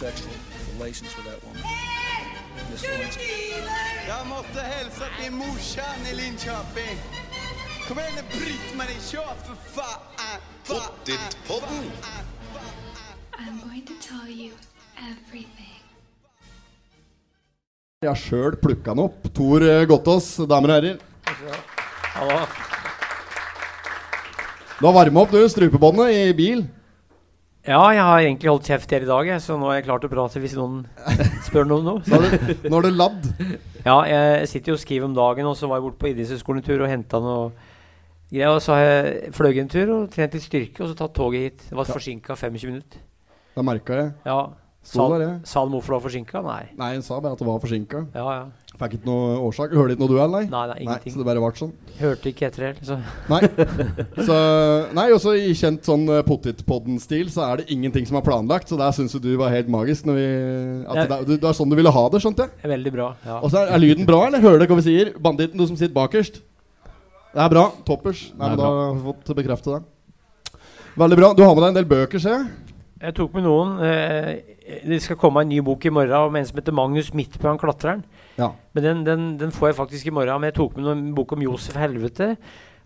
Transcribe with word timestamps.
sexual 0.00 0.32
relations 0.78 1.12
with 1.16 1.26
that 1.28 1.40
woman, 1.44 1.62
Miss. 2.70 2.84
Jeg 4.10 4.22
måtte 4.28 4.62
hilse 4.72 5.08
til 5.18 5.34
morsan 5.36 6.06
i 6.08 6.14
Linköping. 6.16 7.02
Kom 7.84 8.00
igjen, 8.00 8.24
Britt-Marie, 8.32 9.02
kjør 9.10 9.34
for 9.44 9.58
faen! 9.74 10.40
Pottitpodden. 10.70 11.84
I'm 13.36 13.60
going 13.66 13.84
to 13.90 13.94
tell 14.00 14.30
you 14.30 14.56
everything. 14.96 15.84
Jeg 18.00 18.08
har 18.08 18.20
sjøl 18.24 18.56
plukka 18.56 18.94
den 18.94 19.04
opp. 19.04 19.28
Tor 19.36 19.68
Gottaas, 19.90 20.32
damer 20.48 20.72
og 20.72 20.76
herrer. 20.80 20.96
Du 24.80 24.86
har 24.88 24.96
varma 24.96 25.26
opp 25.26 25.36
du, 25.36 25.42
strupebåndet 25.52 26.14
i 26.16 26.28
bil. 26.32 26.64
Ja, 27.68 27.80
jeg 27.92 28.00
har 28.00 28.18
egentlig 28.24 28.48
holdt 28.48 28.68
kjeft 28.70 28.92
hele 28.94 29.04
dag, 29.08 29.28
så 29.44 29.56
nå 29.60 29.68
er 29.68 29.80
jeg 29.80 29.84
klar 29.84 30.00
til 30.00 30.08
å 30.08 30.12
prate 30.14 30.40
hvis 30.40 30.54
noen 30.56 30.86
spør 31.46 31.66
noe 31.68 31.98
har 32.08 32.22
du, 32.24 32.54
nå 32.64 32.72
har 32.78 32.86
du 32.86 32.90
ladd. 32.94 33.26
Ja, 33.84 33.98
jeg 34.08 34.48
sitter 34.48 34.72
jo 34.72 34.78
og 34.78 34.80
skriver 34.80 35.04
om 35.10 35.16
dagen, 35.18 35.48
og 35.50 35.58
så 35.60 35.68
var 35.68 35.76
jeg 35.80 35.84
borte 35.88 36.00
på 36.00 36.08
idrettshøyskolen 36.14 36.62
en 36.62 36.66
tur 36.70 36.80
og 36.86 36.88
henta 36.88 37.20
noe 37.20 37.50
greier. 38.32 38.54
Og 38.54 38.62
så 38.64 38.78
har 38.78 38.82
jeg 38.86 39.34
fløyet 39.36 39.60
en 39.66 39.70
tur 39.76 39.92
og 39.98 40.08
trent 40.14 40.36
litt 40.38 40.46
styrke, 40.46 40.80
og 40.84 40.88
så 40.92 40.96
tatt 41.02 41.14
toget 41.20 41.44
hit. 41.50 41.66
Det 41.68 41.76
var 41.76 41.88
Ja. 41.90 41.96
forsinka 41.98 42.36
25 42.40 42.72
minutter. 42.72 43.04
Da 43.56 43.62
merka 43.66 44.00
jeg. 44.00 44.12
Ja. 44.24 44.40
Sa. 44.80 45.04
Sa 45.44 45.60
han 45.60 45.72
hvorfor 45.74 45.92
det 45.92 45.96
var 45.98 46.04
forsinka? 46.08 46.40
Nei. 46.46 46.62
Nei, 46.80 46.94
hun 46.96 47.02
sa 47.04 47.20
bare 47.20 47.36
at 47.36 47.38
det 47.44 47.46
var 47.50 47.60
forsinka. 47.60 48.06
Ja, 48.16 48.24
ja. 48.38 48.44
Fikk 48.80 48.94
ikke 48.96 49.08
noe 49.10 49.34
årsak. 49.44 49.74
Hørte 49.76 49.92
ikke 49.92 50.00
noe 50.00 50.08
du 50.08 50.14
heller, 50.16 50.40
nei? 50.40 50.48
Nei, 50.48 50.60
nei, 50.70 50.76
ingenting. 50.86 51.12
så 51.12 51.20
det 51.20 51.26
bare 51.28 51.40
ble 51.44 51.50
sånn. 51.60 51.72
Hørte 51.98 52.30
ikke 52.30 52.46
etter 52.48 52.64
heller, 52.64 52.86
Så. 52.88 52.96
Nei. 53.28 53.40
Så, 54.24 54.36
nei, 54.96 55.04
også 55.12 55.34
i 55.36 55.50
kjent 55.58 55.84
sånn 55.84 56.06
uh, 56.08 56.22
Pottitpodden-stil 56.24 57.28
så 57.34 57.44
er 57.50 57.60
det 57.60 57.66
ingenting 57.76 58.06
som 58.08 58.16
er 58.16 58.24
planlagt. 58.24 58.70
Så 58.72 58.78
der 58.80 58.94
syns 58.96 59.12
du 59.12 59.20
du 59.26 59.34
var 59.40 59.52
helt 59.52 59.68
magisk. 59.68 60.06
Når 60.08 60.16
vi, 60.16 60.24
at 60.88 60.96
Ja. 60.96 61.04
det, 61.04 61.18
er- 61.18 61.42
det 61.44 61.50
er 61.50 61.58
sånn 61.60 61.68
du 61.68 61.76
ville 61.76 61.92
ha 61.92 62.04
det, 62.08 62.22
skjønte 62.24 62.46
jeg. 62.46 62.56
Er 62.64 62.72
veldig 62.72 62.92
bra. 62.96 63.10
Ja. 63.26 63.36
Og 63.44 63.52
så 63.52 63.60
er, 63.66 63.74
er 63.76 63.84
lyden 63.84 64.08
bra, 64.08 64.22
eller? 64.30 64.40
Hører 64.40 64.62
dere 64.64 64.72
hva 64.72 64.80
vi 64.80 64.86
sier? 64.88 65.12
Banditten, 65.20 65.60
du 65.60 65.66
som 65.68 65.76
sitter 65.76 65.92
bakerst. 66.00 66.40
Det 67.30 67.44
er 67.44 67.52
bra. 67.52 67.66
Toppers. 67.86 68.30
Nei, 68.32 68.48
Det 68.48 68.56
men 68.56 68.58
da 68.64 68.70
har 68.72 68.94
vi 68.96 69.04
fått 69.12 69.36
bekrefte 69.36 69.76
det. 69.76 69.82
Veldig 70.98 71.20
bra. 71.20 71.34
Du 71.36 71.44
har 71.44 71.54
med 71.54 71.62
deg 71.62 71.68
en 71.74 71.78
del 71.82 71.90
bøker, 71.92 72.18
ser 72.18 72.38
jeg. 72.38 72.48
Jeg 73.00 73.14
tok 73.16 73.36
med 73.36 73.44
noen. 73.46 73.76
Eh, 73.84 74.80
det 74.88 74.98
skal 75.04 75.16
komme 75.20 75.40
en 75.44 75.48
ny 75.48 75.60
bok 75.64 75.84
i 75.88 75.92
morgen 75.94 76.12
om 76.28 76.36
en 76.36 76.44
som 76.46 76.58
heter 76.58 76.74
Magnus 76.74 77.12
Midtbø, 77.16 77.46
han 77.48 77.58
klatreren. 77.60 78.02
Ja. 78.40 78.50
Men 78.74 78.86
den, 78.86 79.04
den, 79.06 79.28
den 79.40 79.54
får 79.54 79.70
jeg 79.70 79.78
faktisk 79.78 80.08
i 80.08 80.14
morgen. 80.16 80.40
Men 80.40 80.50
jeg 80.50 80.58
tok 80.58 80.78
med 80.78 80.90
en 80.94 81.06
bok 81.16 81.36
om 81.36 81.44
Josef 81.44 81.76
Helvete. 81.80 82.32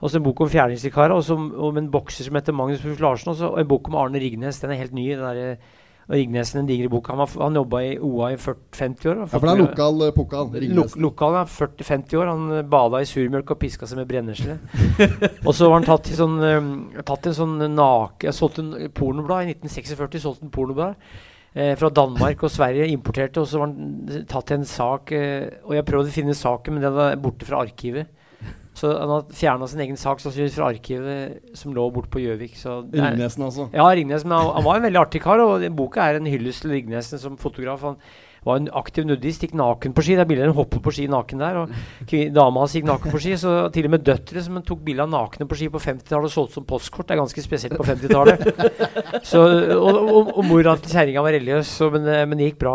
Og 0.02 0.10
så 0.10 0.18
en 0.18 0.26
bok 0.26 0.42
om 0.44 0.50
fjerningsvikarer, 0.50 1.14
og 1.14 1.22
så 1.24 1.36
om 1.38 1.78
en 1.80 1.86
bokser 1.88 2.26
som 2.26 2.36
heter 2.36 2.52
Magnus 2.52 2.82
Buff 2.82 3.00
Larsen. 3.00 3.32
Og 3.32 3.60
en 3.60 3.70
bok 3.70 3.88
om 3.88 3.96
Arne 4.02 4.20
Rignes. 4.20 4.60
Den 4.60 4.74
er 4.74 4.82
helt 4.82 4.96
ny. 4.96 5.06
Den 5.14 5.24
der, 5.24 5.56
og 6.04 6.14
Rignesen, 6.18 6.58
den 6.58 6.66
digre 6.68 6.88
boka. 6.92 7.14
Han, 7.14 7.18
var 7.18 7.46
han 7.46 7.56
jobba 7.56 7.80
i 7.80 7.92
OA 7.96 8.34
i 8.34 8.36
40, 8.36 8.58
50 8.76 9.06
år. 9.08 9.20
Ja, 9.22 9.26
for 9.32 9.46
det 9.46 9.52
er 9.54 9.62
lokal 9.62 10.02
uh, 10.02 10.10
pokal. 10.12 10.50
Lok 10.76 10.96
lokal 11.00 11.38
er 11.40 11.52
40-50 11.52 12.16
år. 12.20 12.32
Han 12.32 12.58
eh, 12.58 12.64
bada 12.74 13.00
i 13.00 13.08
surmjølk 13.08 13.54
og 13.54 13.60
piska 13.62 13.88
seg 13.88 14.02
med 14.02 14.10
brennesle. 14.10 14.58
og 15.46 15.54
så 15.56 15.70
var 15.70 15.78
han 15.78 15.88
tatt 15.88 16.10
i 16.12 16.18
sånn 16.18 16.36
um, 16.42 16.74
Tatt 17.00 17.24
i 17.24 17.32
en 17.32 17.36
sånn 17.38 17.54
nake 17.72 18.28
Jeg 18.28 18.36
solgte 18.36 18.62
en 18.66 18.92
pornoblad 18.92 19.46
i 19.46 19.54
1946. 19.56 20.20
Solgte 20.26 20.44
en 20.44 20.52
pornoblad 20.52 21.00
eh, 21.54 21.72
fra 21.78 21.90
Danmark 21.94 22.44
og 22.44 22.52
Sverige. 22.52 22.90
Importerte. 22.92 23.42
Og 23.42 23.48
så 23.50 23.62
var 23.62 23.70
han 23.70 24.26
tatt 24.30 24.50
til 24.50 24.60
en 24.60 24.68
sak 24.68 25.14
eh, 25.16 25.48
Og 25.64 25.78
jeg 25.78 25.86
prøvde 25.88 26.12
å 26.12 26.18
finne 26.18 26.36
saken, 26.36 26.76
men 26.76 26.86
den 26.86 26.98
var 26.98 27.16
borte 27.22 27.48
fra 27.48 27.62
arkivet. 27.64 28.10
Så 28.74 28.90
han 28.90 29.10
har 29.10 29.26
fjerna 29.30 29.68
sin 29.70 29.82
egen 29.84 29.98
sak 29.98 30.18
sannsynligvis 30.18 30.56
fra 30.58 30.68
arkivet 30.72 31.54
som 31.54 31.74
lå 31.76 31.84
borte 31.94 32.10
på 32.10 32.24
Gjøvik. 32.24 32.56
Så 32.58 32.80
Ringnesen, 32.90 33.44
altså. 33.46 33.68
ja, 33.70 33.86
Ringnes, 33.86 34.24
men 34.26 34.34
han, 34.34 34.50
han 34.56 34.66
var 34.66 34.80
en 34.80 34.86
veldig 34.88 34.98
artig 35.04 35.22
kar, 35.22 35.42
og 35.44 35.62
boka 35.78 36.02
er 36.02 36.18
en 36.18 36.26
hyllest 36.26 36.64
til 36.64 36.74
Ringnesen 36.74 37.22
som 37.22 37.38
fotograf. 37.38 37.84
Han 37.86 38.00
var 38.44 38.60
en 38.60 38.68
aktiv 38.76 39.06
nudist, 39.08 39.44
gikk 39.44 39.54
naken 39.56 39.94
på 39.96 40.04
ski. 40.04 40.16
Det 40.18 40.24
er 40.24 40.28
bilder 40.28 40.48
av 40.48 40.52
en 40.52 40.58
hopper 40.58 40.82
på 40.84 40.92
ski 40.94 41.06
naken 41.10 41.40
der. 41.40 41.60
Og 41.62 42.12
dama 42.36 42.64
hans 42.64 42.74
gikk 42.76 42.86
naken 42.88 43.14
på 43.14 43.22
ski. 43.22 43.34
Så 43.40 43.54
til 43.74 43.88
og 43.88 43.94
med 43.94 44.04
døtre 44.04 44.42
som 44.44 44.60
tok 44.64 44.82
bilde 44.84 45.06
av 45.06 45.12
nakne 45.12 45.48
på 45.48 45.58
ski 45.58 45.70
på 45.72 45.80
50-tallet 45.82 46.28
og 46.28 46.34
solgte 46.34 46.58
som 46.58 46.68
postkort. 46.68 47.08
Det 47.08 47.16
er 47.16 47.22
ganske 47.22 47.44
spesielt 47.44 47.78
på 47.80 47.88
50-tallet. 47.88 48.46
Og, 49.34 49.50
og, 49.74 50.28
og 50.36 50.44
mora 50.46 50.76
til 50.78 50.92
kjerringa 50.92 51.22
var 51.24 51.34
religiøs, 51.34 51.70
så, 51.80 51.88
men, 51.92 52.04
eh, 52.10 52.24
men 52.28 52.38
det 52.38 52.50
gikk 52.50 52.60
bra. 52.60 52.74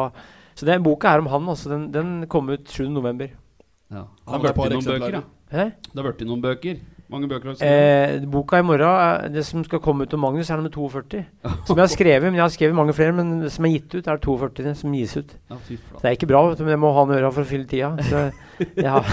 Så 0.57 0.67
den 0.67 0.83
boka 0.83 1.13
er 1.13 1.23
om 1.23 1.29
han. 1.31 1.49
Altså, 1.53 1.69
den, 1.71 1.87
den 1.93 2.15
kom 2.31 2.49
ut 2.51 2.67
7. 2.67 2.89
november. 2.91 3.29
Ja. 3.89 4.05
Det 4.05 4.33
Har 4.33 4.41
blitt 4.43 4.73
noen 4.75 4.89
bøker, 4.89 5.19
da? 5.19 5.21
Hæ? 5.53 5.67
Det 5.85 6.01
har 6.01 6.07
blitt 6.09 6.25
noen 6.27 6.43
bøker. 6.43 6.81
Mange 7.09 7.25
bøker 7.25 7.49
har 7.49 7.55
du 7.55 7.57
skrevet? 7.57 8.21
Eh, 8.21 8.25
boka 8.29 8.59
i 8.61 8.65
morgen, 8.65 9.33
det 9.33 9.41
som 9.47 9.63
skal 9.65 9.79
komme 9.81 10.05
ut 10.05 10.11
om 10.13 10.21
Magnus, 10.21 10.51
er 10.53 10.59
nummer 10.59 10.69
42. 10.69 11.23
Som 11.67 11.79
jeg 11.79 11.81
har 11.81 11.89
skrevet, 11.89 12.25
men 12.27 12.37
jeg 12.37 12.43
har 12.43 12.51
skrevet 12.53 12.77
mange 12.77 12.93
flere, 12.93 13.15
men 13.17 13.49
som 13.49 13.65
er 13.65 13.73
gitt 13.73 13.95
ut, 13.95 14.07
er 14.07 14.19
42 14.21 14.75
som 14.77 14.93
gis 14.93 15.15
ut. 15.17 15.33
Ja, 15.49 15.57
det 15.69 16.05
er 16.05 16.17
ikke 16.17 16.29
bra, 16.29 16.43
men 16.59 16.69
jeg 16.75 16.81
må 16.83 16.91
ha 16.93 17.05
noe 17.09 17.17
å 17.17 17.17
gjøre 17.17 17.31
for 17.33 17.47
å 17.47 17.49
fylle 17.49 17.65
tida. 17.69 17.89
Så 18.05 18.21
jeg 18.77 18.93
har, 18.93 19.09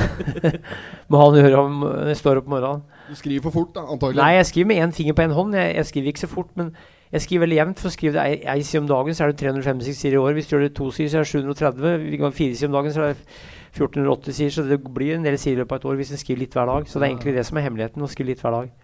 må 1.11 1.23
ha 1.23 1.31
noe 1.33 1.41
å 1.41 1.47
gjøre 1.47 1.65
om 1.65 1.81
når 1.87 2.13
jeg 2.13 2.21
står 2.21 2.43
opp 2.43 2.51
om 2.51 2.57
morgenen. 2.59 2.85
Du 3.09 3.17
skriver 3.17 3.49
for 3.49 3.57
fort, 3.63 3.73
da, 3.79 3.87
antagelig. 3.97 4.21
Nei, 4.21 4.31
jeg 4.37 4.51
skriver 4.51 4.71
med 4.75 4.85
én 4.85 4.95
finger 5.01 5.17
på 5.17 5.25
én 5.25 5.37
hånd. 5.41 5.57
Jeg, 5.57 5.75
jeg 5.81 5.91
skriver 5.93 6.13
ikke 6.13 6.25
så 6.27 6.33
fort, 6.37 6.53
men 6.61 6.73
jeg 7.15 7.25
skriver 7.25 7.47
veldig 7.47 7.61
jevnt. 7.63 7.81
For 7.81 7.89
å 7.89 7.97
skrive 7.97 8.19
det 8.19 8.25
ei, 8.45 8.63
side 8.67 8.85
om 8.85 8.89
dagen, 8.93 9.17
så 9.17 9.25
er 9.25 9.33
det 9.33 9.41
365 9.41 10.01
sider 10.03 10.19
i 10.19 10.21
år. 10.21 10.37
Hvis 10.37 10.51
du 10.51 10.57
gjør 10.57 10.67
det 10.67 10.75
to 10.77 10.91
sider, 10.93 11.13
så 11.15 11.23
er 11.23 11.25
det 11.25 11.33
730. 11.33 12.11
Vi 12.11 12.21
kan 12.21 12.37
fire 12.37 12.59
sider 12.59 12.73
om 12.73 12.77
dagen, 12.77 12.93
så 12.93 13.07
er 13.07 13.15
det 13.15 13.41
1480 13.77 14.37
sider. 14.41 14.57
Så 14.57 14.67
det 14.67 14.81
blir 14.83 15.15
en 15.17 15.27
del 15.27 15.39
sider 15.41 15.69
på 15.69 15.79
et 15.79 15.87
år 15.87 16.01
hvis 16.01 16.13
en 16.15 16.21
skriver 16.21 16.45
litt 16.45 16.57
hver 16.57 16.69
dag. 16.73 16.89
Så 16.89 16.99
det 16.99 17.07
er 17.07 17.15
egentlig 17.15 17.37
det 17.37 17.47
som 17.49 17.61
er 17.61 17.69
hemmeligheten, 17.69 18.03
å 18.03 18.11
skrive 18.11 18.33
litt 18.33 18.45
hver 18.45 18.57
dag. 18.57 18.75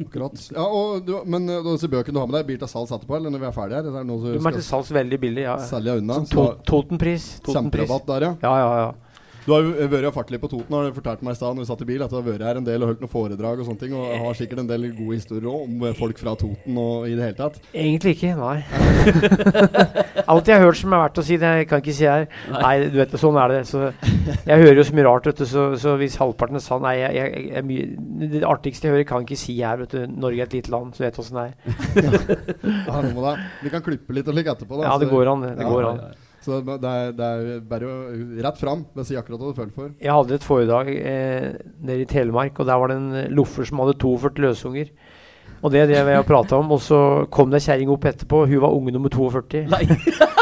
Akkurat. 0.00 0.42
Ja, 0.54 0.64
og 0.64 1.02
du, 1.04 1.12
men 1.28 1.44
uh, 1.50 1.60
disse 1.66 1.90
bøkene 1.92 2.16
du 2.16 2.20
har 2.22 2.28
med 2.30 2.38
deg, 2.38 2.46
blir 2.48 2.60
til 2.62 2.70
salgs 2.72 2.92
etterpå? 2.96 3.18
Eller 3.18 3.34
når 3.34 3.42
vi 3.42 3.48
er 3.50 3.54
ferdige 3.56 3.82
her? 3.82 4.00
Er 4.00 4.06
noe 4.08 4.22
som 4.22 4.32
du 4.32 4.48
er 4.48 4.56
til 4.56 4.64
salgs 4.64 4.92
veldig 4.96 5.18
billig. 5.20 5.44
Ja. 5.44 5.58
selge 5.68 5.98
unna? 6.00 6.16
Sånn 6.22 6.30
to, 6.32 6.46
Totenpris. 6.70 7.26
Totenpris. 7.44 7.84
Kjemperabatt 7.84 8.08
der, 8.08 8.28
ja. 8.30 8.32
Ja, 8.46 8.54
ja, 8.62 8.70
ja. 8.86 9.09
Du 9.46 9.52
har 9.54 9.64
jo 9.64 9.72
eh, 9.74 9.88
vært 9.90 10.12
fartlig 10.14 10.40
fart 10.40 10.44
på 10.44 10.50
Toten, 10.52 10.74
har 10.76 10.88
du 10.88 10.96
fortalt 10.96 11.22
meg 11.24 11.34
i 11.36 11.38
stad 11.38 11.56
når 11.56 11.64
vi 11.64 11.68
satt 11.70 11.84
i 11.84 11.88
bil, 11.88 12.04
at 12.04 12.12
du 12.12 12.18
har 12.18 12.26
vært 12.26 12.44
her 12.44 12.60
en 12.60 12.66
del 12.66 12.84
og 12.84 12.90
holdt 12.92 13.04
noen 13.04 13.12
foredrag 13.12 13.62
og 13.62 13.68
sånne 13.68 13.82
ting, 13.82 13.94
og 13.96 14.10
har 14.24 14.36
sikkert 14.38 14.62
en 14.62 14.70
del 14.70 14.88
gode 14.92 15.16
historier 15.16 15.48
om 15.50 15.86
eh, 15.88 15.96
folk 15.96 16.20
fra 16.20 16.34
Toten 16.40 16.80
og 16.80 17.08
i 17.08 17.16
det 17.16 17.28
hele 17.28 17.38
tatt. 17.38 17.60
Egentlig 17.72 18.16
ikke, 18.16 18.34
nei. 18.38 18.58
Alt 20.30 20.50
jeg 20.50 20.60
har 20.60 20.66
hørt 20.66 20.80
som 20.80 20.94
er 20.94 21.04
verdt 21.06 21.22
å 21.22 21.26
si, 21.26 21.40
det 21.40 21.52
kan 21.70 21.80
jeg 21.80 21.86
ikke 21.86 21.96
si 21.96 22.08
her. 22.08 22.28
Nei, 22.52 22.74
du 22.92 23.00
vet, 23.00 23.16
sånn 23.20 23.40
er 23.40 23.54
det. 23.54 23.60
Så 23.70 23.82
jeg 23.88 24.62
hører 24.64 24.80
jo 24.82 24.86
så 24.86 24.96
mye 24.98 25.08
rart, 25.08 25.28
vet 25.30 25.42
du, 25.42 25.46
så, 25.48 25.66
så 25.80 25.96
hvis 26.00 26.18
halvparten 26.20 26.60
er 26.60 26.64
sann 26.64 26.84
Nei, 26.84 26.94
jeg, 26.96 27.12
jeg, 27.18 27.44
jeg, 27.50 27.66
mye, 27.68 28.30
det 28.32 28.46
artigste 28.48 28.88
jeg 28.88 28.96
hører, 28.96 29.06
kan 29.08 29.24
jeg 29.24 29.28
ikke 29.30 29.40
si 29.42 29.58
her, 29.60 29.82
vet 29.82 29.96
du. 29.96 30.16
Norge 30.20 30.40
er 30.40 30.48
et 30.48 30.56
lite 30.56 30.72
land, 30.72 30.94
så 30.94 31.02
du 31.02 31.08
vet 31.08 31.20
åssen 31.20 31.40
det 31.40 31.48
er. 31.50 31.54
ja. 32.88 33.36
Vi 33.60 33.72
kan 33.72 33.84
klippe 33.84 34.16
litt 34.16 34.28
og 34.30 34.36
ligge 34.36 34.54
etterpå. 34.54 34.80
Da, 34.80 34.88
Ja, 34.88 34.98
det 35.00 35.10
går 35.12 35.32
an, 35.32 35.44
det. 35.44 35.54
det 35.58 35.66
Ja, 35.66 35.72
går 35.74 35.88
an. 35.90 36.02
Så 36.40 36.62
det 36.64 36.88
er, 36.88 37.10
det 37.12 37.26
er 37.26 37.62
bare 37.68 37.88
å 37.88 37.96
rett 38.46 38.60
fram. 38.60 38.84
Bare 38.94 39.04
si 39.08 39.18
akkurat 39.18 39.42
hva 39.42 39.50
du 39.52 39.58
føler 39.58 39.74
for. 39.76 39.90
Jeg 40.00 40.14
hadde 40.16 40.38
et 40.38 40.46
foredrag 40.46 40.88
eh, 40.96 41.48
nede 41.84 42.06
i 42.06 42.08
Telemark, 42.08 42.56
og 42.60 42.68
der 42.70 42.80
var 42.80 42.92
det 42.92 42.96
en 42.96 43.10
eh, 43.26 43.32
loffer 43.36 43.68
som 43.68 43.82
hadde 43.84 43.98
42 44.00 44.46
løsunger. 44.46 44.92
Og 45.60 45.74
det 45.74 45.84
drev 45.90 46.08
jeg 46.08 46.22
og 46.22 46.28
prata 46.28 46.56
om, 46.56 46.72
og 46.72 46.80
så 46.80 47.00
kom 47.32 47.52
det 47.52 47.60
ei 47.60 47.66
kjerring 47.66 47.92
opp 47.92 48.06
etterpå, 48.08 48.46
hun 48.48 48.62
var 48.64 48.72
unge 48.72 48.94
nummer 48.96 49.12
42. 49.12 49.66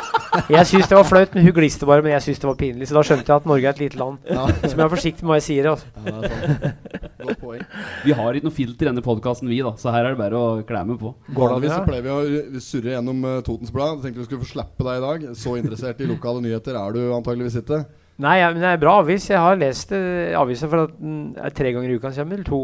Jeg 0.53 0.67
syns 0.69 0.89
det 0.91 0.97
var 0.99 1.07
flaut, 1.09 1.35
men 1.35 1.45
hun 1.47 1.55
gliste 1.57 1.87
bare. 1.89 2.03
Men 2.05 2.13
jeg 2.17 2.25
syns 2.27 2.41
det 2.43 2.49
var 2.49 2.57
pinlig, 2.61 2.89
så 2.91 2.97
da 2.99 3.03
skjønte 3.07 3.27
jeg 3.31 3.43
at 3.43 3.47
Norge 3.49 3.69
er 3.69 3.77
et 3.77 3.83
lite 3.83 4.01
land. 4.01 4.19
Ja. 4.29 4.47
Så 4.63 4.71
må 4.73 4.75
jeg 4.75 4.81
være 4.83 4.93
forsiktig 4.95 5.25
med 5.25 5.33
hva 5.33 5.39
jeg 5.39 5.47
sier. 5.49 5.69
Altså. 5.73 5.87
Ja, 5.95 6.15
det 6.19 6.31
er 6.31 6.35
sant. 6.39 7.15
Godt 7.19 7.41
poeng. 7.43 7.63
Vi 8.05 8.17
har 8.19 8.39
ikke 8.39 8.49
noe 8.49 8.57
filter 8.57 8.87
i 8.87 8.91
denne 8.91 9.05
podkasten, 9.05 9.51
vi, 9.51 9.61
da. 9.67 9.73
Så 9.81 9.93
her 9.95 10.07
er 10.07 10.15
det 10.15 10.21
bare 10.21 10.39
å 10.41 10.51
klemme 10.69 10.99
på. 11.01 11.15
Vanligvis 11.37 11.73
så 11.75 11.81
ja? 11.81 11.87
pleier 11.89 12.05
vi 12.07 12.13
å 12.59 12.63
surre 12.65 12.95
gjennom 12.97 13.25
uh, 13.27 13.39
Totens 13.47 13.73
Blad. 13.75 14.03
Tenkte 14.05 14.23
vi 14.23 14.29
skulle 14.29 14.45
få 14.45 14.53
slippe 14.53 14.87
deg 14.87 15.01
i 15.01 15.05
dag. 15.07 15.25
Så 15.39 15.57
interessert 15.61 16.03
i 16.05 16.09
lokale 16.11 16.45
nyheter 16.45 16.79
er 16.79 16.95
du 16.97 17.01
antageligvis 17.17 17.59
ikke. 17.63 17.83
Nei, 18.19 18.37
ja, 18.41 18.51
men 18.51 18.63
det 18.63 18.73
er 18.75 18.81
bra 18.83 18.97
avis. 19.05 19.29
Jeg 19.31 19.39
har 19.43 19.59
lest 19.61 19.93
uh, 19.95 20.35
avisa 20.41 20.69
for 20.71 20.89
at 20.89 20.95
den 20.99 21.19
er 21.39 21.55
tre 21.55 21.73
ganger 21.77 21.93
i 21.93 21.99
uka 21.99 22.13
kommer, 22.17 22.39
eller 22.39 22.49
to. 22.49 22.63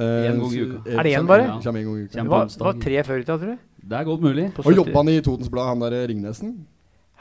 Eh, 0.00 0.26
En 0.30 0.38
gang 0.40 0.52
i 0.56 0.60
uka. 0.64 0.78
Er 0.88 1.04
det 1.04 1.14
en 1.18 1.26
bare? 1.28 1.46
ja, 1.50 1.56
Kommer 1.60 1.80
en 1.82 1.86
gang 1.90 1.96
i 2.00 2.04
uka. 2.06 2.16
Det 2.16 2.30
var, 2.32 2.46
det 2.48 2.64
var 2.64 2.78
tre 2.80 3.02
før 3.04 3.18
i 3.18 3.24
tida, 3.26 3.36
tror 3.36 3.50
jeg. 3.52 3.58
Det 3.82 3.98
er 3.98 4.04
godt 4.08 4.22
mulig. 4.24 4.44
Og 4.56 4.64
70. 4.64 4.76
jobba 4.78 5.02
han 5.02 5.08
i 5.12 5.16
Totens 5.20 5.50
Blad, 5.52 5.66
han 5.68 5.82
der 5.84 5.96
Ringnesen? 6.08 6.52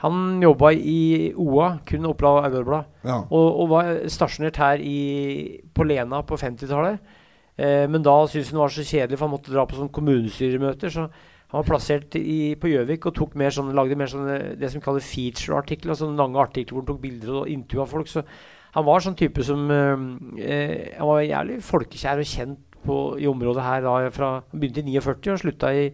Han 0.01 0.41
jobba 0.41 0.71
i 0.73 1.31
OA, 1.37 1.75
kun 1.85 2.07
Oppland 2.09 2.47
Aurblad. 2.47 2.87
Ja. 3.05 3.19
Og, 3.29 3.47
og 3.63 3.67
var 3.69 3.89
stasjonert 4.09 4.57
her 4.57 4.81
i, 4.81 5.61
på 5.75 5.85
Lena 5.85 6.23
på 6.25 6.39
50-tallet. 6.41 7.17
Eh, 7.61 7.85
men 7.91 8.01
da 8.05 8.15
syntes 8.25 8.49
han 8.49 8.57
det 8.57 8.63
var 8.63 8.73
så 8.73 8.85
kjedelig, 8.87 9.19
for 9.19 9.27
han 9.27 9.35
måtte 9.35 9.53
dra 9.53 9.67
på 9.69 9.77
sånn 9.77 9.91
kommunestyremøter. 9.93 10.93
Så 10.93 11.05
han 11.05 11.59
var 11.59 11.67
plassert 11.67 12.17
i, 12.17 12.55
på 12.57 12.71
Gjøvik 12.71 13.05
og 13.09 13.15
tok 13.17 13.37
mer 13.37 13.53
sånn, 13.53 13.73
lagde 13.77 13.97
mer 13.99 14.09
sånne, 14.09 14.39
det 14.57 14.71
som 14.73 14.81
kalles 14.83 15.09
feature-artikler. 15.11 15.97
Sånne 15.99 16.17
lange 16.17 16.41
artikler 16.41 16.77
hvor 16.77 16.85
han 16.85 16.89
tok 16.93 17.03
bilder 17.03 17.37
og 17.43 17.53
intervjua 17.53 17.87
folk. 17.91 18.09
Så 18.09 18.25
han 18.71 18.87
var 18.87 19.03
sånn 19.03 19.19
type 19.19 19.43
som 19.45 19.65
eh, 19.75 20.05
eh, 20.41 20.75
Han 20.97 21.11
var 21.11 21.25
jævlig 21.27 21.61
folkekjær 21.67 22.23
og 22.23 22.31
kjent 22.33 22.77
på, 22.81 22.97
i 23.21 23.27
området 23.29 23.65
her. 23.67 23.85
Da, 23.85 23.97
fra, 24.15 24.31
han 24.49 24.63
begynte 24.63 24.81
i 24.81 24.97
49 24.97 25.35
og 25.35 25.43
slutta 25.43 25.73
i 25.75 25.89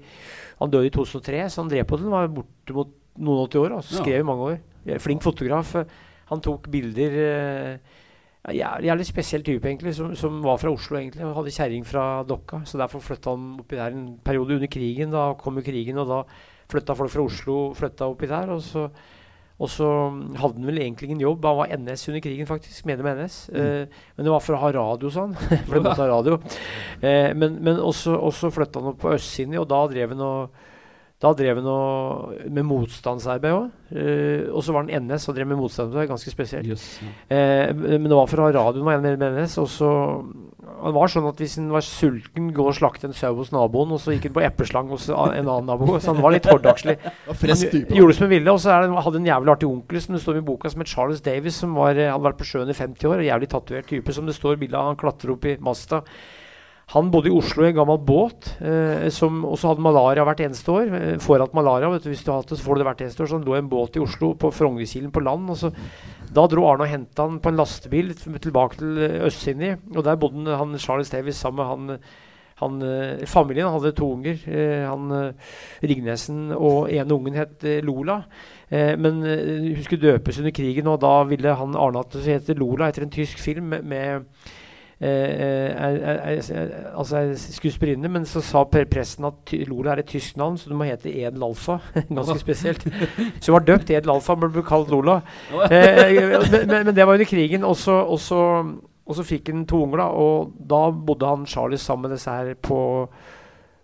Han 0.62 0.71
døde 0.74 0.88
i 0.88 0.94
2003, 0.94 1.44
så 1.50 1.63
han 1.63 1.74
drev 1.74 1.89
på 1.89 2.00
den. 2.00 2.13
Var 2.13 2.31
bortimot 2.31 2.94
noen 3.18 3.46
og 3.46 3.50
80 3.50 3.64
år. 3.64 3.78
Altså, 3.80 4.02
skrev 4.02 4.24
i 4.24 4.28
mange 4.28 4.52
år. 4.52 4.60
Flink 5.04 5.25
fotograf. 5.25 5.74
Han 6.28 6.44
tok 6.44 6.68
bilder 6.72 7.18
eh, 7.24 7.96
jævlig, 8.56 8.88
jævlig 8.88 9.06
spesiell 9.08 9.44
type, 9.44 9.68
egentlig, 9.68 9.94
som, 9.96 10.16
som 10.16 10.40
var 10.44 10.58
fra 10.62 10.72
Oslo 10.72 10.98
egentlig, 11.00 11.25
og 11.25 11.36
hadde 11.36 11.56
kjerring 11.56 11.86
fra 11.88 12.24
Dokka. 12.28 12.62
Så 12.66 12.80
derfor 12.80 13.04
flytta 13.04 13.36
han 13.36 13.60
oppi 13.62 13.80
der 13.80 13.96
en 13.96 14.08
periode 14.24 14.56
under 14.56 14.72
krigen. 14.72 15.12
Da 15.12 15.34
kom 15.40 15.60
jo 15.60 15.66
krigen, 15.66 16.00
og 16.02 16.10
da 16.12 16.24
flytta 16.72 16.96
folk 16.96 17.14
fra 17.14 17.28
Oslo 17.28 17.60
flytta 17.78 18.10
oppi 18.12 18.30
der. 18.31 18.52
Og 18.56 18.62
så, 18.64 18.88
og 19.58 19.72
så 19.72 19.90
hadde 20.40 20.62
han 20.62 20.69
vel 20.69 20.81
egentlig 20.84 21.10
ingen 21.10 21.25
jobb. 21.25 21.48
Han 21.48 21.60
var 21.62 21.75
NS 21.75 22.08
under 22.12 22.24
krigen, 22.24 22.48
faktisk. 22.48 22.86
Medlem 22.88 23.10
med 23.10 23.25
NS. 23.25 23.38
Eh, 23.50 24.00
men 24.16 24.28
det 24.28 24.34
var 24.36 24.44
for 24.44 24.58
å 24.58 24.64
ha 24.64 24.72
radio, 24.80 25.12
sånn. 25.12 25.36
for 25.68 25.75
de 25.75 25.84
måtte 25.84 26.04
ha 26.04 26.12
radio. 26.12 26.40
Eh, 26.98 27.30
men 27.38 27.60
men 27.62 27.78
også, 27.78 28.16
også 28.25 28.50
flytta 28.50 28.81
han 28.81 28.90
opp 28.90 29.04
på 29.04 29.12
østsiden, 29.14 29.54
og 29.62 29.68
da 29.69 29.84
drev 29.92 30.16
han 30.16 30.24
og 30.25 30.56
da 31.18 31.31
drev 31.34 31.58
han 31.58 32.52
med 32.54 32.66
motstandsarbeid 32.69 33.56
òg. 33.56 33.69
Eh, 33.90 34.44
og 34.54 34.62
så 34.62 34.74
var 34.75 34.84
han 34.86 35.08
NS 35.08 35.24
og 35.31 35.38
drev 35.40 35.48
med 35.50 35.58
motstandsarbeid. 35.58 36.12
Ganske 36.12 36.30
spesielt. 36.30 36.69
Yes. 36.69 37.00
Eh, 37.34 37.74
men 37.74 38.06
det 38.06 38.19
var 38.19 38.30
for 38.30 38.44
å 38.44 38.46
ha 38.46 38.54
radioen 38.54 38.86
var 38.86 39.02
med 39.02 39.25
NS. 39.25 39.58
Og 39.64 39.72
så 39.74 39.90
Han 40.78 40.94
var 40.94 41.10
sånn 41.10 41.25
at 41.25 41.40
hvis 41.42 41.56
han 41.58 41.72
var 41.74 41.81
sulten, 41.81 42.52
gå 42.54 42.62
og 42.69 42.75
slakte 42.78 43.08
en 43.08 43.16
sau 43.18 43.31
hos 43.40 43.50
naboen, 43.56 43.96
og 43.96 44.02
så 44.04 44.14
gikk 44.14 44.28
han 44.28 44.36
på 44.36 44.44
epleslang 44.46 44.92
hos 44.94 45.08
en 45.10 45.16
annen 45.48 45.66
nabo. 45.66 45.96
Så 45.98 46.14
han 46.14 46.22
var 46.22 46.36
litt 46.36 46.46
hårdagslig. 46.46 47.00
Han 47.02 47.64
gjorde 47.98 48.14
som 48.14 48.28
han 48.28 48.34
ville. 48.36 48.54
Og 48.54 48.62
så 48.62 48.75
det, 48.84 49.06
hadde 49.08 49.22
en 49.24 49.30
jævlig 49.31 49.54
artig 49.56 49.72
onkel 49.72 50.04
som 50.04 50.14
det 50.14 50.22
står 50.22 50.38
i 50.38 50.46
boka, 50.46 50.69
som 50.69 50.84
het 50.86 50.92
Charles 50.92 51.24
Davis, 51.25 51.58
som 51.64 51.74
var, 51.74 51.98
eh, 51.98 52.12
hadde 52.12 52.30
vært 52.30 52.38
på 52.44 52.52
sjøen 52.52 52.69
i 52.69 52.78
50 52.78 53.10
år. 53.10 53.24
og 53.24 53.30
Jævlig 53.31 53.50
tatovert 53.56 53.90
type, 53.90 54.14
som 54.14 54.30
det 54.30 54.38
står 54.38 54.62
bilde 54.62 54.78
av. 54.78 54.92
Han 54.92 55.02
klatrer 55.02 55.34
opp 55.34 55.50
i 55.50 55.58
masta. 55.58 56.04
Han 56.94 57.10
bodde 57.12 57.28
i 57.28 57.36
Oslo 57.36 57.66
i 57.66 57.68
en 57.74 57.75
gammel 57.81 57.98
båt, 58.00 58.54
eh, 58.63 59.10
som 59.12 59.42
også 59.44 59.74
hadde 59.74 59.84
malaria 59.84 60.24
hvert 60.24 60.39
eneste 60.45 60.72
år. 60.72 60.94
Eh, 60.95 61.18
får 61.19 61.42
hatt 61.44 61.57
malaria, 61.57 61.89
vet 61.92 62.06
du, 62.06 62.13
hvis 62.13 62.24
du 62.24 62.31
hatt 62.31 62.48
det, 62.48 62.56
så 62.56 62.63
får 62.63 62.78
du 62.78 62.80
det 62.80 62.88
hvert 62.88 63.01
eneste 63.04 63.24
år. 63.24 63.28
Så 63.28 63.36
han 63.36 63.48
lå 63.48 63.57
i 63.57 63.60
en 63.60 63.72
båt 63.74 63.98
i 64.00 64.04
Oslo, 64.04 64.30
på 64.39 64.54
Frognerkilen 64.56 65.12
på 65.12 65.24
land. 65.25 65.50
og 65.51 65.57
så 65.60 65.74
Da 66.31 66.45
dro 66.48 66.63
Arne 66.68 66.84
og 66.84 66.92
henta 66.92 67.24
han 67.24 67.39
på 67.39 67.51
en 67.51 67.60
lastebil 67.60 68.13
tilbake 68.16 68.80
til 68.80 68.98
eh, 69.04 69.25
Østsini. 69.28 69.75
Og 69.95 70.04
der 70.04 70.16
bodde 70.16 70.56
han, 70.56 70.80
Charles 70.80 71.10
Davis 71.10 71.36
sammen 71.36 71.60
med 71.60 71.68
han 71.68 72.00
han, 72.57 72.81
eh, 72.81 73.25
familien 73.28 73.69
hadde 73.69 73.92
to 73.94 74.07
unger. 74.16 74.40
Eh, 74.48 74.88
han 74.88 75.33
Rignesen 75.83 76.51
og 76.56 76.90
en 76.90 77.12
ungen 77.12 77.36
het 77.36 77.83
Lola. 77.83 78.24
Men 78.69 79.22
hun 79.24 79.83
skulle 79.83 80.12
døpes 80.12 80.40
under 80.40 80.51
krigen, 80.51 80.88
og 80.88 81.00
da 81.00 81.24
ville 81.24 81.54
han 81.56 81.75
Arne 81.75 82.00
at 82.00 82.12
det 82.12 82.25
hete 82.25 82.57
Lola 82.57 82.90
etter 82.90 83.04
en 83.04 83.13
tysk 83.13 83.40
film 83.40 83.69
med, 83.69 84.25
eh, 85.00 85.70
eh, 85.78 86.98
altså 86.98 87.20
er 87.20 87.34
skuespillerinne. 87.38 88.10
Men 88.10 88.26
så 88.26 88.42
sa 88.42 88.64
pre 88.70 88.86
presten 88.90 89.28
at 89.30 89.54
Lola 89.70 89.94
er 89.94 90.04
et 90.04 90.10
tysk 90.10 90.38
navn, 90.40 90.58
så 90.58 90.72
du 90.72 90.76
må 90.78 90.88
hete 90.88 91.12
Edel 91.14 91.46
Alfa. 91.46 91.80
Ganske 92.10 92.40
spesielt. 92.42 92.84
Så 93.40 93.52
hun 93.52 93.60
var 93.60 93.68
døpt 93.68 93.94
Edel 93.94 94.14
Alfa, 94.16 94.36
men 94.36 94.54
ble 94.54 94.66
kalt 94.66 94.92
Lola. 94.94 95.20
Eh, 95.70 96.18
men, 96.18 96.68
men, 96.68 96.86
men 96.90 96.96
det 96.96 97.06
var 97.06 97.18
under 97.18 97.30
krigen. 97.30 97.66
Og 97.68 97.78
så, 97.78 99.24
fikk 99.24 99.54
han 99.54 99.66
to 99.70 99.84
unger, 99.86 100.04
da. 100.04 100.12
Og 100.12 100.54
da 100.74 100.84
bodde 100.92 101.34
han 101.34 101.48
Charlie 101.48 101.82
sammen 101.82 102.10
med 102.10 102.18
disse 102.18 102.34
her 102.34 102.54
på, 102.56 102.82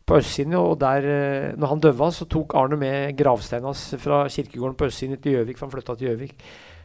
på 0.05 0.19
østsiden. 0.19 0.57
Og 0.59 0.79
der, 0.81 1.09
når 1.57 1.75
han 1.75 1.87
døva, 1.87 2.11
så 2.11 2.25
tok 2.25 2.57
Arne 2.57 2.79
med 2.79 3.17
gravsteinen 3.19 3.69
hans 3.69 3.91
fra 4.01 4.25
kirkegården 4.27 4.77
på 4.79 4.89
østsiden 4.89 5.21
til 5.21 5.37
Gjøvik, 5.37 5.59
for 5.59 5.69
han 5.69 5.77
flytta 5.77 5.97
til 5.99 6.09
Gjøvik. 6.09 6.37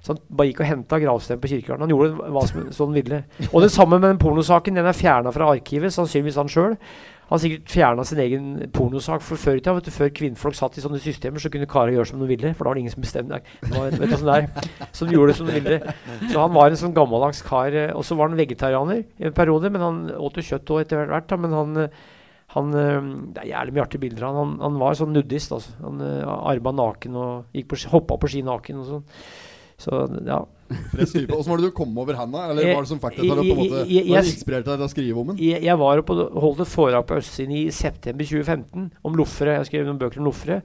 Så 0.02 0.14
han 0.14 0.22
bare 0.30 0.50
gikk 0.50 0.62
og 0.62 0.70
henta 0.70 0.98
gravstein 1.02 1.40
på 1.42 1.50
kirkegården. 1.50 1.84
Han 1.86 1.92
gjorde 1.92 2.32
hva 2.32 2.42
som 2.48 2.66
sånn 2.74 2.96
ville. 2.96 3.22
Og 3.50 3.62
det 3.64 3.70
samme 3.74 3.98
med 3.98 4.08
den 4.08 4.20
pornosaken. 4.22 4.78
Den 4.78 4.88
er 4.88 4.96
fjerna 4.96 5.32
fra 5.34 5.50
arkivet, 5.52 5.94
sannsynligvis 5.94 6.38
han 6.40 6.52
sjøl. 6.52 6.76
Han 7.28 7.36
har 7.36 7.40
sikkert 7.42 7.72
fjerna 7.74 8.04
sin 8.08 8.20
egen 8.24 8.44
pornosak. 8.72 9.20
For 9.26 9.40
før 9.40 9.58
i 9.58 9.62
tida, 9.64 9.92
før 9.92 10.12
kvinnfolk 10.16 10.56
satt 10.56 10.78
i 10.78 10.84
sånne 10.84 11.00
systemer, 11.02 11.42
så 11.42 11.50
kunne 11.52 11.68
karer 11.68 11.92
gjøre 11.92 12.08
som 12.08 12.22
de 12.22 12.28
ville. 12.30 12.54
For 12.56 12.64
da 12.64 12.70
var 12.70 12.78
det 12.78 12.84
ingen 12.86 12.94
som 12.94 13.04
bestemte. 13.04 13.40
vet, 13.68 13.98
vet 14.00 14.14
sånn 14.14 14.30
der, 14.30 14.86
som 14.96 15.12
gjorde 15.12 15.34
som 15.36 15.50
de 15.50 15.58
ville. 15.58 15.80
Så 16.30 16.38
han 16.38 16.54
var 16.54 16.70
en 16.70 16.80
sånn 16.80 16.94
gammeldags 16.96 17.42
kar. 17.44 17.74
eh, 17.74 17.92
Og 17.92 18.06
så 18.06 18.16
var 18.16 18.30
han 18.30 18.38
vegetarianer 18.38 19.02
i 19.02 19.28
en 19.28 19.36
periode, 19.36 19.68
men 19.74 19.84
han 19.84 19.98
åt 20.16 20.40
jo 20.40 20.46
kjøtt 20.54 20.72
òg 20.72 20.86
etter 20.86 21.04
hvert. 21.10 21.36
Men 21.42 21.58
han 21.58 21.82
eh, 21.84 22.00
han, 22.54 22.72
eh, 22.72 23.10
det 23.34 23.42
er 23.42 23.50
jævlig 23.50 23.74
mye 23.76 23.84
artige 23.84 24.04
bilder 24.06 24.28
av 24.30 24.40
han. 24.40 24.56
han. 24.62 24.80
Var 24.80 24.96
sånn 24.96 25.12
nudist. 25.12 25.52
Altså. 25.52 25.74
Han 25.84 26.00
uh, 26.00 26.48
arba 26.48 26.72
naken 26.72 27.20
og 27.20 27.60
på, 27.68 27.80
hoppa 27.92 28.16
på 28.16 28.30
ski 28.32 28.40
naken 28.46 28.80
og 28.80 28.88
sånn. 28.88 29.04
Så 29.78 29.94
ja. 30.26 30.40
Åssen 30.98 31.28
var 31.50 31.56
det 31.60 31.68
du 31.70 31.70
kom 31.72 31.96
over 31.98 32.14
handa? 32.18 32.50
Eller 32.50 32.74
var 32.74 32.82
det 32.82 32.88
som 32.90 32.98
på 33.00 33.12
en 33.14 33.28
måte 33.30 33.86
jeg- 33.86 33.88
jeg- 33.88 34.06
Hva 34.10 34.22
inspirerte 34.26 34.64
deg 34.66 34.78
til 34.78 34.86
å 34.86 34.90
skrive 34.90 35.18
om 35.22 35.26
den? 35.28 35.36
Jeg, 35.38 35.62
jeg 35.62 35.78
var 35.78 35.98
og 36.02 36.08
holdt 36.42 36.60
et 36.60 36.72
foredrag 36.72 37.06
på 37.06 37.16
Østsiden 37.16 37.52
i 37.56 37.70
september 37.70 38.24
2015 38.24 38.90
om 39.04 39.14
loffere. 39.16 39.54
Jeg 39.58 39.66
skrev 39.70 39.86
noen 39.86 39.98
bøker 39.98 40.18
om 40.18 40.26
loffere. 40.26 40.62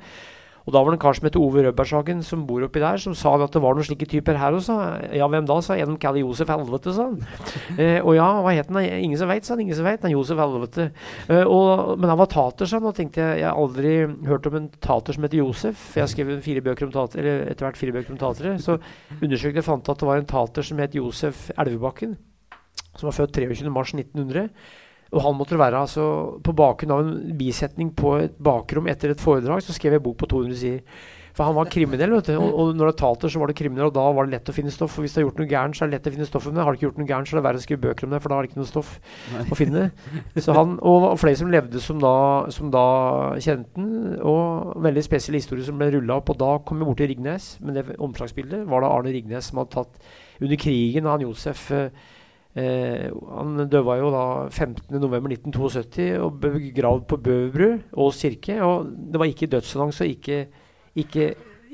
Og 0.64 0.72
da 0.72 0.80
var 0.80 0.94
det 0.94 0.98
en 0.98 1.02
kar 1.04 1.18
som 1.18 1.26
heter 1.28 1.42
Ove 1.44 1.64
Rødbergshagen, 1.66 2.22
som 2.24 2.46
bor 2.48 2.64
oppi 2.64 2.80
der, 2.80 3.00
som 3.02 3.16
sa 3.18 3.34
at 3.36 3.52
det 3.52 3.62
var 3.64 3.76
noen 3.76 3.84
slike 3.84 4.08
typer 4.08 4.38
her 4.40 4.56
også. 4.56 4.78
Ja, 5.12 5.28
hvem 5.28 5.48
da? 5.50 5.58
sa. 5.64 5.76
En 5.76 5.98
kaller 6.00 6.24
Josef 6.24 6.52
Helvete, 6.54 6.94
sa 6.96 7.10
han. 7.10 7.20
Eh, 7.74 7.98
og 8.06 8.14
ja, 8.14 8.26
hva 8.46 8.52
het 8.54 8.70
han? 8.70 8.84
Ingen 8.86 9.18
som 9.18 9.30
veit, 9.32 9.46
sa 9.48 9.56
han. 9.56 9.64
Ingen 9.64 9.76
som 9.76 9.88
veit. 9.88 10.04
Han 10.06 10.14
Josef 10.14 10.40
Helvete. 10.40 10.90
Eh, 11.28 11.42
og, 11.42 11.98
men 12.00 12.12
han 12.12 12.20
var 12.20 12.30
tater, 12.32 12.70
sa 12.70 12.80
han. 12.80 12.88
Og 12.92 12.96
tenkte 12.96 13.24
jeg, 13.24 13.42
jeg 13.42 13.50
har 13.50 13.60
aldri 13.60 13.94
hørt 14.30 14.48
om 14.48 14.60
en 14.60 14.70
tater 14.84 15.18
som 15.18 15.26
heter 15.26 15.42
Josef. 15.42 15.88
Jeg 15.98 16.06
har 16.06 16.12
skrevet 16.12 16.46
fire 16.46 16.64
bøker 16.64 16.88
om 16.88 16.94
tater, 16.94 17.24
eller 17.24 17.50
etter 17.52 17.68
hvert 17.68 17.80
fire 17.80 17.96
bøker 17.98 18.14
om 18.16 18.22
tatere. 18.22 18.56
Så 18.62 18.78
undersøkte 19.20 19.60
jeg 19.60 19.68
fant 19.68 19.92
at 19.92 20.04
det 20.04 20.10
var 20.12 20.22
en 20.22 20.30
tater 20.30 20.70
som 20.70 20.80
het 20.84 20.96
Josef 20.96 21.50
Elvebakken. 21.58 22.16
Som 22.94 23.10
var 23.10 23.18
født 23.18 23.42
23.3.1900. 23.42 24.48
Og 25.14 25.22
han 25.22 25.36
måtte 25.38 25.60
være 25.60 25.84
altså, 25.86 26.06
På 26.44 26.56
bakgrunn 26.58 26.94
av 26.96 27.04
en 27.04 27.36
bisetning 27.38 27.92
på 27.96 28.18
et 28.24 28.38
bakrom 28.42 28.88
etter 28.90 29.14
et 29.14 29.22
foredrag, 29.22 29.62
så 29.64 29.76
skrev 29.76 29.98
jeg 29.98 30.06
bok 30.06 30.18
på 30.22 30.30
200 30.32 30.58
sider. 30.60 31.04
For 31.34 31.48
han 31.50 31.56
var 31.58 31.70
kriminell, 31.74 32.12
vet 32.14 32.28
du. 32.30 32.36
Og, 32.38 32.50
og 32.62 32.76
når 32.78 32.92
det 32.92 33.00
talte, 33.02 33.30
så 33.32 33.40
var 33.42 33.50
det 33.50 33.56
kriminell, 33.58 33.88
og 33.90 33.96
da 33.96 34.04
var 34.14 34.28
det 34.28 34.36
lett 34.36 34.50
å 34.52 34.54
finne 34.54 34.74
stoff. 34.74 34.92
For 34.94 35.02
hvis 35.02 35.16
du 35.16 35.20
har 35.20 35.24
gjort 35.26 35.40
noe 35.42 35.50
gærent, 35.50 35.78
så 35.78 35.86
er 35.86 35.90
det 35.90 35.98
lett 35.98 36.10
å 36.12 36.14
finne 36.14 36.28
stoff 36.30 36.46
om 36.46 36.54
det. 36.54 36.62
Har 36.62 36.76
du 36.76 36.78
ikke 36.78 36.86
gjort 36.86 37.00
noe 37.02 37.10
gærent, 37.10 37.30
så 37.30 37.34
er 37.34 37.40
det 37.40 37.46
verre 37.48 37.62
å 37.62 37.64
skrive 37.64 37.84
bøker 37.88 38.06
om 38.06 38.14
det, 38.14 38.20
for 38.22 38.30
da 38.30 38.38
har 38.38 38.46
det 38.46 38.52
ikke 38.52 38.62
noe 38.62 38.70
stoff 38.70 38.92
å 39.42 39.58
finne. 39.58 39.88
Så 40.38 40.54
han, 40.54 40.76
og 40.78 41.08
flere 41.22 41.40
som 41.42 41.50
levde 41.54 41.82
som 41.82 42.04
da, 42.04 42.14
som 42.54 42.70
da 42.74 42.86
kjente 43.42 43.74
den, 43.80 44.20
og 44.22 44.78
veldig 44.86 45.06
spesiell 45.10 45.40
historie 45.40 45.66
som 45.66 45.82
ble 45.82 45.90
rulla 45.96 46.20
opp. 46.22 46.30
Og 46.36 46.38
da 46.44 46.52
kom 46.68 46.84
vi 46.84 46.90
bort 46.92 47.02
til 47.02 47.10
Rignes, 47.10 47.56
men 47.66 47.80
det 47.80 47.88
omslagsbildet 47.98 48.68
var 48.70 48.86
det 48.86 48.94
Arne 48.94 49.18
Rignes 49.18 49.50
som 49.50 49.64
hadde 49.64 49.74
tatt 49.80 50.14
under 50.44 50.60
krigen, 50.60 51.10
han 51.10 51.26
Josef 51.26 51.66
eh, 51.74 51.90
Eh, 52.54 53.08
han 53.10 53.64
døva 53.66 53.96
jo 53.98 54.12
da 54.14 54.26
15.11.1972 54.52 56.10
og 56.22 56.36
ble 56.42 56.52
begravd 56.60 57.08
på 57.10 57.18
Bøverbru, 57.26 57.72
Ås 58.06 58.22
kirke. 58.22 58.60
Og 58.66 58.92
det 59.14 59.22
var 59.22 59.32
ikke 59.32 59.50
dødsannonse 59.50 60.06
og 60.06 60.14
ikke, 60.14 60.44
ikke, 61.02 61.32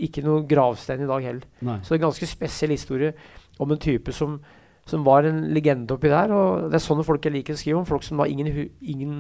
ikke 0.08 0.24
noe 0.24 0.46
gravstein 0.48 1.04
i 1.04 1.10
dag 1.10 1.28
heller. 1.28 1.50
Nei. 1.68 1.82
Så 1.84 1.92
det 1.92 1.98
er 1.98 2.02
en 2.04 2.08
ganske 2.08 2.32
spesiell 2.32 2.76
historie 2.76 3.12
om 3.60 3.76
en 3.76 3.82
type 3.82 4.16
som, 4.16 4.40
som 4.88 5.04
var 5.06 5.28
en 5.28 5.44
legende 5.56 5.98
oppi 5.98 6.12
der. 6.12 6.32
Og 6.32 6.70
det 6.70 6.80
er 6.80 6.88
sånne 6.88 7.08
folk 7.08 7.28
jeg 7.28 7.36
liker 7.36 7.58
å 7.58 7.62
skrive 7.62 7.82
om. 7.82 7.90
Folk 7.90 8.08
som 8.08 8.22
da 8.22 8.30
ingen, 8.32 8.70
ingen 8.80 9.20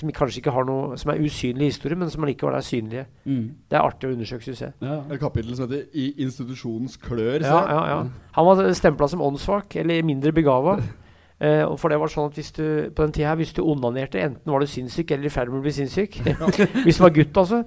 som 0.00 0.12
kanskje 0.16 0.40
ikke 0.40 0.54
har 0.54 0.64
noe 0.68 0.96
Som 1.00 1.12
er 1.12 1.20
usynlig 1.20 1.70
historie, 1.70 1.98
men 1.98 2.10
som 2.10 2.24
allikevel 2.24 2.56
er 2.56 2.64
synlige. 2.64 3.04
Mm. 3.24 3.44
Det 3.70 3.78
er 3.78 3.84
artig 3.84 4.08
å 4.08 4.14
undersøke, 4.14 4.46
syns 4.48 4.64
jeg. 4.64 4.72
Ja. 4.80 5.02
Et 5.10 5.20
kapittel 5.20 5.54
som 5.56 5.68
heter 5.68 5.86
'I 5.92 6.14
institusjonens 6.24 6.96
klør'. 6.96 7.44
Ja, 7.44 7.60
ja, 7.68 7.82
ja. 7.88 8.00
Han 8.32 8.46
var 8.46 8.72
stempla 8.72 9.08
som 9.08 9.20
åndssvak, 9.20 9.76
eller 9.76 10.02
mindre 10.02 10.32
begava. 10.32 10.78
Og 11.40 11.78
for 11.80 11.88
det 11.88 11.96
var 12.00 12.10
sånn 12.12 12.28
at 12.28 12.36
hvis 12.36 12.50
du 12.52 12.64
på 12.92 13.04
den 13.04 13.14
tida 13.16 13.30
her, 13.30 13.38
hvis 13.40 13.54
du 13.56 13.62
onanerte, 13.64 14.20
enten 14.20 14.52
var 14.52 14.60
du 14.60 14.68
sinnssyk 14.68 15.14
eller 15.14 15.30
i 15.30 15.32
ferd 15.32 15.48
med 15.52 15.62
å 15.62 15.64
bli 15.64 15.72
sinnssyk. 15.72 16.18
hvis 16.84 16.98
du 16.98 17.04
var 17.04 17.14
gutt, 17.14 17.40
altså. 17.40 17.62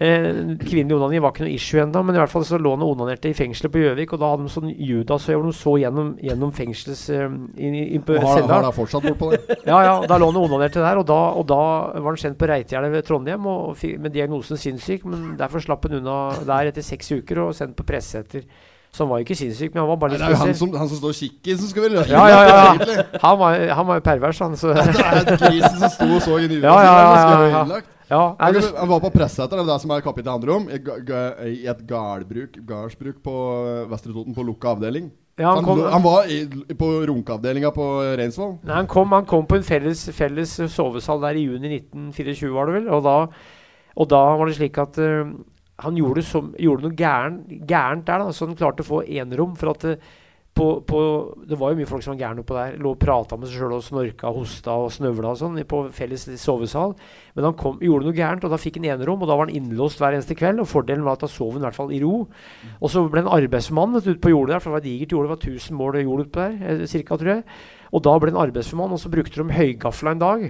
Uh, 0.00 0.56
kvinnelig 0.62 0.96
onani 0.96 1.20
var 1.22 1.34
ikke 1.34 1.46
noe 1.46 1.54
issue 1.54 1.82
ennå, 1.82 2.02
men 2.06 2.16
i 2.16 2.22
hvert 2.22 2.32
fall 2.32 2.46
så 2.48 2.58
lå 2.60 2.74
han 2.74 2.84
og 2.84 2.94
onanerte 2.96 3.30
i 3.30 3.36
fengselet 3.36 3.72
på 3.74 3.82
Gjøvik, 3.82 4.14
og 4.14 4.22
da 4.22 4.32
hadde 4.32 4.48
de 4.48 4.54
sånn 4.54 4.72
Judas-øye 4.72 5.38
hvor 5.38 5.46
de 5.48 5.54
så 5.56 5.76
gjennom, 5.82 6.12
gjennom 6.22 6.54
fengselets 6.56 7.04
uh, 7.12 7.26
inn, 7.28 7.76
inn, 7.76 7.78
inn 7.98 8.06
på 8.06 8.18
har, 8.22 8.42
deg 8.48 8.68
fortsatt 8.76 9.06
bortpå 9.08 9.32
det. 9.34 9.42
Ja, 9.72 9.78
ja, 9.86 9.94
da 10.08 10.18
lå 10.18 10.28
han 10.32 10.40
og 10.40 10.48
onanerte 10.48 10.82
der, 10.82 11.00
og 11.00 11.06
da, 11.08 11.20
og 11.38 11.46
da 11.50 11.62
var 11.94 12.10
han 12.10 12.20
sendt 12.20 12.40
på 12.40 12.48
Reitgjerdet 12.50 12.92
ved 12.92 13.06
Trondheim 13.08 13.46
og 13.50 13.76
fikk, 13.78 13.98
med 14.02 14.14
diagnosen 14.16 14.60
sinnssyk, 14.60 15.06
men 15.08 15.32
derfor 15.40 15.62
slapp 15.62 15.86
han 15.86 16.00
unna 16.00 16.18
der 16.48 16.72
etter 16.72 16.84
seks 16.84 17.12
uker 17.14 17.46
og 17.46 17.56
sendt 17.56 17.76
på 17.78 17.86
pressesetter. 17.86 18.46
Så 18.92 19.04
han 19.06 19.08
var 19.08 19.20
jo 19.22 19.24
ikke 19.24 19.36
sinnssyk, 19.38 19.70
men 19.72 19.80
han 19.80 19.88
var 19.88 19.96
bare 20.02 20.12
Nei, 20.12 20.18
litt 20.18 20.26
det 20.26 20.26
er 20.28 20.34
jo 20.36 20.40
han 20.44 20.56
som, 20.58 20.72
han 20.76 20.88
som 20.90 20.98
står 21.00 21.12
og 21.14 21.16
kikker, 21.16 21.54
som 21.56 21.68
skal 21.70 21.84
være 21.86 22.02
Ja, 22.10 22.24
ja, 22.28 22.40
ja, 22.44 22.56
ja. 22.76 23.04
Han 23.22 23.38
var, 23.40 23.54
han 23.78 23.86
var 23.88 24.00
jo 24.00 24.04
pervers, 24.04 24.40
han. 24.44 24.56
Så, 24.60 24.72
Det 24.76 25.06
er 25.08 25.38
grisen 25.40 25.78
som 25.80 25.92
sto 25.94 26.08
og 26.12 26.20
så 26.20 26.36
i 26.42 26.48
Ja, 26.60 26.74
ja, 26.76 26.90
ja, 26.92 27.14
ja, 27.14 27.62
ja. 27.72 27.78
ja, 28.10 28.20
nei, 28.52 28.60
Han 28.76 28.90
var 28.90 29.00
på 29.06 29.10
presseetter, 29.14 29.56
det 29.56 29.64
er 29.64 29.70
det 29.70 29.78
som 29.80 29.94
er 29.96 30.04
kapittelet 30.04 30.34
handler 30.36 30.52
om. 30.58 30.66
I 31.48 31.54
et 31.72 31.80
gardbruk, 31.88 32.58
gardsbruk 32.68 33.22
på 33.24 33.36
eh, 33.62 33.86
Vestre 33.94 34.12
Toten 34.12 34.36
på 34.36 34.44
lukka 34.50 34.74
avdeling. 34.74 35.06
ja, 35.40 35.54
han, 35.54 35.62
Han, 35.62 35.64
kom, 35.70 35.80
han 35.94 36.04
var 36.04 36.28
i, 36.28 36.42
på 36.76 36.90
runkeavdelinga 37.08 37.70
på 37.72 37.86
Reinsvoll. 38.20 38.58
nei, 38.60 38.74
han, 38.76 38.90
kom, 38.92 39.16
han 39.16 39.24
kom 39.24 39.48
på 39.48 39.56
en 39.56 39.64
felles, 39.64 40.04
felles 40.12 40.52
sovesal 40.74 41.24
der 41.24 41.40
i 41.40 41.46
juni 41.48 41.78
1924, 41.78 42.52
var 42.52 42.68
det 42.68 42.76
vel. 42.82 42.92
Og 42.92 43.00
da, 43.08 43.16
og 43.96 44.12
da 44.12 44.20
var 44.36 44.52
det 44.52 44.58
slik 44.60 44.76
at 44.84 45.00
eh, 45.00 45.32
han 45.82 45.98
gjorde, 45.98 46.24
som, 46.26 46.50
gjorde 46.58 46.88
noe 46.88 46.96
gærent, 46.98 48.06
der, 48.06 48.24
da, 48.24 48.32
så 48.32 48.48
han 48.48 48.58
klarte 48.58 48.84
å 48.84 48.88
få 48.88 49.02
enerom. 49.06 49.56
For 49.58 49.72
at 49.74 49.86
det, 49.86 49.96
på, 50.52 50.66
på, 50.84 50.98
det 51.48 51.56
var 51.56 51.72
jo 51.72 51.78
mye 51.78 51.88
folk 51.88 52.04
som 52.04 52.12
var 52.12 52.20
gærne 52.26 52.42
oppå 52.42 52.56
der. 52.58 52.74
Lå 52.82 52.92
og 52.92 53.00
prata 53.00 53.38
med 53.40 53.48
seg 53.48 53.62
sjøl 53.62 53.72
og 53.78 53.84
snorka, 53.86 54.32
hosta 54.36 54.74
og 54.84 54.90
snøvla 54.92 55.30
og 55.32 55.38
sånn 55.40 55.56
på 55.68 55.80
felles 55.96 56.26
sovesal. 56.42 56.92
Men 57.32 57.46
han 57.48 57.56
kom, 57.56 57.78
gjorde 57.80 58.10
noe 58.10 58.16
gærent, 58.16 58.44
og 58.44 58.52
da 58.52 58.60
fikk 58.60 58.76
han 58.76 58.90
enerom, 58.92 59.24
og 59.24 59.30
da 59.30 59.38
var 59.38 59.48
han 59.48 59.56
innlåst 59.56 60.02
hver 60.02 60.18
eneste 60.18 60.36
kveld. 60.36 60.60
Og 60.60 60.68
fordelen 60.68 61.06
var 61.06 61.16
at 61.16 61.24
da 61.24 61.30
sov 61.32 61.54
han 61.54 61.64
i 61.64 61.66
hvert 61.68 61.78
fall 61.78 61.94
i 61.96 62.02
ro. 62.04 62.26
Og 62.80 62.92
så 62.92 63.06
ble 63.08 63.24
han 63.24 63.32
arbeidsmann 63.32 63.96
vet 63.96 64.04
du, 64.04 64.12
ute 64.12 64.24
på 64.26 64.34
jordet 64.34 64.58
der, 64.58 64.64
for 64.64 64.72
det 64.72 64.76
var 64.76 64.86
digert 64.90 65.16
jord, 65.16 65.28
det 65.30 65.32
var 65.32 65.54
1000 65.54 65.80
mål 65.80 66.00
jord 66.02 66.26
utpå 66.26 66.44
der, 66.44 66.58
eh, 66.68 66.84
cirka, 66.90 67.16
tror 67.16 67.32
jeg. 67.38 67.46
Og 67.92 68.04
da 68.04 68.18
ble 68.20 68.34
han 68.34 68.42
arbeidsmann, 68.44 68.92
og 68.92 69.00
så 69.00 69.12
brukte 69.12 69.40
de 69.40 69.56
høygafla 69.56 70.12
en 70.12 70.20
dag. 70.20 70.46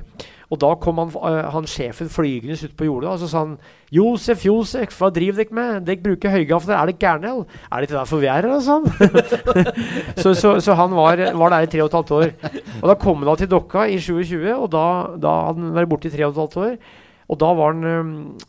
Og 0.52 0.58
da 0.60 0.74
kom 0.76 1.00
han, 1.00 1.12
eh, 1.28 1.50
han 1.54 1.68
sjefen 1.68 2.10
flygende 2.12 2.58
ut 2.60 2.74
på 2.76 2.84
jordet 2.84 3.08
og 3.08 3.22
så 3.22 3.28
sa 3.30 3.44
han 3.46 3.54
Josef, 3.92 4.44
Josef, 4.44 4.94
hva 4.98 5.08
driver 5.12 5.42
dere 5.42 5.56
med? 5.56 5.84
Dere 5.84 6.00
bruker 6.00 6.32
høygafler. 6.32 6.76
Er 6.76 6.88
dere 6.88 7.00
gærne? 7.00 7.32
Er 7.68 7.80
det 7.80 7.88
ikke 7.88 7.98
derfor 7.98 8.22
vi 8.22 8.28
er 8.32 8.40
her, 8.40 8.52
Altså? 8.52 8.78
så, 10.22 10.32
så, 10.32 10.54
så 10.64 10.76
han 10.76 10.96
var, 10.96 11.20
var 11.36 11.52
der 11.52 11.66
i 11.66 11.70
tre 11.72 11.82
og 11.84 11.90
et 11.90 11.98
halvt 11.98 12.12
år. 12.16 12.32
Og 12.80 12.86
da 12.88 12.96
kom 13.00 13.24
han 13.26 13.36
til 13.36 13.50
Dokka 13.52 13.84
i 13.88 13.98
27, 14.00 14.48
og 14.54 14.70
da, 14.72 14.84
da 15.20 15.34
hadde 15.48 15.60
han 15.60 15.76
vært 15.76 15.92
borte 15.92 16.08
i 16.08 16.14
tre 16.14 16.24
og 16.24 16.32
et 16.32 16.40
halvt 16.40 16.56
år. 16.64 16.76
Og 17.32 17.38
da 17.40 17.48
var 17.56 17.72
han, 17.72 17.84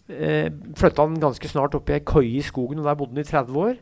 øh, 0.09 0.49
flytta 0.75 1.05
han 1.07 1.13
ganske 1.21 1.47
snart 1.47 1.75
opp 1.77 1.87
i 1.89 1.93
ei 1.95 2.01
koie 2.03 2.33
i 2.35 2.43
skogen, 2.43 2.81
og 2.81 2.85
der 2.89 2.97
bodde 2.99 3.13
han 3.15 3.23
i 3.23 3.27
30 3.29 3.55
år. 3.61 3.77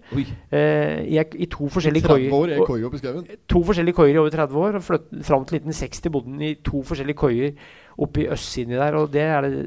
Eh, 0.53 0.99
i, 1.09 1.17
I 1.41 1.47
to 1.49 1.69
forskjellige 1.73 2.05
30 2.05 2.35
år 2.37 2.45
er 2.51 2.55
i 2.55 2.59
og- 2.61 2.67
koie 2.69 2.85
oppe 2.85 2.99
i 2.99 3.01
skauen. 3.01 3.25
To 3.49 3.63
forskjellige 3.65 3.95
koier 3.97 4.13
i 4.13 4.21
over 4.21 4.29
30 4.29 4.57
år. 4.61 4.77
Og 4.77 4.83
flytt, 4.85 5.09
fram 5.25 5.45
til 5.49 5.57
1960 5.57 6.11
bodde 6.13 6.29
han 6.35 6.41
i 6.41 6.53
to 6.61 6.83
forskjellige 6.83 7.17
koier 7.17 7.51
oppe 7.97 8.21
i 8.21 8.27
østsiden 8.29 8.77
der. 8.77 8.93
Og 9.01 9.09
det 9.13 9.21
er 9.25 9.41
det 9.41 9.63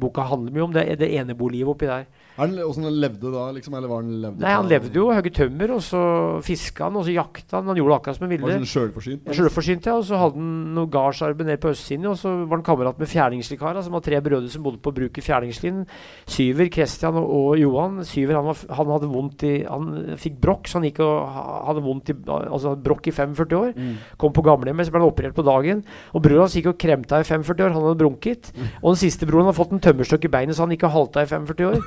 boka 0.00 0.20
handler 0.30 0.52
mye 0.54 0.62
om. 0.68 0.72
Det 0.72 0.98
det 1.00 1.10
enebolivet 1.18 1.68
oppi 1.74 1.86
der. 1.90 2.04
Han 2.38 2.54
levde 2.54 3.32
da, 3.34 3.48
liksom? 3.56 3.74
Eller 3.74 3.90
var 3.90 4.02
han 4.02 4.12
levde 4.22 4.44
Nei, 4.44 4.52
han 4.54 4.68
levde 4.70 4.94
jo 4.94 5.08
og 5.08 5.16
hogde 5.18 5.32
tømmer, 5.34 5.72
og 5.74 5.80
så 5.82 6.00
fiska 6.46 6.86
han, 6.86 6.98
og 7.00 7.06
så 7.08 7.14
jakta 7.16 7.58
han. 7.58 7.66
Han 7.72 7.78
gjorde 7.80 7.96
akkurat 7.98 8.18
som 8.18 8.26
han 8.28 8.30
Var 8.32 8.38
ville. 8.46 8.58
sånn 8.60 8.70
sjølforsynt? 8.72 9.30
Sjølforsynt, 9.34 9.88
ja. 9.90 9.96
Og 9.98 10.04
så 10.06 10.20
hadde 10.20 10.38
han 10.38 10.52
noe 10.76 10.90
gardsarbeid 10.92 11.48
nede 11.50 11.60
på 11.62 11.72
østsiden. 11.74 12.06
Og 12.12 12.18
så 12.20 12.30
var 12.44 12.60
han 12.60 12.66
kamerat 12.68 13.00
med 13.02 13.10
Fjerdingslikarer, 13.10 13.82
som 13.82 13.96
var 13.98 14.04
tre 14.06 14.20
brødre 14.22 14.52
som 14.52 14.62
bodde 14.62 14.78
på 14.84 14.92
bruket 14.94 15.26
Fjerdingslien. 15.26 15.82
Syver, 16.30 16.70
Kristian 16.72 17.18
og, 17.18 17.26
og 17.26 17.58
Johan. 17.58 17.98
Syver 18.06 18.38
han, 18.38 18.46
var, 18.52 18.62
han 18.78 18.92
hadde 18.94 19.10
vondt 19.12 19.42
i 19.48 19.52
Han 19.66 19.90
fikk 20.22 20.38
brokk, 20.42 20.70
så 20.70 20.78
han 20.78 20.86
gikk 20.88 21.02
og 21.02 21.34
hadde 21.68 21.82
vondt 21.84 22.12
i 22.14 22.16
Altså 22.28 22.76
brokk 22.78 23.10
i 23.10 23.14
45 23.18 23.58
år. 23.58 23.74
Kom 24.20 24.32
på 24.36 24.46
gamlehjemmet, 24.46 24.86
så 24.86 24.94
ble 24.94 25.02
han 25.02 25.10
operert 25.10 25.34
på 25.34 25.42
dagen. 25.46 25.82
Og 26.14 26.22
bror 26.22 26.44
hans 26.44 26.54
gikk 26.54 26.70
og 26.72 26.78
kremta 26.78 27.18
i 27.18 27.26
45 27.26 27.66
år, 27.66 27.74
han 27.74 27.82
hadde 27.90 27.98
bronkitt. 28.00 28.52
Og 28.82 28.92
den 28.94 29.02
siste 29.02 29.26
broren 29.26 29.50
hadde 29.50 29.58
fått 29.58 29.74
en 29.74 29.82
tømmerstokk 29.82 30.28
i 30.28 30.32
beinet, 30.38 30.54
så 30.56 30.64
han 30.66 30.74
gikk 30.76 30.86
og 30.88 30.94
halta 30.94 31.26
i 31.26 31.30
45 31.30 31.68
år. 31.72 31.82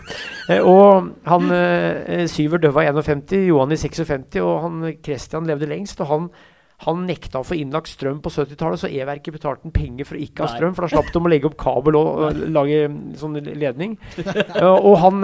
Eh, 0.49 0.63
og 0.63 1.11
han 1.27 1.51
eh, 1.53 2.23
Syver 2.31 2.61
døva 2.63 2.85
i 2.85 2.89
51, 2.89 3.35
Johan 3.49 3.75
i 3.75 3.79
56, 3.79 4.39
og 4.41 4.55
han 4.65 4.81
Christian 5.03 5.49
levde 5.49 5.69
lengst. 5.69 6.01
Og 6.01 6.11
han 6.11 6.31
han 6.81 7.03
nekta 7.05 7.41
å 7.41 7.45
få 7.45 7.59
innlagt 7.61 7.91
strøm 7.91 8.23
på 8.25 8.31
70-tallet, 8.33 8.81
så 8.81 8.89
E-verket 8.89 9.35
betalte 9.35 9.67
han 9.67 9.73
penger 9.75 10.07
for 10.09 10.17
å 10.17 10.21
ikke 10.23 10.41
ha 10.41 10.47
strøm. 10.49 10.71
For 10.73 10.85
da 10.85 10.89
slapp 10.89 11.11
de 11.13 11.19
å 11.21 11.29
legge 11.29 11.45
opp 11.51 11.57
kabel 11.61 11.97
og, 11.99 12.07
og 12.09 12.39
lage 12.55 12.87
mm, 12.89 12.95
sånn 13.21 13.37
ledning. 13.37 13.93
uh, 14.17 14.79
og 14.79 14.95
han 15.03 15.19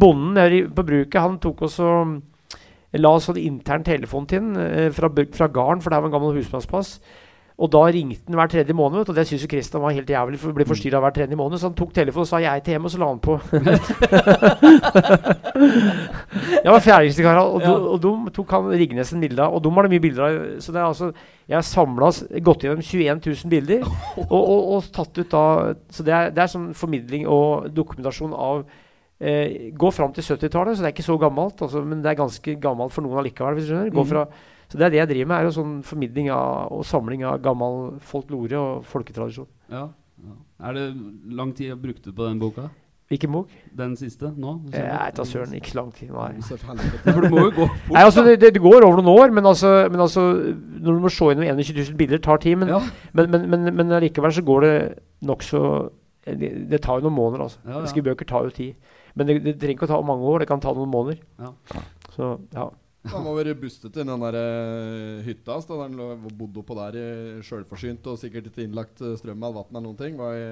bonden 0.00 0.72
på 0.74 0.86
bruket, 0.88 1.20
han 1.22 1.38
tok 1.42 1.68
også 1.68 1.92
mm, 2.10 2.16
La 3.02 3.10
sånn 3.20 3.38
intern 3.38 3.84
telefon 3.84 4.26
til 4.30 4.40
den 4.40 4.58
uh, 4.58 4.90
fra, 4.94 5.12
fra 5.36 5.50
gården, 5.52 5.84
for 5.84 5.94
det 5.94 6.00
var 6.00 6.10
en 6.10 6.16
gammel 6.16 6.40
husmannsplass. 6.40 6.96
Og 7.56 7.70
da 7.72 7.80
ringte 7.88 8.20
han 8.28 8.36
hver 8.36 8.50
tredje 8.52 8.74
måned, 8.76 9.08
og 9.08 9.14
det 9.16 9.22
syntes 9.24 9.46
jo 9.46 9.48
Christian 9.48 9.80
var 9.80 9.94
helt 9.96 10.10
jævlig. 10.12 10.36
For 10.42 10.52
å 10.52 10.56
bli 10.58 10.66
forstyrra 10.68 11.00
hver 11.00 11.14
tredje 11.16 11.38
måned, 11.40 11.56
så 11.56 11.70
han 11.70 11.78
tok 11.78 11.94
telefonen 11.96 12.26
og 12.26 12.28
sa 12.28 12.36
'jeg 12.42 12.52
er 12.52 12.60
til 12.60 12.74
hjemme', 12.74 12.84
og 12.84 12.92
så 12.92 13.00
la 13.00 13.08
han 13.08 13.18
på. 13.18 13.32
jeg 16.64 16.72
var 16.74 16.80
fjerdingstekarer, 16.84 17.40
og, 17.40 17.62
Ja. 17.62 17.72
og 17.72 18.00
de 18.02 18.30
tok 18.36 18.50
han 18.50 18.68
Rignesen 18.68 19.20
bilde 19.20 19.42
av. 19.42 19.54
Og 19.54 19.62
de 19.62 19.70
har 19.70 19.82
det 19.82 19.90
mye 19.90 20.00
bilder 20.04 20.22
av. 20.22 20.60
Så 20.60 20.72
det 20.72 20.80
er 20.80 20.86
altså 20.86 21.12
Jeg 21.48 21.56
har 21.56 21.62
samla 21.62 22.10
gått 22.42 22.62
gjennom 22.64 22.82
21 22.82 23.20
000 23.24 23.50
bilder 23.50 23.80
og, 24.30 24.32
og, 24.32 24.74
og 24.74 24.84
tatt 24.92 25.18
ut 25.18 25.30
da 25.30 25.74
Så 25.88 26.02
det 26.02 26.12
er, 26.12 26.30
det 26.30 26.42
er 26.42 26.46
sånn 26.50 26.74
formidling 26.74 27.26
og 27.30 27.70
dokumentasjon 27.72 28.34
av 28.34 28.64
eh, 29.20 29.70
Gå 29.72 29.90
fram 29.94 30.12
til 30.12 30.24
70-tallet, 30.26 30.76
så 30.76 30.82
det 30.82 30.90
er 30.90 30.96
ikke 30.96 31.06
så 31.06 31.16
gammelt, 31.18 31.62
altså, 31.62 31.84
men 31.86 32.02
det 32.02 32.10
er 32.10 32.18
ganske 32.18 32.56
gammelt 32.60 32.92
for 32.92 33.02
noen 33.06 33.18
allikevel. 33.22 33.54
Hvis 33.54 33.68
du 33.68 33.72
skjønner. 33.72 33.94
Gå 33.94 34.04
fra 34.04 34.26
fra, 34.26 34.32
så 34.66 34.78
det 34.80 34.86
er 34.86 34.94
det 34.94 34.98
jeg 35.02 35.10
driver 35.12 35.30
med, 35.30 35.36
er 35.36 35.46
jo 35.46 35.54
sånn 35.54 35.76
formidling 35.86 36.32
av, 36.34 36.72
og 36.74 36.82
samling 36.88 37.22
av 37.28 37.38
gammel 37.44 38.00
folklore 38.02 38.58
og 38.58 38.88
folketradisjon. 38.90 39.48
Ja, 39.70 39.86
ja. 40.26 40.34
Er 40.66 40.74
det 40.74 40.86
lang 41.36 41.52
tid 41.54 41.70
jeg 41.70 41.78
brukte 41.82 42.12
på 42.16 42.26
den 42.26 42.40
boka? 42.40 42.70
Hvilken 43.06 43.30
bok? 43.30 43.50
Den 43.78 43.92
siste? 43.94 44.32
Nå? 44.34 44.56
Nei, 44.72 45.10
ta 45.14 45.22
søren, 45.28 45.52
ikke 45.54 45.70
så 45.70 45.78
lang 45.78 45.90
tid. 45.94 46.08
Nei. 46.10 46.32
For 46.42 47.22
det 47.22 47.30
må 47.30 47.44
jo 47.44 47.52
gå 47.54 47.66
fort. 47.68 47.92
Nei, 47.94 48.02
altså 48.02 48.24
det, 48.26 48.40
det, 48.42 48.62
går 48.64 48.82
over 48.82 48.98
noen 48.98 49.10
år, 49.12 49.34
men 49.36 49.46
altså, 49.46 49.70
men 49.92 50.02
altså 50.02 50.24
når 50.32 50.96
du 50.96 51.04
må 51.04 51.12
se 51.14 51.28
gjennom 51.30 51.46
21 51.62 51.78
000 51.92 52.00
bilder, 52.00 52.22
tar 52.24 52.42
tid. 52.42 52.56
Men, 52.58 52.72
Ja. 52.74 52.80
men, 53.12 53.30
men, 53.30 53.46
men, 53.52 53.70
men 53.78 53.94
allikevel 54.00 54.34
så 54.34 54.42
går 54.42 54.66
det 54.66 54.74
nokså 55.22 55.62
det, 56.26 56.50
det 56.72 56.80
tar 56.82 56.98
jo 56.98 57.06
noen 57.06 57.14
måneder, 57.20 57.44
altså. 57.46 57.60
Ja, 57.62 57.78
ja. 57.78 57.86
Skrive 57.86 58.10
bøker 58.10 58.26
tar 58.26 58.48
jo 58.48 58.50
tid. 58.50 58.74
Men 59.14 59.28
det, 59.28 59.38
det 59.44 59.54
trenger 59.60 59.76
ikke 59.76 59.86
å 59.86 59.92
ta 59.94 60.00
mange 60.02 60.26
år, 60.26 60.42
det 60.42 60.50
kan 60.50 60.60
ta 60.64 60.74
noen 60.74 60.90
måneder. 60.90 61.22
Ja. 61.38 61.52
Så 62.16 62.32
ja. 62.56 62.66
Han 63.12 63.26
være 63.36 63.54
bustet 63.58 63.96
i 63.96 64.04
den 64.04 64.22
der 64.22 64.36
eh, 64.40 65.24
hytta 65.26 65.56
hans, 65.56 65.68
han 65.70 65.96
bodde 66.36 66.62
oppå 66.62 66.76
der 66.78 66.98
sjølforsynt 67.46 68.06
og 68.10 68.20
sikkert 68.20 68.50
ikke 68.50 68.64
innlagt 68.66 69.02
eh, 69.04 69.16
strøm 69.18 69.42
eller 69.42 69.58
vann 69.58 69.72
eller 69.72 69.84
noen 69.88 69.98
ting. 70.00 70.16
Var 70.18 70.38
i, 70.38 70.46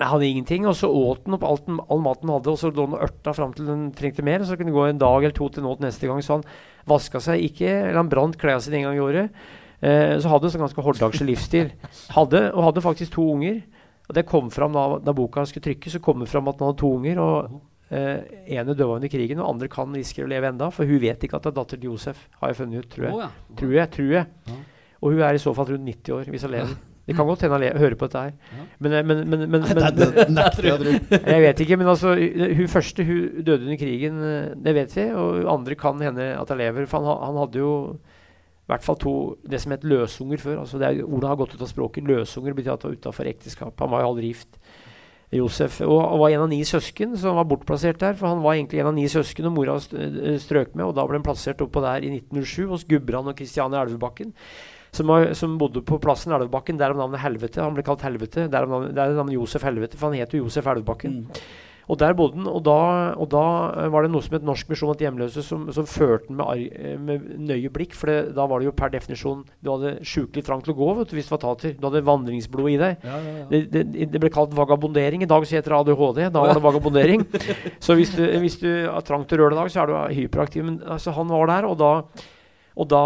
Jeg 0.00 0.10
hadde 0.12 0.28
ingenting, 0.28 0.66
og 0.70 0.76
så 0.78 0.88
åt 0.88 1.26
han 1.26 1.36
opp 1.38 1.46
alt, 1.48 1.70
all 1.90 2.04
maten 2.04 2.28
han 2.30 2.38
hadde, 2.38 2.54
og 2.54 2.60
så 2.60 2.70
lå 2.72 2.86
han 2.86 2.98
og 2.98 3.06
ørta 3.08 3.34
fram 3.36 3.56
til 3.56 3.70
han 3.70 3.88
trengte 3.96 4.26
mer. 4.26 4.44
Så 4.46 4.58
kunne 4.58 4.72
det 4.72 4.78
gå 4.78 4.86
en 4.88 5.02
dag 5.02 5.18
eller 5.24 5.36
to 5.36 5.48
til 5.48 5.66
nå 5.66 5.74
til 5.76 5.88
neste 5.88 6.10
gang. 6.10 6.22
Så 6.24 6.38
han 6.38 6.46
vaska 6.90 7.22
seg 7.24 7.42
ikke, 7.50 7.68
eller 7.68 8.00
han 8.02 8.12
brant 8.12 8.38
klærne 8.40 8.64
sine 8.64 8.80
en 8.80 8.88
gang 8.90 9.00
i 9.00 9.04
året. 9.04 9.42
Eh, 9.80 10.14
så 10.20 10.32
hadde 10.32 10.48
han 10.48 10.54
sånn 10.54 10.66
ganske 10.66 10.84
hordagslig 10.84 11.32
livsstil. 11.32 11.74
Hadde, 12.14 12.46
og 12.52 12.70
hadde 12.70 12.84
faktisk 12.84 13.16
to 13.16 13.26
unger. 13.34 13.62
Og 14.10 14.16
det 14.16 14.26
kom 14.26 14.48
fram 14.50 14.74
da, 14.74 14.86
da 15.04 15.14
boka 15.14 15.44
skulle 15.46 15.68
trykkes, 15.68 15.94
så 15.94 16.02
kom 16.02 16.22
det 16.22 16.30
fram 16.30 16.48
at 16.50 16.58
han 16.58 16.72
hadde 16.72 16.82
to 16.82 16.94
unger. 16.98 17.20
og 17.22 17.60
eh, 17.90 18.20
ene 18.56 18.74
døde 18.74 18.90
under 18.96 19.12
krigen, 19.12 19.40
og 19.42 19.54
andre 19.54 19.70
kan 19.72 19.94
risikere 19.96 20.28
å 20.28 20.32
leve 20.32 20.52
enda, 20.52 20.70
for 20.74 20.88
hun 20.88 21.02
vet 21.02 21.26
ikke 21.26 21.38
at 21.38 21.46
det 21.46 21.52
er 21.52 21.58
datter 21.60 21.80
til 21.80 21.92
Josef, 21.92 22.28
har 22.40 22.52
jeg 22.52 22.60
funnet 22.62 22.84
ut, 22.84 22.92
tror 22.92 23.08
jeg. 23.08 23.16
Oh, 23.16 23.24
ja. 23.24 23.56
Tror 23.60 23.74
jeg, 23.78 23.90
tror 23.96 24.14
jeg. 24.18 24.30
Ja. 24.50 24.60
Og 25.00 25.14
hun 25.14 25.26
er 25.26 25.36
i 25.36 25.42
så 25.42 25.52
fall 25.56 25.72
rundt 25.72 25.88
90 25.88 26.16
år, 26.18 26.30
hvis 26.32 26.46
hun 26.46 26.54
lever. 26.54 26.78
Det 27.10 27.16
kan 27.16 27.26
godt 27.26 27.42
hende 27.42 27.56
hun 27.58 27.80
hører 27.80 27.96
på 27.98 28.06
dette 28.06 28.20
her. 28.22 28.34
Ja. 28.54 28.64
Men, 28.78 28.92
eh, 28.92 29.04
men, 29.06 29.22
men, 29.24 29.40
men, 29.50 29.64
men, 29.64 29.64
det 29.96 30.26
nekter 30.30 30.68
jeg 31.32 31.42
vet 31.42 31.62
ikke, 31.64 31.78
men 31.80 31.88
altså 31.90 32.12
uh, 32.14 32.44
Hun 32.54 32.70
første 32.70 33.06
hun 33.08 33.40
døde 33.42 33.64
under 33.66 33.80
krigen, 33.80 34.20
uh, 34.20 34.52
det 34.54 34.74
vet 34.76 34.94
vi. 34.94 35.08
Og 35.18 35.48
andre 35.50 35.74
kan 35.80 35.98
hende 36.04 36.28
at 36.36 36.52
hun 36.52 36.60
lever. 36.60 36.86
For 36.86 37.02
han, 37.02 37.24
han 37.24 37.40
hadde 37.42 37.64
jo 37.64 37.72
i 37.96 38.70
hvert 38.70 38.86
fall 38.86 39.00
to 39.02 39.14
det 39.50 39.58
som 39.58 39.72
het 39.74 39.82
løsunger 39.90 40.38
før. 40.38 40.60
altså 40.62 40.78
det 40.78 40.86
er, 40.86 41.02
Ordet 41.02 41.32
har 41.32 41.40
gått 41.40 41.56
ut 41.56 41.64
av 41.66 41.72
språket. 41.72 42.06
Løsunger 42.06 42.54
betyr 42.54 42.76
at 42.76 42.86
han 42.86 42.92
var 42.92 43.00
utafor 43.00 43.32
ekteskap. 43.32 43.74
Han 43.82 43.90
var 43.90 44.04
jo 44.04 44.12
aldri 44.12 44.30
gift. 44.30 44.59
Josef, 45.30 45.78
og, 45.86 46.16
var 46.18 46.32
en 46.32 46.44
av 46.44 46.48
ni 46.50 46.58
søsken 46.66 47.14
som 47.18 47.36
var 47.38 47.46
bortplassert 47.50 48.00
der. 48.02 48.16
For 48.18 48.32
han 48.32 48.42
var 48.42 48.56
egentlig 48.56 48.82
en 48.82 48.90
av 48.90 48.96
ni 48.96 49.06
søsken, 49.10 49.46
og 49.46 49.54
mora 49.54 49.76
øh, 49.78 50.34
strøk 50.42 50.74
med. 50.74 50.88
Og 50.88 50.96
da 50.98 51.06
ble 51.06 51.20
han 51.20 51.26
plassert 51.26 51.62
oppå 51.62 51.82
der 51.84 52.06
i 52.06 52.10
1907 52.18 52.66
hos 52.72 52.86
Gudbrand 52.90 53.30
og 53.30 53.38
Kristiane 53.38 53.78
Elvebakken. 53.78 54.34
Som, 54.90 55.06
var, 55.06 55.28
som 55.38 55.54
bodde 55.58 55.84
på 55.86 56.00
plassen 56.02 56.34
Elvebakken, 56.34 56.80
derav 56.80 56.98
navnet 56.98 57.22
Helvete. 57.22 57.62
Han 57.62 57.76
ble 57.76 57.86
kalt 57.86 58.02
Helvete. 58.02 58.48
Derav 58.50 58.72
navnet, 58.72 58.96
navnet 58.98 59.36
Josef 59.38 59.66
Helvete, 59.68 60.00
for 60.00 60.10
han 60.10 60.18
het 60.18 60.34
jo 60.34 60.42
Josef 60.42 60.66
Elvebakken. 60.66 61.20
Mm. 61.22 61.44
Og 61.90 61.98
der 61.98 62.14
bodde 62.16 62.38
han, 62.38 62.46
og 62.46 62.62
da, 62.66 62.78
og 63.18 63.30
da 63.32 63.44
eh, 63.82 63.88
var 63.90 64.06
det 64.06 64.12
noe 64.12 64.24
som 64.24 64.36
het 64.36 64.46
Norsk 64.46 64.70
misjon 64.70 64.94
til 64.94 65.08
hjemløse, 65.08 65.42
som, 65.46 65.66
som 65.74 65.88
førte 65.90 66.30
han 66.30 66.38
med, 66.38 66.62
eh, 66.70 66.96
med 67.00 67.26
nøye 67.50 67.72
blikk. 67.74 67.96
For 67.98 68.12
det, 68.12 68.18
da 68.36 68.46
var 68.50 68.62
det 68.62 68.70
jo 68.70 68.74
per 68.78 68.92
definisjon 68.94 69.42
Du 69.58 69.72
hadde 69.72 69.96
sjukelig 70.06 70.44
trang 70.46 70.62
til 70.64 70.74
å 70.74 70.78
gå 70.78 70.90
vet 71.00 71.12
du, 71.12 71.16
hvis 71.18 71.30
du 71.30 71.34
var 71.34 71.42
tater. 71.44 71.76
Du 71.78 71.86
hadde 71.88 72.04
vandringsblod 72.06 72.70
i 72.72 72.78
deg. 72.80 73.06
Ja, 73.06 73.20
ja, 73.26 73.36
ja. 73.40 73.46
Det, 73.50 73.62
det, 73.74 74.10
det 74.14 74.22
ble 74.22 74.32
kalt 74.32 74.54
vagabondering. 74.56 75.24
I 75.26 75.30
dag 75.30 75.46
så 75.46 75.58
heter 75.58 75.74
det 75.74 75.80
ADHD. 75.80 76.22
Da 76.30 76.44
var 76.44 76.54
det 76.54 76.66
vagabondering. 76.66 77.26
så 77.84 77.98
hvis 77.98 78.14
du, 78.16 78.24
hvis 78.44 78.60
du 78.62 78.68
har 78.86 79.06
trang 79.06 79.26
til 79.26 79.40
å 79.40 79.46
røre 79.46 79.56
deg 79.56 79.58
i 79.58 79.62
dag, 79.64 79.72
så 79.74 79.82
er 79.82 79.90
du 79.90 80.20
hyperaktiv. 80.20 80.66
Men 80.68 80.82
altså, 80.86 81.14
han 81.16 81.32
var 81.32 81.50
der, 81.50 81.70
og 81.70 81.80
da 81.80 81.94
og 82.78 82.86
da 82.90 83.04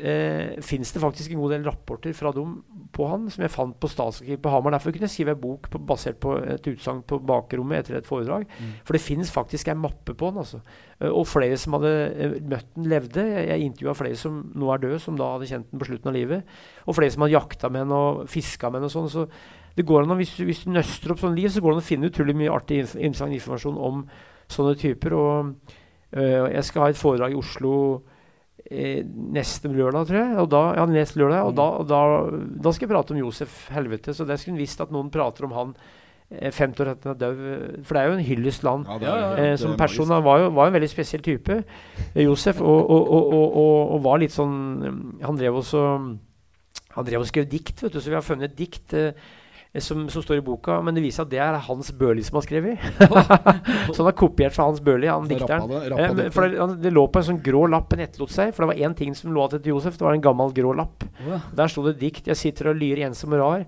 eh, 0.00 0.56
fins 0.64 0.90
det 0.94 1.02
faktisk 1.02 1.34
en 1.34 1.42
god 1.42 1.52
del 1.54 1.66
rapporter 1.68 2.14
fra 2.16 2.32
dem 2.34 2.56
på 2.94 3.06
han, 3.10 3.26
som 3.30 3.44
jeg 3.44 3.52
fant 3.52 3.76
på 3.78 3.90
Statsarkivet 3.90 4.40
på 4.42 4.52
Hamar. 4.52 4.72
Derfor 4.74 4.94
kunne 4.94 5.04
jeg 5.04 5.12
skrive 5.12 5.34
en 5.36 5.42
bok 5.42 5.68
på, 5.70 5.80
basert 5.90 6.16
på 6.22 6.38
et 6.40 6.70
utsagn 6.72 7.02
på 7.06 7.20
bakrommet 7.28 7.82
etter 7.82 7.98
et 7.98 8.08
foredrag. 8.08 8.48
For 8.88 8.96
det 8.96 9.04
fins 9.04 9.30
faktisk 9.34 9.68
en 9.68 9.82
mappe 9.82 10.16
på 10.16 10.30
han. 10.30 10.40
altså. 10.40 10.62
Eh, 11.00 11.12
og 11.12 11.28
flere 11.28 11.58
som 11.60 11.76
hadde 11.76 11.92
eh, 12.08 12.38
møtt 12.40 12.72
den, 12.74 12.88
levde. 12.88 13.26
Jeg, 13.36 13.68
intervjua 13.68 13.96
flere 13.98 14.18
som 14.18 14.40
nå 14.56 14.72
er 14.72 14.82
døde, 14.82 14.98
som 15.04 15.20
da 15.20 15.34
hadde 15.36 15.50
kjent 15.52 15.70
den 15.70 15.84
på 15.84 15.90
slutten 15.90 16.12
av 16.12 16.16
livet. 16.16 16.58
Og 16.86 16.96
flere 16.96 17.12
som 17.14 17.26
hadde 17.26 17.36
jakta 17.36 17.70
med 17.72 17.86
han 17.86 17.96
og 17.98 18.26
fiska 18.32 18.72
med 18.72 18.80
han 18.80 18.88
og 18.88 18.94
sånn. 18.96 19.12
Så 19.12 19.28
det 19.76 19.86
går 19.86 20.06
an 20.06 20.16
å, 20.16 20.18
hvis, 20.18 20.34
du, 20.38 20.46
hvis 20.48 20.64
du 20.64 20.72
nøster 20.72 21.12
opp 21.12 21.20
sånn 21.22 21.36
liv, 21.36 21.52
så 21.52 21.62
går 21.62 21.76
det 21.76 21.78
an 21.78 21.84
å 21.84 21.90
finne 21.92 22.08
utrolig 22.10 22.34
mye 22.40 22.54
artig 22.56 22.82
interessant 22.82 23.36
informasjon 23.36 23.76
om 23.78 24.06
sånne 24.50 24.78
typer. 24.80 25.14
Og 25.14 25.52
øh, 26.16 26.46
jeg 26.56 26.64
skal 26.66 26.86
ha 26.86 26.94
et 26.94 26.98
foredrag 26.98 27.36
i 27.36 27.38
Oslo 27.38 27.74
eh, 28.70 29.04
neste 29.04 29.70
lørdag, 29.72 30.08
tror 30.08 30.18
jeg. 30.20 30.34
Og 30.42 30.50
da, 30.52 30.62
ja, 30.78 30.84
neste 30.90 31.20
lørdag, 31.20 31.46
og 31.48 31.56
da, 31.58 31.68
og 31.82 31.88
da, 31.90 32.02
da 32.64 32.72
skal 32.74 32.86
jeg 32.88 32.92
prate 32.94 33.14
om 33.14 33.22
Josef 33.22 33.64
Helvete. 33.74 34.14
Så 34.16 34.26
det 34.28 34.38
skulle 34.40 34.56
en 34.56 34.62
visst 34.62 34.82
at 34.84 34.92
noen 34.94 35.10
prater 35.14 35.48
om 35.48 35.56
han 35.56 35.74
eh, 36.30 36.52
50 36.52 36.84
år 36.84 36.92
etter 36.92 37.10
han 37.12 37.16
er 37.16 37.22
død. 37.24 37.42
eh, 37.48 37.82
For 37.88 37.96
det 37.96 38.02
er 38.02 38.10
jo 38.10 38.18
en 38.18 38.28
hyllest 38.28 38.68
land. 38.68 38.86
Ja, 38.88 38.98
er 38.98 39.06
Ja, 39.08 39.16
ja, 39.16 39.32
ja. 39.32 39.50
Eh, 39.52 39.56
som 39.60 39.74
eh, 39.74 39.80
person 39.80 40.14
han 40.14 40.24
var 40.26 40.44
jo 40.44 40.52
var 40.58 40.70
en 40.70 40.78
veldig 40.78 40.92
spesiell 40.92 41.24
type, 41.24 41.62
eh, 42.14 42.22
Josef. 42.24 42.60
Og, 42.60 42.80
og, 42.90 43.10
og, 43.12 43.58
og, 43.96 43.98
var 44.04 44.22
litt 44.22 44.34
sånn 44.36 44.56
mm, 44.84 45.02
Han 45.26 45.40
drev 45.40 45.60
også 45.62 45.84
Han 46.96 47.06
drev 47.06 47.22
og 47.22 47.28
skrev 47.30 47.48
dikt, 47.50 47.82
vet 47.82 47.92
du, 47.92 48.00
så 48.00 48.10
vi 48.10 48.16
har 48.18 48.26
funnet 48.26 48.50
et 48.50 48.58
dikt 48.58 48.94
eh, 48.96 49.12
som, 49.80 50.08
som 50.08 50.22
står 50.22 50.36
i 50.38 50.44
boka, 50.44 50.80
men 50.82 50.94
det 50.94 51.02
viser 51.02 51.22
at 51.26 51.30
det 51.30 51.38
er 51.42 51.58
Hans 51.66 51.90
Børli 51.92 52.22
som 52.24 52.36
har 52.40 52.46
skrevet. 52.46 52.78
så 53.94 53.96
han 54.02 54.08
har 54.10 54.16
kopiert 54.18 54.52
fra 54.56 54.64
Hans 54.68 54.80
Børli, 54.80 55.06
han 55.10 55.28
dikteren. 55.28 55.68
rappa 55.92 56.14
det- 56.14 56.26
Eh, 56.26 56.30
for 56.30 56.48
det, 56.48 56.58
han- 56.58 56.80
det 56.82 56.92
lå 56.92 57.06
på 57.12 57.18
en 57.22 57.28
sånn 57.32 57.42
grå 57.42 57.66
lapp 57.70 57.92
en 57.92 58.00
etterlot 58.06 58.30
seg, 58.30 58.54
for 58.54 58.64
det 58.66 58.72
var 58.74 58.88
én 58.88 58.96
ting 58.96 59.14
som 59.14 59.32
lå 59.34 59.46
igjen 59.48 59.62
til 59.62 59.72
Josef. 59.74 59.98
Det 59.98 60.06
var 60.06 60.14
en 60.14 60.20
gammel 60.24 60.52
grå 60.52 60.74
lapp. 60.76 61.04
Ja. 61.26 61.40
Der 61.54 61.66
sto 61.68 61.82
det 61.86 61.98
dikt 61.98 62.26
'Jeg 62.26 62.36
sitter 62.36 62.70
og 62.70 62.76
lyrer 62.76 63.06
ensom 63.06 63.32
og 63.32 63.40
rar'. 63.40 63.66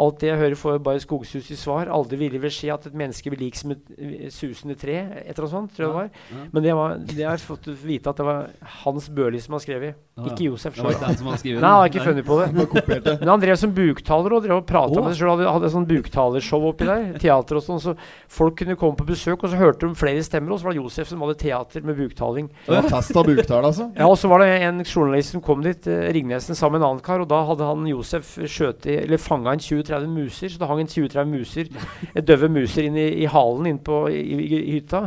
Alt 0.00 0.20
det 0.22 0.30
jeg 0.30 0.40
hører, 0.40 0.56
får 0.56 0.78
bare 0.84 1.02
skogsus 1.02 1.50
i 1.52 1.56
svar. 1.58 1.90
Aldri 1.92 2.16
ville 2.22 2.40
vel 2.40 2.52
skje 2.52 2.72
at 2.72 2.86
et 2.88 2.96
menneske 2.96 3.32
blir 3.32 3.42
lik 3.44 3.58
som 3.58 3.74
et 3.74 3.90
eh, 3.98 4.28
susende 4.32 4.76
tre. 4.80 4.96
Et 5.20 5.34
eller 5.34 5.44
annet 5.44 5.52
sånt, 5.52 5.74
tror 5.76 5.84
jeg 5.84 5.90
det 5.90 5.98
var. 5.98 6.08
Ja. 6.32 6.44
Men 6.52 6.64
det, 6.64 6.76
var, 6.78 6.96
det 7.12 7.26
har 7.26 7.36
jeg 7.36 7.44
fått 7.44 7.68
vite 7.82 8.12
at 8.12 8.22
det 8.22 8.26
var 8.26 8.48
Hans 8.82 9.08
Børli 9.12 9.42
som 9.42 9.58
har 9.58 9.64
skrevet. 9.64 9.98
Ja, 10.12 10.26
ja. 10.26 10.32
Ikke 10.32 10.44
Josef 10.44 10.74
Det 10.76 10.82
var 10.84 10.92
sjøl. 10.92 10.98
ikke 10.98 11.08
den 11.08 11.18
som 11.22 11.28
skrevet 11.40 11.62
Nei, 11.62 11.68
han 11.72 11.78
har 11.80 11.88
ikke 11.88 12.02
funnet 12.04 12.26
på 12.28 12.36
det. 12.36 13.12
Men 13.22 13.30
han 13.32 13.40
drev 13.40 13.56
som 13.56 13.70
buktaler 13.72 14.34
og 14.36 14.42
drev 14.44 14.58
og 14.58 14.66
prata 14.68 14.98
oh. 14.98 15.06
med 15.06 15.14
seg 15.14 15.22
sjøl. 15.22 15.30
Hadde, 15.32 15.46
hadde 15.56 15.70
sånn 15.72 15.86
buktalershow 15.88 16.66
oppi 16.68 16.88
der. 16.88 17.06
Teater 17.22 17.60
og 17.60 17.64
sånn. 17.64 17.80
Så 17.80 17.94
folk 18.32 18.58
kunne 18.60 18.76
komme 18.80 18.98
på 18.98 19.06
besøk, 19.08 19.40
og 19.40 19.52
så 19.52 19.60
hørte 19.60 19.88
de 19.88 19.96
flere 19.98 20.24
stemmer. 20.24 20.52
Og 20.52 20.60
så 20.60 20.68
var 20.68 20.76
det 20.76 20.82
Josef 20.82 21.08
som 21.12 21.24
hadde 21.24 21.38
teater 21.40 21.86
med 21.88 21.96
buktaling. 22.00 22.50
Det 22.66 22.76
var 22.76 22.90
test 22.92 23.16
av 23.16 23.28
buktall, 23.28 23.68
altså. 23.70 23.88
Ja, 23.96 24.08
og 24.08 24.18
så 24.20 24.28
var 24.32 24.44
det 24.44 24.50
en 24.66 24.82
journalist 24.84 25.32
som 25.32 25.44
kom 25.44 25.64
dit, 25.64 25.88
eh, 25.88 26.10
Ringnesen, 26.12 26.58
sammen 26.58 26.76
med 26.76 26.84
en 26.84 26.90
annen 26.90 27.04
kar. 27.04 27.24
Og 27.24 27.30
da 27.32 27.40
hadde 27.48 27.70
han 27.72 27.88
Josef 27.88 28.36
skjøt 28.36 28.88
i, 28.88 28.98
eller 29.06 29.20
fanga 29.20 29.56
en 29.56 29.64
20-30 29.82 30.08
muser. 30.14 30.48
Så 30.54 30.58
det 30.62 30.68
hang 30.70 30.80
en 30.80 30.90
20-30 30.90 31.30
muser, 31.32 31.68
eh, 32.14 32.22
døve 32.22 32.48
muser 32.48 32.86
inn 32.88 32.96
i, 32.96 33.06
i 33.22 33.26
halen 33.30 33.66
inn 33.66 33.78
på, 33.84 33.98
i, 34.10 34.20
i, 34.22 34.48
i 34.62 34.72
hytta. 34.78 35.04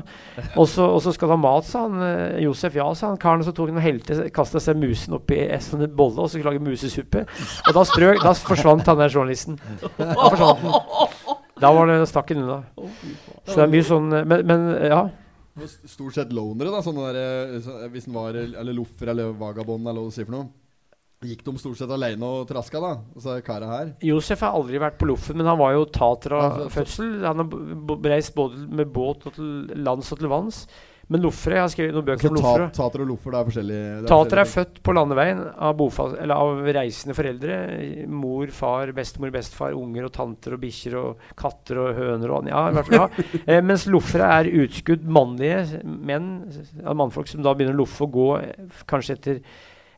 Og 0.55 0.67
så, 0.69 0.85
og 0.85 1.01
så 1.05 1.13
skal 1.15 1.31
du 1.31 1.35
ha 1.35 1.39
mat, 1.41 1.65
sa 1.69 1.85
han. 1.87 1.97
eh, 2.05 2.43
Josef 2.45 2.75
ja, 2.79 2.87
sa 2.93 3.09
han 3.13 3.17
karen. 3.21 3.43
Så 3.47 3.53
tok 3.55 3.71
han 3.73 3.81
og 3.81 3.85
helte, 3.87 4.29
kasta 4.35 4.59
seg 4.63 4.77
musen 4.81 5.15
oppi 5.17 5.39
en 5.47 5.61
sånn 5.63 5.87
bolle 5.95 6.21
og 6.21 6.29
så 6.29 6.37
skulle 6.37 6.53
lage 6.55 6.65
musesuppe. 6.67 7.25
Og 7.69 7.73
da, 7.75 7.83
strøk, 7.87 8.21
da 8.23 8.33
forsvant 8.37 8.85
han 8.91 9.01
der 9.01 9.13
journalisten. 9.13 9.59
Da 9.97 10.13
forsvant 10.29 10.65
han. 10.65 11.35
Da 11.61 11.69
var 11.71 11.87
det 11.87 12.01
stakk 12.11 12.33
han 12.33 12.41
unna. 12.43 12.57
Så 13.45 13.53
det 13.55 13.63
er 13.63 13.69
mye 13.71 13.85
sånn 13.87 14.09
eh, 14.11 14.25
Men, 14.27 14.41
men 14.49 14.65
ja. 14.91 15.03
Var 15.55 15.69
st- 15.71 15.87
Stort 15.87 16.17
sett 16.17 16.33
lonere, 16.35 16.67
da. 16.73 16.81
Sånne 16.83 17.13
der, 17.15 17.19
eh, 17.55 17.85
hvis 17.93 18.09
den 18.09 18.15
var 18.17 18.35
Eller 18.35 18.75
loffer 18.75 19.07
eller 19.13 19.31
vagabond, 19.39 19.87
eller 19.87 20.03
hva 20.03 20.11
du 20.11 20.15
sier 20.17 20.27
for 20.27 20.35
noe. 20.35 20.49
Gikk 21.23 21.45
de 21.45 21.53
stort 21.57 21.79
sett 21.79 21.91
alene 21.95 22.27
og 22.27 22.47
traska, 22.49 22.81
da? 22.83 22.89
Altså 23.15 23.37
karet 23.45 23.71
her? 23.71 23.93
Josef 24.03 24.43
har 24.43 24.57
aldri 24.57 24.81
vært 24.81 24.97
på 24.99 25.07
Loffen, 25.09 25.37
men 25.39 25.47
han 25.47 25.57
var 25.61 25.71
jo 25.77 25.85
tater 25.87 26.35
av 26.37 26.59
ja, 26.65 26.67
fødsel. 26.73 27.15
Han 27.23 27.45
har 27.45 28.11
reist 28.11 28.35
både 28.35 28.65
med 28.67 28.91
båt 28.93 29.23
og 29.29 29.37
til 29.37 29.71
lands 29.85 30.11
og 30.11 30.19
til 30.21 30.29
vanns. 30.31 30.65
Men 31.05 31.21
loffere 31.21 31.59
Jeg 31.59 31.61
har 31.61 31.69
skrevet 31.69 31.93
noen 31.93 32.05
bøker 32.07 32.25
Altså, 32.25 32.29
om 32.31 32.37
loffere. 32.39 32.69
ta, 32.73 32.81
tater 32.81 33.01
og 33.03 33.09
loffer, 33.11 33.29
det 33.29 33.37
er 33.37 33.49
forskjellig 33.49 33.75
er 33.77 34.07
Tater 34.09 34.39
er 34.41 34.47
født 34.49 34.79
på 34.81 34.95
landeveien 34.97 35.41
av, 35.53 35.75
bofas, 35.77 36.15
eller 36.17 36.41
av 36.41 36.69
reisende 36.79 37.13
foreldre. 37.17 37.57
Mor, 38.09 38.49
far, 38.57 38.93
bestemor, 38.97 39.29
bestefar, 39.35 39.77
unger 39.77 40.07
og 40.07 40.13
tanter 40.15 40.55
og 40.57 40.63
bikkjer 40.63 40.97
og 40.97 41.27
katter 41.37 41.81
og 41.83 41.91
høner 41.99 42.33
og 42.33 42.49
Ja, 42.49 42.63
i 42.71 42.79
hvert 42.79 42.89
fall, 42.89 42.97
ja. 43.05 43.29
Eh, 43.45 43.61
mens 43.61 43.85
loffere 43.85 44.31
er 44.39 44.49
utskudd 44.63 45.05
mannlige 45.05 45.83
menn, 45.85 46.31
mannfolk 46.81 47.29
som 47.29 47.45
da 47.45 47.53
begynner 47.53 47.77
å 47.77 47.83
loffe 47.83 48.07
og 48.07 48.17
gå 48.17 48.27
kanskje 48.89 49.19
etter 49.19 49.41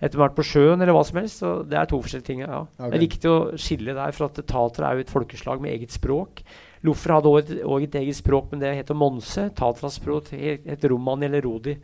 etter 0.01 0.19
hvert 0.21 0.35
på 0.37 0.45
sjøen 0.45 0.81
eller 0.81 0.95
hva 0.95 1.03
som 1.07 1.19
helst. 1.21 1.41
Så 1.41 1.53
det 1.67 1.79
er 1.79 1.89
to 1.89 1.99
forskjellige 2.03 2.29
ting. 2.29 2.43
ja. 2.45 2.63
Okay. 2.65 2.91
Det 2.91 2.97
er 2.99 3.05
viktig 3.05 3.31
å 3.31 3.37
skille 3.57 3.95
der, 3.97 4.15
for 4.15 4.29
at 4.29 4.41
tatere 4.49 4.89
er 4.89 4.97
jo 4.97 5.05
et 5.05 5.13
folkeslag 5.13 5.63
med 5.63 5.73
eget 5.73 5.95
språk. 5.95 6.43
Loffer 6.85 7.15
hadde 7.15 7.31
også 7.31 7.55
et, 7.57 7.87
et 7.87 8.01
eget 8.03 8.19
språk, 8.19 8.51
men 8.51 8.61
det 8.61 8.75
heter 8.77 8.97
monse. 8.97 9.47
Tatras 9.57 9.97
språk 9.97 10.29
het 10.35 10.67
het 10.67 10.85
romani 10.91 11.25
eller 11.29 11.45
rodi. 11.45 11.77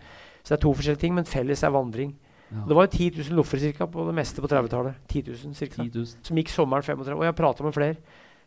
Så 0.43 0.53
det 0.53 0.59
er 0.59 0.63
to 0.65 0.73
forskjellige 0.75 1.01
ting, 1.01 1.15
men 1.17 1.29
felles 1.29 1.63
er 1.63 1.73
vandring. 1.73 2.13
Ja. 2.53 2.65
Det 2.69 2.75
var 2.77 2.85
jo 2.85 2.91
10 2.93 3.23
000 3.29 3.37
loffer 3.39 3.57
cirka, 3.57 3.87
på 3.89 4.05
det 4.05 4.13
meste 4.13 4.43
på 4.43 4.49
30-tallet. 4.51 4.99
10 5.09 5.23
000 5.31 5.55
cirka. 5.57 5.81
10 5.81 5.89
000. 5.95 6.05
Som 6.27 6.37
gikk 6.37 6.51
sommeren 6.53 6.85
35. 6.85 7.17
Og 7.17 7.25
jeg 7.25 7.37
prata 7.39 7.65
med 7.65 7.73
flere 7.73 7.95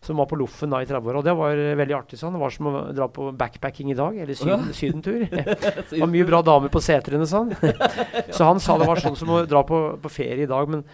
som 0.07 0.21
var 0.21 0.29
på 0.31 0.39
Loffen 0.39 0.71
da 0.73 0.81
i 0.83 0.87
30-åra. 0.89 1.21
Og 1.21 1.27
det 1.27 1.35
var 1.37 1.59
eh, 1.59 1.75
veldig 1.79 1.97
artig. 1.97 2.19
sånn. 2.21 2.37
Det 2.37 2.43
var 2.43 2.55
som 2.55 2.71
å 2.71 2.85
dra 2.95 3.09
på 3.13 3.29
backpacking 3.37 3.91
i 3.93 3.99
dag, 3.99 4.17
eller 4.23 4.39
syden, 4.39 4.71
sydentur. 4.77 5.27
Det 5.91 6.01
var 6.01 6.11
mye 6.13 6.29
bra 6.29 6.43
damer 6.47 6.73
på 6.73 6.83
setrene, 6.85 7.27
sånn. 7.29 7.53
Så 8.37 8.47
han 8.47 8.63
sa 8.63 8.79
det 8.79 8.89
var 8.89 9.03
sånn 9.03 9.19
som 9.19 9.35
å 9.35 9.43
dra 9.49 9.63
på, 9.67 9.83
på 10.03 10.13
ferie 10.13 10.47
i 10.47 10.51
dag. 10.51 10.71
Men 10.71 10.87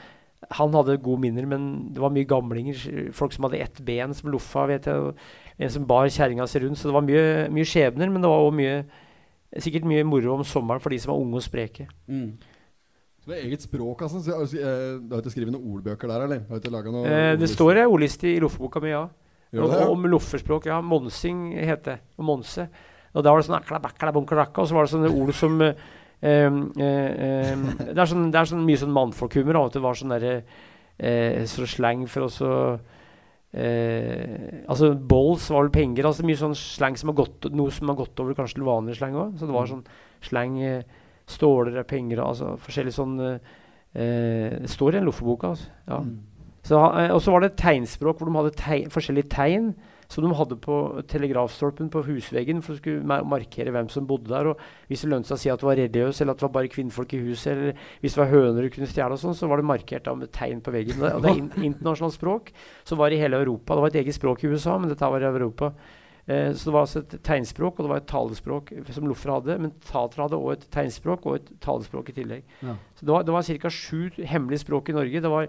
han 0.59 0.75
hadde 0.75 0.99
gode 1.02 1.23
minner, 1.23 1.47
men 1.49 1.69
det 1.95 2.02
var 2.02 2.12
mye 2.14 2.28
gamlinger. 2.28 2.83
Folk 3.16 3.35
som 3.37 3.47
hadde 3.47 3.62
ett 3.62 3.81
ben, 3.85 4.14
som 4.16 4.33
loffa, 4.33 4.66
vet 4.71 4.88
jeg. 4.90 5.14
En 5.62 5.73
som 5.73 5.87
bar 5.87 6.11
kjerringa 6.11 6.49
si 6.50 6.62
rundt. 6.64 6.81
Så 6.81 6.90
det 6.90 6.97
var 6.97 7.07
mye, 7.07 7.47
mye 7.52 7.69
skjebner, 7.69 8.11
men 8.12 8.25
det 8.25 8.33
var 8.33 8.49
òg 8.49 8.54
mye 8.59 8.83
Sikkert 9.60 9.84
mye 9.84 10.00
moro 10.08 10.30
om 10.32 10.43
sommeren 10.49 10.80
for 10.80 10.89
de 10.89 10.97
som 10.97 11.10
var 11.10 11.19
unge 11.21 11.36
og 11.36 11.43
spreke. 11.45 11.84
Mm. 12.08 12.39
Det 13.23 13.37
er 13.37 13.45
eget 13.47 13.63
språk, 13.63 14.02
altså. 14.02 14.21
Så, 14.25 14.35
altså, 14.35 14.56
Du 15.02 15.15
har 15.15 15.23
ikke 15.23 15.30
skrevet 15.35 15.54
noen 15.54 15.76
ordbøker 15.76 16.11
der, 16.11 16.25
eller? 16.26 16.41
Har 16.49 16.58
ikke 16.63 16.73
laget 16.75 16.95
noe 16.95 17.06
Eh, 17.06 17.35
det 17.39 17.49
står 17.52 17.82
ei 17.82 17.87
ordliste 17.87 18.30
i 18.32 18.41
loffeboka 18.43 18.82
mi, 18.82 18.91
ja. 18.91 19.04
Og, 19.52 19.67
det, 19.69 19.80
ja? 19.82 19.89
Om 19.93 20.06
loffespråk. 20.08 20.67
ja. 20.67 20.80
Monsing 20.80 21.52
het 21.54 21.85
det. 21.85 21.99
Og 22.19 22.25
Monse. 22.25 22.69
Og 23.13 23.23
da 23.23 23.30
var 23.30 23.43
det 23.43 23.47
sånn 23.47 23.58
akla, 23.61 23.78
bakla, 23.85 24.13
bunkla, 24.17 24.39
rakka, 24.47 24.63
Og 24.63 24.69
så 24.71 24.75
var 24.75 24.87
det 24.87 24.95
sånne 24.95 25.13
ord 25.13 25.35
som 25.37 25.61
eh, 25.61 25.75
eh, 26.25 26.52
det, 26.73 27.99
er 27.99 28.08
sånn, 28.08 28.30
det 28.32 28.41
er 28.41 28.49
sånn 28.49 28.65
mye 28.65 28.80
sånn 28.80 28.95
mannfolkhumor. 28.97 29.61
At 29.67 29.76
det 29.76 29.85
var 29.85 29.99
sånn 29.99 30.15
derre 30.17 30.35
eh, 30.99 31.45
så 31.50 31.69
slang 31.69 32.06
for 32.08 32.26
å 32.26 32.32
så 32.32 32.52
eh, 33.52 34.65
Altså 34.67 34.95
balls 34.97 35.50
var 35.52 35.67
vel 35.67 35.75
penger. 35.75 36.08
Altså 36.08 36.25
mye 36.26 36.41
sånn 36.41 36.56
slang 36.58 36.97
som 36.99 37.13
har 37.13 37.21
gått 37.23 37.50
Noe 37.52 37.71
som 37.75 37.93
har 37.93 38.00
gått 38.00 38.19
over 38.25 38.37
kanskje 38.39 38.61
til 38.61 38.69
vanlig 38.69 38.97
slang 38.99 39.15
òg. 39.19 39.37
Så 39.39 39.49
det 39.49 39.56
var 39.56 39.71
sånn 39.71 39.85
slang 40.25 40.58
eh, 40.65 40.82
Ståler 41.32 41.78
er 41.80 41.88
penger, 41.88 42.23
altså 42.25 42.54
forskjellig 42.62 42.92
sånn 42.97 43.16
eh, 43.23 43.56
Det 43.92 44.71
står 44.71 44.95
i 44.95 45.00
den 45.00 45.08
loffeboka, 45.08 45.54
altså. 45.54 45.73
Ja. 45.88 46.02
Mm. 46.04 46.21
Så, 46.62 46.78
eh, 46.78 47.10
og 47.10 47.23
så 47.25 47.34
var 47.34 47.42
det 47.42 47.56
tegnspråk 47.58 48.21
hvor 48.21 48.30
de 48.30 48.38
hadde 48.38 48.54
tegn, 48.60 48.92
forskjellige 48.92 49.32
tegn 49.32 49.73
som 50.12 50.26
de 50.26 50.34
hadde 50.36 50.58
på 50.60 50.76
telegrafstolpen 51.08 51.88
på 51.92 52.02
husveggen 52.04 52.60
for 52.64 52.75
å 52.75 52.80
skulle 52.80 53.21
markere 53.25 53.73
hvem 53.73 53.88
som 53.92 54.06
bodde 54.08 54.28
der. 54.28 54.50
Og 54.50 54.90
hvis 54.90 55.04
det 55.04 55.08
lønte 55.08 55.30
seg 55.30 55.38
å 55.38 55.40
si 55.40 55.52
at 55.52 55.62
det 55.62 55.68
var 55.68 55.78
religiøs, 55.80 56.21
eller 56.21 56.34
at 56.34 56.42
det 56.42 56.47
var 56.47 56.54
bare 56.58 56.73
kvinnfolk 56.73 57.14
i 57.16 57.23
huset, 57.23 57.54
eller 57.54 57.86
hvis 58.02 58.16
det 58.16 58.21
var 58.21 58.32
høner 58.34 58.66
du 58.66 58.73
kunne 58.75 58.90
stjele, 58.90 59.16
og 59.16 59.23
sånn, 59.23 59.38
så 59.38 59.49
var 59.49 59.62
det 59.62 59.71
markert 59.71 60.04
da 60.08 60.14
med 60.18 60.32
tegn 60.36 60.60
på 60.64 60.75
veggen. 60.75 61.00
Og 61.00 61.25
det 61.25 61.32
er 61.32 61.40
in 61.40 61.49
internasjonalt 61.71 62.18
språk 62.18 62.52
som 62.84 63.00
var 63.00 63.14
i 63.14 63.21
hele 63.23 63.40
Europa. 63.40 63.73
Det 63.73 63.86
var 63.86 63.95
et 63.95 64.00
eget 64.02 64.18
språk 64.18 64.45
i 64.45 64.52
USA, 64.52 64.76
men 64.76 64.92
dette 64.92 65.12
var 65.14 65.25
i 65.25 65.30
Europa. 65.30 65.73
Eh, 66.26 66.52
så 66.54 66.69
det 66.69 66.75
var 66.75 66.85
altså 66.87 67.02
et 67.02 67.17
tegnspråk 67.26 67.78
og 67.78 67.87
det 67.87 67.91
var 67.91 68.02
et 68.02 68.11
talespråk 68.11 68.75
som 68.95 69.08
Loffer 69.11 69.35
hadde. 69.35 69.58
Men 69.63 69.73
Tater 69.87 70.25
hadde 70.25 70.39
også 70.39 70.58
et 70.58 70.69
tegnspråk 70.75 71.25
og 71.26 71.41
et 71.41 71.54
talespråk 71.65 72.13
i 72.13 72.19
tillegg. 72.21 72.45
Ja. 72.63 72.76
Så 72.99 73.06
det 73.06 73.17
var, 73.17 73.25
det 73.26 73.35
var 73.35 73.49
ca. 73.49 73.73
sju 73.73 74.11
hemmelige 74.19 74.65
språk 74.67 74.93
i 74.93 74.99
Norge. 74.99 75.25
Det 75.25 75.32
var 75.32 75.49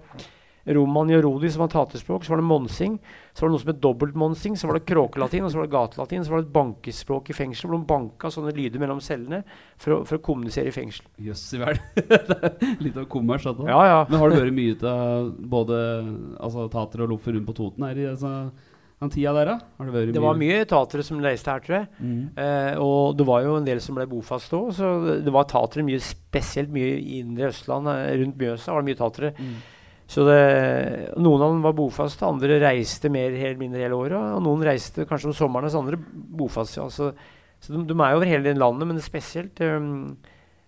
romani 0.71 1.15
og 1.17 1.25
rodi 1.25 1.51
som 1.51 1.65
var 1.65 1.71
tatespråk. 1.73 2.23
Så 2.23 2.33
var 2.33 2.41
det 2.41 2.47
monsing. 2.47 2.97
Så 3.33 3.43
var 3.43 3.49
det 3.49 3.55
noe 3.55 3.63
som 3.63 3.71
het 3.73 3.83
dobbeltmonsing. 3.83 4.57
Så 4.57 4.69
var 4.69 4.79
det 4.79 4.87
kråkelatin, 4.87 5.45
og 5.45 5.51
så 5.51 5.59
var 5.59 5.67
det 5.67 5.75
gatelatin. 5.75 6.25
Så 6.25 6.33
var 6.33 6.41
det 6.41 6.47
et 6.47 6.55
bankespråk 6.57 7.29
i 7.29 7.37
fengsel 7.37 7.69
hvor 7.69 7.77
de 7.77 7.89
banka 7.93 8.31
sånne 8.33 8.55
lyder 8.55 8.81
mellom 8.81 9.01
cellene 9.03 9.43
for 9.77 9.97
å, 9.97 10.01
for 10.07 10.17
å 10.17 10.23
kommunisere 10.25 10.71
i 10.71 10.75
fengsel. 10.75 11.07
Jøss 11.21 11.45
i 11.57 11.61
vel. 11.61 11.81
Litt 12.85 12.97
av 12.97 13.09
kommers. 13.11 13.45
dette. 13.45 13.67
Ja, 13.69 13.81
ja. 13.89 14.03
Men 14.09 14.21
har 14.23 14.31
du 14.31 14.39
vært 14.39 14.55
mye 14.55 14.93
av 14.93 15.33
både 15.53 15.79
altså, 16.39 16.69
tater 16.71 17.05
og 17.05 17.15
loffer 17.15 17.35
rundt 17.35 17.49
på 17.49 17.57
Toten 17.57 17.89
her 17.89 17.99
i 17.99 18.07
altså, 18.13 18.37
den 19.03 19.11
tida 19.13 19.33
der, 19.35 19.45
da? 19.51 19.57
Har 19.79 19.91
det 19.91 20.13
Det 20.15 20.21
var 20.23 20.35
mye 20.39 20.63
tatere 20.69 21.03
som 21.05 21.19
reiste 21.23 21.51
her, 21.51 21.59
tror 21.63 21.75
jeg. 21.77 21.87
Mm. 22.01 22.23
Eh, 22.37 22.79
og 22.81 23.17
det 23.19 23.25
var 23.27 23.43
jo 23.45 23.57
en 23.59 23.65
del 23.67 23.79
som 23.83 23.95
ble 23.99 24.07
bofast 24.09 24.51
òg, 24.57 24.71
så 24.73 24.89
det- 25.23 25.33
var 25.33 25.45
tatere 25.45 25.83
mye, 25.85 25.99
spesielt 26.01 26.69
mye 26.73 26.97
i 26.97 27.19
indre 27.21 27.49
Østland. 27.51 27.87
eh, 27.87 28.17
Rundt 28.23 28.37
Mjøsa 28.37 28.73
var 28.73 28.81
det 28.81 28.89
mye 28.91 28.99
tatere. 29.03 29.33
Mm. 29.37 29.55
Så 30.13 30.25
det, 30.27 31.15
noen 31.17 31.41
av 31.41 31.49
dem 31.53 31.61
var 31.63 31.73
bofaste, 31.73 32.25
andre 32.27 32.59
reiste 32.59 33.09
mer 33.09 33.31
eller 33.31 33.55
mindre 33.57 33.79
hele 33.81 33.95
året. 33.95 34.35
Og 34.35 34.43
noen 34.43 34.61
reiste 34.61 35.05
kanskje 35.07 35.27
om 35.31 35.33
sommeren, 35.33 35.63
mens 35.63 35.75
andre 35.79 35.97
bofast. 36.37 36.75
Ja. 36.77 36.89
Så, 36.91 37.13
så 37.61 37.71
de, 37.73 37.85
de 37.87 37.93
er 37.95 38.13
over 38.17 38.25
hele 38.27 38.53
landet, 38.53 38.85
men 38.85 38.99
spesielt 38.99 39.59
um, 39.63 40.17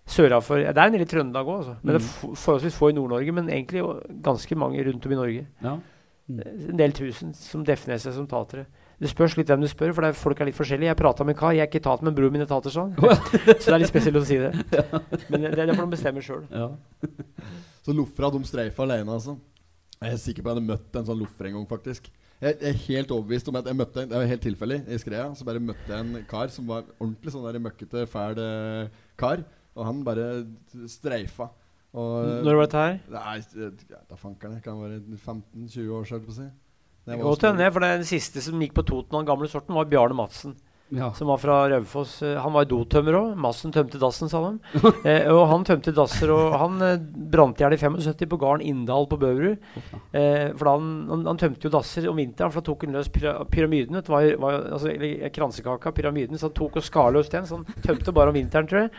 sørafor 0.07 0.61
Det 0.63 0.77
er 0.77 0.85
en 0.87 0.93
del 0.93 1.01
i 1.01 1.09
Trøndelag 1.09 1.45
òg, 1.49 1.57
altså. 1.59 1.75
men 1.83 1.93
det 1.97 2.01
er 2.01 2.05
Mm. 2.05 2.35
forholdsvis 2.37 2.77
få 2.79 2.89
i 2.89 2.93
Nord-Norge. 2.93 3.33
Men 3.33 3.47
egentlig 3.49 3.83
ganske 4.21 4.55
mange 4.57 4.83
rundt 4.85 5.05
om 5.05 5.11
i 5.11 5.15
Norge. 5.15 5.45
Ja. 5.61 5.77
En 6.25 6.79
del 6.79 6.93
tusen 6.97 7.33
som 7.37 7.61
definerer 7.65 8.01
seg 8.01 8.15
som 8.15 8.25
tatere. 8.29 8.65
Det 8.97 9.11
spørs 9.11 9.35
litt 9.37 9.49
hvem 9.51 9.61
du 9.61 9.67
spør, 9.69 9.91
for 9.93 10.05
det 10.05 10.13
er, 10.13 10.17
folk 10.17 10.39
er 10.41 10.47
litt 10.49 10.57
forskjellige. 10.57 10.89
Jeg 10.89 10.97
prata 10.97 11.25
med 11.27 11.35
en 11.35 11.39
kar, 11.41 11.53
jeg 11.53 11.65
er 11.65 11.69
ikke 11.69 11.83
tater, 11.85 12.07
men 12.07 12.15
broren 12.17 12.33
min 12.33 12.45
er 12.45 12.49
tater, 12.49 12.73
sa 12.73 12.85
han. 12.87 12.95
Så 13.61 13.67
det 13.67 13.75
er 13.75 13.81
litt 13.83 13.91
spesielt 13.91 14.17
å 14.17 14.23
si 14.25 14.39
det. 14.41 14.51
Men 15.29 15.43
det, 15.45 15.51
det 15.59 15.75
får 15.75 15.83
de 15.85 15.91
bestemme 15.91 16.23
sjøl. 16.25 16.45
ja. 16.49 16.71
Så 17.85 17.93
loffera 17.93 18.31
de 18.33 18.39
streifa 18.49 18.81
alene, 18.87 19.13
altså. 19.13 19.35
Jeg 19.99 20.15
er 20.15 20.21
sikker 20.21 20.41
på 20.41 20.49
at 20.49 20.55
jeg 20.55 20.63
hadde 20.63 20.71
møtt 20.71 20.97
en 20.97 21.05
sånn 21.11 21.19
loffer 21.21 21.49
en 21.51 21.59
gang, 21.59 21.67
faktisk. 21.69 22.07
Jeg 22.41 22.55
jeg 22.59 22.71
er 22.71 22.79
helt 22.87 23.11
overbevist 23.13 23.51
om 23.51 23.59
at 23.59 23.67
jeg 23.69 23.77
møtte 23.79 24.01
en, 24.01 24.09
Det 24.09 24.17
var 24.17 24.31
helt 24.31 24.43
tilfeldig. 24.43 24.79
I 24.89 24.97
Skrea 24.99 25.27
så 25.37 25.45
bare 25.47 25.61
møtte 25.63 25.91
jeg 25.91 25.99
en 26.01 26.25
kar 26.29 26.49
som 26.51 26.65
var 26.71 26.87
ordentlig 26.97 27.35
sånn 27.35 27.45
der 27.45 27.61
møkkete, 27.63 28.07
fæl 28.11 28.41
eh, 28.41 28.97
kar. 29.21 29.45
Og 29.75 29.85
han 29.87 30.01
bare 30.07 30.25
streifa. 30.89 31.51
Og 31.95 32.43
Når 32.43 32.57
var 32.59 32.67
dette 32.67 32.83
her? 32.83 32.99
Nei, 33.15 33.39
da 34.09 34.19
fankeren. 34.19 34.57
Det 34.57 34.63
kan 34.65 34.79
være 34.81 34.99
15-20 35.15 35.91
år 35.95 36.07
siden, 36.09 36.23
på 36.27 36.33
å 36.33 36.37
si. 36.41 36.47
Det 37.05 37.17
var 37.19 37.27
godt 37.29 37.43
for 37.75 37.83
det 37.85 37.91
den 38.01 38.07
siste 38.09 38.41
som 38.41 38.61
gikk 38.61 38.73
på 38.75 38.83
Toten, 38.87 39.13
den 39.19 39.27
gamle 39.29 39.47
sorten, 39.47 39.75
var 39.77 39.85
Bjarne 39.85 40.17
Madsen. 40.17 40.55
ja. 40.91 41.11
Som 41.13 41.29
var 41.29 41.37
fra 41.37 41.69
Raufoss. 41.69 42.21
Eh, 42.25 42.35
Han 42.41 42.53
var 42.53 42.65
dotømmer 42.65 43.13
òg. 43.19 43.35
Madsen 43.37 43.71
tømte 43.71 43.99
dassen, 44.01 44.27
sa 44.29 44.41
de. 44.43 44.59
Eh, 45.05 45.29
og 45.31 45.47
han 45.51 45.63
tømte 45.63 45.93
dasser, 45.95 46.31
og 46.33 46.55
han 46.59 46.81
eh, 46.81 46.97
brant 47.31 47.61
i 47.61 47.63
hjel 47.63 47.73
i 47.77 47.77
75 47.77 48.27
på 48.27 48.39
gården 48.41 48.65
Inndal 48.65 49.07
på 49.07 49.19
Bøverud. 49.21 49.61
Eh, 50.11 50.51
for 50.57 50.65
da 50.65 50.73
han, 50.75 50.89
han, 51.13 51.25
han 51.31 51.37
tømte 51.41 51.69
jo 51.69 51.73
dasser 51.77 52.09
om 52.09 52.17
vinteren, 52.17 52.51
for 52.51 52.59
da 52.61 52.71
tok 52.73 52.83
han 52.87 52.97
løs 52.97 53.11
pyramiden. 53.13 54.01
du, 54.01 54.11
Var, 54.11 54.33
var, 54.41 54.59
altså, 54.73 54.89
eller 54.91 55.29
kransekaka, 55.29 55.93
pyramiden, 55.95 56.37
så 56.41 56.49
han 56.49 56.57
tok 56.57 56.81
og 56.81 56.83
skar 56.89 57.13
løs 57.15 57.29
den. 57.29 57.45
Så 57.47 57.61
han 57.61 57.85
tømte 57.85 58.11
bare 58.11 58.33
om 58.33 58.41
vinteren, 58.41 58.67
tror 58.67 58.87
jeg. 58.87 58.91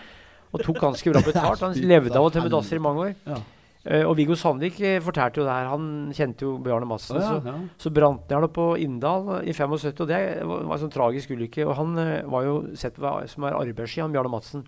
Og 0.56 0.64
tok 0.64 0.80
ganske 0.82 1.12
bra 1.12 1.22
betalt. 1.26 1.62
Han 1.66 1.76
levde 1.92 2.16
av 2.16 2.28
å 2.28 2.32
tømme 2.34 2.52
dasser 2.52 2.80
i 2.80 2.82
mange 2.82 3.06
år. 3.10 3.14
Ja. 3.28 3.38
Eh, 3.86 4.02
og 4.02 4.16
Viggo 4.18 4.34
Sandvik 4.34 4.80
eh, 4.82 4.98
fortalte 5.04 5.40
jo 5.40 5.46
det 5.46 5.54
her. 5.54 5.70
Han 5.70 6.10
kjente 6.16 6.46
jo 6.46 6.56
Bjarne 6.62 6.88
Madsen. 6.90 7.20
Ja, 7.22 7.36
ja, 7.38 7.56
så, 7.78 7.86
så 7.86 7.94
brant 7.94 8.26
ned 8.32 8.46
det 8.48 8.52
på 8.56 8.68
Inndal 8.82 9.46
i 9.46 9.54
75, 9.54 10.02
og 10.02 10.10
det 10.10 10.20
var, 10.42 10.66
var 10.66 10.78
en 10.78 10.84
sånn 10.86 10.94
tragisk 10.94 11.36
ulykke. 11.36 11.68
Og 11.68 11.76
han 11.78 11.94
uh, 12.00 12.12
var 12.32 12.48
jo 12.48 12.60
sett 12.78 12.98
på 12.98 13.16
som 13.30 13.46
er 13.46 13.58
arbeidssky, 13.60 14.02
han 14.02 14.16
Bjarne 14.16 14.32
Madsen. 14.32 14.66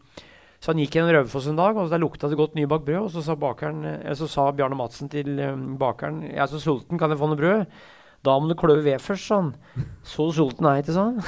Så 0.58 0.72
han 0.72 0.80
gikk 0.82 0.96
gjennom 0.96 1.14
Raufoss 1.14 1.46
en 1.50 1.58
dag, 1.58 1.76
og 1.78 1.90
der 1.90 2.02
lukta 2.02 2.30
det 2.30 2.38
godt 2.38 2.56
nybakt 2.58 2.86
brød. 2.86 3.04
Og 3.06 3.12
så 3.14 3.22
sa, 3.26 3.38
bakeren, 3.38 3.84
eh, 3.86 4.14
så 4.18 4.26
sa 4.30 4.48
Bjarne 4.54 4.78
Madsen 4.78 5.10
til 5.10 5.38
um, 5.38 5.76
bakeren 5.78 6.22
'Jeg 6.26 6.42
er 6.42 6.50
så 6.50 6.62
sulten, 6.62 6.98
kan 6.98 7.10
jeg 7.10 7.18
få 7.18 7.30
noe 7.30 7.38
brød?' 7.38 7.66
'Da 8.24 8.38
må 8.38 8.48
du 8.48 8.54
kløve 8.58 8.84
ved 8.84 8.98
først', 8.98 9.26
sa 9.26 9.34
han. 9.40 9.54
'Så 10.02 10.32
sulten 10.34 10.66
er 10.66 10.74
jeg 10.74 10.84
ikke', 10.84 10.92
sa 10.92 11.04
han. 11.04 11.20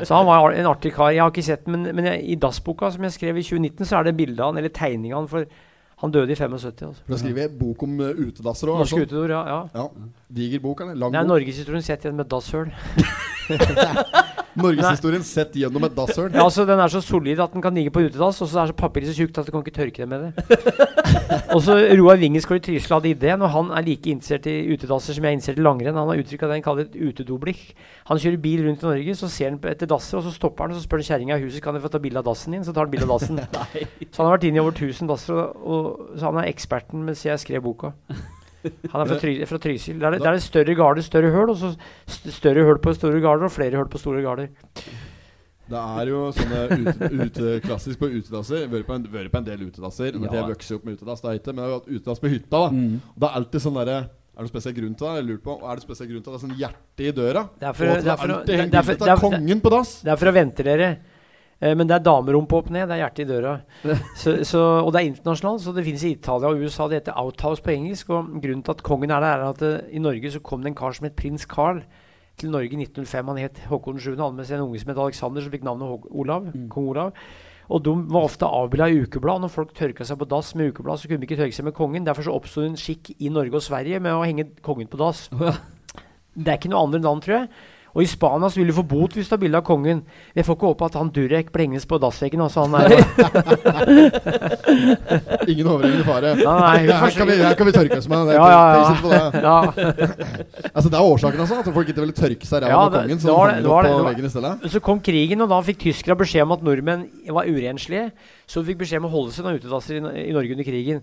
så 0.06 0.14
han 0.14 0.26
var 0.26 0.50
en 0.52 0.66
artig 0.66 0.92
kar. 0.92 1.08
Jeg 1.10 1.22
har 1.22 1.30
ikke 1.30 1.42
sett 1.42 1.66
men, 1.68 1.82
men 1.96 2.04
jeg, 2.04 2.20
i 2.24 2.34
dassboka 2.34 2.90
som 2.90 3.02
jeg 3.02 3.12
skrev 3.12 3.36
i 3.36 3.42
2019, 3.42 3.84
så 3.84 3.96
er 3.96 4.02
det 4.10 4.16
bilde 4.16 4.42
av 4.42 4.52
han, 4.52 4.58
eller 4.60 4.68
tegning 4.68 5.14
av 5.14 5.24
han, 5.24 5.28
for 5.28 5.44
han 6.02 6.12
døde 6.12 6.32
i 6.32 6.36
75. 6.36 6.82
Altså. 6.82 7.02
Da 7.08 7.16
skriver 7.16 7.40
jeg 7.40 7.58
bok 7.58 7.82
om 7.82 8.00
uh, 8.00 8.10
utedasser 8.12 8.68
òg. 8.68 8.82
Norske 8.84 9.06
utedoer, 9.06 9.32
ja. 9.32 9.42
ja. 9.48 9.60
Ja. 9.74 9.86
Diger 10.36 10.60
bok, 10.60 10.80
eller? 10.84 10.94
Lang 10.94 11.12
Det 11.12 11.18
er 11.18 11.24
bok. 11.24 11.32
norgeshistorien 11.32 11.82
sett 11.82 12.04
igjen 12.04 12.16
med 12.20 12.28
dasshøl. 12.28 12.68
Norgeshistorien 14.56 15.24
sett 15.26 15.56
gjennom 15.58 15.84
et 15.86 15.94
dasshøl. 15.96 16.30
Ja, 16.30 16.44
altså 16.46 16.64
Den 16.68 16.80
er 16.80 16.92
så 16.92 17.02
solid 17.04 17.40
at 17.42 17.52
den 17.52 17.64
kan 17.64 17.74
ligge 17.76 17.92
på 17.92 18.02
utedass, 18.06 18.40
og 18.42 18.48
så 18.50 18.62
er 18.62 18.70
så 18.70 18.76
papiret 18.76 19.10
så 19.10 19.16
tjukt 19.16 19.38
at 19.40 19.48
du 19.48 19.52
kan 19.52 19.64
ikke 19.64 19.74
tørke 19.76 20.04
det 20.04 20.08
med 20.08 20.26
det. 20.26 20.58
og 21.54 21.60
så 21.64 21.76
Roar 21.98 22.20
Wingesgaard 22.20 22.62
i 22.62 22.64
Trysil 22.66 22.94
hadde 22.96 23.10
ideen, 23.12 23.42
og 23.44 23.52
han 23.52 23.72
er 23.76 23.86
like 23.86 24.10
interessert 24.10 24.48
i 24.50 24.56
utedasser 24.72 25.16
som 25.16 25.26
jeg 25.26 25.34
er 25.34 25.38
interessert 25.38 25.60
i 25.60 25.66
langrenn. 25.66 25.98
Han 25.98 26.12
har 26.12 26.22
uttrykk 26.22 26.46
av 26.46 26.52
det 26.52 26.58
han 26.58 26.66
kaller 26.66 26.88
et 26.88 26.96
utedoblikk. 26.96 27.66
Han 28.10 28.22
kjører 28.22 28.40
bil 28.46 28.64
rundt 28.68 28.86
i 28.86 28.90
Norge, 28.90 29.18
så 29.18 29.30
ser 29.32 29.52
han 29.52 29.60
etter 29.72 29.90
dasser, 29.90 30.20
og 30.20 30.26
så 30.28 30.34
stopper 30.34 30.66
han 30.66 30.76
og 30.76 30.80
så 30.80 30.86
spør 30.86 31.04
kjerringa 31.10 31.36
i 31.36 31.44
huset 31.44 31.64
kan 31.64 31.76
jeg 31.76 31.84
få 31.84 31.92
ta 31.92 32.02
bilde 32.02 32.22
av 32.22 32.30
dassen 32.30 32.56
din. 32.56 32.64
Så 32.64 32.72
tar 32.76 32.88
han 32.88 32.94
bilde 32.94 33.08
av 33.08 33.16
dassen. 33.16 33.42
så 34.12 34.22
han 34.22 34.30
har 34.30 34.38
vært 34.38 34.48
inne 34.48 34.60
i 34.60 34.64
over 34.64 34.76
1000 34.76 35.12
dasser, 35.12 35.36
og, 35.36 35.68
og, 35.68 36.16
så 36.16 36.30
han 36.30 36.40
er 36.42 36.50
eksperten 36.54 37.04
mens 37.06 37.26
jeg 37.26 37.44
skrev 37.44 37.64
boka. 37.66 37.92
Han 38.92 39.02
er 39.02 39.10
fra, 39.10 39.18
Try 39.22 39.34
fra 39.50 39.58
Trysil. 39.62 39.98
Det 39.98 40.06
er 40.08 40.16
det, 40.18 40.26
er 40.30 40.38
større 40.44 40.74
garder, 40.78 41.02
større 41.06 41.30
høl, 41.34 41.50
og 41.52 41.58
så 41.60 41.72
st 42.06 42.32
større 42.36 42.64
høl 42.66 42.78
på 42.82 42.94
store 42.96 43.20
garder 43.24 43.48
og 43.48 43.52
flere 43.54 43.76
høl 43.80 43.88
på 43.92 44.00
store 44.02 44.22
garder. 44.24 44.48
Det 45.66 45.78
er 45.82 46.10
jo 46.12 46.18
sånne 46.30 46.60
ute, 46.78 47.08
ute, 47.26 47.54
klassisk 47.64 47.98
på 47.98 48.06
utedasser. 48.12 48.68
Vært 48.70 48.86
på, 48.86 48.98
på 49.32 49.40
en 49.40 49.48
del 49.48 49.64
utedasser. 49.66 50.14
Ja. 50.14 50.30
Jeg 50.38 50.50
vokste 50.52 50.76
opp 50.78 50.84
med 50.86 51.00
utedass, 51.00 51.24
er 51.26 51.40
ikke, 51.40 51.54
men 51.56 51.64
jeg 51.64 51.72
har 51.72 51.80
hatt 51.80 51.88
utedass 51.96 52.22
på 52.22 52.30
hytta. 52.30 52.52
da 52.60 52.68
Mm. 52.76 53.00
Og 53.14 53.18
Det 53.20 53.28
er 53.28 53.36
alltid 53.40 53.60
sånn 53.66 53.74
derre 53.80 53.96
Er 54.36 54.42
det 54.44 54.44
noen 54.44 54.52
spesiell 54.52 54.74
grunn 54.76 54.94
til 54.94 55.06
det? 55.06 55.14
Jeg 55.16 55.24
lurer 55.26 55.42
på 55.46 55.52
Er 55.64 55.74
det 55.78 55.82
spesiell 55.86 56.08
grunn 56.10 56.22
til 56.22 56.30
at 56.30 56.34
det 56.34 56.38
er 56.38 56.46
sånn 56.46 56.58
hjerte 56.60 57.06
i 57.08 57.12
døra? 57.16 57.42
Det 57.58 57.66
er 57.66 57.72
for- 57.72 57.84
det 57.86 57.92
er 58.12 58.16
for 58.16 58.26
det- 58.28 58.36
er 58.76 58.82
for- 58.82 58.94
det 58.94 59.08
er 59.08 59.16
for-. 59.16 59.86
Det 60.04 60.12
er 60.12 60.16
for 60.16 60.26
å 60.26 60.34
vente 60.36 60.64
Eh, 60.66 60.96
men 61.60 61.88
det 61.88 61.94
er 61.96 62.04
damerumpe 62.04 62.58
opp 62.58 62.66
ned, 62.68 62.84
det 62.84 62.98
er 62.98 63.00
hjertet 63.00 63.22
i 63.24 63.28
døra. 63.30 63.52
Så, 64.20 64.34
så, 64.44 64.60
og 64.82 64.90
det 64.92 65.00
er 65.00 65.06
internasjonalt, 65.08 65.62
så 65.64 65.72
det 65.72 65.86
finnes 65.86 66.04
i 66.04 66.12
Italia 66.18 66.50
og 66.50 66.60
USA. 66.60 66.88
Det 66.90 67.00
heter 67.00 67.16
Outhouse 67.16 67.64
på 67.64 67.72
engelsk. 67.72 68.10
Og 68.12 68.34
grunnen 68.42 68.64
til 68.66 68.74
at 68.74 68.82
kongen 68.84 69.14
er 69.14 69.24
der, 69.24 69.40
er 69.40 69.54
at 69.54 69.64
uh, 69.64 69.88
i 69.88 70.02
Norge 70.02 70.34
så 70.34 70.42
kom 70.44 70.60
det 70.60 70.74
en 70.74 70.76
kar 70.76 70.92
som 70.96 71.08
het 71.08 71.16
prins 71.16 71.48
Carl 71.48 71.80
til 72.36 72.52
Norge 72.52 72.76
i 72.76 72.82
1905. 72.84 73.32
Han 73.32 73.40
het 73.40 73.60
Håkon 73.70 74.00
7. 74.00 74.10
Han 74.12 74.24
hadde 74.26 74.40
med 74.40 74.48
seg 74.48 74.58
en 74.58 74.66
unge 74.66 74.82
som 74.82 74.92
het 74.92 75.00
Alexander, 75.06 75.44
som 75.44 75.54
fikk 75.54 75.64
navnet 75.64 75.88
Hå 75.88 76.18
Olav. 76.24 76.50
Kong 76.72 76.90
Olav. 76.92 77.14
Og 77.72 77.82
de 77.82 77.94
var 78.12 78.28
ofte 78.28 78.46
avbilda 78.46 78.90
i 78.92 79.00
ukeblad. 79.06 79.40
Når 79.42 79.54
folk 79.54 79.72
tørka 79.74 80.04
seg 80.06 80.20
på 80.20 80.28
dass 80.30 80.52
med 80.54 80.74
ukeblad, 80.74 81.00
så 81.00 81.08
kunne 81.08 81.24
de 81.24 81.28
ikke 81.28 81.40
tørke 81.40 81.56
seg 81.56 81.66
med 81.66 81.76
kongen. 81.78 82.04
Derfor 82.06 82.28
så 82.28 82.36
oppsto 82.36 82.66
en 82.66 82.76
skikk 82.78 83.14
i 83.16 83.32
Norge 83.32 83.56
og 83.58 83.64
Sverige 83.64 84.02
med 84.04 84.14
å 84.14 84.26
henge 84.26 84.50
kongen 84.66 84.92
på 84.92 85.00
dass. 85.00 85.26
Det 86.36 86.52
er 86.52 86.58
ikke 86.58 86.68
noe 86.68 86.84
andre 86.84 87.00
land, 87.00 87.24
tror 87.24 87.38
jeg. 87.38 87.46
Og 87.96 88.02
i 88.04 88.08
Spania 88.10 88.50
så 88.52 88.60
vil 88.60 88.68
du 88.68 88.74
få 88.76 88.82
bot 88.84 89.14
hvis 89.16 89.24
du 89.30 89.32
har 89.32 89.40
bilde 89.40 89.56
av 89.56 89.64
kongen. 89.64 90.02
Jeg 90.36 90.44
får 90.44 90.52
ikke 90.58 90.68
håpe 90.68 90.84
at 90.90 90.96
han 91.00 91.08
Durek 91.16 91.48
blenges 91.54 91.86
på 91.88 91.96
dassveggen. 92.02 92.42
Altså 92.44 92.66
han 92.66 92.74
er, 92.76 92.92
Ingen 95.50 95.66
overhengende 95.70 96.04
fare. 96.04 96.34
Nei, 96.36 96.44
nei, 96.44 96.76
her, 96.84 96.92
her, 97.00 97.10
kan 97.16 97.26
vi, 97.30 97.34
her 97.40 97.54
kan 97.56 97.66
vi 97.70 97.74
tørke 97.76 97.96
oss 98.02 98.08
med. 98.12 98.20
Det, 98.28 98.34
Ja, 98.36 98.46
ja, 98.52 98.60
ja. 99.40 99.56
Altså 100.76 100.88
Det 100.92 100.96
er 100.98 101.04
årsaken, 101.08 101.40
altså? 101.40 101.56
At 101.62 101.68
folk 101.72 101.88
ikke 101.88 102.02
ville 102.04 102.12
tørke 102.16 102.44
seg 102.48 102.60
ræva 102.66 102.72
Ja, 102.74 102.80
med 102.84 102.92
kongen? 103.00 103.16
Så 103.24 103.32
det- 103.32 103.64
det 103.64 103.72
det-? 104.36 104.68
Så 104.76 104.80
kom 104.84 105.00
krigen, 105.00 105.40
og 105.40 105.48
da 105.48 105.56
fikk 105.64 105.80
tyskere 105.86 106.12
beskjed 106.20 106.44
om 106.44 106.52
at 106.52 106.60
nordmenn 106.66 107.08
var 107.32 107.48
urenslige. 107.48 108.10
Så 108.46 108.60
hun 108.60 108.68
fikk 108.68 108.78
beskjed 108.84 109.02
om 109.02 109.08
å 109.08 109.10
holde 109.10 109.34
seg 109.34 109.42
noen 109.42 109.58
utedasser 109.58 109.98
i, 109.98 110.02
i 110.28 110.34
Norge 110.34 110.54
under 110.54 110.66
krigen. 110.66 111.00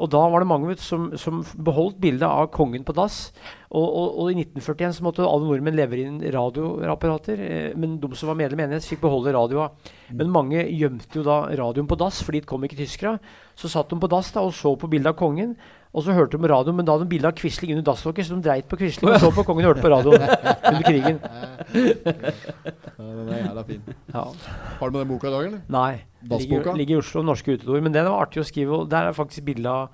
Og 0.00 0.08
da 0.14 0.22
var 0.32 0.40
det 0.40 0.48
mange 0.48 0.70
vet, 0.70 0.80
som, 0.80 1.10
som 1.20 1.42
beholdt 1.68 1.98
bildet 2.00 2.24
av 2.24 2.48
kongen 2.54 2.86
på 2.88 2.94
dass. 2.96 3.18
Og, 3.68 3.84
og, 3.84 4.14
og 4.22 4.30
i 4.32 4.38
1941 4.40 4.96
så 4.96 5.04
måtte 5.04 5.26
alle 5.26 5.44
nordmenn 5.44 5.76
levere 5.76 6.06
inn 6.08 6.20
radioapparater. 6.32 7.42
Eh, 7.42 7.68
men 7.76 7.98
de 8.00 8.08
som 8.16 8.32
var 8.32 8.38
medlem 8.40 8.62
i 8.62 8.66
enighet, 8.68 8.88
fikk 8.88 9.04
beholde 9.04 9.34
radioa. 9.36 9.68
Men 10.16 10.32
mange 10.32 10.64
gjemte 10.64 11.20
jo 11.20 11.26
da 11.26 11.42
radioen 11.58 11.90
på 11.90 11.98
dass, 12.00 12.22
fordi 12.24 12.40
det 12.44 12.48
kom 12.48 12.64
ikke 12.64 12.80
tyskere. 12.80 13.18
Så 13.58 13.68
satt 13.72 13.92
de 13.92 14.00
på 14.00 14.10
dass 14.12 14.32
da 14.32 14.46
og 14.46 14.56
så 14.56 14.72
på 14.80 14.88
bildet 14.88 15.12
av 15.12 15.20
kongen. 15.20 15.52
Og 15.96 16.04
så 16.04 16.12
hørte 16.12 16.36
de 16.36 16.42
på 16.42 16.50
radioen, 16.52 16.76
men 16.76 16.84
da 16.84 16.92
hadde 16.92 17.06
de 17.06 17.12
bilde 17.14 17.28
av 17.30 17.36
Quisling 17.38 17.72
under 17.72 17.86
dasslokket, 17.86 18.28
så 18.28 18.36
de 18.36 18.44
dreit 18.44 18.66
på 18.68 18.76
Quisling 18.76 19.08
og 19.14 19.22
så 19.22 19.30
på 19.32 19.46
kongen 19.48 19.64
og 19.64 19.72
hørte 19.72 19.84
på 19.84 19.92
radioen 19.94 20.26
under 20.26 20.82
krigen. 20.84 21.22
Ja, 22.96 23.06
den 23.06 23.30
er 23.32 23.40
jævla 23.40 23.64
fin. 23.70 23.86
Ja. 24.12 24.26
Har 24.80 24.90
du 24.90 24.98
med 24.98 25.00
den 25.06 25.14
boka 25.14 25.30
i 25.30 25.32
dag, 25.32 25.46
eller? 25.48 25.62
Nei. 25.72 25.92
Dassboka? 26.26 26.74
ligger 26.76 26.98
i 26.98 27.00
Oslo, 27.00 27.22
Norske 27.24 27.56
utedoer. 27.56 27.80
Men 27.84 27.94
den 27.96 28.08
var 28.08 28.26
artig 28.26 28.42
å 28.42 28.46
skrive. 28.46 28.82
Og 28.82 28.92
der 28.92 29.08
er 29.08 29.16
faktisk 29.16 29.44
bilde 29.46 29.72
av 29.72 29.88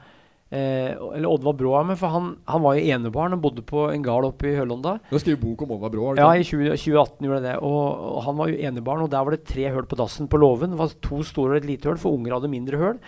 eh, 0.50 0.92
Eller 0.96 1.28
Oddvar 1.28 1.56
Brå 1.58 1.74
er 1.78 1.88
med, 1.92 1.98
for 2.00 2.14
han, 2.14 2.30
han 2.50 2.64
var 2.64 2.78
jo 2.78 2.94
enebarn 2.96 3.36
og 3.36 3.42
bodde 3.44 3.64
på 3.68 3.86
en 3.92 4.06
gard 4.06 4.26
oppe 4.30 4.50
i 4.50 4.54
Høllånda. 4.58 4.96
Du 5.10 5.16
har 5.16 5.24
skrevet 5.24 5.42
bok 5.42 5.66
om 5.66 5.74
Oddvar 5.76 5.92
Brå? 5.94 6.14
Ja, 6.18 6.30
i 6.34 6.46
20, 6.46 6.72
2018 6.74 7.28
gjorde 7.28 7.42
jeg 7.42 7.46
det. 7.50 7.58
Og, 7.62 8.06
og 8.16 8.22
han 8.26 8.40
var 8.40 8.52
jo 8.52 8.62
enebarn, 8.70 9.04
og 9.06 9.12
der 9.12 9.28
var 9.28 9.36
det 9.36 9.44
tre 9.50 9.68
høl 9.74 9.86
på 9.90 10.00
dassen 10.02 10.30
på 10.32 10.40
låven. 10.42 10.74
Det 10.74 10.82
var 10.82 10.96
to 11.04 11.22
store 11.26 11.56
og 11.58 11.62
et 11.62 11.70
lite 11.74 11.92
høl, 11.92 12.00
for 12.00 12.16
unger 12.18 12.38
hadde 12.38 12.50
mindre 12.52 12.80
høl. 12.80 12.98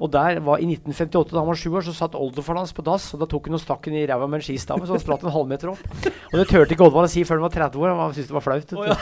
Og 0.00 0.08
der 0.12 0.38
var 0.40 0.62
I 0.62 0.64
1958, 0.64 1.34
da 1.34 1.40
han 1.42 1.48
var 1.50 1.58
sju 1.60 1.74
år, 1.76 1.84
så 1.84 1.92
satt 1.92 2.14
oldefaren 2.16 2.62
hans 2.62 2.72
på 2.72 2.84
dass. 2.86 3.10
Og 3.12 3.20
da 3.20 3.26
tok 3.28 3.50
hun 3.50 3.58
og 3.58 3.60
stakk 3.60 3.84
henne 3.88 4.00
i 4.00 4.06
ræva 4.08 4.24
med 4.30 4.40
en 4.40 4.44
skistamme, 4.46 4.86
så 4.88 4.96
han 4.96 5.02
spratt 5.02 5.26
en 5.26 5.34
halvmeter 5.34 5.72
opp. 5.74 5.82
Og 6.30 6.36
det 6.40 6.46
turte 6.48 6.72
ikke 6.72 6.86
Oddvar 6.86 7.04
å 7.04 7.10
si 7.12 7.24
før 7.28 7.40
han 7.40 7.44
var 7.44 7.54
30 7.56 7.82
år. 7.84 7.92
Han 7.98 8.14
syntes 8.16 8.30
det 8.30 8.36
var 8.38 8.44
flaut. 8.46 8.72
Oh, 8.80 8.86
ja. 8.88 8.96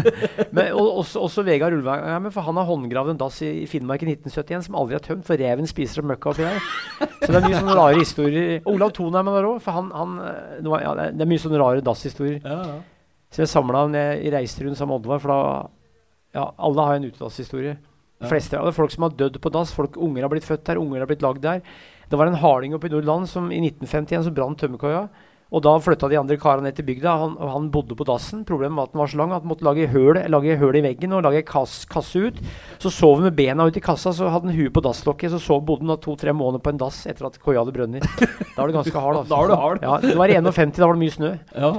Men, 0.56 0.72
og, 0.74 0.88
også, 1.04 1.22
også 1.22 1.44
Vegard 1.46 1.76
med, 1.78 2.30
for 2.34 2.46
han 2.46 2.58
har 2.58 2.68
håndgravd 2.68 3.14
en 3.14 3.20
dass 3.22 3.40
i, 3.46 3.50
i 3.62 3.66
Finnmark 3.70 4.02
i 4.02 4.10
1971 4.10 4.66
som 4.66 4.78
aldri 4.80 4.98
er 4.98 5.04
tømt, 5.06 5.26
for 5.28 5.38
reven 5.40 5.70
spiser 5.70 6.02
opp 6.02 6.10
møkka 6.10 6.32
oppi 6.34 6.46
der. 6.46 6.62
Så 7.20 7.28
det 7.30 7.36
er 7.38 7.46
mye 7.46 7.60
sånne 7.60 7.76
rare 7.78 8.00
historier. 8.00 8.56
Olav 8.70 8.94
Thonheim 8.96 9.30
er 9.30 9.38
der 9.38 9.50
òg, 9.52 9.60
for 9.62 9.78
han, 9.78 9.92
han 9.94 10.16
eh, 10.24 10.56
det, 10.60 10.70
var, 10.72 10.82
ja, 10.86 10.94
det 11.14 11.24
er- 11.26 11.30
mye 11.30 11.44
sånne 11.44 11.60
rare 11.62 11.84
dasshistorier. 11.86 12.40
Ja, 12.42 12.58
ja. 12.72 12.80
Så 13.30 13.44
jeg 13.44 13.52
samla 13.52 13.84
i 14.18 14.30
reiste 14.34 14.64
rundt 14.66 14.78
sammen 14.80 14.96
med 14.96 15.04
Oddvar, 15.04 15.22
for 15.22 15.30
da 15.30 15.40
Ja, 16.34 16.44
alle 16.62 16.82
har 16.86 16.98
en 16.98 17.06
utedasshistorie. 17.10 17.76
De 18.20 18.28
fleste 18.28 18.58
av 18.58 18.68
det 18.68 18.76
folk 18.76 18.92
som 18.92 19.06
har 19.06 19.16
dødd 19.16 19.38
på 19.40 19.52
dass. 19.54 19.72
Folk, 19.72 19.96
unger 19.96 20.26
har 20.26 20.32
blitt 20.32 20.46
født 20.48 20.66
der, 20.68 20.80
unger 20.80 21.00
har 21.00 21.08
blitt 21.08 21.24
lagd 21.24 21.42
der. 21.44 21.62
Det 22.10 22.18
var 22.18 22.28
en 22.28 22.40
harding 22.42 22.74
oppe 22.76 22.90
i 22.90 22.92
Nordland 22.92 23.28
som 23.30 23.48
i 23.54 23.60
1951 23.62 24.26
så 24.26 24.34
brant 24.34 24.60
tømmerkoia. 24.60 25.06
Og 25.50 25.62
da 25.66 25.72
flytta 25.82 26.06
de 26.06 26.14
andre 26.20 26.36
karene 26.38 26.68
ned 26.68 26.76
til 26.78 26.84
bygda. 26.86 27.10
Han, 27.18 27.32
han 27.50 27.64
bodde 27.74 27.96
på 27.98 28.04
dassen. 28.06 28.44
Problemet 28.46 28.76
var 28.78 28.86
at 28.86 28.92
den 28.94 29.00
var 29.02 29.08
så 29.10 29.18
lang 29.18 29.32
at 29.34 29.42
han 29.42 29.50
måtte 29.50 29.66
lage 29.66 29.88
høl, 29.90 30.20
lage 30.30 30.54
høl 30.60 30.76
i 30.78 30.82
veggen 30.84 31.16
og 31.16 31.24
lage 31.26 31.40
kass, 31.48 31.80
kasse 31.90 32.22
ut. 32.28 32.38
Så 32.78 32.92
sov 32.94 33.16
han 33.18 33.26
med 33.26 33.34
bena 33.34 33.66
ut 33.66 33.74
i 33.74 33.82
kassa, 33.82 34.12
så 34.14 34.28
hadde 34.30 34.46
han 34.52 34.54
huet 34.60 34.70
på 34.76 34.82
dasslokket. 34.86 35.32
Så 35.34 35.40
sov, 35.42 35.64
bodde 35.66 35.88
han 35.90 35.98
to-tre 36.04 36.30
måneder 36.36 36.62
på 36.62 36.70
en 36.70 36.78
dass 36.78 37.00
etter 37.10 37.26
at 37.26 37.40
koia 37.42 37.64
hadde 37.64 37.74
brønner. 37.74 38.06
Da 38.06 38.60
var 38.60 38.70
det 38.70 38.76
ganske 38.78 39.02
hard. 39.02 39.18
Altså. 39.24 39.30
Da 39.34 39.40
var 39.40 39.50
det 39.50 39.58
hard. 39.64 39.82
Ja, 39.88 39.96
det 40.04 40.14
var 40.20 40.30
i 40.30 40.36
51, 40.38 40.76
da 40.78 40.86
var 40.86 40.94
det 40.98 41.02
mye 41.02 41.16
snø. 41.16 41.32
ja. 41.58 41.72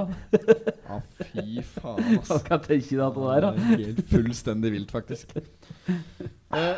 Ja, 0.92 0.98
fy 1.32 1.62
faen, 1.64 2.02
Hva 2.12 2.18
ass. 2.20 2.42
skal 2.44 2.60
tenke 2.66 2.98
deg 2.98 3.16
det 3.16 3.24
der, 3.24 3.46
da? 3.46 3.52
Helt 3.72 4.02
fullstendig 4.12 4.72
vilt, 4.74 4.92
faktisk. 4.92 5.32
Eh, 5.38 6.74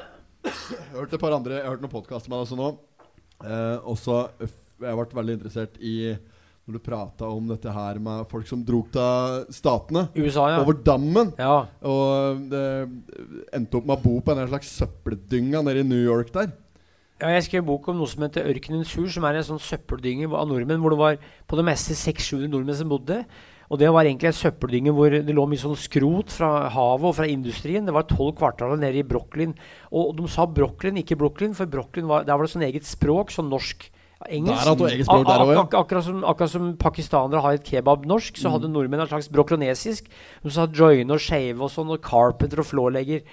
jeg 0.46 0.54
har 0.92 1.00
hørt 1.00 1.14
et 1.16 1.20
par 1.22 1.35
andre 1.35 1.57
Jeg 1.59 1.64
har 1.66 1.74
hørt 1.74 1.83
noen 1.83 1.92
podkaster 1.96 2.30
med 2.30 2.38
deg 2.38 2.46
også 2.46 2.59
nå. 2.61 2.68
Eh, 3.42 3.76
også 3.90 4.20
Jeg 4.38 4.87
har 4.92 4.98
vært 5.00 5.14
veldig 5.18 5.37
interessert 5.40 5.80
i 5.83 5.94
når 6.64 6.79
du 6.79 6.81
prata 6.81 7.29
om 7.29 7.48
dette 7.50 7.68
her 7.68 7.98
med 8.00 8.24
folk 8.31 8.48
som 8.48 8.62
drog 8.64 8.87
til 8.94 9.42
statene. 9.53 10.07
USA, 10.16 10.46
ja. 10.55 10.61
Over 10.62 10.79
dammen. 10.87 11.35
ja. 11.37 11.66
Og 11.85 12.44
det 12.48 12.66
endte 13.53 13.81
opp 13.81 13.88
med 13.90 13.98
å 13.98 14.05
bo 14.05 14.18
på 14.24 14.33
en 14.33 14.46
slags 14.48 14.70
søppeldynga 14.81 15.61
nede 15.66 15.83
i 15.85 15.88
New 15.88 16.00
York 16.00 16.33
der. 16.33 16.55
Ja, 17.20 17.31
jeg 17.37 17.44
skrev 17.46 17.66
bok 17.68 17.87
om 17.92 18.00
noe 18.00 18.11
som 18.11 18.24
heter 18.24 18.48
Ørkenens 18.50 18.94
hus, 18.98 19.12
som 19.14 19.24
er 19.29 19.37
en 19.38 19.46
sånn 19.46 19.61
søppeldynge 19.62 20.27
av 20.33 20.48
nordmenn, 20.50 20.81
hvor 20.83 20.94
det 20.94 21.00
var 21.03 21.18
på 21.46 21.59
det 21.61 21.66
meste 21.68 21.94
600-700 21.96 22.48
nordmenn 22.50 22.81
som 22.81 22.90
bodde. 22.90 23.20
Og 23.72 23.81
det 23.81 23.88
var 23.92 24.05
egentlig 24.05 24.29
en 24.29 24.37
søppeldynge 24.37 24.92
hvor 24.96 25.14
det 25.14 25.35
lå 25.37 25.44
mye 25.48 25.61
sånn 25.61 25.79
skrot 25.79 26.33
fra 26.35 26.70
havet 26.72 27.09
og 27.11 27.16
fra 27.16 27.29
industrien. 27.31 27.85
Det 27.87 27.94
var 27.96 28.09
tolv 28.09 28.35
kvartaler 28.40 28.81
nede 28.81 29.00
i 29.00 29.07
Brooklyn. 29.07 29.55
Og 29.92 30.12
de 30.18 30.29
sa 30.33 30.48
Brooklyn, 30.48 31.00
ikke 31.00 31.16
Brooklyn, 31.20 31.57
for 31.57 31.70
Brooklyn 31.70 32.09
var, 32.11 32.27
der 32.29 32.37
var 32.37 32.48
det 32.48 32.55
sånn 32.57 32.66
eget 32.66 32.88
språk, 32.88 33.33
sånn 33.35 33.53
norsk. 33.53 33.88
Engelsk. 34.29 34.62
Språk 35.05 35.27
der 35.27 35.42
ja. 35.53 35.62
ak- 35.64 35.74
akkurat, 35.74 36.05
som, 36.05 36.22
akkurat 36.24 36.50
som 36.50 36.77
pakistanere 36.81 37.42
har 37.44 37.59
et 37.59 37.64
kebab-norsk, 37.66 38.38
så 38.40 38.53
hadde 38.55 38.70
nordmenn 38.72 39.03
et 39.05 39.11
slags 39.11 39.29
brokronesisk. 39.29 40.07
Som 40.42 40.50
sa 40.55 40.66
joine 40.70 41.12
og 41.12 41.20
shave 41.20 41.61
og 41.61 41.70
sånn, 41.74 41.90
og 41.92 42.00
carpenter 42.00 42.62
og 42.62 42.70
flålegger. 42.70 43.24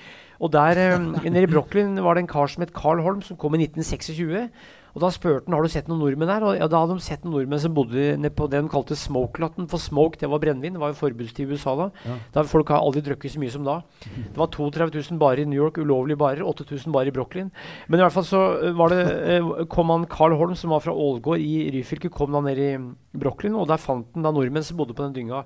Og 0.41 0.51
der 0.51 0.97
um, 0.97 1.11
nede 1.21 1.45
i 1.45 1.51
Brooklyn 1.51 1.95
var 2.01 2.17
det 2.17 2.23
en 2.25 2.31
kar 2.31 2.49
som 2.49 2.63
het 2.65 2.73
Carl 2.73 3.01
Holm, 3.05 3.21
som 3.21 3.37
kom 3.37 3.53
i 3.55 3.61
1926. 3.67 4.49
Og 4.91 5.03
da 5.03 5.09
spurte 5.13 5.47
han 5.47 5.55
har 5.55 5.63
du 5.63 5.71
sett 5.71 5.87
noen 5.89 6.01
nordmenn 6.03 6.31
her. 6.31 6.45
Og 6.47 6.57
ja, 6.59 6.67
da 6.71 6.81
hadde 6.83 6.97
de 6.97 7.05
sett 7.05 7.23
noen 7.25 7.37
nordmenn 7.37 7.61
som 7.63 7.75
bodde 7.75 8.15
nede 8.19 8.33
på 8.35 8.47
det 8.51 8.61
de 8.61 8.71
kalte 8.71 8.97
smoke-latten. 8.99 9.69
For 9.71 9.81
smoke, 9.81 10.19
det 10.19 10.29
var 10.31 10.41
brennevin. 10.43 10.75
Det 10.75 10.83
var 10.83 10.93
jo 10.93 10.99
forbudstid 10.99 11.47
i 11.47 11.55
USA 11.55 11.75
da. 11.79 11.87
Ja. 12.07 12.17
da. 12.35 12.45
Folk 12.51 12.73
har 12.73 12.83
aldri 12.83 13.03
drukket 13.05 13.35
så 13.35 13.41
mye 13.41 13.53
som 13.53 13.67
da. 13.67 13.79
Det 14.03 14.37
var 14.39 14.51
32 14.51 14.89
000 14.99 15.21
barer 15.21 15.43
i 15.45 15.47
New 15.49 15.59
York, 15.59 15.79
ulovlige 15.79 16.19
barer. 16.19 16.43
8000 16.47 16.91
barer 16.95 17.11
i 17.11 17.15
Brooklyn. 17.15 17.51
Men 17.87 18.01
i 18.01 18.05
hvert 18.05 18.17
fall 18.17 18.27
så 18.27 18.43
eh, 18.59 18.75
var 18.77 18.93
det, 18.93 19.01
eh, 19.37 19.51
kom 19.71 19.93
han 19.93 20.07
Carl 20.11 20.35
Holm, 20.39 20.55
som 20.59 20.75
var 20.75 20.83
fra 20.83 20.95
Ålgård 20.95 21.39
i 21.39 21.69
Ryfylke, 21.77 22.11
kom 22.11 22.35
da 22.35 22.43
ned 22.45 22.59
i 22.59 22.71
Brooklyn, 23.17 23.55
og 23.55 23.69
der 23.71 23.81
fant 23.81 24.09
han 24.15 24.25
da 24.25 24.33
nordmenn 24.35 24.65
som 24.65 24.79
bodde 24.79 24.97
på 24.97 25.07
den 25.07 25.15
dynga. 25.15 25.45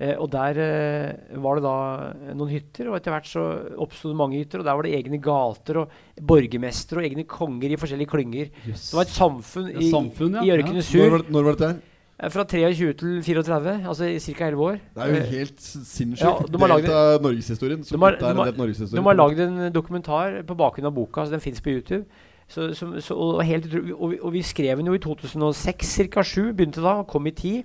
Eh, 0.00 0.14
og 0.16 0.30
der 0.32 0.56
eh, 0.56 1.36
var 1.44 1.58
det 1.58 1.62
da 1.66 2.32
noen 2.32 2.48
hytter, 2.48 2.88
og 2.88 2.96
etter 2.96 3.12
hvert 3.12 3.26
så 3.28 3.42
oppsto 3.84 4.08
det 4.08 4.16
mange 4.16 4.38
hytter. 4.40 4.62
Og 4.62 4.64
der 4.64 4.78
var 4.78 4.86
det 4.86 4.94
egne 4.96 5.18
gater 5.20 5.82
og 5.82 5.90
borgermestere 6.24 7.02
og 7.02 7.04
egne 7.10 7.26
konger 7.28 7.74
i 7.74 7.76
forskjellige 7.80 8.08
klynger. 8.08 8.48
Yes. 8.64 8.86
Det 8.90 8.96
var 8.96 9.04
et 9.04 9.12
samfunn 9.18 9.68
Ja, 9.74 9.78
i, 9.84 9.90
samfunn, 9.92 10.38
ja. 10.40 10.44
i 10.46 10.54
Ørkenes 10.56 10.88
Når 10.88 10.88
Sur 10.88 11.10
var, 11.10 11.18
det- 11.24 11.30
når 11.36 11.44
var 11.44 11.52
dette 11.58 11.68
her? 11.68 11.76
eh, 12.22 12.28
fra 12.30 12.44
23 12.44 12.92
til 12.96 13.22
34, 13.22 13.76
altså 13.92 14.08
ca. 14.20 14.44
11 14.48 14.64
år. 14.70 14.80
Det 14.94 15.02
er 15.04 15.06
jo 15.12 15.20
Eh, 15.20 15.30
helt 15.36 15.60
sinnssykt. 15.60 16.24
Ja, 16.24 16.32
de 16.48 16.58
har 16.58 16.68
Delt 16.80 16.88
av 16.88 17.22
norgeshistorien. 17.22 17.84
Så 17.84 17.92
De 17.92 18.00
har- 18.00 18.16
de 18.16 18.24
har-. 18.24 18.52
De 18.96 19.02
har 19.02 19.14
lagd 19.14 19.38
en 19.40 19.72
dokumentar 19.72 20.42
på 20.44 20.56
bakgrunn 20.56 20.86
av 20.86 20.94
boka, 20.94 21.26
så 21.26 21.30
den 21.30 21.40
fins 21.40 21.60
på 21.60 21.70
YouTube. 21.76 22.04
Så, 22.48 22.74
så, 22.74 22.98
så, 23.00 23.14
og, 23.14 23.44
helt, 23.44 23.66
og, 23.94 24.10
vi, 24.10 24.18
og 24.18 24.32
vi 24.32 24.40
skrev 24.42 24.78
den 24.78 24.86
jo 24.86 24.94
i 24.94 24.98
2006, 24.98 26.08
ca. 26.10 26.22
7, 26.22 26.52
begynte 26.52 26.82
da, 26.82 26.96
og 26.98 27.06
kom 27.06 27.26
i 27.26 27.30
10. 27.30 27.64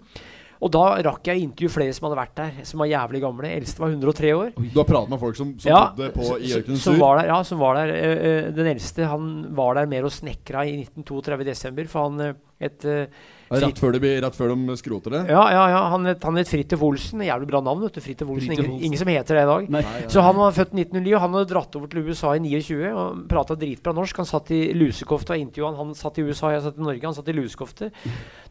Og 0.64 0.72
da 0.72 0.84
rakk 1.04 1.28
jeg 1.28 1.38
å 1.40 1.44
intervjue 1.44 1.74
flere 1.74 1.94
som 1.94 2.06
hadde 2.08 2.18
vært 2.22 2.36
der, 2.40 2.52
som 2.64 2.80
var 2.80 2.88
jævlig 2.88 3.22
gamle. 3.26 3.50
Eldste 3.58 3.82
var 3.84 3.92
103 3.92 4.32
år. 4.38 4.54
Du 4.56 4.80
har 4.80 4.88
pratet 4.88 5.10
med 5.12 5.20
folk 5.20 5.36
som, 5.36 5.54
som 5.60 5.70
Ja, 5.70 5.82
bodde 5.92 6.12
på, 6.16 6.40
i 6.40 6.48
så- 6.48 6.94
Sur? 6.96 7.24
ja, 7.26 7.44
som 7.44 7.60
var 7.60 7.76
der. 7.76 7.94
Eh, 7.94 8.26
eh, 8.46 8.52
den 8.56 8.68
eldste 8.72 9.06
han 9.08 9.54
var 9.56 9.76
der 9.76 9.86
mer 9.86 10.06
og 10.06 10.12
snekra 10.12 10.64
i 10.66 10.78
1932 10.86 11.42
i 11.42 11.50
desember. 11.52 11.88
For 11.92 12.10
han 12.10 12.20
eh, 12.22 12.34
et 12.62 12.86
eh, 12.86 13.08
Rett 13.52 13.78
før, 13.78 13.92
de, 13.94 14.00
blir- 14.02 14.22
rett 14.24 14.34
før 14.36 14.50
de 14.56 14.76
skroter 14.80 15.14
det? 15.14 15.20
Ja, 15.30 15.44
ja, 15.54 15.64
ja 15.70 15.82
han 15.94 16.06
het, 16.10 16.24
han 16.26 16.36
het 16.40 16.50
Fridtjof 16.50 16.82
Olsen. 16.82 17.22
Jævlig 17.22 17.48
bra 17.52 17.62
navn. 17.62 17.84
vet 17.86 17.94
du, 17.94 18.02
Fridtjof 18.02 18.30
Olsen. 18.34 18.56
Ingen, 18.56 18.72
ingen 18.82 18.98
som 18.98 19.08
heter 19.12 19.38
det 19.38 19.44
i 19.44 19.50
dag. 19.52 19.68
Nei. 19.76 19.84
Så 20.10 20.24
han 20.26 20.36
var 20.40 20.52
født 20.56 20.74
i 20.74 20.82
1909, 20.82 21.14
og 21.14 21.22
han 21.22 21.36
hadde 21.38 21.50
dratt 21.54 21.76
over 21.78 21.88
til 21.92 22.08
USA 22.10 22.34
i 22.34 22.40
29 22.42 22.90
og 22.96 23.20
prata 23.30 23.56
dritbra 23.56 23.94
norsk. 23.94 24.18
Han 24.24 24.30
satt 24.30 24.50
i 24.56 24.62
lusekofte 24.74 25.36
og 25.38 25.44
intervjua 25.44 25.70
han. 25.72 25.78
Han 25.84 25.94
satt 25.96 26.18
i 26.18 26.26
USA, 26.26 26.52
jeg 26.56 26.64
satt 26.66 26.80
i 26.82 26.86
Norge. 26.88 27.06
Han 27.06 27.14
satt 27.20 27.30
i 27.30 27.38
lusekofte. 27.38 27.92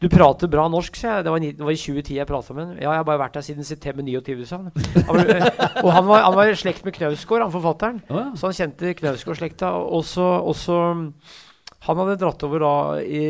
Du 0.01 0.09
prater 0.13 0.51
bra 0.53 0.69
norsk, 0.71 0.95
sa 1.01 1.17
jeg. 1.19 1.25
Det 1.27 1.35
var, 1.35 1.43
i 1.43 1.53
det 1.59 1.67
var 1.67 1.75
i 1.75 1.81
2010 1.81 2.15
jeg 2.21 2.27
prata 2.31 2.55
med 2.55 2.67
ham. 2.67 2.77
Ja, 2.79 2.91
jeg 2.95 3.03
har 3.03 3.09
bare 3.11 3.23
vært 3.25 3.35
der 3.41 3.47
siden 3.49 3.65
september 3.67 4.07
29, 4.07 4.47
sa 4.47 4.61
han. 4.63 4.71
var, 5.09 5.25
og 5.85 5.91
han 5.93 6.07
var, 6.07 6.23
han 6.29 6.39
var 6.39 6.53
i 6.53 6.55
slekt 6.61 6.85
med 6.87 6.95
Knausgård, 6.95 7.43
han 7.43 7.53
forfatteren. 7.55 7.99
Oh, 8.09 8.21
ja. 8.21 8.27
Så 8.39 8.47
han 8.51 8.57
kjente 8.61 8.95
Knausgård-slekta. 9.03 9.75
Også, 9.75 10.23
også 10.23 10.45
og 10.45 10.55
så- 10.55 11.44
Han 11.85 12.01
hadde 12.01 12.17
dratt 12.23 12.43
over 12.47 12.65
da 12.65 12.75
i, 13.05 13.25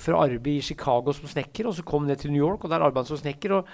fra 0.00 0.24
arbeid 0.24 0.62
i 0.62 0.64
Chicago 0.64 1.12
som 1.16 1.28
snekker, 1.28 1.68
og 1.68 1.76
så 1.76 1.84
kom 1.86 2.08
ned 2.08 2.20
til 2.22 2.32
New 2.32 2.40
York, 2.40 2.64
og 2.64 2.72
der 2.72 2.80
arbeidet 2.80 3.08
han 3.08 3.12
som 3.12 3.20
snekker. 3.20 3.58
Og, 3.58 3.68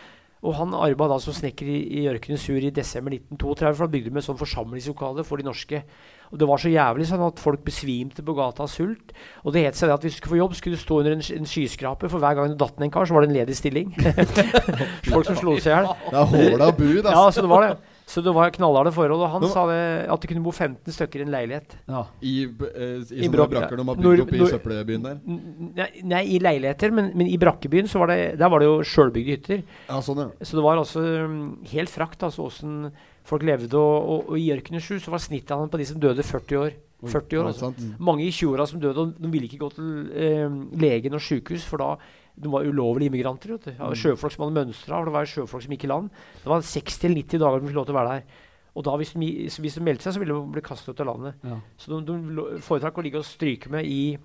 og 0.44 0.56
han 0.58 0.74
arbeidet 0.76 1.14
da 1.14 1.18
som 1.22 1.36
snekker 1.36 1.70
i, 1.70 1.78
i 2.00 2.08
Ørkenes 2.10 2.42
Sur 2.42 2.58
i 2.58 2.72
desember 2.74 3.14
1932, 3.14 3.70
for 3.70 3.86
han 3.86 3.94
bygde 3.94 4.12
med 4.16 4.26
sånn 4.26 4.40
forsamlingslokale 4.40 5.24
for 5.24 5.40
de 5.40 5.46
norske. 5.46 5.84
Og 6.34 6.40
det 6.40 6.50
var 6.50 6.60
så 6.60 6.72
jævlig 6.72 7.06
sånn 7.08 7.22
at 7.28 7.40
folk 7.40 7.62
besvimte 7.64 8.26
på 8.26 8.34
gata 8.34 8.66
av 8.66 8.72
sult. 8.72 9.14
Og 9.46 9.54
det 9.54 9.68
het 9.68 9.78
seg 9.78 9.88
det 9.88 9.98
at 10.00 10.06
hvis 10.08 10.18
du 10.18 10.20
skulle 10.20 10.34
få 10.34 10.42
jobb, 10.42 10.58
skulle 10.58 10.80
du 10.80 10.82
stå 10.82 11.00
under 11.04 11.14
en, 11.14 11.24
en 11.38 11.50
skyskraper, 11.54 12.10
for 12.10 12.24
hver 12.24 12.34
gang 12.40 12.50
du 12.50 12.58
datt 12.58 12.74
ned 12.80 12.88
en 12.90 12.94
kar, 12.98 13.06
så 13.06 13.14
var 13.14 13.24
det 13.24 13.30
en 13.30 13.38
ledig 13.38 13.58
stilling. 13.60 13.94
folk 15.12 15.30
som 15.30 15.38
slo 15.38 15.56
seg 15.62 15.70
i 15.70 15.76
hjel. 15.76 15.92
Det 16.10 16.22
er 16.24 16.32
håla 16.34 16.72
bud, 16.74 17.04
altså. 17.04 17.14
Ja, 17.14 17.28
så 17.30 17.46
det 17.46 17.54
var 17.54 17.68
det. 17.68 17.74
Så 18.06 18.20
det 18.20 18.34
var 18.36 18.50
knallharde 18.52 18.92
forhold. 18.92 19.22
Og 19.24 19.30
han 19.32 19.40
Men- 19.40 19.50
sa 19.50 19.66
det 19.66 20.08
at 20.12 20.20
det 20.20 20.28
kunne 20.28 20.44
bo 20.44 20.52
15 20.52 20.92
stykker 20.92 21.20
i 21.20 21.24
en 21.24 21.32
leilighet. 21.32 21.76
Ja. 21.88 22.02
I, 22.20 22.44
eh, 22.44 23.00
i, 23.10 23.24
I 23.24 23.28
brakker 23.32 23.76
de 23.76 23.84
har 23.88 23.96
bygd 23.96 24.20
opp 24.26 24.32
i 24.34 24.38
Nord- 24.38 24.52
søppelbyen 24.52 25.02
der? 25.02 25.18
Nei, 25.24 25.88
nei 26.04 26.22
i 26.36 26.38
leiligheter, 26.38 26.92
men, 26.92 27.12
men 27.16 27.26
i 27.26 27.38
brakkebyen 27.40 27.88
så 27.88 27.98
var 28.02 28.12
det, 28.12 28.38
der 28.38 28.48
var 28.52 28.60
det 28.60 28.68
jo 28.68 28.78
sjølbygde 28.84 29.36
hytter. 29.38 29.62
Ja, 29.88 30.00
sånn, 30.04 30.20
ja. 30.20 30.28
Så 30.44 30.58
det 30.60 30.64
var 30.66 30.76
altså 30.76 31.00
um, 31.24 31.64
helt 31.72 31.88
frakt 31.88 32.22
altså 32.22 32.44
åssen 32.44 32.90
folk 33.24 33.42
levde. 33.42 33.72
Og, 33.74 34.08
og, 34.08 34.28
og 34.34 34.38
i 34.38 34.50
Ørkenesju 34.52 35.00
så 35.00 35.10
var 35.14 35.18
snittet 35.24 35.70
på 35.72 35.80
de 35.80 35.86
som 35.88 36.00
døde 36.00 36.22
40 36.22 36.60
år. 36.60 36.76
40 37.04 37.40
år 37.40 37.48
altså. 37.50 37.72
Mange 38.00 38.24
i 38.24 38.30
20-åra 38.32 38.66
som 38.68 38.80
døde, 38.80 38.96
og 38.96 39.16
de 39.20 39.28
ville 39.32 39.48
ikke 39.48 39.60
gå 39.60 39.70
til 39.74 39.88
eh, 40.16 40.54
legen 40.80 41.16
og 41.16 41.20
sjukehus, 41.20 41.64
for 41.68 41.80
da 41.82 41.90
de 42.36 42.50
var 42.50 42.64
ulovlige 42.66 43.10
immigranter. 43.12 43.54
Vet 43.54 43.68
du. 43.68 43.70
Ja, 43.78 43.90
sjøfolk 43.94 44.32
som 44.34 44.44
hadde 44.46 44.58
mønstra, 44.64 44.98
og 44.98 45.06
det 45.06 45.14
var 45.14 45.28
sjøfolk 45.30 45.62
som 45.62 45.74
gikk 45.76 45.84
i 45.86 45.90
land. 45.92 46.10
Det 46.42 46.50
var 46.50 46.64
60-90 46.66 47.38
dager 47.38 47.60
de 47.62 47.68
fikk 47.70 47.76
lov 47.78 47.86
til 47.86 47.94
å 47.94 47.98
være 48.00 48.14
der. 48.18 48.40
Og 48.74 48.82
da 48.88 48.96
hvis 48.98 49.12
de, 49.14 49.28
hvis 49.62 49.76
de 49.78 49.82
meldte 49.86 50.02
seg, 50.08 50.16
så 50.16 50.22
ville 50.22 50.34
de 50.34 50.52
bli 50.56 50.62
kastet 50.66 50.90
ut 50.96 51.02
av 51.04 51.06
landet. 51.12 51.36
Ja. 51.46 51.60
Så 51.78 51.92
de, 51.94 52.16
de 52.34 52.46
foretrakk 52.66 52.96
å 52.98 53.04
ligge 53.06 53.20
og 53.22 53.26
stryke 53.28 53.70
med 53.70 53.86
i, 53.86 54.16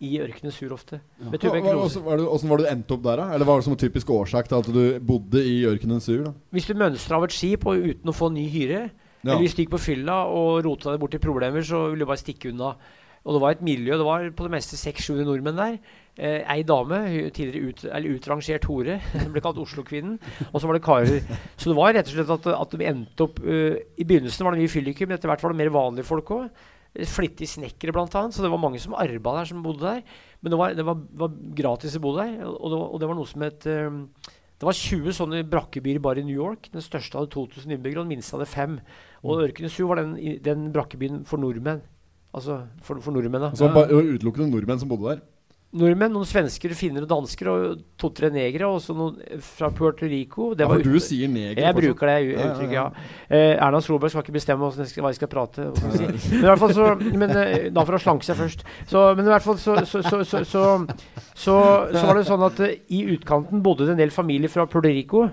i 0.00 0.14
ørkenen 0.24 0.54
sur 0.54 0.72
ofte. 0.72 1.02
Ja. 1.20 1.28
Hvordan 1.34 2.06
var, 2.06 2.32
var 2.54 2.62
du 2.62 2.68
endte 2.70 2.96
opp 2.96 3.02
der, 3.04 3.20
da? 3.20 3.26
Eller 3.36 3.44
var 3.50 3.60
det 3.60 3.66
som 3.68 3.74
en 3.76 3.82
typisk 3.82 4.08
årsak 4.16 4.48
til 4.48 4.62
at 4.62 4.70
du 4.72 4.80
bodde 5.04 5.42
i 5.44 5.58
Ørkenen 5.68 6.00
Sur? 6.00 6.22
da? 6.30 6.32
Hvis 6.56 6.70
du 6.70 6.72
mønstra 6.80 7.18
av 7.20 7.26
et 7.28 7.36
skip 7.36 7.66
og 7.68 7.84
uten 7.84 8.08
å 8.08 8.16
få 8.16 8.30
ny 8.32 8.46
hyre, 8.48 8.86
Ja. 9.18 9.32
eller 9.34 9.42
hvis 9.42 9.56
du 9.58 9.64
gikk 9.64 9.72
på 9.74 9.80
fylla 9.82 10.20
og 10.30 10.62
rota 10.64 10.92
deg 10.94 11.00
bort 11.02 11.14
i 11.18 11.20
problemer, 11.20 11.60
så 11.66 11.88
ville 11.90 12.06
du 12.06 12.08
bare 12.08 12.22
stikke 12.22 12.52
unna. 12.54 12.76
Og 13.24 13.34
det 13.34 13.40
var 13.42 13.54
et 13.54 13.64
miljø. 13.64 13.96
Det 13.98 14.06
var 14.06 14.28
på 14.36 14.46
det 14.46 14.54
meste 14.54 14.78
600 14.78 15.26
nordmenn 15.28 15.58
der. 15.58 15.78
Eh, 16.18 16.42
ei 16.50 16.64
dame, 16.66 16.98
tidligere 17.34 17.68
ut, 17.68 17.84
eller 17.84 18.16
utrangert 18.16 18.64
hore, 18.66 18.96
som 19.22 19.34
ble 19.34 19.42
kalt 19.44 19.60
Oslo-kvinnen. 19.62 20.16
Og 20.50 20.58
så 20.58 20.70
var 20.70 20.78
det 20.78 20.86
karer. 20.86 21.20
Så 21.56 21.70
det 21.70 21.76
var 21.78 21.94
rett 21.94 22.10
og 22.10 22.16
slett 22.16 22.32
at, 22.34 22.48
at 22.54 22.74
de 22.74 22.88
endte 22.88 23.28
opp 23.28 23.38
uh, 23.44 23.76
I 23.78 24.06
begynnelsen 24.08 24.46
var 24.46 24.56
det 24.56 24.64
mye 24.64 24.72
fylliker, 24.72 25.06
men 25.06 25.18
etter 25.18 25.30
hvert 25.30 25.44
var 25.44 25.54
det 25.54 25.60
mer 25.60 25.70
vanlige 25.74 26.08
folk 26.08 26.32
òg. 26.34 26.64
Flittige 27.06 27.52
snekkere, 27.52 27.94
blant 27.94 28.16
annet. 28.18 28.34
Så 28.34 28.42
det 28.42 28.50
var 28.50 28.62
mange 28.62 28.80
som 28.82 28.96
arba 28.98 29.36
der, 29.38 29.50
som 29.52 29.62
bodde 29.62 29.84
der. 29.84 30.02
Men 30.42 30.54
det 30.54 30.58
var, 30.58 30.74
det 30.74 30.86
var, 30.88 31.04
var 31.22 31.38
gratis 31.62 31.94
å 31.98 32.02
bo 32.02 32.16
der. 32.16 32.34
Og 32.48 32.66
det 32.66 32.80
var, 32.80 32.88
og 32.88 33.02
det 33.02 33.10
var 33.10 33.18
noe 33.18 33.30
som 33.30 33.46
het 33.46 33.68
um, 33.70 34.02
det 34.58 34.66
var 34.66 34.74
20 34.74 35.14
sånne 35.14 35.44
brakkebyer 35.46 36.00
bare 36.02 36.18
i 36.18 36.26
New 36.26 36.34
York. 36.34 36.66
Den 36.72 36.82
største 36.82 37.14
hadde 37.14 37.30
2000 37.30 37.76
innbyggere, 37.76 38.02
og 38.02 38.08
den 38.08 38.16
minste 38.16 38.34
hadde 38.34 38.50
fem. 38.50 38.80
Og 39.22 39.44
Ørkenesju 39.44 39.86
var 39.86 40.00
den, 40.00 40.16
den 40.42 40.72
brakkebyen 40.74 41.22
for 41.28 41.38
nordmenn. 41.38 41.84
Altså 42.34 42.60
for, 42.84 43.00
for 43.00 43.14
nordmenn, 43.16 43.48
da. 43.48 43.54
Så 43.56 43.70
bare, 43.72 43.88
det 43.88 44.18
utelukkende 44.20 44.50
nordmenn 44.52 44.80
som 44.82 44.88
bodde 44.90 45.14
der? 45.14 45.26
Nordmenn, 45.78 46.14
noen 46.14 46.24
svensker, 46.24 46.72
finner 46.72 47.04
og 47.04 47.10
dansker, 47.10 47.48
og 47.52 47.80
to-tre 48.00 48.30
negere, 48.32 48.64
og 48.72 48.78
så 48.80 48.94
noen 48.96 49.18
fra 49.44 49.68
Puerto 49.76 50.06
Rico. 50.08 50.54
Det 50.56 50.64
Ja, 50.64 50.68
var 50.70 50.78
for 50.80 50.94
du 50.96 51.00
sier 51.04 51.28
neger 51.28 51.60
jeg 51.60 51.74
fortsatt. 51.76 51.82
bruker 51.84 52.08
det 52.08 52.38
uttrykket, 52.38 52.72
Ja, 52.72 52.84
ja, 52.86 52.92
ja. 52.94 53.02
ja. 53.28 53.36
Eh, 53.36 53.66
Erna 53.66 53.80
Solberg 53.84 54.14
skal 54.14 54.24
ikke 54.24 54.32
bestemme 54.38 54.70
jeg 54.72 54.88
skal, 54.88 55.04
hva 55.04 55.10
jeg 55.12 55.18
skal 55.20 55.28
prate. 55.34 55.66
jeg 55.68 56.16
si. 56.22 56.30
Men 56.38 56.46
i 56.46 56.48
hvert 56.48 56.62
fall 56.62 56.72
så 56.72 56.86
Men 57.20 57.36
eh, 57.36 57.68
da 57.76 57.84
for 57.84 57.98
å 57.98 58.00
slanke 58.00 58.24
seg 58.24 58.40
først. 58.40 58.64
Så, 58.88 59.04
men 59.18 59.28
i 59.28 59.32
hvert 59.34 59.44
fall 59.44 59.58
så 59.60 59.76
Så, 59.84 60.00
så, 60.08 60.22
så, 60.24 60.40
så, 60.44 60.64
så, 61.36 61.58
så 61.92 62.06
var 62.08 62.16
det 62.16 62.26
sånn 62.32 62.48
at 62.48 62.60
uh, 62.64 62.72
i 62.88 63.04
utkanten 63.18 63.60
bodde 63.64 63.84
det 63.84 63.92
en 63.98 64.00
del 64.06 64.10
familier 64.14 64.48
fra 64.48 64.64
Puerto 64.64 64.88
Rico. 64.88 65.26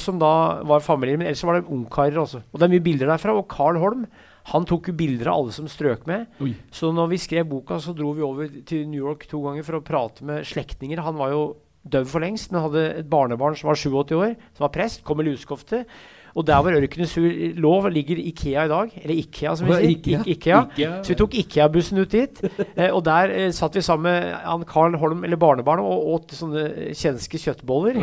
Som 0.00 0.18
da 0.20 0.60
var 0.68 0.80
familier. 0.84 1.16
Men 1.20 1.28
ellers 1.28 1.44
var 1.44 1.60
det 1.60 1.68
ungkarer 1.68 2.18
også. 2.24 2.40
Og 2.52 2.60
det 2.60 2.66
er 2.66 2.72
mye 2.72 2.84
bilder 2.88 3.08
derfra. 3.12 3.36
Og 3.36 3.48
Carl 3.52 3.76
Holm 3.80 4.06
han 4.50 4.64
tok 4.66 4.90
jo 4.90 4.96
bilder 4.98 5.30
av 5.30 5.42
alle 5.42 5.54
som 5.54 5.68
strøk 5.70 6.06
med. 6.10 6.26
Oi. 6.42 6.54
Så 6.74 6.90
når 6.94 7.12
vi 7.12 7.20
skrev 7.22 7.46
boka, 7.50 7.78
så 7.82 7.94
dro 7.96 8.14
vi 8.16 8.24
over 8.26 8.48
til 8.66 8.88
New 8.90 9.04
York 9.04 9.28
to 9.30 9.42
ganger 9.44 9.66
for 9.66 9.78
å 9.78 9.84
prate 9.86 10.26
med 10.26 10.48
slektninger. 10.48 11.04
Han 11.06 11.20
var 11.20 11.34
jo 11.34 11.44
død 11.82 12.10
for 12.10 12.22
lengst, 12.22 12.50
men 12.52 12.64
hadde 12.64 12.88
et 13.02 13.10
barnebarn 13.10 13.56
som 13.58 13.70
var 13.70 13.78
87 13.78 14.16
år, 14.18 14.34
som 14.56 14.66
var 14.66 14.74
prest, 14.74 15.04
kom 15.06 15.18
med 15.18 15.30
lusekofte. 15.30 15.84
Og 16.32 16.46
der 16.48 16.62
hvor 16.64 16.72
Ørkenes 16.72 17.12
lov 17.60 17.88
ligger 17.92 18.16
Ikea 18.16 18.64
i 18.64 18.70
dag. 18.70 18.92
Eller 19.02 19.18
Ikea, 19.20 19.54
som 19.58 19.68
vi 19.68 19.74
sier. 19.76 19.90
Ikea? 19.90 20.20
Ikea. 20.24 20.60
Ikea. 20.72 20.92
Så 21.04 21.12
vi 21.12 21.16
tok 21.20 21.36
Ikea-bussen 21.42 22.00
ut 22.00 22.14
dit. 22.14 22.40
Eh, 22.72 22.88
og 22.88 23.02
der 23.04 23.34
eh, 23.36 23.50
satt 23.52 23.76
vi 23.76 23.84
sammen 23.84 24.08
med 24.08 24.30
han 24.46 24.64
Carl 24.68 24.96
Holm, 24.96 25.26
eller 25.28 25.40
barnebarnet, 25.40 25.84
og 25.84 26.14
åt 26.14 26.32
sånne 26.38 26.94
kjenske 26.96 27.40
kjøttboller 27.42 28.00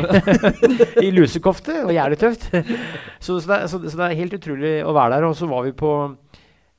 i 1.06 1.10
lusekofte. 1.14 1.80
Det 1.80 1.88
var 1.90 1.96
jævlig 1.96 2.20
tøft. 2.22 2.46
så, 3.18 3.40
så, 3.40 3.46
det, 3.50 3.60
så, 3.72 3.82
så 3.82 3.96
det 3.96 4.06
er 4.06 4.18
helt 4.22 4.38
utrolig 4.38 4.74
å 4.86 4.94
være 4.94 5.16
der. 5.16 5.26
Og 5.32 5.38
så 5.40 5.50
var 5.50 5.66
vi 5.66 5.74
på 5.82 5.94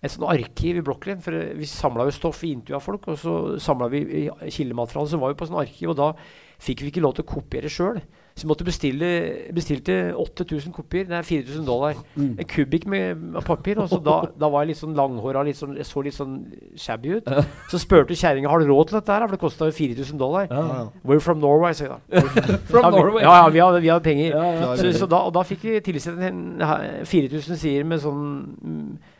et 0.01 0.09
sånt 0.09 0.29
arkiv 0.29 0.79
i 0.79 0.85
Brooklyn. 0.85 1.21
For 1.21 1.35
vi 1.57 1.67
samla 1.69 2.07
jo 2.07 2.15
stoff, 2.15 2.41
vi 2.43 2.55
intervjua 2.55 2.81
folk, 2.81 3.11
og 3.11 3.19
så 3.21 3.35
samla 3.61 3.91
vi 3.93 4.05
kildemateriale. 4.49 5.11
Så 5.11 5.21
var 5.21 5.33
vi 5.33 5.41
på 5.41 5.49
sånn 5.49 5.61
arkiv, 5.61 5.93
og 5.93 5.99
da 5.99 6.13
fikk 6.61 6.83
vi 6.83 6.91
ikke 6.93 7.05
lov 7.05 7.17
til 7.17 7.25
å 7.25 7.31
kopiere 7.35 7.69
sjøl. 7.71 8.01
Så 8.31 8.45
vi 8.45 8.47
måtte 8.47 8.63
bestille 8.63 9.07
bestilte 9.53 9.95
8000 10.15 10.71
kopier. 10.73 11.03
Det 11.09 11.17
er 11.17 11.25
4000 11.27 11.65
dollar. 11.67 11.97
Mm. 12.15 12.37
En 12.39 12.47
kubikk 12.47 12.87
med 12.89 13.35
papir. 13.45 13.81
Og 13.81 13.89
så 13.91 13.99
da, 14.01 14.21
da 14.39 14.49
var 14.49 14.63
jeg 14.63 14.71
litt 14.71 14.79
sånn 14.79 14.95
langhåra, 14.95 15.43
litt 15.45 15.59
sånn, 15.59 15.75
jeg 15.77 15.89
så 15.89 16.03
litt 16.05 16.15
sånn 16.15 16.37
shabby 16.79 17.17
ut. 17.19 17.27
Så 17.69 17.81
spurte 17.81 18.15
kjerringa 18.15 18.49
har 18.49 18.63
du 18.63 18.71
råd 18.71 18.89
til 18.89 18.99
dette, 19.01 19.11
her, 19.11 19.27
for 19.27 19.35
det 19.35 19.41
kosta 19.43 19.67
jo 19.67 19.75
4000 19.75 20.21
dollar. 20.21 20.47
Ja. 20.47 20.63
Ja. 20.71 20.85
We're 21.03 21.21
from 21.21 21.43
Norway, 21.43 21.75
sa 21.75 21.89
jeg 21.89 21.93
da. 21.93 22.23
From 22.71 22.87
ja, 22.87 22.89
vi, 22.89 22.97
Norway. 22.97 23.25
Ja, 23.25 23.35
ja, 23.35 23.49
vi 23.51 23.63
hadde, 23.65 23.81
vi 23.83 23.91
hadde 23.91 24.07
penger. 24.07 24.37
Ja. 24.37 24.75
Så, 24.79 24.93
så 25.03 25.11
da, 25.11 25.25
og 25.27 25.35
da 25.35 25.43
fikk 25.45 25.67
vi 25.67 25.77
tilsendt 25.83 26.23
en 26.31 27.05
4000 27.05 27.59
sider 27.59 27.89
med 27.89 27.99
sånn 28.05 28.23
mm, 28.55 29.10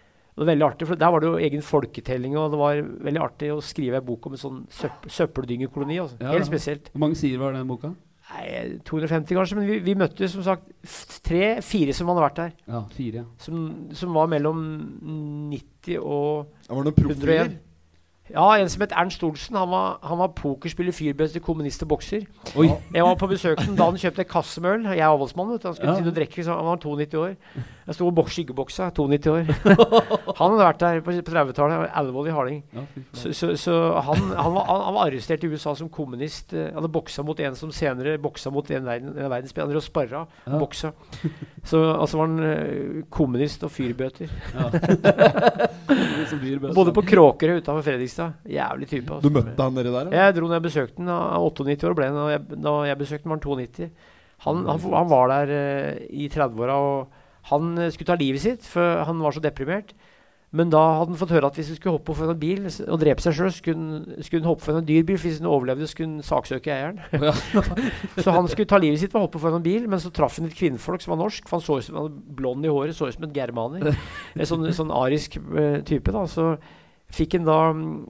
Det 0.41 0.47
var 0.47 0.55
veldig 0.55 0.65
artig, 0.65 0.87
for 0.89 0.97
der 0.97 1.11
var 1.13 1.21
det 1.21 1.27
jo 1.29 1.37
egen 1.37 1.61
folketelling, 1.61 2.33
og 2.41 2.49
det 2.49 2.57
var 2.57 2.79
veldig 3.05 3.21
artig 3.21 3.51
å 3.53 3.59
skrive 3.61 3.99
ei 3.99 4.05
bok 4.07 4.25
om 4.25 4.33
en 4.33 4.41
sånn 4.41 4.61
søpp, 4.73 5.05
søppeldyngekoloni. 5.05 5.99
Altså. 6.01 6.17
Ja, 6.19 6.31
Helt 6.33 6.49
spesielt. 6.49 6.89
Hvor 6.95 7.03
mange 7.05 7.19
sider 7.19 7.37
var 7.43 7.53
den 7.53 7.67
boka? 7.69 7.91
Nei, 8.31 8.79
250 8.87 9.35
kanskje, 9.37 9.57
men 9.59 9.67
vi, 9.69 9.79
vi 9.85 9.93
møtte 9.99 10.27
som 10.31 10.41
sagt 10.41 10.63
tre-fire 11.27 11.93
som 11.93 12.09
hadde 12.09 12.23
vært 12.25 12.39
der. 12.41 12.53
Ja, 12.71 12.81
fire. 12.95 13.21
ja. 13.21 13.25
Som, 13.43 13.65
som 13.93 14.13
var 14.17 14.29
mellom 14.31 14.61
90 15.51 15.99
og 15.99 16.47
det 16.65 16.71
var 16.71 16.87
noen 16.87 16.95
profiler? 16.97 17.51
101. 17.51 17.59
Ja, 18.31 18.45
en 18.55 18.69
som 18.71 18.79
het 18.85 18.93
Ernst 18.95 19.23
Olsen. 19.27 19.57
Han 19.59 19.67
var, 19.73 19.97
han 20.07 20.19
var 20.21 20.29
pokerspiller, 20.37 20.95
fyrbøtte, 20.95 21.41
kommunist 21.43 21.83
og 21.83 21.89
bokser. 21.91 22.23
Oi. 22.55 22.69
Jeg 22.95 23.03
var 23.03 23.17
på 23.19 23.27
besøk 23.27 23.59
da 23.75 23.89
han 23.89 23.97
kjøpte 23.99 24.23
en 24.23 24.29
kasse 24.31 24.63
med 24.63 24.77
øl. 24.77 24.85
Jeg 24.95 25.01
er 25.03 25.09
avholdsmann. 25.09 25.49
vet 25.51 25.65
du. 25.65 25.67
Han 25.67 25.75
skulle 25.75 25.91
Ja. 25.97 25.99
til 25.99 26.11
å 26.13 26.15
drikke, 26.15 26.45
så 26.47 26.55
han 26.55 26.69
var 26.69 26.79
92 26.79 27.19
år. 27.19 27.35
Jeg 27.87 27.97
sto 27.97 28.07
og 28.07 28.13
boks, 28.15 28.35
skyggeboksa. 28.37 28.89
92 28.93 29.31
år. 29.31 29.47
han 30.39 30.53
hadde 30.53 30.61
vært 30.61 30.81
der 30.83 30.99
på, 31.01 31.15
på 31.17 31.33
30-tallet. 31.33 31.89
alvorlig 31.97 32.33
Harding. 32.35 32.59
Ja. 32.75 32.83
Så, 33.17 33.33
så, 33.33 33.51
så 33.57 33.77
han, 34.05 34.21
han, 34.37 34.53
var, 34.53 34.67
han 34.69 34.95
var 34.97 35.07
arrestert 35.07 35.45
i 35.45 35.49
USA 35.49 35.73
som 35.77 35.89
kommunist. 35.89 36.53
eh, 36.53 36.69
Han 36.69 36.81
hadde 36.81 36.91
boksa 36.93 37.25
mot 37.25 37.39
en 37.41 37.57
som 37.57 37.73
senere 37.73 38.17
boksa 38.21 38.53
mot 38.53 38.69
en, 38.69 38.85
verden, 38.85 39.15
en 39.17 39.31
verdensspiller 39.33 39.79
og 39.79 39.85
sparra. 39.85 40.25
Ja. 40.45 40.59
Boksa. 40.61 40.93
Så 41.65 41.81
altså 41.95 42.21
var 42.21 42.29
han 42.29 42.45
eh, 42.45 43.01
kommunist 43.13 43.65
og 43.65 43.73
fyrbøter. 43.73 44.29
Ja. 44.53 44.69
da. 45.89 46.93
på 46.93 47.05
Kråkerøy 47.07 47.59
utenfor 47.61 47.81
Fredrikstad. 47.85 48.37
Jævlig 48.45 48.87
type. 48.91 49.09
Du 49.09 49.17
altså. 49.17 49.33
møtte 49.39 49.65
han 49.65 49.77
nedi 49.77 49.93
der? 49.97 50.11
Ja? 50.13 50.27
Jeg 50.27 50.37
dro 50.37 50.49
når 50.51 50.59
jeg 50.59 50.67
besøkte 50.69 51.01
han. 51.01 51.11
Han 51.11 51.45
var 51.47 51.49
98 51.49 51.89
år 51.89 51.97
ble 51.97 52.11
han. 52.11 52.19
Da 52.21 52.29
jeg, 52.35 52.61
da 52.67 52.75
jeg 52.91 53.01
besøkte 53.01 53.25
han, 53.25 53.33
var 53.33 53.41
han 53.41 53.65
92. 53.65 53.89
Han, 54.41 54.63
han, 54.65 54.85
han 54.93 55.09
var 55.09 55.29
der 55.29 55.51
uh, 55.53 55.97
i 56.09 56.29
30-åra, 56.33 56.77
og 56.81 57.20
han 57.49 57.77
eh, 57.77 57.89
skulle 57.91 58.11
ta 58.13 58.15
livet 58.19 58.41
sitt, 58.43 58.65
for 58.69 59.03
han 59.07 59.19
var 59.23 59.31
så 59.33 59.41
deprimert. 59.43 59.93
Men 60.51 60.67
da 60.67 60.81
hadde 60.99 61.13
han 61.13 61.19
fått 61.21 61.31
høre 61.31 61.47
at 61.47 61.55
hvis 61.55 61.69
han 61.71 61.77
skulle 61.77 61.93
hoppe 61.95 62.11
fra 62.11 62.25
en 62.27 62.39
bil 62.39 62.65
og 62.67 62.97
drepe 62.99 63.23
seg 63.23 63.37
sjøl, 63.37 63.51
skulle, 63.55 63.77
han- 63.79 64.23
skulle 64.27 64.41
han 64.43 64.49
hoppe 64.49 64.65
fra 64.65 64.73
en 64.81 64.85
dyr 64.89 65.05
bil. 65.07 65.15
Hvis 65.21 65.37
han 65.39 65.47
overlevde, 65.47 65.87
skulle 65.87 66.09
han 66.17 66.25
saksøke 66.27 66.73
eieren. 66.73 66.99
så 68.23 68.33
han 68.35 68.49
skulle 68.51 68.67
ta 68.67 68.75
livet 68.83 68.99
sitt 68.99 69.13
ved 69.15 69.21
å 69.21 69.25
hoppe 69.29 69.39
fra 69.39 69.53
en 69.55 69.63
bil, 69.63 69.87
men 69.87 70.01
så 70.03 70.11
traff 70.11 70.35
han 70.41 70.49
et 70.49 70.57
kvinnfolk 70.59 70.99
som 71.05 71.13
var 71.15 71.21
norsk. 71.23 71.47
For 71.47 71.55
han 71.55 71.63
så 71.63 71.77
ut 71.79 71.87
som 71.87 71.95
han 72.01 72.09
hadde 72.09 72.35
blond 72.41 72.67
i 72.67 72.73
håret, 72.73 72.97
så 72.97 73.07
ut 73.07 73.15
som 73.15 73.29
en 73.29 73.35
germaner. 73.39 73.95
En 74.35 74.49
sånn, 74.51 74.67
sånn 74.75 74.91
arisk 74.91 75.39
eh, 75.39 75.79
type. 75.87 76.11
da 76.11 76.25
Så 76.27 76.49
fikk 77.15 77.39
han 77.39 77.47
da 77.47 77.61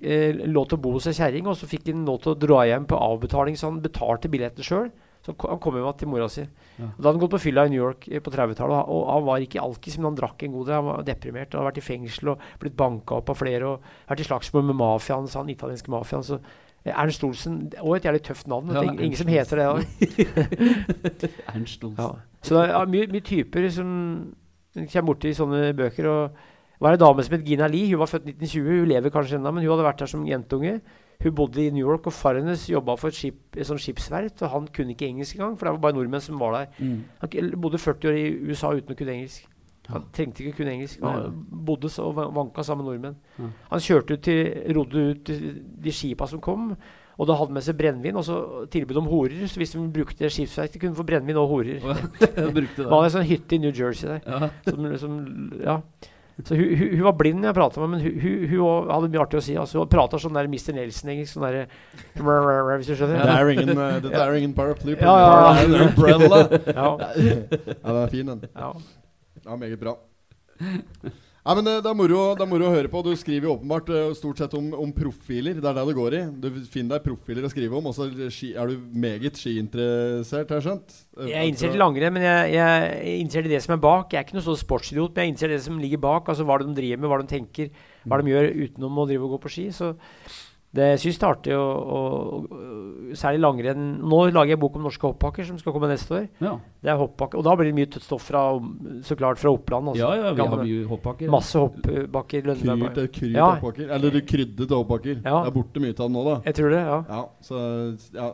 eh, 0.02 0.42
lov 0.50 0.66
til 0.72 0.80
å 0.80 0.84
bo 0.88 0.96
hos 0.98 1.08
ei 1.10 1.16
kjerring, 1.18 1.46
og 1.46 1.58
så 1.62 1.70
fikk 1.70 1.92
han 1.94 2.08
lov 2.10 2.24
til 2.26 2.34
å 2.34 2.40
dra 2.42 2.64
hjem 2.70 2.90
på 2.90 2.98
avbetaling, 2.98 3.54
så 3.58 3.70
han 3.70 3.80
betalte 3.86 4.30
billetten 4.34 4.66
sjøl. 4.66 4.90
Så 5.22 5.36
han 5.38 5.60
kom 5.62 5.78
hjem 5.78 5.92
til 6.00 6.10
mora 6.10 6.28
si. 6.32 6.42
Ja. 6.42 6.88
Da 6.88 6.88
hadde 6.96 7.12
han 7.12 7.22
gått 7.22 7.36
på 7.36 7.42
fylla 7.44 7.68
i 7.68 7.72
New 7.74 7.82
York 7.82 8.08
eh, 8.10 8.22
på 8.24 8.34
30-tallet, 8.34 8.90
og 8.90 9.04
han 9.12 9.28
var 9.28 9.44
ikke 9.44 9.62
alkis, 9.62 10.00
men 10.00 10.10
han 10.10 10.18
drakk 10.18 10.42
en 10.48 10.56
god 10.56 10.72
del. 10.72 10.80
Han 10.80 10.90
var 10.90 11.06
deprimert 11.06 11.54
og 11.54 11.60
hadde 11.62 11.70
vært 11.70 11.82
i 11.82 11.86
fengsel 11.86 12.34
og 12.34 12.46
blitt 12.64 12.78
banka 12.80 13.20
opp 13.20 13.30
av 13.30 13.38
flere 13.38 13.70
og 13.70 13.92
vært 14.10 14.24
i 14.24 14.28
slagsmål 14.32 14.66
med 14.72 14.80
mafiaen, 14.82 15.30
sa 15.30 15.44
han 15.44 15.54
italienske 15.54 15.94
mafiaen. 15.94 16.26
Så 16.26 16.40
eh, 16.40 16.94
Ernst 16.96 17.26
Olsen 17.28 17.60
Og 17.84 18.00
et 18.00 18.10
jævlig 18.10 18.24
tøft 18.26 18.50
navn. 18.50 18.74
Ja, 18.74 18.82
du. 18.82 18.90
Ingen, 18.90 19.04
ingen 19.12 19.22
som 19.22 19.30
heter 19.30 19.62
det. 19.62 19.68
Ernst 21.54 21.86
Olsen. 21.86 22.02
Ja. 22.02 22.42
Så 22.42 22.58
det 22.58 22.66
er 22.72 22.90
mye, 22.96 23.12
mye 23.14 23.28
typer 23.28 23.70
som 23.70 23.92
kommer 24.74 25.12
borti 25.12 25.36
sånne 25.38 25.70
bøker. 25.78 26.10
Og 26.10 26.42
det 26.82 26.88
var 26.88 26.98
ei 26.98 27.04
dame 27.04 27.28
som 27.28 27.38
het 27.38 27.46
Gina 27.46 27.70
Lee. 27.70 27.92
Hun 27.94 28.02
var 28.02 28.10
født 28.10 28.26
1920. 28.26 28.82
Hun 28.82 28.90
lever 28.90 29.14
kanskje 29.14 29.38
ennå, 29.38 29.54
men 29.54 29.62
hun 29.62 29.76
hadde 29.76 29.86
vært 29.86 30.02
der 30.02 30.10
som 30.10 30.26
jentunge. 30.26 30.80
Hun 31.24 31.36
bodde 31.38 31.62
i 31.66 31.70
New 31.72 31.86
York, 31.88 32.08
og 32.10 32.14
faren 32.14 32.44
hennes 32.46 32.64
jobba 32.70 32.96
for 32.98 33.08
et, 33.12 33.18
skip, 33.18 33.36
et 33.58 33.68
sånt 33.68 33.82
skipsverft. 33.84 34.42
Og 34.42 34.50
han 34.56 34.68
kunne 34.74 34.96
ikke 34.96 35.08
engelsk 35.12 35.36
engang, 35.38 35.58
for 35.60 35.68
det 35.68 35.74
var 35.76 35.84
bare 35.88 35.98
nordmenn 36.00 36.22
som 36.26 36.40
var 36.42 36.52
der. 36.58 36.68
Mm. 36.80 37.04
Han 37.22 37.62
bodde 37.62 37.78
40 37.82 38.10
år 38.10 38.18
i 38.22 38.28
USA 38.50 38.72
uten 38.74 38.96
å 38.96 38.98
kunne 38.98 39.14
engelsk. 39.20 39.48
Han 39.92 40.04
trengte 40.16 40.44
ikke 40.46 40.58
kunne 40.62 40.72
engelsk. 40.78 41.02
Han 41.04 41.34
bodde 41.68 41.90
og 42.00 42.16
va- 42.16 42.30
vanka 42.32 42.64
sammen 42.64 42.86
med 42.86 42.94
nordmenn. 42.94 43.16
Ja. 43.40 43.50
Han 43.74 43.80
kjørte 43.84 44.14
ut 44.18 44.22
til, 44.24 44.42
rodde 44.78 45.06
ut 45.12 45.24
til 45.28 45.46
de 45.84 45.92
skipa 45.92 46.28
som 46.32 46.40
kom, 46.42 46.76
og 47.22 47.28
da 47.28 47.36
hadde 47.38 47.54
med 47.54 47.62
seg 47.66 47.76
brennevin 47.78 48.16
og 48.18 48.24
så 48.26 48.38
tilbud 48.72 48.98
om 49.02 49.10
horer. 49.12 49.44
Så 49.52 49.60
hvis 49.60 49.74
de 49.76 49.82
brukte 49.94 50.30
skipsverket, 50.32 50.80
kunne 50.82 50.96
de 50.96 51.02
få 51.02 51.06
brennevin 51.06 51.38
og 51.38 51.50
horer. 51.52 51.82
Ja, 51.84 51.98
brukte 52.56 52.78
Det 52.78 52.86
det. 52.86 52.88
var 52.90 53.04
en 53.06 53.14
sånn 53.14 53.28
hytte 53.30 53.58
i 53.58 53.62
New 53.62 53.74
Jersey 53.76 54.08
der. 54.10 54.22
Ja. 54.26 54.50
Som, 54.72 54.88
som, 54.98 55.20
ja. 55.62 55.76
Så 56.48 56.58
hun, 56.58 56.68
hun, 56.78 56.94
hun 56.96 57.06
var 57.08 57.16
blind 57.20 57.42
når 57.42 57.52
jeg 57.52 57.58
prata 57.58 57.82
med, 57.82 57.90
men 57.94 58.02
hun, 58.06 58.46
hun, 58.52 58.92
hadde 58.92 59.10
mye 59.14 59.24
artig 59.24 59.40
å 59.40 59.44
si. 59.46 59.56
Altså, 59.60 59.80
hun 59.82 59.92
prata 59.92 60.20
sånn 60.22 60.38
der 60.38 60.50
Mr. 60.52 60.76
Nelson-engelsk. 60.78 61.36
Sånn 61.36 61.46
der, 61.48 61.66
hvis 62.82 62.92
du 62.92 62.96
skjønner? 62.96 63.22
Det 63.22 63.36
er 63.38 63.52
ingen, 63.56 63.74
eh, 63.76 63.98
dette 64.06 64.24
er 64.24 64.40
ingen 64.40 64.56
paraply. 64.58 64.98
Ja, 65.00 65.16
ja, 65.22 65.32
ja. 65.32 65.52
Det 65.58 65.66
en 65.66 65.88
umbrella. 65.90 66.42
Ja, 66.72 66.90
Ja, 67.22 67.90
den 67.90 68.02
er 68.04 68.16
fin, 68.16 68.34
den. 68.34 68.48
ja. 68.56 68.74
Ja, 69.42 69.56
meget 69.58 69.80
bra. 69.82 69.98
Ja, 71.42 71.56
men 71.58 71.66
det, 71.66 71.72
det, 71.82 71.90
er 71.90 71.98
moro, 71.98 72.20
det 72.38 72.44
er 72.46 72.50
moro 72.52 72.68
å 72.70 72.74
høre 72.76 72.90
på. 72.92 73.00
Du 73.02 73.16
skriver 73.18 73.48
jo 73.48 73.54
åpenbart 73.56 73.88
eh, 73.90 74.12
stort 74.14 74.38
sett 74.38 74.52
om, 74.54 74.68
om 74.78 74.92
profiler. 74.94 75.56
Det 75.58 75.66
er 75.66 75.78
det 75.80 75.86
det 75.88 75.96
går 75.98 76.16
i. 76.20 76.20
Du 76.44 76.50
finner 76.70 77.00
deg 77.00 77.08
profiler 77.08 77.48
å 77.48 77.50
skrive 77.50 77.80
om. 77.80 77.88
Og 77.90 77.96
så 77.98 78.06
er 78.12 78.70
du 78.70 78.84
meget 78.94 79.40
skiinteressert, 79.42 80.54
har 80.54 80.62
jeg 80.62 80.68
skjønt? 80.68 80.94
Eh, 81.18 81.32
Jeg 81.32 81.40
er 81.40 81.50
interessert 81.50 81.80
i 81.80 81.82
langrenn, 81.82 82.14
men 82.14 82.28
jeg, 82.28 82.52
jeg 82.54 82.76
er 82.84 83.10
interessert 83.16 83.50
i 83.50 83.54
det 83.56 83.64
som 83.66 83.74
er 83.74 83.82
bak. 83.88 84.14
Jeg 84.14 84.22
er 84.22 84.28
ikke 84.28 84.38
noe 84.38 84.46
sånn 84.52 84.62
sportsidiot, 84.62 85.16
men 85.16 85.24
jeg 85.24 85.26
er 85.26 85.34
interessert 85.34 85.56
i 85.56 85.58
det 85.58 85.66
som 85.66 85.82
ligger 85.82 86.04
bak. 86.06 86.30
Altså 86.30 86.46
hva 86.46 86.60
de 86.62 86.70
driver 86.78 87.02
med, 87.02 87.10
hva 87.10 87.20
de 87.24 87.30
tenker, 87.34 87.74
hva 88.06 88.22
de 88.22 88.36
gjør 88.36 88.52
utenom 88.62 89.02
å 89.02 89.08
drive 89.10 89.26
og 89.26 89.34
gå 89.34 89.42
på 89.48 89.54
ski. 89.58 89.66
Så 89.74 89.96
det 90.74 90.86
jeg 90.94 91.00
syns 91.04 91.18
jeg 91.20 91.24
er 91.28 91.34
artig, 91.36 91.56
å, 91.58 91.64
å, 91.68 92.02
å- 92.48 92.68
særlig 93.20 93.42
langrenn 93.44 93.82
Nå 94.08 94.20
lager 94.32 94.54
jeg 94.54 94.60
bok 94.62 94.78
om 94.80 94.86
norske 94.86 95.04
hoppbakker, 95.04 95.44
som 95.44 95.58
skal 95.60 95.74
komme 95.76 95.90
neste 95.92 96.14
år. 96.16 96.28
Ja. 96.40 96.54
Det 96.80 96.92
er 96.94 96.96
hoppbakker, 97.02 97.42
Og 97.42 97.44
da 97.44 97.56
blir 97.60 97.68
det 97.68 97.76
mye 97.76 98.00
stoff 98.00 98.24
fra, 98.30 98.44
så 99.04 99.18
klart 99.20 99.38
fra 99.42 99.52
Oppland. 99.52 99.90
Altså. 99.92 100.00
ja, 100.00 100.14
ja, 100.16 100.32
vi 100.38 100.46
har 100.48 100.62
mye 100.64 100.86
hoppbakker. 100.88 101.28
Masse 101.34 101.60
hoppbakker. 101.60 102.46
Kryrt, 102.46 102.64
Lønneberg. 102.64 103.12
kryrt 103.12 103.36
Ja. 103.36 103.50
hoppbakker. 103.58 103.92
Eller 103.92 104.16
du 104.16 104.22
kryddete 104.22 104.72
hoppbakker. 104.80 105.20
Ja. 105.26 105.42
Det 105.44 105.52
er 105.52 105.58
borte 105.60 105.84
mye 105.84 105.92
av 105.92 106.08
det 106.08 106.10
nå, 106.16 106.24
da. 106.30 106.38
Jeg 106.48 106.56
tror 106.56 106.70
det, 106.72 106.82
ja. 106.88 107.04
Ja, 107.10 107.22
så 107.44 107.66
ja, 108.16 108.32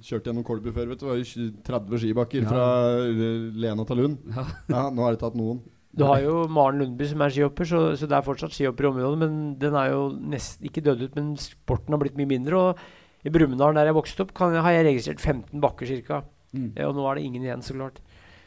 Kjørte 0.00 0.30
gjennom 0.30 0.44
Kolbu 0.46 0.70
før, 0.70 0.86
vet 0.94 1.00
du. 1.02 1.06
Det 1.06 1.10
var 1.10 1.18
jo 1.18 1.50
30 1.66 1.98
skibakker 2.04 2.42
Ja. 2.46 2.48
fra 2.48 2.64
eh, 3.02 3.50
Lena 3.66 3.84
til 3.84 3.96
Lund. 4.04 4.18
Ja. 4.30 4.46
Ja, 4.70 4.86
nå 4.94 5.02
har 5.02 5.10
de 5.18 5.24
tatt 5.26 5.34
noen. 5.34 5.58
Du 5.96 6.04
har 6.06 6.20
jo 6.22 6.44
Maren 6.52 6.78
Lundby 6.78 7.08
som 7.10 7.22
er 7.24 7.32
skihopper, 7.34 7.66
så, 7.66 7.80
så 7.98 8.06
det 8.06 8.14
er 8.14 8.26
fortsatt 8.26 8.54
skihopper 8.54 8.86
i 8.86 8.90
området. 8.92 9.18
Men 9.24 9.38
den 9.60 9.76
er 9.78 9.90
jo 9.90 10.04
nesten 10.34 10.68
ikke 10.68 10.84
dødd 10.86 11.08
ut, 11.08 11.16
men 11.18 11.32
sporten 11.40 11.96
har 11.96 12.02
blitt 12.02 12.18
mye 12.18 12.30
mindre. 12.30 12.60
Og 12.60 13.26
i 13.26 13.32
Brumunddal, 13.34 13.74
der 13.76 13.90
jeg 13.90 13.98
vokste 13.98 14.24
opp, 14.24 14.34
kan, 14.36 14.54
har 14.54 14.76
jeg 14.76 14.86
registrert 14.86 15.24
15 15.24 15.64
bakker 15.64 15.90
ca. 16.06 16.22
Mm. 16.54 16.70
Og 16.86 16.94
nå 16.96 17.06
er 17.06 17.18
det 17.18 17.26
ingen 17.26 17.46
igjen, 17.46 17.64
så 17.66 17.76
klart. 17.76 17.98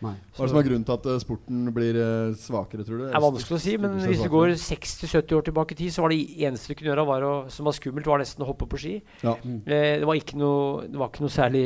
Nei. 0.04 0.14
Hva 0.34 0.44
er 0.44 0.50
det 0.50 0.52
som 0.52 0.60
er 0.60 0.66
grunnen 0.68 0.86
til 0.88 0.96
at 0.98 1.06
eh, 1.08 1.20
sporten 1.22 1.60
blir 1.76 1.98
eh, 2.00 2.34
svakere, 2.40 2.84
tror 2.84 3.00
du? 3.00 3.04
Det 3.06 3.16
er 3.16 3.24
vanskelig 3.24 3.56
å 3.56 3.62
si, 3.64 3.76
men 3.80 3.96
hvis 4.02 4.24
du 4.24 4.30
går 4.34 4.54
60-70 4.60 5.38
år 5.38 5.46
tilbake 5.48 5.76
i 5.76 5.80
tid, 5.80 5.94
så 5.96 6.04
var 6.04 6.12
det 6.12 6.20
eneste 6.44 6.74
du 6.74 6.78
kunne 6.80 6.92
gjøre 6.92 7.06
var 7.08 7.26
å, 7.28 7.34
som 7.54 7.70
var 7.70 7.78
skummelt, 7.78 8.10
var 8.10 8.20
nesten 8.22 8.44
å 8.44 8.48
hoppe 8.50 8.68
på 8.70 8.80
ski. 8.82 8.94
Ja. 9.24 9.36
Eh, 9.40 10.02
det, 10.02 10.08
var 10.10 10.20
ikke 10.20 10.40
noe, 10.42 10.84
det 10.90 11.00
var 11.00 11.12
ikke 11.12 11.24
noe 11.24 11.34
særlig 11.34 11.64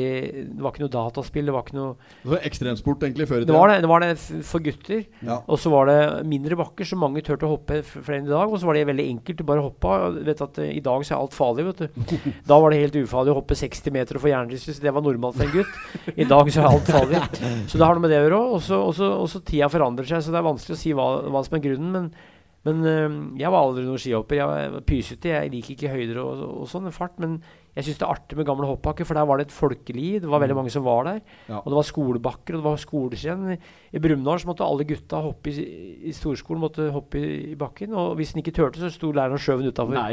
Det 0.52 0.62
var 0.62 0.74
ikke 0.74 0.84
noe 0.84 0.94
dataspill. 0.94 1.48
Det 1.48 1.54
var 1.56 1.66
ikke 1.66 1.78
noe 1.78 1.94
Det 2.22 2.32
var 2.34 2.46
ekstremsport 2.50 3.06
egentlig 3.08 3.28
før 3.30 3.42
i 3.42 3.48
Det 3.48 3.56
var 3.56 3.72
det, 3.72 3.80
det, 3.82 3.90
var 3.90 4.04
det 4.04 4.12
for 4.46 4.64
gutter. 4.64 5.02
Ja. 5.26 5.40
Og 5.46 5.60
så 5.62 5.72
var 5.74 5.90
det 5.90 5.98
mindre 6.28 6.58
bakker, 6.60 6.88
så 6.88 6.98
mange 7.00 7.24
turte 7.26 7.48
å 7.48 7.54
hoppe 7.56 7.80
flere 7.88 8.20
enn 8.20 8.28
i 8.28 8.34
dag. 8.34 8.46
Og 8.46 8.62
så 8.62 8.70
var 8.70 8.78
det 8.78 8.86
veldig 8.92 9.08
enkelt. 9.16 9.40
Du 9.42 9.48
bare 9.48 9.64
hoppa. 9.64 9.96
og 10.06 10.22
Vet 10.28 10.44
at 10.44 10.62
I 10.68 10.82
dag 10.84 11.06
så 11.06 11.16
er 11.16 11.24
alt 11.24 11.36
farlig, 11.36 11.66
vet 11.72 11.84
du. 11.84 12.16
Da 12.48 12.56
var 12.60 12.72
det 12.72 12.80
helt 12.80 12.96
ufarlig 13.02 13.32
å 13.32 13.38
hoppe 13.40 13.56
60 13.58 13.94
meter 13.94 14.18
og 14.18 14.24
få 14.24 14.30
hjernerystelse. 14.32 14.84
Det 14.84 14.94
var 14.94 15.04
normalt 15.04 15.38
for 15.38 15.48
en 15.48 15.54
gutt. 15.58 16.14
I 16.14 16.26
dag 16.28 16.52
så 16.52 16.62
er 16.62 16.70
alt 16.70 16.92
farlig. 16.92 17.22
Så 17.68 17.78
det 17.78 17.84
har 17.84 17.96
noe 17.96 18.04
med 18.04 18.12
det 18.12 18.22
å 18.22 18.27
gjøre 18.28 18.40
òg. 18.40 18.72
Og 19.18 19.28
så 19.32 19.42
tida 19.42 19.70
forandrer 19.72 20.08
seg, 20.08 20.24
så 20.24 20.34
det 20.34 20.40
er 20.40 20.48
vanskelig 20.48 20.76
å 20.76 20.80
si 20.80 20.94
hva, 20.96 21.08
hva 21.28 21.42
som 21.46 21.58
er 21.58 21.64
grunnen. 21.64 21.94
Men, 21.94 22.10
men 22.68 22.90
øh, 22.92 23.16
jeg 23.40 23.54
var 23.54 23.64
aldri 23.64 23.86
noen 23.86 24.02
skihopper. 24.02 24.40
Jeg 24.40 24.74
var 24.76 24.86
pysete. 24.88 25.34
Jeg 25.34 25.54
liker 25.54 25.74
ikke 25.74 25.94
høyder 25.94 26.22
og, 26.24 26.44
og 26.62 26.70
sånn 26.70 26.90
fart. 26.94 27.18
Men 27.22 27.40
jeg 27.78 27.86
syns 27.86 27.98
det 28.00 28.06
er 28.08 28.10
artig 28.10 28.34
med 28.34 28.46
gamle 28.48 28.66
hoppbakker, 28.66 29.06
for 29.06 29.14
der 29.14 29.26
var 29.28 29.38
det 29.38 29.44
et 29.46 29.54
folkeliv. 29.54 30.16
Det 30.24 30.30
var 30.30 30.40
veldig 30.42 30.56
mange 30.58 30.70
som 30.74 30.82
var 30.82 31.04
der. 31.06 31.20
Ja. 31.46 31.60
Og 31.60 31.68
det 31.70 31.76
var 31.78 31.86
skolebakker, 31.86 32.56
og 32.56 32.58
det 32.58 32.64
var 32.64 32.80
skoleskjenn. 32.82 33.44
I, 33.54 33.58
i 33.94 34.00
Brumunddal 34.02 34.42
måtte 34.48 34.66
alle 34.66 34.86
gutta 34.88 35.20
hoppe 35.22 35.52
i, 35.52 35.66
i 36.10 36.14
storskolen 36.16 36.64
måtte 36.64 36.88
hoppe 36.90 37.20
i, 37.22 37.28
i 37.52 37.54
bakken. 37.58 37.94
Og 37.94 38.16
hvis 38.18 38.34
den 38.34 38.42
ikke 38.42 38.56
turte, 38.56 38.82
så 38.82 38.90
sto 38.90 39.12
læreren 39.14 39.38
og 39.38 39.44
skjøv 39.44 39.62
den 39.62 39.70
utafor. 39.70 39.94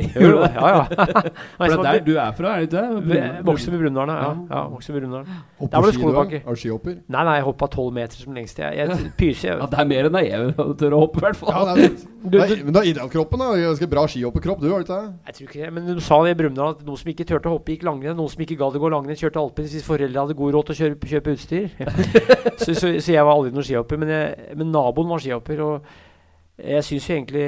Ja, 0.55 0.69
ja. 0.69 0.83
For 1.57 1.65
det 1.65 1.75
er 1.75 1.83
der 1.83 2.03
du 2.05 2.13
er 2.21 2.35
fra, 2.37 2.53
er 2.53 2.63
det 2.63 2.69
ikke 2.69 3.09
det? 3.09 3.29
Vokste 3.47 3.73
i 3.73 3.79
Brumunddal, 3.79 4.13
ja. 4.13 4.29
ja 4.51 4.61
vokste 4.69 4.93
med 4.93 5.01
Der 5.09 5.73
var 5.73 5.89
det 5.89 5.95
skolebakker. 5.97 6.43
Er 6.45 6.59
du 6.59 6.61
skihopper? 6.61 6.99
Nei, 7.01 7.23
nei, 7.25 7.35
jeg 7.39 7.47
hoppa 7.49 7.69
tolv 7.73 7.95
meter 7.95 8.21
som 8.21 8.37
lengst. 8.37 8.61
Jeg, 8.61 8.77
jeg 8.77 9.11
pyser. 9.17 9.57
Ja, 9.57 9.69
det 9.71 9.81
er 9.81 9.89
mer 9.89 10.11
enn 10.11 10.19
jeg 10.21 10.53
tør 10.79 10.99
å 10.99 11.01
hoppe, 11.07 11.23
i 11.23 11.25
hvert 11.25 11.41
fall. 11.41 11.55
Ja, 11.55 11.73
er. 11.73 11.97
Du, 12.25 12.39
Nei, 12.41 12.55
men 12.65 12.73
du 12.73 12.79
har 12.79 12.87
idealkroppen, 12.89 13.37
da. 13.37 13.51
Ganske 13.67 13.85
bra 13.85 14.01
skihopperkropp, 14.09 14.57
du, 14.57 14.71
har 14.71 14.81
du 14.81 14.87
ikke 14.87 14.95
det? 14.97 15.11
jeg 15.27 15.35
tror 15.37 15.49
ikke 15.51 15.59
det, 15.61 15.73
men 15.75 15.89
du 15.93 16.01
sa 16.01 16.17
det 16.25 16.31
i 16.33 16.37
Brumunddal 16.39 16.71
at 16.73 16.81
noen 16.87 16.97
som 16.97 17.11
ikke 17.11 17.27
turte 17.29 17.51
å 17.51 17.54
hoppe, 17.55 17.75
gikk 17.75 17.85
langrenn. 17.87 18.17
Noen 18.17 18.31
som 18.31 18.41
ikke 18.45 18.57
gadd 18.59 18.77
å 18.77 18.81
gå 18.81 18.89
langrenn, 18.93 19.19
kjørte 19.19 19.41
alpins 19.41 19.75
hvis 19.75 19.85
foreldre 19.87 20.25
hadde 20.25 20.37
god 20.39 20.55
råd 20.55 20.69
til 20.69 20.75
å 20.75 20.79
kjøpe, 20.81 21.11
kjøpe 21.11 21.35
utstyr. 21.35 21.69
så, 22.63 22.73
så, 22.73 22.91
så 22.99 23.15
jeg 23.15 23.23
var 23.23 23.33
aldri 23.33 23.53
noen 23.55 23.67
skihopper. 23.67 24.01
Men, 24.01 24.11
jeg, 24.15 24.57
men 24.59 24.73
naboen 24.73 25.09
var 25.11 25.23
skihopper. 25.23 25.63
Og 25.65 26.67
jeg 26.75 26.83
syns 26.87 27.09
jo 27.09 27.15
egentlig 27.17 27.47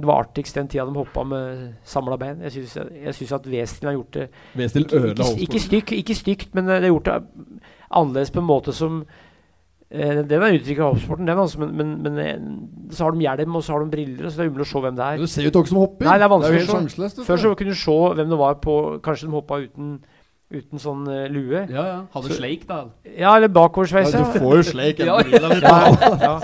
det 0.00 0.06
var 0.08 0.22
artigst 0.24 0.56
den 0.56 0.68
tida 0.72 0.86
de 0.88 0.96
hoppa 0.96 1.24
med 1.28 1.64
samla 1.84 2.16
bein. 2.20 2.44
Jeg 2.46 2.54
syns, 3.16 3.34
at 3.36 3.48
Westin 3.52 3.90
har 3.90 3.98
gjort 3.98 4.16
det 4.16 4.28
ikke, 4.56 4.86
ikke, 4.86 5.32
ikke, 5.44 5.64
stygt, 5.66 5.92
ikke 5.98 6.16
stygt, 6.16 6.54
men 6.54 6.70
det 6.70 6.80
har 6.80 6.88
gjort 6.88 7.10
det 7.10 7.18
annerledes 7.90 8.32
på 8.32 8.40
en 8.40 8.48
måte 8.48 8.72
som 8.72 9.02
eh, 9.90 10.22
Den 10.22 10.42
er 10.42 10.56
uttrykket 10.56 10.84
av 10.84 10.94
hoppsporten, 10.94 11.26
den, 11.26 11.38
altså, 11.38 11.60
men, 11.62 11.74
men, 11.76 11.92
men 12.04 12.18
eh, 12.24 12.94
så 12.94 13.06
har 13.06 13.16
de 13.16 13.26
hjelm 13.26 13.58
og 13.58 13.64
så 13.66 13.74
har 13.74 13.84
de 13.84 13.90
briller, 13.94 14.28
så 14.28 14.40
det 14.40 14.46
er 14.46 14.52
umulig 14.54 14.66
å 14.66 14.70
se 14.70 14.84
hvem 14.86 14.96
det 14.98 15.06
er. 15.06 15.20
Du 15.20 15.30
ser 15.30 15.46
jo 15.46 15.52
ikke 15.52 15.66
som 15.72 15.82
hopper. 15.82 16.08
Nei, 16.08 16.16
det 16.18 16.26
er 16.26 16.32
vanskelig 16.34 16.62
det 16.64 16.70
er 16.70 17.06
å 17.06 17.12
se. 17.14 17.26
Før 17.28 17.42
så 17.44 17.52
kunne 17.58 17.76
du 17.76 17.80
se 17.82 17.98
hvem 18.20 18.34
det 18.34 18.40
var 18.40 18.58
på 18.64 18.76
Kanskje 19.04 19.28
de 19.28 19.36
hoppa 19.36 19.60
uten, 19.64 19.92
uten 20.50 20.80
sånn 20.82 21.04
uh, 21.06 21.28
lue. 21.30 21.60
Ja, 21.70 21.82
ja. 21.86 21.98
Hadde 22.14 22.28
Så- 22.32 22.38
sleik, 22.40 22.66
da. 22.66 22.84
Ja, 23.06 23.36
eller 23.36 23.48
bakoversveis. 23.54 24.10
ja, 24.12 24.18
Ja. 24.18 24.32
du 24.32 24.40
får 24.40 24.56
jo 24.56 24.62
sleik. 24.72 24.98
Ja, 25.06 25.20
Ja. 25.20 26.40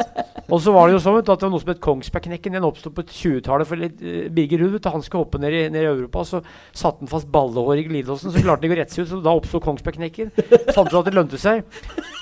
Og 0.46 0.61
så 0.62 0.70
var 0.70 0.86
det 0.86 0.94
jo 0.94 1.00
sånn 1.02 1.16
at 1.18 1.26
det 1.26 1.42
var 1.42 1.50
noe 1.50 1.59
som 1.59 1.70
het 1.72 1.80
Kongsbergknekken. 1.82 2.52
Den 2.54 2.62
oppsto 2.62 2.92
på 2.94 3.02
20-tallet. 3.02 3.66
For 3.66 3.74
litt, 3.80 3.96
uh, 3.98 4.28
Birger 4.30 4.61
Ruud 4.62 4.84
han 4.86 5.02
skulle 5.02 5.24
hoppe 5.24 5.40
ned 5.42 5.50
i, 5.59 5.64
ned 5.74 5.82
i 5.82 5.88
Europa, 5.90 6.22
så 6.22 6.38
satte 6.70 7.02
han 7.02 7.11
fast 7.11 7.26
ballehår 7.34 7.80
i 7.82 7.86
glidelåsen. 7.88 8.30
Så 8.30 8.38
klarte 8.44 8.62
han 8.62 8.70
ikke 8.70 8.76
å 8.78 8.80
rette 8.84 8.94
seg 8.94 9.02
ut, 9.09 9.11
så 9.11 9.18
da 9.24 9.34
oppsto 9.34 9.59
Kongsbergknekken. 9.64 10.30
Fant 10.70 10.86
ut 10.92 11.00
at 11.00 11.11
det 11.11 11.16
lønte 11.18 11.40
seg. 11.42 11.64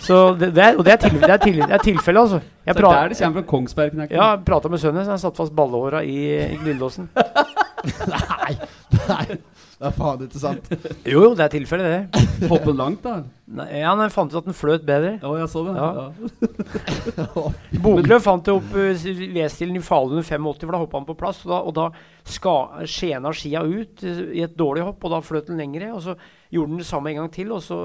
Så 0.00 0.22
det, 0.40 0.54
det 0.56 0.64
er, 0.70 0.78
og 0.80 0.84
det 0.88 0.94
er, 0.96 1.02
tilfelle, 1.04 1.28
det 1.28 1.36
er, 1.36 1.44
til, 1.44 1.60
det 1.60 1.76
er 1.76 1.84
tilfelle, 1.84 2.20
altså. 2.24 2.40
Det 2.40 2.72
Jeg 2.72 2.76
er 2.76 2.80
pra- 2.80 2.94
der 2.96 3.08
det 3.12 3.18
kommer 3.20 3.42
fra 3.42 3.48
Kongsbergknekken. 3.52 4.16
ja, 4.16 4.30
prata 4.40 4.68
med 4.72 4.80
sønnen, 4.80 5.04
så 5.04 5.10
han 5.12 5.20
satte 5.20 5.36
fast 5.44 5.52
ballehåra 5.56 6.00
i, 6.02 6.16
i 6.48 6.56
glidelåsen. 6.64 7.10
Nei, 8.08 8.54
nei, 9.08 9.36
det 9.84 9.90
er 9.90 9.96
faen 9.98 10.22
ikke 10.24 10.40
sant. 10.40 10.68
Jo, 11.04 11.18
jo, 11.26 11.30
det 11.36 11.44
er 11.44 11.50
tilfelle, 11.52 11.88
det. 11.92 12.22
Hoppe 12.48 12.72
langt, 12.72 13.02
da. 13.04 13.18
Nei, 13.54 13.66
ja, 13.82 13.90
jeg 14.00 14.12
fant 14.14 14.32
ut 14.32 14.38
at 14.40 14.46
den 14.48 14.56
fløt 14.56 14.86
bedre. 14.88 15.18
Ja, 15.20 15.32
jeg 15.42 15.50
så 15.52 15.64
det. 15.66 15.74
Ja. 15.76 17.34
Boklöv 17.84 18.24
fant 18.24 18.46
det 18.46 18.54
opp 18.54 18.72
uh, 18.72 19.04
V-stilen 19.34 19.76
i 19.76 19.82
Falun 19.84 20.22
i 20.22 20.24
85, 20.24 20.64
for 20.64 20.72
da 20.72 20.80
hoppa 20.80 21.02
han 21.02 21.08
på 21.10 21.18
plass. 21.20 21.42
Og 21.44 21.52
da, 21.52 21.58
og 21.60 21.76
da 21.76 21.90
ska, 22.24 22.54
skjena 22.88 23.34
skia 23.36 23.60
ut 23.68 24.06
uh, 24.06 24.24
i 24.32 24.46
et 24.46 24.56
dårlig 24.56 24.86
hopp, 24.88 25.04
og 25.04 25.12
da 25.12 25.20
fløt 25.26 25.52
den 25.52 25.60
lengre. 25.60 25.92
Og 25.92 26.00
så 26.06 26.16
gjorde 26.54 26.72
den 26.72 26.80
det 26.80 26.88
samme 26.88 27.12
en 27.12 27.20
gang 27.20 27.30
til, 27.36 27.52
og 27.52 27.60
så 27.66 27.80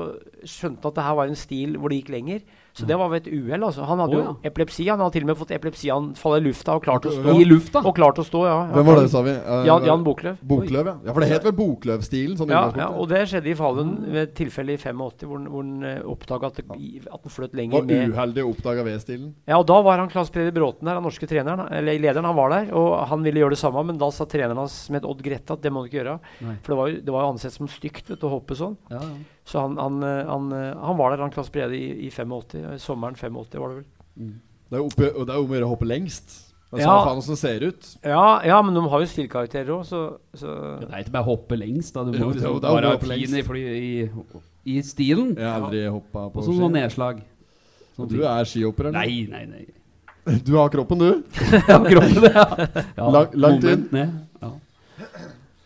skjønte 0.48 0.86
han 0.86 0.94
at 0.94 1.02
det 1.02 1.08
her 1.10 1.20
var 1.20 1.34
en 1.34 1.44
stil 1.44 1.76
hvor 1.76 1.92
det 1.92 2.00
gikk 2.00 2.16
lenger. 2.16 2.48
Så 2.80 2.88
det 2.90 2.98
var 3.00 3.12
ved 3.12 3.26
et 3.26 3.34
uhell. 3.34 3.64
Altså. 3.68 3.86
Han 3.90 4.04
hadde 4.04 4.16
Å, 4.16 4.20
jo 4.20 4.26
ja. 4.26 4.34
epilepsi. 4.50 4.88
Han 4.90 5.04
hadde 5.04 5.16
til 5.18 5.26
og 5.26 5.32
med 5.32 5.40
fått 5.40 5.54
epilepsianfall 5.58 6.38
i 6.38 6.44
lufta 6.46 6.78
og 6.78 6.86
klart 6.86 7.08
å 7.10 7.14
stå. 7.16 7.36
I 7.36 7.48
lufta. 7.48 7.84
Og 7.84 7.96
klart 7.98 8.22
å 8.22 8.26
stå, 8.28 8.44
ja. 8.48 8.58
Hvem 8.76 8.90
var 8.90 9.02
det, 9.02 9.10
sa 9.14 9.24
vi? 9.26 9.36
Uh, 9.36 9.64
Jan, 9.68 9.88
Jan 9.90 10.06
Boklöv. 10.06 10.40
Bokløv, 10.54 10.92
ja. 10.92 10.96
ja. 11.10 11.16
For 11.16 11.26
det 11.26 11.32
het 11.34 11.48
vel 11.50 11.56
Bokløv-stilen? 11.60 12.38
Sånn 12.40 12.54
Ja, 12.54 12.64
ja, 12.80 12.90
og 12.94 13.10
det 13.12 13.26
skjedde 13.32 13.52
i 13.52 13.58
Falun 13.60 13.96
ved 14.08 14.22
et 14.24 14.36
tilfelle 14.38 14.76
i 14.76 14.80
85, 14.80 15.26
hvor, 15.28 15.44
hvor 15.50 15.66
han 15.66 15.86
uh, 15.86 16.12
oppdaga 16.14 16.52
at, 16.54 16.62
han 16.70 17.34
fløt 17.34 17.58
lenger 17.58 17.82
Var 17.82 17.90
med 17.90 18.16
uheldig 18.16 18.46
å 18.46 18.54
oppdage 18.54 18.86
V-stilen. 18.88 19.34
Ja, 19.50 19.60
og 19.60 19.68
da 19.70 19.80
var 19.86 20.02
han 20.02 20.12
Claes 20.12 20.32
Peder 20.34 20.56
Bråten 20.56 20.88
der, 20.88 21.00
den 21.00 21.08
norske 21.08 21.30
treneren. 21.30 21.68
Eller 21.74 22.00
lederen, 22.00 22.28
han 22.30 22.38
var 22.38 22.54
der. 22.56 22.72
Og 22.78 22.94
han 23.12 23.26
ville 23.26 23.44
gjøre 23.44 23.58
det 23.58 23.62
samme, 23.62 23.84
men 23.90 24.00
da 24.02 24.12
sa 24.14 24.28
treneren 24.30 24.60
hans 24.62 24.78
med 24.90 25.02
het 25.02 25.10
Odd 25.10 25.24
Grette 25.26 25.56
at 25.56 25.64
det 25.64 25.74
må 25.74 25.84
du 25.84 25.90
ikke 25.90 26.02
gjøre. 26.02 26.18
Nei. 26.46 26.56
For 26.64 26.74
det 26.74 26.80
var 26.80 26.92
jo, 26.92 27.02
det 27.06 27.16
var 27.16 27.26
jo 27.26 27.34
ansett 27.36 27.56
som 27.56 27.70
stygt 27.72 28.10
vet, 28.10 28.20
du, 28.20 28.28
å 28.28 28.34
hoppe 28.38 28.58
sånn. 28.60 28.78
Ja, 28.92 29.02
ja. 29.04 29.39
Så 29.46 29.60
han, 29.64 29.78
han, 29.82 30.02
han, 30.04 30.52
han 30.52 30.98
var 31.00 31.12
der, 31.16 31.24
han 31.24 31.32
Klas 31.34 31.50
Brede, 31.52 31.74
i, 31.78 32.08
i 32.08 32.12
85. 32.12 32.56
eh, 32.60 32.78
Sommeren 32.78 33.16
85 33.16 33.62
var 33.64 33.70
det 33.74 33.80
vel. 33.80 34.36
Det 34.70 34.78
er 34.78 34.84
oppe, 34.86 35.08
og 35.16 35.26
det 35.26 35.34
er 35.34 35.40
om 35.42 35.50
å 35.50 35.56
gjøre 35.58 35.66
å 35.70 35.74
hoppe 35.74 35.88
lengst. 35.90 36.36
Men 36.72 36.84
Ja. 36.84 36.86
ja. 36.92 36.98
faen 37.08 37.18
åssen 37.18 37.34
det 37.34 37.40
ser 37.42 37.64
ut. 37.66 37.88
Ja, 38.06 38.26
ja, 38.46 38.60
men 38.62 38.76
de 38.78 38.84
har 38.92 39.02
jo 39.02 39.08
stilkarakterer 39.10 39.72
òg, 39.74 39.88
så, 39.90 40.04
så 40.38 40.52
Det 40.84 40.92
er 40.92 41.02
ikke 41.02 41.16
bare 41.16 41.26
å 41.26 41.32
hoppe 41.32 41.58
lengst, 41.58 41.96
da. 41.96 42.04
Du 42.06 42.12
må 42.14 42.20
jo, 42.20 42.28
jo 42.30 42.60
det 42.62 42.70
er 42.70 42.86
jo 42.86 42.92
være 42.92 43.00
fin 43.10 43.40
i, 43.40 43.42
fly, 43.48 43.64
i, 43.80 44.30
i 44.76 44.78
stilen. 44.86 45.32
Jeg 45.40 45.48
har 45.50 45.66
aldri 45.66 45.82
hoppa 45.90 46.28
på 46.30 46.44
Og 46.44 46.46
så 46.46 46.54
noen 46.60 46.78
nedslag. 46.78 47.24
Så 47.98 48.06
du 48.12 48.20
er 48.22 48.46
skihopper, 48.46 48.92
eller? 48.92 49.02
Nei, 49.02 49.26
nei, 49.32 49.46
nei. 49.50 49.66
Du 50.46 50.54
har 50.60 50.70
kroppen, 50.70 51.00
du. 51.02 51.24
har 51.72 51.90
kroppen, 51.90 52.28
ja. 52.30 52.46
ja 53.00 53.10
Lang- 53.18 53.34
langt 53.34 53.66
inn. 53.66 53.88
ned. 53.96 54.14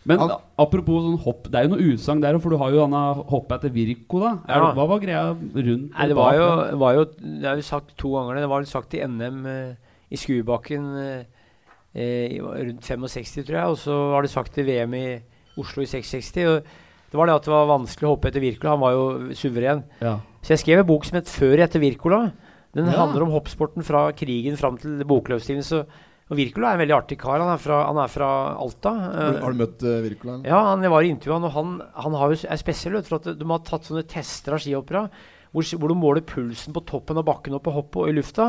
Men 0.05 0.19
Han- 0.19 0.31
apropos 0.59 1.01
sånn 1.03 1.19
hopp, 1.23 1.43
det 1.49 1.55
er 1.55 1.63
jo 1.67 1.75
noe 1.75 1.93
usagn 1.93 2.21
der, 2.21 2.37
for 2.39 2.49
du 2.49 2.57
har 2.57 2.71
jo 2.71 2.83
Anna 2.83 3.13
hoppet 3.13 3.59
etter 3.63 3.69
Virko, 3.71 4.19
da. 4.19 4.31
Er, 4.47 4.59
Ja. 4.59 4.67
det- 4.67 4.75
Hva 4.75 4.87
var 4.89 4.99
greia 4.99 5.33
rundt 5.33 5.91
Nei, 5.97 6.07
det 6.07 6.15
var 6.15 6.33
jo, 6.33 6.77
var 6.77 6.93
jo 6.95 7.05
Det 7.05 7.43
er 7.45 7.55
jo 7.55 7.61
sagt 7.61 7.97
to 7.97 8.09
ganger. 8.09 8.35
Det 8.35 8.49
var 8.49 8.59
jo 8.61 8.65
sagt 8.65 8.93
i 8.93 8.99
NM 9.07 9.45
eh, 9.45 9.75
i 10.11 10.15
Skuebakken 10.15 10.97
eh, 10.97 11.23
eh, 11.95 12.39
rundt 12.39 12.81
65, 12.81 13.43
tror 13.45 13.55
jeg. 13.55 13.65
Og 13.69 13.77
så 13.77 14.11
var 14.11 14.21
det 14.23 14.31
sagt 14.31 14.57
i 14.57 14.63
VM 14.63 14.93
i 14.93 15.21
Oslo 15.57 15.83
i 15.83 15.85
660. 15.85 16.45
Og 16.47 16.63
det 16.63 17.17
var 17.17 17.25
det 17.27 17.35
at 17.35 17.43
det 17.43 17.51
var 17.53 17.67
vanskelig 17.79 18.07
å 18.09 18.15
hoppe 18.17 18.27
etter 18.27 18.41
Wirkola. 18.41 18.69
Han 18.71 18.79
var 18.79 18.91
jo 18.91 19.33
suveren. 19.33 19.83
Ja. 20.01 20.19
Så 20.41 20.49
jeg 20.49 20.59
skrev 20.59 20.79
en 20.79 20.85
bok 20.87 21.05
som 21.05 21.15
het 21.15 21.25
'Før 21.25 21.59
etter 21.63 21.79
Wirkola'. 21.79 22.31
Den 22.73 22.85
Ja. 22.87 22.91
handler 23.05 23.21
om 23.23 23.31
hoppsporten 23.31 23.83
fra 23.83 24.11
krigen 24.11 24.57
fram 24.57 24.77
til 24.77 25.03
bokløpstiden. 25.05 25.61
Så, 25.63 25.85
og 26.33 26.39
Wirkola 26.41 26.71
er 26.73 26.77
en 26.79 26.81
veldig 26.83 26.95
artig 26.97 27.17
kar. 27.21 27.39
Han 27.43 27.53
er 27.53 27.61
fra, 27.61 27.77
han 27.87 27.99
er 28.03 28.09
fra 28.11 28.29
Alta. 28.65 28.93
Har, 28.97 29.13
du- 29.13 29.37
eh, 29.37 29.43
har 29.45 29.53
du 29.55 29.61
møtt 29.63 29.85
uh, 29.85 29.93
Wirkola? 30.03 30.39
ja, 30.49 30.59
han, 30.71 30.83
jeg 30.83 30.91
var 30.93 31.05
i 31.05 31.11
intervjuet 31.13 31.37
han, 31.39 31.47
og 31.49 31.55
han, 31.57 31.75
han 32.07 32.17
har 32.19 32.33
jo, 32.33 32.41
er 32.49 32.61
spesiell. 32.61 32.97
For 33.05 33.21
at 33.21 33.29
de 33.39 33.49
har 33.53 33.63
tatt 33.69 33.87
sånne 33.89 34.03
tester 34.09 34.57
av 34.57 34.63
skihoppere 34.65 35.05
hvor, 35.53 35.67
hvor 35.77 35.91
de 35.93 35.95
måler 36.01 36.23
pulsen 36.25 36.73
på 36.73 36.81
toppen 36.89 37.19
av 37.21 37.27
bakken 37.27 37.53
og 37.53 37.61
på 37.63 37.71
hoppet 37.75 38.01
og 38.01 38.09
i 38.09 38.15
lufta. 38.17 38.47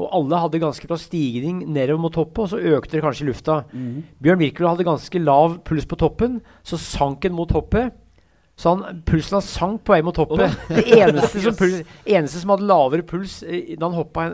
Og 0.00 0.08
alle 0.16 0.38
hadde 0.42 0.58
ganske 0.62 0.88
bra 0.88 0.96
stigning 0.98 1.60
nedover 1.70 2.00
mot 2.02 2.14
toppen, 2.14 2.46
og 2.46 2.50
så 2.50 2.58
økte 2.58 2.96
det 2.96 3.02
kanskje 3.04 3.26
i 3.26 3.28
lufta. 3.28 3.58
Mm. 3.70 4.00
Bjørn 4.22 4.40
Wirkola 4.42 4.72
hadde 4.74 4.86
ganske 4.88 5.20
lav 5.22 5.58
puls 5.68 5.86
på 5.90 5.98
toppen, 6.00 6.38
så 6.66 6.78
sank 6.80 7.22
den 7.26 7.36
mot 7.36 7.52
hoppet. 7.54 7.92
Så 8.60 8.74
han, 8.74 9.00
pulsen 9.08 9.38
hans 9.38 9.48
sank 9.56 9.84
på 9.88 9.94
vei 9.94 10.02
mot 10.04 10.18
hoppet. 10.20 10.52
Det 10.68 10.82
eneste 10.98 11.40
som, 11.40 11.54
puls, 11.60 11.78
eneste 12.04 12.42
som 12.42 12.52
hadde 12.52 12.68
lavere 12.68 13.06
puls 13.08 13.38
eh, 13.46 13.72
da 13.72 13.88
han 13.88 13.96
hoppa, 13.96 14.26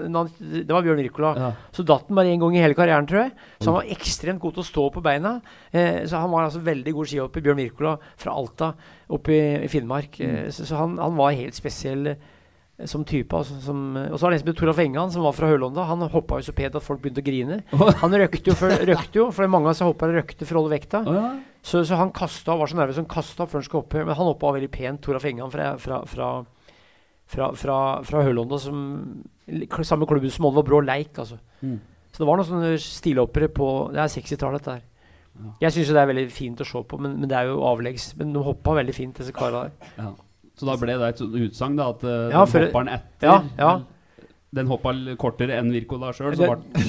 det 0.43 0.67
var 0.67 0.83
Bjørn 0.83 0.99
Wirkola. 1.05 1.31
Ja. 1.39 1.51
Så 1.77 1.85
datt 1.87 2.09
han 2.11 2.19
bare 2.19 2.33
én 2.35 2.43
gang 2.43 2.57
i 2.59 2.63
hele 2.65 2.75
karrieren, 2.79 3.07
tror 3.07 3.23
jeg. 3.23 3.35
Så 3.61 3.71
han 3.71 3.79
var 3.79 3.93
ekstremt 3.95 4.43
god 4.43 4.57
til 4.57 4.65
å 4.65 4.69
stå 4.73 4.87
på 4.97 5.05
beina. 5.07 5.37
Eh, 5.71 6.03
så 6.11 6.25
han 6.25 6.33
var 6.35 6.49
altså 6.49 6.65
veldig 6.67 6.97
god 6.97 7.13
skihopper. 7.13 7.45
Bjørn 7.47 7.63
Wirkola 7.63 7.95
fra 8.19 8.35
Alta 8.35 8.73
oppe 9.15 9.37
i, 9.37 9.43
i 9.63 9.71
Finnmark. 9.71 10.19
Eh, 10.19 10.49
så 10.51 10.67
så 10.67 10.83
han, 10.83 10.99
han 10.99 11.15
var 11.19 11.37
helt 11.39 11.55
spesiell 11.55 12.11
eh, 12.11 12.87
som 12.91 13.07
type. 13.07 13.31
Altså, 13.31 13.61
som, 13.63 13.89
eh, 13.97 14.11
og 14.11 14.19
så 14.19 14.27
var 14.27 14.35
det 14.35 14.41
en 14.41 14.47
som 14.49 14.51
het 14.53 14.59
Toralf 14.65 14.83
Engan, 14.83 15.13
som 15.15 15.27
var 15.27 15.37
fra 15.39 15.55
Hølonda. 15.55 15.87
Han 15.87 16.03
hoppa 16.11 16.41
jo 16.43 16.49
så 16.51 16.57
pent 16.57 16.75
at 16.79 16.85
folk 16.85 17.05
begynte 17.05 17.23
å 17.23 17.31
grine. 17.31 17.63
Han 18.03 18.23
røkte 18.25 18.51
jo, 18.51 18.59
for, 18.59 18.75
røkte 18.91 19.23
jo 19.23 19.31
for 19.35 19.55
mange 19.55 19.71
av 19.71 19.77
disse 19.77 19.87
hopperne 19.87 20.19
røkte 20.19 20.49
for 20.49 20.59
å 20.59 20.65
holde 20.65 20.75
vekta. 20.75 21.07
Oh, 21.07 21.15
ja. 21.15 21.29
Så, 21.67 21.81
så 21.83 21.99
han 21.99 22.13
kasta, 22.15 22.55
var 22.55 22.71
så 22.71 22.79
nervøs 22.79 23.01
han 23.01 23.09
kasta 23.11 23.47
før 23.49 23.59
han 23.59 23.67
skulle 23.67 23.83
opp. 23.83 23.97
Men 23.99 24.15
han 24.15 24.29
hoppa 24.31 24.53
veldig 24.55 24.71
pent, 24.71 25.01
Toralf 25.03 25.25
Engan 25.27 25.51
fra, 25.51 25.73
fra, 25.83 26.01
fra, 26.07 26.29
fra, 27.27 27.49
fra, 27.59 27.79
fra 28.07 28.23
Hølonda, 28.23 28.59
som 28.63 28.85
samme 29.87 30.07
klubben 30.07 30.31
som 30.31 30.47
Oliver 30.47 30.67
Brå 30.69 30.81
Leik. 30.87 31.17
Altså. 31.19 31.41
Mm. 31.63 31.81
Så 32.13 32.23
det 32.23 32.29
var 32.29 32.39
noen 32.39 32.49
sånne 32.49 32.77
stilhoppere 32.81 33.49
på 33.53 33.67
Det 33.93 34.01
er 34.05 34.13
60-tallet, 34.15 34.63
dette 34.63 34.77
her. 34.79 34.85
Ja. 35.37 35.51
Jeg 35.67 35.75
syns 35.75 35.91
det 35.93 36.01
er 36.01 36.09
veldig 36.09 36.29
fint 36.33 36.63
å 36.63 36.69
se 36.69 36.81
på, 36.89 36.99
men, 37.03 37.19
men 37.21 37.29
det 37.29 37.37
er 37.37 37.51
jo 37.51 37.59
avleggs. 37.69 38.13
Men 38.21 38.31
de 38.33 38.45
hoppa 38.47 38.77
veldig 38.79 38.95
fint, 38.97 39.19
disse 39.19 39.35
kara 39.37 39.67
der. 39.67 39.91
Ja. 39.99 40.13
Så 40.57 40.65
da 40.71 40.79
ble 40.81 40.95
det 40.97 41.11
et 41.13 41.21
utsagn, 41.27 41.77
da, 41.77 41.91
at 41.93 42.07
uh, 42.07 42.31
Ja, 42.33 42.47
for- 42.49 42.65
hopperen 42.65 42.89
etter 42.95 43.29
Ja, 43.29 43.37
ja. 43.59 43.73
Den 44.55 44.67
hoppa 44.71 44.93
kortere 45.19 45.57
enn 45.59 45.73
Wirkola 45.75 46.13
sjøl, 46.15 46.37
så 46.39 46.47
var 46.51 46.61
det? 46.63 46.85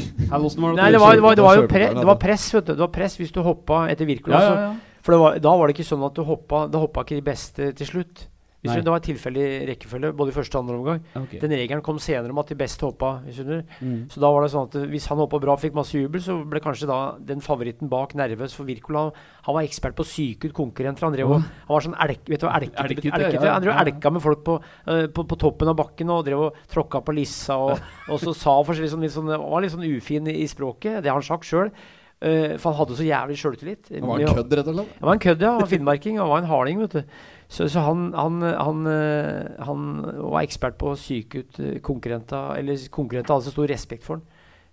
Nei, 0.78 0.92
det 0.94 1.00
var, 1.02 1.16
det 1.18 1.24
var, 1.26 1.36
det 1.36 1.44
var 1.44 1.56
jo 1.58 1.66
pre, 1.72 1.88
det 1.96 2.06
var 2.06 2.20
press, 2.22 2.54
vet 2.54 2.66
du. 2.68 2.74
Det 2.76 2.84
var 2.86 2.92
press 2.94 3.18
hvis 3.18 3.34
du 3.34 3.42
hoppa 3.44 3.88
etter 3.92 4.06
Wirkola. 4.06 4.42
ja, 4.44 4.52
ja, 4.54 4.68
ja. 4.68 4.76
For 5.08 5.16
var, 5.22 5.38
da 5.40 5.54
var 5.56 5.70
det 5.70 5.78
ikke 5.78 5.88
sånn 5.88 6.02
at 6.04 6.18
du 6.18 6.24
hoppa 6.28 6.66
Da 6.68 6.82
hoppa 6.82 7.06
ikke 7.06 7.16
de 7.16 7.24
beste 7.24 7.70
til 7.80 7.88
slutt. 7.88 8.26
Hvis 8.68 8.86
det 8.86 8.94
var 8.94 9.04
tilfeldig 9.06 9.48
rekkefølge 9.72 10.12
både 10.18 10.34
i 10.34 10.36
første 10.36 10.58
og 10.58 10.66
andre 10.66 10.78
omgang. 10.78 11.02
Okay. 11.24 11.40
Den 11.42 11.56
regelen 11.58 11.84
kom 11.86 12.00
senere 12.04 12.34
om 12.34 12.42
at 12.42 12.52
de 12.52 12.58
best 12.60 12.84
hoppa. 12.86 13.18
Mm. 13.28 14.08
Så 14.12 14.22
da 14.24 14.32
var 14.34 14.46
det 14.46 14.52
sånn 14.54 14.70
at 14.70 14.78
hvis 14.92 15.08
han 15.12 15.22
hoppa 15.22 15.40
bra 15.44 15.56
og 15.56 15.62
fikk 15.62 15.76
masse 15.78 15.98
jubel, 15.98 16.22
så 16.24 16.38
ble 16.48 16.62
kanskje 16.64 16.90
da 16.90 17.00
den 17.32 17.44
favoritten 17.44 17.92
bak 17.92 18.16
nervøs. 18.18 18.56
For 18.58 18.68
Wirkola 18.68 19.08
han 19.48 19.56
var 19.56 19.68
ekspert 19.68 19.98
på 19.98 20.06
å 20.06 20.08
psyke 20.08 20.50
ut 20.50 20.56
konkurrenter. 20.58 21.08
Han, 21.08 21.16
drev 21.16 21.36
og, 21.38 21.46
han 21.46 21.74
var 21.74 21.86
sånn 21.86 21.98
elk, 22.08 22.24
vet 22.28 22.44
du 22.44 22.48
elket, 22.50 22.80
elket, 22.84 23.12
elkete, 23.12 23.46
ja. 23.46 23.54
Han 23.56 23.64
drev 23.64 23.76
og 23.76 23.84
elka 23.86 24.14
med 24.14 24.26
folk 24.26 24.42
på, 24.48 24.58
uh, 24.90 25.06
på, 25.14 25.28
på 25.32 25.40
toppen 25.40 25.72
av 25.72 25.78
bakken 25.80 26.12
og 26.14 26.26
drev 26.28 26.48
og 26.50 26.60
tråkka 26.74 27.04
på 27.06 27.16
lissa. 27.18 27.60
Og, 27.68 27.86
og 28.12 28.20
så 28.24 28.36
sa 28.38 28.58
forskjellig 28.68 28.92
sånn, 28.96 29.06
litt 29.08 29.16
sånn, 29.16 29.32
han 29.32 29.46
var 29.46 29.64
litt 29.64 29.76
sånn 29.76 29.88
ufin 29.88 30.28
i, 30.32 30.42
i 30.44 30.50
språket. 30.52 31.00
Det 31.02 31.14
har 31.14 31.20
han 31.20 31.26
sagt 31.26 31.48
sjøl. 31.48 31.72
for 32.18 32.72
han 32.72 32.78
hadde 32.80 32.96
så 32.98 33.06
jævlig 33.06 33.36
sjøltillit. 33.38 33.90
Han 33.94 34.10
var 34.10 34.24
en 34.26 34.38
kødd, 34.40 34.54
rett 34.60 34.70
og 34.72 34.78
slett. 34.80 34.94
Han 35.00 35.10
var 35.10 35.18
en 35.18 35.26
kødd, 35.28 35.48
ja. 35.48 35.56
Finnmarking. 35.74 36.22
Han 36.22 36.32
var 36.32 36.44
en 36.44 36.52
harding, 36.52 36.80
vet 36.86 36.96
du. 36.98 37.18
Så, 37.48 37.70
så 37.72 37.80
han, 37.80 38.10
han, 38.14 38.42
han, 38.44 38.88
eh, 38.92 39.64
han 39.64 39.84
var 40.20 40.42
ekspert 40.44 40.76
på 40.78 40.92
å 40.92 40.98
psyke 41.00 41.44
ut 41.46 41.60
eh, 41.64 41.78
konkurrenter. 41.80 42.58
Eller 42.60 42.82
konkurrenter 42.92 43.34
hadde 43.38 43.48
så 43.48 43.56
stor 43.56 43.70
respekt 43.72 44.04
for 44.04 44.20
han 44.20 44.26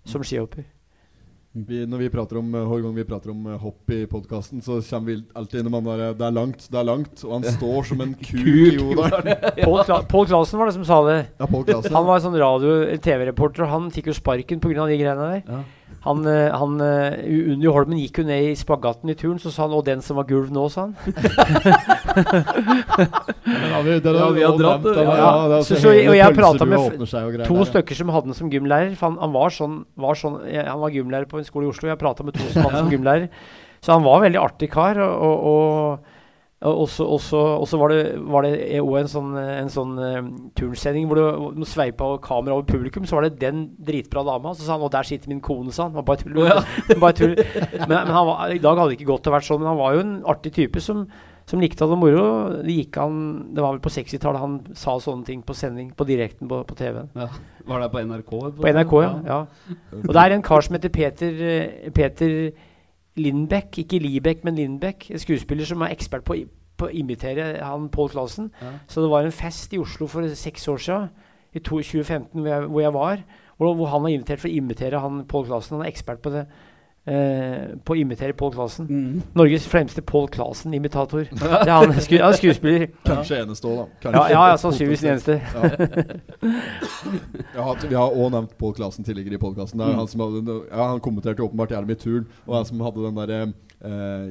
som 0.04 0.24
skihopper. 0.26 0.64
Vi, 1.54 1.84
når 1.86 2.00
vi 2.02 2.08
prater 2.10 2.40
om, 2.40 2.48
eh, 2.50 2.64
Hver 2.66 2.80
gang 2.82 2.94
vi 2.96 3.04
prater 3.06 3.30
om 3.30 3.44
eh, 3.46 3.58
hopp 3.62 3.90
i 3.94 4.00
podkasten, 4.10 4.58
så 4.60 4.80
kommer 4.82 5.12
vi 5.12 5.20
alltid 5.38 5.60
innom 5.60 5.76
han 5.78 5.84
der 5.86 6.16
Det 6.18 6.26
er 6.26 6.34
langt, 6.34 6.66
det 6.66 6.80
er 6.80 6.88
langt. 6.88 7.22
Og 7.22 7.36
han 7.36 7.46
står 7.46 7.86
som 7.92 8.02
en 8.02 8.14
kuk 8.18 8.42
i 8.42 8.72
jodelen. 8.74 9.30
Pål 9.62 9.84
Klassen 9.86 10.08
Pål 10.10 10.26
Clausen 10.32 10.58
var 10.58 10.66
det 10.66 10.74
som 10.80 10.88
sa 10.88 10.98
det. 11.06 11.20
Ja, 11.38 11.46
Han 11.94 12.08
var 12.10 12.24
sånn 12.26 12.34
radio- 12.42 12.80
eller 12.82 12.98
TV-reporter, 12.98 13.68
og 13.68 13.70
han 13.70 13.90
fikk 13.94 14.10
jo 14.10 14.16
sparken 14.18 14.58
pga. 14.58 14.88
de 14.90 14.98
greiene 14.98 15.30
der. 15.30 15.42
Ja. 15.46 15.62
Han, 16.04 16.26
eh, 16.28 16.50
han 16.52 16.80
eh, 16.84 17.14
Unni 17.54 17.66
Holmen 17.72 17.96
gikk 17.98 18.18
jo 18.20 18.24
ned 18.28 18.50
i 18.50 18.54
spagaten 18.60 19.08
i 19.08 19.14
turen, 19.16 19.38
så 19.40 19.50
sa 19.50 19.62
han 19.64 19.72
'Og 19.72 19.84
den 19.86 20.02
som 20.04 20.16
var 20.16 20.24
gulv 20.28 20.50
nå', 20.52 20.68
sa 20.70 20.82
han. 20.82 20.96
ja, 23.72 23.80
vi, 23.82 24.00
den 24.00 24.14
Ja, 24.14 24.28
vi 24.30 24.42
har 24.42 24.58
dratt 24.58 24.82
det. 24.82 24.94
den, 24.94 25.06
Ja. 25.06 25.16
ja, 25.16 25.62
Så- 25.62 25.74
altså 25.74 25.76
så- 25.80 25.88
og 26.08 26.16
jeg 26.16 26.34
pratet 26.36 26.68
med 26.68 26.78
og 26.78 27.46
To 27.46 27.64
stykker 27.64 27.94
som 27.94 28.08
hadde 28.08 28.24
han 28.26 28.34
som 28.34 28.50
gymlærer. 28.50 28.96
For 28.96 29.08
han, 29.10 29.18
han 29.18 29.32
var 29.32 29.48
sånn, 29.50 29.84
var 29.96 30.14
sånn 30.14 30.40
jeg, 30.50 30.66
Han 30.66 30.80
var 30.80 30.90
gymlærer 30.90 31.26
på 31.26 31.38
en 31.38 31.44
skole 31.44 31.64
i 31.66 31.68
Oslo. 31.68 31.88
Jeg 31.88 31.98
prata 31.98 32.22
med 32.24 32.34
to 32.34 32.40
som 32.52 32.62
hadde 32.62 32.74
han 32.74 32.90
som 32.90 32.98
gymlærer. 32.98 33.28
Så 33.82 33.92
han 33.92 34.02
var 34.02 34.16
en 34.24 34.32
veldig 34.32 34.40
artig 34.42 34.70
kar. 34.70 34.98
Og, 34.98 35.44
og, 35.44 35.98
og, 36.64 36.86
også 36.88 37.78
var 37.80 37.92
det, 37.92 38.00
var 38.24 38.46
det 38.46 38.80
også 38.80 39.00
en 39.00 39.10
sånn, 39.12 39.34
en 39.36 39.70
sånn 39.72 39.92
uh, 40.00 40.30
turnsending 40.56 41.10
hvor 41.10 41.20
du, 41.20 41.66
sveipa 41.68 42.14
kamera 42.24 42.56
over 42.56 42.66
publikum. 42.68 43.04
Så 43.08 43.18
var 43.18 43.28
det 43.28 43.40
den 43.42 43.66
dritbra 43.84 44.24
dama. 44.24 44.54
Så 44.54 44.64
sa 44.64 44.78
han 44.78 44.86
'Å, 44.86 44.90
der 44.92 45.08
sitter 45.08 45.28
min 45.32 45.44
kone', 45.44 45.72
sa 45.72 45.88
han. 45.88 45.94
Var 45.98 46.08
bare 46.08 46.24
tull. 46.24 46.40
bare 47.04 47.18
tull. 47.18 47.36
Men, 47.84 47.94
men 47.94 48.14
han 48.16 48.26
var, 48.30 48.48
i 48.48 48.62
dag 48.62 48.80
hadde 48.80 48.94
det 48.94 49.00
ikke 49.00 49.12
gått 49.12 49.28
å 49.28 49.36
vært 49.36 49.48
sånn. 49.48 49.62
Men 49.62 49.72
han 49.74 49.80
var 49.82 49.94
jo 49.94 50.04
en 50.06 50.18
artig 50.34 50.54
type 50.56 50.82
som 50.84 51.06
som 51.44 51.60
likte 51.60 51.84
å 51.84 51.88
ha 51.88 51.92
det 51.92 52.00
moro. 52.00 52.26
Det, 52.64 52.72
gikk 52.72 52.98
han, 53.00 53.16
det 53.54 53.60
var 53.60 53.74
vel 53.74 53.82
på 53.84 53.92
60-tallet 53.92 54.40
han 54.40 54.54
sa 54.80 54.96
sånne 55.02 55.28
ting 55.28 55.42
på 55.44 55.56
sending 55.56 55.90
på 55.96 56.06
direkten 56.08 56.48
på, 56.48 56.62
på 56.64 56.76
TV-en. 56.78 57.10
Ja. 57.12 57.28
Var 57.68 57.82
det 57.82 57.90
på 57.92 58.04
NRK? 58.04 58.32
På 58.60 58.70
NRK, 58.76 58.94
ja. 59.04 59.10
ja. 59.28 59.40
Og 60.00 60.10
det 60.12 60.22
er 60.22 60.36
en 60.36 60.44
kar 60.44 60.64
som 60.64 60.76
heter 60.76 60.92
Peter, 60.92 61.42
eh, 61.48 61.92
Peter 61.96 62.32
Lindbekk, 63.16 63.78
ikke 63.84 63.98
Libekk, 64.02 64.44
men 64.44 64.56
Lindbekk. 64.58 65.10
En 65.14 65.22
skuespiller 65.22 65.64
som 65.68 65.82
er 65.86 65.92
ekspert 65.94 66.24
på, 66.26 66.36
på 66.76 66.88
å 66.88 66.92
imitere 66.94 67.52
han 67.62 67.88
Pål 67.94 68.10
Clausen. 68.10 68.50
Ja. 68.62 68.72
Så 68.90 69.04
det 69.04 69.10
var 69.12 69.24
en 69.28 69.34
fest 69.34 69.72
i 69.76 69.78
Oslo 69.78 70.08
for 70.10 70.26
seks 70.34 70.66
år 70.68 70.82
siden, 70.82 71.08
i 71.54 71.60
to- 71.62 71.78
2015, 71.82 72.40
hvor 72.40 72.48
jeg, 72.50 72.68
hvor 72.68 72.80
jeg 72.82 72.94
var. 72.96 73.24
Hvor, 73.56 73.74
hvor 73.78 73.86
han 73.92 74.02
var 74.02 74.10
invitert 74.10 74.40
for 74.42 74.50
å 74.50 74.56
imitere 74.58 74.98
han 75.00 75.24
Pål 75.30 75.46
Clausen. 75.46 75.76
Han 75.78 75.86
er 75.86 75.92
ekspert 75.92 76.22
på 76.24 76.32
det. 76.34 76.46
Eh, 77.04 77.74
på 77.84 77.92
å 77.92 77.96
imitere 78.00 78.32
Pål 78.32 78.54
Clausen. 78.54 78.86
Mm. 78.88 79.22
Norges 79.36 79.66
fremste 79.68 80.00
Pål 80.00 80.30
Clausen-imitator. 80.32 81.26
Det 81.36 81.50
er 81.50 81.68
han, 81.68 81.92
sku, 82.00 82.14
ja, 82.16 82.30
er 82.30 82.38
skuespiller. 82.38 82.86
Kanskje 83.04 83.42
eneste 83.42 83.68
òg, 83.68 83.74
da. 83.76 83.84
Ja, 83.84 84.00
Kanskje. 84.06 84.22
ja, 84.32 84.44
ja 84.48 84.54
sannsynligvis 84.62 85.04
den 85.04 85.10
eneste. 85.12 85.36
Har, 87.54 87.76
vi 87.84 87.94
har 87.94 88.16
òg 88.16 88.32
nevnt 88.32 88.56
Pål 88.58 88.72
Clausen 88.78 89.04
tidligere 89.04 89.36
i 89.36 89.42
podkasten. 89.42 89.82
Mm. 89.84 89.98
Han, 90.00 90.08
som 90.08 90.24
hadde- 90.24 90.56
ja, 90.70 90.88
han 90.94 91.04
kommenterte 91.04 91.44
åpenbart 91.44 91.76
jævlig 91.76 91.92
med 91.92 92.00
turn. 92.00 92.24
Og 92.48 92.56
han 92.56 92.64
som 92.72 92.80
hadde 92.86 93.04
den 93.04 93.20
derre 93.20 93.42
eh, 93.42 93.52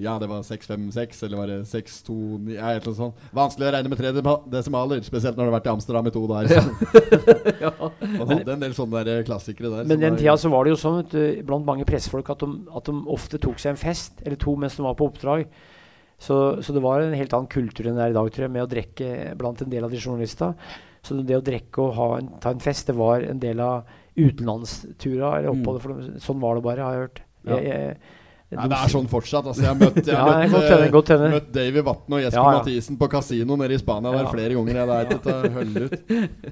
Ja, 0.04 0.16
det 0.22 0.28
var 0.32 0.42
656, 0.46 1.20
eller 1.28 1.40
var 1.40 1.52
det 1.52 1.58
629 1.70 2.56
Ja, 2.56 2.72
et 2.72 2.82
eller 2.82 2.90
annet 2.90 3.00
sånt. 3.00 3.26
Vanskelig 3.36 3.68
å 3.68 3.74
regne 3.76 3.92
med 3.92 4.00
tre 4.00 4.14
desimaler, 4.56 5.04
spesielt 5.06 5.38
når 5.38 5.46
du 5.46 5.52
har 5.52 5.58
vært 5.60 5.70
i 5.70 5.74
Amsterdam 5.74 6.10
i 6.10 6.14
to 6.16 6.24
dager. 6.32 6.72
Man 8.20 8.34
hadde 8.34 8.56
en 8.56 8.66
del 8.66 8.74
sånne 8.78 9.04
der 9.06 9.28
klassikere 9.28 9.72
der. 9.76 9.90
Men 9.90 10.02
den 10.02 10.18
tida 10.20 10.36
så 10.40 10.52
var 10.54 10.66
det 10.66 10.74
jo 10.74 10.80
sånn 10.82 11.04
du, 11.12 11.22
blant 11.46 11.68
mange 11.68 11.86
pressefolk 11.90 12.34
at 12.34 12.44
de, 12.46 12.50
at 12.74 12.90
de 12.90 12.98
ofte 13.14 13.42
tok 13.42 13.62
seg 13.62 13.76
en 13.76 13.84
fest 13.84 14.24
eller 14.26 14.40
to 14.42 14.56
mens 14.60 14.80
de 14.80 14.86
var 14.86 14.98
på 15.00 15.12
oppdrag. 15.12 15.46
Så, 16.24 16.38
så 16.64 16.74
det 16.74 16.82
var 16.84 17.04
en 17.04 17.16
helt 17.18 17.34
annen 17.36 17.52
kultur 17.52 17.90
enn 17.90 17.98
det 18.00 18.06
er 18.06 18.14
i 18.14 18.18
dag, 18.18 18.30
tror 18.32 18.48
jeg, 18.48 18.54
med 18.54 18.64
å 18.64 18.72
drikke 18.72 19.08
blant 19.40 19.62
en 19.64 19.72
del 19.72 19.86
av 19.86 19.92
de 19.92 20.00
journalistene. 20.00 20.56
Så 21.04 21.18
det 21.20 21.36
å 21.36 21.44
drikke 21.44 21.84
og 21.84 21.98
ha 21.98 22.10
en, 22.22 22.30
ta 22.40 22.54
en 22.54 22.64
fest, 22.64 22.88
det 22.88 22.96
var 22.96 23.26
en 23.28 23.42
del 23.44 23.60
av 23.60 23.90
utenlandstura 24.16 25.34
eller 25.40 25.52
oppholdet. 25.52 25.84
For 25.84 25.92
dem. 25.94 26.20
sånn 26.24 26.40
var 26.44 26.56
det 26.56 26.64
bare, 26.64 26.86
har 26.86 26.96
jeg 26.96 27.08
hørt. 27.08 27.24
Ja. 27.44 27.58
Jeg, 27.58 27.66
jeg, 27.68 28.22
Nei, 28.58 28.68
det 28.72 28.78
er 28.78 28.92
sånn 28.94 29.08
fortsatt. 29.12 29.48
Altså, 29.50 29.64
jeg 29.64 29.70
har 29.70 29.80
møtt, 29.80 30.00
jeg 30.02 30.14
Ja, 30.18 30.24
har 30.28 30.42
det 30.44 30.52
møtt, 30.52 30.94
godt 30.94 31.12
eh, 31.14 31.22
godt 31.22 31.34
møtt 31.34 31.50
Davy 31.56 31.84
Vatn 31.88 32.16
og 32.18 32.24
Jesper 32.24 32.40
Ja, 32.40 32.46
ja. 32.46 32.62
Mathisen 32.62 33.00
på 33.00 33.10
kasino 33.12 33.58
nede 33.60 33.78
i 33.78 33.82
Spania 33.82 34.14
der 34.16 34.30
flere 34.32 34.58
ganger. 34.58 34.80
Jeg, 34.80 34.90
der, 34.90 35.48
er 35.50 35.86
ut. 35.86 35.96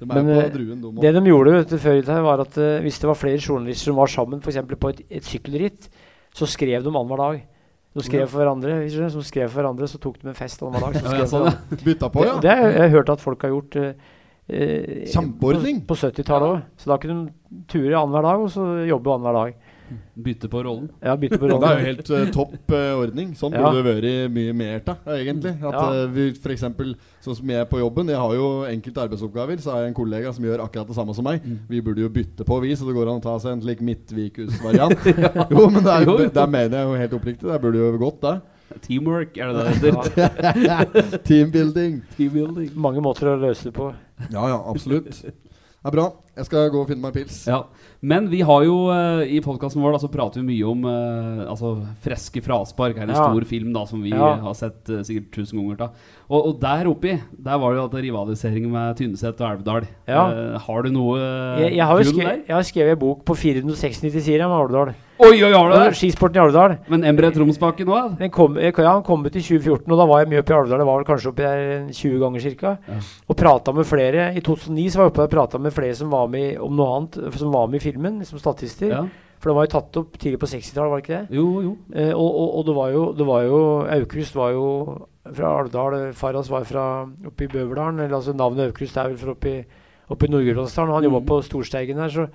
De 0.02 0.10
Men, 0.12 0.32
eh, 0.36 0.50
druen, 0.54 0.84
de. 0.84 0.94
Det 1.04 1.14
de 1.18 1.24
gjorde 1.34 1.56
vet 1.58 1.74
du, 1.74 1.78
før 1.82 2.00
i 2.00 2.04
tida, 2.04 2.20
var 2.26 2.46
at 2.46 2.62
uh, 2.62 2.70
hvis 2.86 3.02
det 3.02 3.12
var 3.12 3.20
flere 3.20 3.42
journalister 3.42 3.92
som 3.92 4.00
var 4.02 4.14
sammen 4.14 4.46
eksempel 4.52 4.80
på 4.82 4.94
et, 4.94 5.04
et 5.22 5.28
sykkelritt, 5.28 5.92
så 6.36 6.48
skrev 6.50 6.86
de 6.86 6.94
annenhver 6.94 7.26
dag. 7.26 7.44
De 7.92 8.06
skrev 8.08 8.24
for 8.32 8.40
hverandre, 8.40 8.80
som 9.12 9.26
skrev 9.28 9.50
for 9.50 9.60
hverandre, 9.60 9.90
så 9.92 10.00
tok 10.00 10.22
de 10.22 10.32
en 10.32 10.38
fest 10.38 10.64
annenhver 10.64 10.88
dag. 10.88 10.98
Så 10.98 11.06
Ja, 11.06 11.12
skrev 11.12 11.26
ja, 11.26 11.30
sånn, 11.34 11.52
ja. 11.52 11.84
Bytta 11.84 12.12
på, 12.14 12.26
ja. 12.28 12.40
Det, 12.40 12.48
det 12.48 12.58
har 12.58 12.76
jeg, 12.86 12.96
hørt 12.96 13.14
at 13.18 13.24
folk 13.24 13.48
har 13.48 13.56
gjort 13.58 13.80
Uh, 14.52 15.06
Kjempeordning. 15.08 15.78
På, 15.88 15.96
på 15.96 16.10
70-tallet 16.10 16.50
òg. 16.50 16.64
Så 16.82 16.90
da 16.92 16.98
kunne 17.00 17.30
de 17.30 17.62
ture 17.72 17.96
annenhver 17.96 18.26
dag, 18.26 18.42
og 18.44 18.50
så 18.52 18.66
jobbe 18.90 19.14
annenhver 19.14 19.38
dag. 19.38 19.61
Bytte 20.16 20.50
på 20.52 20.62
rollen. 20.66 20.90
Ja, 21.02 21.16
bytte 21.20 21.38
på 21.42 21.48
rollen. 21.52 21.62
det 21.64 21.72
er 21.72 21.80
jo 21.80 21.86
helt 21.90 22.12
uh, 22.12 22.32
topp 22.36 22.72
uh, 22.76 23.00
ordning. 23.02 23.34
Sånn 23.38 23.54
Ja. 23.56 23.64
burde 23.72 23.84
det 23.84 23.96
vært 24.04 24.36
mye 24.36 24.54
mer 24.54 24.82
av, 24.94 24.98
egentlig. 25.18 25.54
At 25.62 25.74
Ja. 25.74 25.86
uh, 26.04 26.06
vi 26.14 26.28
for 26.34 26.54
eksempel, 26.56 26.96
sånn 27.24 27.38
som 27.42 27.54
jeg 27.54 27.70
på 27.70 27.80
jobben, 27.82 28.08
jeg 28.14 28.18
har 28.22 28.36
jo 28.38 28.48
enkelte 28.70 29.04
arbeidsoppgaver, 29.08 29.58
så 29.64 29.72
har 29.76 29.82
jeg 29.86 29.94
en 29.94 29.98
kollega 30.02 30.34
som 30.34 30.46
gjør 30.46 30.66
akkurat 30.66 30.88
det 30.88 30.96
samme 30.96 31.16
som 31.16 31.24
meg. 31.28 31.42
Mm. 31.46 31.60
Vi 31.70 31.82
burde 31.82 32.02
jo 32.06 32.10
bytte 32.10 32.46
på, 32.48 32.62
vi, 32.62 32.76
så 32.76 32.88
det 32.88 32.96
går 32.96 33.12
an 33.12 33.22
å 33.22 33.26
ta 33.26 33.38
seg 33.40 33.54
en 33.58 33.62
slik 33.62 33.82
Midtvikus-variant. 33.82 34.98
Jo, 35.52 35.68
men 35.70 35.84
det 35.84 35.92
er, 35.92 36.48
mener 36.48 36.78
jeg 36.78 36.88
jo 36.88 36.98
helt 37.04 37.14
oppriktig. 37.18 37.48
Det 37.52 37.62
burde 37.62 37.78
jo 37.82 37.98
gått, 38.02 38.22
det. 38.22 38.40
Teamwork, 38.86 39.38
er 39.38 39.52
det 39.52 39.64
det 39.82 39.92
heter? 39.92 41.22
Teambuilding. 41.28 42.02
Teambuilding. 42.16 42.70
Mange 42.80 43.04
måter 43.04 43.34
å 43.34 43.38
løse 43.42 43.68
det 43.68 43.74
på. 43.76 43.90
Ja, 44.32 44.46
ja, 44.48 44.60
absolutt. 44.72 45.24
Det 45.82 45.90
er 45.90 45.96
bra. 45.96 46.04
Jeg 46.38 46.46
skal 46.46 46.68
gå 46.70 46.82
og 46.84 46.90
finne 46.92 47.02
meg 47.02 47.10
en 47.16 47.24
pils. 47.24 47.40
Ja. 47.50 47.64
Men 48.06 48.28
vi 48.30 48.44
har 48.46 48.62
jo 48.68 48.76
eh, 48.94 49.32
i 49.34 49.40
podkasten 49.42 49.82
vår 49.82 49.96
da, 49.96 50.00
så 50.04 50.10
prater 50.14 50.44
vi 50.44 50.52
mye 50.52 50.68
om 50.70 50.84
uh, 50.86 51.42
altså, 51.50 51.72
Freske 52.06 52.44
fraspark. 52.46 53.00
er 53.00 53.08
en 53.08 53.16
Ja. 53.16 53.24
stor 53.26 53.48
film 53.50 53.74
da 53.74 53.82
som 53.90 54.04
vi 54.06 54.14
Ja. 54.14 54.36
har 54.46 54.54
sett 54.54 54.86
uh, 54.94 55.02
sikkert 55.02 55.32
tusen 55.34 55.58
ganger. 55.58 55.78
da 55.82 55.88
Og, 56.30 56.46
og 56.52 56.60
der 56.62 56.86
oppi 56.88 57.16
Der 57.34 57.58
var 57.58 57.74
det 57.74 57.82
jo 57.82 57.86
at 57.90 57.98
rivalisering 58.06 58.70
med 58.72 58.96
Tynset 59.02 59.42
og 59.42 59.58
Elvedal. 59.58 59.88
Ja. 60.08 60.58
Har 60.62 60.84
du 60.86 60.92
noe 60.94 61.18
Jeg, 61.66 61.74
jeg 61.76 61.86
har 61.90 62.04
skrevet, 62.04 62.46
jeg 62.48 62.56
har 62.56 62.64
skrevet 62.70 62.92
en 62.94 63.00
bok 63.02 63.26
på 63.26 63.34
496 63.36 64.22
sider 64.22 64.46
om 64.46 64.54
Alvdal. 64.62 64.94
Oi, 65.22 65.36
oi, 65.46 65.52
har 65.54 65.70
du? 65.70 65.94
Skisporten 65.94 66.40
i 66.40 66.42
Alvdal. 66.42 66.72
Men 66.90 67.04
Emre 67.06 67.30
Tromsbakken 67.36 67.90
òg? 67.94 68.16
Den 68.18 68.32
ja, 68.34 68.88
han 68.88 69.04
kom 69.06 69.22
ut 69.22 69.36
i 69.36 69.44
2014, 69.44 69.86
og 69.86 70.00
da 70.00 70.08
var 70.10 70.24
jeg 70.24 70.32
mye 70.32 70.42
oppe 70.42 70.54
i 70.54 70.56
Alvdal. 70.58 70.82
Det 70.82 70.88
var 70.90 70.98
vel 70.98 71.06
kanskje 71.06 71.30
oppi 71.30 71.46
der 71.46 71.92
20 71.94 72.22
ganger 72.24 72.46
ca. 72.58 72.72
Ja. 72.90 72.98
Og 73.30 73.38
prata 73.38 73.74
med 73.78 73.86
flere. 73.86 74.32
I 74.34 74.42
2009 74.42 74.88
så 74.90 74.98
var 74.98 75.06
jeg 75.06 75.14
oppe 75.14 75.22
der 75.22 75.30
og 75.30 75.36
prata 75.36 75.62
med 75.62 75.76
flere 75.76 75.98
som 76.00 76.10
var 76.10 76.32
med 76.34 76.56
om 76.66 76.74
noe 76.80 76.96
annet, 76.96 77.20
som 77.38 77.54
var 77.54 77.70
med 77.70 77.78
i 77.78 77.84
filmen, 77.84 78.18
som 78.26 78.42
statister. 78.42 78.96
Ja. 78.96 79.04
For 79.42 79.52
det 79.52 79.58
var 79.58 79.68
jo 79.68 79.74
tatt 79.74 80.00
opp 80.02 80.18
tidlig 80.22 80.40
på 80.42 80.50
60-tallet, 80.50 80.90
var 80.90 81.02
det 81.02 81.06
ikke 81.06 81.20
det? 81.20 81.38
Jo, 81.38 81.46
jo. 81.66 81.74
Eh, 81.94 82.14
og, 82.14 82.30
og, 82.30 82.50
og 82.58 82.66
det 82.68 82.76
var 82.78 82.90
jo, 82.94 83.04
det 83.18 83.28
var 83.30 83.46
jo 83.46 83.60
Aukrust 84.00 84.38
var 84.38 84.56
jo 84.56 84.66
fra 85.38 85.54
Alvdal. 85.60 86.00
Faras 86.18 86.50
var 86.50 86.66
fra 86.70 86.88
oppe 87.30 87.46
i 87.46 87.52
Bøverdalen. 87.52 88.02
Eller 88.02 88.18
altså 88.18 88.34
Navnet 88.38 88.72
Aukrust 88.72 88.98
er 88.98 89.10
vel 89.10 89.22
fra 89.22 89.34
oppe 89.34 89.54
i, 89.54 89.62
oppe 90.14 90.26
i 90.26 90.34
Nord-Gudbrandsdalen. 90.34 90.94
Han 90.94 91.02
Han 91.02 91.10
jobba 91.10 91.22
på 91.30 91.40
Storsteigen 91.46 92.02
her, 92.02 92.10
Så, 92.10 92.28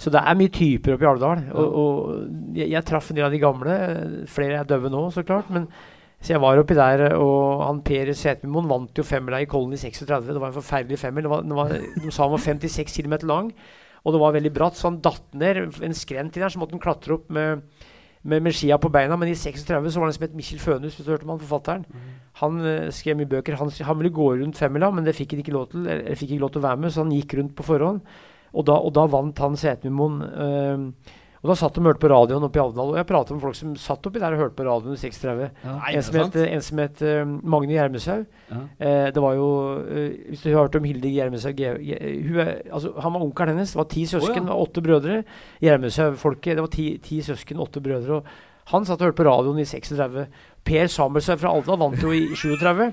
så 0.00 0.10
det 0.10 0.20
er 0.20 0.38
mye 0.38 0.52
typer 0.52 0.96
oppe 0.96 1.06
i 1.06 1.08
Alvdal. 1.08 1.44
Og, 1.54 1.76
og 1.80 2.56
jeg, 2.58 2.70
jeg 2.72 2.86
traff 2.88 3.10
en 3.10 3.18
del 3.18 3.28
av 3.28 3.34
de 3.34 3.42
gamle. 3.42 3.76
Flere 4.30 4.58
er 4.60 4.68
døve 4.68 4.90
nå, 4.92 5.04
så 5.14 5.22
klart. 5.26 5.52
Men 5.54 5.68
så 6.24 6.32
jeg 6.32 6.40
var 6.40 6.56
oppi 6.56 6.76
der, 6.76 7.02
og 7.20 7.62
han 7.66 7.82
Per 7.84 8.10
Setermoen 8.16 8.68
vant 8.70 8.96
jo 8.96 9.04
femmila 9.04 9.42
i 9.44 9.48
Kollen 9.50 9.76
i 9.76 9.80
36. 9.80 10.30
Det 10.30 10.40
var 10.40 10.50
en 10.50 10.56
forferdelig 10.56 10.98
femmil. 11.02 11.28
De 11.28 12.12
sa 12.12 12.24
han 12.24 12.32
var 12.32 12.40
56 12.40 12.96
km 12.96 13.18
lang. 13.28 13.50
Og 14.04 14.12
det 14.12 14.20
var 14.20 14.34
veldig 14.36 14.52
bratt, 14.52 14.76
så 14.76 14.90
han 14.90 15.02
datt 15.04 15.36
ned 15.36 15.60
en 15.84 15.96
skrent 15.96 16.36
i 16.36 16.42
der, 16.42 16.52
så 16.52 16.60
måtte 16.60 16.76
han 16.76 16.82
klatre 16.82 17.16
opp 17.16 17.30
med, 17.32 17.62
med, 18.22 18.42
med 18.44 18.56
skia 18.56 18.76
på 18.80 18.90
beina. 18.92 19.16
Men 19.20 19.30
i 19.32 19.36
36 19.36 19.64
så 19.92 20.00
var 20.00 20.08
det 20.08 20.14
en 20.14 20.18
som 20.18 20.26
het 20.26 20.36
Michel 20.36 20.60
Fønhus, 20.60 20.96
hvis 20.96 21.06
du 21.06 21.12
hørte 21.12 21.28
om 21.28 21.34
han 21.34 21.40
forfatteren. 21.44 21.86
Han 22.40 22.60
eh, 22.60 22.90
skrev 22.92 23.20
mye 23.20 23.30
bøker. 23.30 23.56
Han, 23.60 23.72
han 23.88 24.00
ville 24.00 24.12
gå 24.12 24.30
rundt 24.40 24.60
femmila, 24.60 24.90
men 24.92 25.08
det 25.08 25.16
fikk 25.16 25.36
han 25.36 25.44
ikke 25.44 25.56
lov 25.56 25.70
til. 25.72 25.88
Eller 25.88 26.20
fikk 26.20 26.34
ikke 26.34 26.44
lov 26.44 26.52
til 26.56 26.64
å 26.64 26.68
være 26.68 26.82
med, 26.84 26.92
så 26.92 27.04
han 27.04 27.12
gikk 27.16 27.36
rundt 27.40 27.56
på 27.56 27.68
forhånd. 27.68 28.04
Og 28.54 28.64
da, 28.68 28.78
og 28.78 28.94
da 28.94 29.04
vant 29.10 29.44
han 29.44 29.58
Setermoen. 29.58 30.22
Eh, 30.22 31.14
og 31.44 31.50
da 31.50 31.54
satt 31.60 31.76
de 31.76 31.82
og 31.82 31.90
hørte 31.90 32.00
på 32.00 32.08
radioen 32.08 32.44
oppe 32.46 32.56
i 32.56 32.62
Alvdal. 32.62 32.94
Og 32.94 32.96
jeg 32.96 33.04
pratet 33.04 33.36
med 33.36 33.42
folk 33.44 33.56
som 33.58 33.74
satt 33.76 34.06
oppi 34.08 34.20
der 34.22 34.32
og 34.32 34.40
hørte 34.40 34.56
på 34.56 34.64
radioen 34.64 34.96
i 34.96 35.00
36. 35.00 35.50
Ja. 35.60 35.74
En 35.90 36.06
som 36.06 36.16
het, 36.16 36.38
en 36.40 36.64
som 36.64 36.80
het 36.80 37.02
uh, 37.04 37.18
Magne 37.52 37.74
Gjermeshaug. 37.74 38.22
Ja. 38.48 38.60
Eh, 38.78 39.08
det 39.12 39.20
var 39.20 39.36
jo 39.36 39.48
uh, 39.76 40.06
Hvis 40.30 40.40
du 40.40 40.48
har 40.48 40.62
hørt 40.62 40.78
om 40.80 40.88
Hilde 40.88 41.12
Gjermeshaug 41.12 41.60
er- 41.60 41.76
altså, 42.72 42.94
Han 42.96 43.12
var 43.12 43.26
onkelen 43.26 43.52
hennes. 43.58 43.76
Det 43.76 43.82
var 43.82 43.90
ti 43.92 44.06
søsken, 44.08 44.40
oh, 44.40 44.48
ja. 44.48 44.54
var 44.54 44.64
åtte 44.64 44.84
brødre. 44.88 45.20
Gjermeshaug-folket. 45.60 46.56
Det 46.56 46.64
var 46.64 46.72
ti, 46.72 46.88
ti 47.04 47.20
søsken, 47.28 47.60
åtte 47.60 47.84
brødre. 47.84 48.22
Og 48.22 48.72
han 48.72 48.88
satt 48.88 49.02
og 49.02 49.10
hørte 49.10 49.20
på 49.20 49.28
radioen 49.28 49.60
i 49.60 49.68
36. 49.68 50.24
Per 50.64 50.86
Samuelsen 50.88 51.40
fra 51.40 51.52
Alta 51.52 51.76
vant 51.76 52.00
jo 52.00 52.12
i 52.16 52.26
37. 52.32 52.86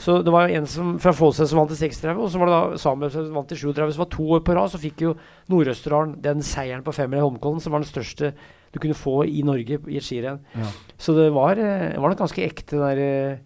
Så 0.00 0.18
det 0.24 0.32
var 0.32 0.52
en 0.52 0.68
som, 0.68 0.94
fra 1.00 1.12
Follset 1.16 1.50
som 1.50 1.60
vant 1.60 1.72
i 1.72 1.78
36, 1.78 2.14
og 2.16 2.30
så 2.32 2.40
var 2.40 2.48
det 2.48 2.54
da 2.56 2.80
Samuelsen 2.80 3.26
som 3.26 3.36
vant 3.36 3.52
i 3.52 3.58
37. 3.58 3.82
Så 3.94 4.02
var 4.02 4.10
to 4.12 4.28
år 4.36 4.44
på 4.46 4.56
rad, 4.56 4.72
så 4.72 4.80
fikk 4.80 5.04
jo 5.04 5.14
Nord-Østerdalen 5.52 6.16
den 6.24 6.44
seieren 6.44 6.84
på 6.86 6.94
femmila 6.96 7.20
i 7.22 7.26
Holmenkollen, 7.26 7.60
som 7.64 7.76
var 7.76 7.84
den 7.84 7.90
største 7.90 8.32
du 8.72 8.80
kunne 8.80 8.96
få 8.96 9.22
i 9.28 9.42
Norge 9.46 9.78
i 9.88 9.98
et 10.00 10.04
skirenn. 10.04 10.42
Ja. 10.56 10.70
Så 11.00 11.14
det 11.16 11.30
var, 11.36 11.56
eh, 11.56 11.92
det 11.94 12.00
var 12.00 12.12
nok 12.12 12.24
ganske 12.24 12.44
ekte 12.44 12.80
der 12.80 12.98
eh, 13.00 13.38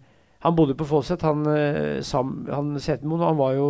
Han 0.43 0.55
bodde 0.55 0.75
på 0.75 0.83
Fåset, 0.83 1.21
han, 1.23 1.45
eh, 1.47 2.01
Sam, 2.03 2.45
han 2.51 2.75
Setermoen, 2.75 3.21
og 3.21 3.29
han 3.29 3.37
var 3.39 3.53
jo 3.55 3.67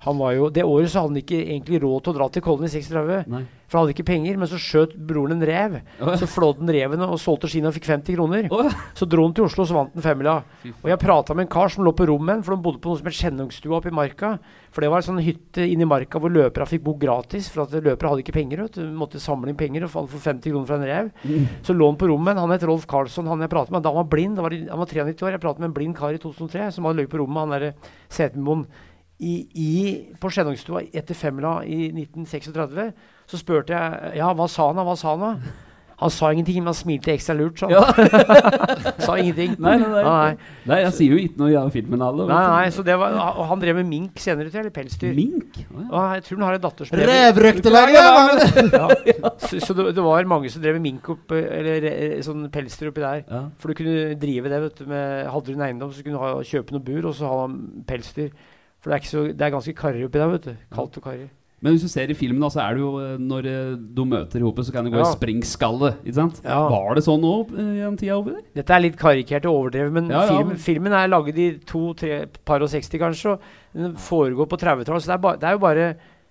jo, 0.00 0.48
Det 0.48 0.64
året 0.64 0.88
så 0.90 1.02
hadde 1.02 1.12
han 1.12 1.20
ikke 1.20 1.40
egentlig 1.44 1.80
råd 1.82 2.04
til 2.04 2.12
å 2.14 2.16
dra 2.16 2.28
til 2.32 2.42
Kollen 2.42 2.64
i 2.64 2.72
36, 2.72 3.26
Nei. 3.28 3.42
for 3.68 3.76
han 3.78 3.84
hadde 3.84 3.92
ikke 3.92 4.06
penger. 4.08 4.38
Men 4.40 4.48
så 4.48 4.56
skjøt 4.56 4.94
broren 4.96 5.34
en 5.36 5.44
rev. 5.44 5.76
Oh. 6.00 6.14
Så 6.16 6.24
flådde 6.24 6.64
han 6.64 6.72
reven 6.72 7.04
og 7.04 7.18
solgte 7.20 7.50
skinnet 7.50 7.68
og 7.68 7.76
fikk 7.76 7.90
50 7.90 8.16
kroner. 8.16 8.48
Oh. 8.48 8.70
Så 8.96 9.04
dro 9.04 9.26
han 9.26 9.34
til 9.36 9.44
Oslo, 9.44 9.66
og 9.66 9.68
så 9.68 9.76
vant 9.76 9.92
han 9.92 10.06
femmila. 10.06 10.38
Og 10.72 10.88
jeg 10.88 11.02
prata 11.02 11.36
med 11.36 11.44
en 11.44 11.52
kar 11.52 11.68
som 11.68 11.84
lå 11.84 11.92
på 11.92 12.08
rommet, 12.08 12.40
med 12.40 12.48
for 12.48 12.56
de 12.56 12.64
bodde 12.64 12.80
på 12.80 12.88
noe 12.88 13.02
som 13.02 13.10
het 13.10 13.18
Skjennungstua 13.18 13.76
oppe 13.76 13.92
i 13.92 13.94
marka. 14.00 14.38
For 14.72 14.80
det 14.80 14.90
var 14.92 15.02
en 15.02 15.08
sånn 15.10 15.22
hytte 15.26 15.66
inni 15.66 15.84
marka 15.88 16.20
hvor 16.22 16.32
løpere 16.32 16.68
fikk 16.70 16.84
bo 16.86 16.96
gratis. 16.96 17.50
For 17.52 17.66
at 17.66 17.76
løpere 17.76 18.14
hadde 18.14 18.24
ikke 18.24 18.38
penger. 18.38 18.64
Vet 18.70 18.80
du. 18.80 18.88
Måtte 18.96 19.20
samle 19.20 19.52
inn 19.52 19.60
penger 19.60 19.84
og 19.84 19.92
få 19.92 20.06
få 20.08 20.22
50 20.30 20.48
kroner 20.54 20.68
fra 20.70 20.80
en 20.80 20.88
rev. 20.88 21.12
Mm. 21.26 21.48
Så 21.66 21.76
lå 21.76 21.92
han 21.92 22.00
på 22.00 22.08
rommet. 22.08 22.40
Han 22.40 22.56
het 22.56 22.64
Rolf 22.64 22.88
Karlsson. 22.88 23.28
Han 23.28 23.44
jeg 23.44 23.52
pratet 23.52 23.74
med, 23.74 23.84
da 23.84 23.92
han 23.92 24.00
var 24.00 24.12
blind. 24.16 24.40
Var, 24.40 24.56
han 24.70 24.80
var 24.80 24.88
93 24.88 25.26
år. 25.26 25.34
Jeg 25.36 25.44
pratet 25.44 25.60
med 25.60 25.74
en 25.74 25.76
blind 25.76 25.98
kar 25.98 26.16
i 26.16 26.22
2003 26.22 26.70
som 26.72 26.88
hadde 26.88 27.02
løyet 27.02 27.12
på 27.12 27.20
rommet. 27.20 27.42
Han 27.44 27.58
derre 27.58 27.74
Setermoen. 28.08 28.64
I, 29.20 29.34
i, 29.60 29.70
på 30.20 30.30
Skjennungstua 30.32 30.86
etter 30.96 31.14
Femla 31.18 31.58
i 31.68 31.90
1936. 31.92 32.92
Så 33.30 33.40
spurte 33.40 33.76
jeg 33.76 34.16
ja, 34.20 34.30
hva 34.32 34.46
sa 34.48 34.70
han 34.70 34.80
da? 34.80 34.86
Hva 34.86 34.96
sa 34.98 35.12
han 35.14 35.26
da? 35.26 35.34
Han 36.00 36.08
sa 36.08 36.30
ingenting, 36.32 36.62
men 36.62 36.70
han 36.70 36.76
smilte 36.78 37.12
ekstra 37.12 37.34
lurt. 37.36 37.60
Så. 37.60 37.68
Ja. 37.68 37.82
sa 39.04 39.18
ingenting. 39.20 39.52
Nei, 39.60 39.74
nei, 39.82 39.88
nei. 39.92 40.04
Nei, 40.06 40.36
Nei, 40.70 40.78
jeg 40.86 40.92
sier 40.96 41.12
jo 41.12 41.18
ikke 41.20 41.42
noe 41.42 41.50
i 41.52 41.72
filmen 41.74 42.04
alle. 42.04 42.24
nei, 42.30 42.38
nei, 42.54 42.70
så 42.72 42.84
det 42.86 42.96
var, 42.96 43.18
og 43.34 43.44
han 43.50 43.60
drev 43.60 43.76
med 43.82 43.88
mink 43.90 44.22
senere, 44.22 44.48
tror 44.48 44.62
jeg, 44.62 44.64
eller 44.64 44.76
pelsdyr. 44.78 45.12
Mink? 45.18 45.58
Oh, 45.68 45.82
ja. 45.82 45.88
Og 45.90 46.14
jeg 46.16 46.24
tror 46.24 46.40
han 46.40 46.46
har 46.46 46.56
en 46.56 46.64
datter 46.64 46.88
som 46.88 47.02
Revrøktelaget! 47.10 48.00
Ja, 48.72 48.86
ja. 49.12 49.32
Så, 49.44 49.60
så 49.60 49.76
det, 49.76 49.90
det 49.98 50.06
var 50.06 50.30
mange 50.32 50.52
som 50.52 50.64
drev 50.64 50.78
med 50.78 50.86
mink 50.88 51.12
opp, 51.12 51.36
eller 51.36 51.90
sånn 52.24 52.48
pelsdyr 52.54 52.94
oppi 52.94 53.04
der. 53.04 53.20
Ja. 53.28 53.42
For 53.60 53.68
du 53.68 53.82
kunne 53.82 54.16
drive 54.24 54.54
det, 54.54 54.62
vet 54.64 54.80
du. 54.80 54.88
Med, 54.94 55.28
hadde 55.34 55.52
du 55.52 55.58
en 55.58 55.66
eiendom, 55.68 55.92
så 55.92 56.06
kunne 56.06 56.16
du 56.16 56.24
ha, 56.24 56.32
kjøpe 56.54 56.78
noe 56.78 56.86
bur, 56.88 57.10
og 57.12 57.18
så 57.20 57.28
ha 57.28 57.44
pelsdyr. 57.92 58.32
For 58.80 58.90
det 58.90 58.96
er, 58.96 59.02
ikke 59.02 59.10
så, 59.12 59.26
det 59.36 59.42
er 59.44 59.50
ganske 59.52 59.74
karrig 59.76 60.06
oppi 60.08 60.18
der, 60.18 60.30
vet 60.32 60.44
du. 60.48 60.56
Kaldt 60.72 60.96
og 60.96 61.02
karrig. 61.04 61.28
Men 61.60 61.74
hvis 61.74 61.82
du 61.84 61.88
ser 61.92 62.08
i 62.08 62.14
filmen, 62.16 62.40
da, 62.40 62.48
så 62.48 62.62
er 62.64 62.72
det 62.78 62.80
jo 62.80 62.90
eh, 63.04 63.18
når 63.20 63.42
du 63.44 63.50
de 63.98 64.04
møter 64.08 64.40
ihop, 64.40 64.62
så 64.64 64.72
kan 64.72 64.86
det 64.86 64.94
gå 64.94 64.96
Ja. 65.02 65.04
i 65.04 65.12
springskalle. 65.18 65.90
Ikke 66.06 66.14
sant? 66.16 66.38
Ja. 66.42 66.62
Var 66.72 66.94
det 66.96 67.02
sånn 67.04 67.20
òg 67.28 67.50
i 67.52 67.66
den 67.82 67.98
tida 68.00 68.16
oppi 68.16 68.32
der? 68.32 68.40
Dette 68.56 68.72
er 68.72 68.80
litt 68.80 68.96
karikert 68.96 69.44
og 69.44 69.58
overdrevet, 69.58 69.92
men, 69.92 70.08
Ja, 70.08 70.22
ja, 70.24 70.28
film, 70.38 70.48
men- 70.48 70.56
filmen 70.56 70.92
er 70.96 71.06
laget 71.12 71.36
i 71.38 71.50
to-tre 71.68 72.22
par 72.48 72.62
og 72.64 72.70
60 72.72 72.96
kanskje, 72.98 73.34
og 73.36 73.40
den 73.76 73.92
foregår 73.96 74.48
på 74.48 74.56
30-tallet. 74.56 75.02
Så 75.04 75.12
det 75.12 75.16
er, 75.18 75.22
ba, 75.26 75.34
det, 75.36 75.44
er 75.44 75.52
jo 75.52 75.58
bare, 75.58 75.86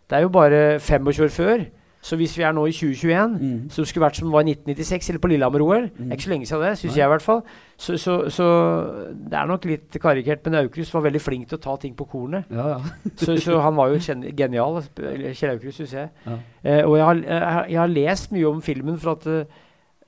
det 0.10 0.18
er 0.18 0.22
jo 0.26 0.30
bare 0.30 0.80
25 0.80 1.24
år 1.26 1.30
før. 1.30 1.66
Så 2.02 2.16
hvis 2.16 2.32
vi 2.38 2.44
er 2.48 2.54
nå 2.56 2.62
i 2.66 2.72
2021, 2.72 3.34
Mm. 3.42 3.70
så 3.70 3.84
skulle 3.84 4.06
vært 4.06 4.16
som 4.16 4.28
det 4.30 4.32
var 4.32 4.46
i 4.48 4.54
1996 4.54 5.10
eller 5.10 5.20
på 5.20 5.28
Lillehammer-OL 5.34 5.84
er 5.84 6.14
ikke 6.16 6.24
så 6.24 6.30
lenge 6.32 6.46
siden 6.48 6.62
det, 6.64 6.78
syns 6.80 6.96
jeg 6.96 7.04
i 7.06 7.10
hvert 7.12 7.22
fall. 7.26 7.42
Så, 7.78 7.98
så, 8.00 8.14
så 8.32 8.46
det 9.28 9.34
er 9.36 9.50
nok 9.50 9.66
litt 9.68 9.98
karikert, 10.00 10.46
men 10.48 10.56
Aukrust 10.62 10.94
var 10.96 11.04
veldig 11.04 11.22
flink 11.22 11.50
til 11.50 11.58
å 11.58 11.62
ta 11.62 11.76
ting 11.82 11.94
på 12.00 12.08
kornet. 12.08 12.46
Ja, 12.50 12.68
ja. 12.78 12.80
Så, 13.20 13.36
så 13.44 13.60
han 13.60 13.76
var 13.76 13.92
jo 13.92 14.00
genial, 14.00 14.80
Kjell 14.96 15.58
Aukrust, 15.58 15.82
syns 15.82 15.92
jeg. 15.98 16.10
Ja. 16.26 16.38
Eh, 16.64 16.84
og 16.88 16.96
jeg 16.96 17.06
har, 17.06 17.22
jeg, 17.68 17.80
har- 17.82 17.88
lest 17.92 18.32
mye 18.32 18.48
om 18.48 18.62
filmen, 18.64 18.98
for 18.98 19.12
at 19.18 19.28
uh, 19.28 19.44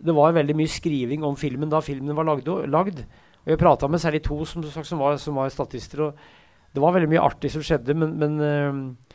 det 0.02 0.16
var 0.16 0.32
veldig 0.34 0.56
mye 0.56 0.72
skriving 0.72 1.24
om 1.28 1.36
filmen 1.36 1.70
da 1.70 1.82
filmen 1.84 2.16
var 2.16 2.24
lagd. 2.24 2.48
og- 2.48 2.70
lagd. 2.72 3.04
Og 3.44 3.52
jeg 3.52 3.60
prata 3.60 3.88
med 3.92 4.00
særlig 4.00 4.24
to 4.24 4.46
som, 4.46 4.64
som, 4.64 5.00
var, 5.00 5.18
som 5.18 5.36
var 5.36 5.50
statister, 5.50 6.02
og 6.08 6.16
det 6.74 6.82
var 6.82 6.94
veldig 6.96 7.10
mye 7.12 7.20
artig 7.28 7.52
som 7.52 7.62
skjedde, 7.62 7.94
men, 8.00 8.16
men, 8.18 8.40
eh, 8.40 9.11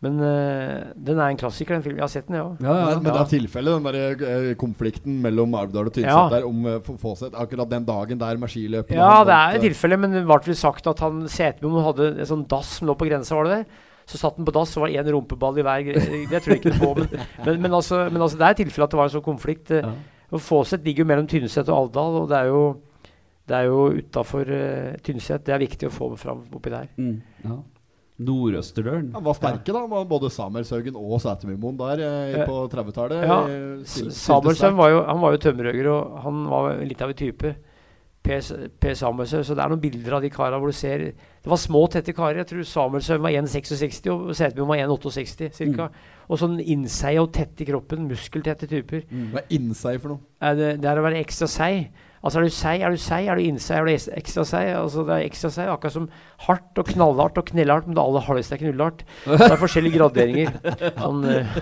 men 0.00 0.16
eh, 0.24 0.92
den 0.96 1.18
er 1.20 1.28
en 1.28 1.38
klassiker, 1.40 1.74
den 1.76 1.82
filmen. 1.84 1.98
Jeg 2.00 2.06
har 2.06 2.12
sett 2.12 2.28
den, 2.30 2.38
jeg 2.38 2.44
òg. 2.46 2.62
ja, 2.64 2.72
ja. 2.78 2.84
Men, 2.94 3.02
men 3.04 3.12
det 3.12 3.20
er 3.20 3.28
tilfellet, 3.34 3.74
den 3.74 3.98
der, 3.98 4.22
eh, 4.30 4.54
konflikten 4.60 5.18
mellom 5.20 5.52
Alvdal 5.60 5.90
og 5.90 5.92
Tynset 5.92 6.08
Ja. 6.08 6.22
der 6.32 6.46
om 6.48 6.64
uh, 6.64 6.78
Fåset. 7.02 7.36
Akkurat 7.36 7.68
den 7.68 7.84
dagen 7.84 8.20
der 8.20 8.38
med 8.40 8.48
skiløpet. 8.48 8.96
Ja, 8.96 9.18
det 9.28 9.34
er 9.36 9.58
et 9.58 9.66
tilfelle, 9.66 9.98
men 10.00 10.14
det 10.16 10.22
ble 10.24 10.38
vel 10.46 10.56
sagt 10.56 10.88
at 10.88 11.02
han 11.04 11.26
Setermoen 11.28 11.84
hadde 11.84 12.08
en 12.14 12.30
sånn 12.30 12.46
dass 12.48 12.78
som 12.78 12.88
lå 12.88 12.94
på 12.96 13.10
grensa, 13.10 13.36
var 13.36 13.50
det 13.50 13.58
det? 13.58 13.82
Så 14.08 14.18
satt 14.22 14.38
han 14.40 14.48
på 14.48 14.54
dass, 14.56 14.72
så 14.72 14.80
var 14.80 14.88
det 14.88 15.02
én 15.02 15.10
rumpeball 15.12 15.60
i 15.60 15.64
hver 15.66 15.90
Det 16.32 16.40
tror 16.40 16.54
jeg 16.54 16.62
ikke 16.62 16.80
på, 16.80 16.94
men, 16.96 17.10
men, 17.44 17.60
men, 17.66 17.74
altså, 17.76 18.06
men 18.08 18.24
altså, 18.24 18.38
det 18.40 18.46
er 18.46 18.56
et 18.56 18.62
tilfelle 18.64 18.88
at 18.88 18.94
det 18.94 19.00
var 19.02 19.10
en 19.10 19.14
sånn 19.18 19.26
konflikt. 19.26 19.74
Ja. 19.76 19.92
Fåset 20.40 20.86
ligger 20.86 21.04
jo 21.04 21.10
mellom 21.10 21.28
Tynset 21.28 21.68
og 21.68 21.76
Alvdal, 21.76 22.22
og 22.22 22.30
det 22.32 22.38
er 22.38 22.48
jo 22.48 22.62
det 23.50 23.58
er 23.58 23.68
jo 23.68 23.84
utafor 23.98 24.48
uh, 24.48 24.96
Tynset. 25.04 25.44
Det 25.44 25.52
er 25.52 25.60
viktig 25.60 25.90
å 25.90 25.92
få 25.92 26.08
fram 26.16 26.46
oppi 26.56 26.72
der. 26.72 26.88
Mm. 26.96 27.20
ja. 27.44 27.58
Nordøsterdølen. 28.20 29.10
Han 29.14 29.24
var 29.24 29.34
sterke, 29.38 29.72
da. 29.72 29.86
Var 29.88 30.04
Både 30.10 30.30
Samuelshaugen 30.30 30.96
og 31.00 31.20
Sætermoen 31.24 31.78
der 31.80 32.02
eh, 32.04 32.40
Eh, 32.40 32.46
på 32.46 32.68
30-tallet. 32.72 33.24
ja, 33.24 33.40
eh, 33.48 33.82
sterkt. 33.84 34.76
var 34.76 34.90
jo, 34.90 35.02
han 35.08 35.20
var 35.20 35.32
jo 35.32 35.38
tømmerhugger, 35.46 35.88
og 35.88 36.22
han 36.22 36.44
var 36.50 36.78
litt 36.84 37.00
av 37.02 37.10
en 37.10 37.14
type. 37.16 37.54
Per, 38.22 38.36
S- 38.36 38.52
per 38.78 38.92
Så 38.92 39.54
det 39.56 39.62
er 39.64 39.68
noen 39.72 39.80
bilder 39.80 40.12
av 40.18 40.20
de 40.20 40.28
kara 40.28 40.58
hvor 40.60 40.66
du 40.68 40.72
ser 40.76 40.98
Det 40.98 41.48
var 41.48 41.56
små, 41.56 41.86
tette 41.88 42.12
karer. 42.12 42.36
Jeg 42.44 42.48
tror 42.48 42.62
Samuelsen 42.68 43.22
var 43.22 43.30
1,66 43.30 44.10
og 44.12 44.34
Setebom 44.36 44.68
var 44.68 44.76
1,68 44.76 45.74
ca. 45.74 45.88
Og 46.28 46.38
sånn 46.38 46.60
innseig 46.60 47.18
og 47.18 47.32
tett 47.32 47.58
i 47.60 47.64
kroppen. 47.64 48.06
Muskeltette 48.06 48.68
typer. 48.68 49.06
Mm. 49.10 49.30
Hva 49.32 49.40
er 49.40 49.48
innseig 49.56 50.00
for 50.02 50.08
noe? 50.12 50.20
Er 50.42 50.54
det, 50.54 50.68
det 50.82 50.90
er 50.90 51.00
å 51.00 51.02
være 51.02 51.24
ekstra 51.24 51.48
seig. 51.48 51.88
Altså 52.20 52.36
Er 52.38 52.44
du 52.44 52.52
seig, 52.52 52.82
er 52.84 52.92
du 52.92 53.00
seig, 53.00 53.28
er 53.32 53.38
du 53.38 53.46
innseig, 53.48 53.78
er 53.78 53.86
du 53.88 54.10
ekstra 54.18 54.42
seig. 54.44 54.66
Altså 54.76 55.06
det 55.08 55.14
er 55.14 55.22
ekstra 55.24 55.48
seig, 55.54 55.70
Akkurat 55.72 55.94
som 55.94 56.08
hardt 56.44 56.80
og 56.82 56.90
knallhardt 56.90 57.38
og 57.40 57.46
knellhardt, 57.48 57.86
men 57.88 57.96
det 57.96 58.02
aller 58.02 58.26
hardeste 58.26 58.58
er 58.58 58.60
knullhardt. 58.60 59.04
Så 59.24 59.38
det 59.40 59.46
er 59.46 59.62
forskjellige 59.62 59.96
graderinger. 59.96 60.50
Sånn, 60.98 61.24
eh, 61.32 61.54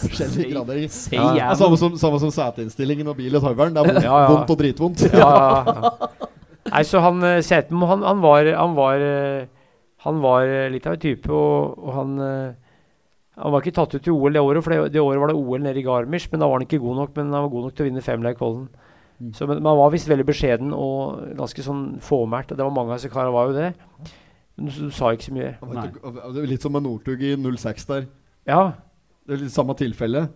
Forskjellige 0.00 0.54
graderinger. 0.54 0.94
Sei 0.96 1.18
Ja, 1.20 1.28
Ja, 1.36 1.50
samme 1.60 1.76
som, 1.80 1.98
samme 2.00 2.22
som 2.22 2.32
seteinnstillingen 2.32 3.12
og 3.12 3.18
bil 3.20 3.36
og 3.36 3.44
tøveren. 3.44 3.76
Det 3.76 3.82
er 3.84 3.90
vondt, 3.92 4.08
Ja, 4.08 4.22
ja. 4.24 4.32
vondt 4.32 4.54
og 4.56 4.62
dritvondt. 4.62 5.04
ja, 5.12 5.28
ja, 5.28 5.76
ja. 5.76 5.92
Nei, 6.68 6.82
så 6.84 7.00
han 7.00 7.20
uh, 7.24 7.84
han, 7.88 8.02
han 8.04 8.24
var 8.24 8.48
Han 8.56 8.74
var, 8.76 9.04
eh, 9.04 9.46
han 10.04 10.24
var 10.24 10.48
eh, 10.48 10.70
litt 10.72 10.86
av 10.88 10.96
en 10.96 11.04
type, 11.04 11.28
og, 11.28 11.78
og 11.78 11.94
han 11.96 12.18
eh, 12.20 12.50
Han 13.38 13.52
var 13.52 13.60
ikke 13.60 13.76
tatt 13.76 13.94
ut 13.94 14.02
til 14.04 14.16
OL 14.16 14.32
det 14.32 14.40
året, 14.40 14.64
for 14.64 14.72
det, 14.72 14.92
det 14.96 15.04
året 15.04 15.20
var 15.20 15.28
det 15.32 15.36
OL 15.38 15.62
nede 15.62 15.78
i 15.80 15.84
Garmisch, 15.86 16.30
men 16.32 16.40
da 16.40 16.48
var 16.48 16.58
han 16.58 16.66
ikke 16.66 16.80
god 16.82 16.96
nok. 17.04 17.16
Men 17.16 17.32
han 17.32 17.44
var 17.44 17.52
god 17.52 17.68
nok 17.68 17.76
til 17.76 17.84
å 17.84 17.92
vinne 17.92 18.02
femmila 18.04 18.32
i 18.32 18.38
Kollen. 18.40 18.68
Mm. 19.18 19.32
Så, 19.34 19.46
men, 19.50 19.62
man 19.62 19.78
var 19.78 19.92
visst 19.94 20.08
veldig 20.10 20.26
beskjeden 20.28 20.74
og 20.74 21.22
ganske 21.38 21.64
sånn 21.64 21.84
fåmælt. 22.04 22.52
Og 22.52 22.58
det 22.58 22.66
var 22.66 22.74
mange 22.74 22.94
av 22.94 23.00
disse 23.00 23.12
karene 23.12 23.34
var 23.34 23.50
jo 23.50 23.56
det. 23.56 23.70
Men 24.58 24.68
du, 24.68 24.74
du 24.88 24.94
sa 24.94 25.12
ikke 25.14 25.28
så 25.28 25.34
mye. 25.34 25.54
Var 25.62 25.80
det 26.34 26.42
er 26.42 26.50
litt 26.50 26.66
som 26.66 26.74
med 26.74 26.86
Northug 26.86 27.22
i 27.22 27.34
06 27.38 27.88
der. 27.90 28.06
Ja. 28.48 28.62
Det 29.26 29.36
er 29.36 29.42
litt 29.44 29.54
samme 29.54 29.76
tilfelle. 29.78 30.28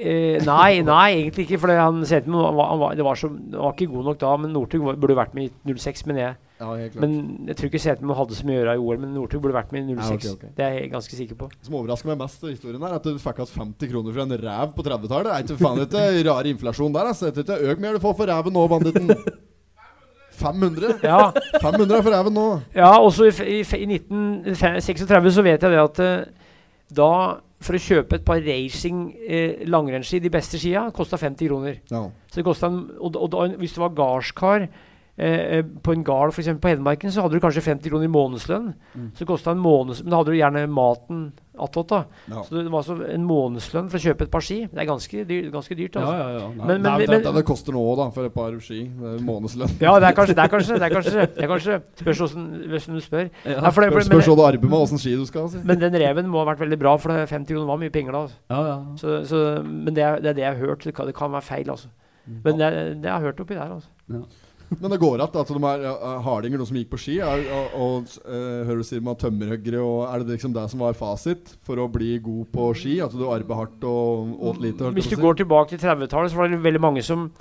Eh, 0.00 0.38
nei, 0.46 0.80
nei, 0.86 1.08
egentlig 1.18 1.44
ikke. 1.46 1.58
For 1.60 1.72
han 1.76 2.00
han 2.00 2.36
var, 2.56 2.68
han 2.70 2.78
var, 2.80 2.94
det 2.96 3.04
var, 3.04 3.18
så, 3.20 3.28
han 3.28 3.58
var 3.58 3.74
ikke 3.74 3.90
god 3.92 4.06
nok 4.10 4.20
da. 4.20 4.36
Men 4.40 4.54
Northug 4.56 4.86
burde 5.00 5.16
vært 5.18 5.34
med 5.36 5.50
i 5.50 5.74
06, 5.76 6.06
Men 6.08 6.22
jeg. 6.22 6.38
Ja, 6.60 6.74
helt 6.76 6.92
klart. 6.92 7.00
Men 7.00 7.46
jeg 7.48 7.56
tror 7.56 7.70
ikke 7.70 7.80
Setemo 7.80 8.14
hadde 8.18 8.36
så 8.36 8.44
mye 8.44 8.58
å 8.58 8.60
gjøre 8.60 8.72
i 8.76 8.80
OL, 8.84 8.98
men 9.00 9.14
Northug 9.16 9.40
burde 9.44 9.56
vært 9.56 9.70
med 9.72 9.88
i 9.88 9.94
06. 9.96 10.08
Ja, 10.10 10.16
okay, 10.16 10.32
okay. 10.34 10.50
Det 10.56 10.64
er 10.66 10.74
jeg 10.76 10.90
ganske 10.92 11.16
sikker 11.16 11.38
på. 11.40 11.48
Som 11.64 11.76
overrasker 11.78 12.10
meg 12.10 12.18
mest 12.20 12.42
i 12.44 12.52
historien, 12.52 12.82
er 12.84 12.96
at 12.98 13.06
du 13.06 13.20
fikk 13.20 13.40
igjen 13.40 13.54
50 13.54 13.92
kroner 13.94 14.16
for 14.16 14.24
en 14.26 14.34
ræv 14.42 14.74
på 14.76 14.84
30-tallet. 14.88 15.30
Det 15.30 15.36
er 15.36 15.46
ikke 15.46 15.62
faen 15.62 15.84
ikke 15.86 16.26
rar 16.28 16.50
inflasjon 16.50 16.98
der. 16.98 17.12
Altså. 17.14 17.30
Det 17.32 17.46
er 17.46 17.64
ikke 17.64 17.72
øk 17.72 17.86
mer 17.86 17.96
du 17.96 18.04
får 18.04 18.18
for 18.18 18.32
ræven 18.34 18.56
nå, 18.58 18.66
banditten. 18.74 19.14
500? 20.40 21.00
Ja, 21.04 21.30
500 21.60 21.96
er 21.96 22.04
for 22.04 22.14
ræven 22.16 22.36
nå. 22.36 22.46
ja 22.72 22.90
også 22.96 23.28
i, 23.28 23.32
i, 23.60 23.60
i 23.60 23.88
1936 23.98 25.34
så 25.36 25.44
vet 25.44 25.64
jeg 25.64 25.74
det 25.74 25.80
at 25.82 26.00
eh, 26.00 26.30
da 26.96 27.10
for 27.60 27.76
å 27.76 27.82
kjøpe 27.82 28.16
et 28.16 28.24
par 28.24 28.40
racing 28.44 29.10
eh, 29.20 29.64
langrennsski, 29.68 30.20
de 30.24 30.32
beste 30.32 30.60
skia, 30.60 30.86
kosta 30.96 31.18
50 31.20 31.50
kroner. 31.50 31.80
Ja. 31.92 32.06
Så 32.30 32.40
det 32.40 32.46
kostet 32.46 32.70
en, 32.70 32.78
og, 32.96 33.18
og 33.20 33.36
og, 33.36 33.58
hvis 33.60 33.76
du 33.76 33.82
var 33.82 33.92
gardskar 33.98 34.68
eh, 35.20 35.58
eh, 35.58 35.68
på 35.84 35.92
en 35.92 36.02
gard 36.06 36.32
f.eks. 36.32 36.48
på 36.60 36.72
Hedmarken, 36.72 37.12
så 37.12 37.24
hadde 37.24 37.36
du 37.36 37.44
kanskje 37.44 37.62
50 37.66 37.92
kroner 37.92 38.08
i 38.08 38.12
månedslønn. 38.12 38.72
Mm. 38.94 39.06
Så 39.12 39.22
det 39.24 39.28
kostet 39.28 39.52
en 39.52 39.62
måneds, 39.62 40.02
Men 40.02 40.14
da 40.14 40.20
hadde 40.20 40.32
du 40.32 40.38
gjerne 40.38 40.66
maten 40.72 41.22
attåt. 41.60 41.88
da. 41.90 42.04
Ja. 42.30 42.42
Så 42.46 42.56
det 42.56 42.72
var 42.72 42.82
så 42.86 42.96
en 43.04 43.26
månedslønn 43.28 43.90
for 43.92 44.00
å 44.00 44.04
kjøpe 44.06 44.24
et 44.24 44.30
par 44.32 44.44
ski. 44.44 44.62
Det 44.70 44.80
er 44.80 44.88
ganske, 44.88 45.24
dyr, 45.28 45.50
ganske 45.52 45.76
dyrt. 45.76 45.98
Ja, 45.98 46.00
altså. 46.00 46.16
ja, 46.16 46.28
ja. 46.38 46.48
Nei. 46.48 46.66
Men- 46.66 46.82
det, 46.82 46.90
er, 46.90 47.12
men- 47.12 47.24
det, 47.26 47.34
det 47.36 47.44
koster 47.44 47.76
nå 47.76 47.84
da, 48.00 48.08
for 48.10 48.24
et 48.30 48.34
par 48.34 48.56
ski. 48.64 48.80
Månedslønn. 49.28 49.76
Ja, 49.80 49.98
det 50.00 50.08
er 50.08 50.16
kanskje 50.16 50.34
det. 50.38 50.44
Er 50.44 50.54
kanskje, 50.54 50.78
det, 50.78 50.88
er 50.88 50.94
kanskje, 50.96 51.26
det 51.36 51.44
er 51.44 51.52
kanskje 51.54 51.80
Spørs 52.00 52.18
hvordan 52.24 52.48
hvordan 52.70 52.94
du 52.96 53.04
spør. 53.04 53.30
Ja. 53.44 53.60
Nei, 53.60 53.70
for 53.76 53.84
det, 53.84 53.92
for, 53.92 54.08
Spørs 54.08 54.30
hva 54.30 54.36
du 54.36 54.44
arbeider 54.46 54.72
med, 54.72 54.78
åssen 54.80 54.98
ski 55.02 55.16
du 55.20 55.26
skal. 55.28 55.48
Si. 55.52 55.60
men 55.64 55.80
den 55.80 55.92
reven 56.00 56.30
må 56.32 56.40
ha 56.40 56.48
vært 56.52 56.64
veldig 56.64 56.78
bra, 56.80 56.96
for 56.96 57.12
det 57.12 57.28
50 57.28 57.52
kroner 57.52 57.66
var 57.68 57.80
mye 57.82 57.92
penger 57.92 58.16
da. 58.16 58.24
Altså. 58.24 58.38
ja, 58.50 58.60
ja. 58.66 58.78
Så, 58.96 59.24
så, 59.28 59.62
men 59.64 59.94
det 59.94 60.04
er, 60.06 60.20
det 60.20 60.32
er 60.32 60.38
det 60.38 60.46
jeg 60.46 60.54
har 60.54 60.62
hørt. 60.66 60.84
Det 60.84 60.94
kan, 60.94 61.06
det 61.06 61.14
kan 61.14 61.32
være 61.32 61.44
feil, 61.44 61.70
altså. 61.70 61.88
Men 62.30 62.58
det, 62.60 62.70
det 63.02 63.08
jeg 63.08 63.12
har 63.12 63.20
jeg 63.20 63.32
hørt 63.32 63.40
oppi 63.40 63.54
der, 63.54 63.74
altså. 63.74 63.90
Men 64.78 64.90
det 64.90 65.00
går 65.02 65.18
att 65.18 65.36
at 65.36 65.48
de 65.48 65.64
er 65.66 65.84
hardinger, 66.22 66.60
noen 66.60 66.68
som 66.68 66.76
gikk 66.78 66.90
på 66.92 66.98
ski. 67.02 67.16
Er, 67.18 67.42
og, 67.50 67.72
og 67.74 68.12
uh, 68.22 68.66
hører 68.68 68.82
du 68.82 68.86
sier 68.86 69.02
man 69.02 69.18
tømmerhoggere, 69.18 69.80
og 69.82 70.04
er 70.06 70.22
det 70.22 70.36
liksom 70.36 70.54
det 70.54 70.66
som 70.70 70.84
var 70.84 70.98
fasit 70.98 71.56
for 71.66 71.80
å 71.82 71.88
bli 71.90 72.18
god 72.22 72.52
på 72.54 72.68
ski? 72.78 73.00
At 73.02 73.16
du 73.16 73.26
arbeider 73.26 73.58
hardt 73.64 73.88
og 73.90 74.36
åt 74.52 74.60
lite? 74.62 74.92
Hvis 74.94 75.10
du 75.10 75.16
si? 75.16 75.22
går 75.22 75.40
tilbake 75.42 75.74
til 75.74 75.82
30-tallet, 75.82 76.30
så 76.30 76.38
var 76.38 76.52
det 76.52 76.62
veldig 76.62 76.82
mange 76.86 77.02
som 77.02 77.32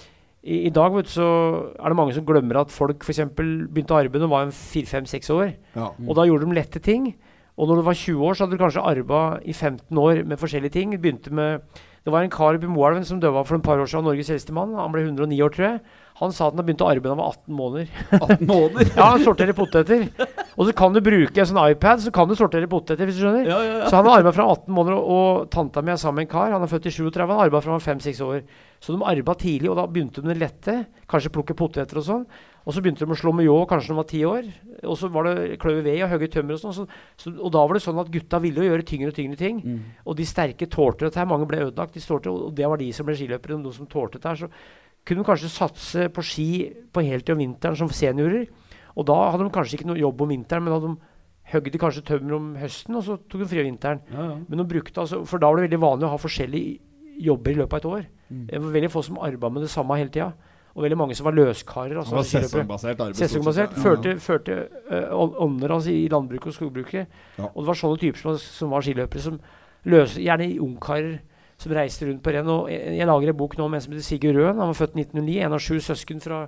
i, 0.41 0.65
I 0.69 0.71
dag 0.73 0.93
vet 0.95 1.09
du, 1.09 1.11
så 1.11 1.29
er 1.75 1.91
det 1.91 1.99
mange 1.99 2.15
som 2.15 2.25
glemmer 2.25 2.61
at 2.61 2.71
folk 2.71 3.03
f.eks. 3.03 3.25
begynte 3.35 3.93
å 3.93 3.99
arbeide 3.99 4.23
da 4.23 4.27
de 4.27 4.31
var 4.31 4.53
4-5-6 4.55 5.33
år. 5.35 5.51
Ja. 5.75 5.91
Og 6.07 6.15
da 6.17 6.25
gjorde 6.25 6.47
de 6.47 6.57
lette 6.57 6.81
ting. 6.83 7.11
Og 7.59 7.67
når 7.67 7.81
du 7.81 7.87
var 7.89 7.97
20 7.99 8.25
år, 8.25 8.33
så 8.33 8.45
hadde 8.45 8.55
du 8.55 8.61
kanskje 8.61 8.85
arva 8.87 9.23
i 9.43 9.53
15 9.53 9.97
år 9.99 10.23
med 10.23 10.39
forskjellige 10.39 10.77
ting. 10.77 10.95
Begynte 10.95 11.33
med 11.35 11.59
Det 12.05 12.13
var 12.13 12.23
en 12.23 12.31
kar 12.31 12.55
oppe 12.55 12.65
i 12.65 12.71
Moelven 12.71 13.03
som 13.05 13.19
døde 13.19 13.43
for 13.45 13.57
et 13.57 13.63
par 13.63 13.77
år 13.77 13.85
siden, 13.85 14.05
Norges 14.07 14.29
eldste 14.31 14.53
mann. 14.55 14.71
Han 14.79 14.93
ble 14.93 15.03
109 15.03 15.41
år, 15.43 15.49
tror 15.51 15.65
jeg. 15.65 15.79
Han 16.19 16.33
sa 16.35 16.49
at 16.49 16.53
han 16.53 16.59
hadde 16.59 16.67
begynt 16.67 16.81
å 16.83 16.89
arbeide 16.91 17.07
da 17.07 17.15
han 17.15 17.21
var 17.21 17.31
18 17.31 17.55
måneder. 17.55 17.91
18 18.19 18.49
måneder. 18.49 18.91
Ja, 18.99 19.05
han 19.13 19.23
sorterer 19.23 19.55
poteter. 19.55 20.07
Og 20.59 20.67
så 20.67 20.73
kan 20.75 20.95
du 20.95 20.99
bruke 21.03 21.39
en 21.39 21.47
sånn 21.47 21.61
iPad, 21.63 22.01
så 22.03 22.11
kan 22.15 22.27
du 22.27 22.35
sortere 22.35 22.67
poteter, 22.67 23.07
hvis 23.07 23.15
du 23.19 23.23
skjønner. 23.23 23.47
Ja, 23.47 23.59
ja, 23.63 23.77
ja. 23.79 23.87
Så 23.87 23.95
han 23.95 24.09
har 24.09 24.19
arbeidet 24.19 24.35
fra 24.35 24.47
18 24.51 24.75
måneder, 24.75 24.99
og, 24.99 25.45
tanta 25.53 25.83
mi 25.85 25.93
er 25.93 26.01
sammen 26.01 26.19
med 26.19 26.27
en 26.27 26.33
kar. 26.33 26.51
Han 26.51 26.65
er 26.65 26.71
født 26.71 26.89
i 26.89 26.95
37, 26.97 27.21
han 27.23 27.43
arbeidet 27.45 27.63
fra 27.63 27.77
han 27.77 27.79
var 27.79 27.87
5-6 27.87 28.23
år. 28.27 28.41
Så 28.83 28.95
de 28.95 29.07
arva 29.11 29.35
tidlig, 29.39 29.71
og 29.71 29.79
da 29.79 29.85
begynte 29.87 30.19
de 30.19 30.27
med 30.27 30.35
det 30.35 30.43
lette. 30.43 30.75
Kanskje 31.11 31.31
plukke 31.35 31.55
poteter 31.59 32.01
og 32.01 32.07
sånn. 32.09 32.25
Og 32.67 32.75
så 32.75 32.83
begynte 32.83 33.01
de 33.01 33.15
å 33.15 33.17
slå 33.17 33.31
med 33.33 33.47
ljå 33.47 33.55
kanskje 33.69 33.93
de 33.93 33.97
var 33.97 34.07
10 34.11 34.25
år. 34.29 34.49
Og 34.91 34.97
så 34.99 35.09
var 35.11 35.25
det 35.25 35.55
kløve 35.61 35.81
ved 35.87 36.03
og 36.05 36.11
hogge 36.11 36.27
tømmer 36.35 36.57
og 36.57 36.61
sånn. 36.61 36.75
Så, 36.75 36.85
så, 37.17 37.31
og 37.33 37.53
da 37.55 37.63
var 37.63 37.79
det 37.79 37.81
sånn 37.85 38.01
at 38.03 38.11
gutta 38.13 38.41
ville 38.43 38.61
jo 38.61 38.69
gjøre 38.69 38.85
tyngre 38.87 39.13
og 39.13 39.17
tyngre 39.17 39.39
ting. 39.39 39.63
Mm. 39.63 39.79
Og 40.05 40.19
de 40.19 40.27
sterke 40.27 40.67
tålte 40.69 41.07
dette 41.07 41.17
her. 41.17 41.29
Mange 41.29 41.47
ble 41.49 41.63
ødelagt. 41.65 41.95
De 41.95 42.03
stålte, 42.03 42.29
og 42.29 42.53
det 42.59 42.67
var 42.69 42.81
de 42.81 42.91
som 42.93 43.07
ble 43.07 43.15
skiløpere. 43.17 43.57
De 43.63 43.73
som 43.73 43.89
tålte 43.89 44.19
dette 44.19 44.35
her. 44.35 44.43
Så 44.43 44.51
kunne 45.05 45.23
de 45.23 45.27
kanskje 45.29 45.49
satse 45.49 46.09
på 46.13 46.21
ski 46.25 46.49
på 46.93 47.01
heltid 47.05 47.33
om 47.35 47.39
vinteren 47.41 47.75
som 47.79 47.89
seniorer. 47.89 48.47
Og 48.97 49.05
da 49.07 49.15
hadde 49.31 49.45
de 49.47 49.53
kanskje 49.55 49.77
ikke 49.79 49.87
noe 49.89 49.97
jobb 50.01 50.21
om 50.21 50.29
vinteren, 50.33 50.63
men 50.65 50.73
hadde 50.75 50.91
de 50.91 50.99
høgde 51.53 51.79
kanskje 51.81 52.03
tømmer 52.05 52.35
om 52.37 52.51
høsten, 52.59 52.95
og 52.99 53.03
så 53.07 53.15
tok 53.29 53.41
de 53.41 53.47
fri 53.49 53.61
om 53.63 53.69
vinteren. 53.71 54.01
Ja, 54.13 54.25
ja. 54.27 54.35
Men 54.49 54.59
de 54.61 54.65
brukte 54.69 55.01
altså, 55.01 55.23
For 55.25 55.39
da 55.41 55.47
var 55.49 55.57
det 55.61 55.69
veldig 55.69 55.79
vanlig 55.81 56.05
å 56.05 56.11
ha 56.13 56.19
forskjellige 56.21 56.79
jobber 57.25 57.51
i 57.51 57.59
løpet 57.61 57.73
av 57.73 57.79
et 57.79 57.89
år. 57.95 58.05
Det 58.29 58.59
var 58.61 58.71
veldig 58.75 58.91
få 58.93 59.01
som 59.03 59.17
arbeidet 59.17 59.53
med 59.55 59.63
det 59.65 59.71
samme 59.73 59.97
hele 59.97 60.09
tida. 60.13 60.29
Og 60.77 60.83
veldig 60.85 60.97
mange 61.01 61.15
som 61.17 61.25
var 61.25 61.33
løskarer. 61.33 61.95
Det 61.95 61.97
Altså 62.03 62.15
var 62.15 62.23
skiløpere. 62.29 62.49
sesongbasert 62.51 62.99
arbeid. 63.01 63.15
Sesongbasert. 63.17 63.71
Ja, 63.71 63.75
sett, 63.75 63.83
Førte, 63.83 64.13
førte 64.21 64.57
uh, 64.91 65.41
ånder 65.43 65.73
altså, 65.73 65.89
i 65.91 66.05
landbruket 66.13 66.47
og 66.47 66.53
skogbruket. 66.59 67.07
Og 67.41 67.57
det 67.63 67.67
var 67.71 67.79
sånne 67.81 67.97
typer 67.99 68.21
som, 68.21 68.31
var- 68.31 68.45
som 68.45 68.69
var 68.69 68.85
skiløpere, 68.85 69.21
som 69.25 69.39
løs, 69.89 70.13
Gjerne 70.21 70.51
ungkarer 70.61 71.17
som 71.59 71.75
reiste 71.75 72.07
rundt 72.07 72.23
på 72.23 72.33
renn. 72.33 72.49
Og 72.53 72.71
jeg, 72.71 72.95
jeg 72.99 73.09
lager 73.09 73.33
en 73.33 73.39
bok 73.41 73.57
nå 73.59 73.67
om 73.67 73.75
en 73.75 73.83
som 73.83 73.93
heter 73.93 74.07
Sigurd 74.07 74.39
Røen. 74.39 74.61
Han 74.61 74.71
var 74.71 74.79
født 74.79 74.95
i 74.95 75.03
1909. 75.03 75.37
En 75.45 75.57
av 75.57 75.63
sju 75.63 75.77
søsken 75.83 76.23
fra, 76.23 76.41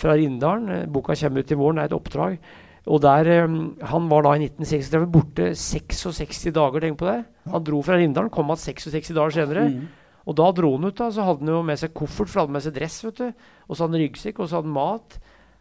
fra 0.00 0.16
Rindalen. 0.16 0.74
Eh, 0.74 0.88
Boka 0.90 1.16
kommer 1.20 1.44
ut 1.44 1.52
i 1.52 1.60
våren. 1.60 1.80
Det 1.80 1.86
er 1.86 1.92
et 1.92 1.98
oppdrag. 1.98 2.50
Og 2.90 3.02
der, 3.04 3.44
um, 3.44 3.76
Han 3.84 4.08
var 4.08 4.24
da 4.24 4.34
i 4.34 4.46
1936 4.48 5.08
borte 5.12 5.50
66 5.54 6.52
dager. 6.56 6.80
Tenk 6.80 6.98
på 6.98 7.10
det. 7.10 7.24
Han 7.52 7.64
dro 7.64 7.82
fra 7.84 7.98
Rindalen, 8.00 8.32
kom 8.32 8.48
igjen 8.48 8.64
66 8.64 9.12
dager 9.14 9.36
senere. 9.36 9.68
Mm. 9.68 9.88
Og 10.28 10.36
da 10.36 10.50
dro 10.52 10.72
han 10.76 10.88
ut, 10.88 10.96
da, 10.96 11.10
så 11.12 11.24
hadde 11.26 11.44
han 11.44 11.52
jo 11.54 11.60
med 11.66 11.80
seg 11.80 11.92
koffert, 11.96 12.30
for 12.30 12.40
han 12.40 12.48
hadde 12.48 12.56
med 12.56 12.64
seg 12.64 12.74
dress, 12.76 12.98
vet 13.04 13.20
du. 13.20 13.44
Og 13.68 13.76
så 13.76 13.84
hadde 13.84 13.96
han 13.96 14.04
ryggsekk, 14.04 14.40
og 14.40 14.48
så 14.48 14.58
hadde 14.58 14.68
han 14.68 14.76
mat. 14.76 15.16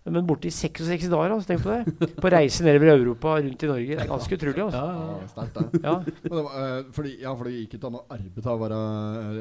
Men 0.08 0.26
borte 0.26 0.48
i 0.48 0.54
66 0.54 1.10
dager, 1.12 1.34
altså, 1.36 1.50
tenk 1.50 1.64
på 1.66 1.74
det. 1.74 2.10
På 2.24 2.32
reise 2.32 2.64
nedover 2.64 2.94
Europa, 2.94 3.34
rundt 3.44 3.64
i 3.66 3.70
Norge. 3.70 3.98
Det 3.98 4.04
er 4.06 4.10
ganske 4.10 4.38
utrolig, 4.38 4.62
altså. 4.64 4.84
Ja, 4.88 5.28
sterkt, 5.34 5.58
det. 5.58 5.82
Ja. 5.84 5.96
Men 6.00 6.36
det 6.38 6.44
var, 6.46 6.56
uh, 6.56 6.92
fordi, 6.96 7.12
ja, 7.26 7.34
for 7.36 7.50
det 7.50 7.56
gikk 7.58 7.76
ikke 7.78 7.90
an 7.92 7.98
å 8.00 8.04
arbeide 8.16 8.46
av 8.46 8.56
å 8.56 8.62
være 8.64 8.80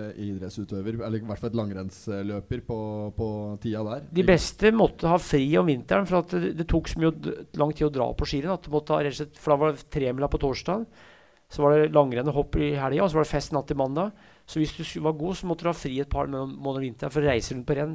eh, 0.09 0.23
idrettsutøver, 0.27 0.99
eller 0.99 1.19
i 1.21 1.29
hvert 1.31 1.43
fall 1.43 1.53
et 1.53 1.61
langrennsløper 1.61 2.65
på, 2.69 2.79
på 3.19 3.29
tida 3.63 3.85
der. 3.87 4.09
De 4.19 4.25
beste 4.29 4.73
måtte 4.75 5.13
ha 5.13 5.21
fri 5.23 5.47
om 5.61 5.71
vinteren, 5.71 6.09
for 6.11 6.25
at 6.25 6.35
det, 6.35 6.57
det 6.59 6.67
tok 6.71 6.91
så 6.91 7.05
mye 7.05 7.37
lang 7.63 7.77
tid 7.77 7.89
å 7.89 7.95
dra 8.01 8.09
på 8.19 8.29
skirenn. 8.29 8.57
At 8.59 8.67
du 8.67 8.75
måtte 8.75 8.97
ha, 8.97 9.05
rett 9.07 9.15
og 9.15 9.23
slett, 9.23 9.39
for 9.39 9.55
da 9.55 9.61
var 9.63 9.77
det 9.77 9.87
tremila 9.95 10.31
på 10.33 10.43
torsdag. 10.43 10.89
Så 11.49 11.65
var 11.65 11.79
det 11.79 11.95
langrenn 11.97 12.29
og 12.29 12.43
hopp 12.43 12.59
i 12.61 12.75
helga, 12.77 13.07
og 13.07 13.13
så 13.13 13.21
var 13.21 13.29
det 13.29 13.33
fest 13.33 13.55
natt 13.57 13.71
til 13.71 13.79
mandag. 13.81 14.13
Så 14.49 14.63
hvis 14.63 14.71
du 14.73 15.03
var 15.05 15.13
god, 15.13 15.37
så 15.37 15.49
måtte 15.49 15.67
du 15.67 15.69
ha 15.69 15.77
fri 15.77 15.99
et 16.01 16.09
par 16.09 16.29
måneder 16.31 16.87
vinteren 16.87 17.13
for 17.13 17.21
å 17.21 17.29
reise 17.29 17.53
rundt 17.53 17.67
på 17.69 17.75
renn. 17.77 17.91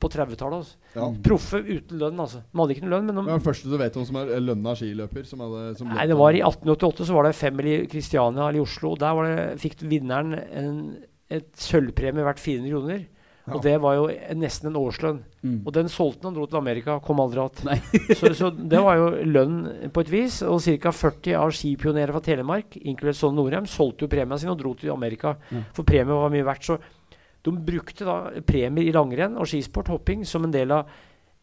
På 0.00 0.08
30-tallet. 0.08 0.62
Altså. 0.62 0.78
Ja. 0.94 1.08
Proffe 1.26 1.60
uten 1.60 2.00
lønn, 2.00 2.22
altså. 2.24 2.40
De 2.48 2.62
hadde 2.62 2.76
ikke 2.76 2.86
noe 2.86 2.94
lønn, 2.94 3.10
men 3.10 3.18
de, 3.20 3.24
den 3.28 3.44
første 3.44 3.68
du 3.68 3.76
vet 3.76 3.98
om 4.00 4.06
som 4.08 4.16
er 4.22 4.32
eh, 4.32 4.40
lønna 4.40 4.72
skiløper? 4.78 5.26
Som 5.28 5.44
hadde, 5.44 5.66
som 5.76 5.92
Nei, 5.92 6.06
det 6.08 6.16
var 6.16 6.38
I 6.38 6.40
1888 6.40 7.10
så 7.10 7.18
var 7.18 7.28
det 7.28 7.34
femmil 7.36 7.68
i 7.68 7.76
Kristiania 7.92 8.46
eller 8.46 8.62
i 8.62 8.64
Oslo. 8.64 8.94
og 8.94 9.02
Der 9.04 9.18
var 9.18 9.28
det, 9.28 9.44
fikk 9.60 9.84
vinneren 9.84 10.32
en, 10.38 10.80
et 11.28 11.50
sølvpremie 11.60 12.24
verdt 12.24 12.40
400 12.40 12.72
kroner. 12.72 13.04
Ja. 13.48 13.56
Og 13.56 13.62
det 13.64 13.74
var 13.82 13.96
jo 13.96 14.04
nesten 14.36 14.70
en 14.70 14.78
årslønn. 14.78 15.22
Mm. 15.40 15.56
Og 15.64 15.72
den 15.74 15.88
solgte 15.92 16.28
han 16.28 16.36
dro 16.36 16.46
til 16.48 16.60
Amerika. 16.60 16.98
Kom 17.04 17.22
aldri 17.22 17.40
igjen. 17.40 17.82
Så, 18.20 18.32
så 18.36 18.50
det 18.52 18.82
var 18.84 18.98
jo 19.00 19.08
lønn 19.24 19.58
på 19.94 20.04
et 20.04 20.12
vis. 20.12 20.40
Og 20.46 20.60
ca. 20.64 20.92
40 20.92 21.40
av 21.40 21.54
skipionerer 21.56 22.14
fra 22.14 22.22
Telemark, 22.24 22.78
inkludert 22.82 23.18
Sonne 23.18 23.40
Norheim, 23.40 23.66
solgte 23.70 24.06
jo 24.06 24.12
premia 24.12 24.38
sine 24.40 24.54
og 24.54 24.60
dro 24.60 24.74
til 24.78 24.92
Amerika. 24.94 25.34
Mm. 25.50 25.66
For 25.76 25.88
premien 25.88 26.20
var 26.20 26.32
mye 26.34 26.46
verdt. 26.46 26.68
Så 26.68 26.78
de 27.46 27.54
brukte 27.72 28.06
da 28.06 28.18
premier 28.46 28.88
i 28.88 28.94
langrenn 28.94 29.38
og 29.38 29.48
skisport, 29.48 29.90
hopping, 29.92 30.26
som 30.28 30.44
en 30.44 30.54
del 30.54 30.74
av 30.74 30.90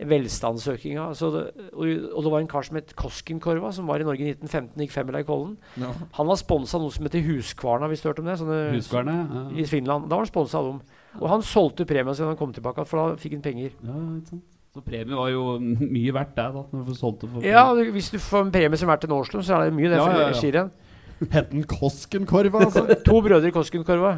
velstandsøkinga. 0.03 1.07
Så 1.15 1.29
det, 1.31 1.43
og, 1.71 1.85
og 1.87 2.25
det 2.25 2.33
var 2.33 2.43
en 2.43 2.49
kar 2.51 2.67
som 2.67 2.79
het 2.79 2.91
Koskenkorva, 2.99 3.71
som 3.75 3.87
var 3.87 4.03
i 4.03 4.07
Norge 4.07 4.25
i 4.25 4.33
1915, 4.33 4.75
gikk 4.83 4.93
femmila 4.95 5.23
i 5.23 5.27
Kollen. 5.27 5.55
Ja. 5.79 5.93
Han 6.17 6.29
var 6.29 6.39
sponsa 6.41 6.81
noe 6.81 6.93
som 6.93 7.07
heter 7.07 7.23
Huskvarna, 7.25 7.89
hvis 7.91 8.03
du 8.03 8.09
hørte 8.09 8.23
om 8.25 8.29
det? 8.29 8.37
Sånne, 8.41 8.59
Huskvarne? 8.75 9.17
I 9.55 9.67
Finland. 9.69 10.09
Da 10.09 10.17
var 10.17 10.25
han 10.25 10.31
sponsa 10.33 10.59
av 10.59 10.73
dem. 10.73 10.83
Og 11.21 11.29
han 11.31 11.41
solgte 11.45 11.85
premien 11.87 12.15
sin 12.15 12.25
da 12.25 12.31
han 12.33 12.37
kom 12.39 12.51
tilbake, 12.55 12.85
for 12.89 12.99
da 12.99 13.15
fikk 13.21 13.33
han 13.37 13.41
penger. 13.45 13.71
ja, 13.83 13.95
ikke 14.19 14.29
sant. 14.35 14.43
Så 14.75 14.81
premie 14.83 15.15
var 15.15 15.29
jo 15.31 15.43
mye 15.95 16.11
verdt, 16.11 16.33
det, 16.35 16.47
da. 16.51 16.63
Når 16.71 16.81
du 16.81 16.87
får 16.91 16.97
solgt 16.99 17.21
det 17.23 17.29
for 17.31 17.45
Ja, 17.47 17.61
du- 17.73 17.91
Hvis 17.95 18.09
du 18.11 18.17
får 18.19 18.41
en 18.47 18.51
premie 18.51 18.77
som 18.77 18.89
er 18.89 18.95
verdt 18.97 19.05
en 19.07 19.15
årslønn, 19.15 19.43
så 19.47 19.55
er 19.55 19.69
det 19.69 19.73
mye 19.77 19.87
det 19.93 19.97
Ja, 20.01 20.05
for 20.05 20.19
ja, 20.19 20.27
ja. 20.27 20.39
skirenn. 20.41 20.71
Het 21.31 21.51
den 21.53 21.63
Koskenkorva, 21.63 22.65
altså? 22.67 22.83
To 23.07 23.21
brødre 23.23 23.47
i 23.47 23.55
Koskenkorva. 23.55 24.17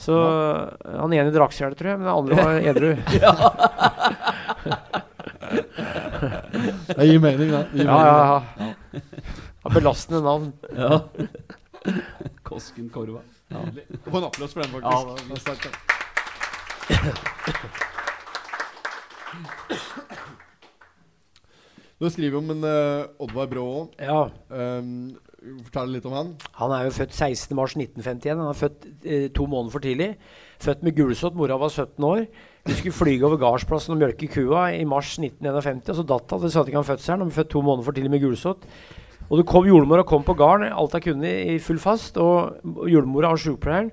Så 0.00 0.12
han 0.84 1.12
ene 1.16 1.30
drakk 1.32 1.52
seg 1.56 1.60
i 1.60 1.64
hjel, 1.70 1.76
tror 1.76 1.88
jeg, 1.88 1.98
men 2.00 2.04
den 2.04 2.16
andre 2.16 2.34
var 2.36 2.52
edru. 2.60 2.90
Det 6.96 7.06
gir 7.08 7.20
mening, 7.20 7.50
det. 7.52 7.62
Gir 7.72 7.84
Ja, 7.84 7.96
mening, 7.96 8.06
ja, 8.06 8.16
ja. 8.60 8.68
Ja, 9.64 9.72
Belastende 9.72 10.20
navn. 10.24 10.52
Ja. 10.76 11.00
Kosken 12.46 12.90
Ja. 12.92 13.60
Få 14.10 14.18
en 14.18 14.24
applaus 14.24 14.52
for 14.52 14.62
den, 14.62 14.70
faktisk. 14.72 15.64
Ja, 15.64 16.05
Du 21.96 22.10
skriver 22.12 22.36
om 22.36 22.50
en 22.52 22.60
uh, 22.60 23.08
Oddvar 23.24 23.46
Brå 23.48 23.62
òg. 23.64 23.94
Ja. 23.96 24.28
Um, 24.52 25.16
fortell 25.64 25.94
litt 25.94 26.04
om 26.08 26.12
han. 26.12 26.34
Han 26.58 26.74
er 26.76 26.84
jo 26.84 26.92
født 26.92 27.14
16.3.1951. 27.16 28.34
Han 28.34 28.50
er 28.50 28.58
født 28.58 28.84
eh, 29.00 29.26
to 29.32 29.46
måneder 29.48 29.72
for 29.72 29.84
tidlig. 29.84 30.10
Født 30.60 30.84
med 30.84 30.96
gulsott. 30.98 31.38
Mora 31.38 31.56
var 31.60 31.72
17 31.72 32.04
år. 32.04 32.26
Vi 32.66 32.76
skulle 32.76 32.98
flyge 32.98 33.24
over 33.24 33.40
gardsplassen 33.40 33.94
og 33.94 34.00
mjølke 34.02 34.28
kua 34.28 34.66
i 34.76 34.84
mars 34.88 35.14
1951. 35.16 35.88
Og 35.88 36.00
så 36.00 36.06
datt 36.12 36.36
han. 36.36 36.42
Det 36.44 36.52
sa 36.52 36.60
at 36.60 36.68
ikke 36.68 36.82
han 36.82 36.90
fødselen. 36.90 37.24
Han 37.24 37.32
ble 37.32 37.38
født 37.38 37.52
to 37.54 37.64
måneder 37.64 37.88
for 37.88 37.96
tidlig 37.96 38.12
med 38.12 38.24
gulsott. 38.26 38.68
Og 39.30 39.40
det 39.40 39.48
kom 39.48 39.64
jordmor 39.66 40.04
og 40.04 40.10
kom 40.10 40.26
på 40.26 40.36
gården, 40.38 40.68
alt 40.70 40.92
hun 40.94 41.02
kunne, 41.08 41.30
i 41.54 41.56
full 41.62 41.80
fast. 41.82 42.20
Og 42.20 42.60
jordmora 42.92 43.32
og 43.32 43.40
sykepleieren 43.40 43.90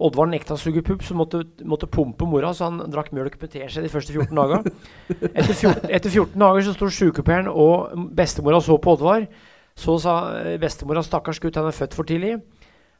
Oddvar 0.00 0.30
nekta 0.32 0.54
å 0.56 0.60
suge 0.60 0.80
pupp, 0.86 1.02
så 1.04 1.12
måtte, 1.18 1.42
måtte 1.68 1.88
pumpe 1.90 2.24
mora, 2.24 2.54
så 2.56 2.70
han 2.70 2.78
drakk 2.92 3.10
mjølk 3.12 3.34
med 3.42 3.50
teskje 3.52 3.82
de 3.84 3.90
første 3.92 4.14
14 4.16 4.32
dager. 4.38 4.64
Etter 5.34 5.52
14, 5.52 5.90
etter 5.92 6.08
14 6.14 6.40
dager 6.40 6.64
så 6.64 6.72
sto 6.76 6.88
sykepleieren 6.96 7.50
og 7.52 7.92
bestemora 8.16 8.62
så 8.64 8.78
på 8.80 8.94
Oddvar. 8.96 9.26
Så 9.76 9.98
sa 10.02 10.14
eh, 10.40 10.56
bestemora 10.60 11.02
'stakkars 11.04 11.38
gutt, 11.40 11.56
han 11.60 11.68
er 11.68 11.76
født 11.76 11.94
for 11.96 12.08
tidlig'. 12.08 12.40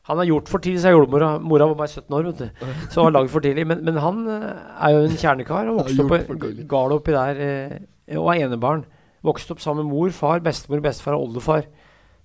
Han 0.09 0.19
er 0.19 0.29
gjort 0.31 0.49
for 0.49 0.59
tidlig, 0.65 0.81
sa 0.81 0.91
jordmora. 0.95 1.35
Mora 1.45 1.67
var 1.69 1.77
bare 1.83 1.89
17 1.93 2.15
år, 2.17 2.25
vet 2.31 2.39
du. 2.39 2.67
Så 2.91 3.01
han 3.03 3.11
var 3.13 3.17
lagd 3.21 3.31
for 3.31 3.41
tidlig. 3.45 3.67
Men, 3.69 3.83
men 3.85 3.99
han 4.01 4.23
eh, 4.33 4.47
er 4.87 4.95
jo 4.95 5.03
en 5.05 5.17
kjernekar. 5.21 5.69
Og 5.69 5.81
vokste 5.83 6.07
opp 6.07 6.27
på 6.31 6.39
gard 6.71 6.95
oppi 6.97 7.13
der. 7.13 7.41
eh, 7.45 8.17
Og 8.17 8.31
er 8.33 8.47
enebarn. 8.47 8.85
Vokste 9.23 9.53
opp 9.53 9.61
sammen 9.61 9.85
med 9.87 9.93
mor, 9.93 10.11
far, 10.17 10.41
bestemor, 10.41 10.81
bestefar 10.81 11.15
og 11.19 11.29
oldefar. 11.29 11.67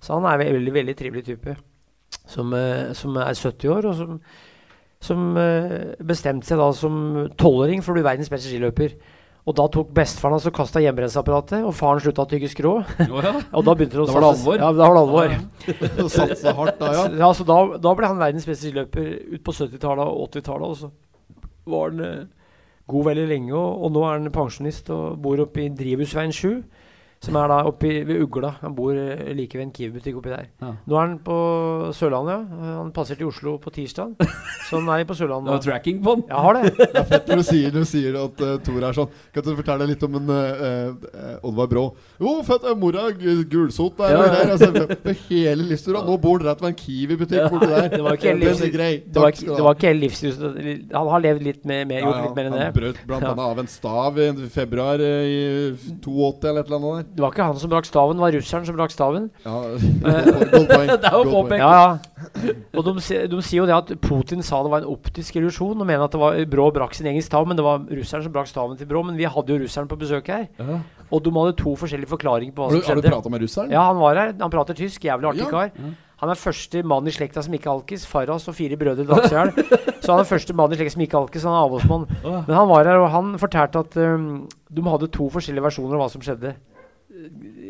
Så 0.00 0.16
han 0.16 0.24
er 0.24 0.40
en 0.46 0.56
veldig, 0.56 0.72
veldig 0.72 0.96
trivelig 0.96 1.24
type. 1.28 1.56
Som, 2.26 2.54
eh, 2.56 2.92
som 2.96 3.14
er 3.20 3.34
70 3.36 3.68
år, 3.70 3.86
og 3.92 3.94
som, 4.00 4.20
som 5.06 5.36
eh, 5.40 5.94
bestemte 6.06 6.48
seg 6.48 6.60
da 6.60 6.72
som 6.76 6.96
tolvåring 7.38 7.84
for 7.84 7.94
å 7.94 7.98
bli 7.98 8.06
verdens 8.06 8.32
beste 8.32 8.50
skiløper. 8.50 8.96
Og 9.46 9.54
da 9.54 9.68
tok 9.70 9.92
bestefaren 9.94 10.34
hans 10.34 10.46
og 10.48 10.54
kasta 10.56 10.80
hjemmebrennsapparatet, 10.82 11.60
og 11.62 11.74
faren 11.78 12.02
slutta 12.02 12.24
å 12.24 12.30
tygge 12.30 12.48
skrå. 12.50 12.72
Oh, 12.82 13.18
ja. 13.22 13.30
Og 13.56 13.62
da 13.66 13.74
begynte 13.78 13.94
det 13.94 14.02
å 14.02 14.06
Da 14.08 14.16
var 14.16 14.24
det 14.24 14.30
alvor? 14.32 14.56
Ja, 14.58 14.70
da 14.74 14.88
var 14.90 14.96
det 14.96 15.02
alvor. 15.04 16.08
Satsa 16.16 16.54
hardt 16.56 16.80
da, 16.80 16.88
ja. 16.96 17.04
Ja, 17.20 17.28
så 17.30 17.46
da, 17.46 17.58
da 17.78 17.92
ble 17.94 18.10
han 18.10 18.18
verdens 18.18 18.48
beste 18.48 18.66
skiløper 18.66 19.06
ut 19.36 19.44
på 19.46 19.54
70-tallet 19.54 20.10
og 20.10 20.24
80-tallet. 20.32 20.72
Og 20.74 20.80
så 20.80 20.90
var 21.70 21.92
han 21.92 22.02
eh, 22.08 22.24
god 22.90 23.06
veldig 23.12 23.28
lenge, 23.30 23.54
og, 23.54 23.86
og 23.86 23.94
nå 23.94 24.02
er 24.08 24.18
han 24.18 24.34
pensjonist 24.34 24.90
og 24.94 25.22
bor 25.22 25.44
oppe 25.46 25.62
i 25.62 25.70
Drivhusveien 25.78 26.34
7. 26.34 26.50
Som 27.24 27.34
er 27.40 27.48
da 27.48 27.62
oppe 27.66 27.88
ved 28.06 28.20
Ugla. 28.22 28.50
Han 28.60 28.74
bor 28.76 28.92
eh, 28.94 29.32
like 29.34 29.56
ved 29.56 29.64
en 29.64 29.72
Kiwi-butikk 29.72 30.18
oppi 30.20 30.30
der. 30.30 30.46
Ja. 30.62 30.74
Nå 30.86 30.96
er 30.98 31.06
han 31.06 31.14
på 31.24 31.36
Sørlandet. 31.96 32.44
ja. 32.52 32.74
Han 32.76 32.90
passerte 32.94 33.24
i 33.24 33.26
Oslo 33.26 33.56
på 33.58 33.72
tirsdag. 33.72 34.12
Så 34.68 34.78
han 34.82 34.88
er 34.92 35.06
på 35.08 35.16
Sørlandet. 35.16 35.48
Du 35.48 35.54
har 35.56 35.62
tracking 35.64 36.02
på 36.04 36.14
den. 36.18 36.24
Jeg 36.28 36.36
har 36.44 36.58
det. 36.58 36.74
Det 36.96 37.00
er 37.00 37.08
fett 37.08 37.30
når 37.32 37.40
du 37.40 37.46
sier, 37.48 37.70
du 37.72 37.84
sier 37.88 38.18
at 38.20 38.42
uh, 38.44 38.52
Tor 38.66 38.84
er 38.84 38.98
sånn. 38.98 39.08
Kan 39.34 39.46
du 39.46 39.50
fortelle 39.58 39.88
litt 39.88 40.04
om 40.06 40.18
en 40.20 40.30
uh, 40.30 41.40
Oddvar 41.46 41.70
Brå? 41.72 41.84
Jo, 42.20 42.36
fett, 42.46 42.68
av 42.68 42.76
mora 42.78 43.08
gulsot 43.16 43.96
der. 43.98 44.14
Ja. 44.14 44.28
der 44.36 44.52
altså, 44.54 45.16
hele 45.30 45.66
livstura. 45.72 46.04
Nå 46.06 46.18
bor 46.22 46.38
han 46.38 46.50
rett 46.50 46.62
ved 46.62 46.70
en 46.74 46.78
Kiwi-butikk 46.84 47.48
borti 47.56 47.70
der. 47.72 47.88
Det 47.96 48.02
var 48.06 48.20
ikke 48.20 48.30
hele 48.34 48.44
Den 48.44 48.54
livs- 48.60 48.74
grei. 48.76 48.92
Det 49.06 49.22
var, 49.24 49.30
Takk 49.32 49.40
ikke- 49.40 49.42
skal 49.42 49.50
du 49.50 49.56
det 49.56 49.62
ha. 49.64 49.66
var 49.70 49.80
ikke 49.80 49.90
hele 49.90 50.04
livsstilen. 50.04 50.86
Han 50.94 51.10
har 51.16 51.24
levd 51.26 51.46
litt 51.48 51.64
mer, 51.72 51.84
mer, 51.88 52.04
gjort 52.06 52.22
litt 52.28 52.38
mer 52.38 52.50
enn 52.50 52.56
det. 52.58 52.64
Han 52.68 52.76
brøt 52.76 53.02
blant 53.08 53.26
Ja. 53.26 53.32
annet 53.32 53.44
av 53.48 53.64
en 53.64 53.70
stav 53.72 54.18
i 54.20 54.30
februar 54.52 55.00
i 55.00 55.40
82 56.04 56.44
eller 56.50 56.60
et 56.60 56.66
eller 56.70 56.76
annet 56.80 56.96
der. 56.96 57.05
Det 57.14 57.22
var 57.22 57.30
ikke 57.32 57.44
han 57.46 57.58
som 57.60 57.70
brakk 57.70 57.86
staven, 57.88 58.16
det 58.18 58.24
var 58.24 58.34
russeren 58.36 58.66
som 58.66 58.76
brakk 58.76 58.90
staven. 58.94 59.30
Ja, 59.44 59.60
godt 60.52 60.68
poeng. 60.72 60.90
Det 61.02 61.10
er 61.10 61.16
jo 61.16 61.24
påpekt. 61.30 61.60
Ja, 61.62 61.72
ja. 61.76 62.54
Og 62.76 62.84
de, 62.88 62.94
de 63.32 63.40
sier 63.44 63.60
jo 63.62 63.66
det 63.68 63.76
at 63.76 63.92
Putin 64.02 64.42
sa 64.44 64.62
det 64.64 64.72
var 64.72 64.82
en 64.84 64.90
optisk 64.92 65.36
illusjon, 65.40 65.76
og 65.80 65.86
mener 65.88 66.04
at 66.08 66.12
det 66.16 66.20
var 66.20 66.38
Brå 66.52 66.68
brakk 66.74 66.94
sin 66.98 67.06
egen 67.10 67.22
stav, 67.24 67.46
men 67.48 67.56
det 67.58 67.64
var 67.66 67.84
russeren 67.88 68.24
som 68.26 68.32
brakk 68.34 68.50
staven 68.50 68.76
til 68.80 68.88
Brå. 68.90 69.04
Men 69.06 69.16
vi 69.20 69.28
hadde 69.28 69.52
jo 69.54 69.60
russeren 69.64 69.88
på 69.90 69.98
besøk 70.00 70.26
her, 70.32 70.48
Ja. 70.58 70.80
og 71.10 71.22
de 71.22 71.30
hadde 71.36 71.56
to 71.60 71.76
forskjellige 71.78 72.10
forklaringer 72.10 72.52
på 72.56 72.64
hva 72.66 72.70
som 72.72 72.80
du, 72.80 72.82
som 72.82 72.90
har 72.94 73.00
du 73.00 73.02
skjedde. 73.06 73.14
prata 73.14 73.30
med 73.36 73.42
russeren? 73.46 73.70
Ja, 73.70 73.86
han 73.92 74.00
var 74.02 74.16
her. 74.16 74.34
Han 74.40 74.50
prater 74.50 74.74
tysk. 74.74 75.04
Jævlig 75.06 75.30
artig 75.34 75.46
Ja. 75.46 75.50
kar. 75.50 75.70
Han 76.16 76.30
er 76.32 76.38
første 76.40 76.80
mann 76.82 77.04
i 77.06 77.12
slekta 77.12 77.42
som 77.44 77.52
ikke 77.52 77.68
alkis. 77.68 78.06
Farras 78.08 78.46
og 78.48 78.54
fire 78.56 78.76
brødre 78.80 79.04
i 79.04 79.28
hjel. 79.28 79.50
Så 80.00 80.14
han 80.14 80.20
er 80.22 80.24
første 80.24 80.54
mann 80.56 80.72
i 80.72 80.76
slekta 80.78 80.94
som 80.94 81.02
ikke 81.04 81.18
alkis. 81.20 81.44
Han 81.44 81.52
er 81.52 81.66
avholdsmann. 81.66 82.06
Men 82.24 82.54
han 82.56 82.68
var 82.70 82.88
her, 82.88 83.02
og 83.02 83.10
han 83.12 83.34
fortalte 83.38 83.82
at 83.84 83.96
um, 84.00 84.46
de 84.72 84.82
hadde 84.88 85.10
to 85.12 85.28
forskjellige 85.34 85.66
versjoner 85.68 85.92
av 85.98 86.00
hva 86.06 86.08
som 86.14 86.24
skjedde. 86.24 86.54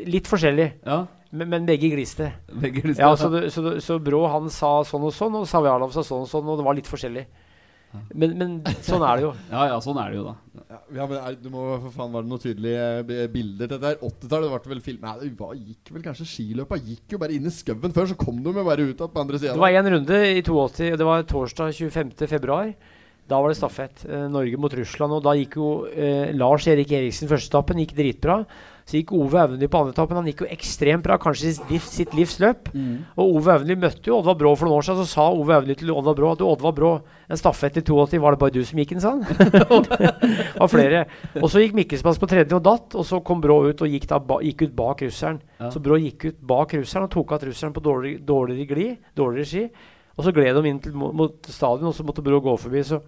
Litt 0.07 0.29
forskjellig, 0.31 0.69
ja. 0.87 1.01
men, 1.31 1.51
men 1.53 1.67
begge 1.69 1.91
gliste. 1.93 2.33
Begge 2.51 2.83
gliste 2.85 3.03
Ja, 3.03 3.13
så, 3.19 3.31
det, 3.33 3.49
så, 3.55 3.63
det, 3.65 3.79
så 3.85 3.99
Brå 4.03 4.25
han 4.33 4.51
sa 4.53 4.79
sånn 4.87 5.07
og 5.07 5.15
sånn, 5.15 5.37
og 5.41 5.49
Savjalov 5.51 5.95
sa 5.95 6.05
sånn 6.07 6.25
og 6.27 6.31
sånn, 6.31 6.49
og 6.51 6.61
det 6.61 6.67
var 6.67 6.79
litt 6.79 6.91
forskjellig. 6.91 7.27
Men, 8.13 8.35
men 8.37 8.57
sånn 8.85 9.05
er 9.07 9.19
det 9.19 9.25
jo. 9.25 9.31
ja, 9.55 9.63
ja, 9.71 9.77
sånn 9.83 9.99
er 10.03 10.13
det 10.13 10.19
jo, 10.19 10.25
da. 10.27 10.35
Ja, 10.67 10.81
ja, 10.99 11.07
men 11.07 11.17
er, 11.21 11.37
du 11.41 11.49
må 11.53 11.63
for 11.85 11.95
faen 11.95 12.13
være 12.13 12.27
det 12.27 12.33
noen 12.33 12.43
tydelige 12.43 12.89
eh, 13.05 13.31
bilder 13.33 13.71
til 13.71 13.77
dette 13.77 13.93
her? 13.93 14.03
80-tallet 14.03 14.53
ble 14.53 14.73
vel 14.75 14.83
film 14.85 15.07
Nei, 15.07 15.15
det 15.23 15.31
gikk 15.63 15.93
vel 15.95 16.05
kanskje 16.05 16.27
skiløpa 16.27 16.79
Gikk 16.83 17.15
jo 17.15 17.21
bare 17.23 17.37
inn 17.37 17.47
i 17.47 17.55
skauen 17.55 17.95
før, 17.95 18.11
så 18.11 18.19
kom 18.19 18.43
de 18.43 18.53
jo 18.53 18.67
bare 18.67 18.85
ut 18.85 18.93
igjen 18.93 19.15
på 19.15 19.23
andre 19.23 19.41
sida. 19.41 19.55
Det 19.55 19.63
var 19.63 19.79
én 19.79 19.91
runde 19.95 20.21
i 20.27 20.43
82, 20.43 20.93
og 20.93 21.01
det 21.01 21.09
var 21.09 21.27
torsdag 21.31 21.75
25. 21.79 22.15
februar. 22.27 22.73
Da 23.27 23.41
var 23.43 23.51
det 23.51 23.59
stafett. 23.59 24.05
Eh, 24.07 24.27
Norge 24.31 24.59
mot 24.61 24.75
Russland. 24.79 25.17
Og 25.17 25.23
da 25.25 25.35
gikk 25.39 25.59
jo 25.59 25.71
eh, 25.91 26.33
Lars 26.37 26.67
Erik 26.71 26.93
Eriksen 26.95 27.31
første 27.31 27.51
etappen. 27.51 27.81
Gikk 27.83 27.97
dritbra. 27.99 28.41
Så 28.87 29.01
gikk 29.01 29.11
Ove 29.19 29.41
Aunli 29.43 29.67
på 29.67 29.81
andre 29.81 29.91
etappen. 29.97 30.15
Han 30.21 30.29
gikk 30.31 30.45
jo 30.45 30.49
ekstremt 30.55 31.03
bra, 31.03 31.17
kanskje 31.19 31.57
sitt, 31.57 31.71
liv, 31.73 31.87
sitt 31.91 32.13
livs 32.15 32.37
løp. 32.39 32.69
Og 33.19 33.39
Ove 33.41 33.57
Aunli 33.57 33.75
møtte 33.83 34.13
jo 34.13 34.21
Oddvar 34.21 34.37
Brå 34.39 34.53
for 34.55 34.69
noen 34.69 34.79
år 34.79 34.87
siden. 34.87 35.01
Så 35.03 35.17
sa 35.17 35.25
Ove 35.35 35.57
Aunli 35.57 35.75
til 35.75 35.91
Oddvar 35.91 36.15
Brå 36.15 36.29
at 36.31 36.39
du, 36.39 36.45
Oddvar 36.47 36.75
Brå, 36.77 36.91
en 37.27 37.41
stafett 37.41 37.81
i 37.81 37.83
82, 37.83 38.21
var 38.23 38.37
det 38.37 38.41
bare 38.45 38.55
du 38.55 38.61
som 38.69 38.79
gikk 38.79 38.93
den, 38.95 39.03
sa 39.03 39.17
han. 39.17 39.27
og 40.63 40.71
flere. 40.71 41.01
Og 41.41 41.49
så 41.51 41.65
gikk 41.65 41.75
Mikkelsplass 41.81 42.21
på 42.23 42.29
tredje 42.31 42.55
og 42.55 42.63
datt, 42.69 42.95
og 42.95 43.09
så 43.09 43.19
kom 43.27 43.43
Brå 43.43 43.59
ut 43.67 43.83
og 43.83 43.91
gikk, 43.91 44.07
da 44.13 44.21
ba, 44.23 44.39
gikk 44.47 44.69
ut 44.69 44.77
bak 44.79 45.03
russeren. 45.03 45.43
Ja. 45.59 45.73
Så 45.75 45.83
Brå 45.83 45.99
gikk 45.99 46.29
ut 46.29 46.39
bak 46.55 46.77
russeren 46.79 47.09
og 47.09 47.15
tok 47.17 47.35
av 47.35 47.49
russeren 47.51 47.75
på 47.75 47.83
dårlig, 47.83 48.21
dårligere 48.29 48.71
glid, 48.71 49.03
dårligere 49.19 49.51
ski. 49.51 49.67
Og 50.15 50.25
så 50.29 50.37
gled 50.37 50.63
de 50.63 50.71
inn 50.71 50.79
til, 50.87 50.95
mot, 50.95 51.11
mot 51.25 51.51
stadion, 51.51 51.91
og 51.91 51.99
så 51.99 52.07
måtte 52.07 52.23
Brå 52.25 52.39
gå 52.45 52.55
forbi. 52.63 52.87
Så 52.87 53.03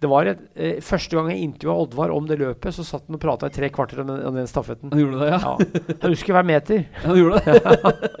det 0.00 0.08
var 0.08 0.28
et, 0.30 0.38
eh, 0.56 0.80
Første 0.80 1.16
gang 1.16 1.28
jeg 1.30 1.42
intervjua 1.44 1.74
Oddvar 1.82 2.12
om 2.14 2.26
det 2.26 2.38
løpet, 2.40 2.72
så 2.72 2.84
satt 2.84 3.04
han 3.06 3.18
og 3.18 3.20
prata 3.20 3.46
i 3.50 3.54
tre 3.54 3.68
kvarter 3.68 4.00
om 4.00 4.06
den, 4.08 4.22
om 4.26 4.34
den 4.34 4.46
stafetten. 4.48 4.92
Han 4.92 5.00
gjorde 5.02 5.20
det, 5.20 5.28
ja? 5.28 5.40
Ja. 5.44 5.92
Han 6.02 6.14
husker 6.14 6.32
hver 6.32 6.46
meter. 6.48 6.84
Han 7.04 7.18
gjorde 7.18 7.42
det. 7.44 7.60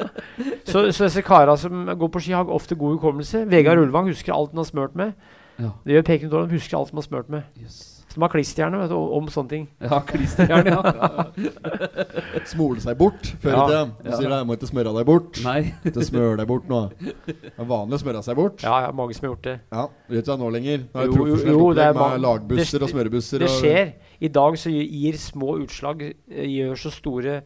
Så, 0.70 0.92
så 0.92 1.08
disse 1.08 1.22
kara 1.26 1.56
som 1.58 1.88
går 1.98 2.08
på 2.14 2.20
ski, 2.22 2.30
har 2.36 2.46
ofte 2.46 2.76
god 2.78 2.94
hukommelse. 2.94 3.42
Vegard 3.50 3.80
Ulvang 3.80 4.06
husker 4.06 4.32
alt 4.32 4.52
han 4.52 4.60
har 4.60 4.68
smurt 4.68 4.94
med. 4.94 5.16
Ja. 5.58 5.72
Det 5.84 5.96
gjør 5.96 6.04
Peking 6.06 6.30
Dorland, 6.30 6.52
husker 6.54 6.78
alt 6.78 6.92
han 6.92 7.00
har 7.00 7.06
smurt 7.08 7.32
med. 7.32 7.42
Yes. 7.58 7.99
De 8.10 8.18
har 8.20 8.28
klisterhjerne 8.32 8.78
vet 8.82 8.90
om 8.90 9.28
sånne 9.30 9.48
ting. 9.52 9.66
Ja, 9.80 10.00
klisterjern, 10.02 10.66
ja. 10.66 10.80
ja. 11.46 12.40
Smole 12.50 12.80
seg 12.82 12.96
bort 12.98 13.28
før 13.42 13.54
i 13.54 13.60
tida. 13.68 13.82
Du 14.02 14.08
Ja. 14.10 14.16
sier 14.18 14.32
jeg 14.34 14.46
må 14.48 14.56
ikke 14.56 14.68
smøre 14.70 14.94
deg 14.96 15.06
bort. 15.06 15.38
Nei. 15.44 15.60
Ikke 15.86 16.04
smøre 16.06 16.36
deg 16.40 16.48
bort 16.50 16.66
nå. 16.70 16.80
Det 16.98 17.52
er 17.54 17.68
vanlig 17.70 17.98
å 17.98 18.02
smøre 18.02 18.22
seg 18.26 18.36
bort. 18.40 18.64
Ja, 18.66 18.80
ja, 18.86 18.90
mange 18.96 19.14
som 19.14 19.28
har 19.28 19.34
gjort 19.36 19.46
det. 19.46 19.56
Ja, 19.72 19.86
Du 20.08 20.14
gjør 20.16 20.22
ikke 20.24 20.32
det 20.32 20.38
nå 20.42 20.50
lenger. 20.56 20.78
Nå 20.90 21.00
er 21.00 21.06
det 21.06 21.06
Jo, 21.06 21.14
jo, 21.14 21.22
profesjonelt 21.22 21.54
jo, 21.60 21.70
det 21.78 21.84
er 21.84 21.94
opplegg 21.94 22.10
med 22.16 22.24
lagbusser 22.26 22.78
det- 22.78 22.82
og 22.82 22.90
smørebusser. 22.94 23.38
Det 23.38 23.48
og- 23.50 23.60
skjer. 23.62 23.92
I 24.20 24.28
dag 24.28 24.58
så 24.58 24.70
gir, 24.74 25.14
små 25.16 25.54
utslag 25.62 26.02
eh, 26.02 26.46
gjør 26.50 26.76
så 26.76 26.90
store 26.92 27.42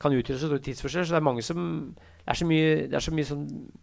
kan 0.00 0.12
utgjøre 0.12 0.38
så 0.38 0.46
store 0.50 0.62
tidsforskjeller. 0.64 1.06
Så 1.06 1.14
det 1.14 1.20
er 1.22 1.30
mange 1.32 1.42
som 1.42 1.94
Det 2.24 2.30
er 2.32 2.34
så 2.40 2.46
mye, 2.48 2.76
det 2.88 2.94
er 2.94 3.00
så 3.04 3.12
mye, 3.12 3.24
sånn, 3.28 3.42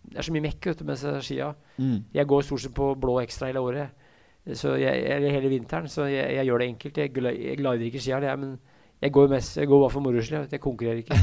det 0.10 0.18
er 0.18 0.24
så 0.26 0.32
mye 0.34 0.42
mekk 0.42 0.66
vet 0.66 0.78
du, 0.80 0.84
med 0.84 0.98
skia. 1.22 1.52
Mm. 1.78 2.04
Jeg 2.12 2.26
går 2.26 2.42
stort 2.42 2.60
sett 2.64 2.74
på 2.74 2.96
blå 2.98 3.20
ekstra 3.22 3.46
hele 3.52 3.62
året. 3.62 3.92
Så 4.58 4.76
jeg, 4.82 5.06
eller 5.06 5.34
hele 5.36 5.50
vinteren. 5.52 5.88
Så 5.90 6.08
jeg, 6.10 6.36
jeg 6.36 6.48
gjør 6.50 6.64
det 6.64 6.68
enkelt. 6.72 6.98
Jeg, 6.98 7.12
jeg 7.14 7.58
glider 7.60 7.88
ikke 7.88 8.02
skier, 8.02 8.26
jeg, 8.26 8.40
men 8.42 8.56
jeg 9.02 9.14
går 9.16 9.30
mest 9.32 9.58
Jeg 9.58 9.66
går 9.70 9.80
bare 9.82 9.90
for 9.90 10.04
moro 10.06 10.22
skyld. 10.22 10.48
jeg 10.52 10.62
konkurrerer 10.62 11.00
ikke. 11.02 11.18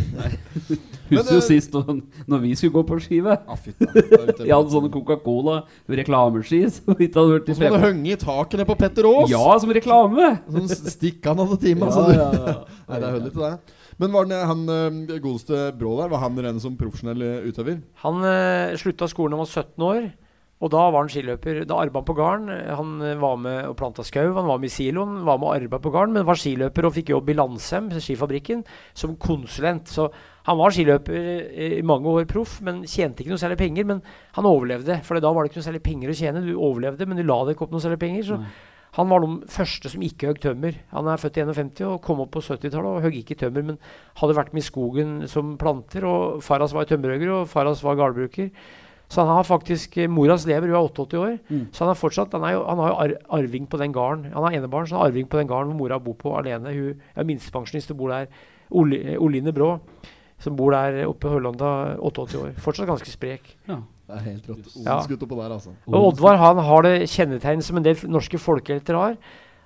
Husker 1.11 1.35
jo 1.35 1.39
eh, 1.39 1.47
sist 1.47 1.75
når, 1.75 2.01
når 2.27 2.41
vi 2.43 2.55
skulle 2.59 2.75
gå 2.75 2.83
på 2.89 2.99
skive. 3.05 3.37
Ah, 3.47 3.59
Jeg 3.64 4.55
hadde 4.57 4.73
sånne 4.73 4.91
Coca-Cola 4.93 5.61
reklameski 5.87 6.61
som 6.75 6.99
vi 6.99 7.07
ikke 7.07 7.23
hadde 7.23 7.37
hørt 7.37 7.51
i 7.51 7.57
Som 7.59 7.79
henge 7.85 8.12
i 8.12 8.19
takene 8.19 8.66
på 8.69 8.77
Petter 8.79 9.07
Aas! 9.07 9.31
Ja, 9.31 9.45
som 9.62 9.75
reklame! 9.75 10.33
Sånn 10.55 10.71
stikk 10.75 11.27
han 11.31 11.43
alle 11.45 11.59
timer. 11.62 11.87
Ja, 11.87 11.93
altså, 11.93 12.19
ja, 12.19 12.29
ja. 12.35 12.81
Nei, 12.89 12.99
det 12.99 13.07
er 13.07 13.16
høller 13.19 13.37
til 13.37 13.47
det. 13.47 13.53
Men 13.99 14.14
var 14.14 14.27
det 14.31 14.41
han 14.51 14.64
eh, 14.75 15.19
godeste 15.23 15.62
Brå 15.79 15.97
der, 16.01 16.11
var 16.11 16.23
han 16.27 16.39
ren 16.43 16.59
som 16.62 16.75
profesjonell 16.79 17.23
eh, 17.27 17.47
utøver? 17.51 17.79
Han 18.05 18.23
uh, 18.23 18.75
slutta 18.79 19.07
skolen 19.11 19.35
da 19.35 19.39
han 19.39 19.47
var 19.47 19.55
17 19.55 19.87
år. 19.87 20.11
Og 20.59 20.72
da 20.72 20.80
var 20.90 21.04
han 21.04 21.11
skiløper. 21.12 21.61
Da 21.70 21.76
arba 21.78 22.00
han 22.00 22.06
på 22.06 22.16
garn. 22.18 22.48
Han 22.50 22.96
eh, 23.06 23.18
var 23.20 23.36
med 23.38 23.61
og 23.68 23.76
planta 23.78 24.02
skau, 24.06 24.32
han 24.34 24.48
var 24.48 24.59
med 24.59 24.66
i 24.66 24.74
siloen, 24.74 25.20
var 25.26 25.38
med 25.38 25.46
og 25.46 25.54
arba 25.54 25.78
på 25.82 25.92
garn, 25.94 26.14
men 26.14 26.26
var 26.26 26.40
skiløper 26.40 26.88
og 26.88 26.96
fikk 26.96 27.12
jobb 27.14 27.30
i 27.30 27.36
Landsem, 27.38 27.92
skifabrikken, 27.94 28.64
som 28.98 29.14
konsulent. 29.22 29.92
Så 29.92 30.09
han 30.48 30.59
var 30.59 30.74
skiløper 30.74 31.14
eh, 31.14 31.76
i 31.78 31.84
mange 31.86 32.11
år 32.11 32.26
proff, 32.30 32.59
men 32.66 32.82
tjente 32.90 33.22
ikke 33.22 33.36
noe 33.36 33.42
særlig 33.44 33.61
penger. 33.61 33.86
Men 33.86 34.02
han 34.34 34.48
overlevde, 34.50 34.98
for 35.06 35.22
da 35.22 35.30
var 35.30 35.46
det 35.46 35.52
ikke 35.52 35.61
noe 35.62 35.68
særlig 35.68 35.84
penger 35.86 36.11
å 36.11 36.18
tjene. 36.24 36.42
Du 36.42 36.56
overlevde, 36.56 37.06
men 37.06 37.20
du 37.20 37.22
la 37.28 37.38
deg 37.44 37.54
ikke 37.54 37.68
opp 37.68 37.76
noe 37.76 37.86
særlig 37.86 38.00
penger. 38.02 38.26
Så 38.26 38.40
Nei. 38.42 38.50
han 38.98 39.12
var 39.14 39.22
den 39.22 39.38
første 39.54 39.94
som 39.94 40.02
ikke 40.09 40.32
høgg 40.32 40.42
tømmer. 40.42 40.82
Han 40.90 41.12
er 41.12 41.22
født 41.22 41.38
i 41.38 41.46
51 41.46 41.86
og 41.92 42.02
kom 42.02 42.24
opp 42.26 42.34
på 42.34 42.42
70-tallet 42.42 42.90
og 42.96 43.06
høgg 43.06 43.22
ikke 43.22 43.38
tømmer, 43.44 43.70
men 43.70 43.78
hadde 44.18 44.40
vært 44.42 44.50
med 44.59 44.66
i 44.66 44.68
skogen 44.72 45.16
som 45.30 45.54
planter. 45.61 46.11
Og 46.11 46.42
Faras 46.42 46.74
var 46.74 46.90
tømmerhogger, 46.90 47.36
og 47.36 47.48
Faras 47.54 47.86
var 47.86 48.02
gardbruker. 48.02 48.50
Så 49.09 49.24
han 49.24 49.30
har 49.32 49.46
faktisk 49.48 49.96
eh, 49.96 50.11
Moras 50.11 50.44
lever, 50.46 50.68
hun 50.68 50.76
er 50.76 50.90
88 50.90 51.18
år. 51.18 51.36
Mm. 51.48 51.62
Så 51.72 51.84
han 51.84 51.92
er 51.92 51.98
fortsatt 51.98 52.34
Han, 52.36 52.44
er 52.44 52.59
jo, 52.59 52.64
han 52.68 52.82
har 52.82 52.90
jo 52.90 52.96
ar 53.04 53.14
arving 53.40 53.66
på 53.66 53.80
den 53.80 53.92
gården. 53.92 54.32
Han 54.34 54.44
har 54.44 54.59
enebarn, 54.59 54.86
så 54.86 54.96
han 54.96 55.02
har 55.02 55.12
arving 55.12 55.28
på 55.28 55.40
den 55.40 55.48
gården 55.48 55.72
hvor 55.72 55.80
mora 55.80 55.98
bor 55.98 56.16
på 56.18 56.34
alene. 56.36 56.74
Hun 56.76 57.00
er 57.16 57.28
minstepensjonist 57.28 57.94
og 57.94 58.02
bor 58.02 58.12
der. 58.12 58.28
Oli, 58.70 59.00
eh, 59.00 59.16
Oline 59.16 59.52
Brå, 59.56 59.78
som 60.38 60.56
bor 60.56 60.76
der 60.76 61.06
oppe 61.09 61.28
i 61.28 61.32
Høllanda, 61.32 61.70
88 62.04 62.42
år. 62.42 62.52
Fortsatt 62.61 62.90
ganske 62.90 63.09
sprek. 63.09 63.56
Ja. 63.68 63.80
Det 64.09 64.16
er 64.16 64.24
helt 64.24 64.46
rått. 64.48 64.68
Ja. 64.72 64.96
Odelsgutt 64.96 65.24
oppå 65.26 65.36
der, 65.36 65.52
altså. 65.52 65.74
Og 65.88 66.12
Oddvar 66.12 66.38
han 66.40 66.61
har 66.64 66.84
det 66.86 67.11
kjennetegn 67.12 67.64
som 67.64 67.76
en 67.76 67.84
del 67.84 67.96
norske 68.09 68.40
folkehelter 68.40 68.96
har. 68.96 69.16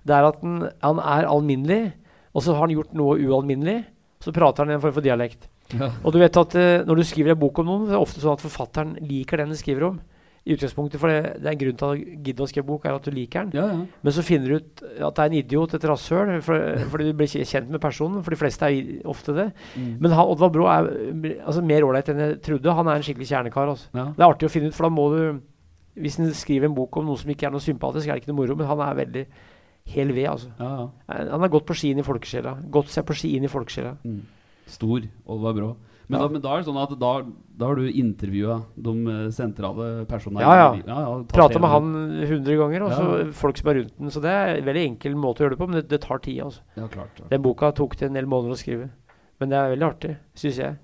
Det 0.03 0.15
er 0.17 0.27
at 0.27 0.41
han, 0.43 0.65
han 0.83 0.99
er 0.99 1.29
alminnelig, 1.31 1.93
og 2.35 2.43
så 2.43 2.57
har 2.57 2.67
han 2.67 2.75
gjort 2.75 2.95
noe 2.99 3.19
ualminnelig. 3.23 3.85
Så 4.23 4.35
prater 4.35 4.65
han 4.65 4.73
i 4.73 4.79
en 4.79 4.83
form 4.83 4.95
for 4.97 5.05
dialekt. 5.05 5.47
Ja. 5.79 5.91
Og 6.03 6.15
du 6.15 6.19
vet 6.23 6.37
at 6.37 6.57
uh, 6.59 6.85
når 6.89 7.03
du 7.03 7.05
skriver 7.09 7.35
en 7.35 7.43
bok 7.43 7.61
om 7.63 7.69
noen, 7.69 7.85
det 7.91 7.97
er 7.97 8.03
ofte 8.03 8.23
sånn 8.23 8.37
at 8.37 8.43
forfatteren 8.45 8.97
liker 9.01 9.43
den 9.43 9.55
du 9.55 9.59
skriver 9.59 9.89
om. 9.93 10.01
I 10.43 10.57
utgangspunktet, 10.57 10.99
for 10.99 11.07
det, 11.07 11.37
det 11.39 11.47
er 11.47 11.53
en 11.53 11.59
grunn 11.61 11.77
til 11.79 11.87
å 11.87 12.19
gidde 12.27 12.43
å 12.43 12.49
skrive 12.51 12.67
bok, 12.67 12.87
er 12.91 12.97
at 12.97 13.05
du 13.07 13.13
liker 13.15 13.45
den. 13.45 13.53
Ja, 13.61 13.67
ja. 13.71 14.01
Men 14.03 14.15
så 14.17 14.25
finner 14.27 14.51
du 14.51 14.57
ut 14.59 14.81
at 14.83 15.15
det 15.15 15.23
er 15.23 15.29
en 15.29 15.37
idiot, 15.39 15.77
et 15.79 15.85
rasshøl, 15.87 16.33
for, 16.43 16.65
fordi 16.91 17.07
du 17.07 17.13
blir 17.21 17.31
kjent 17.31 17.71
med 17.71 17.79
personen. 17.85 18.25
For 18.27 18.35
de 18.35 18.41
fleste 18.41 18.67
er 18.67 19.07
ofte 19.07 19.37
det. 19.37 19.45
Mm. 19.79 19.93
Men 20.03 20.17
han, 20.17 20.33
Oddvar 20.33 20.51
Brå 20.51 20.67
er 20.67 20.91
altså, 21.45 21.63
mer 21.63 21.87
ålreit 21.87 22.11
enn 22.11 22.25
jeg 22.25 22.41
trodde. 22.43 22.75
Han 22.75 22.91
er 22.91 22.99
en 22.99 23.07
skikkelig 23.07 23.31
kjernekar. 23.31 23.71
Altså. 23.77 23.87
Det 23.95 24.19
er 24.19 24.27
artig 24.27 24.51
å 24.51 24.53
finne 24.57 24.73
ut, 24.73 24.75
for 24.75 24.89
da 24.89 24.93
må 24.99 25.07
du 25.15 25.23
Hvis 26.03 26.19
en 26.19 26.35
skriver 26.35 26.67
en 26.67 26.75
bok 26.75 26.97
om 26.97 27.07
noe 27.07 27.21
som 27.21 27.31
ikke 27.31 27.47
er 27.47 27.55
noe 27.55 27.63
sympatisk, 27.63 28.09
er 28.09 28.17
det 28.17 28.25
ikke 28.25 28.33
noe 28.33 28.41
moro, 28.41 28.59
men 28.59 28.67
han 28.67 28.83
er 28.83 28.99
veldig 28.99 29.25
hel 29.93 30.13
ved, 30.15 30.27
altså. 30.31 30.51
ja, 30.59 30.71
ja. 30.79 30.87
Eh, 31.13 31.27
Han 31.31 31.43
har 31.45 31.51
gått 31.53 31.67
på 31.69 31.75
ski 31.77 31.91
inn 31.93 32.01
i 32.01 32.07
folkesjela. 32.07 32.57
Gått 32.73 32.91
seg 32.91 33.05
på 33.07 33.15
ski 33.19 33.37
inn 33.37 33.45
i 33.45 33.51
folkesjela. 33.53 33.95
Mm. 34.03 34.23
Stor. 34.73 35.09
Oddvar 35.29 35.57
Brå. 35.59 35.73
Men, 36.09 36.19
Ja. 36.19 36.27
da, 36.27 36.33
men 36.33 36.43
da 36.43 36.53
er 36.53 36.61
det 36.61 36.67
sånn 36.67 36.81
at 36.83 36.93
da, 37.01 37.11
da 37.57 37.69
har 37.71 37.79
du 37.79 37.87
intervjua 37.89 38.59
de 38.77 38.93
sentrale 39.33 40.05
personene 40.11 40.43
Ja, 40.45 40.55
ja. 40.59 40.67
ja, 40.83 40.99
ja, 41.07 41.13
Prata 41.31 41.61
med 41.63 41.71
han 41.73 41.93
hundre 42.29 42.57
ganger, 42.59 42.85
og 42.85 42.93
så 42.93 43.05
Ja. 43.23 43.31
folk 43.33 43.57
som 43.57 43.71
er 43.71 43.79
rundt 43.81 43.99
den. 43.99 44.11
Så 44.11 44.21
det 44.21 44.33
er 44.33 44.57
en 44.59 44.67
veldig 44.67 44.87
enkel 44.91 45.15
måte 45.17 45.41
å 45.41 45.47
gjøre 45.47 45.57
det 45.57 45.61
på, 45.63 45.69
men 45.71 45.81
det, 45.81 45.89
det 45.89 46.01
tar 46.03 46.19
tid. 46.19 46.43
altså. 46.43 46.61
Ja, 46.77 46.89
klart. 46.89 47.15
klart. 47.17 47.31
Den 47.31 47.43
boka 47.43 47.73
tok 47.73 47.97
det 47.97 48.11
en 48.11 48.19
del 48.19 48.27
måneder 48.27 48.53
å 48.53 48.61
skrive. 48.61 48.91
Men 49.41 49.49
det 49.49 49.59
er 49.59 49.77
veldig 49.77 49.89
artig, 49.89 50.17
syns 50.35 50.59
jeg. 50.59 50.77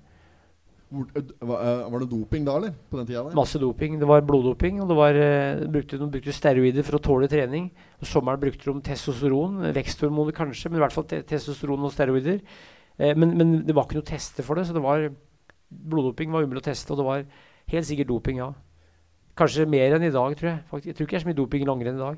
Hvor, 0.89 1.05
var, 1.45 1.99
det 2.01 2.09
doping 2.09 2.45
da, 2.47 2.55
eller? 2.57 2.73
På 2.89 2.97
den 2.97 3.05
tida 3.05 3.21
der? 3.27 3.35
Masse 3.37 3.59
doping. 3.61 3.99
Det 4.01 4.07
var 4.09 4.23
bloddoping, 4.25 4.81
og 4.81 4.89
det 4.89 4.97
var, 4.97 5.13
uh, 5.13 5.67
brukte, 5.69 5.99
de 6.01 6.07
brukte 6.09 6.33
steroider 6.33 6.81
for 6.87 6.97
å 6.97 7.03
tåle 7.05 7.29
trening. 7.29 7.69
Og 8.01 8.09
sommeren 8.09 8.41
brukte 8.41 8.65
de 8.65 8.81
testosteron, 8.81 9.69
veksthormoner 9.75 10.33
kanskje, 10.33 10.71
men 10.71 10.79
i 10.79 10.83
hvert 10.83 10.95
fall 10.95 11.05
te 11.05 11.21
testosteron 11.29 11.85
og 11.85 11.93
steroider. 11.93 12.41
Eh, 12.99 13.15
men, 13.15 13.35
men 13.39 13.53
det 13.65 13.75
var 13.75 13.87
ikke 13.87 13.99
noe 14.01 14.09
tester 14.09 14.45
for 14.45 14.59
det, 14.59 14.67
så 14.67 14.75
det 14.75 14.83
var 14.83 15.09
bloddoping 15.69 16.33
var 16.33 16.45
umulig 16.45 16.63
å 16.63 16.69
teste, 16.71 16.91
og 16.93 16.99
det 16.99 17.07
var 17.07 17.27
helt 17.73 17.87
sikkert 17.87 18.11
doping, 18.11 18.41
ja. 18.41 18.51
Kanskje 19.39 19.67
mer 19.69 19.95
enn 19.95 20.07
i 20.09 20.11
dag, 20.11 20.33
tror 20.35 20.51
jeg. 20.51 20.63
Faktisk. 20.71 20.89
Jeg 20.89 20.97
tror 20.97 21.07
ikke 21.07 21.15
det 21.15 21.21
er 21.21 21.27
så 21.27 21.29
mye 21.31 21.39
doping 21.39 21.63
i 21.63 21.69
langrenn 21.69 21.99
i 21.99 22.03
dag. 22.03 22.17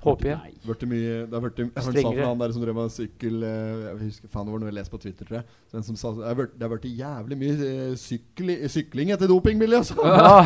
Håper 0.00 0.30
jeg. 0.30 0.36
Nei. 0.40 0.76
Mye, 0.88 1.16
det 1.28 1.36
har 1.36 1.42
vært, 1.44 1.58
en 1.60 1.70
hørte 1.76 2.02
sa 2.02 2.12
fra 2.16 2.28
han 2.30 2.38
der 2.40 2.52
som 2.54 2.62
drev 2.64 2.76
med 2.78 2.92
sykkel 2.94 3.42
eh, 3.44 3.80
Jeg 3.82 3.96
husker 4.00 4.30
faen 4.32 4.46
det 4.48 4.54
var 4.54 4.62
noe 4.62 4.70
jeg 4.70 4.76
leste 4.78 4.94
på 4.94 5.00
Twitter, 5.02 5.28
tror 5.28 5.38
jeg. 5.40 5.56
Så 5.68 5.76
en 5.76 5.84
som 5.84 5.98
sa 6.00 6.12
Det 6.16 6.30
har 6.64 6.72
vært, 6.72 6.86
jævlig 6.88 7.38
mye 7.42 7.68
eh, 7.68 7.90
sykli, 8.00 8.56
sykling 8.72 9.12
etter 9.12 9.28
dopingmiljøet, 9.28 9.82
altså. 9.82 10.00
Ja, 10.00 10.38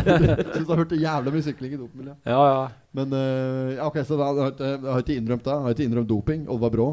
Syns 0.54 0.64
det 0.64 0.72
har 0.72 0.80
vært 0.80 0.96
jævlig 0.96 1.34
mye 1.36 1.46
sykling 1.48 1.76
i 1.76 1.80
dopingmiljøet. 1.82 2.22
ja. 2.24 2.40
ja. 2.54 2.64
Men 2.92 3.12
uh, 3.16 3.86
ok, 3.86 3.94
så 4.04 4.18
da 4.20 4.26
har 4.36 4.50
jeg 4.60 5.04
ikke- 5.04 5.14
innrømt 5.16 5.46
det. 5.46 5.60
Har 5.64 5.76
ikke 5.76 5.86
innrømt 5.88 6.08
doping. 6.10 6.42
Oddvar 6.52 6.72
Brå. 6.74 6.88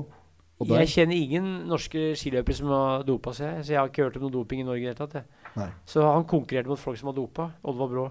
Der. 0.60 0.80
Jeg 0.84 0.91
kjenner 0.91 1.16
ingen 1.16 1.68
norske 1.70 2.16
skiløpere 2.20 2.55
som 2.55 2.68
har 2.74 3.03
dopa 3.07 3.32
seg, 3.32 3.62
så 3.64 3.72
jeg 3.72 3.80
har 3.80 3.88
ikke 3.88 4.03
hørt 4.10 4.18
om 4.20 4.26
noe 4.28 4.34
doping 4.34 4.60
i 4.60 4.68
Norge 4.68 4.84
i 4.84 4.89
det 4.89 4.97
hele 4.97 5.07
tatt. 5.07 5.22
jeg. 5.55 5.70
Så 5.88 6.03
han 6.03 6.26
konkurrerte 6.28 6.68
mot 6.68 6.80
folk 6.80 6.97
som 6.99 7.07
har 7.14 7.16
dopa. 7.16 7.51
Oddvar 7.64 7.88
Brå. 7.93 8.10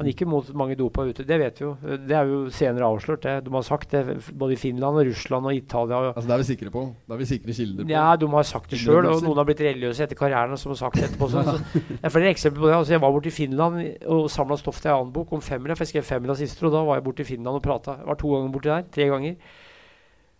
Han 0.00 0.06
gikk 0.08 0.22
jo 0.22 0.26
mot 0.32 0.46
mange 0.56 0.78
dopa 0.80 1.02
ute. 1.04 1.26
Det 1.28 1.36
vet 1.36 1.58
vi 1.60 1.64
jo. 1.66 1.74
Det 2.08 2.14
er 2.16 2.24
jo 2.24 2.48
senere 2.48 2.86
avslørt. 2.88 3.20
det. 3.20 3.44
De 3.44 3.50
har 3.52 3.62
sagt 3.66 3.90
det 3.92 4.16
både 4.32 4.54
i 4.54 4.56
Finland 4.56 4.96
og 4.96 5.04
Russland 5.04 5.44
og 5.44 5.52
Italia. 5.54 5.96
Og 5.96 6.16
Altså, 6.16 6.26
det 6.26 6.32
er 6.32 6.38
vi 6.38 6.46
sikre 6.48 6.70
på. 6.72 6.84
Det 7.04 7.12
er 7.12 7.18
vi 7.20 7.26
sikre 7.28 7.52
kilder 7.52 7.84
på. 7.84 7.90
ja, 7.90 8.16
de 8.16 8.26
har 8.32 8.42
sagt 8.48 8.70
det 8.70 8.78
sjøl, 8.80 9.04
og 9.04 9.20
noen 9.22 9.36
har 9.36 9.44
blitt 9.44 9.60
religiøse 9.60 10.06
etter 10.06 10.16
karrieren 10.16 10.56
som 10.56 10.72
har 10.72 10.76
sagt 10.80 10.96
det 10.96 11.04
etterpå. 11.10 11.28
Så, 11.28 11.42
så, 11.50 11.58
det 11.74 12.00
er 12.00 12.08
flere 12.16 12.32
eksempler 12.32 12.62
på 12.62 12.70
det. 12.70 12.76
Altså, 12.78 12.92
jeg 12.96 13.02
var 13.02 13.12
borte 13.12 13.28
i 13.28 13.30
Finland 13.30 13.80
og 14.06 14.30
samla 14.30 14.56
stoff 14.56 14.80
til 14.80 14.88
en 14.88 14.96
annen 15.02 15.12
bok 15.12 15.32
om 15.36 15.42
femmila. 15.44 15.76
For 15.76 15.84
jeg 15.84 15.92
skrev 15.92 16.08
femmila 16.14 16.34
sist, 16.38 16.62
og 16.64 16.72
da 16.72 16.80
var 16.88 16.96
jeg 16.96 17.04
borte 17.04 17.20
i 17.20 17.28
Finland 17.34 17.60
og 17.60 17.62
prata. 17.62 17.98
Var 18.06 18.14
to 18.24 18.32
ganger 18.32 18.52
borti 18.56 18.72
der. 18.72 18.88
Tre 18.96 19.10
ganger. 19.12 19.36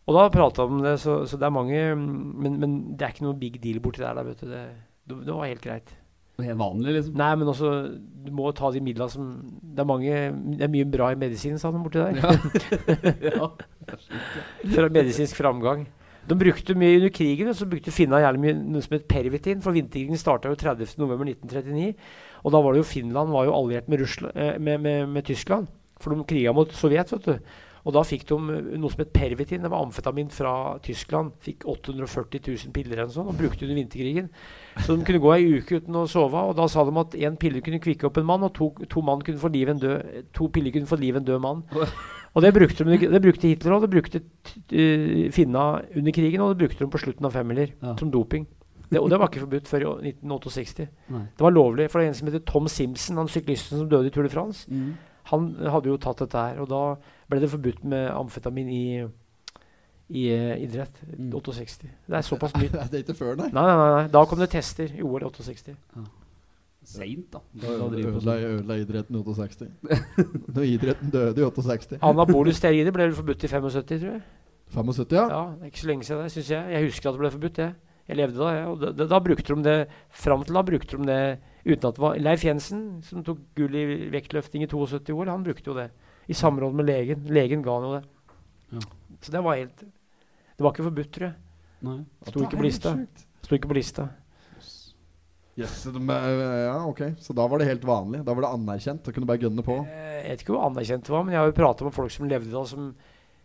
Og 0.09 0.17
da 0.17 0.29
prata 0.33 0.67
vi 0.67 0.79
om 0.79 0.85
det, 0.85 0.97
så, 1.03 1.21
så 1.29 1.39
det 1.39 1.47
er 1.47 1.55
mange 1.55 1.81
men, 1.97 2.57
men 2.59 2.77
det 2.97 3.07
er 3.07 3.15
ikke 3.15 3.27
noe 3.29 3.39
big 3.39 3.61
deal 3.63 3.81
borti 3.83 4.03
der. 4.03 4.23
Vet 4.27 4.43
du. 4.43 4.49
Det, 4.51 4.65
det, 5.07 5.19
det 5.27 5.35
var 5.37 5.51
helt 5.51 5.65
greit. 5.65 5.93
Helt 6.41 6.61
vanlig, 6.61 6.95
liksom. 6.97 7.17
Nei, 7.21 7.31
men 7.37 7.51
også 7.53 7.71
Du 8.25 8.31
må 8.33 8.51
ta 8.57 8.71
de 8.73 8.81
midla 8.81 9.11
som 9.13 9.27
Det 9.61 9.83
er 9.83 9.89
mange 9.89 10.21
Det 10.57 10.65
er 10.65 10.73
mye 10.73 10.89
bra 10.89 11.11
i 11.13 11.19
medisin, 11.21 11.59
sa 11.61 11.73
de 11.75 11.83
borti 11.85 12.01
der. 12.01 12.21
ja. 13.29 13.51
Fra 14.75 14.89
medisinsk 14.93 15.37
framgang. 15.37 15.87
De 16.31 16.37
brukte 16.39 16.77
mye 16.79 16.99
under 16.99 17.11
krigen, 17.11 17.49
og 17.51 17.57
så 17.59 17.67
brukte 17.67 17.93
Finna 17.95 18.21
jævlig 18.23 18.43
mye 18.45 18.57
noe 18.59 18.85
som 18.85 18.97
het 18.97 19.09
pervitin. 19.11 19.63
For 19.65 19.75
vinterkrigen 19.75 20.21
starta 20.21 20.53
jo 20.53 20.59
30.11.1939. 20.61 21.95
Og 22.45 22.55
da 22.55 22.61
var 22.63 22.73
det 22.73 22.83
jo 22.83 22.91
Finland 22.91 23.33
var 23.35 23.49
jo 23.49 23.57
alliert 23.57 23.89
med, 23.91 24.05
Russland, 24.05 24.37
eh, 24.37 24.55
med, 24.61 24.81
med, 24.85 25.09
med 25.09 25.27
Tyskland. 25.27 25.67
For 26.01 26.15
de 26.15 26.29
kriga 26.29 26.53
mot 26.57 26.71
Sovjet, 26.77 27.11
vet 27.13 27.27
du. 27.27 27.51
Og 27.87 27.95
da 27.97 28.03
fikk 28.05 28.27
de 28.29 28.37
noe 28.77 28.93
som 28.93 29.01
het 29.01 29.13
pervitin. 29.15 29.63
Det 29.65 29.71
var 29.73 29.85
amfetamin 29.87 30.29
fra 30.33 30.53
Tyskland. 30.85 31.33
Fikk 31.45 31.65
840 31.71 32.43
000 32.45 32.75
piller 32.77 33.01
eller 33.01 33.13
sånt, 33.15 33.31
og 33.33 33.39
brukte 33.39 33.65
under 33.65 33.79
vinterkrigen. 33.79 34.29
Så 34.85 34.97
de 34.97 35.07
kunne 35.09 35.23
gå 35.23 35.33
ei 35.37 35.59
uke 35.59 35.81
uten 35.81 35.97
å 35.97 36.07
sove. 36.11 36.45
Og 36.51 36.57
da 36.59 36.69
sa 36.69 36.85
de 36.85 36.95
at 37.01 37.17
én 37.17 37.41
pille 37.41 37.65
kunne 37.65 37.81
kvikke 37.83 38.11
opp 38.11 38.21
en 38.21 38.29
mann, 38.29 38.45
og 38.47 38.55
to, 38.57 38.73
to, 38.85 39.05
mann 39.07 39.25
kunne 39.25 39.41
få 39.41 39.53
liv 39.53 39.73
en 39.73 39.81
død, 39.81 40.25
to 40.37 40.51
piller 40.53 40.77
kunne 40.77 40.91
få 40.91 41.01
liv 41.01 41.17
en 41.17 41.27
død 41.27 41.45
mann. 41.45 41.67
Og 42.31 42.45
det 42.45 42.53
brukte, 42.55 42.85
de, 42.87 42.95
det 43.11 43.19
brukte 43.25 43.49
Hitler 43.51 43.73
òg. 43.75 43.83
Det 43.83 43.91
brukte 43.91 44.21
uh, 44.23 45.25
finna 45.35 45.65
under 45.99 46.15
krigen, 46.15 46.45
og 46.45 46.53
det 46.53 46.61
brukte 46.61 46.85
de 46.85 46.93
på 46.93 47.01
slutten 47.03 47.27
av 47.27 47.35
femmer 47.35 47.65
Ja. 47.65 47.97
som 47.99 48.13
doping. 48.15 48.45
Det, 48.91 49.01
og 49.01 49.11
det 49.11 49.19
var 49.19 49.31
ikke 49.31 49.43
forbudt 49.45 49.67
før 49.71 49.83
i 50.03 50.13
1968. 50.13 50.87
Nei. 51.15 51.25
Det 51.39 51.45
var 51.47 51.55
lovlig. 51.55 51.89
For 51.91 51.99
det 51.99 52.07
er 52.07 52.13
en 52.13 52.19
som 52.19 52.31
heter 52.31 52.43
Tom 52.47 52.69
Simpson, 52.71 53.19
han 53.19 53.31
syklisten 53.31 53.79
som 53.79 53.91
døde 53.91 54.11
i 54.11 54.15
Tour 54.15 54.27
de 54.27 54.33
France. 54.33 54.67
Mm. 54.71 54.95
Han 55.31 55.51
hadde 55.75 55.91
jo 55.93 55.99
tatt 56.03 56.23
dette 56.25 56.45
her, 56.45 56.61
og 56.63 56.69
da 56.71 56.83
ble 57.31 57.41
det 57.43 57.51
forbudt 57.53 57.85
med 57.89 58.09
amfetamin 58.11 58.71
i, 58.75 58.85
i 60.11 60.25
uh, 60.35 60.55
idrett. 60.63 61.03
Mm. 61.17 61.31
68. 61.37 61.91
Det 62.07 62.19
er 62.19 62.27
såpass 62.27 62.57
mye. 62.59 62.71
Det 62.91 63.01
er 63.01 63.05
ikke 63.05 63.19
før, 63.19 63.37
nei. 63.39 63.51
Nei, 63.55 63.67
nei, 63.69 63.77
nei, 63.79 63.91
nei. 63.99 64.09
Da 64.15 64.25
kom 64.27 64.41
det 64.43 64.51
tester 64.55 64.91
i 64.97 65.05
OL 65.07 65.29
68. 65.31 65.77
Seint, 66.91 67.27
da. 67.31 67.43
Da 67.55 67.77
Da 67.77 67.87
ødela, 67.87 68.13
sånn. 68.19 68.45
ødela 68.57 68.77
idretten 68.81 69.19
i 69.21 69.23
68. 69.27 69.69
Når 70.57 70.65
idretten 70.67 71.13
døde 71.13 71.45
i 71.45 71.45
68. 71.45 72.01
Anabole 72.09 72.55
steroider 72.57 72.95
ble 72.97 73.11
vel 73.11 73.19
forbudt 73.19 73.45
i 73.45 73.53
75, 73.53 74.01
tror 74.01 74.17
jeg. 74.17 74.23
75, 74.75 75.15
ja. 75.19 75.27
Ja, 75.29 75.67
ikke 75.67 75.83
så 75.83 75.91
lenge 75.91 76.07
siden 76.07 76.25
det, 76.25 76.33
syns 76.35 76.51
jeg. 76.55 76.75
Jeg 76.75 76.89
husker 76.89 77.11
at 77.11 77.17
det 77.17 77.23
ble 77.25 77.31
forbudt, 77.37 77.59
jeg. 77.63 77.77
Jeg 78.11 78.19
levde 78.19 78.41
da, 78.43 78.51
Ja, 78.57 78.69
Og 78.73 78.81
da, 78.83 79.07
da, 79.07 79.21
brukte 79.23 79.55
de 79.55 79.63
det 79.67 79.77
Fram 80.11 80.43
til 80.47 80.57
da 80.59 80.63
brukte 80.67 80.99
de 80.99 81.07
det 81.09 81.23
uten 81.61 81.91
at 81.91 81.97
det 81.99 82.03
var 82.03 82.17
Leif 82.17 82.45
Jensen, 82.47 82.85
som 83.05 83.23
tok 83.25 83.43
gull 83.59 83.75
i 83.77 83.85
vektløfting 84.11 84.65
i 84.65 84.69
72 84.71 85.13
år, 85.13 85.29
han 85.29 85.43
brukte 85.45 85.69
jo 85.69 85.75
det. 85.77 85.91
I 86.31 86.37
samråd 86.37 86.73
med 86.79 86.89
legen. 86.89 87.27
Legen 87.29 87.61
ga 87.63 87.75
han 87.77 87.85
jo 87.85 87.91
det. 87.99 88.05
Ja. 88.73 88.85
Så 89.21 89.35
det 89.35 89.43
var 89.45 89.59
helt 89.61 89.83
Det 89.85 90.65
var 90.65 90.73
ikke 90.73 90.87
forbudt, 90.89 91.11
tror 91.13 91.27
jeg. 91.29 91.37
Nei. 91.85 91.99
Sto 92.29 92.43
ikke 92.47 92.61
på 92.61 92.65
lista. 92.67 92.95
Sto 93.45 93.59
ikke 93.59 93.71
på 93.71 93.77
lista. 93.77 94.09
Yes, 95.61 95.83
de, 95.93 96.01
ja, 96.65 96.77
ok. 96.89 97.01
Så 97.21 97.35
da 97.37 97.45
var 97.51 97.61
det 97.61 97.69
helt 97.69 97.85
vanlig? 97.85 98.23
Da 98.25 98.33
var 98.37 98.47
det 98.47 98.53
anerkjent? 98.57 99.03
Da 99.05 99.13
kunne 99.13 99.27
du 99.27 99.31
bare 99.31 99.43
gønne 99.43 99.65
på? 99.67 99.77
Eh, 99.85 100.21
Jeg 100.23 100.31
vet 100.31 100.45
ikke 100.45 100.55
hvor 100.55 100.67
anerkjent 100.69 101.05
det 101.05 101.13
var, 101.13 101.25
men 101.27 101.35
jeg 101.35 101.43
har 101.43 101.51
jo 101.51 101.57
prata 101.57 101.85
med 101.87 101.97
folk 101.97 102.13
som 102.15 102.29
levde 102.31 102.53
da, 102.53 102.63
som, 102.69 102.91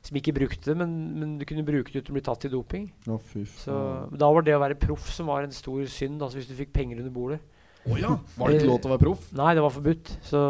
som 0.05 0.17
ikke 0.19 0.35
brukte 0.35 0.69
det, 0.69 0.77
men, 0.77 0.93
men 1.19 1.35
du 1.39 1.45
kunne 1.49 1.65
bruke 1.65 1.91
det 1.91 2.03
uten 2.03 2.13
å 2.13 2.17
bli 2.19 2.25
tatt 2.25 2.45
i 2.45 2.51
doping. 2.53 2.87
Fy 3.31 3.45
Så. 3.49 3.75
Da 4.13 4.29
var 4.31 4.45
det 4.45 4.55
å 4.55 4.61
være 4.61 4.77
proff 4.79 5.09
som 5.13 5.31
var 5.31 5.45
en 5.45 5.55
stor 5.55 5.85
synd, 5.89 6.21
altså 6.21 6.39
hvis 6.39 6.49
du 6.51 6.57
fikk 6.57 6.73
penger 6.75 7.01
under 7.01 7.13
bordet. 7.13 7.39
Oh, 7.85 7.97
ja! 7.99 8.15
Var 8.37 8.49
det 8.49 8.59
ikke 8.59 8.71
lov 8.71 8.81
til 8.81 8.89
å 8.89 8.95
være 8.95 9.03
proff? 9.05 9.29
Nei, 9.37 9.53
det 9.57 9.63
var 9.65 9.73
forbudt. 9.73 10.11
Så, 10.25 10.41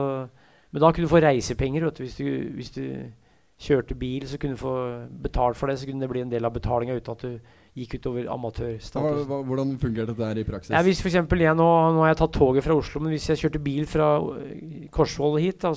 men 0.71 0.83
da 0.83 0.91
kunne 0.91 1.07
du 1.07 1.11
få 1.11 1.23
reisepenger. 1.23 1.87
Vet 1.87 1.99
du, 1.99 2.03
hvis, 2.05 2.17
du, 2.19 2.27
hvis 2.55 2.73
du 2.75 2.83
kjørte 3.65 3.95
bil, 3.99 4.25
så 4.27 4.39
kunne 4.39 4.55
du 4.55 4.61
få 4.61 4.75
betalt 5.23 5.59
for 5.59 5.71
det. 5.71 5.77
Så 5.79 5.89
kunne 5.89 6.03
det 6.03 6.11
bli 6.11 6.23
en 6.23 6.31
del 6.31 6.47
av 6.47 6.55
betalinga 6.55 6.95
uten 6.95 7.15
at 7.15 7.25
du 7.27 7.55
gikk 7.75 7.97
utover 7.99 8.29
amatørstatus. 8.31 9.25
hvordan 9.27 9.73
fungerte 9.79 10.13
dette 10.13 10.29
her 10.29 10.39
i 10.39 10.45
praksis? 10.47 10.71
Ja, 10.71 10.83
hvis 10.83 11.01
for 11.03 11.11
eksempel 11.11 11.43
jeg 11.43 11.59
nå, 11.59 11.67
nå 11.95 12.05
har 12.05 12.13
jeg 12.13 12.21
tatt 12.23 12.37
toget 12.37 12.63
fra 12.63 12.77
Oslo, 12.79 13.01
men 13.03 13.11
hvis 13.11 13.27
jeg 13.33 13.41
kjørte 13.43 13.63
bil 13.63 13.87
fra 13.89 14.13
øh, 14.23 14.85
Korsvoll 14.95 15.41
hit, 15.43 15.59
da, 15.63 15.73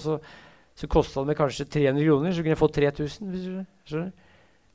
så, 0.79 0.87
kosta 0.91 1.25
det 1.25 1.33
meg 1.33 1.39
kanskje 1.41 1.67
300 1.75 2.05
kroner, 2.07 2.35
så 2.37 2.43
kunne 2.45 2.55
jeg 2.55 2.61
fått 2.63 2.77
3000. 2.79 3.31
Hvis 3.35 3.47
du 3.49 3.55
skjønner? 3.91 4.13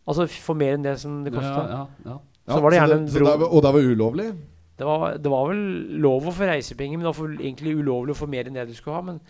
Altså 0.03 0.25
få 0.27 0.41
for 0.49 0.59
mer 0.59 0.73
enn 0.75 0.83
det 0.83 0.97
som 0.99 1.21
det 1.23 1.31
kosta. 1.31 1.61
Ja, 1.63 1.83
ja, 2.03 2.17
ja. 2.17 2.17
Så 2.51 2.59
var 2.59 2.73
det 2.73 2.79
gjerne 2.81 2.97
en 2.99 3.07
så 3.07 3.21
bro- 3.21 3.37
det 3.39 3.47
Og 3.47 3.61
det 3.63 3.71
var 3.77 3.87
ulovlig? 3.93 4.25
Det 4.75 4.85
var, 4.89 5.13
det 5.21 5.29
var 5.31 5.47
vel 5.53 5.61
lov 6.03 6.25
å 6.27 6.33
få 6.35 6.47
reisepenger, 6.49 6.97
men 6.99 7.05
det 7.07 7.13
var 7.15 7.29
egentlig 7.39 7.75
ulovlig 7.79 8.11
å 8.15 8.19
få 8.19 8.27
mer 8.27 8.49
enn 8.49 8.57
det 8.57 8.65
du 8.67 8.73
skulle 8.75 8.97
ha. 8.97 9.03
Men, 9.05 9.21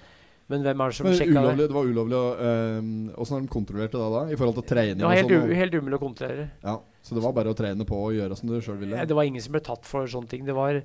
men 0.49 0.63
hvem 0.65 0.81
er 0.81 0.89
det 0.89 0.97
som 0.97 1.05
Men 1.05 1.17
sjekka 1.19 1.35
ulovlig, 1.35 1.57
det? 1.61 1.67
det 1.69 1.75
var 1.77 1.91
ulovlig 1.91 2.17
å 2.17 2.23
ehm, 2.47 2.89
Åssen 3.21 3.35
har 3.37 3.43
de 3.45 3.51
kontrollert 3.53 3.91
det 3.93 4.01
da, 4.01 4.09
da? 4.15 4.23
I 4.33 4.39
forhold 4.39 4.57
til 4.61 4.65
trening 4.71 4.97
Det 5.03 5.05
var 5.05 5.19
helt, 5.19 5.29
og 5.29 5.35
sånn? 5.37 5.51
og- 5.51 5.61
helt 5.61 5.73
umulig 5.77 5.99
å 5.99 6.03
kontrollere. 6.07 6.47
Ja, 6.63 6.75
så 7.03 7.13
det 7.19 7.23
var 7.27 7.35
bare 7.37 7.53
å 7.53 7.57
trene 7.59 7.85
på 7.85 7.99
og 8.07 8.13
gjøre 8.17 8.37
som 8.39 8.49
du 8.49 8.57
sjøl 8.65 8.79
ville? 8.81 8.97
Eh, 8.97 9.05
Det 9.05 9.13
var 9.19 9.29
ingen 9.29 9.41
som 9.45 9.53
ble 9.53 9.61
tatt 9.61 9.85
for 9.85 10.07
sånne 10.09 10.29
ting. 10.33 10.45
Det 10.49 10.55
var, 10.57 10.81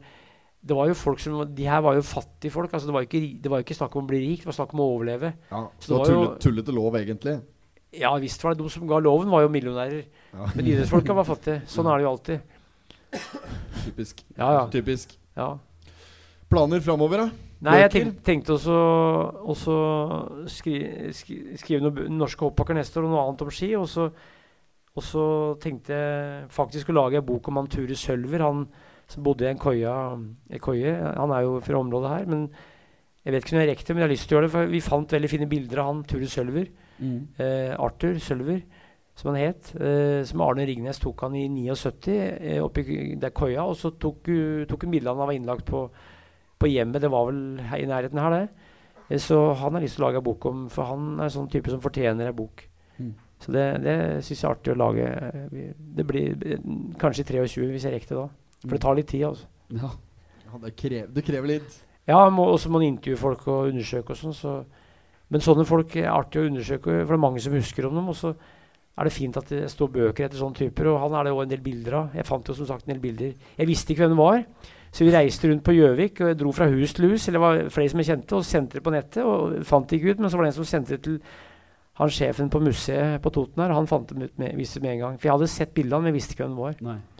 det 0.61 0.75
var 0.75 0.89
jo 0.91 0.95
folk 0.99 1.21
som 1.23 1.39
De 1.55 1.67
her 1.71 1.81
var 1.85 1.95
jo 1.95 2.03
fattige 2.03 2.51
folk. 2.53 2.73
Altså 2.75 2.89
det, 2.89 2.95
var 2.97 3.05
jo 3.05 3.09
ikke, 3.09 3.39
det 3.43 3.51
var 3.53 3.61
jo 3.61 3.67
ikke 3.67 3.79
snakk 3.79 3.95
om 3.97 4.05
å 4.05 4.11
bli 4.11 4.19
rik, 4.25 4.43
det 4.43 4.51
var 4.51 4.57
snakk 4.59 4.75
om 4.75 4.83
å 4.83 4.89
overleve. 4.97 5.33
Ja, 5.53 5.63
Så 5.79 5.87
så 5.87 5.93
det 5.93 5.99
var 5.99 6.09
tullet, 6.11 6.41
tullete 6.45 6.75
lov, 6.75 6.99
egentlig? 6.99 7.39
Ja 7.97 8.11
visst 8.21 8.43
var 8.45 8.53
det 8.53 8.61
de 8.61 8.71
som 8.71 8.85
ga 8.89 8.99
loven, 9.01 9.31
var 9.33 9.47
jo 9.47 9.53
millionærer. 9.53 10.03
Ja. 10.35 10.49
Men 10.55 10.67
idrettsfolka 10.67 11.15
var 11.17 11.25
fattige. 11.25 11.63
Sånn 11.71 11.89
er 11.89 12.01
det 12.01 12.05
jo 12.09 12.11
alltid. 12.13 12.41
Typisk. 13.87 14.25
Ja, 14.37 14.53
ja. 14.59 14.65
Typisk. 14.73 15.15
ja. 15.39 15.55
Planer 16.49 16.81
framover, 16.81 17.25
da? 17.27 17.29
Nei, 17.61 17.79
jeg 17.83 17.91
tenkte, 17.91 18.23
tenkte 18.25 18.55
også, 18.55 18.75
også 19.53 19.75
skri, 20.53 20.77
skri, 21.17 21.39
skrive 21.59 21.83
noen 21.83 22.15
norske 22.17 22.45
hoppbakker 22.47 22.77
neste 22.79 23.01
år 23.01 23.09
og 23.09 23.13
noe 23.13 23.25
annet 23.25 23.43
om 23.45 23.51
ski. 23.53 23.73
Og 23.77 23.89
så, 23.91 24.07
og 24.95 25.05
så 25.05 25.25
tenkte 25.61 25.97
jeg 25.97 26.47
faktisk 26.55 26.93
å 26.93 26.97
lage 27.01 27.19
en 27.21 27.27
bok 27.27 27.51
om 27.51 27.59
han 27.61 27.71
Ture 27.73 27.99
Sølver, 27.99 28.45
han 28.47 28.63
som 29.09 29.25
bodde 29.25 29.47
i 29.47 29.53
en 29.53 29.61
koie. 29.61 29.93
Han 29.93 31.33
er 31.33 31.47
jo 31.47 31.61
fra 31.65 31.81
området 31.81 32.11
her, 32.13 32.27
men 32.29 32.49
jeg 33.25 33.35
vet 33.35 33.45
ikke 33.45 33.57
om 33.57 33.61
jeg 33.63 33.71
rekker 33.71 33.87
det, 33.87 33.95
men 33.95 34.03
jeg 34.03 34.09
har 34.09 34.13
lyst 34.15 34.29
til 34.29 34.37
å 34.37 34.39
gjøre 34.39 34.47
det. 34.49 34.53
For 34.55 34.71
vi 34.73 34.83
fant 34.85 35.15
veldig 35.17 35.31
fine 35.33 35.49
bilder 35.49 35.81
av 35.83 35.89
han 35.91 36.05
Ture 36.09 36.29
Sølver. 36.31 36.69
Mm. 36.99 37.19
Eh, 37.45 37.73
Arthur 37.77 38.21
Sølver, 38.25 38.63
som 39.19 39.33
han 39.33 39.41
het. 39.43 39.73
Eh, 39.77 40.23
som 40.29 40.45
Arne 40.47 40.65
Ringnes 40.69 41.01
tok 41.03 41.27
han 41.27 41.37
i 41.37 41.45
79 41.53 42.15
eh, 42.15 42.63
oppi 42.65 42.85
der 43.21 43.35
koia. 43.37 43.67
Og 43.69 43.77
så 43.77 43.93
tok, 44.01 44.31
uh, 44.33 44.65
tok 44.71 44.87
han 44.87 44.95
bilde 44.95 45.13
av 45.13 45.19
han 45.21 45.29
var 45.29 45.37
innlagt 45.37 45.69
på, 45.69 45.85
på 46.59 46.71
hjemmet. 46.73 47.03
Det 47.05 47.13
var 47.13 47.29
vel 47.29 47.43
i 47.61 47.89
nærheten 47.91 48.23
her, 48.23 48.37
det. 48.39 48.75
Eh, 49.09 49.21
så 49.21 49.41
han 49.61 49.77
har 49.77 49.85
lyst 49.85 49.99
til 49.99 50.05
å 50.05 50.09
lage 50.09 50.23
en 50.23 50.29
bok 50.29 50.49
om 50.49 50.67
For 50.73 50.89
han 50.89 51.15
er 51.19 51.29
en 51.29 51.37
sånn 51.37 51.53
type 51.53 51.73
som 51.73 51.85
fortjener 51.85 52.31
en 52.31 52.37
bok. 52.37 52.65
Mm. 52.99 53.15
Så 53.39 53.53
det, 53.55 53.67
det 53.85 53.97
syns 54.27 54.41
jeg 54.41 54.49
er 54.49 54.57
artig 54.57 54.75
å 54.75 54.81
lage. 54.81 55.07
eh, 55.07 55.73
Det 55.79 56.07
blir 56.07 56.33
eh, 56.49 56.69
kanskje 56.99 57.25
i 57.25 57.33
23 57.45 57.73
hvis 57.75 57.89
jeg 57.89 57.95
rekker 57.99 58.15
det 58.15 58.23
da. 58.23 58.29
For 58.65 58.75
det 58.75 58.83
tar 58.83 58.99
litt 58.99 59.11
tid, 59.11 59.25
altså. 59.29 59.49
Ja. 59.79 59.91
Ja, 60.49 60.59
det, 60.63 60.75
krever, 60.81 61.09
det 61.13 61.25
krever 61.27 61.51
litt. 61.51 61.75
Ja, 62.09 62.23
og 62.25 62.55
så 62.61 62.71
må 62.71 62.79
man 62.79 62.89
intervjue 62.89 63.21
folk 63.21 63.43
og 63.53 63.69
undersøke 63.69 64.15
og 64.15 64.21
sånn. 64.21 64.37
Så. 64.37 64.55
Men 65.29 65.45
sånne 65.45 65.67
folk 65.69 65.93
er 66.01 66.09
artig 66.09 66.41
å 66.41 66.47
undersøke, 66.49 67.03
for 67.03 67.13
det 67.13 67.19
er 67.19 67.27
mange 67.27 67.43
som 67.45 67.57
husker 67.57 67.89
om 67.89 67.99
dem. 67.99 68.09
Og 68.09 68.17
så 68.17 68.33
er 68.99 69.07
det 69.07 69.15
fint 69.15 69.37
at 69.39 69.53
det 69.53 69.67
står 69.71 69.93
bøker 69.95 70.27
etter 70.27 70.41
sånne 70.41 70.57
typer, 70.57 70.89
og 70.91 71.03
han 71.05 71.19
er 71.19 71.29
det 71.29 71.35
òg 71.37 71.45
en 71.45 71.53
del 71.53 71.63
bilder 71.63 71.99
av. 72.01 72.17
Jeg 72.17 72.27
fant 72.27 72.49
jo 72.49 72.57
som 72.57 72.71
sagt 72.71 72.89
en 72.89 72.95
del 72.95 73.03
bilder. 73.03 73.37
Jeg 73.61 73.69
visste 73.69 73.93
ikke 73.93 74.07
hvem 74.07 74.17
det 74.17 74.23
var, 74.23 74.41
så 74.89 75.05
vi 75.05 75.13
reiste 75.13 75.51
rundt 75.51 75.67
på 75.67 75.77
Gjøvik 75.77 76.23
og 76.23 76.33
jeg 76.33 76.39
dro 76.41 76.55
fra 76.57 76.71
hus 76.73 76.97
til 76.97 77.11
hus, 77.13 77.29
eller 77.29 77.39
det 77.39 77.45
var 77.45 77.71
flere 77.77 77.93
som 77.93 78.03
jeg 78.03 78.09
kjente, 78.09 78.39
og 78.41 78.49
sendte 78.49 78.81
det 78.81 78.85
på 78.89 78.95
nettet. 78.95 79.21
Og 79.29 79.61
fant 79.69 79.87
det 79.87 80.01
ikke 80.01 80.17
ut, 80.17 80.25
men 80.25 80.33
så 80.33 80.41
var 80.41 80.49
det 80.49 80.55
en 80.55 80.59
som 80.63 80.71
sendte 80.73 80.97
det 80.97 81.05
til 81.05 81.21
han 81.99 82.11
sjefen 82.15 82.51
på 82.51 82.61
museet 82.63 83.19
på 83.23 83.31
Toten 83.35 83.63
her. 83.63 83.75
Han 83.75 83.89
fant 83.91 84.09
dem 84.15 84.23
ut 84.23 84.37
med, 84.39 84.55
visste 84.57 84.79
det 84.79 84.87
med 84.87 84.97
en 84.97 85.01
gang. 85.03 85.17
For 85.19 85.29
jeg 85.29 85.35
hadde 85.35 85.51
sett 85.51 85.73
bildene, 85.75 86.05
men 86.05 86.13
jeg 86.13 86.19
visste 86.21 86.35
ikke 86.35 86.47
hvem 86.47 86.55
det 86.55 86.63
var. 86.63 86.83
Nei. 86.87 87.18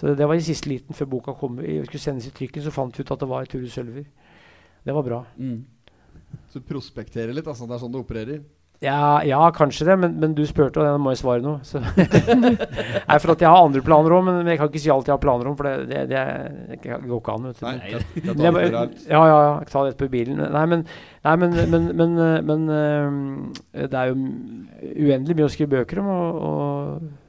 Så 0.00 0.06
det, 0.06 0.14
det 0.16 0.28
var 0.30 0.38
i 0.38 0.44
siste 0.44 0.70
liten 0.70 0.96
før 0.96 1.10
boka 1.12 1.34
kom. 1.36 1.58
Jeg 1.60 1.84
skulle 1.84 2.00
sendes 2.00 2.30
i 2.30 2.32
trykken, 2.32 2.64
så 2.64 2.72
fant 2.72 2.96
vi 2.96 3.04
ut 3.04 3.10
at 3.12 3.20
det 3.20 3.28
var 3.28 3.50
Ture 3.50 3.68
Sølver. 3.68 4.06
Det 4.80 4.94
var 4.96 5.04
bra. 5.04 5.18
Mm. 5.36 5.58
Så 6.48 6.62
du 6.62 6.64
prospekterer 6.64 7.36
litt, 7.36 7.50
altså. 7.50 7.68
Det 7.68 7.76
er 7.76 7.82
sånn 7.82 7.92
du 7.92 8.00
opererer? 8.00 8.40
Ja, 8.80 9.20
ja 9.28 9.42
kanskje 9.52 9.84
det, 9.90 9.96
men, 10.00 10.14
men 10.22 10.32
du 10.32 10.40
spurte, 10.48 10.80
og 10.80 10.88
da 10.88 10.96
må 10.96 11.12
jeg 11.12 11.20
svare 11.20 11.44
noe. 11.44 11.60
Så. 11.68 11.82
Nei, 13.10 13.18
for 13.20 13.34
at 13.34 13.44
jeg 13.44 13.52
har 13.52 13.60
andre 13.60 13.84
planer 13.84 14.16
òg, 14.16 14.24
men 14.30 14.48
jeg 14.48 14.62
kan 14.62 14.72
ikke 14.72 14.80
si 14.86 14.92
alt 14.94 15.10
jeg 15.10 15.18
har 15.18 15.20
planer 15.20 15.50
om, 15.52 15.58
for 15.58 15.68
det, 15.68 15.84
det, 15.90 16.06
det, 16.14 16.24
det 16.80 16.96
går 16.96 17.20
ikke 17.20 17.36
an. 17.36 17.50
Vet 17.50 17.60
du. 17.60 17.66
Nei, 17.68 17.76
det, 17.84 18.02
det 18.14 18.24
kan 18.24 18.44
jeg, 18.48 18.74
ja, 19.04 19.20
ja, 19.20 19.38
ja. 19.50 19.54
Ta 19.68 19.84
det 19.84 19.92
etterpå 19.92 20.08
i 20.08 20.14
bilen. 20.16 20.40
Nei, 20.56 20.66
men, 20.72 20.88
nei, 21.28 21.36
men, 21.44 21.58
men, 21.76 21.90
men, 22.00 22.20
men 22.48 22.68
eh, 22.78 23.84
det 23.84 24.00
er 24.00 24.14
jo 24.14 24.16
uendelig 25.10 25.36
mye 25.36 25.50
å 25.50 25.52
skrive 25.52 25.74
bøker 25.76 26.00
om, 26.00 26.14
og, 26.16 26.40
og 26.48 27.19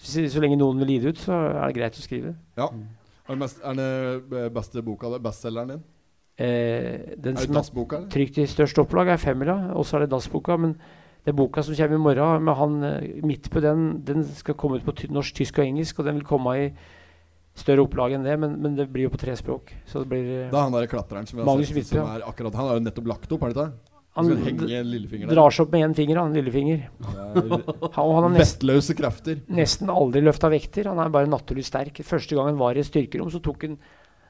så, 0.00 0.24
så 0.32 0.40
lenge 0.40 0.56
noen 0.60 0.80
vil 0.80 0.94
gi 0.94 0.98
det 1.02 1.14
ut, 1.14 1.22
så 1.26 1.36
er 1.50 1.66
det 1.66 1.76
greit 1.76 1.98
å 1.98 2.04
skrive. 2.04 2.34
Ja. 2.58 2.70
Er 3.30 3.36
det, 3.36 3.40
mest, 3.42 3.60
er 3.62 3.76
det 3.76 4.44
beste 4.54 4.82
boka 4.84 5.10
di? 5.12 5.18
Bestselgeren 5.22 5.74
din? 5.74 5.82
Eh, 6.40 7.16
den 7.20 7.36
Er 7.36 7.44
det 7.44 7.64
som 7.66 7.82
er 7.84 8.06
trykt 8.10 8.40
i 8.40 8.46
størst 8.48 8.80
opplag, 8.80 9.12
er 9.12 9.20
femmila, 9.20 9.74
og 9.76 9.84
så 9.84 9.98
er 9.98 10.06
det 10.06 10.14
dassboka. 10.14 10.56
Men 10.56 10.78
den 11.28 11.36
boka 11.36 11.62
som 11.62 11.76
kommer 11.76 11.98
i 11.98 12.04
morgen, 12.06 12.46
med 12.48 12.56
han 12.56 12.78
eh, 12.88 13.20
midt 13.26 13.50
på 13.52 13.60
den, 13.60 14.00
den 14.08 14.24
skal 14.24 14.56
komme 14.56 14.80
ut 14.80 14.86
på 14.88 14.96
ty 14.96 15.10
norsk, 15.12 15.36
tysk 15.36 15.60
og 15.60 15.68
engelsk, 15.68 16.00
og 16.00 16.08
den 16.08 16.16
vil 16.18 16.26
komme 16.26 16.56
i 16.56 16.66
større 17.60 17.84
opplag 17.84 18.16
enn 18.16 18.24
det, 18.24 18.38
men, 18.40 18.56
men 18.62 18.78
det 18.78 18.88
blir 18.88 19.10
jo 19.10 19.12
på 19.12 19.20
tre 19.20 19.36
språk. 19.36 19.74
Så 19.90 20.00
det 20.00 20.08
blir 20.14 20.24
eh, 20.24 20.48
Det 20.48 20.56
er 20.56 20.64
han 20.64 20.72
der 20.78 20.88
klatreren 20.88 21.28
som 21.28 21.44
har 21.44 21.64
sett, 21.66 21.92
som 21.92 22.08
er 22.08 22.24
akkurat 22.24 22.56
Han 22.56 22.70
har 22.70 22.80
jo 22.80 22.86
nettopp 22.88 23.12
lagt 23.12 23.32
opp, 23.36 23.44
har 23.44 23.52
han 23.52 23.56
ikke 23.58 23.68
det? 23.68 23.89
Han 24.20 25.30
drar 25.30 25.54
seg 25.54 25.64
opp 25.64 25.72
med 25.74 25.84
én 25.86 25.94
finger, 25.96 26.20
han 26.20 26.36
lillefinger. 26.36 26.84
Er 27.16 27.90
Han, 27.96 28.32
nesten, 28.34 28.96
krefter. 28.98 29.40
nesten 29.48 29.92
aldri 29.92 30.22
løfta 30.24 30.50
vekter. 30.52 30.90
Han 30.92 31.00
er 31.02 31.12
bare 31.14 31.30
naturlig 31.30 31.64
sterk. 31.68 32.02
Første 32.06 32.36
gang 32.36 32.52
han 32.52 32.60
var 32.60 32.76
i 32.76 32.82
et 32.84 32.90
styrkerom, 32.90 33.30
så 33.32 33.42
tok 33.44 33.66
han 33.68 33.78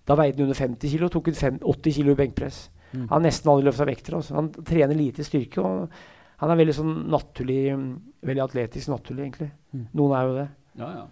Da 0.08 0.16
veide 0.16 0.40
han 0.40 0.48
under 0.48 0.56
50 0.56 0.90
kg, 0.90 1.10
tok 1.12 1.28
han 1.42 1.60
80 1.60 1.92
kg 2.00 2.10
i 2.10 2.18
benkpress. 2.18 2.70
Mm. 2.92 3.04
Han 3.04 3.12
har 3.18 3.26
nesten 3.28 3.50
aldri 3.52 3.68
løfta 3.68 3.86
vekter. 3.86 4.16
Også. 4.18 4.34
Han 4.34 4.48
trener 4.50 4.96
lite 4.96 5.24
styrke. 5.26 5.62
Og 5.62 6.40
han 6.40 6.50
er 6.50 6.60
veldig 6.62 6.74
sånn 6.74 6.94
naturlig 7.12 7.60
Veldig 8.20 8.42
atletisk 8.44 8.90
naturlig, 8.92 9.22
egentlig. 9.28 9.50
Mm. 9.72 9.84
Noen 9.96 10.12
er 10.16 10.26
jo 10.26 10.32
det. 10.36 10.48
Ja, 10.80 10.88
ja. 10.98 11.04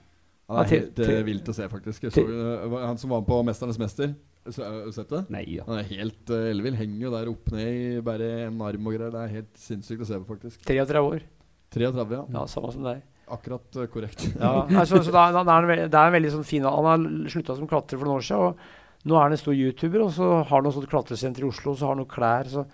Han 0.49 0.59
er 0.61 0.70
helt 0.72 0.99
eh, 1.05 1.22
vilt 1.24 1.49
å 1.49 1.55
se, 1.57 1.68
faktisk. 1.68 2.09
Så, 2.12 2.24
eh, 2.24 2.74
han 2.85 2.99
som 3.01 3.12
var 3.12 3.22
på 3.24 3.39
'Mesternes 3.45 3.79
mester'. 3.81 4.14
Så, 4.49 4.62
har 4.64 4.86
du 4.86 4.93
sett 4.97 5.11
det? 5.12 5.20
Nei, 5.34 5.43
ja. 5.59 5.64
Han 5.68 5.80
er 5.80 5.89
helt 5.91 6.30
uh, 6.32 6.47
ellevill. 6.49 6.76
Henger 6.78 7.03
jo 7.05 7.11
der 7.12 7.30
opp 7.32 7.51
ned 7.53 7.68
i 7.68 8.01
bare 8.05 8.28
en 8.47 8.62
arm 8.64 8.86
og 8.89 8.95
greier. 8.97 9.12
Det 9.12 9.20
er 9.26 9.34
helt 9.41 9.61
sinnssykt 9.61 10.05
å 10.05 10.09
se 10.09 10.18
på, 10.22 10.28
faktisk. 10.30 10.62
33 10.68 11.03
år. 11.05 11.26
33, 11.74 12.05
ja. 12.16 12.22
Ja, 12.39 12.45
samme 12.49 12.72
som 12.72 12.86
deg. 12.86 13.03
Akkurat 13.28 13.76
uh, 13.76 13.84
korrekt. 13.93 14.24
Ja, 14.41 14.53
altså, 14.64 15.03
så 15.05 15.12
da, 15.18 15.26
da, 15.36 15.43
da 15.45 15.59
er 15.61 15.86
det 15.89 15.93
er 15.93 16.09
en 16.09 16.16
veldig 16.16 16.30
sånn 16.39 16.47
fin 16.49 16.64
Han 16.64 16.89
har 16.89 17.09
slutta 17.28 17.59
som 17.59 17.68
klatrer 17.68 18.01
for 18.01 18.09
noen 18.09 18.22
år 18.22 18.28
siden, 18.30 18.55
og 18.55 19.09
nå 19.09 19.16
er 19.18 19.26
han 19.26 19.36
en 19.36 19.41
stor 19.41 19.55
YouTuber, 19.57 20.07
og 20.07 20.14
så 20.16 20.30
har 20.39 20.49
han 20.55 20.64
noe 20.64 20.74
sånt 20.74 20.89
klatresenter 20.91 21.45
i 21.45 21.49
Oslo, 21.51 21.74
og 21.74 21.80
så 21.80 21.86
har 21.91 21.93
han 21.97 22.01
noen 22.03 22.12
klær. 22.14 22.49
Så 22.49 22.64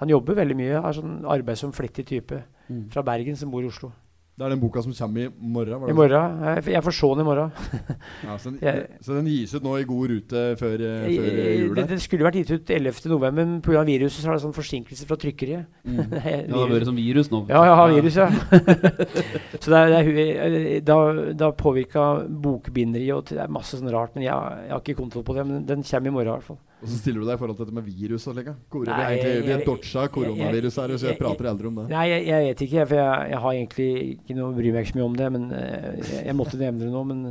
han 0.00 0.10
jobber 0.14 0.38
veldig 0.40 0.56
mye. 0.56 0.80
Er 0.80 0.96
sånn 0.96 1.18
arbeidsom, 1.28 1.74
flittig 1.76 2.06
type 2.08 2.44
Mm. 2.68 2.82
fra 2.92 3.00
Bergen 3.00 3.36
som 3.36 3.48
bor 3.48 3.62
i 3.64 3.68
Oslo. 3.70 3.88
Det 4.38 4.46
er 4.46 4.52
den 4.54 4.60
boka 4.62 4.78
som 4.84 4.92
kommer 4.94 5.24
i 5.24 5.30
morgen. 5.42 5.80
var 5.80 5.88
det 5.88 5.94
I 5.94 5.96
morgen. 5.98 6.42
Jeg, 6.46 6.64
jeg 6.76 6.82
får 6.86 6.94
se 6.94 7.08
den 7.10 7.22
i 7.24 7.26
morgen. 7.26 7.50
Ja, 8.28 8.36
så, 8.38 8.50
den, 8.52 8.58
Jeg- 8.62 8.84
så 9.02 9.16
den 9.16 9.26
gis 9.26 9.54
ut 9.56 9.64
nå 9.66 9.72
i 9.80 9.86
god 9.88 10.04
rute 10.12 10.42
før, 10.60 10.74
eh, 10.78 11.08
før 11.08 11.26
eh, 11.26 11.40
Eh, 11.48 11.56
jul? 11.58 11.72
Det, 11.74 11.82
der? 11.82 11.88
det 11.90 11.98
skulle 12.04 12.26
vært 12.28 12.38
gitt 12.38 12.52
ut 12.54 12.70
11.11, 12.76 13.32
men 13.34 13.56
pga. 13.66 13.82
viruset 13.88 14.22
så 14.22 14.30
er 14.30 14.36
det 14.38 14.44
sånn 14.44 14.54
forsinkelse 14.54 15.08
fra 15.10 15.18
trykkeriet. 15.18 15.66
Mm. 15.82 15.98
Ja, 16.28 16.36
det 16.46 16.54
har 16.54 16.70
vært 16.70 16.86
som 16.92 16.96
virus 17.02 17.32
nå. 17.34 17.40
Ja, 17.50 17.64
jeg 17.66 17.76
har 17.82 17.92
virus, 17.96 18.20
ja. 18.22 18.28
så 19.62 19.74
det 19.74 19.82
er, 19.82 20.12
det 20.14 20.28
er, 20.38 20.80
da, 20.86 20.98
da 21.42 21.50
påvirka 21.58 22.06
bokbinderiet, 22.28 23.14
og 23.18 23.26
det 23.32 23.42
er 23.42 23.50
masse 23.52 23.74
sånn 23.78 23.90
rart. 23.92 24.14
Men 24.14 24.28
jeg, 24.28 24.34
jeg 24.68 24.74
har 24.76 24.82
ikke 24.84 24.98
kontroll 25.02 25.26
på 25.26 25.34
det. 25.34 25.46
Men 25.50 25.66
den 25.66 25.82
kommer 25.82 26.12
i 26.12 26.14
morgen, 26.14 26.30
i 26.30 26.36
hvert 26.38 26.46
fall. 26.52 26.60
Og 26.78 26.86
så 26.86 26.96
stiller 27.00 27.20
du 27.22 27.26
deg 27.26 27.34
i 27.34 27.40
forhold 27.40 27.56
til 27.58 27.66
dette 27.66 27.74
med 27.74 27.86
virus 27.90 28.26
og 28.30 28.36
slik? 28.36 28.48
Hvor- 28.70 28.86
er 28.86 29.08
egentlig 29.16 29.54
er 29.56 29.64
dodga 29.66 30.04
koronavirus 30.14 30.76
her, 30.78 30.92
så 30.96 31.08
jeg 31.10 31.18
prater 31.18 31.48
aldri 31.50 31.66
om 31.66 31.80
det. 31.80 31.86
Nei, 31.90 32.04
jeg, 32.12 32.26
jeg 32.28 32.44
vet 32.46 32.60
ikke, 32.68 32.84
for 32.86 33.00
jeg, 33.00 33.30
jeg 33.32 33.40
har 33.44 33.52
egentlig 33.56 33.88
ikke 34.14 34.36
noe 34.38 34.54
bryr 34.54 34.72
meg 34.76 34.84
ikke 34.86 34.92
så 34.92 34.98
mye 35.00 35.08
om 35.08 35.16
det. 35.18 35.30
Men 35.34 35.48
eh, 35.58 35.88
jeg, 35.98 36.20
jeg 36.28 36.36
måtte 36.38 36.60
nevne 36.60 36.84
det 36.86 36.92
nå, 36.94 37.02
men 37.08 37.24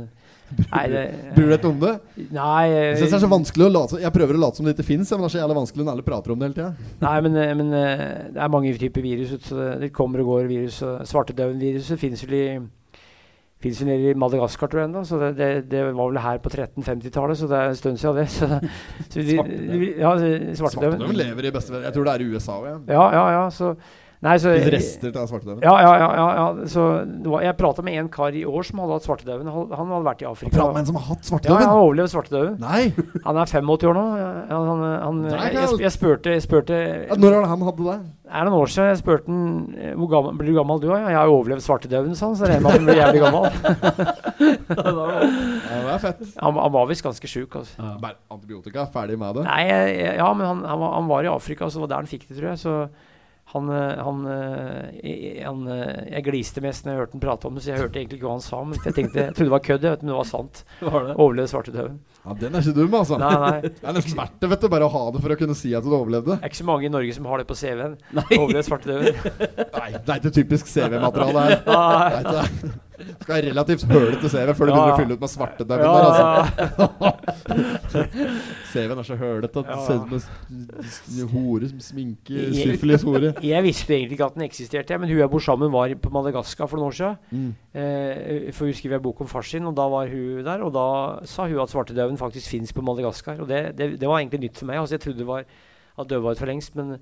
Nei, 0.72 0.84
det, 0.88 1.00
Bryr 1.36 1.44
du 1.44 1.50
deg 1.52 1.58
ikke 1.58 1.68
om 1.74 1.80
det? 1.82 1.90
Nei, 2.32 2.68
Jeg 2.72 2.96
synes 2.96 3.10
det 3.10 3.16
er 3.18 3.24
så 3.26 3.28
vanskelig 3.28 3.66
å 3.66 3.72
late 3.74 3.98
Jeg 4.00 4.14
prøver 4.14 4.38
å 4.38 4.40
late 4.40 4.56
som 4.56 4.64
det 4.64 4.72
ikke 4.72 4.86
fins, 4.88 5.10
men 5.12 5.20
det 5.20 5.28
er 5.28 5.34
så 5.34 5.40
jævlig 5.42 5.56
vanskelig 5.58 5.84
når 5.84 5.92
alle 5.92 6.06
prater 6.06 6.32
om 6.32 6.40
det 6.40 6.48
hele 6.48 6.56
tida. 6.56 6.92
Nei, 7.04 7.16
men, 7.26 7.36
eh, 7.36 7.52
men 7.58 7.74
eh, 7.76 8.08
det 8.32 8.40
er 8.44 8.52
mange 8.54 8.72
typer 8.80 9.04
virus. 9.04 9.34
Så 9.44 9.58
det, 9.60 9.68
det 9.82 9.90
kommer 9.96 10.24
og 10.24 10.30
går 10.34 10.48
virus. 10.52 10.80
Svartedauden-viruset 11.08 12.00
finnes 12.00 12.24
vel 12.24 12.36
i 12.38 12.46
Fins 13.58 13.80
jo 13.82 13.86
nede 13.88 14.12
i 14.12 14.14
Madagaskar, 14.14 14.70
tror 14.70 14.84
jeg 14.84 14.88
ennå. 14.88 15.00
Så 15.06 15.18
det, 15.18 15.32
det, 15.38 15.48
det 15.72 15.80
var 15.88 16.10
vel 16.12 16.20
her 16.22 16.42
på 16.42 16.50
1350-tallet, 16.52 17.40
så 17.40 17.48
det 17.50 17.56
er 17.58 17.72
en 17.72 17.78
stund 17.80 17.96
siden 17.98 18.20
det. 18.20 18.26
Så, 18.38 18.48
så 19.10 19.24
de, 19.26 19.38
de, 19.42 19.88
ja, 19.98 20.12
svartedauden. 20.60 21.16
lever 21.18 21.48
i 21.48 21.54
beste 21.54 21.80
Jeg 21.82 21.94
tror 21.96 22.06
det 22.06 22.12
er 22.14 22.22
i 22.22 22.28
USA 22.30 22.58
òg. 22.60 22.68
Ja. 22.68 22.76
Ja, 22.94 23.08
ja, 23.16 23.24
ja. 23.34 23.48
Så 23.50 23.72
Nei, 24.18 24.34
så 24.42 24.50
Det 24.50 24.72
rester 24.74 25.14
av 25.14 25.28
svartedauden. 25.30 25.62
ja, 25.62 25.74
ja, 25.78 25.92
ja, 26.02 26.26
ja. 26.34 26.66
Så 26.66 26.84
var, 27.22 27.42
jeg 27.44 27.54
prata 27.60 27.84
med 27.86 28.00
en 28.00 28.08
kar 28.10 28.34
i 28.34 28.42
år 28.48 28.66
som 28.66 28.80
hadde 28.82 28.96
hatt 28.96 29.06
svartedauden. 29.06 29.46
Han, 29.54 29.68
han 29.70 29.92
hadde 29.94 30.08
vært 30.08 30.24
i 30.24 30.26
Afrika. 30.26 30.56
Prat 30.56 30.72
med 30.74 30.80
en 30.82 30.88
som 30.90 30.98
har 30.98 31.06
hatt 31.12 31.30
Ja, 31.46 31.54
han 31.54 31.68
har 31.70 31.82
overlevd 31.84 32.10
svartedauden. 32.16 32.56
Nei! 32.58 32.90
Han 33.24 33.38
er 33.38 33.46
85 33.46 33.86
år 33.92 33.94
nå. 33.94 34.06
Han, 34.50 34.82
han, 34.82 35.20
Nei, 35.28 35.36
jeg, 35.38 35.54
jeg, 35.60 35.80
jeg 35.86 35.94
spurte, 35.94 36.34
jeg 36.34 36.42
spurte 36.42 36.78
Ja, 36.80 37.14
når 37.14 37.36
var 37.36 37.46
det 37.46 37.52
han 37.52 37.66
hadde 37.68 37.86
det? 37.86 37.98
Er 38.28 38.44
det 38.44 38.52
noen 38.52 38.60
år 38.60 38.72
siden 38.74 38.90
jeg 38.90 38.98
spurte 39.00 39.30
han 39.32 39.44
eh, 39.78 39.92
hvor 39.96 40.10
gammel, 40.12 40.34
blir 40.36 40.50
du 40.52 40.58
gammel 40.58 40.82
du 40.82 40.88
òg? 40.90 40.98
Ja, 40.98 41.12
jeg 41.14 41.20
har 41.22 41.30
overlevd 41.32 41.64
svartedauden, 41.64 42.18
sa 42.18 42.26
han. 42.28 42.36
Så 42.36 42.50
regner 42.50 42.66
med 42.66 42.74
at 42.74 42.76
han 42.76 42.88
blir 42.90 42.98
jævlig 42.98 43.22
gammel. 43.22 44.18
Ja, 44.68 45.78
det 45.82 45.92
er 45.94 46.00
fett. 46.02 46.20
Han, 46.42 46.58
han 46.58 46.72
var 46.74 46.88
visst 46.90 47.02
ganske 47.02 47.28
sjuk. 47.30 47.54
Altså. 47.58 47.74
Ja. 47.80 48.10
Antibiotika, 48.30 48.84
ferdig 48.92 49.16
med 49.20 49.38
det. 49.38 49.44
Nei, 49.48 49.62
ja, 50.18 50.28
men 50.36 50.46
han, 50.46 50.60
han, 50.68 50.80
var, 50.82 50.92
han 50.98 51.08
var 51.10 51.26
i 51.26 51.30
Afrika, 51.32 51.68
så 51.68 51.78
det 51.78 51.84
var 51.86 51.90
der 51.94 52.02
han 52.04 52.10
fikk 52.10 52.26
det, 52.28 52.36
tror 52.38 52.50
jeg. 52.52 52.60
Så 52.62 52.74
han, 53.48 53.68
eh, 53.72 54.02
han, 54.04 54.18
eh, 54.28 54.88
jeg- 55.02 55.44
han 55.46 55.62
eh, 55.72 56.04
Jeg 56.12 56.24
gliste 56.26 56.60
mest 56.60 56.84
når 56.84 56.92
jeg 56.92 57.00
hørte 57.00 57.12
han 57.16 57.20
prate 57.22 57.46
om 57.48 57.54
det, 57.56 57.62
så 57.64 57.70
jeg 57.72 57.80
hørte 57.80 57.96
egentlig 58.00 58.18
ikke 58.18 58.26
hva 58.28 58.34
han 58.36 58.44
sa. 58.44 58.58
Men 58.64 58.78
jeg 58.84 58.94
tenkte, 58.98 59.22
jeg 59.24 59.34
trodde 59.38 59.48
det 59.48 59.54
var 59.56 59.64
kødd, 59.68 59.86
men 60.02 60.10
det 60.12 60.18
var 60.18 60.28
sant. 60.28 60.64
Overlevde 61.22 61.48
svartedauden. 61.54 61.98
Ja, 62.26 62.34
Den 62.42 62.54
er 62.58 62.60
ikke 62.66 62.74
dum, 62.76 62.94
altså. 62.98 63.18
Nei, 63.22 63.30
nei. 63.40 63.60
Det 63.80 63.88
er 63.88 63.96
nesten 63.96 64.18
verdt 64.18 64.36
det 64.42 64.50
vet 64.52 64.60
du, 64.60 64.68
bare 64.68 64.84
å 64.88 64.92
ha 64.92 65.04
det 65.14 65.22
for 65.24 65.32
å 65.32 65.38
kunne 65.40 65.56
si 65.56 65.72
at 65.74 65.86
du 65.86 65.88
overlevde. 65.96 66.36
Det 66.36 66.44
er 66.44 66.52
ikke 66.52 66.60
så 66.60 66.68
mange 66.68 66.84
i 66.90 66.92
Norge 66.92 67.14
som 67.16 67.24
har 67.30 67.40
det 67.40 67.48
på 67.48 67.56
CV-en. 67.56 67.96
Overlevde 68.36 68.66
svartedauden. 68.68 69.16
Nei, 69.78 69.90
Det 69.96 70.12
er 70.12 70.20
ikke 70.20 70.34
typisk 70.42 70.68
CV-materiale 70.68 71.46
her. 71.48 71.64
Nei. 71.72 72.22
Nei. 72.28 72.74
Skal 72.98 73.34
ha 73.34 73.40
relativt 73.44 73.84
hølete 73.90 74.30
CV 74.30 74.52
før 74.58 74.68
du 74.68 74.72
begynner 74.72 74.92
å 74.92 74.98
fylle 74.98 75.16
ut 75.16 75.22
med 75.22 75.30
svarte 75.30 75.66
der, 75.68 75.84
altså. 75.86 77.10
CV-en 78.72 79.02
er 79.02 79.06
så 79.06 79.18
hølete 79.20 79.62
at 79.62 79.70
det 79.70 79.78
ser 79.86 79.98
ut 80.02 80.90
som 80.90 81.30
hore, 81.32 81.70
som 81.70 81.84
sminker 81.84 82.50
syfilis-hore. 82.56 83.32
Jeg 83.52 83.66
visste 83.66 83.96
egentlig 83.96 84.18
ikke 84.18 84.28
at 84.32 84.38
den 84.38 84.46
eksisterte, 84.48 84.98
men 84.98 85.10
hun 85.10 85.22
jeg 85.22 85.30
bor 85.32 85.44
sammen 85.44 85.72
var 85.72 85.94
på 86.02 86.12
Madagaskar 86.14 86.70
for 86.70 86.80
noen 86.80 86.90
år 86.90 86.98
siden. 86.98 87.16
Mm. 87.30 87.48
Eh, 87.82 88.50
for 88.56 88.68
hun 88.68 88.76
skrev 88.76 88.98
en 88.98 89.06
bok 89.06 89.22
om 89.24 89.30
far 89.30 89.46
sin, 89.46 89.66
og 89.68 89.76
da 89.78 89.86
var 89.92 90.10
hun 90.10 90.42
der. 90.46 90.66
Og 90.66 90.74
da 90.74 90.88
sa 91.28 91.46
hun 91.48 91.62
at 91.62 91.72
svartedauden 91.72 92.20
faktisk 92.20 92.50
fins 92.54 92.74
på 92.74 92.84
Madagaskar. 92.84 93.42
Og 93.44 93.50
det, 93.50 93.62
det, 93.78 93.94
det 94.00 94.10
var 94.10 94.20
egentlig 94.20 94.48
nytt 94.48 94.60
for 94.60 94.70
meg. 94.70 94.82
Altså 94.82 94.98
Jeg 94.98 95.06
trodde 95.06 95.22
det 95.22 95.30
var 95.30 95.48
at 95.98 96.10
døde 96.10 96.22
var 96.24 96.36
ut 96.36 96.42
for 96.42 96.50
lengst. 96.50 96.76
Men 96.78 96.98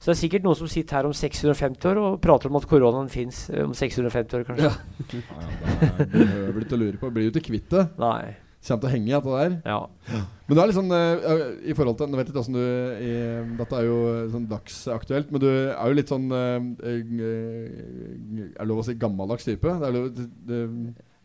så 0.00 0.08
det 0.08 0.14
er 0.16 0.20
sikkert 0.22 0.44
noen 0.46 0.56
som 0.56 0.68
sitter 0.72 0.96
her 0.96 1.06
om 1.10 1.12
650 1.12 1.90
år 1.90 1.98
og 2.00 2.20
prater 2.24 2.48
om 2.48 2.56
at 2.56 2.64
koronaen 2.70 3.10
fins 3.12 3.42
om 3.52 3.74
650 3.76 4.38
år, 4.38 4.46
kanskje. 4.48 4.70
Ja. 4.70 4.72
Ja, 5.12 5.90
det 5.98 6.06
er- 6.06 6.14
behøver 6.14 6.54
du 6.56 6.64
ikke 6.64 6.78
å 6.78 6.80
lure 6.80 7.00
på. 7.02 7.10
Blir 7.12 7.26
jo 7.28 7.32
ikke 7.34 7.48
kvitt 7.50 7.68
det. 7.74 7.84
Nei. 8.00 8.36
Kommer 8.60 8.80
til 8.82 8.88
å 8.88 8.92
henge 8.92 9.08
i 9.08 9.12
dette 9.14 9.36
der. 9.36 9.52
Ja. 9.64 10.22
Men 10.48 10.56
du 10.56 10.60
er 10.60 10.72
sånn 10.76 10.90
eh, 10.92 11.44
I 11.70 11.74
forhold 11.78 11.96
til 11.96 12.10
Nå 12.12 12.18
vet 12.18 12.28
ikke 12.28 12.42
du 12.52 12.58
i, 12.60 13.12
Dette 13.56 13.78
er 13.78 13.86
jo 13.86 14.00
sånn 14.34 14.48
dagsaktuelt, 14.50 15.30
men 15.32 15.40
du 15.40 15.46
er 15.48 15.86
jo 15.88 15.96
litt 15.96 16.10
sånn 16.12 16.26
eh, 16.36 16.66
eh, 16.90 18.50
Er 18.60 18.68
lov 18.68 18.82
å 18.82 18.84
si 18.84 18.96
gammeldags 19.00 19.46
type? 19.48 19.64
Det 19.80 19.88
er 19.88 19.94
lov, 19.96 20.10
det, 20.16 20.26
det, 20.50 20.60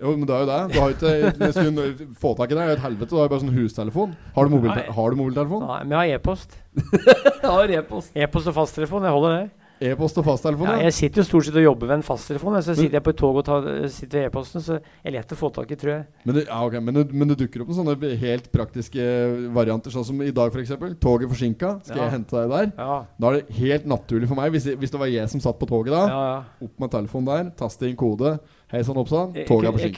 jo, 0.01 0.11
men 0.17 0.25
det 0.27 0.35
er 0.35 0.43
jo 0.43 0.47
det. 0.49 0.59
Du 0.73 0.79
har 0.81 0.95
ikke 0.95 1.11
Hvis 1.39 1.59
du 1.99 2.15
får 2.19 2.37
tak 2.41 2.51
i 2.51 2.55
deg, 2.57 2.63
er 2.65 2.73
jo 2.73 2.77
et 2.79 2.85
helvete. 2.85 3.09
Du 3.11 3.19
har 3.19 3.27
jo 3.29 3.33
bare 3.35 3.43
sånn 3.45 3.53
hustelefon. 3.55 4.15
Har 4.35 4.47
du, 4.47 4.55
mobilte 4.55 4.81
Nei. 4.81 4.95
har 4.97 5.11
du 5.13 5.19
mobiltelefon? 5.21 5.67
Nei, 5.69 5.83
men 5.85 5.95
jeg 5.95 6.01
har 6.01 6.19
e-post. 6.19 6.57
Ja, 7.45 7.59
e-post. 7.79 8.11
E-post 8.17 8.49
og 8.51 8.57
fasttelefon. 8.57 9.05
Jeg 9.07 9.15
holder 9.15 9.37
det. 9.37 9.45
E-post 9.85 10.15
og 10.21 10.23
fasttelefon? 10.23 10.69
Ja, 10.71 10.85
jeg 10.87 10.93
sitter 10.95 11.19
jo 11.19 11.25
stort 11.27 11.47
sett 11.49 11.57
og 11.59 11.65
jobber 11.65 11.89
ved 11.89 11.97
en 11.97 12.05
fasttelefon. 12.07 12.55
Så 12.63 12.75
sitter 12.77 12.95
jeg 12.95 13.03
på 13.03 13.11
et 13.11 13.17
tog 13.19 13.39
og 13.41 13.43
tar, 13.47 13.65
sitter 13.91 14.21
ved 14.21 14.27
e-posten, 14.29 14.63
så 14.63 14.77
jeg 14.79 15.09
er 15.11 15.15
lett 15.17 15.33
å 15.35 15.37
få 15.39 15.49
tak 15.55 15.73
i, 15.75 15.77
tror 15.79 15.91
jeg. 15.91 16.05
Men, 16.23 16.37
det, 16.37 16.43
ja, 16.47 16.59
okay. 16.63 16.83
men, 16.83 16.95
det, 16.95 17.03
men 17.11 17.31
det 17.31 17.37
dukker 17.41 17.63
opp 17.65 17.71
noen 17.73 17.81
sånne 17.81 18.11
helt 18.21 18.47
praktiske 18.55 19.07
varianter, 19.55 19.91
sånn 19.91 20.07
som 20.07 20.21
i 20.23 20.31
dag, 20.35 20.55
f.eks. 20.55 20.71
Toget 21.03 21.31
forsinka. 21.31 21.73
Skal 21.87 21.99
Ja. 21.99 22.07
jeg 22.07 22.15
hente 22.17 22.39
deg 22.39 22.53
der? 22.55 22.71
Ja, 22.79 22.99
Da 23.19 23.31
er 23.31 23.39
det 23.41 23.57
helt 23.59 23.89
naturlig 23.91 24.31
for 24.31 24.39
meg, 24.39 24.51
hvis, 24.55 24.69
hvis 24.79 24.95
det 24.95 25.01
var 25.01 25.11
jeg 25.11 25.31
som 25.33 25.43
satt 25.43 25.59
på 25.59 25.67
toget 25.69 25.91
da, 25.95 26.05
ja, 26.07 26.23
ja. 26.31 26.67
opp 26.69 26.79
med 26.85 26.95
telefonen 26.95 27.31
der, 27.33 27.51
taste 27.59 27.89
inn 27.89 27.99
kode. 27.99 28.37
Hei 28.73 28.81
sann, 28.83 28.97
oppsann. 28.97 29.33
Toget 29.45 29.67
er 29.69 29.75
forsinka. 29.75 29.85
jeg 29.85 29.93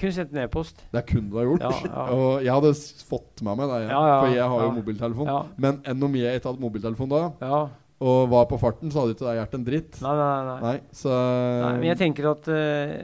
kunne 0.00 0.12
sendt 0.16 0.32
en 0.32 0.42
e-post. 0.42 0.78
Det 0.94 1.02
kunne 1.10 1.28
du 1.30 1.36
ha 1.36 1.44
gjort. 1.44 1.60
Ja, 1.66 1.72
ja. 1.84 2.04
Og 2.16 2.44
jeg 2.46 2.52
hadde 2.56 2.70
fått 3.10 3.42
med 3.44 3.58
meg 3.60 3.68
det, 3.68 3.80
Ja, 3.92 4.04
for 4.22 4.32
jeg 4.32 4.46
har 4.52 4.62
jo 4.64 4.70
mobiltelefon. 4.78 5.28
Ja. 5.28 5.40
Men 5.60 5.82
enn 5.84 6.06
om 6.08 6.16
jeg 6.16 6.40
ikke 6.40 6.48
hadde 6.54 6.64
mobiltelefon 6.64 7.12
da, 7.12 7.20
Ja. 7.44 7.60
og 8.00 8.28
var 8.32 8.46
på 8.48 8.58
farten, 8.60 8.90
så 8.92 9.02
hadde 9.04 9.14
ikke 9.16 9.28
det 9.28 9.36
vært 9.42 9.54
en 9.60 9.66
dritt. 9.68 10.00
Nei, 10.04 10.14
nei, 10.16 10.32
nei. 10.48 10.56
Nei, 10.64 10.76
så 10.96 11.12
nei. 11.12 11.72
Men 11.82 11.88
jeg 11.92 11.98
tenker 12.00 12.30
at 12.32 12.48
uh, 12.48 12.96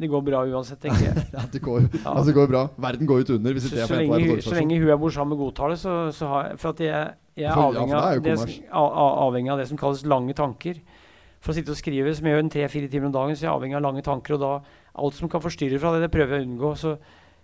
det 0.00 0.10
går 0.10 0.22
bra 0.26 0.42
uansett, 0.46 0.80
tenker 0.82 1.06
jeg. 1.06 1.24
ja, 1.36 1.46
det, 1.54 1.62
går, 1.62 1.86
Ja. 1.86 2.04
altså, 2.10 2.26
det 2.32 2.36
går 2.36 2.50
bra. 2.50 2.64
Verden 2.90 3.06
går 3.10 3.22
ut 3.24 3.30
under 3.38 3.54
hvis 3.56 3.70
ikke 3.70 3.78
jeg 3.84 3.90
får 3.94 4.02
hente 4.04 4.22
hun- 4.26 4.42
så 4.50 4.54
lenge 4.58 4.78
hun 4.82 4.88
jeg 4.90 5.00
bor 5.06 5.14
sammen 5.14 5.36
med 5.36 5.44
godtar 5.46 5.70
det, 5.74 5.78
så, 5.86 5.94
så 6.18 6.26
har 6.34 6.48
jeg 6.50 6.58
For 6.62 6.74
at 6.74 6.82
jeg, 6.86 7.14
jeg 7.44 7.46
er 7.46 7.54
For- 7.54 7.78
avhengig, 7.78 7.94
det 7.94 8.02
er 8.02 8.18
av 8.18 8.22
det 8.26 8.38
som, 8.42 8.56
a- 8.74 8.94
a- 9.06 9.16
avhengig 9.28 9.54
av 9.54 9.62
det 9.62 9.68
som 9.70 9.78
kalles 9.86 10.02
lange 10.06 10.34
tanker. 10.34 10.82
For 11.40 11.54
å 11.54 11.56
sitte 11.56 11.72
og 11.72 11.78
skrive, 11.78 12.12
som 12.12 12.26
jeg 12.28 12.36
gjør 12.36 12.42
en 12.44 12.52
tre-fire 12.52 12.90
timer 12.92 13.08
om 13.08 13.14
dagen, 13.14 13.36
så 13.36 13.46
jeg 13.46 13.48
er 13.48 13.54
avhengig 13.56 13.78
av 13.78 13.86
lange 13.86 14.04
tanker. 14.04 14.36
Og 14.36 14.42
da 14.42 14.52
alt 15.00 15.16
som 15.16 15.30
kan 15.32 15.40
forstyrre 15.40 15.80
fra 15.80 15.94
det, 15.94 16.04
det 16.04 16.12
prøver 16.12 16.36
jeg 16.36 16.44
å 16.44 16.48
unngå. 16.50 16.74
Så, 16.76 16.92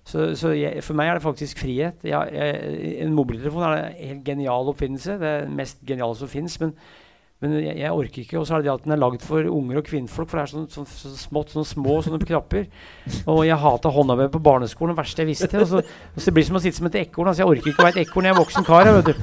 så, 0.07 0.29
så 0.37 0.53
jeg, 0.53 0.83
for 0.85 0.99
meg 0.99 1.11
er 1.11 1.19
det 1.19 1.25
faktisk 1.25 1.63
frihet. 1.65 2.05
Jeg, 2.05 2.37
jeg, 2.37 2.93
en 3.07 3.17
mobiltelefon 3.17 3.65
er 3.65 3.81
en 3.87 3.99
helt 4.03 4.23
genial 4.27 4.69
oppfinnelse. 4.73 5.17
Det 5.23 5.33
er 5.33 5.45
det 5.47 5.59
mest 5.63 5.81
geniale 5.89 6.19
som 6.19 6.29
fins. 6.29 6.59
Men, 6.61 6.75
men 7.41 7.57
jeg, 7.63 7.89
orker 7.89 8.23
ikke. 8.23 8.39
Og 8.41 8.45
så 8.49 8.59
er 8.59 8.65
det 8.65 8.69
det 8.69 8.75
at 8.75 8.85
den 8.85 8.97
er 8.99 9.01
lagd 9.01 9.25
for 9.25 9.49
unger 9.49 9.81
og 9.81 9.89
kvinnfolk. 9.89 10.29
For 10.29 10.43
det 10.43 10.45
er 10.45 10.53
sånn, 10.53 10.69
sånn, 10.77 10.91
sånn 10.93 11.17
smått, 11.23 11.55
sånne 11.55 11.71
små 11.73 11.97
sånne 12.05 12.21
knapper. 12.21 12.69
Og 13.33 13.47
jeg 13.49 13.61
hata 13.65 13.95
håndarbeid 13.97 14.35
på 14.35 14.43
barneskolen. 14.45 14.93
Det 14.93 15.01
verste 15.01 15.25
jeg 15.25 15.33
visste. 15.33 15.63
Og 15.65 15.71
så, 15.73 15.81
og 16.13 16.27
så 16.27 16.37
det 16.37 16.45
som 16.51 16.61
å 16.61 16.63
sitte 16.67 16.83
som 16.83 16.91
et 16.93 17.01
ekorn. 17.07 17.33
Altså, 17.33 17.47
jeg 17.47 17.55
orker 17.55 17.73
ikke 17.73 17.87
å 17.87 17.89
være 17.89 18.03
et 18.03 18.11
ekorn. 18.11 18.29
Jeg 18.29 18.37
er 18.37 18.43
voksen 18.45 18.69
kar. 18.69 18.93
Jeg. 18.93 19.17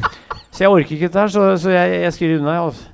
Så 0.49 0.65
jeg 0.65 0.73
orker 0.73 0.97
ikke 0.97 1.11
dette 1.11 1.27
her. 1.27 1.37
Så, 1.37 1.45
så 1.61 1.77
jeg, 1.77 2.01
jeg 2.07 2.17
styrer 2.17 2.41
unna. 2.41 2.57
Altså. 2.65 2.92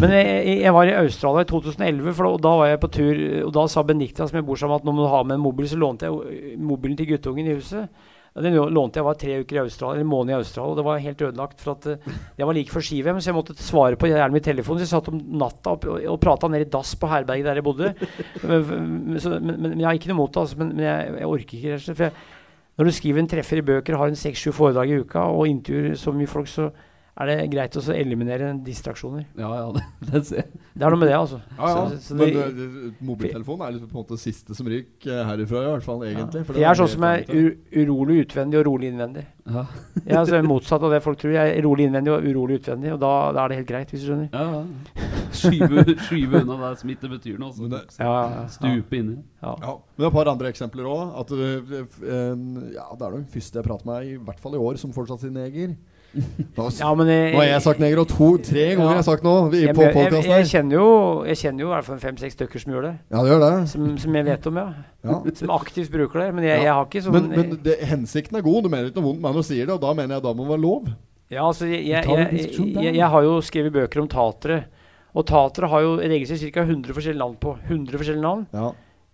Men 0.00 0.10
jeg, 0.12 0.58
jeg- 0.60 0.72
var 0.74 0.84
i 0.90 0.96
Australia 0.98 1.44
i 1.46 1.48
2011, 1.48 2.14
for 2.14 2.28
da, 2.28 2.42
da 2.48 2.54
var 2.60 2.66
jeg 2.72 2.80
på 2.82 2.90
tur. 2.92 3.20
Og 3.46 3.52
da 3.56 3.66
sa 3.70 3.82
Benikta, 3.86 4.26
som 4.28 4.36
jeg 4.40 4.46
bor 4.46 4.56
sammen 4.60 4.74
med, 4.76 4.82
at 4.82 4.88
nå 4.88 4.96
må 4.96 5.04
du 5.06 5.12
ha 5.12 5.22
med 5.22 5.38
en 5.38 5.44
mobil. 5.46 5.68
Så 5.70 5.78
lånte 5.80 6.08
jeg 6.08 6.58
mobilen 6.60 6.96
til 6.98 7.08
guttungen 7.14 7.48
i 7.48 7.54
huset. 7.56 7.88
Og 8.32 8.40
Den 8.46 8.54
lånte 8.72 8.96
jeg 8.96 9.04
var 9.04 9.16
tre 9.20 9.34
uker 9.42 9.58
i 9.58 9.60
Australia, 9.60 9.98
eller 9.98 10.06
en 10.06 10.08
måned 10.08 10.32
i 10.32 10.38
Australia, 10.38 10.70
og 10.72 10.78
det 10.78 10.84
var 10.86 11.00
helt 11.04 11.20
ødelagt. 11.20 11.58
For 11.60 11.74
at 11.74 11.86
uh, 11.86 12.12
jeg 12.38 12.46
var 12.48 12.56
like 12.56 12.72
før 12.72 12.84
ski-VM, 12.86 13.18
så 13.20 13.28
jeg 13.28 13.36
måtte 13.36 13.56
svare 13.60 13.98
på 14.00 14.08
hjernen 14.08 14.38
i 14.40 14.44
telefonen. 14.44 14.80
Så 14.80 14.86
jeg 14.86 14.92
satt 14.94 15.10
om 15.12 15.18
natta 15.42 15.74
og, 15.76 15.84
og, 15.84 15.98
og 16.14 16.20
prata 16.22 16.48
ned 16.48 16.64
i 16.64 16.70
dass 16.72 16.94
på 16.96 17.10
herberget 17.12 17.44
der 17.50 17.60
jeg 17.60 17.66
bodde. 17.66 17.90
Men- 18.48 19.20
så, 19.20 19.34
men, 19.36 19.58
men, 19.60 19.74
jeg 19.78 19.84
har 19.84 19.98
ikke 19.98 20.08
noe 20.08 20.16
imot 20.16 20.32
det, 20.32 20.40
altså, 20.46 20.56
men, 20.62 20.70
men 20.78 20.86
jeg, 20.88 21.12
jeg 21.20 21.28
orker 21.28 21.58
ikke. 21.58 21.74
rett 21.74 21.82
og 21.82 21.84
slett, 21.90 22.00
For 22.00 22.80
når 22.80 22.88
du 22.88 22.96
skriver 22.96 23.20
en 23.20 23.28
treffer 23.28 23.60
i 23.60 23.66
bøker, 23.68 23.98
har 24.00 24.08
en 24.08 24.16
seks-sju 24.16 24.52
foredrag 24.56 24.88
i 24.94 25.00
uka 25.04 25.26
og 25.28 25.44
intervjuer 25.52 26.00
så 26.00 26.16
mye 26.16 26.30
folk, 26.32 26.48
så 26.48 26.70
er 27.20 27.26
det 27.28 27.50
greit 27.52 27.74
å 27.76 27.82
så 27.84 27.92
eliminere 27.92 28.54
distraksjoner. 28.64 29.26
Ja, 29.36 29.50
ja, 29.58 29.66
det, 29.76 29.82
det. 30.30 30.44
Det 30.72 30.86
er 30.86 30.94
noe 30.94 30.98
med 31.02 31.08
det, 31.10 31.16
altså. 31.18 31.40
Ja, 31.58 31.66
ja. 31.68 31.82
Så- 31.90 31.98
så 32.06 32.14
Men 32.16 32.30
det- 32.32 32.46
det, 32.56 32.66
det, 32.72 32.92
mobiltelefonen 33.04 33.66
er 33.66 33.72
liksom 33.76 33.90
på 33.90 33.98
en 33.98 34.04
måte 34.06 34.18
siste 34.18 34.54
som 34.56 34.66
ryker 34.66 35.12
eh, 35.12 35.24
herifra, 35.28 35.60
i 35.66 35.70
hvert 35.74 35.84
fall 35.84 36.00
egentlig. 36.08 36.46
For 36.46 36.54
det 36.56 36.62
jeg 36.62 36.70
er 36.70 36.80
sånn 36.80 36.88
som 36.94 37.04
er 37.04 37.24
urolig 37.82 38.16
utvendig 38.26 38.58
og 38.62 38.66
rolig 38.70 38.88
innvendig. 38.92 39.26
Ja. 39.42 39.64
Jeg 40.06 40.14
er 40.14 40.20
altså 40.22 40.38
motsatt 40.46 40.82
av 40.86 40.92
det 40.94 41.00
folk 41.02 41.18
tror. 41.18 41.32
Jeg 41.34 41.56
er 41.58 41.64
rolig 41.66 41.88
innvendig 41.88 42.12
og 42.14 42.22
urolig 42.30 42.60
utvendig, 42.60 42.92
og 42.94 43.00
da, 43.02 43.10
da 43.34 43.42
er 43.44 43.48
det 43.50 43.56
helt 43.58 43.68
greit, 43.72 43.90
hvis 43.90 44.04
du 44.04 44.12
skjønner. 44.12 44.28
Ja, 44.32 44.62
ja. 44.62 45.08
Skyve, 45.42 45.82
skyve 46.06 46.42
unna 46.44 46.58
det 46.70 46.78
som 46.78 46.90
ikke 46.92 47.08
betyr 47.10 47.38
noe. 47.42 47.50
Så 47.56 47.66
det- 47.72 47.80
Ja, 47.98 48.06
ja, 48.06 48.28
ja. 48.36 48.46
Stupe 48.54 48.96
inni. 49.00 49.16
Ja. 49.42 49.56
Ja, 49.58 49.72
men 49.74 49.98
det 49.98 50.06
er 50.06 50.10
et 50.12 50.14
par 50.16 50.30
andre 50.32 50.52
eksempler 50.52 50.86
òg. 50.86 51.12
En- 52.06 52.70
ja, 52.72 52.86
det 52.94 53.06
er 53.06 53.10
den 53.18 53.26
første 53.34 53.58
jeg 53.58 53.64
prater 53.66 53.86
med, 53.90 54.06
i 54.06 54.16
hvert 54.16 54.40
fall 54.40 54.54
i 54.54 54.62
år, 54.62 54.78
som 54.78 54.92
fortsatt 54.94 55.20
sier 55.24 55.34
neger. 55.34 55.74
Nå, 56.12 56.64
Ja, 56.76 56.90
jeg, 56.92 57.32
nå 57.32 57.38
har 57.40 57.46
jeg 57.48 57.62
sagt 57.64 57.78
neger, 57.80 58.00
og 58.02 58.08
to, 58.10 58.26
tre 58.44 58.64
ganger 58.74 58.82
Ja. 58.82 58.88
har 58.90 58.98
jeg 59.00 59.06
sagt 59.06 59.22
nå 59.24 59.32
jeg, 59.56 59.74
på 59.74 59.82
jeg, 59.86 59.94
jeg, 60.12 60.24
jeg 60.28 60.48
kjenner 60.50 60.74
jo 60.76 60.88
Jeg 61.24 61.38
kjenner 61.40 61.64
jo 61.64 61.68
i 61.70 61.72
hvert 61.72 61.86
fall 61.86 62.00
fem-seks 62.02 62.36
stykker 62.36 62.60
som 62.64 62.72
gjør 62.74 62.82
det. 62.88 62.92
Ja, 63.14 63.22
det 63.22 63.30
gjør 63.32 63.40
det. 63.46 63.52
Som, 63.72 63.86
som 64.02 64.18
jeg 64.20 64.26
vet 64.28 64.46
om, 64.50 64.60
ja. 64.60 64.66
Ja. 65.08 65.16
Som 65.40 65.54
aktivt 65.56 65.90
bruker 65.94 66.20
det. 66.20 66.28
Men 66.36 66.44
jeg, 66.44 66.58
Ja. 66.58 66.64
jeg 66.66 66.74
har 66.76 66.84
ikke 66.90 67.02
sånn 67.06 67.16
Men, 67.16 67.30
men 67.32 67.56
det, 67.64 67.78
hensikten 67.88 68.36
er 68.36 68.44
god. 68.44 68.62
Du 68.64 68.68
mener 68.68 68.90
ikke 68.92 69.00
noe 69.00 69.08
vondt 69.08 69.22
med 69.24 69.32
når 69.32 69.40
du 69.40 69.48
sier 69.48 69.64
det, 69.66 69.74
og 69.78 69.80
da 69.80 69.94
mener 69.96 70.18
jeg 70.18 70.22
da 70.28 70.34
må 70.36 70.44
det 70.44 70.52
være 70.52 70.64
lov. 70.66 70.92
Ja, 71.32 71.46
altså, 71.48 71.64
jeg, 71.64 71.86
jeg, 71.88 72.04
jeg, 72.04 72.74
jeg, 72.76 72.94
jeg 73.00 73.08
har 73.08 73.22
jo 73.24 73.40
skrevet 73.40 73.72
bøker 73.72 74.02
om 74.04 74.08
tatere. 74.12 74.64
Og 75.16 75.24
tatere 75.28 75.68
har 75.72 75.80
jo 75.84 75.94
registrert 75.96 76.52
ca. 76.52 76.60
100 76.68 76.92
forskjellige 76.92 77.20
navn 77.24 77.36
på. 77.40 77.56
100 77.70 77.96
forskjellige 78.00 78.24
navn. 78.24 78.44
Ja. 78.52 78.68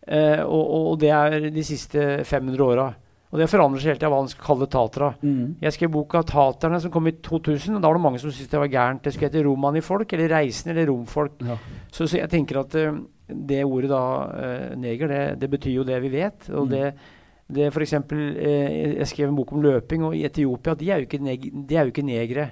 Eh, 0.08 0.40
og, 0.42 0.64
og, 0.66 0.86
og 0.92 0.98
det 1.02 1.10
er 1.14 1.46
de 1.52 1.62
siste 1.66 2.24
500 2.26 2.64
åra. 2.64 2.88
Og 3.28 3.38
det 3.38 3.48
forandrer 3.52 3.82
seg 3.82 3.90
hele 3.92 3.98
tida 4.00 4.08
hva 4.08 4.22
man 4.22 4.30
skal 4.32 4.46
kalle 4.46 4.66
tatera. 4.72 5.10
Mm. 5.20 5.56
Jeg 5.60 5.72
skrev 5.74 5.90
boka 5.92 6.22
'Taterne', 6.22 6.80
som 6.80 6.90
kom 6.90 7.06
i 7.06 7.12
2000. 7.12 7.76
og 7.76 7.82
Da 7.82 7.88
var 7.88 7.94
det 7.98 8.02
mange 8.02 8.18
som 8.18 8.30
syntes 8.30 8.48
det 8.48 8.58
var 8.60 8.68
gærent. 8.72 9.02
Det 9.02 9.12
skulle 9.12 9.28
hete 9.28 9.44
'Romanifolk', 9.44 10.12
eller 10.12 10.28
'Reisende', 10.28 10.70
eller 10.72 10.86
'Romfolk'. 10.86 11.44
Ja. 11.46 11.56
Så, 11.92 12.08
så 12.08 12.16
jeg 12.16 12.30
tenker 12.30 12.60
at 12.60 12.74
uh, 12.74 12.98
det 13.28 13.64
ordet 13.64 13.90
da, 13.90 14.00
uh, 14.72 14.76
neger, 14.80 15.08
det, 15.08 15.40
det 15.40 15.50
betyr 15.50 15.74
jo 15.74 15.84
det 15.84 16.00
vi 16.02 16.08
vet. 16.08 16.48
Og 16.50 16.66
Mm. 16.66 16.70
det, 16.70 16.94
det 17.52 17.72
for 17.72 17.80
eksempel, 17.80 18.18
uh, 18.36 18.96
Jeg 18.98 19.06
skrev 19.06 19.28
en 19.28 19.36
bok 19.36 19.52
om 19.52 19.62
løping, 19.62 20.04
og 20.04 20.16
i 20.16 20.24
Etiopia 20.24 20.74
de 20.74 20.90
er 20.90 20.98
jo 21.00 21.06
ikke, 21.06 21.20
neg 21.22 21.68
de 21.68 21.76
er 21.76 21.84
jo 21.84 21.92
ikke 21.92 22.06
negere. 22.06 22.50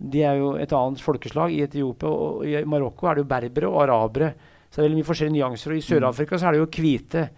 De 0.00 0.22
er 0.22 0.36
jo 0.36 0.54
et 0.56 0.72
annet 0.72 1.00
folkeslag 1.00 1.50
i 1.52 1.62
Etiopia. 1.62 2.08
Og 2.08 2.44
i 2.44 2.64
Marokko 2.64 3.06
er 3.06 3.14
det 3.14 3.24
jo 3.24 3.28
berbere 3.28 3.68
og 3.68 3.82
arabere. 3.88 4.34
Så 4.70 4.76
det 4.76 4.84
er 4.84 4.88
veldig 4.88 5.00
mye 5.00 5.08
forskjellige 5.08 5.36
nyanser. 5.40 5.70
Og 5.70 5.76
i 5.76 5.80
Sør-Afrika 5.80 6.36
så 6.38 6.46
er 6.48 6.52
det 6.52 6.60
jo 6.60 6.66
hvite. 6.66 7.28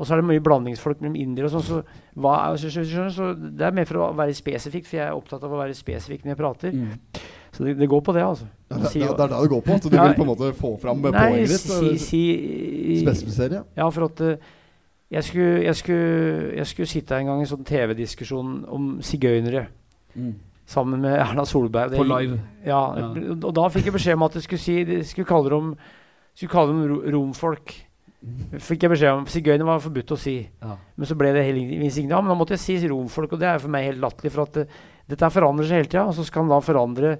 Og 0.00 0.06
så 0.08 0.14
er 0.16 0.22
det 0.22 0.28
mye 0.30 0.40
blandingsfolk 0.40 1.02
mellom 1.04 1.18
indiere 1.20 1.50
og 1.50 1.52
sånn. 1.58 1.66
Så, 1.66 1.80
hva 2.16 2.38
er- 2.48 2.56
så, 2.62 2.70
så, 2.72 2.84
så, 2.88 3.02
så 3.12 3.26
det 3.36 3.66
er 3.68 3.74
mer 3.76 3.84
for 3.84 4.00
å 4.00 4.06
være 4.16 4.32
spesifikk, 4.32 4.86
for 4.88 4.96
jeg 4.96 5.04
er 5.10 5.12
opptatt 5.18 5.42
av 5.44 5.52
å 5.52 5.58
være 5.60 5.76
spesifikk 5.76 6.24
når 6.24 6.32
jeg 6.32 6.38
prater. 6.40 6.72
Mm. 6.72 7.26
Så 7.52 7.64
det, 7.66 7.74
det 7.82 7.88
går 7.90 8.00
på 8.06 8.14
det, 8.16 8.22
altså. 8.24 8.46
Ja, 8.70 8.78
det, 8.80 8.92
Si- 8.94 9.02
det, 9.02 9.10
det 9.18 9.24
er 9.26 9.28
det 9.34 9.40
det 9.44 9.50
går 9.52 9.60
på. 9.66 9.74
At 9.76 9.82
du 9.90 9.96
Ja. 9.96 10.06
vil 10.08 10.16
på 10.16 10.24
en 10.24 10.30
måte 10.30 10.48
få 10.56 10.70
fram 10.80 11.02
Nei, 11.04 11.10
poenget 11.12 11.52
ditt. 11.52 11.60
si, 11.60 11.98
si, 11.98 13.00
Spesifisere. 13.02 13.64
Ja, 13.76 13.88
for 13.92 14.06
at 14.08 14.20
eh, 14.24 14.36
jeg, 15.10 15.24
skulle, 15.26 15.62
jeg, 15.66 15.76
skulle, 15.76 16.52
jeg 16.56 16.66
skulle 16.70 16.86
sitte 16.86 17.18
en 17.18 17.26
gang 17.26 17.40
i 17.42 17.44
en 17.44 17.50
sånn 17.52 17.66
TV-diskusjon 17.66 18.64
om 18.70 18.92
sigøynere 19.04 19.66
Mm. 20.16 20.32
sammen 20.66 21.00
med 21.04 21.12
Erna 21.22 21.44
Solberg. 21.46 21.92
På 21.94 22.02
live. 22.08 22.40
Ja, 22.66 22.80
Ja. 22.98 23.10
og 23.44 23.52
da 23.54 23.68
fikk 23.70 23.84
jeg 23.90 23.94
beskjed 23.94 24.14
om 24.16 24.24
at 24.26 24.34
jeg 24.34 24.42
skulle, 24.42 24.58
si, 24.64 24.78
jeg 24.82 25.04
skulle 25.06 25.26
kalle 25.28 25.50
dem, 25.52 25.76
skulle 26.34 26.50
kalle 26.50 26.72
dem 26.72 26.82
ro- 26.90 27.04
romfolk. 27.14 27.74
Fikk 28.60 28.82
jeg 28.84 28.90
beskjed 28.92 29.14
om 29.16 29.26
Sigøyner 29.32 29.64
var 29.64 29.80
forbudt 29.80 30.10
å 30.12 30.18
si. 30.20 30.36
Ja. 30.60 30.74
Men 31.00 31.08
så 31.08 31.16
ble 31.16 31.30
det 31.32 31.46
insignia. 31.56 32.18
Men 32.20 32.34
da 32.34 32.36
måtte 32.36 32.52
jeg 32.58 32.60
si 32.60 32.76
romfolk, 32.90 33.32
og 33.32 33.40
det 33.40 33.48
er 33.48 33.62
for 33.62 33.72
meg 33.72 33.86
helt 33.88 34.02
latterlig. 34.02 34.32
For 34.34 34.44
at 34.44 34.58
uh, 34.60 34.80
dette 35.08 35.30
forandrer 35.32 35.68
seg 35.70 35.80
hele 35.80 35.88
tida, 35.92 36.02
og 36.10 36.16
så 36.18 36.26
skal 36.28 36.44
man 36.44 36.52
da 36.58 36.64
forandre 36.66 37.14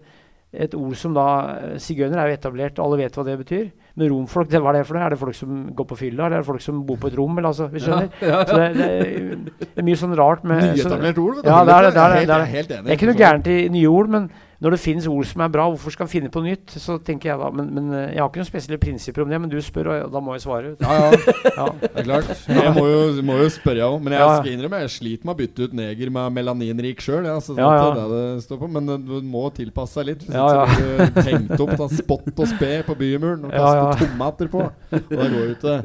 et 0.50 0.72
ord 0.74 0.96
som 0.98 1.12
da 1.14 1.24
eh, 1.62 1.74
Sigøyner 1.78 2.18
er 2.18 2.32
jo 2.32 2.34
etablert, 2.40 2.78
alle 2.82 2.96
vet 2.98 3.14
hva 3.14 3.22
det 3.22 3.36
betyr. 3.38 3.68
Men 3.94 4.08
romfolk, 4.10 4.48
det, 4.50 4.58
hva 4.58 4.72
er 4.72 4.80
det 4.80 4.86
for 4.88 4.98
noe? 4.98 5.04
Er 5.06 5.14
det 5.14 5.18
folk 5.20 5.36
som 5.38 5.60
går 5.78 5.86
på 5.92 5.98
fylla, 6.00 6.24
eller 6.26 6.40
er 6.40 6.42
det 6.42 6.48
folk 6.48 6.64
som 6.64 6.80
bor 6.88 6.98
på 6.98 7.06
et 7.06 7.14
rom? 7.20 7.38
Eller, 7.38 7.52
altså, 7.52 7.68
vi 7.70 7.82
skjønner? 7.84 8.08
Ja, 8.32 8.40
Så 8.48 8.56
det, 8.58 8.66
det, 8.74 8.88
er- 8.90 9.44
det 9.62 9.68
er 9.78 9.86
mye 9.86 10.00
sånn 10.00 10.16
rart 10.18 10.42
med 10.50 10.64
Nyetablert 10.72 11.20
ord. 11.22 11.36
vet 11.38 11.46
du. 11.46 11.50
Ja, 11.54 11.60
det 11.68 11.76
er 11.76 11.86
det, 11.86 11.92
det 11.94 12.02
er 12.02 12.10
det, 12.16 12.18
Jeg 12.24 12.26
det 12.26 12.34
er 12.34 12.42
er 12.42 12.50
helt, 12.50 12.50
er 12.50 12.56
helt 12.56 12.72
enig. 12.74 12.84
Det 12.88 12.90
er 12.90 12.98
ikke 12.98 13.10
noe 13.12 13.20
gærent 13.22 13.50
i 13.54 13.58
nye 13.78 13.92
ord, 13.94 14.10
men 14.16 14.26
når 14.60 14.74
det 14.74 14.80
finnes 14.82 15.06
ord 15.08 15.24
som 15.24 15.40
er 15.40 15.48
bra, 15.48 15.64
hvorfor 15.72 15.92
skal 15.94 16.04
en 16.04 16.10
finne 16.12 16.28
på 16.32 16.42
nytt? 16.44 16.74
Så 16.76 16.98
tenker 17.00 17.30
jeg 17.30 17.38
da, 17.40 17.46
men, 17.50 17.70
men 17.72 17.86
eh, 17.96 18.10
Jeg 18.12 18.20
har 18.20 18.28
ikke 18.28 18.42
noen 18.42 18.48
spesielle 18.50 18.78
prinsipper 18.82 19.22
om 19.24 19.30
det, 19.32 19.38
men 19.40 19.48
du 19.52 19.56
spør, 19.64 19.88
og 20.04 20.10
da 20.12 20.20
må 20.20 20.34
jeg 20.36 20.42
svare. 20.44 20.74
Ja, 20.80 20.96
ja, 20.98 21.10
Ja. 21.56 21.66
det 21.80 21.90
er 22.02 22.04
klart. 22.04 22.28
Jeg 22.50 22.74
må 22.76 22.84
jo, 22.90 22.98
må 23.24 23.38
jo 23.40 23.46
spørre, 23.54 23.78
jeg 23.80 23.88
òg. 23.88 24.02
Men 24.04 24.12
jeg 24.12 24.20
Ja. 24.20 24.34
skal 24.42 24.52
innrømme 24.52 24.80
jeg 24.84 24.92
sliter 24.96 25.24
med 25.30 25.34
å 25.34 25.38
bytte 25.40 25.64
ut 25.64 25.72
neger 25.80 26.12
med 26.12 26.36
melaninrik 26.36 27.00
sjøl. 27.00 27.24
Ja, 27.24 27.38
så 27.40 27.56
Ja, 27.56 27.70
ja. 27.78 27.88
Det 27.96 28.04
det 28.10 28.20
det 28.36 28.44
står 28.44 28.60
på. 28.60 28.70
Men 28.76 28.88
eh, 28.92 29.00
du 29.08 29.16
må 29.32 29.46
tilpasse 29.56 29.96
seg 29.96 30.10
litt. 30.10 30.26
Ja, 30.28 30.46
ikke 30.66 30.76
så 30.76 31.08
du 31.14 31.20
tenkt 31.30 31.64
opp 31.66 31.80
av 31.80 31.90
spott 31.96 32.30
og 32.44 32.48
spe 32.52 32.72
på 32.84 32.98
bymuren 33.00 33.44
og 33.48 33.52
Ja, 33.56 33.64
kaste 33.64 34.04
ja. 34.04 34.08
tomater 34.12 34.48
på. 34.52 34.66
Og 34.68 35.08
det 35.08 35.30
går 35.32 35.40
jo 35.40 35.52
ikke. 35.56 35.76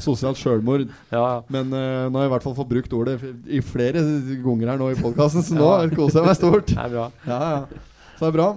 Sosialt 0.00 0.40
sjølmord. 0.40 0.88
Ja, 1.12 1.24
ja. 1.36 1.40
Men 1.52 1.68
uh, 1.76 2.08
nå 2.08 2.16
har 2.18 2.24
jeg 2.24 2.32
i 2.32 2.34
hvert 2.38 2.46
fall 2.48 2.56
fått 2.56 2.72
brukt 2.72 2.92
ordet 2.96 3.18
i 3.52 3.60
flere 3.60 4.00
ganger 4.44 4.70
her 4.72 4.78
nå 4.80 4.90
i 4.94 4.98
podkasten, 5.00 5.44
så 5.44 5.54
nå 5.60 5.68
koser 5.94 6.22
jeg 6.22 6.30
meg 6.32 6.38
stort. 6.40 6.72
Det 6.72 6.78
er 6.88 6.94
bra. 6.96 7.10
Ja, 7.28 7.40
ja. 7.52 7.82
Så 8.14 8.24
det 8.24 8.30
er 8.30 8.36
bra. 8.38 8.48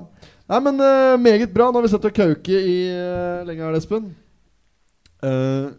Nei, 0.47 0.61
men 0.63 0.79
uh, 0.79 1.17
meget 1.19 1.51
bra. 1.53 1.67
Nå 1.71 1.81
har 1.81 1.87
vi 1.87 1.91
sett 1.91 2.07
og 2.07 2.15
kauke 2.15 2.61
i 2.61 2.77
uh, 2.93 3.43
lenge 3.47 3.65
er 3.67 3.75
det, 3.75 3.83
Espen? 3.83 4.09
Uh, 5.23 5.73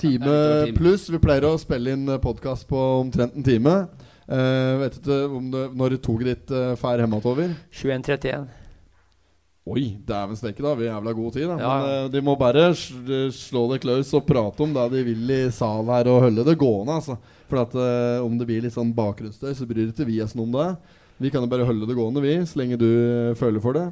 time 0.00 0.28
Ja, 0.30 0.66
er 0.66 0.76
pluss. 0.76 1.08
Vi 1.12 1.20
pleier 1.22 1.48
å 1.48 1.56
spille 1.60 1.96
inn 1.96 2.06
podkast 2.22 2.68
på 2.70 2.80
omtrent 3.02 3.36
en 3.36 3.46
time. 3.46 3.78
Uh, 4.26 4.82
vet 4.82 5.00
ikke 5.00 5.18
om 5.30 5.50
det, 5.52 5.66
når 5.78 5.98
toget 6.02 6.32
ditt 6.32 6.54
uh, 6.54 6.72
fær 6.80 7.02
hjemover? 7.02 7.52
21.31. 7.70 8.46
Oi, 9.66 9.96
dæven 10.06 10.38
steike, 10.38 10.62
da. 10.62 10.76
Vi 10.78 10.86
har 10.86 11.00
jævla 11.00 11.12
god 11.18 11.32
tid, 11.34 11.48
da. 11.50 11.54
Ja, 11.58 11.70
Men 11.82 11.88
eh, 12.04 12.10
de 12.14 12.20
må 12.22 12.36
bare 12.38 12.68
sl- 12.78 13.32
slå 13.34 13.64
det 13.72 13.80
klaus 13.82 14.12
og 14.14 14.22
prate 14.28 14.62
om 14.62 14.74
det 14.76 14.84
de 14.92 15.00
vil 15.08 15.32
i 15.34 15.40
salen 15.50 15.90
her, 15.90 16.06
og 16.12 16.22
holde 16.22 16.44
det 16.46 16.54
gående, 16.60 17.00
altså. 17.00 17.16
For 17.50 17.64
at 17.64 17.74
uh, 17.74 18.22
om 18.22 18.36
det 18.38 18.46
blir 18.46 18.62
litt 18.62 18.76
sånn 18.76 18.92
bakgrunnsstøy, 18.94 19.50
så 19.58 19.66
bryr 19.66 19.90
ikke 19.90 20.06
vi 20.06 20.20
oss 20.22 20.36
noe 20.38 20.46
om 20.46 20.54
det. 20.54 20.68
Vi 21.22 21.30
kan 21.32 21.40
jo 21.44 21.48
bare 21.48 21.64
holde 21.68 21.86
det 21.88 21.96
gående, 21.96 22.20
vi, 22.24 22.34
så 22.46 22.58
lenge 22.60 22.76
du 22.80 22.88
eh, 22.88 23.36
føler 23.38 23.60
for 23.64 23.72
det. 23.76 23.86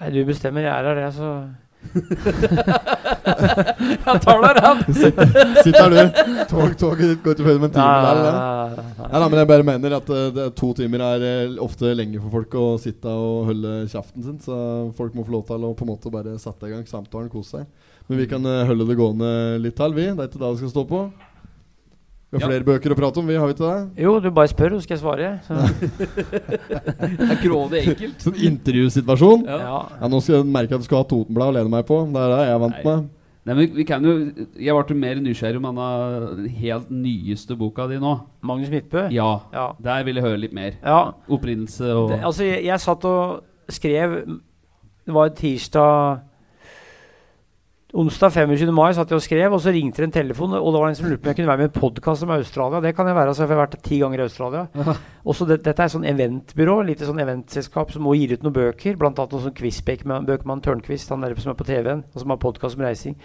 Nei, 0.00 0.08
du 0.14 0.22
bestemmer. 0.28 0.64
Jeg 0.64 0.72
er 0.72 0.86
her, 0.88 0.96
det, 0.96 1.10
så 1.16 1.28
Jeg 4.04 4.20
tar 4.20 4.40
deg 4.44 4.58
rett! 4.58 4.80
Sitt 5.64 5.76
her, 5.76 5.92
du. 5.92 6.00
Tog, 6.50 6.74
toget 6.80 7.06
ditt 7.06 7.22
går 7.24 7.32
ikke 7.36 7.46
før 7.46 7.60
med 7.62 7.68
en 7.70 7.74
time 7.76 7.86
Nei, 7.88 8.00
der, 8.04 8.10
eller? 8.12 8.34
nei, 8.36 8.40
nei, 8.40 8.84
nei. 8.84 9.06
Nei, 9.06 9.20
nei, 9.22 9.28
men 9.32 9.38
jeg 9.40 9.48
bare 9.52 9.66
mener 9.70 9.96
at 9.96 10.08
det, 10.36 10.46
to 10.60 10.68
timer 10.76 11.00
er 11.06 11.24
eh, 11.30 11.54
ofte 11.64 11.92
lenge 11.96 12.20
for 12.20 12.34
folk 12.36 12.52
å 12.60 12.66
sitte 12.82 13.08
og 13.12 13.48
holde 13.50 13.70
kjeften 13.92 14.26
sin. 14.26 14.38
Så 14.44 14.54
folk 14.98 15.16
må 15.16 15.24
få 15.24 15.36
lov 15.36 15.46
til 15.48 15.64
å 15.68 15.72
på 15.76 15.86
en 15.86 15.92
måte 15.94 16.12
bare 16.12 16.36
sette 16.42 16.68
i 16.68 16.74
gang 16.74 16.84
samtalen, 16.88 17.32
kose 17.32 17.50
seg. 17.60 17.64
Men 18.10 18.20
vi 18.24 18.28
kan 18.28 18.42
holde 18.44 18.88
det 18.88 18.98
gående 18.98 19.32
litt 19.62 19.76
til, 19.80 19.92
vi. 19.96 20.06
Det 20.10 20.20
er 20.24 20.28
ikke 20.32 20.40
det 20.42 20.48
det 20.48 20.60
skal 20.64 20.74
stå 20.76 20.84
på. 20.90 21.00
Vi 22.30 22.38
har 22.38 22.44
Ja. 22.44 22.48
flere 22.52 22.62
bøker 22.64 22.92
å 22.94 22.96
prate 22.96 23.18
om, 23.18 23.26
vi, 23.26 23.34
har 23.34 23.46
vi 23.50 23.54
ikke 23.56 23.66
det? 23.66 24.02
Jo, 24.04 24.12
du 24.22 24.28
bare 24.30 24.46
spør, 24.52 24.76
så 24.78 24.82
skal 24.84 24.96
jeg 24.96 25.02
svare. 25.02 25.30
Så, 25.42 25.54
Det 27.18 27.26
er 27.26 27.40
grådig 27.42 27.80
enkelt. 27.90 28.20
Sånn 28.22 28.36
intervjusituasjon. 28.50 29.46
Ja. 29.48 29.56
Ja. 29.64 29.78
ja. 30.00 30.10
Nå 30.12 30.20
skal 30.22 30.36
jeg 30.38 30.46
merke 30.52 30.76
at 30.78 30.84
du 30.84 30.86
skal 30.86 31.02
ha 31.02 31.08
Totenblad 31.10 31.50
å 31.50 31.56
lene 31.58 31.72
meg 31.72 31.88
på. 31.88 31.98
Det 32.14 32.22
er 32.22 32.34
det 32.34 32.44
jeg 32.46 32.54
er 32.54 32.62
vant 32.62 32.76
Nei. 32.78 32.84
med. 32.86 33.08
Nei, 33.48 33.54
men 33.56 33.70
vi 33.72 33.84
kan 33.88 34.04
jo 34.04 34.12
Jeg 34.60 34.74
ble 34.76 34.94
mer 35.00 35.20
nysgjerrig 35.24 35.56
om 35.62 35.66
denne 35.70 36.48
helt 36.60 36.90
nyeste 36.92 37.56
boka 37.58 37.86
di 37.90 37.96
nå. 37.98 38.12
Magnus 38.46 38.70
Midtbø? 38.70 39.06
Ja. 39.10 39.30
Ja. 39.56 39.66
Der 39.80 40.04
vil 40.06 40.20
jeg 40.20 40.26
høre 40.28 40.38
litt 40.42 40.52
mer. 40.54 40.76
ja. 40.84 41.00
Opprinnelse 41.26 41.88
og 41.96 42.10
Det, 42.12 42.20
altså, 42.22 42.44
jeg, 42.44 42.64
jeg 42.68 42.80
satt 42.84 43.04
og 43.08 43.40
skrev 43.72 44.18
Det 45.06 45.14
var 45.16 45.32
tirsdag 45.34 46.20
Onsdag 47.90 48.30
25. 48.30 48.70
mai 48.70 48.92
satt 48.94 49.10
jeg 49.10 49.18
og 49.18 49.22
skrev, 49.24 49.54
og 49.56 49.58
så 49.64 49.72
ringte 49.74 49.98
det 49.98 50.06
en 50.06 50.12
telefon. 50.14 50.52
Og 50.54 50.68
det 50.70 50.78
var 50.78 50.92
en 50.92 50.94
som 50.94 51.08
lurte 51.10 51.24
på 51.24 51.26
om 51.26 51.30
jeg 51.32 51.38
kunne 51.40 51.50
være 51.50 51.58
med 51.58 51.66
i 51.66 51.70
en 51.72 51.80
podkast 51.80 52.22
om 52.22 52.30
Australia. 52.36 52.80
Det 52.84 52.92
kan 52.94 53.08
jeg 53.10 53.16
være, 53.16 53.32
altså, 53.32 53.42
jeg 53.42 53.50
har 53.50 53.58
vært 53.58 53.74
ti 53.82 53.98
ganger 53.98 54.20
i 54.20 54.26
Australia. 54.28 54.62
Også 55.30 55.46
det, 55.48 55.56
dette 55.64 55.82
er 55.82 55.90
et 55.90 55.94
sånn 55.96 56.06
eventbyrå, 56.06 56.76
lite 56.86 57.08
sånn 57.08 57.18
eventselskap 57.24 57.90
som 57.90 58.04
må 58.06 58.14
gi 58.14 58.28
ut 58.30 58.44
noen 58.46 58.54
bøker. 58.60 58.94
Blant 59.00 59.18
annet 59.18 59.34
noen 59.34 59.48
sånn 59.48 59.56
quizbøker 59.58 60.06
med 60.06 60.28
Bøkmann 60.28 60.62
Tørnquist, 60.62 61.10
han 61.10 61.26
der 61.26 61.34
som 61.42 61.50
er 61.50 61.58
på 61.58 61.66
TV-en, 61.66 62.04
og 62.06 62.22
som 62.22 62.30
har 62.30 62.38
podkast 62.44 62.78
om 62.78 62.84
reising. 62.86 63.16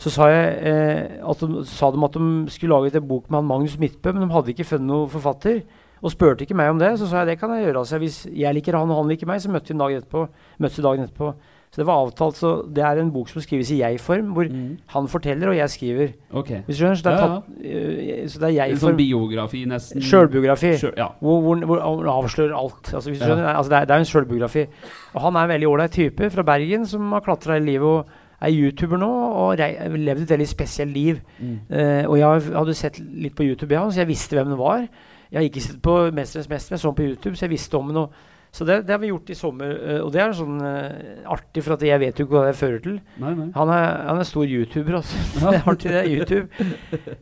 Så 0.00 0.12
sa, 0.12 0.28
jeg, 0.28 0.52
eh, 0.68 1.16
at 1.24 1.40
de, 1.40 1.62
sa 1.68 1.88
de 1.92 2.04
at 2.04 2.18
de 2.20 2.52
skulle 2.52 2.76
lage 2.76 3.00
en 3.00 3.08
bok 3.08 3.30
med 3.30 3.40
han 3.40 3.48
Magnus 3.48 3.78
Midtbø, 3.80 4.12
men 4.12 4.26
de 4.26 4.34
hadde 4.34 4.52
ikke 4.52 4.68
funnet 4.68 4.88
noen 4.88 5.08
forfatter. 5.12 5.62
Og 6.00 6.12
spurte 6.12 6.44
ikke 6.44 6.56
meg 6.56 6.72
om 6.72 6.78
det. 6.80 6.92
Så 7.00 7.08
sa 7.08 7.22
jeg 7.22 7.32
det 7.32 7.40
kan 7.40 7.52
jeg 7.56 7.66
gjøre. 7.66 7.82
Altså, 7.82 7.98
hvis 8.00 8.22
jeg 8.28 8.56
liker 8.56 8.76
han 8.76 8.92
og 8.92 9.02
han 9.02 9.10
liker 9.12 9.28
meg, 9.28 9.40
så 9.40 9.52
møtte 9.52 9.72
vi 9.72 9.80
dagen 9.80 10.00
etterpå. 10.00 10.26
Møttes 10.60 10.84
dagen 10.84 11.08
etterpå. 11.08 11.32
Så 11.70 11.76
det 11.78 11.86
var 11.86 12.00
avtalt. 12.04 12.34
Så 12.34 12.48
det 12.74 12.82
er 12.82 12.98
en 12.98 13.12
bok 13.14 13.28
som 13.30 13.40
skrives 13.42 13.70
i 13.70 13.76
jeg-form, 13.78 14.32
hvor 14.34 14.48
Mm. 14.50 14.78
han 14.88 15.06
forteller 15.08 15.48
og 15.48 15.56
jeg 15.56 15.70
skriver. 15.70 16.08
Okay. 16.34 16.62
Hvis 16.66 16.76
du 16.78 16.82
skjønner? 16.84 16.94
Så 16.96 17.02
det 17.04 17.12
er, 17.12 17.18
Ja, 17.18 17.40
ja. 17.62 18.22
øh, 18.22 18.28
så 18.28 18.38
det 18.40 18.42
er 18.58 18.64
En 18.64 18.76
sånn 18.76 18.90
jeg-form. 18.90 18.96
biografi, 18.96 19.64
nesten. 19.64 20.02
Sjølbiografi. 20.02 20.72
Sjøl- 20.74 20.96
ja. 20.96 21.06
Hvor, 21.20 21.40
hvor, 21.40 21.56
hvor 21.66 21.80
han 21.80 22.24
avslører 22.24 22.56
alt. 22.58 22.94
Altså, 22.94 23.10
hvis 23.10 23.18
du 23.20 23.24
skjønner, 23.24 23.54
altså, 23.54 23.70
det, 23.70 23.78
er, 23.78 23.84
det 23.84 23.94
er 23.94 23.98
en 23.98 24.04
sjølbiografi. 24.04 24.66
Og 25.14 25.20
han 25.22 25.36
er 25.36 25.40
en 25.44 25.48
veldig 25.48 25.68
ålreit 25.68 25.90
type 25.92 26.30
fra 26.30 26.42
Bergen 26.42 26.86
som 26.86 27.12
har 27.12 27.20
klatra 27.20 27.56
i 27.56 27.60
livet 27.60 27.86
og 27.86 28.06
er 28.42 28.50
YouTuber 28.50 28.96
nå 28.98 29.10
og 29.36 29.58
levd 29.58 30.22
et 30.22 30.30
veldig 30.30 30.48
spesielt 30.48 30.92
liv. 30.92 31.20
Mm. 31.38 31.58
Uh, 31.70 32.04
og 32.10 32.18
jeg 32.18 32.42
hadde 32.56 32.74
sett 32.74 32.98
litt 32.98 33.36
på 33.36 33.44
YouTube, 33.46 33.70
ja, 33.74 33.84
så 33.90 34.00
jeg 34.00 34.08
visste 34.08 34.34
hvem 34.34 34.48
det 34.48 34.58
var. 34.58 34.88
Jeg 35.30 35.38
har 35.38 35.42
ikke 35.48 35.60
sett 35.62 35.82
på 35.82 36.10
'Mesterens 36.10 36.48
mester', 36.48 36.70
jeg 36.74 36.78
så 36.80 36.88
den 36.88 36.94
på 36.94 37.02
YouTube, 37.14 37.36
så 37.36 37.42
jeg 37.46 37.50
visste 37.50 37.74
om 37.78 37.86
den. 37.86 37.96
Og, 37.96 38.10
så 38.50 38.66
det, 38.66 38.80
det 38.86 38.94
har 38.94 38.98
vi 38.98 39.12
gjort 39.12 39.30
i 39.30 39.36
sommer. 39.38 39.70
eh, 39.78 40.00
og 40.02 40.10
det 40.14 40.22
er 40.24 40.32
sånn 40.34 40.56
uh, 40.58 41.28
artig, 41.30 41.62
for 41.62 41.84
jeg 41.86 42.02
vet 42.02 42.18
jo 42.18 42.26
ikke 42.26 42.34
hva 42.34 42.48
det 42.48 42.56
fører 42.58 42.80
til. 42.82 42.96
Nei, 43.22 43.34
nei. 43.38 43.46
Han 43.54 43.70
er, 43.70 43.84
han 44.08 44.18
er 44.18 44.26
stor 44.26 44.48
YouTuber, 44.48 44.96
altså. 44.98 45.20
det 45.38 45.52
er 45.52 45.68
artig, 45.70 45.92
det 45.94 46.00
er 46.00 46.10
YouTube. 46.10 46.66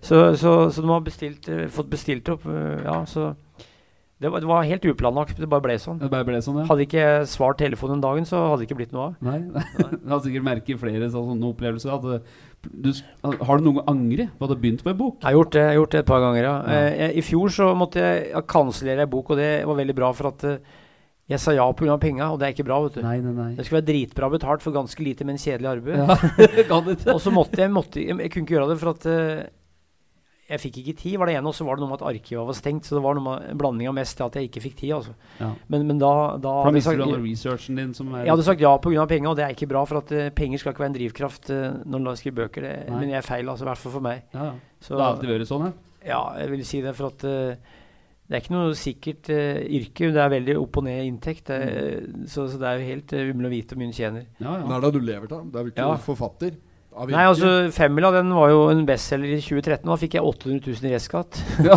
Så, 0.01 0.23
så, 0.41 0.55
så 0.73 0.85
de 0.85 0.89
har 0.89 1.05
bestilt, 1.05 1.51
uh, 1.53 1.67
fått 1.73 1.93
bestilt 1.93 2.33
opp. 2.33 2.49
Uh, 2.49 2.81
ja, 2.81 3.03
så 3.09 3.35
Det 4.19 4.33
var, 4.33 4.41
det 4.43 4.49
var 4.51 4.65
helt 4.67 4.87
uplanlagt. 4.91 5.37
Det 5.39 5.47
bare 5.47 5.63
ble 5.63 5.77
sånn. 5.79 6.01
Det 6.01 6.09
bare 6.11 6.27
ble 6.27 6.41
sånn, 6.43 6.63
ja. 6.63 6.65
Hadde 6.67 6.89
ikke 6.89 7.05
jeg 7.05 7.29
svart 7.31 7.61
telefonen 7.61 7.99
den 7.99 8.07
dagen, 8.09 8.25
så 8.27 8.41
hadde 8.49 8.65
det 8.65 8.71
ikke 8.71 8.81
blitt 8.81 8.97
noe 8.97 9.13
av. 9.13 9.21
Nei, 9.29 9.39
Du 10.03 10.09
har 10.11 10.25
sikkert 10.25 10.49
merket 10.49 10.81
flere 10.81 11.13
sånne 11.13 11.53
opplevelser. 11.53 11.93
At 11.95 12.67
du, 12.73 12.91
har 13.23 13.61
du 13.61 13.69
noen 13.69 13.79
gang 13.79 13.93
angret 13.93 14.33
på 14.35 14.49
at 14.49 14.51
du 14.51 14.57
har 14.57 14.65
begynt 14.65 14.81
med 14.83 14.97
en 14.97 15.01
bok? 15.05 15.21
Jeg 15.21 15.29
har 15.29 15.37
gjort 15.37 15.53
det, 15.55 15.61
jeg 15.61 15.71
har 15.75 15.79
gjort 15.83 15.95
det 15.95 16.01
et 16.03 16.11
par 16.11 16.25
ganger, 16.25 16.43
ja. 16.49 16.57
Ja. 16.59 16.81
Eh, 16.81 16.99
jeg, 17.05 17.15
I 17.21 17.27
fjor 17.29 17.53
så 17.61 17.71
måtte 17.79 18.03
jeg 18.03 18.29
ja, 18.33 18.43
kansellere 18.57 19.05
ei 19.05 19.13
bok, 19.13 19.31
og 19.31 19.39
det 19.45 19.53
var 19.69 19.79
veldig 19.85 20.01
bra, 20.01 20.11
for 20.17 20.33
at 20.33 20.47
jeg 21.29 21.43
sa 21.43 21.53
ja 21.53 21.67
pga. 21.77 21.99
penga, 22.01 22.31
og 22.33 22.41
det 22.41 22.47
er 22.47 22.55
ikke 22.57 22.65
bra, 22.65 22.81
vet 22.87 22.97
du. 22.97 23.03
Nei, 23.05 23.19
nei, 23.21 23.35
nei. 23.37 23.51
Det 23.59 23.67
skulle 23.67 23.83
være 23.83 23.91
dritbra 23.91 24.31
betalt 24.33 24.65
for 24.65 24.73
ganske 24.73 25.05
lite, 25.05 25.27
men 25.29 25.37
kjedelig 25.37 25.69
arbeid. 25.75 26.01
Ja. 26.01 27.13
Og 27.15 27.21
så 27.21 27.33
måtte 27.35 27.61
jeg, 27.61 27.73
måtte, 27.73 28.01
jeg, 28.01 28.17
jeg 28.17 28.33
kunne 28.33 28.47
ikke 28.47 28.57
gjøre 28.57 28.71
det, 28.71 28.79
for 28.81 28.95
at 28.95 29.09
uh, 29.13 29.43
jeg 30.49 30.63
fikk 30.63 30.79
ikke 30.81 30.95
tid, 30.97 31.17
var 31.21 31.29
det 31.29 31.35
ene, 31.37 31.51
og 31.51 31.53
så 31.53 31.65
var 31.69 31.77
det 31.77 31.83
noe 31.85 31.91
med 31.91 32.01
at 32.01 32.07
arkivet 32.09 32.47
var 32.49 32.57
stengt. 32.57 32.87
Så 32.89 32.97
det 32.97 33.03
var 33.05 33.19
noe 33.19 33.25
med 33.27 33.51
en 33.51 33.59
blanding 33.61 33.91
av 33.91 33.97
mest 33.99 34.17
til 34.17 34.25
at 34.25 34.39
jeg 34.39 34.49
ikke 34.49 34.63
fikk 34.65 34.79
tid, 34.79 34.93
altså. 34.97 35.13
Ja. 35.37 35.51
Men, 35.69 35.85
men 35.91 36.01
da, 36.01 36.13
da 36.41 36.41
For 36.41 36.49
da 36.49 36.55
hadde 36.65 36.79
mister 36.79 36.97
du 36.97 37.03
all 37.05 37.19
researchen 37.21 37.81
din 37.81 37.91
som 37.99 38.15
er 38.15 38.25
jeg 38.25 38.33
hadde 38.33 38.47
sagt 38.47 38.65
ja 38.65 38.71
pga. 38.81 39.05
penger, 39.11 39.29
og 39.29 39.37
det 39.37 39.45
er 39.45 39.53
ikke 39.53 39.69
bra. 39.69 39.83
For 39.91 40.01
at 40.01 40.15
uh, 40.17 40.31
penger 40.39 40.63
skal 40.63 40.73
ikke 40.73 40.87
være 40.87 40.93
en 40.95 40.97
drivkraft 40.97 41.53
uh, 41.53 41.67
når 41.85 42.07
du 42.07 42.11
skriver 42.23 42.39
bøker. 42.41 42.65
Det, 42.65 42.73
men 42.95 43.13
jeg 43.13 43.21
er 43.21 43.29
feil, 43.29 43.45
altså, 43.45 43.67
i 43.67 43.69
hvert 43.69 43.83
fall 43.83 43.95
for 43.99 44.07
meg. 44.09 44.25
ja, 44.33 44.47
ja. 44.49 44.57
Så, 44.81 44.95
Det 44.95 45.03
har 45.03 45.13
alltid 45.13 45.35
vært 45.35 45.51
sånn, 45.51 45.67
ja. 45.69 45.75
ja, 46.09 46.23
jeg 46.41 46.55
vil 46.55 46.65
si 46.65 46.81
det, 46.85 46.95
for 46.95 47.11
at 47.11 47.25
eh, 47.27 47.77
det 48.29 48.37
er 48.37 48.43
ikke 48.43 48.53
noe 48.53 48.73
sikkert 48.77 49.29
uh, 49.33 49.59
yrke. 49.65 50.11
Det 50.13 50.21
er 50.21 50.33
veldig 50.35 50.57
opp 50.61 50.77
og 50.77 50.85
ned 50.85 51.05
inntekt. 51.09 51.47
Det, 51.49 51.59
mm. 52.05 52.27
så, 52.29 52.45
så 52.53 52.59
det 52.61 52.67
er 52.69 52.81
jo 52.81 52.89
helt 52.91 53.13
uh, 53.17 53.23
umulig 53.33 53.49
å 53.49 53.53
vite 53.55 53.73
hvor 53.73 53.81
mye 53.81 53.89
en 53.89 53.97
tjener. 53.97 54.27
ja, 54.37 54.51
Men 54.51 54.67
ja. 54.69 54.77
er 54.77 54.85
det 54.85 54.91
du 54.93 54.99
lever 55.01 55.33
av? 55.33 55.47
Det 55.49 55.61
er 55.61 55.65
jo 55.65 55.73
ikke 55.73 55.87
Ja. 55.87 55.95
forfatter? 56.05 56.59
Av 56.99 57.13
Nei, 57.15 57.25
altså 57.31 57.49
Femmila 57.71 58.09
den 58.11 58.33
var 58.35 58.51
jo 58.51 58.63
en 58.73 58.83
bestselger 58.89 59.37
i 59.37 59.41
2013. 59.45 59.87
Da 59.87 59.97
fikk 60.01 60.17
jeg 60.19 60.25
800 60.27 60.75
000 60.75 60.89
i 60.89 60.95
restskatt. 60.97 61.41
ja. 61.69 61.77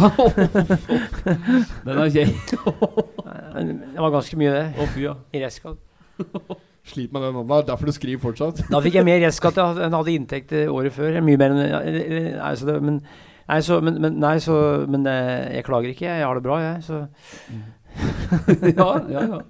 Den 1.85 2.01
er 2.01 2.11
kjei. 2.15 2.25
Det 2.41 4.01
var 4.01 4.15
ganske 4.17 4.39
mye, 4.41 4.53
det. 4.55 4.65
Å, 4.75 4.89
fy, 4.95 5.05
ja. 5.05 5.15
I 5.35 5.43
restskatt. 5.45 5.79
Slit 6.91 7.13
med 7.13 7.21
den. 7.21 7.37
Er 7.45 7.67
derfor 7.67 7.91
du 7.91 7.93
skriver 7.93 8.23
fortsatt. 8.23 8.63
Da 8.71 8.81
fikk 8.81 8.97
jeg 8.97 9.07
mer 9.07 9.21
restskatt 9.21 9.59
enn 9.61 9.83
jeg 9.83 9.93
hadde 9.93 10.15
inntekt 10.15 10.55
eh, 10.57 10.71
året 10.73 10.95
før. 10.95 11.19
Mye 11.21 11.39
mer 11.39 11.53
enn 11.53 11.61
ja, 11.67 11.83
eller- 11.85 12.07
eller- 12.07 12.39
Nei, 12.41 12.53
så 12.57 12.67
det, 12.71 12.79
men, 12.81 12.97
nei, 13.51 13.59
så, 13.67 13.81
men, 13.83 13.99
men, 14.01 14.17
nei, 14.23 14.37
så, 14.43 14.55
men 14.89 15.05
eh, 15.11 15.57
jeg 15.57 15.67
klager 15.67 15.93
ikke. 15.93 16.07
Jeg 16.07 16.25
har 16.25 16.39
det 16.39 16.45
bra, 16.47 16.57
jeg. 16.63 16.83
Så. 16.87 17.05
ja, 18.79 18.89
ja, 19.11 19.21
ja. 19.27 19.41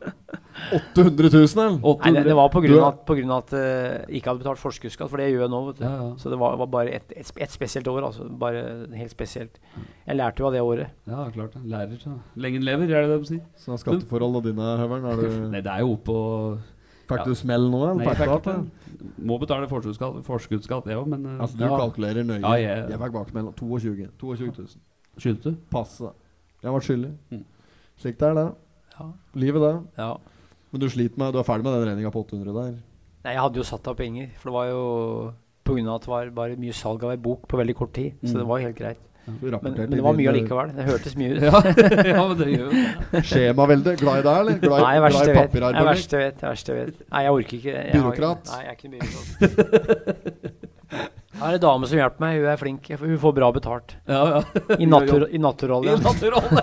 800 0.96 1.30
000, 1.30 1.46
eller? 1.62 1.78
800. 1.82 2.02
Nei, 2.06 2.12
det, 2.16 2.24
det 2.28 2.36
var 2.38 2.50
på 2.54 2.62
grunn 2.64 2.80
av 2.80 2.88
at, 2.92 3.00
på 3.08 3.16
grunn 3.18 3.32
av 3.34 3.44
at 3.46 3.54
jeg 3.56 4.20
ikke 4.20 4.32
hadde 4.32 4.44
betalt 4.44 4.62
forskuddsskatt, 4.62 5.10
for 5.10 5.22
det 5.22 5.30
gjør 5.32 5.46
jeg 5.46 5.54
nå. 5.54 5.62
vet 5.70 5.80
du. 5.80 5.86
Ja, 5.86 5.94
ja. 6.02 6.10
Så 6.22 6.34
det 6.34 6.40
var, 6.42 6.58
var 6.62 6.70
bare 6.74 6.98
et, 6.98 7.16
et, 7.18 7.32
et 7.46 7.54
spesielt 7.54 7.90
år. 7.92 8.02
altså 8.10 8.28
Bare 8.42 8.64
helt 8.98 9.14
spesielt. 9.14 9.62
Jeg 10.08 10.20
lærte 10.20 10.44
jo 10.44 10.50
av 10.50 10.58
det 10.58 10.66
året. 10.66 10.94
ja, 11.10 11.26
klart 11.34 11.56
det. 11.56 11.64
Lærer, 11.72 11.98
så. 12.02 12.18
Lenge 12.36 12.62
lever, 12.66 12.92
er 12.92 13.08
det 13.08 13.14
det 13.14 13.20
de 13.24 13.32
sier? 13.32 13.44
Sånn 13.62 13.78
er 13.78 13.84
skatteforholdene 13.86 14.52
dine, 14.52 14.70
Høveren. 14.82 15.10
Er 15.12 15.22
du, 15.24 15.42
Nei, 15.54 15.64
det 15.66 15.74
er 15.74 15.86
jo 15.86 15.96
oppå 15.98 16.18
fikk 17.12 17.22
ja. 17.22 17.28
du 17.28 17.36
smell 17.36 17.68
nå. 17.72 17.82
Nei, 18.00 18.06
jeg 18.08 18.18
Fikk 18.22 18.34
ikke. 18.40 18.56
Må 19.28 19.38
betale 19.42 19.68
forskuddsskatt, 19.72 20.20
forskuddsskatt 20.28 20.86
det 20.90 20.96
òg, 20.98 21.08
men 21.12 21.26
eh, 21.26 21.40
Altså, 21.42 21.58
du 21.60 21.64
ja. 21.66 21.70
kalkulerer 21.78 22.24
nøye. 22.28 22.42
Ja, 22.42 22.54
jeg- 22.62 22.90
jeg 22.94 23.00
fikk 23.04 23.14
bakmeld 23.18 23.54
22 23.60 24.10
22 24.20 24.52
000. 24.58 24.68
Skyldte 25.18 25.52
du? 25.52 25.56
Passe. 25.72 26.12
Jeg 26.64 26.72
var 26.72 26.80
skyldig. 26.86 27.12
Mm. 27.32 27.44
Slik 27.98 28.18
det 28.20 28.28
er, 28.30 28.34
det. 28.40 28.48
Ja. 29.00 29.06
Livet, 29.36 29.62
det. 29.62 29.74
Ja. 29.98 30.14
Men 30.72 30.82
du 30.82 30.88
sliter 30.90 31.18
med 31.18 31.34
Du 31.34 31.40
er 31.40 31.44
ferdig 31.44 31.64
med 31.64 31.74
den 31.74 31.88
regninga 31.90 32.12
på 32.12 32.24
800 32.26 32.54
der? 32.54 32.72
Nei, 33.24 33.34
jeg 33.36 33.42
hadde 33.42 33.58
jo 33.60 33.64
satt 33.64 33.88
av 33.88 33.96
penger, 33.98 34.30
for 34.40 34.50
det 34.50 34.54
var 34.56 34.66
jo 34.72 35.34
av 35.64 35.96
at 35.96 36.02
det 36.02 36.10
var 36.10 36.30
bare 36.36 36.56
mye 36.58 36.74
salg 36.74 37.04
av 37.04 37.12
ei 37.12 37.18
bok 37.18 37.48
på 37.48 37.58
veldig 37.60 37.76
kort 37.76 37.94
tid. 37.94 38.14
Så 38.24 38.34
Mm. 38.34 38.40
det 38.40 38.48
var 38.48 38.60
jo 38.60 38.66
helt 38.68 38.78
greit. 38.78 38.98
Men, 39.28 39.38
men 39.62 39.92
det 39.92 40.02
var 40.04 40.14
mye 40.18 40.30
allikevel. 40.32 40.72
Det 40.76 40.86
hørtes 40.88 41.14
mye 41.20 41.36
ut. 41.36 41.42
Ja, 41.46 41.52
ja 42.16 42.24
men 42.28 42.38
det 42.40 42.48
gjør 42.52 42.68
jo 42.72 43.22
Skjemavelde. 43.30 43.94
Glad 44.02 44.16
i 44.18 44.24
deg, 44.26 44.36
eller? 44.42 44.56
Glad, 44.64 44.78
i- 44.80 44.86
Nei, 44.88 44.96
verste 45.06 45.22
glad 45.22 45.22
i. 45.22 45.32
Det 45.32 45.36
papirarbeid? 45.46 45.88
verste 45.92 46.12
jeg 46.18 46.22
vet. 46.26 46.38
Det 46.42 46.48
verste 46.50 46.68
jeg 46.74 46.78
vet. 46.86 46.96
Nei, 47.12 47.22
jeg 47.28 47.32
orker 47.38 47.56
ikke. 47.60 47.74
Jeg 47.78 47.78
har- 47.86 47.96
Byråkrat. 48.02 48.42
Nei, 48.52 48.62
jeg 48.66 48.70
er 48.72 48.76
ikke 48.80 48.92
byråkrat. 48.96 49.26
Her 51.42 51.48
er 51.48 51.56
en 51.56 51.62
dame 51.64 51.88
som 51.88 51.98
hjelper 52.02 52.20
meg. 52.26 52.32
Hun 52.42 52.50
er 52.52 52.58
flink. 52.60 52.90
Hun 53.00 53.14
får 53.22 53.34
bra 53.38 53.48
betalt. 53.56 53.94
Ja, 54.10 54.24
ja. 54.36 54.42
I, 54.76 54.86
natur, 54.92 55.24
i 55.32 55.40
naturrolle. 55.42 55.94
I 55.96 56.02
naturrolle. 56.04 56.60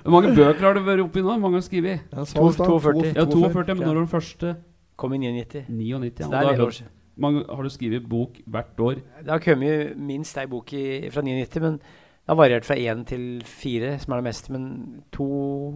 Hvor 0.00 0.12
mange 0.14 0.32
bøker 0.36 0.64
har 0.66 0.74
du 0.76 0.82
vært 0.86 1.02
oppi 1.04 1.22
nå? 1.22 1.30
Hvor 1.34 1.42
mange 1.42 1.58
har 1.58 1.64
du 1.64 1.66
skrevet? 1.68 2.02
Ja, 2.14 2.24
sa 2.24 2.38
To- 2.38 2.48
i 2.48 2.52
stad, 2.56 2.66
42. 2.66 3.12
Ja, 3.16 3.24
42, 3.26 3.74
men 3.76 3.84
når 3.86 3.94
var 3.94 4.00
den 4.04 4.10
første? 4.12 4.56
Kom 5.00 5.14
i 5.16 5.18
99. 5.22 5.64
99. 5.68 6.20
Ja. 6.20 6.26
Så 6.26 6.30
det 6.30 6.38
er 6.40 6.40
en 6.40 6.54
del 6.54 6.66
år 6.66 6.74
siden. 6.80 6.90
Mange, 7.22 7.42
har 7.48 7.66
du 7.66 7.70
skrevet 7.72 8.06
bok 8.08 8.38
hvert 8.50 8.80
år? 8.80 9.02
Det 9.20 9.32
har 9.32 9.42
kommet 9.44 9.98
minst 9.98 10.38
ei 10.40 10.46
bok 10.50 10.72
i, 10.76 10.84
fra 11.12 11.24
99, 11.24 11.62
men 11.64 11.78
det 11.80 12.34
har 12.34 12.38
variert 12.38 12.66
fra 12.68 12.76
én 12.78 13.04
til 13.08 13.42
fire, 13.48 13.94
som 13.98 14.12
er 14.12 14.20
det 14.20 14.28
meste. 14.28 14.52
Men 14.54 14.66
to 15.12 15.30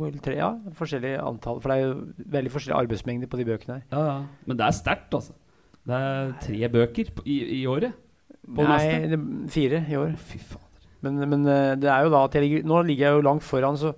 eller 0.06 0.20
tre, 0.22 0.36
ja. 0.38 0.52
Forskjellig 0.78 1.16
antall. 1.18 1.60
For 1.62 1.72
det 1.72 1.78
er 1.78 1.86
jo 1.88 2.28
veldig 2.36 2.52
forskjellig 2.54 2.76
arbeidsmengde 2.78 3.30
på 3.30 3.40
de 3.40 3.48
bøkene 3.48 3.80
her. 3.80 3.86
Ja, 3.90 4.04
ja. 4.10 4.18
Men 4.46 4.60
det 4.60 4.66
er 4.68 4.76
sterkt, 4.76 5.14
altså. 5.16 5.34
Det 5.84 5.96
er 6.00 6.34
tre 6.40 6.68
bøker 6.72 7.10
i, 7.24 7.38
i 7.60 7.64
året. 7.66 7.96
Nei, 8.44 9.08
det, 9.10 9.18
fire 9.52 9.80
i 9.88 9.96
år. 9.98 10.14
Fy 10.20 10.38
faen. 10.38 10.62
Men, 11.04 11.20
men 11.28 11.48
eh, 11.50 11.74
det 11.80 11.90
er 11.90 12.06
jo 12.06 12.12
da 12.14 12.22
at 12.24 12.36
jeg 12.36 12.46
ligger, 12.46 12.68
nå 12.68 12.80
ligger 12.88 13.08
jeg 13.08 13.18
jo 13.18 13.24
langt 13.26 13.44
foran, 13.44 13.76
så, 13.76 13.92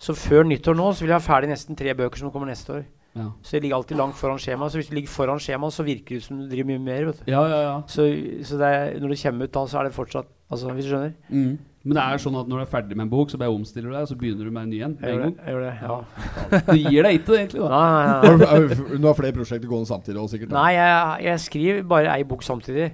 så 0.00 0.16
før 0.18 0.44
nyttår 0.48 0.76
nå 0.76 0.90
så 0.92 1.04
vil 1.04 1.14
jeg 1.14 1.20
ha 1.20 1.24
ferdig 1.24 1.52
nesten 1.52 1.78
tre 1.78 1.94
bøker 1.96 2.20
som 2.20 2.32
kommer 2.34 2.50
neste 2.50 2.80
år. 2.80 2.84
Ja. 3.14 3.28
Så 3.46 3.56
jeg 3.56 3.62
ligger 3.62 3.76
alltid 3.78 3.96
langt 4.00 4.16
foran 4.18 4.40
skjemaet. 4.42 4.72
Så 4.74 4.80
hvis 4.80 4.88
du 4.90 4.94
ligger 4.98 5.12
foran 5.12 5.38
skjemaet, 5.42 5.72
så 5.76 5.84
virker 5.86 6.16
det 6.18 6.22
som 6.24 6.40
du 6.40 6.48
driver 6.50 6.66
mye 6.72 6.82
mer. 6.82 7.04
vet 7.10 7.20
du. 7.20 7.30
ja, 7.30 7.42
ja, 7.48 7.60
ja. 7.62 7.76
Så, 7.86 8.08
så 8.42 8.58
det 8.58 8.70
er, 8.74 8.98
når 9.00 9.14
det 9.14 9.20
kommer 9.22 9.44
ut 9.46 9.52
da, 9.54 9.62
så 9.70 9.78
er 9.80 9.84
det 9.90 9.94
fortsatt 9.94 10.32
Altså, 10.54 10.68
hvis 10.76 10.84
du 10.84 10.90
skjønner? 10.92 11.14
Mm. 11.32 11.54
Men 11.84 11.96
det 11.96 12.02
er 12.04 12.20
sånn 12.20 12.36
at 12.38 12.48
når 12.48 12.60
du 12.60 12.62
er 12.62 12.68
ferdig 12.70 12.96
med 12.96 13.06
en 13.06 13.10
bok, 13.10 13.30
så 13.32 13.38
bare 13.40 13.50
omstiller 13.52 13.88
du 13.90 13.94
deg, 13.94 14.02
og 14.04 14.10
så 14.10 14.16
begynner 14.20 14.44
du 14.46 14.50
med 14.54 14.62
en 14.62 14.70
ny 14.70 14.78
en 14.84 14.92
Jeg 15.00 15.14
gjør 15.16 15.22
det. 15.24 15.30
Jeg 15.40 15.54
gjør 15.54 15.64
det 15.64 15.72
ja. 15.80 16.60
Du 16.68 16.76
gir 16.78 17.02
deg 17.08 17.16
ikke, 17.18 17.38
egentlig. 17.38 17.60
da 17.64 17.68
Nei, 17.72 17.88
nei, 17.88 18.04
nei. 18.04 18.46
Har 18.52 18.60
du, 18.68 18.74
du- 18.74 18.98
du 19.02 19.08
har 19.08 19.16
flere 19.18 19.34
prosjekter 19.36 19.68
gående 19.72 19.88
samtidig 19.90 20.20
òg, 20.20 20.28
sikkert? 20.30 20.52
da? 20.52 20.56
Nei, 20.60 20.72
jeg, 20.76 21.24
jeg 21.26 21.40
skriver 21.46 21.82
bare 21.94 22.12
ei 22.14 22.24
bok 22.28 22.44
samtidig. 22.46 22.90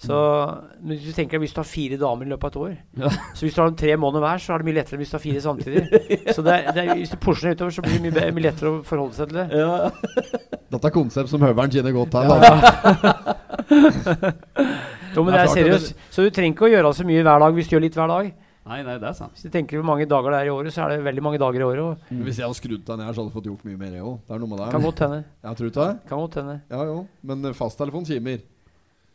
Så 0.00 0.16
men 0.80 0.94
hvis 0.96 1.10
du 1.10 1.12
tenker 1.12 1.36
at 1.36 1.42
hvis 1.44 1.52
du 1.52 1.58
har 1.60 1.66
fire 1.68 1.96
damer 2.00 2.24
i 2.24 2.30
løpet 2.32 2.44
av 2.44 2.50
et 2.54 2.60
år 2.64 3.02
Ja. 3.02 3.10
Så 3.36 3.44
hvis 3.44 3.54
du 3.56 3.60
har 3.60 3.68
dem 3.68 3.76
tre 3.82 3.96
måneder 4.00 4.24
hver, 4.24 4.40
så 4.40 4.54
er 4.54 4.62
det 4.62 4.68
mye 4.70 4.76
lettere 4.78 4.96
enn 4.96 5.02
hvis 5.02 5.12
du 5.12 5.16
har 5.18 5.24
fire 5.26 5.42
samtidig. 5.44 5.82
Så 6.36 6.44
det 6.46 6.54
er, 6.54 6.70
det 6.72 6.84
er, 6.86 6.92
hvis 7.02 7.12
du 7.12 7.18
pusher 7.20 7.50
det 7.50 7.58
utover, 7.58 7.74
så 7.76 7.84
blir 7.84 7.98
det 7.98 8.04
mye, 8.06 8.30
mye 8.38 8.46
lettere 8.48 8.72
å 8.72 8.80
forholde 8.86 9.18
seg 9.18 9.28
til 9.28 9.42
det. 9.42 9.46
Dette 10.72 10.86
er 10.88 10.94
konsept 10.94 11.32
som 11.32 11.42
Høveren 11.44 11.72
kjenner 11.74 11.92
godt 11.92 12.16
her. 12.16 12.24
Ja. 12.30 13.40
Jo, 15.10 15.24
men 15.26 15.34
Det 15.34 15.40
er 15.40 15.44
er 15.44 15.52
seriøst. 15.52 15.96
Så 16.14 16.22
du 16.24 16.30
trenger 16.30 16.54
ikke 16.54 16.68
å 16.68 16.70
gjøre 16.70 16.92
så 16.96 17.04
mye 17.08 17.24
hver 17.26 17.42
dag 17.42 17.56
hvis 17.58 17.68
du 17.68 17.74
gjør 17.76 17.84
litt 17.84 17.98
hver 17.98 18.10
dag. 18.10 18.30
Nei, 18.70 18.82
nei, 18.86 18.94
det 19.02 19.08
er 19.08 19.16
sant. 19.16 19.32
Hvis 19.34 19.48
du 19.48 19.50
tenker 19.50 19.80
hvor 19.80 19.86
mange 19.88 20.06
dager 20.06 20.30
det 20.34 20.40
er 20.44 20.50
i 20.50 20.52
året, 20.54 20.72
så 20.74 20.84
er 20.84 20.94
det 20.94 21.04
veldig 21.06 21.24
mange 21.26 21.40
dager 21.42 21.60
i 21.64 21.66
året. 21.66 21.80
Og 21.82 22.12
Men 22.14 22.22
Hvis 22.28 22.38
jeg 22.38 22.46
hadde 22.46 22.58
skrudd 22.60 22.84
deg 22.86 23.00
ned 23.00 23.08
her, 23.08 23.16
så 23.16 23.22
hadde 23.24 23.32
du 23.32 23.36
fått 23.38 23.48
gjort 23.50 23.64
mye 23.66 23.78
mer, 23.80 23.92
jeg 23.96 24.04
òg. 24.06 24.16
Det 24.28 24.36
er 24.36 24.42
noe 24.42 24.50
med 24.52 24.60
det. 24.62 24.68
kan 24.76 24.84
godt 24.86 25.02
hende. 25.04 25.20
Jeg 25.48 25.58
tror 25.60 25.70
ikke 25.72 25.86
det. 25.88 25.94
Kan 26.10 26.22
godt 26.22 26.38
hende. 26.40 26.56
Ja, 26.70 26.84
jo. 26.86 26.98
Men 27.26 27.50
fasttelefon 27.56 28.06
kimer. 28.06 28.44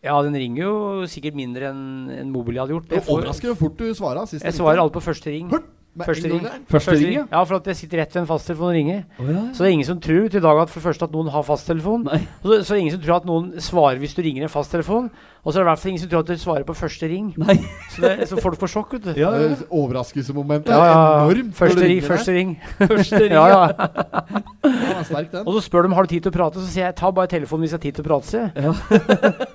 Ja, 0.06 0.18
den 0.26 0.38
ringer 0.38 0.62
jo 0.68 0.76
sikkert 1.10 1.38
mindre 1.38 1.72
enn 1.74 1.86
en 2.14 2.34
mobil 2.34 2.58
jeg 2.60 2.66
hadde 2.66 2.78
gjort. 2.78 2.90
Det 2.92 3.00
Jeg, 3.00 3.08
får, 3.08 3.18
overrasker 3.18 3.52
hvor 3.54 3.62
fort 3.66 3.82
du 3.82 3.88
svarer. 3.98 4.30
Sist 4.30 4.46
jeg 4.46 4.58
svarer 4.58 4.84
alltid 4.84 5.00
på 5.00 5.08
første 5.10 5.34
ring. 5.34 5.50
Hørt! 5.54 5.72
første 6.04 6.28
ring. 6.28 6.44
der. 6.44 6.58
Første 6.68 6.92
ring, 6.92 7.14
ja. 7.14 7.24
Ja, 7.32 7.44
for 7.44 7.56
at 7.56 7.68
jeg 7.68 7.76
sitter 7.80 8.02
rett 8.02 8.16
ved 8.16 8.22
en 8.24 8.28
fasttelefon 8.28 8.68
og 8.68 8.76
ringer. 8.76 9.04
Oh, 9.20 9.30
ja. 9.30 9.44
Så 9.54 9.64
det 9.64 9.70
er 9.70 9.76
ingen 9.78 9.88
som 9.88 10.02
tror 10.04 10.28
til 10.28 10.42
i 10.42 10.44
dag 10.44 10.60
at 10.62 10.70
for 10.74 10.80
det 10.82 10.88
første 10.90 11.08
at 11.08 11.16
noen 11.16 11.30
har 11.32 11.46
fasttelefon. 11.48 12.04
Så, 12.44 12.50
så, 12.50 12.74
det 12.74 12.76
er 12.76 12.82
ingen 12.84 12.96
som 12.98 13.04
tror 13.06 13.16
at 13.16 13.30
noen 13.30 13.48
svarer 13.64 14.02
hvis 14.02 14.16
du 14.18 14.22
ringer 14.26 14.44
en 14.44 14.52
fasttelefon. 14.52 15.10
Og 15.46 15.54
så 15.54 15.60
er 15.60 15.62
det 15.62 15.66
i 15.66 15.70
hvert 15.70 15.82
fall 15.84 15.92
ingen 15.94 16.02
som 16.02 16.10
tror 16.12 16.24
at 16.26 16.30
du 16.32 16.42
svarer 16.42 16.66
på 16.68 16.74
første 16.76 17.08
ring. 17.10 17.32
Nei. 17.38 17.56
Så, 17.94 18.02
det, 18.02 18.28
så 18.28 18.40
folk 18.42 18.60
får 18.60 18.72
sjokk, 18.74 18.96
vet 18.98 19.08
du. 19.08 19.12
Ja, 19.22 19.32
ja. 19.38 19.52
er 19.54 19.64
Overraskelsesmomentet 19.70 20.74
Ja, 20.74 20.82
er 20.82 20.90
ja. 20.92 21.02
enormt. 21.22 21.56
Første 21.56 21.86
ring, 21.86 22.02
første 22.04 22.36
ring. 22.36 22.56
Første 22.96 23.22
ring, 23.22 23.36
Ja, 23.38 23.46
ja. 23.48 23.62
ja. 23.70 24.42
Ja, 24.66 24.98
er 25.00 25.04
sterk, 25.06 25.32
den. 25.32 25.46
Og 25.46 25.54
så 25.56 25.62
spør 25.70 25.86
de 25.88 25.96
har 25.96 26.08
du 26.08 26.12
tid 26.12 26.26
til 26.26 26.34
å 26.34 26.36
prate, 26.36 26.60
så 26.60 26.68
sier 26.74 26.90
jeg 26.90 26.98
ta 26.98 27.12
bare 27.14 27.30
telefonen 27.32 27.64
hvis 27.66 27.76
jeg 27.76 27.80
har 27.80 27.86
tid 27.86 28.00
til 28.00 28.04
å 28.04 28.10
prate. 28.10 28.28
sier 28.34 29.54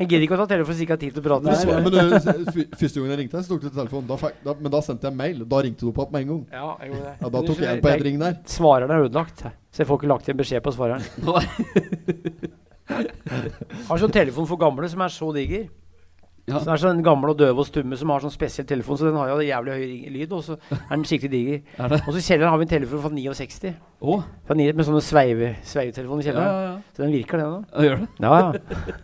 jeg. 0.00 0.08
gidder 0.10 0.24
ikke 0.26 0.36
å 0.36 0.40
ta 0.40 0.46
telefonen 0.52 0.72
hvis 0.72 0.80
jeg 0.82 0.86
ikke 0.86 0.96
har 0.96 1.02
tid 1.02 1.12
til 1.16 1.22
å 1.22 1.26
prate. 1.26 1.44
Men, 1.46 1.54
så, 1.56 1.66
men 1.84 1.90
du, 1.92 1.98
første 2.80 2.96
gangen 3.00 3.12
jeg 3.14 3.20
ringte 3.22 3.36
deg, 3.38 3.46
så 3.46 3.52
tok 3.52 3.62
du 3.62 3.68
telefonen. 3.70 4.06
Da, 4.10 4.32
da, 4.46 4.56
men 4.60 4.74
da 4.76 4.80
sendte 4.86 5.10
jeg 5.10 5.18
mail. 5.22 5.36
Da 5.48 5.62
ringte 5.66 5.82
du 5.82 5.88
opp 5.92 5.98
igjen 6.02 6.12
med 6.12 6.20
en 6.26 6.30
gang. 6.32 6.42
Ja, 6.52 6.68
jeg 6.82 6.92
gjorde 6.92 7.06
det. 7.06 7.16
Ja, 7.20 7.32
Da 7.36 7.42
tok 7.48 7.64
jeg 7.64 7.70
en 7.72 7.82
på 7.86 7.92
ett 7.94 8.06
ring 8.08 8.20
der. 8.22 8.38
Svareren 8.56 8.94
er 8.96 9.08
ødelagt, 9.08 9.38
så 9.46 9.82
jeg 9.82 9.88
får 9.90 10.00
ikke 10.00 10.12
lagt 10.12 10.30
igjen 10.30 10.40
beskjed 10.42 10.62
på 10.66 10.76
svareren. 10.76 11.02
Har 12.86 13.98
sånn 13.98 14.14
telefon 14.14 14.46
for 14.46 14.60
gamle 14.60 14.88
som 14.90 15.02
er 15.02 15.12
så 15.12 15.32
diger. 15.34 15.66
Ja. 16.46 16.60
Så 16.60 16.68
det 16.68 16.74
er 16.76 16.82
sånn 16.84 17.00
gammel 17.02 17.32
og 17.32 17.38
døve 17.40 17.58
og 17.58 17.66
stumme 17.66 17.96
som 17.98 18.12
har 18.14 18.22
sånn 18.22 18.30
spesiell 18.30 18.66
telefon, 18.70 18.98
så 19.00 19.08
den 19.08 19.16
har 19.18 19.32
jo 19.32 19.40
jævlig 19.42 19.72
høy 19.74 20.10
lyd, 20.14 20.34
og 20.36 20.44
så 20.46 20.54
er 20.76 20.92
den 20.92 21.02
skikkelig 21.08 21.32
diger. 21.32 21.64
Er? 21.74 21.94
Og 22.04 22.12
så 22.14 22.20
i 22.20 22.26
kjelleren 22.28 22.52
har 22.52 22.60
vi 22.60 22.66
en 22.68 22.70
telefon 22.70 23.02
fra 23.02 23.10
69. 23.10 23.72
Ni- 24.00 24.70
Med 24.76 24.84
sånne 24.86 25.00
sveive, 25.02 25.56
sveivetelefoner 25.66 26.22
i 26.22 26.26
ja, 26.26 26.32
kjelleren. 26.32 26.46
ja, 26.46 26.66
ja. 26.66 26.80
Så 26.94 27.02
den 27.02 27.12
virker, 27.16 27.38
den 27.40 27.46
òg. 27.46 27.64
ja. 27.72 27.82
Gjør 27.82 27.96
det? 27.98 28.08
Ja, 28.20 28.34
ja. 28.38 28.52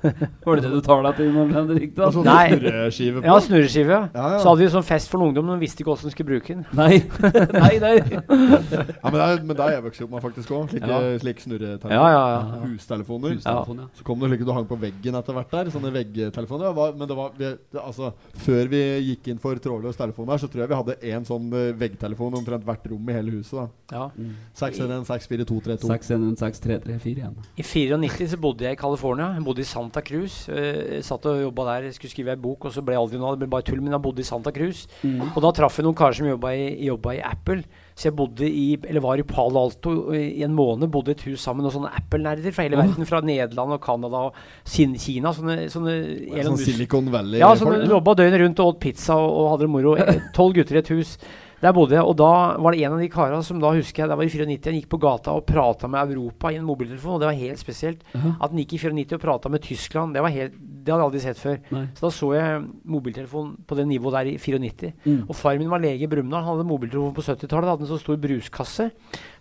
Var 0.45 0.57
det 0.57 0.63
det 0.63 0.71
du 0.71 0.81
tar 0.85 1.03
deg 1.03 1.17
til 1.17 1.33
når 1.33 1.49
det 1.53 1.77
drikker? 1.79 1.97
Og 1.97 2.05
da? 2.05 2.11
sånn 2.13 2.29
Nei. 2.29 2.45
snurreskive 2.53 3.23
på. 3.23 3.27
ja 3.27 3.35
snurreskive. 3.41 3.91
Ja. 3.97 4.03
Ja, 4.15 4.27
ja. 4.35 4.39
Så 4.39 4.49
hadde 4.53 4.63
vi 4.63 4.69
sånn 4.77 4.87
fest 4.87 5.11
for 5.11 5.25
ungdom, 5.25 5.49
men 5.49 5.59
de 5.59 5.65
visste 5.65 5.83
ikke 5.83 5.91
hvordan 5.91 6.07
de 6.07 6.15
skulle 6.15 6.31
bruke 6.31 6.55
den. 6.55 6.63
Nei. 6.79 7.01
nei, 7.65 7.73
nei. 7.83 7.95
Ja, 8.13 9.09
men 9.11 9.19
der, 9.19 9.25
er, 9.33 9.43
men 9.43 9.57
det 9.59 9.65
er 9.67 9.75
jeg 9.79 9.85
vokst 9.89 10.05
opp 10.07 10.13
med 10.15 10.23
faktisk 10.29 10.53
òg. 10.55 10.69
Slike, 10.71 10.93
Ja. 10.93 11.01
slik 11.25 11.43
snurretelefoner. 11.43 11.97
Ja, 11.97 12.07
ja, 12.13 12.23
ja. 12.37 12.61
Hustelefoner. 12.69 13.35
Hustelefoner 13.41 13.83
ja. 13.89 13.91
Så 13.99 14.07
kom 14.07 14.23
det 14.23 14.31
slike 14.31 14.47
du 14.47 14.53
hang 14.55 14.69
på 14.71 14.79
veggen 14.85 15.19
etter 15.19 15.33
hvert 15.41 15.51
der. 15.57 15.73
Sånne 15.75 15.91
veggtelefoner. 15.97 16.79
Men 17.01 17.09
det 17.11 17.17
var, 17.19 17.33
vi, 17.41 17.51
det, 17.73 17.83
altså, 17.83 18.13
før 18.47 18.71
vi 18.77 18.85
gikk 19.09 19.33
inn 19.35 19.43
for 19.43 19.59
trådløs 19.59 19.99
telefon 19.99 20.31
her, 20.31 20.39
så 20.39 20.47
tror 20.53 20.63
jeg 20.67 20.71
vi 20.71 20.81
hadde 20.85 20.99
én 21.17 21.27
sånn 21.27 21.51
eh, 21.51 21.73
veggtelefon 21.83 22.39
omtrent 22.39 22.63
hvert 22.69 22.87
rom 22.95 23.11
i 23.11 23.19
hele 23.19 23.35
huset. 23.41 23.59
da 23.91 23.99
Ja. 23.99 24.09
611 24.55 24.82
64232. 24.91 25.91
6166334 25.91 27.13
igjen. 27.13 27.37
I 27.57 27.67
94 27.67 28.33
så 28.35 28.41
bodde 28.43 28.67
jeg 28.67 28.79
i 28.79 28.81
California. 28.81 29.33
Jeg 29.37 29.47
bodde 29.47 29.65
i 29.65 29.69
Santa 29.69 30.03
Cruz. 30.05 30.43
Uh, 30.49 30.99
satt 31.05 31.29
og 31.31 31.43
jobba 31.45 31.69
der, 31.71 31.89
jeg 31.91 31.99
skulle 31.99 32.15
skrive 32.15 32.35
ei 32.35 32.43
bok, 32.43 32.69
og 32.69 32.75
så 32.75 32.85
ble 32.85 32.99
aldri 32.99 33.21
noe 33.21 33.33
av 33.33 33.39
det. 33.39 33.45
ble 33.45 33.53
bare 33.55 33.67
tull, 33.69 33.83
men 33.83 33.95
jeg 33.95 34.05
bodde 34.05 34.25
i 34.25 34.29
Santa 34.29 34.55
Cruz. 34.55 34.87
Og 35.33 35.41
da 35.45 35.55
traff 35.57 35.79
jeg 35.79 35.87
noen 35.87 35.99
karer 35.99 36.19
som 36.19 36.29
jobba 36.29 36.55
i, 36.57 36.69
i 36.89 37.23
Apple. 37.23 37.63
Så 37.95 38.09
jeg 38.09 38.17
bodde 38.17 38.49
i, 38.49 38.79
eller 38.89 39.05
var 39.05 39.21
i 39.21 39.25
Palo 39.27 39.61
Alto 39.67 39.93
i 40.17 40.43
en 40.47 40.55
måned, 40.57 40.89
bodde 40.93 41.13
i 41.13 41.17
et 41.17 41.25
hus 41.29 41.43
sammen 41.45 41.67
med 41.67 41.75
sånne 41.75 41.91
Apple-nerder 41.99 42.55
fra 42.55 42.65
hele 42.65 42.81
verden. 42.81 43.09
Fra 43.09 43.21
Nederland 43.25 43.77
og 43.77 43.83
Canada 43.85 44.25
og 44.31 44.39
Sin 44.65 44.97
Kina. 45.01 45.35
Sånne, 45.37 45.69
sånne 45.73 45.99
Sånn 46.47 46.61
Silicon 46.61 47.11
Valley. 47.13 47.43
Ja, 47.43 47.53
som 47.59 47.75
jobba 47.77 48.17
døgnet 48.19 48.41
rundt 48.43 48.63
og 48.65 48.75
åt 48.75 48.83
pizza 48.87 49.19
og, 49.21 49.29
og 49.43 49.51
hadde 49.53 49.67
det 49.67 49.73
moro. 49.75 49.95
Eh, 50.01 50.23
Tolv 50.37 50.57
gutter 50.57 50.79
i 50.79 50.83
et 50.83 50.93
hus. 50.95 51.17
Der 51.63 51.75
bodde 51.77 51.95
jeg, 51.95 52.03
og 52.03 52.17
da 52.19 52.59
var 52.59 52.75
det 52.75 52.83
en 52.83 52.97
av 52.97 53.03
de 53.03 53.09
kara 53.13 53.39
som 53.47 53.61
da 53.63 53.71
husker 53.71 54.03
jeg, 54.03 54.11
det 54.11 54.19
var 54.19 54.27
i 54.27 54.33
94, 54.33 54.65
han 54.67 54.79
gikk 54.81 54.89
på 54.91 54.99
gata 55.05 55.35
og 55.39 55.45
prata 55.47 55.87
med 55.91 56.11
Europa 56.11 56.51
i 56.51 56.59
en 56.59 56.67
mobiltelefon, 56.67 57.15
og 57.15 57.23
det 57.23 57.29
var 57.31 57.39
helt 57.39 57.63
spesielt. 57.63 58.03
At 58.19 58.49
han 58.51 58.59
gikk 58.59 58.75
i 58.75 58.83
94 58.83 59.15
og 59.19 59.23
prata 59.23 59.53
med 59.53 59.63
Tyskland, 59.63 60.17
det, 60.17 60.25
var 60.25 60.35
helt, 60.35 60.57
det 60.83 60.93
hadde 60.93 61.03
jeg 61.03 61.09
aldri 61.09 61.21
sett 61.23 61.41
før. 61.41 61.59
Nei. 61.73 61.83
Så 61.97 62.05
da 62.05 62.11
så 62.15 62.29
jeg 62.35 62.63
mobiltelefon 62.95 63.53
på 63.69 63.79
det 63.79 63.87
nivået 63.89 64.17
der 64.19 64.31
i 64.33 64.35
94. 64.41 64.91
Mm. 65.05 65.21
Og 65.29 65.37
far 65.39 65.59
min 65.61 65.71
var 65.71 65.83
lege 65.83 66.07
i 66.07 66.11
Brumunddal, 66.11 66.43
han 66.43 66.57
hadde 66.57 66.69
mobiltelefon 66.69 67.15
på 67.17 67.25
70-tallet. 67.27 67.71
Hadde 67.71 67.87
en 67.87 67.91
så 67.93 68.01
stor 68.03 68.19
bruskasse 68.23 68.89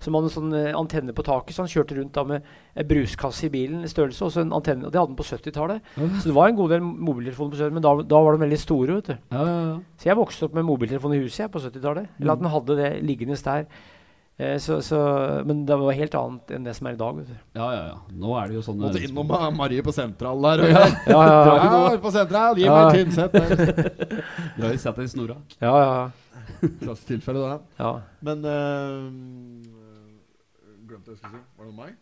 som 0.01 0.17
hadde 0.17 0.29
en 0.29 0.35
sånn 0.35 0.57
eh, 0.57 0.71
antenne 0.77 1.15
på 1.17 1.25
taket, 1.25 1.55
så 1.55 1.65
han 1.65 1.71
kjørte 1.71 1.97
rundt 1.97 2.15
da 2.17 2.25
med 2.29 2.51
en 2.75 2.89
bruskasse 2.89 3.47
i 3.47 3.53
bilen, 3.53 3.85
størrelse, 3.89 4.25
og 4.25 4.33
så 4.33 4.45
en 4.45 4.53
antenne. 4.57 4.87
Og 4.87 4.93
det 4.93 5.01
hadde 5.01 5.13
han 5.13 5.19
på 5.19 5.27
70-tallet. 5.27 5.93
Så 6.19 6.29
det 6.29 6.35
var 6.37 6.51
en 6.51 6.59
god 6.59 6.75
del 6.75 6.83
mobiltelefoner 6.85 7.53
på 7.53 7.59
70-tallet, 7.59 7.77
men 7.79 7.87
da, 7.87 7.95
da 8.15 8.21
var 8.25 8.37
de 8.37 8.45
veldig 8.45 8.61
store, 8.61 8.99
vet 8.99 9.13
du. 9.13 9.15
Ja, 9.33 9.47
ja, 9.47 9.57
ja. 9.71 9.79
Så 10.01 10.11
jeg 10.11 10.19
vokste 10.19 10.47
opp 10.47 10.57
med 10.57 10.67
mobiltelefon 10.69 11.17
i 11.17 11.23
huset 11.23 11.45
jeg, 11.45 11.53
på 11.53 11.63
70-tallet. 11.63 12.13
Eller 12.19 12.35
at 12.35 12.43
den 12.43 12.53
hadde 12.53 12.77
det 12.79 12.91
liggende 13.05 13.39
der. 13.41 13.65
Eh, 14.39 14.57
så, 14.57 14.79
så, 14.81 14.97
men 15.45 15.65
det 15.69 15.75
var 15.77 15.91
helt 15.93 16.15
annet 16.17 16.51
enn 16.55 16.63
det 16.65 16.73
som 16.77 16.87
er 16.89 16.95
i 16.95 16.99
dag. 17.01 17.19
Ja, 17.53 17.67
ja, 17.75 17.81
ja. 17.91 17.97
Nå 18.23 18.31
er 18.39 18.47
det 18.49 18.55
jo 18.57 18.63
sånn 18.65 18.79
Måtte 18.81 19.01
innom 19.03 19.29
eh, 19.37 19.47
Marie 19.53 19.83
på 19.85 19.93
sentral 19.93 20.41
der. 20.47 20.63
Ja. 20.71 20.85
Ja, 21.11 21.21
ja, 21.27 21.41
ja. 21.45 21.67
ja, 21.91 21.97
på 22.01 22.11
sentral, 22.15 22.57
gi 22.57 22.65
Ja. 22.65 22.77
meg 22.79 22.95
Tynset. 22.97 23.31
der. 23.35 23.49
Du 24.57 24.63
har 24.65 24.71
jo 24.73 24.79
sett 24.81 24.95
det 24.97 25.05
i 25.09 25.11
snora. 25.13 25.37
ja, 25.61 25.75
ja, 25.83 26.11
Klassisk 26.81 27.07
tilfelle, 27.09 27.39
det. 27.51 27.59
ja. 27.81 27.91
Men 28.21 28.43
uh, 28.45 29.09
Glemte 30.89 31.13
jeg 31.13 31.17
skulle 31.21 31.37
si. 31.37 31.43
Var 31.57 31.69
det 31.69 31.75
meg? 31.77 31.93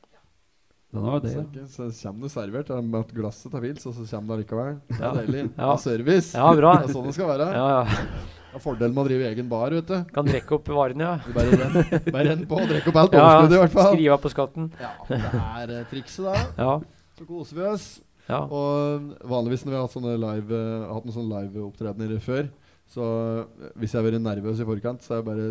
Den 0.90 1.04
var 1.06 1.20
det, 1.22 1.30
Så, 1.36 1.38
ja. 1.38 1.46
ikke, 1.46 1.68
så 1.70 1.88
kommer 2.02 2.26
det 2.26 2.32
servert 2.34 2.70
med 2.82 3.00
at 3.00 3.12
glasset 3.14 3.52
tar 3.54 3.62
fils, 3.62 3.84
og 3.86 3.94
så 3.94 4.06
kommer 4.10 4.34
det 4.34 4.46
likevel. 4.48 4.78
Det 4.90 5.00
er 5.06 5.18
deilig. 5.20 5.44
Ja. 5.60 5.68
Og 5.70 5.80
Service. 5.84 6.32
Ja, 6.34 6.50
bra. 6.58 6.72
Det 6.82 6.90
er 6.90 6.94
sånn 6.96 7.06
det 7.10 7.16
skal 7.20 7.30
være. 7.30 7.50
ja, 7.54 7.68
ja. 7.78 8.28
Det 8.50 8.58
er 8.58 8.64
fordelen 8.64 8.96
med 8.96 9.04
å 9.04 9.06
drive 9.06 9.26
egen 9.30 9.50
bar, 9.52 9.74
vet 9.78 9.86
du. 9.92 9.98
Kan 10.16 10.26
drikke 10.26 10.56
opp 10.58 10.70
varene, 10.74 11.06
ja. 11.06 11.12
Du 11.22 11.36
bare 11.36 11.58
renn, 11.62 11.76
bare 12.08 12.24
renn 12.32 12.40
på 12.50 12.58
og 12.58 12.72
drikk 12.72 12.88
opp 12.90 12.98
alt 13.04 13.18
overskuddet, 13.20 13.54
i 13.54 13.60
hvert 13.62 13.76
fall. 13.76 13.92
Skrive 13.94 14.16
av 14.16 14.24
på 14.24 14.32
skatten. 14.34 14.72
Ja, 14.82 14.90
det 15.12 15.20
er 15.44 15.74
eh, 15.76 15.84
trikset, 15.92 16.26
da. 16.26 16.42
Ja. 16.58 16.72
Så 17.20 17.28
koser 17.30 17.60
vi 17.60 17.68
oss. 17.70 17.86
ja. 18.26 18.40
Og 18.50 19.14
vanligvis 19.30 19.68
når 19.68 19.76
vi 19.76 19.78
har 19.78 19.86
hatt 19.86 19.94
sånne 19.94 20.16
live 20.26 20.58
uh, 20.66 20.90
hatt 20.96 21.06
noen 21.06 21.18
sånne 21.20 21.44
live-opptredener 21.44 22.26
før, 22.26 22.50
så 22.90 23.06
uh, 23.46 23.70
hvis 23.78 23.94
jeg 23.94 24.02
har 24.02 24.10
vært 24.10 24.26
nervøs 24.26 24.66
i 24.66 24.68
forkant, 24.72 25.06
så 25.06 25.14
har 25.14 25.22
jeg 25.22 25.30
bare 25.30 25.48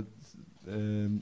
eh, 0.75 1.19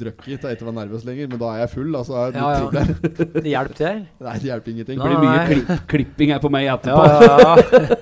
drukket 0.00 0.44
og 0.46 0.54
ikke 0.54 0.66
var 0.68 0.74
nervøs 0.76 1.04
lenger. 1.08 1.28
Men 1.32 1.40
da 1.42 1.50
er 1.54 1.60
jeg 1.64 1.70
full. 1.74 1.90
Altså, 1.98 2.16
er 2.18 2.32
jeg 2.32 2.40
Ja, 2.40 2.48
ja. 2.54 2.86
Det 3.34 3.44
hjelper 3.54 3.78
det? 3.82 3.92
Nei, 4.24 4.34
det 4.38 4.50
hjelper 4.50 4.74
ingenting. 4.74 5.02
Det 5.02 5.10
blir 5.10 5.22
mye 5.24 5.44
klipp, 5.50 5.72
klipping 5.92 6.32
her 6.34 6.42
på 6.44 6.52
meg 6.54 6.70
etterpå. 6.72 7.04
ja, 7.08 7.36
ja. 7.44 7.54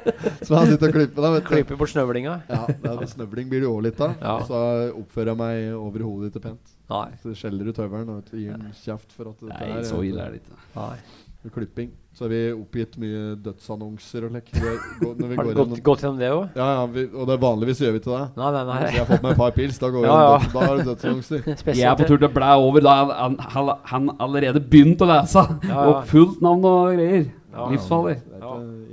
Så 0.46 0.54
han 0.54 0.70
sitter 0.70 0.92
og 0.92 0.96
klipper 0.98 1.24
da, 1.26 1.32
vet 1.36 1.44
du. 1.46 1.50
Klippe 1.50 1.78
bort 1.80 1.92
snøvlinga. 1.92 2.38
Ja, 2.52 2.62
det 2.70 2.94
er 2.94 3.10
snøvling 3.10 3.50
blir 3.50 3.64
det 3.64 3.70
òg 3.70 3.82
litt 3.88 4.00
av. 4.04 4.16
Ja. 4.22 4.38
Så 4.46 4.62
oppfører 5.02 5.32
jeg 5.32 5.40
meg 5.42 5.68
over 5.80 6.06
hodet 6.06 6.32
ikke 6.32 6.44
pent. 6.48 6.74
Nei. 6.92 7.06
Så 7.22 7.34
skjeller 7.34 7.66
du 7.66 7.74
tøveren 7.76 8.10
og 8.14 8.32
gir 8.32 8.54
den 8.54 8.72
kjeft 8.84 9.14
for 9.16 9.32
at 9.32 9.46
Nei, 9.50 9.70
så 9.86 10.02
ille 10.06 10.22
er 10.22 10.36
det 10.36 10.44
ikke. 10.44 10.58
Nei. 10.76 11.50
klipping. 11.54 11.94
Så 12.16 12.24
har 12.24 12.30
vi 12.32 12.38
oppgitt 12.56 12.94
mye 12.96 13.34
dødsannonser 13.44 14.24
og 14.24 14.30
lek. 14.38 14.46
Har 14.56 15.18
du 15.44 15.58
gått, 15.58 15.74
gått 15.84 16.00
gjennom 16.00 16.16
det 16.16 16.30
òg? 16.32 16.46
Ja, 16.56 16.68
ja, 16.78 16.86
vi, 16.88 17.02
og 17.12 17.26
det 17.28 17.34
er 17.34 17.42
vanligvis 17.42 17.82
gjør 17.84 17.92
vi 17.92 18.00
til 18.06 18.14
det. 18.14 18.22
Nei, 18.38 18.46
nei, 18.54 18.62
Så 18.62 18.70
nei. 18.70 18.78
jeg 18.86 19.02
har 19.02 19.08
fått 19.10 19.26
meg 19.26 19.34
et 19.34 19.40
par 19.42 19.52
pils, 19.58 19.80
da 19.82 19.90
går 19.92 20.00
vi 20.00 20.08
Ja, 20.08 20.14
ja. 20.16 20.38
døds- 20.38 20.54
Da 20.54 20.62
har 20.62 20.80
du 20.80 20.88
dødsannonser. 20.88 21.42
Jeg 21.76 21.84
er 21.90 21.98
på 22.00 22.06
tur 22.08 22.16
til 22.16 22.28
å 22.30 22.32
blæ 22.32 22.48
over 22.56 22.86
da 22.86 22.94
han, 23.10 23.36
han, 23.52 23.70
han 23.92 24.08
allerede 24.16 24.64
begynt 24.64 25.04
å 25.04 25.10
lese. 25.12 25.44
Ja, 25.68 25.68
ja. 25.68 25.84
Og 25.92 26.08
fullt 26.08 26.40
navn 26.40 26.64
og 26.64 26.96
greier. 26.96 27.28
Ja. 27.52 27.68
Livsfarlig. 27.74 28.16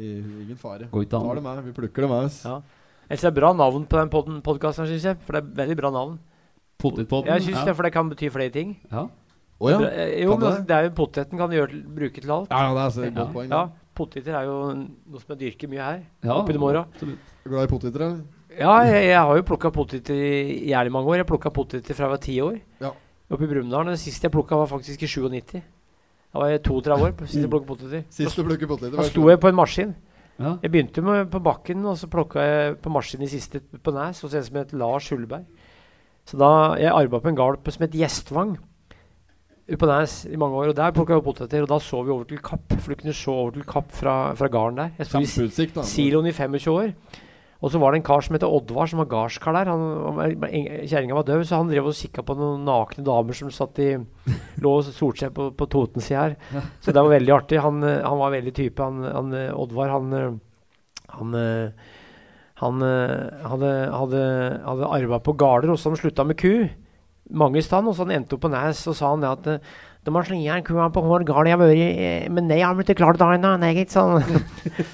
Ingen 0.04 0.60
fare. 0.60 0.92
Går 0.92 1.08
ikke 1.08 1.24
det 1.40 1.44
med, 1.48 1.64
vi 1.70 1.76
plukker 1.80 2.04
det 2.04 2.12
med 2.12 2.28
oss. 2.28 2.44
Ja. 2.44 2.60
Ellers 3.08 3.24
er 3.24 3.32
det 3.32 3.40
bra 3.40 3.54
navn 3.56 3.88
på 3.88 4.04
den 4.04 4.42
podkasten, 4.44 4.88
syns 4.92 5.08
jeg. 5.14 5.24
For 5.24 5.40
det 5.40 5.46
er 5.46 5.58
veldig 5.64 5.80
bra 5.80 5.96
navn. 5.96 6.20
Potetpodden. 6.84 7.32
Jeg 7.32 7.48
syns 7.48 7.62
ja. 7.62 7.66
det, 7.72 7.76
for 7.80 7.88
det 7.88 7.96
kan 7.96 8.12
bety 8.12 8.28
flere 8.34 8.52
ting. 8.52 8.76
Ja. 8.92 9.08
Å 9.64 9.72
ja. 9.72 9.80
Eh, 9.88 10.12
Jo, 10.24 10.34
men 10.36 10.40
det? 10.44 10.50
altså, 10.50 10.66
det 10.68 10.76
er 10.78 10.84
jo 10.90 10.94
poteten 10.98 11.40
kan 11.40 11.54
gjøre, 11.56 11.82
bruke 11.96 12.22
til 12.22 12.32
alt. 12.36 12.50
Ja, 12.52 12.62
ja, 12.68 12.74
det 12.78 12.84
er 12.84 12.94
så 12.98 13.04
et 13.08 13.14
Ja. 13.14 13.24
godt 13.24 13.34
poeng. 13.34 13.50
Ja. 13.50 13.64
Poteter 13.96 14.34
er 14.36 14.46
jo 14.50 14.56
noe 14.74 15.20
som 15.22 15.36
jeg 15.36 15.40
dyrker 15.44 15.70
mye 15.70 15.84
her. 15.86 16.00
ja. 16.24 16.34
Oppi 16.34 16.54
det 16.54 16.62
Er 17.46 17.50
glad 17.50 17.64
i 17.64 17.72
poteter, 17.72 18.02
eller? 18.02 18.24
Ja, 18.60 18.74
jeg, 18.86 19.06
jeg 19.10 19.18
har 19.18 19.36
jo 19.36 19.44
plukka 19.44 19.72
poteter 19.74 20.14
i 20.14 20.70
jævlig 20.70 20.92
mange 20.92 21.08
år. 21.10 21.16
Jeg 21.18 21.28
plukka 21.28 21.50
poteter 21.54 21.94
fra 21.96 22.06
jeg 22.06 22.12
var 22.12 22.22
ti 22.22 22.36
år. 22.42 22.60
Ja. 22.82 22.92
Oppe 23.32 23.44
i 23.44 23.48
Brumunddal. 23.48 23.86
Det 23.86 24.00
siste 24.00 24.24
jeg 24.28 24.32
plukka, 24.32 24.56
var 24.56 24.68
faktisk 24.68 25.02
i 25.04 25.08
97. 25.08 25.62
Da 26.34 26.40
var 26.40 26.50
jeg 26.50 26.64
32 26.64 27.02
år. 27.02 27.14
Sist 27.26 27.42
jeg 27.42 27.50
plukka 27.50 27.66
poteter. 27.68 28.04
Sist 28.10 28.36
du 28.36 28.44
plukker 28.44 28.68
poteter? 28.68 28.98
Da 28.98 29.04
sto 29.04 29.28
jeg 29.30 29.40
på 29.40 29.48
en 29.50 29.56
maskin. 29.56 29.96
Ja. 30.40 30.58
Jeg 30.64 30.72
begynte 30.72 31.02
med 31.06 31.30
på 31.30 31.40
bakken, 31.44 31.86
og 31.86 31.98
så 31.98 32.08
plukka 32.10 32.42
jeg 32.42 32.78
på 32.82 32.90
maskin 32.94 33.22
i 33.22 33.28
siste 33.30 33.60
på 33.62 33.94
Næs 33.94 34.22
hos 34.22 34.34
en 34.34 34.44
som 34.44 34.56
het 34.58 34.74
Lars 34.74 35.10
Hullberg. 35.10 35.46
Så 36.26 36.38
da 36.38 36.76
Jeg 36.80 36.92
arva 36.92 37.20
på 37.20 37.28
en 37.30 37.36
gard 37.36 37.60
som 37.70 37.82
het 37.86 37.92
Gjestvang 37.94 38.58
på 39.68 39.88
Nes 39.88 40.16
i 40.28 40.38
mange 40.40 40.60
år. 40.60 40.72
Og 40.74 40.78
der 40.78 40.96
plukka 40.96 41.16
jeg 41.16 41.24
poteter, 41.24 41.64
og 41.64 41.70
da 41.72 41.80
så 41.80 42.04
vi 42.04 42.12
over 42.12 42.28
til 42.28 42.42
Kapp. 42.44 42.74
For 42.76 42.94
du 42.94 43.00
kunne 43.00 43.16
se 43.16 43.32
over 43.32 43.54
til 43.56 43.64
Kapp 43.68 43.92
fra, 43.96 44.16
fra 44.36 44.50
garden 44.52 44.82
der. 44.82 44.90
Jeg 45.00 45.08
sto 45.08 45.22
i 45.24 45.30
siloen 45.88 46.28
i 46.28 46.36
25 46.36 46.74
år. 46.74 46.92
Og 47.64 47.72
så 47.72 47.80
var 47.80 47.94
det 47.94 48.02
en 48.02 48.04
kar 48.04 48.20
som 48.26 48.36
het 48.36 48.44
Oddvar, 48.44 48.90
som 48.92 49.00
var 49.00 49.08
gardskar 49.08 49.56
der. 49.56 49.70
Kjerringa 50.84 51.16
var 51.16 51.24
død, 51.24 51.46
så 51.48 51.62
han 51.62 51.70
drev 51.72 51.86
og 51.88 51.96
kikka 51.96 52.26
på 52.28 52.36
noen 52.36 52.66
nakne 52.68 53.06
damer 53.08 53.38
som 53.40 53.48
satt 53.56 53.80
i 53.80 53.94
lå 54.60 54.74
og 54.82 54.90
solte 54.90 55.24
seg 55.24 55.32
på, 55.38 55.48
på 55.56 55.68
Totensida 55.72 56.26
her. 56.26 56.36
Så 56.84 56.92
det 56.92 57.00
var 57.00 57.14
veldig 57.16 57.32
artig. 57.38 57.62
Han, 57.64 57.80
eh, 57.88 58.02
han 58.04 58.20
var 58.20 58.36
veldig 58.36 58.54
type. 58.58 58.84
Han, 58.84 59.00
han 59.08 59.32
eh, 59.40 59.54
Oddvar, 59.56 59.94
han 59.96 60.14
eh, 60.20 60.34
Han, 61.14 61.34
eh, 61.40 61.72
han 62.60 62.84
eh, 62.84 63.48
hadde, 63.48 63.72
hadde, 63.96 64.22
hadde 64.68 64.92
arva 65.00 65.20
på 65.24 65.38
gårder, 65.40 65.72
og 65.72 65.80
så 65.80 65.94
han 65.94 66.00
slutta 66.04 66.28
med 66.28 66.40
ku. 66.44 66.68
Mange 67.34 67.64
steder. 67.66 67.90
og 67.90 67.98
så 67.98 68.06
han 68.06 68.16
endte 68.20 68.38
opp 68.38 68.46
på 68.46 68.52
Nes, 68.54 68.86
og 68.88 68.96
sa 68.98 69.10
han 69.10 69.24
det 69.24 69.32
at 69.34 69.64
de 70.04 70.12
har 70.12 70.32
igjen 70.36 70.64
kua 70.68 70.90
på 70.92 71.02
hver 71.06 71.24
gard 71.28 71.48
jeg 71.48 71.56
har 71.56 71.62
vært 71.62 72.32
men 72.36 72.50
nei, 72.50 72.60
har 72.60 72.76
de 72.76 72.84
ikke 72.84 73.00
klart 73.00 73.20
det 73.22 73.28
ennå, 73.38 73.54
nei, 73.62 73.72
gitt, 73.78 73.94
sa 73.94 74.04
han. 74.12 74.42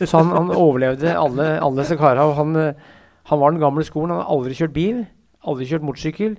Så 0.04 0.20
han, 0.20 0.30
han 0.36 0.52
overlevde 0.54 1.16
alle, 1.18 1.56
alle 1.58 1.82
disse 1.82 1.98
karene. 1.98 2.28
Han, 2.38 2.54
eh, 2.60 3.00
han 3.32 3.42
var 3.42 3.56
den 3.56 3.64
gamle 3.64 3.86
skolen. 3.88 4.14
Han 4.14 4.22
hadde 4.22 4.36
aldri 4.36 4.60
kjørt 4.60 4.76
bil, 4.76 5.02
aldri 5.50 5.66
kjørt 5.72 5.88
motorsykkel, 5.88 6.38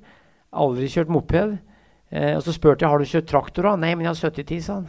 aldri 0.63 0.87
kjørt 0.93 1.11
moped. 1.11 1.59
Eh, 2.11 2.33
og 2.37 2.45
så 2.47 2.55
spurte 2.55 2.87
jeg 2.87 2.91
har 2.95 3.03
du 3.03 3.11
kjørt 3.11 3.29
traktor. 3.31 3.67
da? 3.67 3.75
Nei, 3.79 3.93
men 3.97 4.07
jeg 4.07 4.15
har 4.15 4.31
70-tid, 4.31 4.63
sa 4.63 4.79
han. 4.79 4.87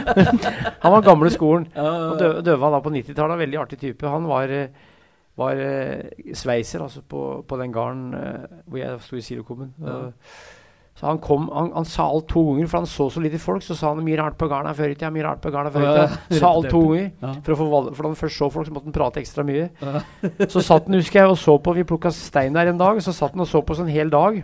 han 0.84 0.96
var 0.96 1.04
gamle 1.04 1.32
skolen. 1.32 1.68
Og 1.76 2.18
dø, 2.20 2.32
døva 2.44 2.72
da 2.72 2.80
på 2.84 2.92
90-tallet. 2.92 3.40
Veldig 3.44 3.60
artig 3.66 3.80
type. 3.84 4.08
Han 4.08 4.28
var, 4.32 4.52
eh, 4.52 4.92
var 5.40 5.58
eh, 5.58 6.34
sveiser 6.36 6.84
altså 6.84 7.02
på, 7.02 7.22
på 7.48 7.56
den 7.58 7.72
gården 7.74 8.04
eh, 8.18 8.60
hvor 8.68 8.78
jeg 8.78 9.00
sto 9.02 9.18
i 9.18 9.24
silokummen. 9.24 9.72
Eh, 9.82 10.36
så 10.94 11.08
han 11.08 11.18
kom, 11.18 11.48
han, 11.50 11.72
han 11.74 11.86
sa 11.90 12.04
alt 12.06 12.28
to 12.30 12.42
ganger, 12.52 12.68
for 12.70 12.84
han 12.84 12.86
så 12.86 13.08
så 13.10 13.20
lite 13.22 13.40
folk. 13.42 13.64
Så 13.66 13.74
sa 13.74 13.90
han 13.90 14.04
mye 14.06 14.18
rart 14.20 14.36
på 14.38 14.46
gården 14.46 14.70
her 14.70 14.76
før 14.78 14.92
i 14.92 14.94
tida. 14.94 15.10
Mye 15.10 15.24
rart 15.26 15.40
på 15.42 15.50
gården 15.50 15.72
her 15.72 15.74
før 15.74 15.86
i 15.88 15.94
tida. 15.96 16.38
Sa 16.38 16.50
alt 16.52 16.68
to 16.70 16.82
ganger. 16.86 17.08
Ja. 17.24 17.32
For, 17.48 17.58
for 17.58 17.98
da 17.98 18.12
han 18.12 18.20
først 18.20 18.38
så 18.38 18.48
folk, 18.54 18.68
så 18.68 18.76
måtte 18.76 18.86
han 18.92 18.94
prate 18.94 19.22
ekstra 19.24 19.42
mye. 19.46 19.66
Så 20.54 20.62
satt 20.62 20.86
han, 20.86 20.94
husker 20.94 21.24
jeg, 21.24 21.32
og 21.32 21.40
så 21.40 21.56
på 21.58 21.74
Vi 21.74 21.86
plukka 21.88 22.14
stein 22.14 22.54
der 22.54 22.70
en 22.70 22.78
dag. 22.78 23.02
Så 23.02 23.16
satt 23.16 23.34
han 23.34 23.42
og 23.42 23.50
så 23.50 23.64
på 23.66 23.74
oss 23.74 23.82
en 23.82 23.90
hel 23.90 24.12
dag. 24.12 24.38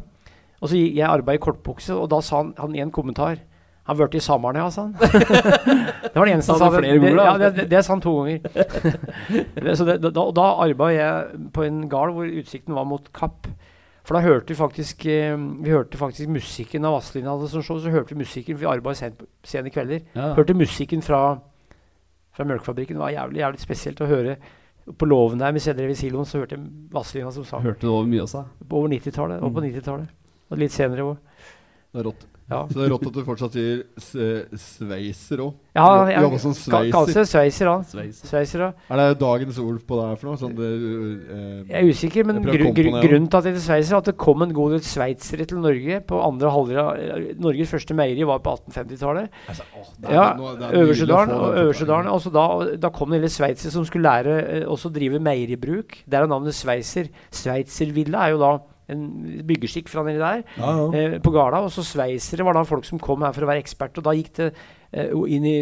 Og 0.61 0.69
så 0.69 0.75
gikk 0.75 0.99
jeg 0.99 1.07
arbeid 1.07 1.39
i 1.39 1.45
kortbukse, 1.45 1.95
og 1.95 2.11
da 2.11 2.19
sa 2.25 2.43
han, 2.43 2.51
han 2.59 2.75
en 2.83 2.91
kommentar. 2.93 3.39
Han 3.91 3.97
ble 3.99 4.07
i 4.15 4.23
sommeren, 4.23 4.61
ja, 4.61 4.69
sa 4.71 4.85
han. 4.87 4.93
det 6.05 6.15
var 6.15 6.29
det 6.29 6.35
eneste 6.37 6.55
han 6.55 6.61
sa. 6.61 6.69
det 6.79 6.93
Det, 7.03 7.11
ja, 7.11 7.33
det, 7.43 7.65
det, 7.73 7.81
sa 7.83 7.97
han 7.97 8.03
to 8.05 8.13
ganger. 8.21 8.45
så 9.81 9.87
det, 9.89 9.97
da, 10.05 10.27
da 10.37 10.45
arbeidet 10.63 11.01
jeg 11.01 11.49
på 11.57 11.65
en 11.67 11.81
gard 11.91 12.15
hvor 12.15 12.31
utsikten 12.31 12.77
var 12.79 12.87
mot 12.87 13.11
Kapp. 13.17 13.49
For 14.07 14.15
da 14.15 14.23
hørte 14.23 14.55
vi 14.55 14.57
faktisk 14.59 15.05
eh, 15.11 15.35
Vi 15.37 15.71
hørte 15.71 15.99
faktisk 16.01 16.31
musikken 16.33 16.87
av 16.89 16.97
Vazelina 16.97 17.35
sånn 17.51 17.67
så 17.67 17.93
hørte 17.93 18.15
vi 18.15 18.23
musikken 18.23 18.57
for 18.57 18.63
vi 18.63 18.71
arbeidet 18.71 19.03
sent 19.03 19.27
sene 19.47 19.75
kvelder. 19.75 20.07
Ja. 20.15 20.33
Hørte 20.39 20.55
musikken 20.55 21.03
fra, 21.03 21.21
fra 22.31 22.47
Mjølkefabrikken. 22.47 22.95
Det 22.95 23.05
var 23.09 23.15
jævlig, 23.17 23.43
jævlig 23.43 23.67
spesielt 23.67 24.07
å 24.07 24.11
høre. 24.11 24.39
På 24.99 25.07
låven 25.11 25.43
der 25.43 25.53
med 25.55 25.67
i 25.67 25.99
siloen 25.99 26.31
så 26.31 26.45
hørte 26.45 26.61
jeg 26.61 26.91
Vazelina 26.95 27.35
som 27.35 27.47
sang. 27.47 27.67
Hørte 27.67 27.83
du 27.87 27.91
over 27.91 28.07
mye 28.11 28.23
også? 28.23 28.47
På 28.71 28.85
over 28.85 28.95
90-tallet. 28.95 29.43
Og 29.43 29.55
på 29.59 29.67
90-tallet. 29.67 30.19
Og 30.51 30.63
litt 30.63 30.75
senere 30.79 31.11
òg. 31.11 31.47
Det 31.91 31.99
er 31.99 32.07
rått. 32.07 32.30
Ja. 32.51 32.65
Så 32.67 32.81
det 32.81 32.87
er 32.87 32.91
rått 32.91 33.07
at 33.07 33.15
du 33.15 33.23
fortsatt 33.23 33.55
sier 33.55 33.83
sveiser 34.59 35.43
òg. 35.45 35.53
Ja, 35.71 35.87
jeg, 36.11 36.19
jobber 36.25 36.41
som 36.43 36.55
sveiser. 36.59 36.91
sveiser. 36.91 37.13
seg 37.15 37.29
sveiser, 37.31 37.69
òg. 37.71 37.85
Sveis. 37.87 38.17
Sveiser. 38.27 38.65
Er 38.91 38.99
det 38.99 39.21
dagens 39.21 39.61
ord 39.63 39.77
på 39.87 39.99
det 40.01 40.07
her 40.09 40.19
for 40.19 40.31
noe? 40.31 40.41
Sånn 40.41 40.57
det, 40.59 40.71
uh, 41.31 41.61
Jeg 41.71 41.77
er 41.79 41.91
usikker, 41.95 42.27
men 42.27 42.41
det, 42.43 42.57
ja. 42.59 42.73
grunnen 42.75 43.29
til 43.31 43.39
at 43.39 43.47
det 43.47 43.53
heter 43.53 43.65
sveiser, 43.69 43.95
er 43.95 44.01
at 44.03 44.11
det 44.11 44.17
kom 44.19 44.43
en 44.43 44.55
god 44.57 44.75
del 44.75 44.83
sveitsere 44.83 45.47
til 45.47 45.63
Norge 45.63 46.01
på 46.11 46.23
andre 46.27 46.51
halvdel 46.57 46.81
av 46.83 46.91
eh, 46.99 47.29
Norges 47.39 47.71
første 47.77 47.95
meieri 48.01 48.27
var 48.27 48.43
på 48.43 48.57
1850-tallet. 48.59 49.39
altså, 49.53 49.69
det 50.03 50.17
Ja, 50.19 50.27
det 50.35 50.73
er 50.73 50.83
Øversedalen 50.83 51.37
Øversedalen. 51.63 52.11
da, 52.35 52.49
da 52.83 52.93
kom 52.95 53.15
det 53.15 53.23
del 53.23 53.31
sveitsere 53.31 53.75
som 53.77 53.87
skulle 53.87 54.11
lære 54.11 54.41
eh, 54.41 54.67
også 54.67 54.91
drive 54.91 55.23
meieribruk. 55.23 56.01
Der 56.11 56.25
er 56.25 56.35
navnet 56.35 56.59
sveiser. 56.59 57.13
Sveitservilla 57.31 58.27
er 58.27 58.35
jo 58.35 58.43
da 58.43 58.53
en 58.93 59.07
byggeskikk 59.49 59.89
fra 59.93 60.05
nedi 60.07 60.21
der. 60.21 60.43
Ja, 60.59 60.75
ja. 60.81 60.91
eh, 60.99 61.17
på 61.23 61.33
Gala. 61.35 61.63
Og 61.67 61.73
så 61.75 61.85
sveisere 61.87 62.47
var 62.47 62.59
da 62.59 62.67
folk 62.69 62.85
som 62.89 63.01
kom 63.03 63.25
her 63.27 63.35
for 63.37 63.47
å 63.47 63.51
være 63.51 63.63
ekspert. 63.65 63.99
Og 64.01 64.07
da 64.07 64.15
gikk 64.19 64.33
det 64.41 64.51
eh, 64.93 65.15
inn 65.37 65.49
i 65.49 65.57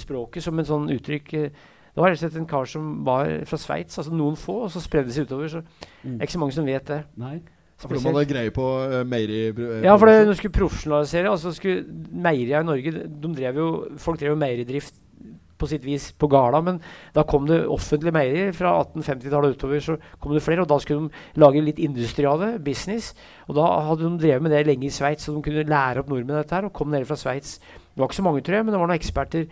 språket 0.00 0.44
som 0.44 0.58
en 0.60 0.68
sånn 0.68 0.88
uttrykk 0.94 1.34
eh, 1.40 1.50
Det 1.98 2.02
var 2.04 2.12
rett 2.12 2.20
og 2.20 2.24
slett 2.28 2.36
en 2.38 2.46
kar 2.46 2.66
som 2.70 2.90
var 3.06 3.30
fra 3.48 3.58
Sveits, 3.58 3.98
altså 3.98 4.12
noen 4.14 4.36
få, 4.38 4.60
og 4.68 4.70
så 4.70 4.78
spredde 4.84 5.10
det 5.10 5.16
seg 5.16 5.26
utover. 5.26 5.48
Så 5.50 5.64
er 6.06 6.20
ikke 6.22 6.36
så 6.36 6.42
mange 6.44 6.54
som 6.54 6.68
vet 6.68 6.86
det. 6.86 7.00
Nei. 7.18 7.38
For 7.78 7.94
de 7.94 8.00
hadde 8.02 8.24
greie 8.26 8.50
på 8.54 8.64
uh, 8.90 9.00
meieri... 9.06 9.40
eh, 9.54 9.84
Ja, 9.86 9.94
for 9.98 10.10
det, 10.10 10.24
de 10.26 10.34
skulle 10.38 10.54
profesjonalisere. 10.54 11.30
Altså 11.30 11.52
skulle 11.54 11.84
Meierier 12.10 12.64
i 12.64 12.66
Norge 12.66 12.90
de 12.90 13.30
drev 13.36 13.60
jo, 13.60 13.68
Folk 14.02 14.18
drev 14.18 14.32
jo 14.34 14.38
meieridrift 14.40 14.96
på 15.58 15.68
sitt 15.70 15.84
vis 15.86 16.10
på 16.18 16.28
Gala, 16.30 16.60
men 16.64 16.80
da 17.16 17.24
kom 17.28 17.46
det 17.48 17.60
offentlige 17.66 18.14
meierier. 18.14 18.52
Fra 18.56 18.76
1850-tallet 18.84 19.56
utover 19.58 19.82
så 19.84 19.96
kom 20.22 20.34
det 20.36 20.42
flere, 20.44 20.62
og 20.64 20.70
da 20.70 20.78
skulle 20.82 21.08
de 21.08 21.42
lage 21.42 21.64
litt 21.66 21.80
industri 21.82 22.26
av 22.30 22.40
det. 22.44 22.52
Business. 22.66 23.12
Og 23.48 23.58
da 23.58 23.66
hadde 23.88 24.06
de 24.06 24.22
drevet 24.22 24.44
med 24.46 24.54
det 24.54 24.64
lenge 24.68 24.86
i 24.88 24.92
Sveits, 24.94 25.26
så 25.26 25.34
de 25.34 25.42
kunne 25.44 25.66
lære 25.68 26.04
opp 26.04 26.12
nordmenn 26.12 26.38
dette 26.40 26.54
her. 26.54 26.68
Og 26.68 26.72
kom 26.78 26.90
nede 26.94 27.08
fra 27.08 27.18
Sveits. 27.18 27.58
Det 27.58 27.98
var 27.98 28.08
ikke 28.08 28.20
så 28.20 28.26
mange, 28.28 28.44
tror 28.46 28.60
jeg, 28.60 28.64
men 28.68 28.74
det 28.76 28.80
var 28.80 28.90
noen 28.90 29.00
eksperter. 29.00 29.46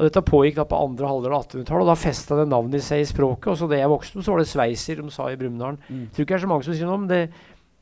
Og 0.00 0.06
dette 0.06 0.22
pågikk 0.24 0.56
da 0.56 0.64
på 0.64 0.78
andre 0.80 1.08
halvdel 1.10 1.34
av 1.36 1.42
1800-tallet, 1.44 1.84
og 1.84 1.90
da 1.92 1.96
festa 2.00 2.36
det 2.38 2.46
navnet 2.48 2.80
i 2.80 2.84
seg 2.86 3.02
i 3.04 3.08
språket. 3.10 3.50
Og 3.52 3.58
så 3.60 3.68
Da 3.68 3.76
jeg 3.76 3.90
vokste 3.92 4.16
opp, 4.16 4.24
så 4.24 4.32
var 4.32 4.40
det 4.40 4.48
sveiser 4.48 5.02
de 5.02 5.10
sa 5.12 5.26
i 5.28 5.36
Brumunddal. 5.36 5.76
Mm. 5.90 6.06
Tror 6.14 6.24
ikke 6.24 6.32
det 6.32 6.38
er 6.38 6.46
så 6.46 6.52
mange 6.54 6.64
som 6.64 6.78
sier 6.78 6.88
noe 6.88 7.00
om 7.02 7.08
det. 7.10 7.26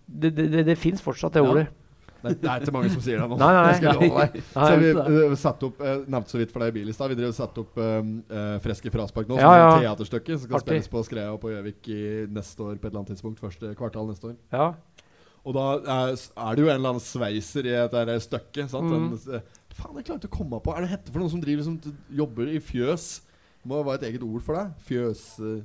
Det, 0.08 0.32
det, 0.34 0.48
det, 0.50 0.64
det 0.66 0.78
fins 0.80 1.04
fortsatt, 1.04 1.36
det 1.36 1.44
Ja. 1.44 1.50
ordet. 1.52 1.66
Det, 2.18 2.32
det 2.42 2.50
er 2.50 2.64
ikke 2.64 2.74
mange 2.74 2.90
som 2.90 3.02
sier 3.04 3.20
det 3.22 3.28
nå. 3.30 3.36
Nei, 3.38 3.50
nei, 3.54 3.64
Det 3.68 3.86
jeg 3.86 3.98
deg. 4.02 4.38
Nei, 4.58 4.68
Så 4.70 4.78
vi 4.82 4.92
uh, 4.98 5.34
satt 5.38 5.64
opp 5.68 5.82
uh, 5.84 5.92
Nevnte 6.10 6.34
så 6.34 6.40
vidt 6.40 6.54
for 6.54 6.64
deg 6.64 6.72
i 6.72 6.76
bil 6.80 6.90
i 6.90 6.94
stad. 6.96 7.12
Vi 7.12 7.18
drev 7.20 7.30
satt 7.30 7.52
satte 7.52 7.62
opp 7.62 7.78
um, 7.78 8.14
uh, 8.32 8.56
Freske 8.64 8.92
fraspark 8.94 9.30
nå. 9.30 9.38
Ja, 9.38 9.52
Som 9.52 9.60
ja. 9.60 9.68
et 9.68 9.86
teaterstykke 9.86 10.34
som 10.34 10.46
skal 10.46 10.58
Artig. 10.58 10.66
spilles 10.66 10.90
på 10.92 11.04
Skreia 11.06 11.34
og 11.34 11.38
på 11.44 11.52
Gjøvik 11.52 11.90
i 11.94 12.02
neste 12.34 12.66
år. 12.66 12.74
På 12.76 12.88
et 12.88 12.90
eller 12.90 13.04
annet 13.04 13.14
tidspunkt 13.14 13.42
Første 13.44 13.74
kvartal 13.78 14.10
neste 14.10 14.32
år. 14.32 14.38
Ja. 14.54 14.72
Og 15.48 15.54
da 15.56 15.64
er, 15.78 16.12
er 16.18 16.56
det 16.56 16.64
jo 16.64 16.68
en 16.68 16.76
eller 16.76 16.94
annen 16.94 17.04
sveiser 17.04 17.68
i 17.68 17.72
et 17.78 17.94
der 17.94 18.12
stykke. 18.20 18.66
Sant? 18.68 18.90
Mm. 18.90 19.06
En, 19.08 19.38
eh, 19.38 19.72
faen, 19.78 19.96
jeg 20.00 20.08
klarte 20.10 20.28
å 20.28 20.34
komme 20.34 20.60
på 20.60 20.74
Er 20.74 20.84
det 20.84 20.92
hette 20.92 21.14
for 21.14 21.22
noen 21.22 21.32
som 21.32 21.42
driver 21.44 21.64
liksom, 21.64 21.96
jobber 22.18 22.50
i 22.52 22.60
fjøs? 22.60 23.08
Det 23.62 23.70
må 23.70 23.80
være 23.86 24.02
et 24.02 24.08
eget 24.12 24.26
ord 24.26 24.44
for 24.44 24.58
det. 24.58 24.66
Fjøs... 24.88 25.26
eh, 25.40 25.58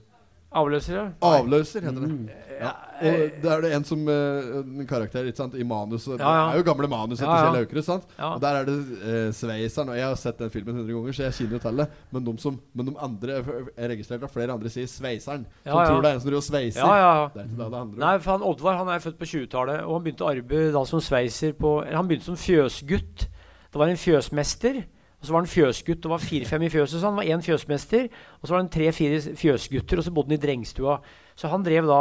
Avløser, 0.54 0.94
ja. 0.96 1.04
avløser, 1.26 1.82
heter 1.82 2.04
det. 2.04 2.10
Mm. 2.10 2.28
Ja. 2.60 2.72
Og 3.04 3.32
det 3.44 3.50
er 3.52 3.62
det 3.66 3.70
en 3.76 3.84
som 3.84 4.04
eh, 4.08 4.52
En 4.62 4.86
karakter 4.88 5.26
ikke 5.28 5.40
sant, 5.42 5.56
i 5.60 5.66
manus. 5.68 6.06
Ja, 6.08 6.14
ja. 6.22 6.44
Det 6.54 6.54
er 6.54 6.62
jo 6.62 6.68
gamle 6.68 6.88
manus 6.92 7.20
etter 7.20 7.32
Ja, 7.32 7.40
ja. 7.42 7.48
Kjell 7.50 7.66
Aukrust. 7.66 7.90
Ja. 8.20 8.30
Og 8.36 8.42
der 8.44 8.60
er 8.60 8.68
det 8.70 8.76
eh, 9.02 9.32
sveiseren. 9.36 9.90
Og 9.90 9.98
jeg 9.98 10.06
har 10.06 10.16
sett 10.22 10.40
den 10.40 10.54
filmen 10.54 10.78
100 10.78 10.94
ganger, 10.94 11.18
så 11.18 11.26
jeg 11.26 11.36
kjenner 11.40 11.58
jo 11.58 11.62
til 11.66 11.82
det. 11.82 11.88
Men 12.14 12.28
de, 12.30 12.36
som, 12.46 12.60
men 12.78 12.88
de 12.92 12.96
andre 13.10 13.40
Jeg 13.42 13.90
registrert 13.96 14.24
at 14.30 14.36
flere 14.38 14.54
andre 14.56 14.72
sier 14.72 14.88
sveiseren. 14.88 15.48
Som 15.50 15.72
Ja, 15.74 15.82
ja. 15.82 15.90
tror 15.90 16.02
det 16.06 16.12
er 16.12 16.14
en 16.20 16.24
som 16.24 16.30
driver 16.30 16.44
og 16.44 16.48
sveiser. 16.48 16.80
Ja, 16.86 16.96
ja, 17.02 17.12
ja. 17.24 17.28
Det 17.34 17.42
er 17.42 17.50
ikke 17.50 17.60
det 17.64 17.70
det 17.74 17.80
handler 17.82 17.98
om. 17.98 18.00
Nei, 18.06 18.16
for 18.24 18.32
han 18.38 18.48
Oddvar 18.54 18.78
han 18.84 18.94
er 18.94 19.04
født 19.10 19.20
på 19.20 19.32
20-tallet, 19.34 19.84
og 19.84 19.98
han 19.98 20.06
begynte 20.08 20.24
å 20.28 20.32
arbeide 20.32 20.72
da 20.78 20.86
som 20.88 21.02
sveiser 21.04 21.58
på 21.58 21.76
Han 21.90 22.08
begynte 22.08 22.30
som 22.30 22.38
fjøsgutt. 22.40 23.26
Det 23.74 23.82
var 23.82 23.90
en 23.90 23.98
fjøsmester, 23.98 24.84
og 25.24 25.28
så 25.28 25.32
var 25.32 25.40
han 25.40 25.48
fjøsgutt. 25.48 26.02
Det 26.04 26.10
var 26.12 26.20
fire-fem 26.20 26.66
i 26.68 26.70
fjøset, 26.70 27.00
så 27.00 27.08
han 27.08 27.16
var 27.16 27.30
én 27.32 27.44
fjøsmester. 27.46 28.10
Og 28.42 28.48
så 28.48 28.52
var 28.52 28.60
han 28.60 28.70
tre-fire 28.74 29.36
fjøsgutter, 29.40 30.02
og 30.02 30.04
så 30.04 30.12
bodde 30.12 30.34
han 30.34 30.36
i 30.36 30.44
drengstua. 30.44 30.98
Så 31.40 31.48
han 31.48 31.64
drev 31.64 31.88
da 31.88 32.00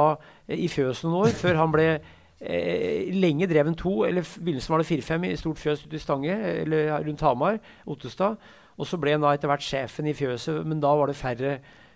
eh, 0.49 0.65
i 0.65 0.67
fjøs 0.67 1.05
noen 1.05 1.21
år, 1.21 1.37
før 1.39 1.61
han 1.61 1.71
ble 1.71 1.85
eh, 1.93 3.13
Lenge 3.15 3.47
drev 3.47 3.69
han 3.71 3.77
to, 3.79 3.93
eller 4.09 4.27
i 4.27 4.41
begynnelsen 4.43 4.75
var 4.75 4.83
det 4.83 4.89
fire-fem 4.89 5.27
i 5.29 5.37
stort 5.39 5.61
fjøs 5.63 5.85
ute 5.85 5.95
i 5.95 6.03
Stange, 6.03 6.35
eller 6.65 6.91
rundt 7.07 7.23
Hamar, 7.23 7.61
Ottestad. 7.87 8.43
Og 8.75 8.89
så 8.91 8.99
ble 8.99 9.15
han 9.15 9.23
da 9.23 9.31
etter 9.37 9.53
hvert 9.53 9.63
sjefen 9.63 10.09
i 10.11 10.15
fjøset, 10.19 10.59
men 10.67 10.83
da 10.83 10.91
var 10.99 11.13
det 11.13 11.15
færre, 11.21 11.53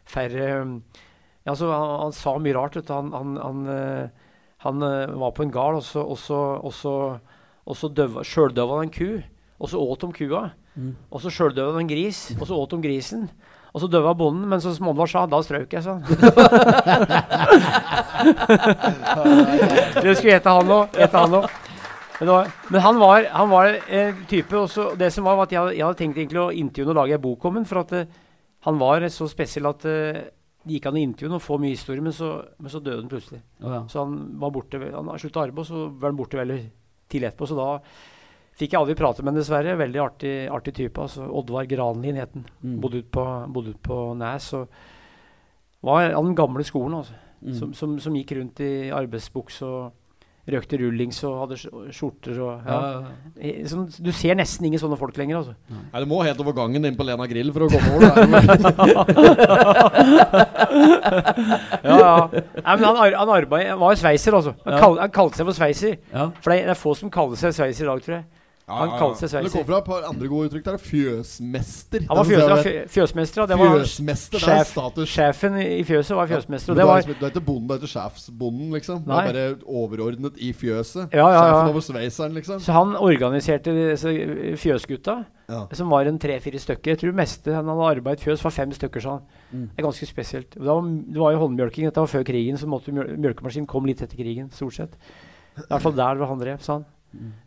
færre 0.07 0.47
um, 0.63 0.77
ja, 1.49 1.57
så 1.57 1.73
han, 1.73 1.91
han 2.05 2.15
sa 2.15 2.37
mye 2.39 2.55
rart. 2.55 2.79
Han, 2.93 3.11
han, 3.11 3.35
han, 4.63 4.87
eh, 4.87 5.17
var 5.19 5.35
på 5.35 5.43
en 5.43 5.51
gard, 5.51 5.81
og 5.81 5.83
så, 5.83 6.07
og 6.07 6.23
så, 6.23 6.39
så, 7.75 7.91
så 7.91 8.23
sjøldøva 8.23 8.79
han 8.79 8.87
en 8.87 8.95
ku. 8.95 9.11
Og 9.59 9.75
så 9.75 9.83
åt 9.83 10.07
de 10.07 10.13
kua. 10.15 10.45
Og 11.11 11.21
så 11.23 11.31
sjøldøva 11.33 11.73
han 11.77 11.83
en 11.87 11.91
gris, 11.91 12.19
og 12.41 12.45
så 12.49 12.55
åt 12.61 12.71
de 12.75 12.79
grisen. 12.85 13.23
Og 13.77 13.81
så 13.83 13.89
døva 13.93 14.13
bonden, 14.17 14.49
men 14.49 14.61
som 14.61 14.89
Oddvar 14.89 15.07
sa, 15.11 15.27
da 15.29 15.41
strøk 15.45 15.73
jeg, 15.77 15.83
sa 15.85 15.91
han. 15.97 16.05
det 20.03 20.15
skulle 20.17 20.33
gjette 20.37 20.53
han 20.53 20.71
òg. 20.73 20.89
Men, 20.97 21.09
han 21.13 21.31
var- 22.33 22.49
men 22.73 22.81
han 22.81 22.97
var, 22.99 23.25
han 23.33 23.49
var 23.51 23.67
en 23.89 24.25
type 24.29 24.57
også, 24.57 24.97
Det 24.97 25.13
som 25.13 25.25
var, 25.25 25.37
var 25.37 25.43
at 25.45 25.53
jeg, 25.53 25.77
jeg 25.77 25.85
hadde 25.85 25.99
tenkt 25.99 26.17
egentlig 26.17 26.41
å 26.41 26.51
intervjue 26.53 26.91
og 26.95 26.99
lage 27.03 27.15
en 27.19 27.21
bok 27.21 27.45
om 27.45 27.55
ham. 27.61 27.65
For 27.69 27.79
at 27.83 27.93
eh, 27.93 28.07
han 28.65 28.79
var 28.81 29.05
så 29.13 29.29
spesiell 29.29 29.67
at 29.69 29.85
eh, 29.85 30.23
det 30.67 30.73
gikk 30.79 30.87
an 30.89 30.97
å 30.97 31.03
intervjue 31.05 31.35
og 31.37 31.43
få 31.45 31.59
mye 31.61 31.77
historie, 31.77 32.01
men 32.03 32.13
så, 32.17 32.31
men 32.59 32.71
så 32.73 32.81
døde 32.81 33.03
han 33.03 33.09
plutselig. 33.13 33.41
Oh, 33.63 33.69
ja. 33.71 33.83
Så 33.93 34.01
han 34.03 34.17
var 34.41 34.51
borte 34.51 34.81
Han 34.81 35.13
slutta 35.21 35.41
arbeid, 35.45 35.61
og 35.63 35.67
så 35.69 35.85
var 35.93 36.09
han 36.11 36.17
borte 36.19 36.41
veldig 36.41 36.59
tidlig 37.13 37.29
etterpå. 37.29 37.47
Så 37.53 37.57
da 37.61 37.69
fikk 38.57 38.73
jeg 38.73 38.81
aldri 38.81 38.95
prate 38.99 39.23
med 39.27 39.35
dessverre. 39.37 39.77
Veldig 39.81 40.01
artig, 40.03 40.35
artig 40.53 40.75
type. 40.79 40.99
Altså, 41.03 41.23
Oddvar 41.29 41.65
Granlin 41.71 42.17
het 42.23 42.33
han. 42.37 42.45
Mm. 42.63 42.79
Bodde 42.81 42.99
ute 43.05 43.13
på, 43.13 43.25
bodde 43.53 43.71
ut 43.77 43.83
på 43.85 43.97
Næs. 44.17 44.47
Og 44.57 44.65
var 45.87 46.03
av 46.17 46.25
den 46.25 46.35
gamle 46.39 46.65
skolen, 46.67 46.95
altså. 47.03 47.15
Mm. 47.45 47.53
Som, 47.55 47.75
som, 47.77 47.99
som 48.01 48.15
gikk 48.17 48.33
rundt 48.39 48.61
i 48.65 48.71
arbeidsbuks 48.97 49.57
og 49.69 49.81
røkte 50.47 50.79
rullings 50.79 51.19
og 51.27 51.33
hadde 51.43 51.57
skjorter 51.93 52.37
og 52.39 52.63
ja. 52.71 52.71
Ja, 52.71 52.79
ja. 53.43 53.67
Sånn, 53.67 53.89
du 53.91 54.13
ser 54.15 54.35
nesten 54.39 54.63
ingen 54.69 54.79
sånne 54.79 54.95
folk 55.01 55.17
lenger, 55.19 55.37
altså. 55.41 55.55
Nei, 55.91 56.01
Du 56.05 56.09
må 56.11 56.21
helt 56.23 56.39
over 56.43 56.55
gangen 56.55 56.87
inn 56.87 56.95
på 56.99 57.03
Lena 57.07 57.27
Grill 57.27 57.51
for 57.55 57.63
å 57.67 57.69
komme 57.75 57.91
over. 57.99 58.07
Ja, 61.87 61.97
ja. 61.99 62.29
Nei, 62.31 62.77
men 62.77 62.85
han, 62.85 62.97
ar 62.97 63.13
han 63.21 63.31
arbeid, 63.37 63.67
han 63.71 63.79
var 63.81 63.93
jo 63.95 63.99
sveiser, 64.01 64.33
altså. 64.39 64.53
Han, 64.65 64.73
Ja. 64.75 64.79
kall, 64.83 64.99
han 65.01 65.11
kalte 65.15 65.37
seg 65.41 65.47
for 65.51 65.57
sveiser. 65.59 65.93
For 66.43 66.49
det 66.53 66.59
er 66.67 66.75
få 66.79 66.91
som 66.99 67.11
kaller 67.13 67.37
seg 67.41 67.51
sveiser 67.57 67.85
i 67.87 67.91
dag, 67.91 68.01
tror 68.05 68.15
jeg. 68.19 68.25
Han 68.69 68.89
kalte 68.99 69.21
seg 69.23 69.31
sveiser. 69.31 69.43
Det 69.47 69.53
kom 69.53 69.65
fra 69.65 69.79
et 69.79 69.85
par 69.87 70.03
andre 70.09 70.27
gode 70.29 70.49
uttrykk 70.51 70.65
der. 70.67 70.77
Fjøsmester. 70.83 72.01
Han 72.09 72.17
var 72.17 72.25
Det 72.25 72.33
fjøs, 72.33 72.43
er 72.43 72.49
ja, 72.49 72.49
jo 72.49 72.57
et- 72.57 72.67
fjø- 72.67 72.89
fjøsmester, 72.97 73.43
og 73.43 73.49
Det 73.49 73.59
var 73.59 73.69
Fjøsmester, 73.79 74.39
det 74.39 74.49
er 74.49 74.57
sjef, 74.65 74.67
status. 74.73 75.09
sjefen 75.09 75.59
i 75.63 75.83
fjøset 75.87 76.17
var 76.17 76.27
fjøsmester. 76.27 76.71
Og 76.73 76.77
Men 76.77 76.83
det 76.83 76.87
var 76.87 76.97
Du 76.97 76.99
er 76.99 77.07
liksom- 77.07 77.21
du 77.21 77.27
er 77.27 77.31
ikke 77.31 77.47
bonden, 77.47 77.67
du 77.69 77.75
er 77.75 77.79
ikke 77.79 77.95
sjefsbonden, 77.95 78.71
liksom. 78.75 79.05
Du 79.05 79.09
Nei. 79.13 79.27
er 79.29 79.33
bare 79.33 79.59
overordnet 79.71 80.35
i 80.39 80.53
fjøset. 80.53 81.13
Ja, 81.15 81.29
ja, 81.29 81.31
ja. 81.31 81.53
Sjefen 81.53 81.69
over 81.71 81.81
sveiseren, 81.81 82.33
liksom. 82.35 82.59
Så 82.61 82.73
han 82.73 82.97
organiserte 82.97 83.71
disse 83.71 84.09
fjøsgutta, 84.59 85.25
Ja. 85.49 85.67
som 85.73 85.89
var 85.89 86.01
en 86.07 86.19
tre-fire 86.19 86.59
stykker. 86.59 86.87
Jeg 86.91 86.99
tror 86.99 87.13
meste 87.15 87.55
han 87.55 87.67
hadde 87.67 88.01
arbeidet 88.03 88.21
fjøs, 88.21 88.43
var 88.43 88.51
fem 88.51 88.71
stykker, 88.73 89.01
sa 89.01 89.11
han. 89.11 89.23
Mm. 89.55 89.71
Det 89.77 89.79
er 89.79 89.83
ganske 89.89 90.07
spesielt. 90.07 90.51
Det 90.51 90.63
var, 90.67 90.81
det 90.83 91.17
var 91.17 91.31
jo 91.33 91.39
håndmjølking. 91.39 91.85
Dette 91.85 92.01
var 92.03 92.07
før 92.09 92.25
krigen, 92.25 92.57
så 92.59 92.67
måtte 92.67 92.91
mjølkemaskinen 92.93 93.67
kom 93.69 93.85
litt 93.87 94.03
etter 94.03 94.17
krigen, 94.17 94.51
stort 94.51 94.75
sett. 94.75 94.91
I 95.57 95.63
hvert 95.71 95.83
fall 95.83 95.93
der 95.93 96.15
hvor 96.17 96.27
han 96.27 96.39
drev, 96.41 96.59
sa 96.61 96.73
han. 96.75 96.85
F- 97.15 97.46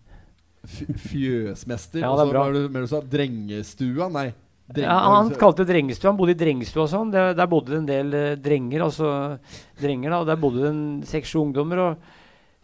Fjøsmester. 0.66 2.02
Ja, 2.04 2.12
det 2.16 2.26
er 2.28 2.32
bra. 2.34 2.44
var 2.46 2.54
du, 2.54 2.68
du 2.68 2.88
sa 2.90 3.00
Drengestua? 3.02 4.10
Nei. 4.12 4.30
Drenge- 4.70 4.86
Ja, 4.86 4.98
han 5.16 5.30
kalte 5.34 5.64
det 5.66 5.74
drengestua. 5.74 6.12
Han 6.12 6.18
bodde 6.20 6.36
i 6.36 6.38
drengestua 6.38 6.84
og 6.84 6.90
sånn. 6.92 7.12
Der, 7.12 7.34
der 7.34 7.48
bodde 7.50 7.72
det 7.74 7.80
en 7.80 7.88
del 7.90 8.14
eh, 8.14 8.36
drenger, 8.38 8.84
altså 8.86 9.40
drenger 9.82 10.14
da, 10.14 10.20
og 10.22 10.28
der 10.30 10.38
bodde 10.38 10.68
det 10.68 11.08
seks-sju 11.10 11.42
ungdommer. 11.42 11.82
Og, 11.88 11.98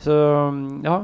så 0.06 0.14
ja. 0.86 1.00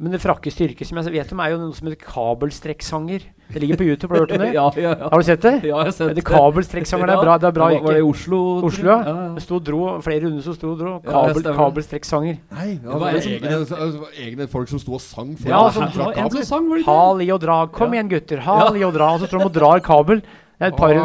Men 0.00 0.14
det 0.14 0.22
frakke 0.22 0.48
styrke 0.48 0.86
som 0.88 0.96
jeg 0.96 1.12
vet 1.12 1.32
om, 1.34 1.40
er 1.44 1.50
jo 1.52 1.56
noe 1.60 1.76
som 1.76 1.84
heter 1.90 2.00
kabelstrekksanger. 2.08 3.20
Det 3.52 3.60
ligger 3.60 3.76
på 3.76 3.84
YouTube. 3.84 4.14
Har 4.14 4.22
du 4.24 4.32
hørt 4.32 4.32
om 4.32 4.44
det? 4.46 4.54
ja, 4.56 4.62
ja, 4.80 4.92
ja. 4.96 5.08
Har 5.12 5.20
du 5.20 5.26
sett 5.26 5.42
det? 5.44 5.52
Ja, 5.68 5.82
jeg 5.82 5.90
har 5.90 5.92
sett 5.92 6.14
Det 6.16 6.24
kabelstrekksanger, 6.24 7.10
det 7.10 7.16
er 7.18 7.24
bra, 7.26 7.34
det 7.42 7.48
er 7.50 7.54
bra 7.58 7.66
var, 7.68 7.82
var 7.84 7.98
det 7.98 8.00
i. 8.00 8.06
Oslo? 8.08 8.38
Oslo, 8.64 8.86
ja. 8.88 8.96
ja. 9.04 9.14
ja. 9.36 9.44
Og 9.58 9.60
dro, 9.66 9.80
flere 10.06 10.22
runder 10.24 10.46
som 10.46 10.56
sto 10.56 10.70
og 10.72 10.78
dro. 10.80 10.94
Ja, 11.04 11.10
Kabel, 11.10 11.44
kabelstrekksanger. 11.58 12.38
Nei, 12.56 12.68
ja, 12.70 12.78
Det 12.80 13.00
var 13.02 13.12
det 13.12 13.20
var 13.20 13.28
egne, 13.34 13.58
det 13.60 14.00
var, 14.00 14.14
egne 14.24 14.46
folk 14.54 14.72
som 14.72 14.80
sto 14.80 14.96
og 14.96 15.02
sang 15.04 15.34
for 15.36 15.52
Ja, 15.52 15.60
som- 15.74 15.92
trakk 15.92 16.16
kabler. 16.16 16.48
sang, 16.48 16.70
var 16.70 16.80
det? 16.80 16.86
Hal 16.88 17.20
i 17.20 17.28
og 17.36 17.40
dra. 17.44 17.58
Kom 17.68 17.92
Ja. 17.92 18.00
igjen, 18.00 18.08
gutter. 18.14 18.40
Hal 18.48 18.80
i 18.80 18.86
og 18.88 18.96
dra. 18.96 19.10
Og 19.18 19.20
så 19.20 19.28
står 19.28 19.44
de 19.44 19.50
og 19.50 19.52
drar 19.58 19.84
kabel. 19.84 20.24
Det 20.24 20.64
er 20.64 20.72
et 20.72 20.76
par 20.80 20.92
Ja, 20.96 21.02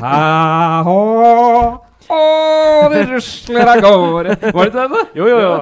Ja. 0.05 0.83
kjør 0.85 1.86
det 2.07 2.15
de 2.15 2.15
Åh, 2.15 2.85
åh, 2.85 2.89
det 2.93 3.01
rusler 3.09 3.71
av 3.71 3.81
gårde. 3.83 4.35
Var 4.41 4.57
det 4.57 4.71
ikke 4.71 4.87
det? 4.93 5.03
Jo, 5.19 5.27
jo, 5.27 5.37
jo. 5.43 5.53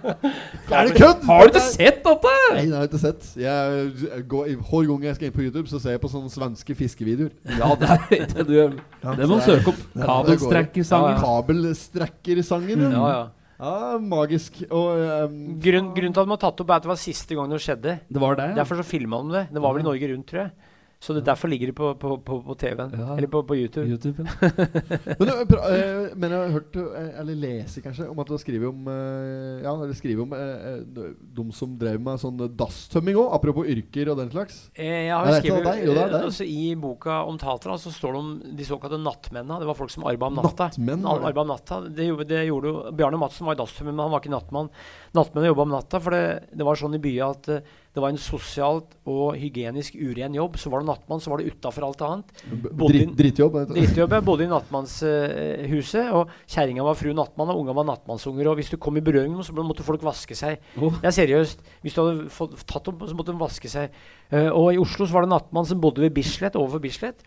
Er 0.76 0.86
det 0.86 0.94
kødd? 0.96 1.24
Har 1.26 1.42
du 1.42 1.50
ikke 1.50 1.64
sett 1.64 2.00
dette? 2.04 2.34
Nei, 2.54 2.64
det 2.66 2.76
har 2.76 2.84
jeg 2.84 2.90
ikke 2.90 3.02
sett. 3.02 3.28
Jeg, 3.40 4.22
går, 4.30 4.52
hver 4.60 4.86
gang 4.90 5.08
jeg 5.08 5.18
skal 5.18 5.28
inn 5.30 5.34
på 5.36 5.44
YouTube, 5.46 5.66
så 5.70 5.80
ser 5.82 5.96
jeg 5.96 6.02
på 6.02 6.10
sånne 6.12 6.30
svenske 6.32 6.76
fiskevideoer. 6.78 7.34
Ja, 7.58 7.72
det 7.80 7.90
er 8.18 8.24
det 8.34 8.46
du 8.48 8.54
gjør. 8.54 8.78
Det 9.18 9.28
må 9.30 9.40
du 9.40 9.44
søke 9.46 9.74
opp. 9.74 9.84
Kabelstrekkersangen. 9.98 11.20
Kabelstrekkersangen. 11.22 12.88
Ja, 12.90 13.04
ja. 13.14 13.28
Ja, 13.60 13.98
magisk. 14.00 14.62
Og 14.72 14.96
um, 14.96 15.40
Grunn, 15.60 15.90
grunnen 15.92 16.14
til 16.16 16.22
at 16.22 16.28
de 16.30 16.32
har 16.32 16.40
tatt 16.40 16.62
opp, 16.62 16.70
er 16.70 16.78
at 16.80 16.86
det 16.86 16.90
var 16.94 17.00
siste 17.00 17.36
gang 17.36 17.50
det 17.52 17.60
skjedde. 17.60 17.98
Det 18.08 18.22
var 18.22 18.38
det? 18.38 18.46
ja. 18.54 18.58
Derfor 18.62 18.80
så 18.80 18.86
filma 18.88 19.20
de 19.26 19.34
det. 19.36 19.42
Det 19.52 19.62
var 19.62 19.74
vel 19.76 19.84
i 19.84 19.88
Norge 19.90 20.08
Rundt, 20.14 20.26
tror 20.30 20.46
jeg. 20.46 20.69
Så 21.00 21.14
det, 21.16 21.22
derfor 21.24 21.48
ligger 21.48 21.70
det 21.70 21.74
på, 21.78 21.94
på, 21.96 22.18
på, 22.20 22.34
på 22.44 22.54
TV-en. 22.60 22.90
Ja. 22.92 23.14
Eller 23.16 23.28
på, 23.32 23.40
på 23.48 23.56
YouTube. 23.56 23.86
YouTube, 23.88 24.20
ja. 24.20 24.50
men, 25.18 25.28
eh, 25.32 25.38
pra- 25.48 25.62
eh, 25.72 26.10
men 26.14 26.30
jeg 26.34 26.38
har 26.42 26.50
hørt, 26.52 26.76
eh, 26.76 27.06
eller 27.22 27.38
leser 27.40 27.80
kanskje, 27.86 28.08
om 28.12 28.18
at 28.20 28.28
du 28.28 28.34
har 28.34 28.42
skrevet 28.42 28.68
om 28.68 28.90
eh, 28.92 29.62
Ja, 29.64 29.72
eller 29.78 29.96
skriver 29.96 30.26
om 30.26 30.34
eh, 30.36 30.66
eh, 30.74 31.14
de 31.40 31.46
som 31.56 31.72
drev 31.80 32.02
med 32.04 32.20
sånn 32.20 32.36
dasstømming 32.60 33.16
òg, 33.16 33.30
apropos 33.38 33.64
yrker 33.72 34.10
og 34.12 34.20
den 34.20 34.28
slags. 34.34 34.58
Eh, 34.76 35.06
Jeg 35.08 35.14
har 35.16 35.40
skrevet. 35.40 35.80
Jo, 35.86 35.94
der, 35.94 36.02
der. 36.02 36.12
det. 36.12 36.20
eh, 36.20 36.26
altså, 36.28 36.44
I 36.44 36.74
boka 36.84 37.22
om 37.32 37.40
Tatra 37.40 37.78
så 37.80 37.94
står 37.96 38.12
det 38.18 38.20
om 38.20 38.30
de 38.60 38.68
såkalte 38.68 39.00
nattmennene. 39.00 39.56
Det 39.64 39.70
var 39.72 39.80
folk 39.80 39.94
som 39.96 40.04
arba 40.04 40.28
om 40.28 40.36
natta. 40.42 40.68
Nattmenn. 40.68 41.08
Arba 41.08 41.46
om 41.46 41.54
natta. 41.54 41.80
Det, 41.88 42.10
gjorde- 42.10 42.28
det 42.34 42.44
gjorde 42.50 42.74
jo 42.74 42.84
Bjarne 43.00 43.22
Madsen 43.24 43.48
var 43.48 43.56
dasstømmer, 43.56 43.96
men 43.96 44.04
han 44.04 44.12
var 44.12 44.20
ikke 44.20 44.36
nattmann. 44.36 44.68
Nattmennene 45.16 45.50
jobba 45.50 45.64
om 45.66 45.72
natta, 45.74 45.98
for 46.02 46.14
det, 46.14 46.50
det 46.54 46.66
var 46.66 46.78
sånn 46.78 46.94
i 46.94 47.00
byen 47.02 47.32
at 47.34 47.48
eh, 47.50 47.70
det 47.90 47.98
var 47.98 48.12
en 48.12 48.20
sosialt 48.22 48.92
og 49.10 49.34
hygienisk 49.34 49.96
uren 49.98 50.36
jobb. 50.36 50.54
Så 50.62 50.70
var 50.70 50.84
det 50.84 50.90
nattmann, 50.92 51.22
så 51.22 51.32
var 51.32 51.40
det 51.40 51.50
utafor 51.50 51.88
alt 51.88 52.04
annet. 52.06 52.30
Dritt, 52.46 53.16
drittjobb. 53.18 53.56
Drittjobb. 53.72 54.14
Jeg 54.14 54.26
bodde 54.28 54.46
i 54.46 54.50
nattmannshuset, 54.52 56.12
og 56.14 56.30
kjerringa 56.46 56.86
var 56.86 56.98
fru 57.00 57.10
nattmann, 57.18 57.50
og 57.50 57.64
unga 57.64 57.74
var 57.80 57.88
nattmannsunger. 57.90 58.52
Og 58.52 58.60
hvis 58.60 58.70
du 58.70 58.78
kom 58.78 59.00
i 59.00 59.02
berøring 59.02 59.34
med 59.34 59.40
noen, 59.40 59.48
så 59.48 59.66
måtte 59.66 59.86
folk 59.86 60.06
vaske 60.06 60.38
seg. 60.38 60.62
Oh. 60.78 60.94
Det 61.02 61.10
er 61.10 61.16
seriøst. 61.18 61.66
Hvis 61.82 61.98
du 61.98 62.02
hadde 62.04 62.30
fått, 62.36 62.54
tatt 62.70 62.86
dem, 62.86 63.02
så 63.10 63.18
måtte 63.18 63.34
de 63.34 63.42
vaske 63.42 63.72
seg. 63.72 63.98
Uh, 64.30 64.52
og 64.54 64.70
i 64.76 64.78
Oslo 64.78 65.08
så 65.08 65.16
var 65.16 65.26
det 65.26 65.32
en 65.32 65.36
nattmann 65.40 65.66
som 65.66 65.82
bodde 65.82 66.06
ved 66.06 66.14
Bislett, 66.14 66.60
overfor 66.60 66.86
Bislett. 66.86 67.26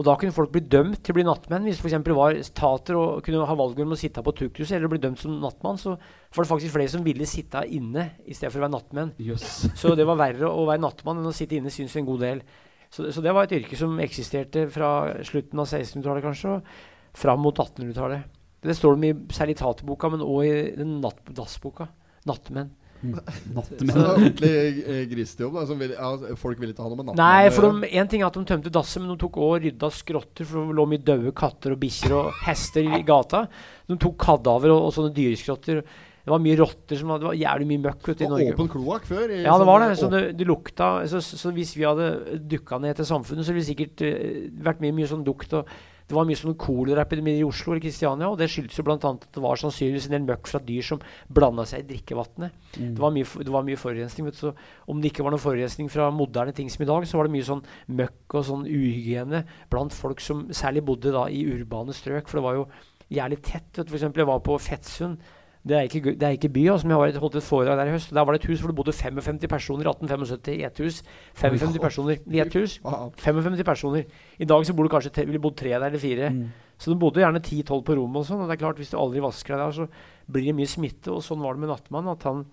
Og 0.00 0.06
da 0.06 0.14
kunne 0.16 0.32
folk 0.32 0.48
bli 0.54 0.62
dømt 0.64 1.02
til 1.04 1.12
å 1.12 1.18
bli 1.18 1.26
nattmenn. 1.26 1.66
Hvis 1.68 1.82
f.eks. 1.82 1.98
var 2.16 2.38
tater 2.56 2.96
og 2.96 3.18
kunne 3.26 3.44
ha 3.44 3.56
valget 3.58 3.84
om 3.84 3.92
å 3.92 3.98
sitte 4.00 4.22
på 4.24 4.32
tukthus 4.38 4.72
eller 4.72 4.88
bli 4.88 5.00
dømt 5.02 5.20
som 5.20 5.34
nattmann, 5.42 5.76
så 5.76 5.92
var 5.92 6.46
det 6.46 6.48
faktisk 6.48 6.72
flere 6.72 6.92
som 6.94 7.04
ville 7.04 7.28
sitte 7.28 7.60
inne 7.68 8.06
i 8.24 8.32
stedet 8.32 8.54
for 8.54 8.62
å 8.62 8.64
være 8.64 8.74
nattmenn. 8.78 9.12
Yes. 9.20 9.66
Så 9.76 9.92
det 9.98 10.08
var 10.08 10.16
verre 10.22 10.48
å 10.48 10.64
være 10.64 10.80
nattmann 10.86 11.20
enn 11.20 11.28
å 11.28 11.34
sitte 11.36 11.58
inne, 11.58 11.72
syns 11.74 11.98
en 12.00 12.08
god 12.08 12.24
del. 12.24 12.40
Så, 12.88 13.10
så 13.12 13.20
det 13.22 13.34
var 13.36 13.44
et 13.44 13.54
yrke 13.58 13.76
som 13.76 14.00
eksisterte 14.00 14.64
fra 14.72 14.90
slutten 15.26 15.60
av 15.60 15.68
1600-tallet 15.68 16.24
kanskje, 16.24 16.56
og 16.56 17.20
fram 17.20 17.44
mot 17.44 17.60
1800-tallet. 17.60 18.40
Det 18.64 18.76
står 18.76 18.96
det 18.96 19.04
mye 19.04 19.18
i 19.20 19.36
særlig 19.36 19.58
i 19.58 19.60
taterboka, 19.60 20.08
men 20.14 20.24
òg 20.24 20.48
i 20.48 20.56
den 20.80 20.96
natt, 21.04 21.20
dassboka. 21.36 21.90
Nattmenn. 22.28 22.72
Så 23.00 23.14
det 23.16 23.22
er 23.32 23.54
Nattmenn. 23.54 24.02
ordentlig 24.04 24.50
grisejobb. 24.50 25.08
grisete 25.14 25.44
jobb. 25.46 25.54
Da, 25.56 25.64
som 25.70 25.78
vil, 25.80 25.94
ja, 25.96 26.34
folk 26.36 26.60
ville 26.60 26.74
ikke 26.74 26.84
ha 26.84 26.90
noe 26.92 26.98
med 27.00 27.08
nattmenn 27.08 27.22
Nei, 27.24 27.50
for 27.54 27.68
de, 27.80 27.88
en 28.02 28.10
ting 28.12 28.20
er 28.22 28.28
at 28.28 28.36
de 28.36 28.44
tømte 28.50 28.72
dasset, 28.74 29.00
men 29.02 29.14
de 29.14 29.16
tok 29.22 29.38
òg 29.40 29.56
rydda 29.64 29.90
skrotter, 29.96 30.44
for 30.50 30.68
det 30.68 30.76
lå 30.76 30.86
mye 30.90 31.02
døde 31.06 31.32
katter 31.40 31.72
og 31.74 31.80
bikkjer 31.80 32.14
og 32.18 32.30
hester 32.44 32.84
i 32.84 33.02
gata. 33.08 33.46
De 33.88 33.96
tok 34.00 34.18
kadaver 34.20 34.74
og, 34.76 34.86
og 34.90 34.94
sånne 34.98 35.14
dyreskrotter. 35.16 35.80
Det 36.20 36.28
var 36.34 36.42
mye 36.44 36.58
rotter 36.60 36.98
som 37.00 37.08
hadde, 37.14 37.24
Det 37.24 37.30
var 37.30 37.38
jævlig 37.40 37.66
mye 37.70 37.82
møkk 37.86 38.02
ute 38.10 38.18
Det 38.20 38.26
i 38.26 38.28
Norge. 38.30 38.52
åpen 38.52 38.68
kloakk 38.68 39.06
før. 39.08 39.30
i 39.32 39.38
Ja, 39.40 39.54
det 39.54 39.62
sånn 39.62 39.70
var 39.70 39.80
det. 39.86 39.94
Så 39.98 40.10
det, 40.12 40.20
det 40.36 40.46
lukta 40.50 40.90
så, 41.08 41.22
så, 41.24 41.38
så 41.40 41.52
hvis 41.56 41.72
vi 41.78 41.86
hadde 41.88 42.10
dukka 42.52 42.78
ned 42.84 43.00
til 43.00 43.08
samfunnet, 43.08 43.48
så 43.48 43.56
ville 43.56 43.64
det 43.64 43.70
sikkert 43.72 44.04
eh, 44.04 44.50
vært 44.60 44.84
mye, 44.84 44.92
mye 45.00 45.08
sånn 45.08 45.24
dukt. 45.24 45.56
og 45.56 45.72
Det 46.10 46.16
var 46.16 46.26
mye 46.26 46.38
sånn 46.38 46.56
koleraepidemier 46.58 47.38
i 47.38 47.46
Oslo 47.46 47.70
eller 47.70 47.84
Kristiania, 47.84 48.26
og 48.26 48.38
det 48.40 48.48
skyldes 48.50 48.80
jo 48.80 48.82
bl.a. 48.86 48.96
at 48.98 49.26
det 49.30 49.42
var 49.44 49.60
sannsynligvis 49.60 50.08
en 50.08 50.16
del 50.16 50.24
møkk 50.26 50.50
fra 50.50 50.58
dyr 50.66 50.82
som 50.88 51.02
blanda 51.30 51.62
seg 51.70 51.84
i 51.84 51.88
drikkevannet. 51.92 52.56
Mm. 52.74 52.88
Det 52.96 53.04
var 53.04 53.14
mye, 53.14 53.44
det 53.46 53.54
var 53.54 53.66
mye 53.68 53.78
forurensning. 53.78 54.26
vet 54.26 54.40
du, 54.40 54.40
Så 54.40 54.54
om 54.90 54.98
det 54.98 55.12
ikke 55.12 55.22
var 55.22 55.36
noe 55.36 55.42
forurensning 55.42 55.90
fra 55.92 56.10
moderne 56.10 56.54
ting 56.56 56.70
som 56.72 56.82
i 56.82 56.90
dag, 56.90 57.06
så 57.06 57.20
var 57.20 57.28
det 57.28 57.36
mye 57.36 57.46
sånn 57.46 57.62
møkk 57.86 58.38
og 58.40 58.48
sånn 58.50 58.66
uhygiene 58.66 59.44
blant 59.70 59.94
folk 59.94 60.20
som 60.24 60.48
særlig 60.50 60.82
bodde 60.90 61.14
da 61.14 61.28
i 61.30 61.44
urbane 61.46 61.94
strøk. 61.94 62.26
For 62.26 62.40
det 62.40 62.46
var 62.48 62.58
jo 62.58 62.66
jævlig 63.10 63.38
tett. 63.42 63.70
vet 63.76 63.86
du, 63.86 63.92
For 63.92 64.00
eksempel, 64.00 64.24
jeg 64.24 64.32
var 64.34 64.42
på 64.42 64.58
Fettsund. 64.58 65.22
Det 65.60 65.76
er 65.76 65.84
ikke, 65.84 66.14
det 66.16 66.24
er 66.24 66.36
ikke 66.38 66.48
by, 66.48 66.62
altså, 66.72 66.88
jeg 66.88 66.96
har 66.96 67.20
holdt 67.20 67.34
et 67.36 67.44
foredrag 67.44 67.76
der 67.76 67.90
i 67.90 67.92
høst. 67.92 68.14
Der 68.16 68.24
var 68.24 68.32
det 68.32 68.40
et 68.40 68.48
hus 68.48 68.60
hvor 68.60 68.70
det 68.72 68.76
bodde 68.76 68.94
55 68.96 69.48
personer 69.48 69.84
i 69.84 69.90
1875 69.90 70.54
i 70.56 70.64
ett 70.64 70.78
hus. 70.80 71.02
55 71.36 71.78
personer 71.82 72.16
i 72.16 72.40
ett 72.40 72.56
hus. 72.56 72.78
55 73.20 73.64
personer. 73.64 74.04
I 74.38 74.48
dag 74.48 74.64
så 74.66 74.74
bor 74.74 74.88
det 74.88 74.92
kanskje 74.94 75.26
ville 75.26 75.42
bodd 75.42 75.58
tre 75.60 75.74
der, 75.74 75.84
eller 75.90 76.00
fire. 76.00 76.30
Mm. 76.32 76.48
Så 76.80 76.90
det 76.90 76.98
bodde 76.98 77.20
gjerne 77.20 77.42
10-12 77.44 77.84
på 77.84 77.98
rommet 77.98 78.22
og 78.22 78.26
sånn. 78.30 78.40
Og 78.40 78.48
det 78.48 78.56
er 78.56 78.62
klart, 78.64 78.80
hvis 78.80 78.94
du 78.94 78.96
aldri 78.96 79.20
vasker 79.20 79.52
deg 79.52 79.60
der, 79.66 79.76
så 79.76 80.32
blir 80.32 80.48
det 80.48 80.56
mye 80.56 80.72
smitte. 80.72 81.12
Og 81.12 81.24
sånn 81.26 81.44
var 81.44 81.52
det 81.52 81.60
med 81.66 81.74
Nattmann. 81.74 82.08
At 82.08 82.24
han, 82.24 82.46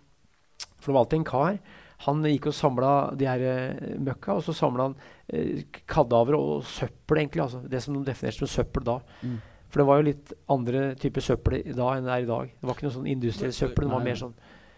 for 0.75 0.91
det 0.91 0.97
var 0.97 1.05
alltid 1.05 1.21
en 1.21 1.29
kar. 1.31 1.59
Han 2.05 2.25
gikk 2.27 2.51
og 2.51 2.57
samla 2.59 2.93
de 3.17 3.25
her 3.25 3.43
eh, 3.47 3.93
møkka, 4.03 4.35
og 4.35 4.43
så 4.45 4.53
samla 4.53 4.89
han 4.89 4.97
eh, 5.31 5.63
kadaver 5.87 6.35
og 6.35 6.67
søppel, 6.67 7.23
egentlig. 7.23 7.45
Altså 7.45 7.63
det 7.71 7.81
som 7.85 7.95
de 7.95 8.03
definerte 8.11 8.43
som 8.43 8.51
søppel 8.51 8.85
da. 8.91 8.97
Mm. 9.23 9.37
For 9.67 9.81
det 9.81 9.87
var 9.89 9.99
jo 9.99 10.05
litt 10.07 10.29
andre 10.53 10.83
typer 10.99 11.23
søppel 11.25 11.57
da 11.75 11.89
enn 11.97 12.05
det 12.07 12.13
er 12.13 12.23
i 12.23 12.29
dag. 12.29 12.53
Det 12.55 12.69
var 12.69 12.77
ikke 12.77 12.87
noe 12.87 12.95
sånn 12.95 13.09
industriell 13.11 13.51
søppel. 13.55 13.87
Det 13.89 13.93
var 13.97 14.05
mer 14.05 14.19
sånn 14.19 14.35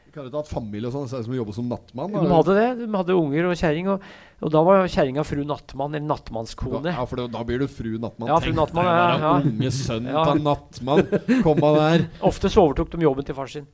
Kan 0.09 0.23
du 0.25 0.29
ikke 0.31 0.31
et 0.31 0.37
hatt 0.39 0.49
familie 0.49 0.89
og 0.89 0.95
sånn, 0.95 1.05
så 1.11 1.19
som 1.21 1.33
å 1.35 1.37
jobbe 1.37 1.53
som 1.53 1.67
nattmann? 1.69 2.15
De 2.15 2.31
hadde 2.33 2.53
det. 2.57 2.69
De 2.79 2.87
hadde 2.97 3.13
unger 3.13 3.45
og 3.51 3.53
kjerring. 3.59 3.89
Og, 3.93 4.07
og 4.41 4.53
da 4.55 4.63
var 4.65 4.87
kjerringa 4.89 5.21
fru 5.27 5.43
Nattmann, 5.45 5.93
eller 5.93 6.07
nattmannskone. 6.09 6.81
Ja, 6.95 7.03
for 7.05 7.21
da, 7.21 7.27
da 7.29 7.43
blir 7.45 7.61
du 7.61 7.67
fru 7.69 7.91
nattmann. 8.01 8.31
Ja, 8.31 8.39
fru 8.41 8.55
Nattmann, 8.57 8.89
ja, 8.89 9.11
ja. 9.21 9.33
unge 9.45 9.69
sønn 9.75 10.09
Ja. 10.09 10.23
av 10.25 10.41
nattmann. 10.41 11.05
Komma 11.45 11.69
der. 11.77 12.07
Ofte 12.31 12.49
så 12.49 12.65
overtok 12.65 12.89
de 12.95 13.05
jobben 13.05 13.27
til 13.29 13.37
far 13.37 13.53
sin. 13.53 13.69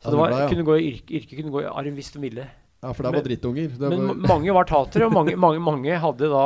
Så 0.00 0.08
det 0.08 0.14
det 0.14 0.22
var, 0.22 0.32
ble, 0.32 0.40
ja. 0.40 0.48
kunne 0.54 0.64
gå 0.70 0.78
i 0.78 0.88
yrke, 0.94 1.20
yrket 1.20 1.36
kunne 1.42 1.52
gå 1.52 1.60
i 1.66 1.68
arv 1.68 2.00
hvis 2.00 2.12
de 2.16 2.24
ville. 2.24 2.48
Ja, 2.78 2.92
for 2.94 3.02
det 3.04 3.12
var 3.18 3.24
drittunger. 3.28 3.68
Det 3.74 3.88
Men 3.92 4.08
var, 4.08 4.20
mange 4.30 4.54
var 4.54 4.68
tatere, 4.70 5.08
og 5.10 5.12
mange, 5.12 5.36
mange, 5.36 5.60
mange 5.60 5.96
hadde 6.00 6.28
da 6.32 6.44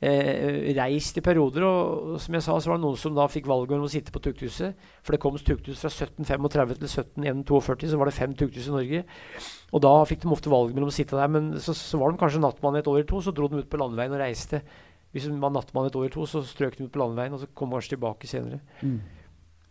eh, 0.00 0.72
reist 0.76 1.18
i 1.18 1.24
perioder. 1.24 1.66
Og, 1.66 2.14
og 2.14 2.22
som 2.22 2.36
jeg 2.36 2.46
sa, 2.46 2.56
så 2.58 2.70
var 2.70 2.80
det 2.80 2.86
noen 2.86 3.00
som 3.00 3.16
da 3.16 3.26
fikk 3.30 3.48
valget 3.50 3.76
om 3.76 3.86
å 3.86 3.92
sitte 3.92 4.14
på 4.14 4.22
tukthuset. 4.24 4.78
For 5.04 5.14
det 5.14 5.20
kom 5.22 5.38
tukthus 5.38 5.82
fra 5.84 5.92
1735 5.92 6.78
til 6.78 6.88
1742, 6.90 7.92
så 7.92 8.00
var 8.00 8.10
det 8.10 8.16
fem 8.18 8.34
tukthus 8.38 8.70
i 8.70 8.74
Norge. 8.74 9.04
Og 9.74 9.84
da 9.84 9.94
fikk 10.08 10.24
de 10.24 10.32
ofte 10.34 10.52
valget 10.52 10.76
mellom 10.76 10.92
å 10.92 10.96
sitte 10.96 11.18
der. 11.18 11.30
Men 11.32 11.54
så, 11.62 11.76
så 11.76 12.00
var 12.00 12.12
de 12.12 12.20
kanskje 12.20 12.42
nattmann 12.44 12.80
et 12.80 12.90
år 12.90 13.00
eller 13.00 13.10
to, 13.10 13.22
så 13.24 13.34
dro 13.34 13.50
de 13.50 13.62
ut 13.62 13.70
på 13.70 13.80
landeveien 13.80 14.14
og 14.14 14.22
reiste. 14.22 14.62
Hvis 15.14 15.28
de 15.30 15.36
var 15.42 15.52
nattmann 15.54 15.86
et 15.90 15.98
år 15.98 16.08
eller 16.08 16.16
to, 16.16 16.26
så 16.26 16.42
strøk 16.46 16.78
de 16.78 16.88
ut 16.88 16.94
på 16.94 17.02
landeveien, 17.02 17.34
og 17.36 17.44
så 17.44 17.50
kom 17.54 17.70
de 17.70 17.78
kanskje 17.78 17.94
tilbake 17.94 18.30
senere. 18.30 18.58
Mm. 18.82 18.96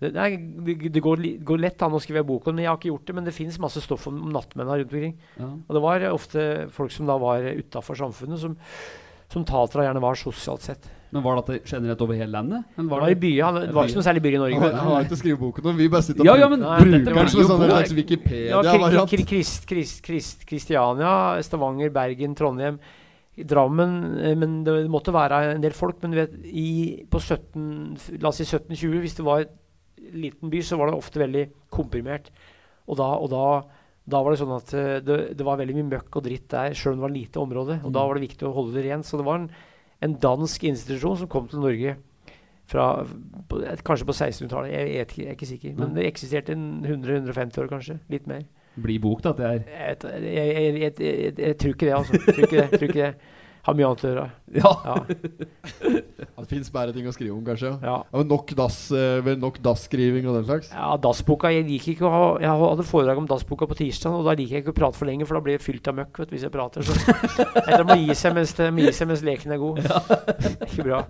Det, 0.03 0.09
det, 0.11 0.89
det, 0.91 1.01
går, 1.03 1.21
går 1.47 1.61
lett 1.61 1.83
an 1.85 1.95
å 1.95 2.01
skrive 2.03 2.25
bok 2.27 2.49
om 2.49 2.57
men 2.57 2.65
Jeg 2.65 2.71
har 2.71 2.79
ikke 2.79 2.89
gjort 2.89 3.05
det, 3.07 3.15
men 3.15 3.27
det 3.27 3.35
fins 3.35 3.59
masse 3.61 3.79
stoff 3.83 4.09
om 4.09 4.17
nattmennene 4.33 4.81
rundt 4.81 4.95
omkring. 4.95 5.13
Ja. 5.37 5.49
Og 5.53 5.77
det 5.77 5.83
var 5.85 6.05
ofte 6.09 6.47
folk 6.75 6.91
som 6.91 7.07
da 7.07 7.15
var 7.21 7.45
utafor 7.47 7.99
samfunnet, 7.99 8.41
som, 8.41 8.57
som 9.34 9.45
Tatra 9.49 9.88
gjerne 9.88 10.01
var 10.03 10.15
sosialt 10.19 10.61
sett. 10.69 10.89
Men 11.14 11.22
var 11.22 11.38
dette 11.41 11.60
generelt 11.69 11.99
over 12.01 12.18
hele 12.18 12.31
landet? 12.34 12.64
Det 12.77 12.85
var 12.89 13.03
i 13.05 13.14
byer, 13.22 13.57
det 13.68 13.73
var 13.76 13.85
ikke 13.85 13.99
noe 13.99 14.05
særlig 14.07 14.22
byer 14.26 14.34
i 14.34 14.41
Norge. 14.41 14.60
han, 14.64 14.77
han 14.80 14.88
har 14.95 15.03
ikke 15.05 15.18
skrevet 15.19 15.41
boken 15.43 15.68
om, 15.69 15.76
vi 15.77 15.88
bare 15.93 16.05
sitter 16.07 16.23
og 16.23 16.30
Ja, 16.30 16.35
ja, 16.41 16.47
men 16.49 16.64
bruker 16.64 17.03
den 17.19 17.30
som 17.30 17.43
en 17.43 17.49
sånn 17.51 17.64
slags 17.68 17.93
Wikipedia-variant. 17.99 19.11
Kri- 19.14 19.26
Krist, 19.30 19.68
Krist, 19.69 19.99
Krist, 20.05 20.45
Kristiania, 20.49 21.14
Stavanger, 21.45 21.91
Bergen, 21.93 22.34
Trondheim, 22.39 22.80
Drammen. 23.38 23.93
eh, 24.22 24.35
Men 24.35 24.64
det 24.65 24.88
måtte 24.89 25.14
være 25.14 25.53
en 25.55 25.61
del 25.61 25.73
folk. 25.77 26.01
Men 26.01 26.11
du 26.11 26.18
vet, 26.18 26.34
i, 26.45 27.05
på 27.10 27.22
17, 27.22 28.19
la 28.22 28.30
oss 28.30 28.38
si 28.41 28.45
1720, 28.49 28.99
hvis 29.05 29.15
det 29.18 29.26
var 29.26 29.45
en 29.45 30.19
liten 30.26 30.49
by, 30.49 30.61
så 30.65 30.77
var 30.77 30.89
det 30.91 30.97
ofte 30.97 31.22
veldig 31.22 31.45
komprimert. 31.73 32.30
Og 32.89 32.97
da, 32.97 33.11
og 33.22 33.30
da, 33.31 33.45
da 34.03 34.19
var 34.19 34.34
det 34.34 34.39
sånn 34.41 34.55
at 34.55 34.73
eh, 34.75 34.95
det, 35.03 35.17
det 35.39 35.45
var 35.47 35.59
veldig 35.59 35.75
mye 35.77 35.91
møkk 35.93 36.17
og 36.19 36.25
dritt 36.25 36.49
der, 36.51 36.75
sjøl 36.75 36.95
om 36.95 36.99
det 36.99 37.05
var 37.05 37.13
lite 37.13 37.43
område. 37.43 37.77
Og 37.88 37.93
da 37.95 38.03
var 38.07 38.19
det 38.19 38.25
viktig 38.25 38.47
å 38.49 38.55
holde 38.55 38.75
det 38.75 38.88
rent. 38.89 39.07
Så 39.07 39.19
det 39.19 39.27
var 39.27 39.39
en, 39.39 39.51
en 40.03 40.17
dansk 40.25 40.65
institusjon 40.67 41.21
som 41.21 41.31
kom 41.31 41.47
til 41.51 41.63
Norge 41.63 41.95
fra, 42.69 42.88
på, 43.49 43.61
eh, 43.63 43.80
kanskje 43.88 44.09
på 44.09 44.17
1600-tallet. 44.17 44.73
Jeg, 44.73 44.89
jeg 44.97 45.30
er 45.30 45.38
ikke 45.38 45.51
sikker. 45.53 45.77
Men 45.80 45.95
det 45.95 46.09
eksisterte 46.09 46.57
en 46.57 46.67
100-150 46.84 47.63
år, 47.63 47.71
kanskje. 47.71 47.97
Litt 48.11 48.27
mer. 48.27 48.43
Blir 48.84 48.99
bok, 48.99 49.23
her. 49.38 49.63
Jeg, 49.69 49.97
jeg, 50.01 50.75
jeg, 50.81 50.93
jeg, 50.99 51.34
jeg 51.38 51.57
tror 51.61 51.75
ikke 51.75 51.88
det, 51.88 51.95
altså. 51.95 52.19
Tror 52.25 52.47
ikke 52.47 52.59
det, 52.59 52.69
tror 52.73 52.88
ikke 52.89 53.01
det. 53.05 53.32
Har 53.64 53.76
mye 53.80 53.88
annet 53.88 54.02
å 54.03 54.10
gjøre. 54.10 54.23
Ja. 54.60 54.72
Ja. 54.84 54.95
Det 56.44 56.49
fins 56.49 56.68
bare 56.73 56.91
ting 56.91 57.06
å 57.07 57.14
skrive 57.15 57.31
om, 57.31 57.44
kanskje. 57.48 57.69
Ja. 57.80 57.94
ja. 57.94 57.94
Ja, 58.03 59.22
men 59.23 59.40
nok 59.40 59.61
dass-skriving 59.64 60.27
og 60.27 60.35
den 60.35 60.48
slags? 60.49 60.68
Ja, 60.73 60.90
Dassboka 60.99 61.52
Jeg 61.53 61.64
liker 61.69 61.94
ikke 61.94 62.06
å 62.10 62.11
ha 62.11 62.26
Jeg 62.44 62.52
hadde 62.60 62.85
foredrag 62.88 63.22
om 63.22 63.30
Dassboka 63.30 63.68
på 63.69 63.77
tirsdag, 63.80 64.18
og 64.19 64.27
da 64.27 64.35
liker 64.35 64.57
jeg 64.57 64.65
ikke 64.65 64.73
å 64.76 64.80
prate 64.81 64.99
for 64.99 65.07
lenge, 65.07 65.27
for 65.30 65.40
da 65.40 65.44
blir 65.45 65.56
jeg 65.56 65.64
fylt 65.64 65.88
av 65.88 65.95
møkk 66.02 66.19
vet 66.23 66.35
hvis 66.35 66.44
jeg 66.44 66.53
prater. 66.53 66.84
Så 66.84 66.98
jeg 67.72 67.88
må 67.88 67.98
gi 68.03 68.19
seg 68.19 68.35
mens, 68.35 68.53
må 68.60 68.84
gi 68.84 68.94
seg 68.99 69.11
mens 69.14 69.23
leken 69.23 69.56
er 69.56 69.64
god. 69.64 69.81
ikke 70.68 70.90
bra. 70.90 71.02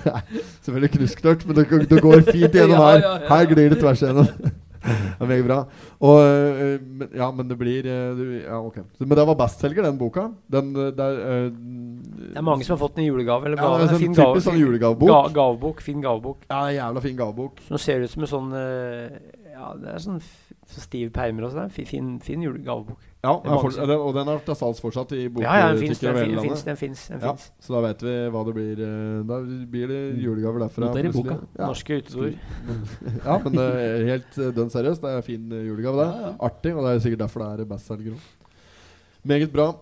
Selvfølgelig 0.64 0.92
knusktørt, 0.96 1.46
men 1.46 1.60
det, 1.60 1.68
det 1.92 2.02
går 2.08 2.24
fint 2.32 2.56
gjennom 2.62 2.80
her. 2.80 3.04
ja, 3.04 3.14
ja. 3.20 3.30
Her 3.34 3.52
glir 3.52 3.74
det 3.74 3.82
tvers 3.84 4.06
igjennom. 4.06 4.32
Det 4.80 5.20
er 5.20 5.28
meget 5.28 5.44
bra. 5.44 5.58
Og, 6.00 6.20
men, 6.80 7.08
ja, 7.14 7.30
men 7.30 7.48
det 7.50 7.58
blir 7.60 7.84
øh, 7.84 8.20
Ja, 8.42 8.60
ok. 8.64 8.78
Så, 8.96 9.04
men 9.04 9.18
det 9.18 9.26
var 9.28 9.36
bestselger, 9.36 9.84
den 9.84 9.98
boka? 9.98 10.28
Den 10.52 10.76
øh, 10.76 10.92
der 10.96 11.18
uh, 11.20 11.50
Det 11.50 12.36
er 12.36 12.46
mange 12.46 12.64
som 12.64 12.76
har 12.76 12.80
fått 12.80 12.96
den 12.96 13.04
i 13.04 13.08
julegave. 13.10 13.44
Eller 13.44 13.60
Ja, 13.60 13.74
det 13.76 13.90
er 13.90 13.94
en 13.98 14.04
fin 14.06 14.14
typisk 14.16 14.48
sånn 14.48 14.60
julegavebok. 14.60 15.10
Ga, 15.10 15.20
gavebok. 15.36 15.82
Fin 15.84 16.00
gavebok. 16.04 16.46
Ja, 16.48 16.62
jævla 16.72 17.04
fin 17.04 17.18
gavebok. 17.18 17.60
Som 17.68 17.82
ser 17.82 18.06
ut 18.06 18.14
som 18.14 18.24
en 18.24 18.32
sånn 18.32 18.54
eh, 18.56 19.18
Ja, 19.52 19.74
det 19.76 19.96
er 19.96 20.04
sånn 20.06 20.22
så 20.70 20.80
stive 20.84 21.10
permer 21.14 21.46
og 21.48 21.54
sånn. 21.54 21.70
Fin, 21.74 22.12
fin, 22.22 22.42
julegavebok. 22.46 22.98
Ja, 23.20 23.34
er 23.36 23.50
er 23.52 23.58
for, 23.60 23.74
er 23.84 23.98
og 24.00 24.14
den 24.16 24.28
er 24.32 24.38
til 24.46 24.56
salgs 24.56 24.80
fortsatt 24.80 25.10
i 25.12 25.26
Ja, 25.42 25.56
ja, 25.58 25.66
den 25.74 25.82
finnes, 25.82 25.98
over 26.02 26.14
Den 26.14 26.30
hele 26.30 26.36
landet. 26.40 26.62
Den 26.64 26.78
fins. 26.80 27.02
Den 27.10 27.20
Ja, 27.20 27.34
så 27.60 27.74
da 27.74 27.80
vet 27.84 28.04
vi 28.06 28.14
hva 28.32 28.44
det 28.46 28.54
blir. 28.56 28.80
øh, 28.86 29.26
Da 29.28 29.40
blir 29.74 29.86
det 29.92 30.00
julegaver 30.24 30.64
derfra. 30.64 30.86
Noter 30.86 31.04
i 31.10 31.12
boka. 31.12 31.36
Ja. 31.58 31.66
Norske 31.66 31.98
utedoer. 32.00 32.32
ja, 33.26 33.38
men 33.44 33.52
det 33.58 33.68
er 33.82 34.06
helt 34.08 34.38
øh, 34.38 34.54
dønn 34.56 34.70
seriøst. 34.72 35.02
Det 35.02 35.10
er 35.10 35.20
fin 35.26 35.52
øh, 35.52 35.68
julegave, 35.68 36.00
det. 36.00 36.08
Ja, 36.08 36.26
ja. 36.28 36.32
Artig, 36.40 36.74
og 36.74 36.86
det 36.86 36.94
er 36.94 37.04
sikkert 37.04 37.20
derfor 37.26 37.44
det 37.44 37.66
er 37.66 37.72
bestselger 37.74 38.16
òg. 38.16 38.26
Meget 39.24 39.52
bra. 39.52 39.72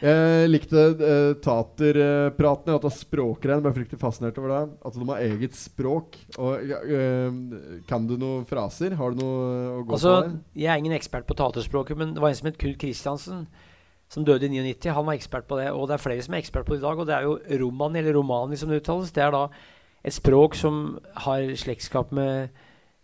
Jeg 0.00 0.48
likte 0.48 0.82
uh, 0.96 1.34
taterpraten. 1.44 2.74
at 2.74 2.86
språkrein. 2.96 3.60
Ble 3.64 3.72
fryktelig 3.76 4.00
fascinert 4.00 4.38
over 4.40 4.52
det. 4.54 4.60
At 4.86 4.94
de 4.96 5.08
har 5.10 5.24
eget 5.26 5.56
språk. 5.58 6.16
Og 6.40 6.70
eh, 6.70 7.82
Kan 7.88 8.06
du 8.08 8.14
noen 8.16 8.46
fraser? 8.48 8.96
Har 8.96 9.12
du 9.12 9.20
noe 9.20 9.40
eh, 9.50 9.74
å 9.80 9.82
gå 9.84 9.96
Altså, 9.98 10.14
på? 10.14 10.22
der? 10.30 10.38
jeg 10.62 10.70
er 10.72 10.80
ingen 10.80 10.96
ekspert 10.96 11.26
på 11.28 11.36
taterspråket, 11.36 11.98
men 12.00 12.14
det 12.16 12.22
var 12.24 12.32
en 12.32 12.38
som 12.38 12.48
het 12.48 12.56
Knut 12.60 12.78
Kristiansen, 12.80 13.42
som 14.10 14.24
døde 14.24 14.48
i 14.48 14.52
99. 14.54 14.88
Han 14.96 15.06
var 15.06 15.18
ekspert 15.20 15.46
på 15.50 15.58
det, 15.60 15.68
og 15.70 15.84
det 15.90 15.98
er 15.98 16.02
flere 16.06 16.24
som 16.24 16.34
er 16.34 16.42
ekspert 16.42 16.66
på 16.66 16.74
det 16.74 16.80
i 16.80 16.86
dag. 16.86 16.98
Og 16.98 17.06
det 17.10 17.14
er 17.18 17.28
jo 17.28 17.36
romani, 17.66 18.00
eller 18.00 18.16
romani 18.16 18.56
som 18.56 18.72
det 18.72 18.80
uttales. 18.80 19.12
Det 19.12 19.22
er 19.26 19.36
da 19.36 19.44
et 20.02 20.16
språk 20.16 20.56
som 20.56 20.96
har 21.26 21.44
slektskap 21.60 22.10
med 22.16 22.48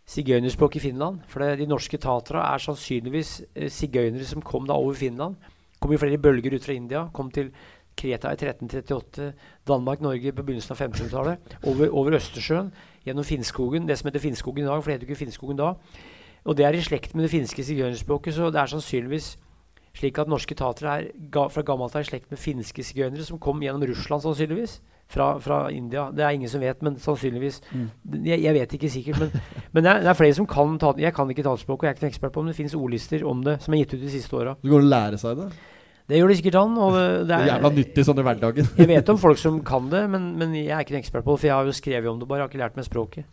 sigøynerspråk 0.09 0.79
i 0.79 0.83
Finland. 0.87 1.21
For 1.29 1.43
det, 1.43 1.59
de 1.61 1.69
norske 1.69 1.99
taterne 2.01 2.41
er 2.55 2.63
sannsynligvis 2.63 3.37
eh, 3.53 3.69
sigøynere 3.69 4.25
som 4.25 4.41
kom 4.45 4.67
da 4.69 4.79
over 4.79 4.97
Finland. 4.97 5.37
Kom 5.87 5.95
i 5.95 5.99
flere 6.03 6.19
bølger 6.19 6.57
ut 6.57 6.65
fra 6.67 6.75
India. 6.75 7.05
Kom 7.15 7.29
til 7.31 7.53
Kreta 7.97 8.33
i 8.35 8.35
1338, 8.35 9.29
Danmark, 9.69 10.01
Norge 10.03 10.33
på 10.35 10.43
begynnelsen 10.43 10.75
av 10.75 10.81
1500-tallet. 10.83 11.53
Over, 11.63 11.93
over 11.95 12.17
Østersjøen, 12.19 12.73
gjennom 13.07 13.25
Finnskogen. 13.25 13.87
Det 13.87 13.95
som 14.01 14.11
heter 14.11 14.25
Finnskogen 14.25 14.65
i 14.65 14.67
dag, 14.67 14.83
for 14.83 14.91
det 14.91 14.97
heter 14.97 15.07
ikke 15.07 15.21
Finnskogen 15.21 15.61
da. 15.61 15.77
Og 16.43 16.59
det 16.59 16.67
er 16.67 16.75
i 16.75 16.83
slekt 16.83 17.15
med 17.15 17.29
det 17.29 17.31
finske 17.31 17.63
sigøynerspråket, 17.69 18.35
så 18.35 18.51
det 18.51 18.61
er 18.65 18.73
sannsynligvis 18.75 19.37
slik 19.97 20.19
at 20.19 20.29
norske 20.29 20.59
tatere 20.59 20.97
er 20.99 21.07
ga, 21.33 21.47
fra 21.49 21.63
gammelt 21.65 21.95
av 21.95 22.03
i 22.03 22.11
slekt 22.11 22.35
med 22.35 22.43
finske 22.43 22.83
sigøynere, 22.85 23.25
som 23.25 23.39
kom 23.39 23.63
gjennom 23.63 23.87
Russland 23.87 24.27
sannsynligvis. 24.27 24.81
Fra, 25.07 25.37
fra 25.39 25.69
India. 25.71 26.09
Det 26.11 26.25
er 26.27 26.35
ingen 26.35 26.51
som 26.51 26.59
vet, 26.59 26.81
men 26.83 26.97
sannsynligvis. 26.99 27.61
Jeg, 27.71 28.41
jeg 28.43 28.55
vet 28.57 28.73
ikke 28.75 28.89
sikkert, 28.91 29.21
men, 29.23 29.45
men 29.77 29.87
det, 29.87 29.93
er, 29.93 30.01
det 30.03 30.11
er 30.11 30.19
flere 30.19 30.35
som 30.35 30.49
kan 30.51 30.75
ta 30.83 30.91
Jeg 30.99 31.15
kan 31.15 31.31
ikke 31.31 31.45
talspråket, 31.47 31.79
og 31.79 31.87
jeg 31.87 31.93
er 31.93 31.95
ikke 31.95 32.05
noen 32.09 32.15
ekspert 32.17 32.35
på 32.35 32.43
det, 32.43 32.49
men 32.49 32.51
det 32.51 32.59
finnes 32.59 32.75
ordlister 32.75 33.23
om 33.31 33.45
det 33.47 33.55
som 33.63 33.77
er 33.77 33.85
gitt 33.85 33.95
ut 33.95 34.03
de 34.03 34.11
siste 34.11 34.35
åra. 34.35 34.57
Du 34.65 34.73
går 34.73 34.83
an 34.83 34.89
å 34.89 34.95
lære 34.97 35.23
seg 35.23 35.39
det? 35.39 35.47
Det 36.07 36.21
gjør 36.21 36.31
det 36.31 36.37
sikkert 36.39 36.59
han. 36.61 36.77
Og 36.79 36.95
det, 36.95 37.05
det 37.07 37.29
Det 37.33 37.37
er 37.41 37.49
jævla 37.51 37.71
nyttig 37.75 38.05
sånn 38.07 38.21
i 38.23 38.27
hverdagen. 38.29 38.69
jeg 38.79 38.91
vet 38.93 39.09
om 39.11 39.19
folk 39.19 39.41
som 39.43 39.59
kan 39.67 39.89
det, 39.91 40.05
men, 40.13 40.29
men 40.39 40.55
jeg 40.55 40.71
er 40.71 40.85
ikke 40.87 40.95
en 40.95 41.01
ekspert 41.03 41.27
på 41.27 41.35
det, 41.35 41.43
for 41.43 41.51
jeg 41.51 41.57
har 41.57 41.67
jo 41.71 41.75
skrevet 41.77 42.11
om 42.13 42.21
det, 42.21 42.29
bare 42.31 42.43
jeg 42.43 42.47
har 42.47 42.53
ikke 42.55 42.63
lært 42.63 42.79
meg 42.79 42.87
språket. 42.87 43.27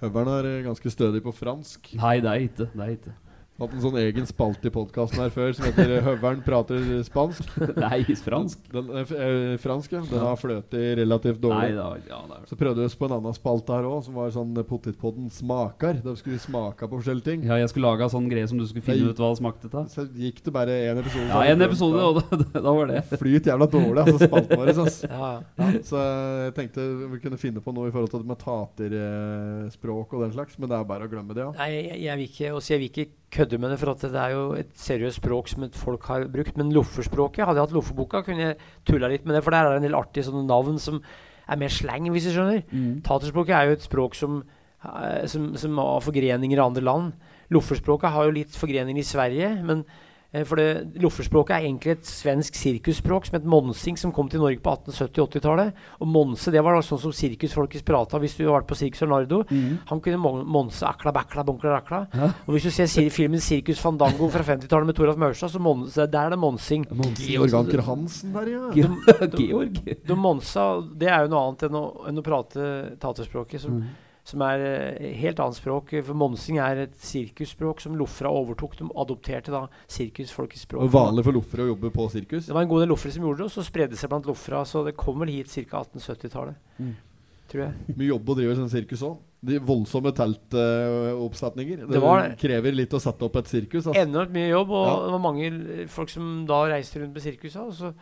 Høveren 0.00 0.30
er 0.30 0.46
eh, 0.46 0.60
ganske 0.64 0.92
stødig 0.94 1.20
på 1.24 1.32
fransk. 1.34 1.90
Nei, 1.98 2.18
det 2.24 2.30
er 2.30 2.44
ikke. 2.46 2.68
Det 2.72 2.84
er 2.84 2.92
ikke. 2.94 3.14
Hatt 3.58 3.72
en 3.74 3.80
sånn 3.82 3.96
egen 3.98 4.26
spalte 4.28 4.68
i 4.68 4.70
podkasten 4.70 5.18
her 5.18 5.32
før 5.34 5.48
som 5.56 5.64
heter 5.66 5.90
eh, 5.96 6.04
'Høveren 6.06 6.44
prater 6.46 6.78
spansk'. 7.02 7.48
Det 7.74 7.82
er 7.82 8.20
fransk. 8.22 8.60
Den 8.70 8.92
er 8.94 9.08
eh, 9.16 9.54
fransk, 9.58 9.96
ja. 9.96 10.02
Den 10.06 10.22
har 10.22 10.36
fløtet 10.38 10.92
relativt 11.00 11.40
dårlig. 11.42 11.72
Nei, 11.72 11.74
da, 11.74 11.88
ja, 12.06 12.20
er. 12.36 12.44
Så 12.46 12.54
prøvde 12.60 12.84
vi 12.84 12.86
oss 12.86 12.94
på 12.94 13.08
en 13.08 13.16
annen 13.16 13.34
spalte 13.34 13.74
her 13.74 13.88
òg, 13.88 14.04
som 14.06 14.14
var 14.14 14.30
sånn 14.30 14.52
eh, 14.62 14.66
Potetpodden 14.68 15.26
smaker. 15.34 15.98
Da 16.04 16.14
skulle 16.14 16.36
vi 16.36 16.44
smake 16.44 16.86
på 16.86 17.00
forskjellige 17.00 17.26
ting. 17.26 17.48
ja, 17.50 17.58
jeg 17.58 17.72
skulle 17.72 17.90
lage 17.90 18.08
sånn 18.14 18.28
greie 18.30 18.46
som 18.46 18.62
du 18.62 18.66
skulle 18.70 18.86
finne 18.86 19.10
ut 19.10 19.18
hva 19.24 19.32
det 19.34 19.40
smakte 19.40 19.72
av. 19.72 19.90
Så 19.90 20.06
gikk 20.06 20.38
det 20.46 20.54
bare 20.54 20.78
én 20.92 21.02
episode. 21.02 21.26
Ja, 21.26 21.42
en 21.50 21.66
episode, 21.66 22.06
og 22.12 22.22
da, 22.22 22.62
da 22.62 22.76
var 22.78 22.94
det. 22.94 23.02
Flyt 23.24 23.50
jævla 23.50 23.66
dårlig, 23.74 24.04
altså, 24.04 24.22
spalten 24.22 24.62
vår. 24.62 24.74
Altså. 24.76 25.10
Ja, 25.18 25.34
Ja, 25.58 25.68
så 25.82 25.98
jeg 26.44 26.54
tenkte 26.54 26.86
vi 27.10 27.18
kunne 27.26 27.42
finne 27.42 27.60
på 27.64 27.74
noe 27.74 27.90
i 27.90 27.92
forhold 27.92 28.14
til 28.14 28.22
det 28.22 28.30
med 28.30 28.38
taterspråk 28.38 30.14
og 30.14 30.28
den 30.28 30.38
slags, 30.38 30.58
men 30.62 30.70
det 30.70 30.78
er 30.78 30.86
bare 30.94 31.08
å 31.08 31.10
glemme 31.10 31.34
det, 31.34 31.42
ja. 31.42 31.50
Nei, 31.58 31.70
jeg, 31.74 32.02
jeg, 32.06 32.20
vil 32.20 32.30
ikke, 32.30 32.52
også 32.54 32.74
jeg 32.76 32.84
vil 32.84 32.92
ikke 32.92 33.06
kødde 33.34 33.58
med 33.60 33.72
det, 33.72 33.78
for 33.80 33.92
at 33.92 34.04
det 34.04 34.18
er 34.18 34.34
jo 34.34 34.44
et 34.56 34.70
seriøst 34.78 35.20
språk 35.20 35.50
som 35.52 35.66
folk 35.76 36.06
har 36.08 36.26
brukt. 36.32 36.56
Men 36.56 36.72
lofferspråket, 36.74 37.44
hadde 37.44 37.60
jeg 37.60 37.68
hatt 37.68 37.76
loffeboka, 37.76 38.22
kunne 38.26 38.46
jeg 38.46 38.58
tulla 38.88 39.10
litt 39.12 39.26
med 39.28 39.36
det, 39.36 39.42
for 39.44 39.54
der 39.54 39.66
er 39.66 39.76
det 39.76 39.82
en 39.82 39.88
del 39.88 39.98
artige 39.98 40.28
sånne 40.28 40.46
navn 40.48 40.80
som 40.82 41.02
er 41.48 41.60
mer 41.60 41.72
slang, 41.72 42.08
hvis 42.12 42.28
du 42.28 42.34
skjønner. 42.34 42.62
Mm. 42.72 43.00
Taterspråket 43.06 43.56
er 43.56 43.68
jo 43.68 43.78
et 43.78 43.84
språk 43.84 44.16
som, 44.18 44.42
eh, 44.84 45.24
som, 45.30 45.50
som 45.60 45.80
har 45.80 46.04
forgreninger 46.04 46.60
i 46.60 46.64
andre 46.64 46.84
land. 46.84 47.12
Lofferspråket 47.54 48.12
har 48.12 48.28
jo 48.28 48.36
litt 48.36 48.56
forgreninger 48.56 49.00
i 49.00 49.08
Sverige, 49.08 49.52
men 49.64 49.84
for 50.44 50.60
det, 50.60 50.98
Lofferspråket 51.00 51.54
er 51.56 51.64
egentlig 51.64 51.94
et 51.94 52.04
svensk 52.04 52.56
sirkusspråk 52.58 53.24
som 53.24 53.38
het 53.38 53.46
monsing, 53.48 53.96
som 53.96 54.12
kom 54.12 54.28
til 54.28 54.42
Norge 54.42 54.60
på 54.60 54.74
1870-80-tallet. 54.74 55.78
Og 56.04 56.10
monse 56.12 56.52
det 56.52 56.60
var 56.64 56.76
da 56.76 56.82
sånn 56.84 57.00
som 57.00 57.14
sirkusfolket 57.16 57.86
prata 57.88 58.20
hvis 58.20 58.36
du 58.36 58.42
har 58.44 58.58
vært 58.58 58.68
på 58.68 58.76
Sirkus 58.76 59.06
Arnardo. 59.06 59.38
Mm. 59.48 59.78
Han 59.88 60.02
kunne 60.04 60.20
mon 60.20 60.42
monse 60.44 60.84
akla 60.84 61.14
bakla 61.16 61.46
bonkla 61.48 61.78
rakla. 61.78 62.00
Ja. 62.12 62.28
Og 62.44 62.52
hvis 62.54 62.68
du 62.68 62.70
ser 62.76 62.90
sir 62.92 63.08
filmen 63.14 63.40
'Sirkus 63.40 63.80
Fandango' 63.80 64.28
fra 64.34 64.44
50-tallet 64.44 64.90
med 64.90 64.98
Toralf 64.98 65.16
Maurstad, 65.16 65.48
så 65.54 65.62
monse, 65.64 66.06
der 66.06 66.26
er 66.26 66.36
det 66.36 66.38
monsing. 66.38 66.84
Georg 67.16 67.54
Anker 67.54 67.80
Hansen 67.88 68.34
der, 68.36 68.52
ja. 68.52 69.28
Georg. 69.32 69.80
De 70.08 70.14
monsa, 70.16 70.82
det 70.92 71.08
er 71.08 71.24
jo 71.24 71.32
noe 71.32 71.46
annet 71.46 71.64
enn 71.70 71.80
å, 71.80 71.86
enn 72.08 72.20
å 72.20 72.26
prate 72.26 72.68
taterspråket, 73.00 73.64
som, 73.64 73.78
Mm. 73.78 73.88
Som 74.28 74.42
er 74.44 74.60
eh, 74.60 75.06
helt 75.22 75.40
annet 75.40 75.56
språk. 75.56 75.94
For 76.04 76.14
monsing 76.20 76.58
er 76.60 76.82
et 76.84 76.96
sirkusspråk 77.00 77.80
som 77.80 77.94
loffera 77.96 78.28
overtok. 78.28 78.76
De 78.76 78.88
adopterte 79.00 79.54
da 79.54 79.62
sirkusfolkets 79.88 80.66
språk. 80.68 80.84
Og 80.84 80.92
vanlig 80.92 81.24
for 81.24 81.32
loffere 81.38 81.64
å 81.64 81.70
jobbe 81.72 81.90
på 81.94 82.08
sirkus. 82.12 82.46
Det 82.50 82.52
var 82.56 82.66
en 82.66 82.68
god 82.72 82.84
del 82.84 82.92
loffere 82.92 83.14
som 83.16 83.24
gjorde 83.24 83.40
det, 83.40 83.48
og 83.48 83.54
så 83.56 83.64
spredde 83.64 83.96
det 83.96 84.00
seg 84.02 84.12
blant 84.12 84.28
loffera. 84.28 84.64
Så 84.68 84.84
det 84.84 84.96
kom 85.00 85.18
vel 85.24 85.32
hit 85.32 85.48
ca. 85.70 85.80
1870-tallet, 85.86 86.60
Mm. 86.78 86.92
tror 87.48 87.64
jeg. 87.64 87.96
Mye 87.96 88.10
jobb 88.12 88.28
å 88.28 88.36
drive 88.36 88.56
sånn 88.60 88.68
sirkus 88.68 89.02
òg. 89.08 89.16
De 89.48 89.56
voldsomme 89.62 90.10
teltoppsetninger. 90.12 91.86
Det 91.88 92.00
var 92.02 92.22
det. 92.24 92.36
krever 92.40 92.74
litt 92.74 92.90
å 92.96 93.00
sette 93.00 93.22
opp 93.24 93.36
et 93.40 93.46
sirkus. 93.50 93.86
Altså. 93.86 94.00
Enormt 94.02 94.32
mye 94.34 94.48
jobb, 94.50 94.70
og 94.70 94.86
Ja. 94.86 95.04
det 95.04 95.12
var 95.12 95.22
mange 95.22 95.88
folk 95.88 96.10
som 96.10 96.44
da 96.46 96.64
reiste 96.66 97.00
rundt 97.00 97.14
med 97.14 97.22
sirkusa. 97.22 97.66
Og 97.66 97.72
så, 97.72 97.94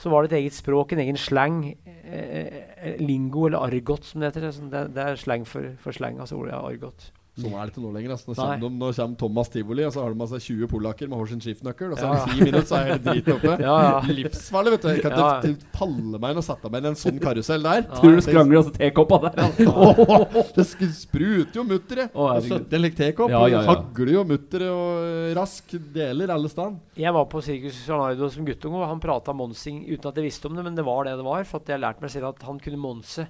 så 0.00 0.10
var 0.10 0.24
det 0.24 0.32
et 0.32 0.38
eget 0.42 0.56
språk, 0.56 0.92
en 0.92 1.02
egen 1.04 1.18
slang. 1.20 1.64
Eh, 1.86 2.46
eh, 2.76 2.96
lingo, 3.00 3.46
eller 3.46 3.62
argot, 3.62 4.04
som 4.04 4.20
det 4.20 4.32
heter. 4.32 4.50
Sånn, 4.52 4.70
Det, 4.72 4.96
er 4.98 5.16
slang 5.20 5.46
for, 5.48 5.74
for 5.82 5.96
slang, 5.96 6.20
altså 6.20 6.38
ordet 6.40 6.58
argot. 6.58 7.10
Sånn 7.32 7.54
er 7.56 7.64
det 7.64 7.72
ikke 7.72 7.80
nå 7.80 7.90
lenger. 7.94 8.10
Altså. 8.12 8.28
Nå, 8.28 8.34
kommer 8.36 8.58
de, 8.60 8.68
nå 8.76 8.88
kommer 8.92 9.16
Thomas 9.22 9.48
Tivoli, 9.48 9.84
og 9.88 9.92
så 9.94 10.02
har 10.02 10.12
de 10.12 10.18
med 10.20 10.28
seg 10.28 10.42
20 10.44 10.68
polakker 10.68 11.08
med 11.08 11.16
hver 11.16 11.28
sin 11.30 11.40
skiftnøkkel. 11.40 11.94
Og 11.94 11.96
så 11.96 12.04
Ja, 12.04 12.12
er 12.12 12.18
det 12.26 12.34
ti 12.34 12.44
minutter, 12.44 12.66
så 12.68 12.76
er 12.76 12.88
hele 12.90 12.98
driten 13.06 13.32
oppe. 13.38 13.52
Ja, 13.64 13.76
ja. 13.86 13.92
Livsfarlig, 14.18 14.72
vet 14.74 14.82
du. 14.82 14.88
Jeg 14.92 15.00
kan 15.06 15.14
Ja. 15.16 15.28
ikke 15.40 15.70
falle 15.78 16.18
meg 16.20 16.34
inn 16.34 16.40
og 16.42 16.44
sette 16.44 16.70
meg 16.74 16.82
inn 16.82 16.88
i 16.88 16.90
en 16.92 16.98
sånn 17.00 17.20
karusell 17.22 17.64
der. 17.64 17.86
Tror 17.88 18.18
du 18.18 18.20
skrangler 18.26 18.60
også 18.60 18.74
tekoppa 18.76 19.18
der? 19.24 19.40
oh, 19.72 20.26
det 20.58 20.66
spruter 20.68 21.56
jo 21.56 21.64
mutteret. 21.70 22.12
Å, 22.12 22.26
herregud. 22.34 22.66
70 22.68 22.82
lik 22.84 22.98
tekopp. 23.00 23.32
Ja, 23.32 23.40
ja, 23.48 23.62
ja. 23.62 23.62
Hagler 23.70 24.12
jo 24.18 24.24
mutteret 24.28 24.68
og 24.68 25.06
eh, 25.06 25.30
rask 25.40 25.72
deler 25.96 26.34
alle 26.36 26.50
steder. 26.52 26.76
Jeg 27.00 27.14
var 27.16 27.24
på 27.32 27.40
Circus 27.48 27.78
Arnardo 27.88 28.28
som 28.34 28.44
guttunge, 28.44 28.76
og 28.82 28.92
han 28.92 29.00
prata 29.00 29.32
monsing 29.32 29.80
uten 29.88 30.10
at 30.12 30.20
jeg 30.20 30.28
visste 30.28 30.52
om 30.52 30.60
det, 30.60 30.66
men 30.68 30.76
det 30.76 30.84
var 30.84 31.08
det 31.08 31.16
det 31.16 31.24
var. 31.24 31.48
For 31.48 31.64
at 31.64 31.72
jeg 31.72 31.80
lærte 31.80 32.04
meg 32.04 32.12
selv 32.12 32.28
at 32.34 32.44
han 32.44 32.60
kunne 32.60 32.82
monse. 32.84 33.24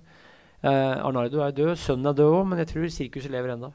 Eh, 0.62 0.98
Arnardo 1.06 1.38
er 1.46 1.54
død, 1.54 1.72
sønnen 1.78 2.10
er 2.10 2.18
død 2.18 2.34
òg, 2.40 2.44
men 2.50 2.64
jeg 2.64 2.72
tror 2.74 2.90
sirkuset 2.98 3.30
lever 3.30 3.54
ennå. 3.54 3.70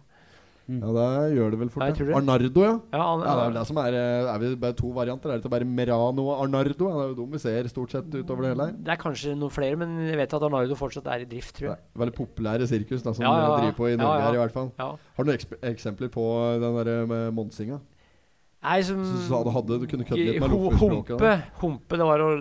Ja, 0.68 0.90
det 0.92 1.38
gjør 1.38 1.54
det 1.54 1.60
vel 1.62 1.70
fort. 1.72 1.84
Ja, 1.88 1.96
det. 1.96 2.16
Arnardo, 2.18 2.64
ja. 2.66 2.74
Ja, 2.92 3.04
han, 3.08 3.22
Ja, 3.24 3.34
det 3.34 3.42
er 3.42 3.46
vel 3.48 3.54
det 3.56 3.66
som 3.70 3.78
er 3.80 3.96
eh, 3.96 4.32
Er 4.34 4.42
vi 4.42 4.50
bare 4.60 4.76
to 4.76 4.90
varianter? 4.92 5.32
Er 5.32 5.40
det 5.40 5.52
bare 5.52 5.64
Merano 5.64 6.26
og 6.28 6.42
Arnardo? 6.44 6.90
Ja, 6.92 6.98
Det 6.98 7.06
er 7.06 7.12
jo 7.14 7.18
dem 7.22 7.36
vi 7.38 7.40
ser 7.40 7.70
stort 7.72 7.92
sett 7.96 8.10
utover 8.12 8.44
det 8.44 8.52
hele 8.52 8.66
her. 8.66 8.74
det 8.84 8.92
er 8.92 9.00
kanskje 9.00 9.36
noen 9.36 9.54
flere, 9.54 9.78
men 9.80 9.96
jeg 10.10 10.18
vet 10.20 10.34
at 10.34 10.44
Arnardo 10.44 10.76
fortsatt 10.76 11.08
er 11.08 11.24
i 11.24 11.30
drift, 11.30 11.56
tror 11.56 11.70
jeg. 11.72 11.78
Veldig 12.04 12.16
populære 12.20 12.68
sirkus 12.68 13.06
da, 13.06 13.14
som 13.14 13.24
Ja, 13.24 13.32
ja, 13.32 13.46
ja. 13.48 13.58
driver 13.62 13.78
på 13.80 13.88
i 13.88 13.96
Norge 13.96 14.20
ja. 14.20 14.26
her, 14.28 14.34
i 14.34 14.42
hvert 14.44 14.58
fall. 14.58 14.72
Ja. 14.78 14.90
Har 14.98 15.24
du 15.24 15.32
noen 15.32 15.70
eksempler 15.72 16.12
på 16.12 16.26
den 16.60 16.82
der 16.84 17.06
med 17.14 17.32
monsinga? 17.34 17.80
Nei, 18.68 18.82
som 18.84 19.04
Så 19.06 19.44
du 19.46 19.52
hadde 19.54 19.80
Du 19.80 19.86
kunne 19.88 20.04
kødde 20.04 20.26
litt 20.34 20.42
med 20.42 20.50
Humpe, 20.50 21.44
humpe, 21.62 21.96
det 21.96 22.08
var 22.10 22.20
å 22.26 22.32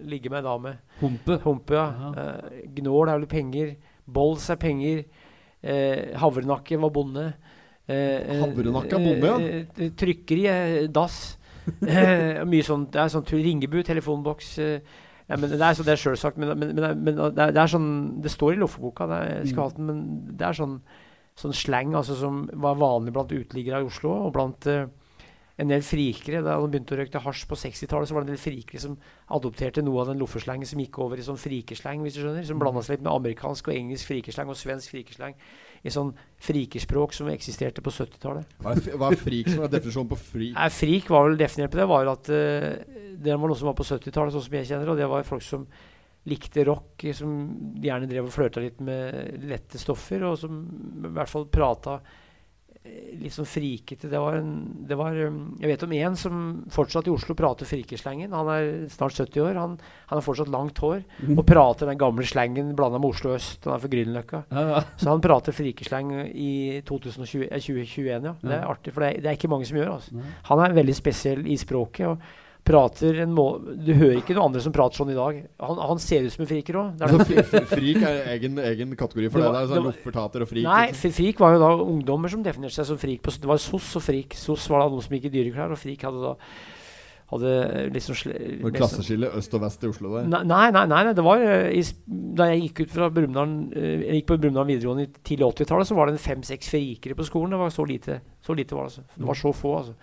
ligge 0.00 0.30
med 0.30 0.40
ei 0.40 0.46
dame. 0.46 0.76
Humpe. 1.00 1.36
Humpe, 1.44 1.74
ja. 1.74 2.12
Eh, 2.16 2.62
gnål 2.78 3.10
er 3.10 3.18
vel 3.18 3.28
penger. 3.28 3.74
Bols 4.06 4.48
er 4.48 4.56
penger. 4.56 5.04
Uh, 5.64 6.12
havrenakke 6.20 6.76
var 6.76 6.90
bonde. 6.92 7.22
Eh, 7.84 7.96
eh, 7.96 8.40
Havrenakke 8.40 8.96
er 8.96 9.02
bonde, 9.04 9.28
ja. 9.28 9.38
eh, 9.38 9.64
eh, 9.76 9.90
trykkeri 9.96 10.46
er 10.50 10.76
dass. 10.88 11.36
Eh, 11.64 12.42
mye 12.44 12.64
sånn, 12.64 12.90
Det 12.92 13.00
er 13.00 13.08
sånn. 13.12 13.24
Ringebu, 13.24 13.82
telefonboks. 13.86 14.58
Eh, 14.60 15.00
Ja, 15.24 15.38
men 15.40 15.48
det 15.48 15.56
er, 15.56 15.72
så, 15.72 15.84
det 15.86 15.94
er 15.94 16.00
selvsagt, 16.02 16.36
men, 16.36 16.50
men, 16.58 16.74
men, 16.76 17.14
det, 17.16 17.40
er, 17.40 17.52
det 17.56 17.60
er 17.62 17.70
sånn 17.72 18.20
Det 18.20 18.28
står 18.28 18.56
i 18.56 18.58
Loffeboka, 18.60 19.06
det 19.08 19.20
er, 19.48 19.70
men 19.80 20.02
det 20.36 20.44
er 20.44 20.58
sånn, 20.58 20.74
sånn 21.40 21.56
slang 21.56 21.94
altså, 21.96 22.18
som 22.20 22.42
var 22.52 22.76
vanlig 22.76 23.14
blant 23.16 23.32
uteliggere 23.32 23.80
i 23.80 23.88
Oslo, 23.88 24.12
og 24.26 24.34
blant 24.36 24.68
uh, 24.68 24.84
en 25.56 25.72
del 25.72 25.80
frikere. 25.86 26.42
Da 26.44 26.58
de 26.60 26.68
begynte 26.68 26.92
å 26.92 26.98
røyke 27.00 27.22
hasj 27.24 27.46
på 27.48 27.56
60-tallet, 27.56 28.10
så 28.10 28.16
var 28.16 28.26
det 28.26 28.34
en 28.34 28.34
del 28.34 28.42
frikere 28.44 28.82
som 28.84 28.98
adopterte 29.32 29.84
noe 29.86 30.02
av 30.02 30.12
den 30.12 30.20
loffeslangen 30.20 30.68
som 30.68 30.82
gikk 30.82 31.00
over 31.00 31.20
i 31.20 31.24
sånn 31.24 31.40
frikesleng, 31.40 32.04
hvis 32.04 32.18
du 32.18 32.24
skjønner. 32.24 32.44
Som 32.44 32.60
blanda 32.60 32.84
seg 32.84 32.98
litt 32.98 33.06
med 33.06 33.14
amerikansk 33.14 33.72
og 33.72 33.78
engelsk 33.78 34.12
frikesleng 34.12 34.52
og 34.52 34.60
svensk 34.60 34.92
frikeslang 34.92 35.38
i 35.84 35.92
sånn 35.92 36.12
frikerspråk 36.44 37.12
som 37.12 37.28
eksisterte 37.32 37.84
på 37.84 37.92
70-tallet. 37.92 38.54
Hva 38.64 38.74
frik 38.78 38.94
hva 39.00 39.10
er 39.12 39.20
freak 39.20 39.50
som 39.52 39.64
er 39.66 39.72
definisjonen 39.74 40.10
på 40.10 40.20
frik? 40.20 40.54
Nei, 40.56 40.68
Frik 40.72 41.10
var 41.12 41.28
vel 41.28 41.40
definert 41.40 41.74
på 41.74 41.80
det, 41.80 41.88
var 41.90 42.12
at 42.14 42.30
uh, 42.32 42.68
det 43.24 43.36
var 43.36 43.50
noe 43.50 43.58
som 43.60 43.68
var 43.68 43.76
på 43.78 43.86
70-tallet, 43.88 44.34
sånn 44.34 44.46
som 44.46 44.56
jeg 44.58 44.70
kjenner 44.70 44.92
og 44.92 45.00
det 45.00 45.10
var 45.12 45.28
folk 45.28 45.44
som 45.44 45.66
likte 46.24 46.64
rock, 46.64 47.04
som 47.12 47.32
gjerne 47.84 48.08
drev 48.08 48.30
og 48.30 48.32
flørta 48.32 48.62
litt 48.64 48.78
med 48.84 49.44
lette 49.44 49.80
stoffer, 49.80 50.24
og 50.24 50.38
som 50.40 50.62
i 51.04 51.12
hvert 51.12 51.28
fall 51.28 51.44
prata 51.52 51.98
litt 52.84 53.32
sånn 53.32 53.48
frikete. 53.48 54.10
Det 54.12 54.20
var 54.20 54.36
en 54.36 54.50
det 54.84 54.96
var, 54.98 55.16
um, 55.16 55.56
Jeg 55.60 55.70
vet 55.70 55.84
om 55.86 55.92
en 55.96 56.16
som 56.20 56.42
fortsatt 56.72 57.08
i 57.08 57.12
Oslo 57.12 57.36
prater 57.38 57.68
frikerslengen. 57.68 58.34
Han 58.36 58.50
er 58.52 58.68
snart 58.92 59.16
70 59.16 59.40
år. 59.40 59.56
Han, 59.56 59.78
han 60.10 60.18
har 60.18 60.24
fortsatt 60.24 60.52
langt 60.52 60.78
hår 60.84 61.02
og 61.32 61.42
prater 61.48 61.88
den 61.88 62.00
gamle 62.00 62.26
slengen 62.28 62.74
blanda 62.76 63.00
med 63.00 63.14
Oslo 63.14 63.34
øst. 63.38 63.64
Han 63.64 63.78
er 63.78 63.84
fra 63.84 63.92
Grünerløkka. 63.94 64.44
Ja, 64.50 64.66
ja. 64.74 64.84
Så 65.00 65.08
han 65.08 65.24
prater 65.24 65.56
frikesleng 65.56 66.12
i 66.28 66.82
2020, 66.84 67.48
eh, 67.48 67.60
2021, 67.64 68.30
ja. 68.30 68.36
Det 68.44 68.56
er 68.58 68.68
artig, 68.68 68.92
for 68.92 69.06
det 69.06 69.10
er, 69.10 69.24
det 69.24 69.32
er 69.32 69.38
ikke 69.40 69.52
mange 69.54 69.68
som 69.70 69.80
gjør 69.80 69.94
altså. 69.96 70.24
Han 70.50 70.64
er 70.64 70.76
veldig 70.76 70.98
spesiell 71.00 71.46
i 71.48 71.56
språket. 71.60 72.08
og 72.12 72.42
prater 72.64 73.18
en 73.22 73.32
må 73.36 73.44
Du 73.84 73.90
hører 73.92 74.16
ikke 74.22 74.34
noen 74.34 74.46
andre 74.48 74.60
som 74.64 74.72
prater 74.72 74.96
sånn 75.02 75.10
i 75.12 75.16
dag. 75.18 75.40
Han, 75.60 75.80
han 75.90 75.98
ser 76.00 76.24
ut 76.24 76.32
som 76.32 76.44
en 76.46 76.48
friker 76.48 76.78
òg. 76.80 76.94
frik 76.98 77.10
f- 77.20 77.54
f- 77.60 77.72
er 78.08 78.30
egen, 78.34 78.56
egen 78.58 78.94
kategori 78.96 79.30
for 79.30 79.40
Det 79.44 79.50
var- 79.50 79.60
Det 79.66 79.74
det 79.74 79.82
loffertater 79.88 80.42
og 80.46 80.48
frik? 80.48 80.64
Nei, 80.64 80.86
liksom. 80.88 81.12
frik 81.18 81.38
var 81.44 81.52
jo 81.54 81.58
da 81.60 81.72
ungdommer 81.84 82.28
som 82.32 82.42
definerte 82.42 82.72
seg 82.78 82.86
som 82.86 82.98
frik. 82.98 83.20
På, 83.22 83.30
det 83.30 83.44
var 83.52 83.58
SOS 83.60 83.96
og 83.96 84.02
frik. 84.02 84.32
SOS 84.34 84.68
var 84.72 84.80
da 84.86 84.88
noen 84.94 85.02
som 85.04 85.16
gikk 85.18 85.26
i 85.28 85.34
dyreklær, 85.36 85.70
og 85.76 85.78
frik 85.78 86.00
hadde 86.08 86.22
da 86.24 86.34
hadde 87.34 87.90
liksom 87.92 88.14
sånn- 88.14 88.72
klasseskille 88.76 89.30
øst 89.34 89.54
og 89.56 89.60
vest 89.64 89.82
i 89.82 89.88
Oslo 89.88 90.10
der. 90.16 90.26
Nei, 90.28 90.42
nei, 90.44 90.70
nei, 90.70 90.84
nei, 91.04 91.12
det 91.16 91.24
var 91.24 91.40
eh, 91.40 91.70
i, 91.72 91.82
Da 92.36 92.46
jeg 92.52 92.68
gikk 92.68 92.82
eh, 93.74 94.04
gikk 94.20 94.26
på 94.28 94.36
Brumunddal 94.38 94.66
videregående 94.68 95.06
i 95.08 95.12
tidlig 95.24 95.48
80-tallet, 95.54 95.88
så 95.88 95.96
var 95.96 96.06
det 96.12 96.20
fem-seks 96.20 96.68
frikere 96.70 97.16
på 97.16 97.24
skolen. 97.26 97.50
Det 97.50 97.58
var 97.58 97.70
så 97.70 97.86
lite. 97.88 98.20
Så 98.44 98.54
lite 98.54 98.72
var 98.76 98.86
det, 98.88 98.92
altså. 98.92 99.04
Det 99.18 99.26
var 99.26 99.34
så 99.40 99.52
få, 99.56 99.72
altså. 99.78 99.94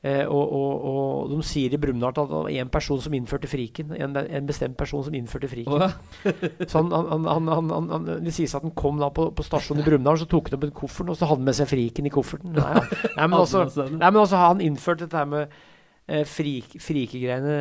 Eh, 0.00 0.22
og, 0.24 0.52
og, 0.56 0.84
og 0.88 1.32
de 1.34 1.42
sier 1.44 1.74
i 1.76 1.78
Brumunddal 1.80 2.14
at 2.14 2.30
det 2.30 2.32
var 2.32 2.54
én 2.62 2.70
person 2.72 3.00
som 3.04 3.12
innførte 3.12 3.50
friken. 3.52 3.90
En, 3.92 4.16
en 4.16 4.46
bestemt 4.48 4.78
person 4.78 5.04
som 5.04 5.16
innførte 5.16 5.50
friken. 5.50 5.74
Oh, 5.76 5.82
ja. 5.84 6.32
Så 6.70 6.80
han, 6.80 7.26
han, 7.28 7.50
han, 7.50 8.08
Det 8.24 8.32
sies 8.32 8.54
at 8.56 8.64
han 8.64 8.72
kom 8.76 9.00
da 9.02 9.10
på, 9.12 9.28
på 9.36 9.44
stasjonen 9.44 9.84
i 9.84 9.88
Brumunddal, 9.88 10.22
så 10.22 10.28
tok 10.30 10.48
han 10.48 10.56
opp 10.56 10.64
en 10.70 10.78
koffert, 10.80 11.12
og 11.12 11.20
så 11.20 11.28
hadde 11.28 11.42
han 11.42 11.50
med 11.50 11.58
seg 11.58 11.68
friken 11.68 12.08
i 12.08 12.14
kofferten. 12.14 12.56
Nei, 12.56 12.72
ja. 12.78 12.86
nei, 13.18 13.26
men 13.26 13.38
også, 13.42 13.66
nei, 13.90 14.06
men 14.08 14.22
også 14.22 14.40
har 14.40 14.54
han 14.54 14.64
innført 14.64 15.04
dette 15.04 15.20
her 15.20 15.28
med 15.28 15.56
eh, 16.08 16.24
frik, 16.24 16.78
frikegreiene 16.80 17.58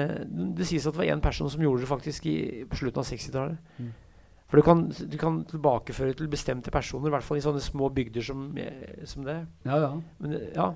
Det 0.56 0.68
sies 0.70 0.88
at 0.88 0.96
det 0.96 1.04
var 1.04 1.12
én 1.12 1.24
person 1.24 1.52
som 1.52 1.64
gjorde 1.66 1.84
det 1.84 1.92
faktisk 1.92 2.32
i, 2.32 2.38
på 2.72 2.80
slutten 2.80 3.04
av 3.04 3.12
60-tallet. 3.12 3.74
Mm. 3.84 3.96
For 4.50 4.58
du 4.58 4.66
kan, 4.66 4.88
du 4.90 5.18
kan 5.22 5.44
tilbakeføre 5.46 6.16
til 6.18 6.32
bestemte 6.32 6.72
personer, 6.74 7.12
i 7.12 7.14
hvert 7.14 7.28
fall 7.28 7.38
i 7.38 7.44
sånne 7.44 7.62
små 7.62 7.92
bygder 7.94 8.24
som, 8.32 8.48
eh, 8.58 9.04
som 9.04 9.28
det. 9.28 9.42
ja, 9.68 9.84
ja. 9.90 9.98
Men 10.24 10.40
ja, 10.56 10.72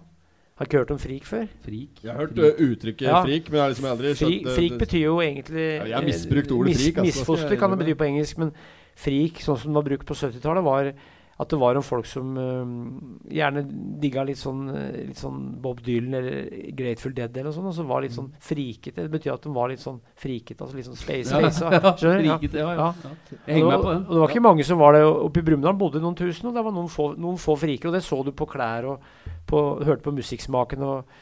har 0.59 0.67
ikke 0.67 0.77
hørt 0.77 0.91
om 0.93 0.99
frik 1.01 1.25
før. 1.25 1.47
Frik. 1.65 2.03
Jeg 2.03 2.11
har 2.11 2.19
hørt 2.19 2.35
frik. 2.37 2.59
uttrykket 2.61 3.07
Ja. 3.07 3.23
frik, 3.23 3.49
men 3.49 3.57
jeg 3.57 3.63
har 3.63 3.69
liksom 3.73 3.89
aldri 3.89 4.13
skjønt 4.13 4.29
Frik, 4.29 4.47
frik 4.55 4.77
betyr 4.79 5.03
jo 5.03 5.15
egentlig 5.21 5.65
Ja, 5.65 5.83
jeg 5.83 5.95
har 5.95 6.01
eh, 6.01 6.05
misbrukt 6.05 6.51
ordet 6.51 6.75
frik, 6.77 6.97
altså. 6.97 7.19
Misfoster 7.19 7.55
kan 7.57 7.73
det 7.73 7.79
bety 7.79 7.95
på 7.97 8.05
engelsk, 8.05 8.37
men 8.37 8.51
frik, 8.95 9.41
sånn 9.41 9.57
som 9.57 9.73
det 9.73 9.79
var 9.79 9.87
brukt 9.89 10.05
på 10.05 10.13
70-tallet, 10.13 10.63
var 10.63 10.93
at 11.41 11.49
det 11.49 11.57
var 11.57 11.75
om 11.75 11.83
folk 11.85 12.05
som 12.05 12.35
uh, 12.37 12.73
gjerne 13.33 13.63
digga 14.01 14.21
litt 14.27 14.37
sånn, 14.37 14.67
eh, 14.69 14.97
litt 15.09 15.17
sånn 15.17 15.39
Bob 15.63 15.79
Dylan 15.81 16.13
eller 16.19 16.51
Grateful 16.77 17.15
Dead 17.17 17.37
eller 17.41 17.55
sånn, 17.55 17.65
og 17.71 17.73
så 17.73 17.85
var 17.89 18.03
litt 18.05 18.13
sånn 18.13 18.29
frikete. 18.43 19.07
Det 19.07 19.09
betyr 19.15 19.33
at 19.33 19.47
de 19.47 19.53
var 19.55 19.71
litt 19.71 19.81
sånn 19.81 19.97
frikete, 20.19 20.61
altså 20.61 20.77
litt 20.77 20.89
sånn 20.91 20.99
space. 20.99 21.33
Ja, 21.33 21.41
ja? 21.41 21.49
Ja. 21.73 21.95
frikete, 21.97 22.61
ja, 22.61 22.69
ja. 22.77 22.77
Ja. 22.77 23.09
ja. 23.09 23.39
Jeg 23.47 23.57
henger 23.57 23.65
meg 23.65 23.73
med 23.73 23.85
på 23.87 23.95
den. 23.95 24.05
og 24.05 24.13
det 24.13 24.21
var 24.21 24.35
ikke 24.35 24.45
mange 24.45 24.67
som 24.69 24.81
var 24.83 24.93
det. 24.97 25.03
Oppe 25.09 25.41
i 25.41 25.47
Brumunddal 25.49 25.77
bodde 25.81 26.05
noen 26.05 26.17
tusen, 26.21 26.51
og 26.51 26.57
det 26.57 26.65
var 26.69 26.77
noen 26.77 26.93
få, 26.93 27.09
noen 27.17 27.41
få 27.41 27.57
friker. 27.65 27.89
Og 27.89 27.97
det 27.97 28.05
så 28.05 28.21
du 28.23 28.33
på 28.37 28.49
klær 28.53 28.91
og 28.93 29.13
på, 29.49 29.67
hørte 29.83 30.05
på 30.05 30.13
musikksmaken. 30.13 30.85
og 30.85 31.15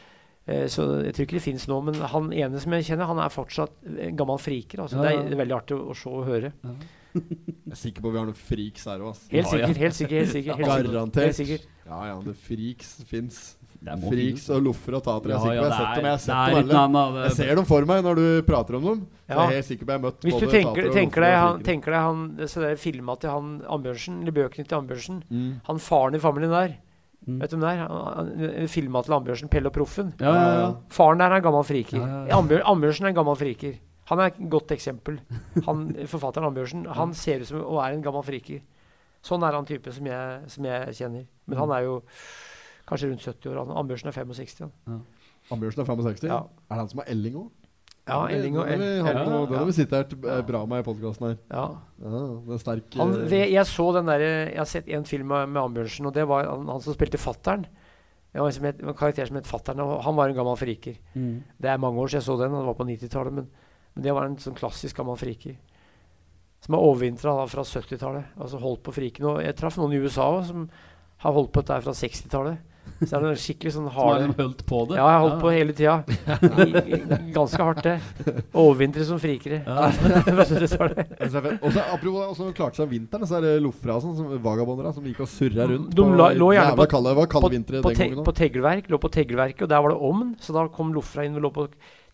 eh, 0.46 0.68
Så 0.68 0.90
jeg 1.08 1.16
tror 1.16 1.30
ikke 1.30 1.40
det 1.40 1.48
fins 1.48 1.70
nå. 1.72 1.80
Men 1.88 2.04
han 2.04 2.34
ene 2.36 2.60
som 2.60 2.76
jeg 2.76 2.92
kjenner, 2.92 3.08
han 3.08 3.24
er 3.24 3.32
fortsatt 3.32 3.80
en 3.88 4.20
gammel 4.20 4.44
friker. 4.44 4.84
Altså. 4.84 5.00
Ja, 5.00 5.08
Det, 5.08 5.14
ja. 5.16 5.22
er, 5.24 5.30
det 5.32 5.38
er 5.40 5.46
veldig 5.46 5.62
artig 5.62 5.80
å, 5.80 5.86
å 5.96 5.96
se 5.96 6.12
og 6.12 6.28
høre. 6.28 6.52
Jeg 7.16 7.72
er 7.72 7.76
sikker 7.80 8.02
på 8.06 8.12
vi 8.12 8.18
har 8.20 8.26
noen 8.30 8.38
freaks 8.38 8.86
her 8.88 9.00
òg. 9.04 9.18
Helt 9.32 9.32
Ja, 9.32 9.42
ja. 9.42 9.50
sikkert. 9.52 9.78
helt 9.78 9.96
sikkert, 9.96 10.18
helt 10.22 10.32
sikkert, 10.36 10.62
helt. 10.62 10.92
Garantert. 10.92 11.24
Helt 11.26 11.36
sikkert. 11.40 11.66
Ja 11.88 12.06
ja, 12.08 12.20
det 12.24 12.36
freaks 12.40 12.94
fins. 13.10 13.40
Freaks 13.82 14.44
og 14.54 14.62
loffer 14.68 14.94
og 15.00 15.04
tater. 15.04 15.32
Jeg 15.34 15.38
er 15.38 15.40
Ja, 15.42 15.42
sikker 15.42 15.56
ja. 15.56 15.62
Jeg 15.62 15.72
har 15.72 15.78
sett 15.78 15.96
dem, 15.96 16.06
jeg 16.06 16.12
har 16.12 16.22
sett 16.22 16.68
dem 16.70 16.96
annet. 16.96 17.16
Jeg 17.26 17.32
ser 17.40 17.56
dem 17.56 17.66
for 17.66 17.86
meg 17.90 18.04
når 18.06 18.16
du 18.22 18.26
prater 18.46 18.76
om 18.78 18.84
dem. 18.86 19.08
Ja. 19.28 19.36
jeg 19.36 19.48
er 19.48 19.56
helt 19.62 19.66
sikker 19.72 19.86
på 19.88 19.92
jeg 19.96 20.00
har 20.02 20.06
møtt 20.12 20.22
Hvis 20.28 20.40
du 20.40 20.46
både 20.46 20.52
tenker, 20.52 20.92
tenker, 20.94 21.22
deg 21.26 21.36
han, 21.40 21.62
tenker 21.64 21.92
deg 21.96 22.02
han 22.04 22.48
Så 22.52 22.60
det 22.62 22.72
er 22.74 22.76
filma 22.76 23.16
til 23.18 23.30
han 23.32 23.62
Ambjørnsen, 23.64 24.18
eller 24.22 24.32
bøkene 24.36 24.68
til 24.68 24.78
Ambjørnsen 24.78 25.22
Mm. 25.32 25.62
Han 25.70 25.78
faren 25.80 26.16
i 26.16 26.20
familien 26.20 26.52
der, 26.52 26.76
Mm. 27.28 27.38
vet 27.40 27.50
du 27.52 27.56
hvem 27.58 27.62
det 27.62 27.70
er? 27.70 27.88
Han- 27.88 28.14
han- 28.18 28.68
Filma 28.68 29.04
til 29.06 29.14
Ambjørsen, 29.14 29.50
Pelle 29.50 29.68
og 29.68 29.74
Proffen. 29.74 30.14
Ja, 30.20 30.34
ja, 30.34 30.54
ja. 30.62 30.74
Faren 30.90 31.18
der 31.20 31.30
er 31.32 31.36
en 31.38 31.44
gammel 31.44 31.64
friker. 31.64 31.98
Ja, 31.98 32.06
ja, 32.08 32.26
ja. 32.28 32.36
Ambjør, 32.42 32.64
Ambjørsen 32.66 33.06
er 33.06 33.08
en 33.10 33.16
gammel 33.16 33.36
friker. 33.38 33.76
Han 34.12 34.20
er 34.20 34.34
et 34.34 34.42
godt 34.52 34.74
eksempel. 34.76 35.22
Han, 35.68 35.88
forfatteren 36.12 36.50
Ambjørsen 36.50 36.84
Han 36.98 37.16
ser 37.16 37.44
ut 37.44 37.48
som 37.48 37.62
og 37.64 37.80
er 37.84 37.96
en 37.96 38.04
gammel 38.04 38.26
friker. 38.28 38.60
Sånn 39.24 39.46
er 39.46 39.56
han 39.56 39.68
type 39.70 39.94
som 39.94 40.08
jeg, 40.10 40.52
som 40.52 40.68
jeg 40.68 40.98
kjenner. 40.98 41.26
Men 41.48 41.62
han 41.62 41.74
er 41.78 41.86
jo 41.86 41.98
kanskje 42.90 43.12
rundt 43.12 43.24
70 43.24 43.52
år. 43.54 43.74
Ambjørnsen 43.80 44.12
er 44.12 44.18
65. 44.18 44.72
Han. 44.90 45.02
Ambjørsen 45.54 45.84
er 45.84 45.90
65. 45.90 46.28
Ja. 46.28 46.44
Er 46.68 46.74
det 46.76 46.82
han 46.82 46.92
som 46.92 47.04
har 47.04 47.12
Elling 47.14 47.38
òg? 47.40 47.50
Ja, 48.10 48.18
Elling 48.34 48.58
og 48.58 48.66
Den 48.66 49.06
har 49.06 49.46
vi 49.46 49.56
ja, 49.56 49.64
vi 49.68 49.76
sitert 49.78 50.14
eh, 50.18 50.40
bra 50.44 50.64
med 50.68 50.82
i 50.82 50.86
podkasten 50.88 51.28
her. 51.30 51.38
Ja. 51.54 51.66
Ja, 52.02 52.10
den 52.18 52.56
er 52.56 52.62
sterk. 52.64 52.98
Han, 52.98 53.14
det, 53.30 53.44
jeg 53.54 53.70
så 53.70 53.86
den 53.96 54.10
der, 54.10 54.26
jeg 54.26 54.58
har 54.58 54.70
sett 54.70 54.90
en 54.90 55.06
film 55.08 55.30
med, 55.32 55.54
med 55.54 55.62
Ambjørnsen, 55.62 56.10
og 56.10 56.16
det 56.18 56.26
var 56.28 56.50
han, 56.50 56.66
han 56.74 56.82
som 56.84 56.98
spilte 56.98 57.22
fattern. 57.22 57.68
Det 58.32 58.40
var 58.40 58.48
en, 58.48 58.56
som 58.56 58.66
het, 58.66 58.82
en 58.82 58.98
karakter 58.98 59.28
som 59.28 59.38
het 59.38 59.48
Fattern, 59.48 59.84
og 59.84 60.02
han 60.06 60.16
var 60.16 60.32
en 60.32 60.38
gammel 60.38 60.56
friker. 60.58 60.96
Mm. 61.14 61.44
Det 61.62 61.70
er 61.70 61.82
mange 61.84 62.00
år 62.00 62.10
siden 62.10 62.22
jeg 62.22 62.28
så 62.30 62.38
den, 62.40 62.56
det 62.56 62.68
var 62.70 62.78
på 62.80 62.88
90-tallet, 62.88 63.38
men, 63.38 63.50
men 63.96 64.04
det 64.06 64.14
var 64.16 64.26
en 64.30 64.38
sånn 64.40 64.56
klassisk 64.58 64.98
gammel 65.02 65.18
friker. 65.20 65.58
Som 66.62 66.76
har 66.78 66.84
overvintra 66.86 67.34
fra 67.50 67.64
70-tallet. 67.66 68.36
Altså 68.38 68.60
holdt 68.62 68.84
på 68.86 68.94
friken. 68.94 69.26
Og 69.32 69.40
jeg 69.44 69.56
traff 69.58 69.80
noen 69.82 69.96
i 69.98 70.02
USA 70.04 70.28
også, 70.38 70.52
som 70.54 70.68
har 71.26 71.34
holdt 71.34 71.52
på 71.56 71.64
dette 71.66 71.80
fra 71.88 71.96
60-tallet. 71.98 72.68
Så 73.02 73.16
er 73.18 73.24
det 73.24 73.38
skikkelig 73.42 73.72
sånn 73.76 73.88
Som 73.90 73.94
har 73.96 74.20
de 74.22 74.28
holdt 74.38 74.62
på 74.70 74.78
det? 74.90 74.96
Ja, 74.98 75.06
jeg 75.10 75.18
har 75.18 75.24
holdt 75.26 75.42
på 75.42 75.52
hele 75.54 75.74
tida. 75.78 75.96
Ganske 77.38 77.62
hardt, 77.66 77.82
det. 77.86 77.96
Overvintre 78.58 79.06
som 79.06 79.20
frikere. 79.22 79.62
Ja. 79.66 79.90
70-tallet. 80.52 81.14
det 81.18 81.30
er. 81.42 81.58
Og 81.62 81.74
så 81.76 81.84
Apropos 81.94 82.28
også 82.34 82.50
klarte 82.58 82.80
seg 82.82 82.88
om 82.88 82.94
vinteren, 82.94 83.28
så 83.30 83.40
er 83.40 83.46
det 83.48 83.54
loffere 83.66 83.98
og 83.98 84.06
sånn, 84.06 84.16
som 84.18 84.34
vagabonder 84.46 84.94
som 84.96 85.06
gikk 85.08 85.24
og 85.26 85.32
surra 85.34 85.68
rundt. 85.72 85.94
De 85.98 86.06
la- 86.22 86.32
lå 86.38 86.52
gjerne 86.56 86.78
på- 86.78 86.90
kalde, 86.94 87.16
det 87.22 87.30
kalde 87.34 87.62
på, 87.66 87.82
på, 87.90 87.96
te, 87.98 88.10
på 88.30 88.36
teglverk, 88.38 88.90
lå 88.94 89.02
på 89.02 89.14
teglverket, 89.18 89.66
og 89.66 89.74
der 89.74 89.82
var 89.86 89.94
det 89.96 90.00
ovn. 90.12 90.36
Så 90.42 90.54
da 90.58 90.68
kom 90.74 90.94
Lofra 90.94 91.26
inn 91.26 91.38
og 91.40 91.46
lå 91.48 91.54
på 91.58 91.68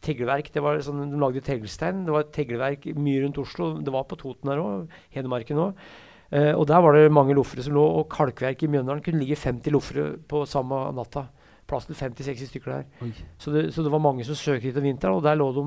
teglverk. 0.06 0.52
Det 0.54 0.64
var 0.64 0.80
sånn, 0.86 1.06
De 1.12 1.22
lagde 1.22 1.44
teglstein. 1.46 2.06
Det 2.08 2.14
var 2.16 2.28
teglverk 2.34 2.86
mye 2.98 3.24
rundt 3.24 3.40
Oslo. 3.42 3.74
Det 3.82 3.94
var 3.94 4.08
på 4.10 4.20
Toten 4.20 4.52
her 4.52 4.62
òg, 4.64 4.94
Hedmarken 5.16 5.64
òg. 5.64 5.88
Eh, 6.30 6.52
og 6.52 6.68
der 6.68 6.82
var 6.84 6.94
det 6.94 7.12
mange 7.12 7.36
loffere 7.38 7.64
som 7.64 7.76
lå, 7.78 7.84
og 8.00 8.10
kalkverk 8.12 8.64
i 8.64 8.72
Mjøndalen 8.72 9.04
kunne 9.04 9.22
ligge 9.22 9.40
50 9.40 9.72
loffere 9.72 10.08
på 10.28 10.44
samme 10.50 10.82
natta. 10.98 11.28
Plass 11.68 11.88
til 11.88 11.96
50-60 12.00 12.52
stykker 12.52 12.74
der. 12.74 12.86
Så 13.40 13.52
det, 13.52 13.74
så 13.76 13.84
det 13.84 13.92
var 13.92 14.04
mange 14.04 14.24
som 14.28 14.36
søkte 14.36 14.68
hit 14.70 14.78
om 14.80 14.84
vinteren, 14.88 15.20
og 15.20 15.24
der 15.24 15.36
lå 15.40 15.50
de 15.56 15.66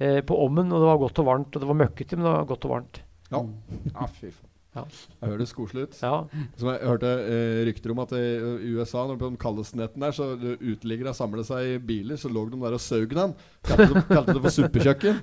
eh, 0.00 0.20
på 0.24 0.38
ommen, 0.44 0.72
og 0.72 0.80
det 0.80 0.88
var 0.88 1.02
godt 1.02 1.20
og 1.20 1.28
varmt. 1.28 1.52
Og 1.56 1.60
det 1.60 1.68
var 1.68 1.80
møkkete, 1.82 2.16
men 2.16 2.28
det 2.28 2.32
var 2.32 2.48
godt 2.48 2.64
og 2.68 2.74
varmt. 2.76 3.02
Ja. 3.32 3.44
ja, 3.92 4.08
fy 4.20 4.30
faen. 4.30 4.51
Ja. 4.72 4.82
Jeg 5.20 5.28
høres 5.34 5.50
koselig 5.52 5.82
ut. 5.84 5.96
Ja. 6.00 6.22
Som 6.56 6.68
jeg 6.72 6.80
hørte 6.88 7.08
eh, 7.28 7.58
rykter 7.68 7.92
om 7.92 7.98
at 8.00 8.14
i 8.16 8.20
i 8.64 8.70
USA, 8.72 9.02
når 9.04 9.18
på 9.20 9.28
den 9.28 9.36
kaldeste 9.40 9.76
netten 9.76 10.00
der, 10.00 10.14
så 10.16 10.30
uteliggere 10.64 11.12
samlet 11.16 11.44
seg 11.44 11.74
i 11.74 11.78
biler, 11.90 12.16
så 12.16 12.30
lå 12.32 12.46
de 12.48 12.56
der 12.62 12.76
og 12.78 12.80
saug 12.80 13.12
den. 13.12 13.34
Kalte 13.68 13.88
det, 13.92 14.02
kalte 14.08 14.36
det 14.38 14.42
for 14.46 14.54
suppekjøkken. 14.56 15.18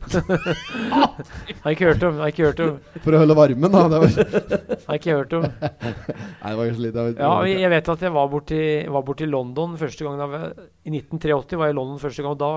Har 1.63 1.73
ikke 1.73 1.89
hørt 1.89 2.03
om. 2.05 2.19
Har 2.21 2.30
ikke 2.34 2.45
hørt 2.51 2.61
om. 2.63 2.77
For 3.03 3.15
å 3.17 3.21
holde 3.23 3.38
varmen, 3.39 3.73
da. 3.73 3.81
Det 3.89 4.01
var, 4.03 4.76
Har 4.85 4.99
ikke 4.99 5.15
hørt 5.17 5.34
om. 5.39 5.47
nei, 5.49 6.51
det 6.51 6.57
var 6.59 6.69
kanskje 6.69 6.84
litt 6.85 6.99
Ja, 7.19 7.31
jeg 7.49 7.71
vet 7.73 7.91
at 7.95 8.05
jeg 8.05 8.13
var 8.15 8.30
borti, 8.31 8.61
var 8.93 9.07
borti 9.07 9.30
London 9.30 9.73
første 9.81 10.05
gang 10.05 10.19
da 10.21 10.30
vi, 10.30 10.43
I 10.91 10.93
1983 10.99 11.57
var 11.59 11.71
jeg 11.71 11.76
i 11.76 11.80
London 11.80 12.01
første 12.05 12.26
gang. 12.26 12.38
og 12.38 12.43
Da 12.45 12.51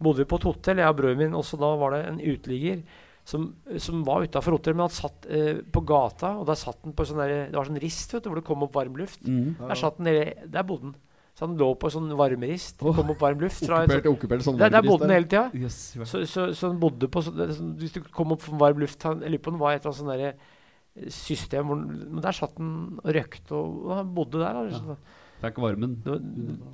bodde 0.00 0.22
vi 0.24 0.28
på 0.32 0.40
et 0.40 0.48
hotell, 0.48 0.80
jeg 0.80 0.88
og 0.94 0.98
brødren 1.02 1.20
min. 1.26 1.36
også 1.38 1.60
da 1.60 1.74
var 1.76 1.94
det 1.96 2.02
en 2.08 2.20
uteligger 2.24 2.80
som, 3.28 3.42
som 3.82 4.00
var 4.06 4.24
utafor 4.24 4.56
hotellet, 4.56 4.78
men 4.78 4.86
han 4.86 4.94
satt 4.94 5.26
eh, 5.28 5.58
på 5.60 5.82
gata. 5.84 6.30
Og 6.40 6.46
der 6.48 6.56
satt 6.56 6.80
han 6.86 6.94
på 6.96 7.04
sånn 7.08 7.20
der, 7.20 7.34
Det 7.50 7.58
var 7.58 7.68
sånn 7.68 7.82
rist 7.82 8.14
vet 8.14 8.24
du, 8.24 8.30
hvor 8.30 8.40
det 8.40 8.46
kom 8.46 8.64
opp 8.64 8.78
varm 8.78 8.96
luft. 8.96 9.20
Mm. 9.26 9.58
Ja, 9.58 9.68
Der 9.68 9.80
satt 9.82 10.00
han 10.00 10.08
nede, 10.08 10.48
der 10.48 10.64
bodde 10.68 10.88
han. 10.90 10.96
Så 11.38 11.46
han 11.46 11.58
lå 11.60 11.68
på 11.78 11.90
sånn 11.94 12.08
varmerist. 12.18 12.80
Kom 12.82 13.12
opp 13.12 13.20
varm 13.22 13.42
luft. 13.44 13.60
Fra 13.62 13.84
Okkupert, 13.84 14.08
okkupert 14.10 14.46
sånn 14.46 14.56
der, 14.58 14.72
der 14.74 14.82
bodde 14.82 15.06
han 15.06 15.14
hele 15.14 15.28
tida. 15.28 15.44
Yes, 15.54 15.76
Så, 16.00 16.24
så, 16.26 16.48
så 16.56 16.72
han 16.72 16.80
bodde 16.82 17.10
på 17.12 17.22
så, 17.22 17.34
er 17.44 17.52
sånn, 17.54 17.76
Hvis 17.78 17.94
du 17.94 18.00
kom 18.16 18.34
opp 18.34 18.42
for 18.42 18.58
varm 18.58 18.80
luft 18.82 19.04
han, 19.06 19.20
Jeg 19.22 19.36
lurer 19.36 19.44
på 19.44 19.52
om 19.52 19.58
det 19.60 19.62
var 19.62 19.76
et 19.76 19.84
eller 19.84 19.92
annet 19.92 20.00
sånn 20.00 20.10
derre 20.16 21.12
system 21.14 21.68
hvor, 21.70 21.78
Men 21.84 22.24
der 22.24 22.34
satt 22.34 22.56
han 22.58 22.72
og 23.04 23.12
røkte, 23.14 23.54
og, 23.54 23.76
og 23.86 23.92
han 24.00 24.10
bodde 24.16 24.40
der. 24.40 24.56
Da, 24.56 24.64
liksom. 24.66 24.96
Fikk 25.38 25.58
varmen. 25.62 25.92
det, 26.02 26.10
var, 26.10 26.22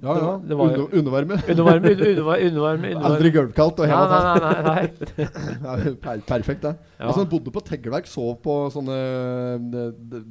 Ja, 0.01 0.13
ja. 0.17 0.29
det 0.49 0.57
var 0.57 0.71
Under, 0.71 0.95
undervarme. 0.97 1.37
undervarme. 1.53 1.91
Undervarme, 1.93 2.47
undervarme, 2.49 2.93
Aldri 3.11 3.31
gulvkaldt 3.35 3.83
og 3.85 3.91
hele 3.91 4.07
tatt. 4.09 4.41
nei, 4.41 4.53
nei, 4.55 4.63
nei. 4.71 5.27
Ja, 5.67 5.75
per 6.01 6.23
perfekt, 6.31 6.63
det. 6.65 6.73
Ja. 6.99 7.11
Altså, 7.11 7.27
bodde 7.29 7.53
på 7.53 7.61
Tegleverk, 7.67 8.09
sov 8.09 8.39
på 8.45 8.55
sånne 8.73 8.97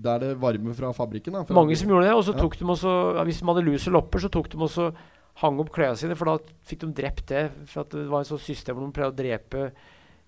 Der 0.02 0.20
det 0.24 0.32
varme 0.42 0.74
fra 0.74 0.90
fabrikken. 0.98 1.38
Da, 1.38 1.44
fra 1.46 1.58
Mange 1.60 1.78
som 1.78 1.90
gjorde 1.94 2.08
det. 2.10 2.16
Og 2.18 2.24
så 2.26 2.34
Ja. 2.34 2.42
tok 2.42 2.58
de 2.58 2.66
også 2.66 3.24
Hvis 3.28 3.40
de 3.44 3.50
hadde 3.52 3.66
lus 3.70 3.88
og 3.88 3.94
lopper, 4.00 4.20
så 4.26 4.32
tok 4.34 4.50
de 4.50 4.58
også 4.58 4.94
hang 5.42 5.60
opp 5.60 5.72
klærne 5.74 5.98
sine, 5.98 6.16
for 6.18 6.26
da 6.30 6.38
fikk 6.66 6.84
de 6.86 6.92
drept 6.94 7.28
det. 7.28 7.52
For 7.70 7.82
at 7.82 7.90
det 7.94 8.08
var 8.10 8.22
et 8.22 8.28
sånt 8.30 8.42
system 8.46 8.78
hvor 8.78 8.86
de 8.86 8.94
pleide 8.94 9.14
å 9.14 9.18
drepe 9.18 9.64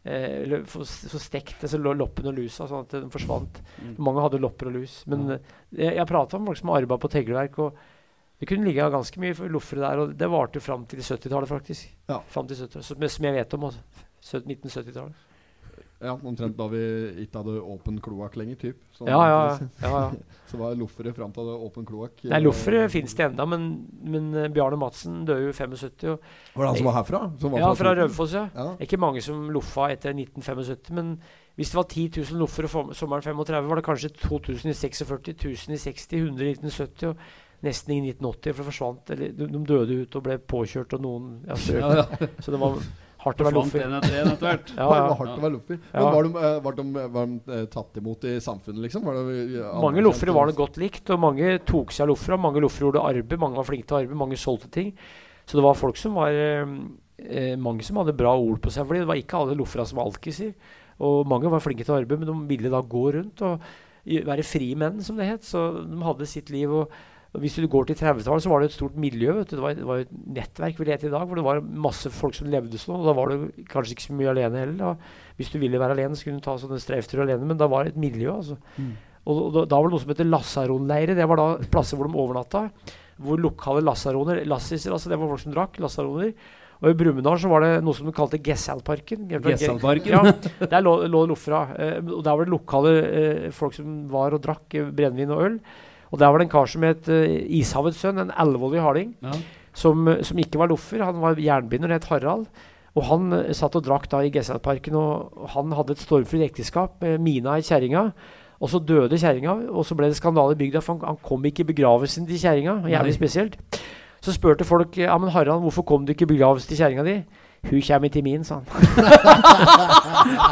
eh, 0.06 0.44
Eller 0.45 0.64
så 0.65 0.82
stekte 0.86 1.10
få 1.14 1.19
stekt 1.22 1.61
disse 1.65 1.77
loppen 1.82 2.26
og 2.30 2.38
lusa, 2.38 2.65
sånn 2.69 2.86
at 2.86 2.94
de 2.94 3.10
forsvant. 3.14 3.61
Mm. 3.82 3.95
Mange 3.98 4.22
hadde 4.26 4.41
lopper 4.41 4.69
og 4.69 4.77
lus. 4.80 5.03
Men 5.10 5.27
ja. 5.30 5.38
jeg, 5.73 5.95
jeg 5.98 6.07
prata 6.10 6.38
med 6.40 6.53
folk 6.53 6.61
som 6.61 6.69
arbeidet 6.73 7.02
på 7.06 7.14
tegleverk, 7.18 7.60
og 7.65 7.77
det 8.39 8.49
kunne 8.49 8.67
ligge 8.67 8.89
ganske 8.91 9.21
mye 9.21 9.51
loffere 9.51 9.85
der. 9.85 10.01
Og 10.03 10.17
det 10.19 10.31
varte 10.31 10.59
jo 10.59 10.65
fram 10.65 10.83
til 10.89 10.99
70-tallet, 10.99 11.49
faktisk. 11.49 11.87
Ja. 12.09 12.19
Fram 12.31 12.49
til 12.49 12.59
70 12.65 12.83
som, 12.83 13.07
som 13.15 13.29
jeg 13.29 13.37
vet 13.37 13.55
om. 13.57 13.69
Altså. 13.69 14.41
1970-tallet. 14.41 15.23
Ja, 16.03 16.11
Omtrent 16.11 16.57
da 16.57 16.65
vi 16.67 16.79
ikke 17.23 17.39
hadde 17.39 17.61
åpen 17.63 18.01
kloakk 18.03 18.35
lenger, 18.35 18.57
typ. 18.59 18.81
Så, 18.93 19.05
Ja, 19.07 19.19
ja, 19.29 19.37
ja. 19.81 19.89
ja. 19.89 20.09
Så 20.49 20.59
var 20.59 20.75
loffere 20.77 21.13
fram 21.15 21.31
til 21.33 21.47
åpen 21.55 21.87
kloakk. 21.87 22.19
Nei, 22.29 22.41
loffere 22.43 22.83
fins 22.91 23.15
det 23.15 23.29
ennå, 23.29 23.45
men, 23.49 23.63
men 24.03 24.27
eh, 24.35 24.49
Bjarne 24.53 24.77
Madsen 24.77 25.23
døde 25.25 25.47
jo 25.47 25.53
i 25.53 25.55
75. 25.55 26.03
Og, 26.11 26.27
Var 26.53 26.61
det 26.61 26.69
han 26.69 26.77
som 26.81 26.89
var 26.89 26.97
herfra? 26.99 27.21
Som 27.41 27.55
var 27.55 27.63
ja, 27.63 27.71
fra 27.71 27.79
fra 27.79 27.95
Raufoss, 28.01 28.35
ja. 28.35 28.43
Ja. 28.53 28.67
Ikke 28.83 28.99
mange 29.01 29.23
som 29.25 29.47
loffa 29.55 29.87
etter 29.95 30.13
1975, 30.13 30.91
men 30.99 31.15
hvis 31.55 31.71
det 31.71 31.79
var 31.79 31.87
10 31.87 32.05
000 32.19 32.43
loffere 32.43 32.69
sommeren 32.99 33.23
35, 33.23 33.71
var 33.71 33.79
det 33.79 33.87
kanskje 33.87 34.11
2000 34.19 34.69
i 34.69 34.75
46, 34.75 35.33
1000 35.33 35.77
i 35.77 35.81
60, 35.87 36.07
100 36.19 36.45
i 36.45 36.55
1970 36.59 37.09
og 37.13 37.17
nesten 37.65 37.95
i 37.95 38.01
1980. 38.11 38.53
For 38.53 38.61
det 38.61 38.69
forsvant, 38.71 39.15
eller 39.15 39.33
de, 39.39 39.49
de 39.51 39.63
døde 39.71 39.97
ut 40.03 40.19
og 40.19 40.27
ble 40.27 40.37
påkjørt, 40.53 40.95
og 40.97 41.03
noen 41.05 41.33
ja, 41.49 41.57
strøk. 41.59 41.81
Ja, 41.83 42.05
ja. 42.05 42.29
Så 42.39 42.53
det 42.53 42.61
var 42.61 42.79
hardt 43.25 43.41
å 43.41 43.47
være 43.47 43.57
loffer. 43.57 43.83
Ja, 43.85 44.01
Det 44.05 44.87
var 44.89 45.15
hardt 45.19 45.33
å 45.33 45.43
være 45.43 45.53
loffer. 45.55 45.79
Ja. 45.91 45.99
Men 45.99 46.09
var 46.13 46.27
de, 46.27 46.33
eh, 46.41 46.57
var 46.65 46.77
de, 46.77 46.85
var 47.15 47.29
de 47.31 47.55
eh, 47.57 47.63
tatt 47.73 48.01
imot 48.01 48.27
i 48.29 48.35
samfunnet, 48.43 48.83
liksom? 48.85 49.05
Var 49.07 49.19
det, 49.19 49.37
eh, 49.61 49.71
Mange 49.83 50.03
loffere 50.05 50.35
var 50.35 50.49
det 50.49 50.57
godt 50.59 50.79
likt, 50.81 51.09
og 51.13 51.23
mange 51.23 51.55
tok 51.65 51.93
seg 51.95 52.05
av 52.05 52.13
loffere. 52.13 52.39
Mange 52.41 52.63
loffere 52.63 52.89
gjorde 52.89 53.05
arbeid, 53.13 53.39
mange 53.41 53.59
var 53.59 53.69
flinke 53.69 53.89
til 53.89 54.03
arbeid, 54.03 54.19
mange 54.21 54.39
solgte 54.41 54.69
ting. 54.73 54.93
Så 55.45 55.59
det 55.59 55.65
var 55.65 55.77
folk 55.77 55.97
som 56.01 56.17
var 56.17 56.33
eh, 56.33 56.75
eh, 57.21 57.55
Mange 57.61 57.85
som 57.85 57.99
hadde 58.01 58.17
bra 58.17 58.33
ord 58.33 58.61
på 58.63 58.73
seg. 58.73 58.85
Fordi 58.87 59.03
det 59.03 59.09
var 59.09 59.21
ikke 59.21 59.41
alle 59.41 59.57
loffere 59.57 59.87
som 59.89 60.01
var 60.01 60.09
alkiser. 60.09 60.53
Og 61.05 61.25
mange 61.27 61.49
var 61.51 61.63
flinke 61.63 61.85
til 61.85 61.97
arbeid, 61.97 62.21
men 62.21 62.29
de 62.29 62.37
ville 62.53 62.71
da 62.71 62.79
gå 62.81 63.09
rundt 63.17 63.41
og 63.43 63.73
være 64.05 64.45
fri 64.45 64.69
menn, 64.79 65.01
som 65.03 65.17
det 65.19 65.27
het. 65.27 65.45
Så 65.45 65.67
de 65.81 66.01
hadde 66.05 66.29
sitt 66.29 66.53
liv. 66.53 66.71
og 66.71 66.93
hvis 67.41 67.57
du 67.59 67.67
går 67.71 67.89
til 67.89 67.97
30-tallet, 67.99 68.43
så 68.43 68.51
var 68.51 68.61
det 68.61 68.69
et 68.69 68.75
stort 68.77 68.97
miljø. 68.99 69.33
Vet 69.39 69.51
du. 69.51 69.55
Det, 69.57 69.63
var, 69.63 69.77
det 69.77 69.87
var 69.87 70.03
et 70.03 70.11
nettverk 70.37 70.79
vil 70.81 70.91
lette 70.91 71.07
i 71.09 71.13
dag, 71.13 71.25
hvor 71.27 71.39
det 71.39 71.45
var 71.45 71.61
masse 71.61 72.11
folk 72.13 72.37
som 72.37 72.49
levde 72.51 72.79
sånn. 72.81 72.99
Og 72.99 73.09
da 73.09 73.15
var 73.17 73.31
du 73.31 73.63
kanskje 73.71 73.95
ikke 73.95 74.07
så 74.07 74.17
mye 74.17 74.33
alene 74.33 74.63
heller. 74.63 74.77
Da. 74.81 75.29
Hvis 75.39 75.53
du 75.53 75.59
ville 75.61 75.81
være 75.81 75.97
alene, 75.97 76.17
så 76.17 76.27
kunne 76.27 76.41
du 76.41 76.45
ta 76.47 76.57
sånne 76.61 76.81
streifturer 76.83 77.25
alene, 77.25 77.49
men 77.51 77.61
da 77.61 77.69
var 77.71 77.85
det 77.85 77.95
et 77.95 78.03
miljø. 78.05 78.35
altså. 78.35 78.59
Og, 79.25 79.39
og 79.47 79.55
da, 79.55 79.65
da 79.71 79.79
var 79.79 79.89
det 79.89 79.95
noe 79.95 80.03
som 80.03 80.13
heter 80.13 80.29
lasaronleire. 80.29 81.17
Det 81.17 81.31
var 81.31 81.41
da 81.41 81.47
plasser 81.73 81.99
hvor 81.99 82.09
de 82.09 82.21
overnatta. 82.25 82.67
Hvor 83.25 83.39
lokale 83.39 83.81
lasaroner 83.85 84.43
Lassiser, 84.49 84.91
altså 84.91 85.09
det 85.11 85.17
var 85.21 85.31
folk 85.31 85.43
som 85.45 85.55
drakk. 85.55 85.79
Lasaroner. 85.83 86.35
Og 86.83 86.91
i 86.91 86.97
Brumunddal 86.99 87.39
så 87.39 87.49
var 87.49 87.63
det 87.63 87.71
noe 87.85 87.95
som 87.95 88.07
de 88.09 88.13
kalte 88.15 88.39
Gessalparken. 88.43 89.29
Gessalparken? 89.31 90.11
Ja, 90.11 90.67
der 90.73 90.83
lå, 90.83 90.97
lå 91.09 91.23
Lofra. 91.31 91.65
Eh, 91.79 91.97
og 92.03 92.23
der 92.25 92.35
var 92.35 92.43
det 92.43 92.53
lokale 92.53 92.95
eh, 93.05 93.45
folk 93.55 93.77
som 93.77 94.03
var 94.11 94.35
og 94.35 94.43
drakk 94.43 94.75
eh, 94.75 94.89
brennevin 94.95 95.33
og 95.33 95.45
øl. 95.47 95.59
Og 96.11 96.19
der 96.19 96.30
var 96.32 96.40
det 96.40 96.45
en 96.45 96.53
kar 96.53 96.69
som 96.69 96.84
het 96.86 97.10
uh, 97.10 97.26
Ishavets 97.60 97.98
sønn, 97.99 98.19
en 98.22 98.32
elleveårig 98.32 98.82
harding, 98.82 99.15
Ja. 99.23 99.34
som, 99.73 100.07
eh, 100.07 100.22
som 100.23 100.38
ikke 100.38 100.60
var 100.61 100.68
loffer. 100.72 101.03
Han 101.03 101.19
var 101.22 101.36
jernbinder, 101.36 101.91
het 101.91 102.06
Harald. 102.06 102.45
Og 102.95 103.03
han 103.10 103.34
uh, 103.34 103.52
satt 103.52 103.76
og 103.76 103.84
drakk 103.84 104.07
da 104.11 104.22
i 104.23 104.30
Gessalparken, 104.32 104.95
og, 104.95 105.34
og 105.36 105.49
han 105.49 105.73
hadde 105.76 105.91
et 105.98 106.03
stormfritt 106.06 106.45
ekteskap 106.45 107.02
med 107.02 107.19
Mina 107.19 107.57
i 107.57 107.65
kjerringa. 107.65 108.11
Og 108.61 108.69
så 108.72 108.80
døde 108.80 109.18
kjerringa, 109.19 109.68
og 109.69 109.84
så 109.86 109.95
ble 109.99 110.07
det 110.07 110.15
skandale 110.15 110.56
i 110.56 110.60
bygda, 110.61 110.80
for 110.82 110.95
han, 110.95 111.03
han 111.15 111.18
kom 111.23 111.44
ikke 111.45 111.65
i 111.65 111.72
begravelsen 111.73 112.27
til 112.30 112.40
kjerringa. 112.40 112.88
Jævlig 112.88 113.14
spesielt. 113.18 113.57
Så 114.23 114.32
spurte 114.34 114.64
folk 114.65 114.95
ja, 114.98 115.18
men 115.18 115.30
Harald, 115.30 115.61
hvorfor 115.61 115.84
kom 115.84 116.06
du 116.06 116.14
ikke 116.14 116.23
i 116.23 116.32
begravelsen 116.38 116.69
til 116.72 116.80
kjerringa 116.80 117.03
di. 117.03 117.18
Hun 117.69 117.81
kommer 117.81 118.09
til 118.13 118.23
min, 118.25 118.43
sa 118.45 118.59
han. 118.59 118.65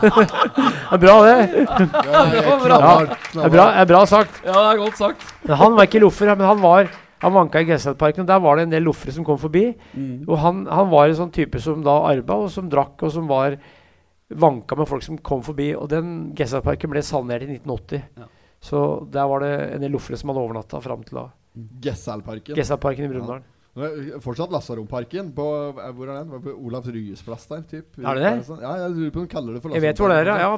det 0.03 0.97
er 0.97 1.01
bra, 1.03 1.15
det. 1.27 1.37
Ja, 1.53 1.77
det 1.77 2.39
er 2.39 2.47
Ja, 2.73 2.93
det 3.05 3.45
er 3.45 3.53
bra, 3.53 3.65
det 3.69 3.81
er 3.83 3.89
bra 3.91 4.01
sagt. 4.09 4.41
Ja, 4.45 4.53
det 4.53 4.65
er 4.71 4.81
godt 4.81 4.97
sagt. 4.97 5.25
Men 5.43 5.55
han 5.61 5.77
var 5.77 5.89
ikke 5.89 6.03
loffer, 6.03 6.33
men 6.33 6.47
han 6.47 6.61
var 6.63 6.91
han 7.23 7.31
vanka 7.31 7.61
i 7.63 7.67
Gesselparken, 7.69 8.25
og 8.25 8.27
der 8.27 8.41
var 8.43 8.57
det 8.57 8.65
en 8.67 8.73
del 8.73 8.83
loffere 8.83 9.13
som 9.15 9.23
kom 9.23 9.37
forbi. 9.39 9.69
Mm. 9.93 10.25
Og 10.27 10.35
han, 10.43 10.65
han 10.67 10.89
var 10.91 11.07
en 11.07 11.19
sånn 11.21 11.31
type 11.31 11.61
som 11.63 11.83
da 11.85 11.95
arba, 12.09 12.35
og 12.35 12.51
som 12.51 12.67
drakk, 12.71 12.97
og 12.99 13.13
som 13.15 13.29
var 13.29 13.55
vanka 14.33 14.75
med 14.75 14.89
folk 14.89 15.05
som 15.05 15.19
kom 15.23 15.43
forbi. 15.45 15.69
Og 15.77 15.87
den 15.93 16.33
Gesselparken 16.35 16.91
ble 16.91 17.05
sanert 17.05 17.45
i 17.45 17.53
1980. 17.55 18.03
Ja. 18.19 18.27
Så 18.63 18.83
der 19.11 19.27
var 19.27 19.43
det 19.43 19.53
en 19.75 19.81
del 19.83 19.91
loffere 19.91 20.19
som 20.19 20.31
hadde 20.31 20.43
overnatta 20.43 20.79
fram 20.83 21.03
til 21.03 21.19
da. 21.19 21.29
Gessalparken. 21.83 22.55
Gesselparken 22.57 23.05
i 23.05 23.09
Brumunddal. 23.11 23.43
Er 23.43 23.52
Fortsatt 23.73 24.51
Lasaromparken. 24.53 25.31
Eh, 25.33 25.87
hvor 25.97 26.05
er 26.05 26.19
den? 26.19 26.33
På 26.43 26.51
Olavs 26.67 26.85
Ryes 26.93 27.23
plass 27.25 27.47
der, 27.49 27.63
typ. 27.65 27.87
Er 27.97 28.19
det 28.19 28.21
det? 28.27 28.57
Ja, 28.61 28.73
jeg 28.83 28.91
lurer 28.93 29.13
på 29.15 29.21
om 29.23 29.25
de 29.25 29.31
kaller 29.31 29.55
det 29.57 29.61
for 29.63 29.73
Jeg 29.73 29.81
vet 29.81 30.01
hvor 30.03 30.11
det 30.13 30.17
er, 30.21 30.29
ja. 30.29 30.51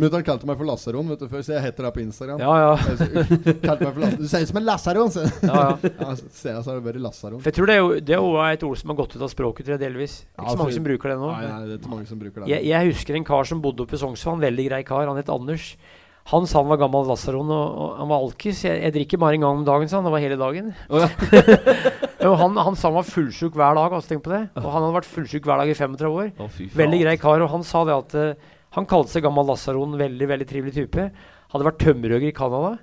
Mutter'n 0.00 0.24
kalte 0.24 0.48
meg 0.48 0.56
for 0.56 0.68
Lasaron 0.70 1.10
vet 1.12 1.20
du, 1.20 1.26
før, 1.28 1.44
så 1.44 1.52
jeg 1.58 1.66
heter 1.66 1.84
det 1.84 1.92
på 1.98 2.00
Instagram. 2.00 2.40
ja, 2.40 2.54
ja, 2.62 2.72
kalte 3.66 3.84
meg 3.84 3.92
for 3.92 4.00
Lasaron. 4.06 4.22
Du 4.24 4.28
ser 4.32 4.46
ut 4.46 4.52
som 4.54 4.60
en 4.62 4.66
lasaron! 4.70 5.12
Så. 5.12 5.26
ja, 5.44 5.52
ja. 5.52 5.92
Ja, 6.02 6.14
ser 6.16 6.54
jeg 6.56 6.64
så 6.64 6.72
har 6.72 6.80
det 6.80 6.86
vært 6.88 7.02
Lasaron. 7.04 7.42
For 7.44 7.52
jeg 7.52 7.58
tror 7.60 7.68
det 7.68 7.76
er, 7.76 7.82
jo, 7.84 7.92
det 8.00 8.16
er 8.16 8.22
jo 8.24 8.32
et 8.48 8.64
ord 8.70 8.80
som 8.80 8.94
har 8.94 9.00
gått 9.04 9.16
ut 9.18 9.26
av 9.28 9.32
språket, 9.36 9.66
tror 9.68 9.76
jeg, 9.76 9.82
delvis. 9.84 10.16
Er 10.22 10.40
Ja, 10.40 10.46
ikke 10.46 10.56
så 10.56 10.62
mange 10.64 10.76
som 10.80 10.86
bruker 10.88 11.12
det 11.12 11.18
nå. 11.20 11.32
Nei, 11.36 11.44
nei, 11.52 11.60
det 11.68 11.76
er 11.76 11.82
ikke 11.82 11.92
mange 11.92 12.08
som 12.08 12.22
bruker 12.24 12.40
det. 12.46 12.50
Jeg, 12.56 12.70
jeg 12.72 12.92
husker 12.94 13.20
en 13.20 13.28
kar 13.28 13.44
som 13.52 13.60
bodde 13.64 13.84
oppe 13.84 14.00
i 14.00 14.00
Sognsvann, 14.00 14.40
veldig 14.48 14.66
grei 14.72 14.80
kar. 14.88 15.04
Han 15.12 15.20
het 15.20 15.28
Anders. 15.32 15.74
Han 16.30 16.46
sa 16.46 16.60
han 16.60 16.68
var 16.70 16.78
gammel 16.78 17.08
lasaron, 17.10 17.48
og, 17.50 17.78
og 17.82 17.96
han 17.98 18.08
var 18.12 18.22
alkis. 18.22 18.60
Jeg, 18.64 18.78
jeg 18.84 18.92
drikker 18.94 19.18
bare 19.18 19.34
en 19.34 19.42
gang 19.42 19.58
om 19.58 19.64
dagen, 19.66 19.88
sa 19.90 19.98
han. 19.98 20.06
Det 20.06 20.12
var 20.14 20.22
hele 20.22 20.36
dagen. 20.38 20.68
Oh, 20.88 21.02
ja. 21.02 21.08
Han, 22.38 22.54
han 22.54 22.76
sa 22.78 22.86
han 22.86 22.94
var 22.94 23.02
fullsjuk 23.08 23.56
hver 23.58 23.74
dag. 23.74 23.90
Altså, 23.96 24.12
tenk 24.12 24.22
på 24.22 24.30
det. 24.30 24.44
Og 24.60 24.68
han 24.70 24.84
hadde 24.84 24.94
vært 24.94 25.08
fullsjuk 25.10 25.42
hver 25.48 25.58
dag 25.58 25.72
i 25.72 25.74
35 25.74 26.12
år. 26.20 26.28
Oh. 26.38 26.58
Veldig 26.78 27.00
grei 27.02 27.14
kar. 27.18 27.42
Og 27.42 27.50
han 27.50 27.64
sa 27.66 27.80
det 27.88 27.96
at 27.96 28.14
uh, 28.14 28.52
han 28.76 28.86
kalte 28.86 29.10
seg 29.16 29.24
gammel 29.26 29.48
lasaron. 29.50 29.96
Veldig 29.98 30.28
veldig 30.30 30.46
trivelig 30.46 30.76
type. 30.76 31.08
Hadde 31.50 31.66
vært 31.66 31.80
tømmerhogger 31.82 32.30
i 32.30 32.36
Canada. 32.36 32.76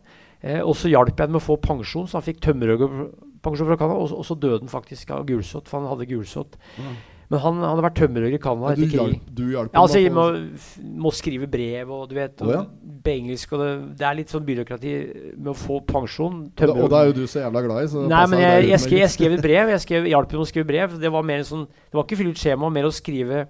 Eh, 0.44 0.60
og 0.60 0.76
så 0.76 0.92
hjalp 0.92 1.14
jeg 1.16 1.24
ham 1.30 1.38
med 1.38 1.40
å 1.40 1.46
få 1.48 1.56
pensjon, 1.64 2.06
så 2.12 2.20
han 2.20 2.26
fikk 2.28 2.44
tømmerhoggerpensjon 2.50 3.70
fra 3.72 3.80
Canada. 3.80 3.96
Og, 4.04 4.12
så- 4.12 4.20
og 4.20 4.28
så 4.28 4.36
døde 4.44 4.60
han 4.66 4.72
faktisk 4.76 5.16
av 5.16 5.24
gulsott, 5.32 5.72
for 5.72 5.80
han 5.80 5.88
hadde 5.94 6.10
gulsott. 6.12 6.60
Ja. 6.76 6.92
Men 7.30 7.42
han 7.44 7.60
hadde 7.62 7.84
vært 7.86 7.98
tømmerhugger 8.00 8.40
i 8.40 8.42
Canada 8.42 8.72
etter 8.74 8.90
krig. 8.90 9.18
du 9.38 9.44
hjalp 9.52 9.76
Ja, 9.76 9.84
altså, 9.84 10.00
må, 10.14 10.24
må 11.04 11.12
skrive 11.14 11.50
brev 11.52 11.92
og 11.94 12.08
du 12.10 12.16
vet 12.18 12.42
Å, 12.42 12.48
ja. 12.50 12.62
og 12.66 12.96
På 13.06 13.12
engelsk 13.14 13.52
og 13.54 13.62
det, 13.62 13.68
det 14.00 14.08
er 14.10 14.16
litt 14.18 14.34
sånn 14.34 14.48
byråkrati 14.48 14.94
med 15.36 15.52
å 15.54 15.58
få 15.58 15.78
pensjon. 15.86 16.40
og, 16.50 16.72
og 16.74 16.88
det 16.90 17.02
er 17.02 17.12
jo 17.12 17.18
du 17.20 17.24
så 17.30 17.44
jævla 17.44 17.64
glad 17.68 17.86
i, 17.86 17.92
så 17.92 18.06
Nei, 18.10 18.24
men 18.32 18.42
jeg, 18.42 18.64
jeg, 18.72 18.84
skrev, 18.86 19.02
jeg 19.04 19.14
skrev 19.14 19.36
et 19.38 19.44
brev. 19.46 19.74
Jeg 19.76 19.84
skrev, 19.86 20.10
hjalp 20.10 20.34
henne 20.34 20.48
å 20.48 20.50
skrive 20.50 20.70
brev. 20.72 20.96
Det 21.04 21.12
var 21.14 21.28
mer 21.30 21.44
en 21.44 21.52
sånn 21.52 21.68
Det 21.70 22.00
var 22.00 22.08
ikke 22.08 22.20
fylle 22.24 22.34
ut 22.34 22.42
skjema, 22.42 22.72
mer 22.74 22.90
å 22.90 22.96
skrive 22.96 23.44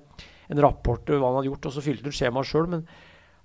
en 0.49 0.63
rapport 0.65 1.13
over 1.13 1.21
hva 1.21 1.31
han 1.31 1.39
hadde 1.39 1.51
gjort, 1.51 1.69
og 1.69 1.75
så 1.75 1.85
fylte 1.85 2.03
han 2.03 2.11
ut 2.11 2.19
skjemaet 2.19 2.49
sjøl. 2.49 2.67
Men 2.73 2.83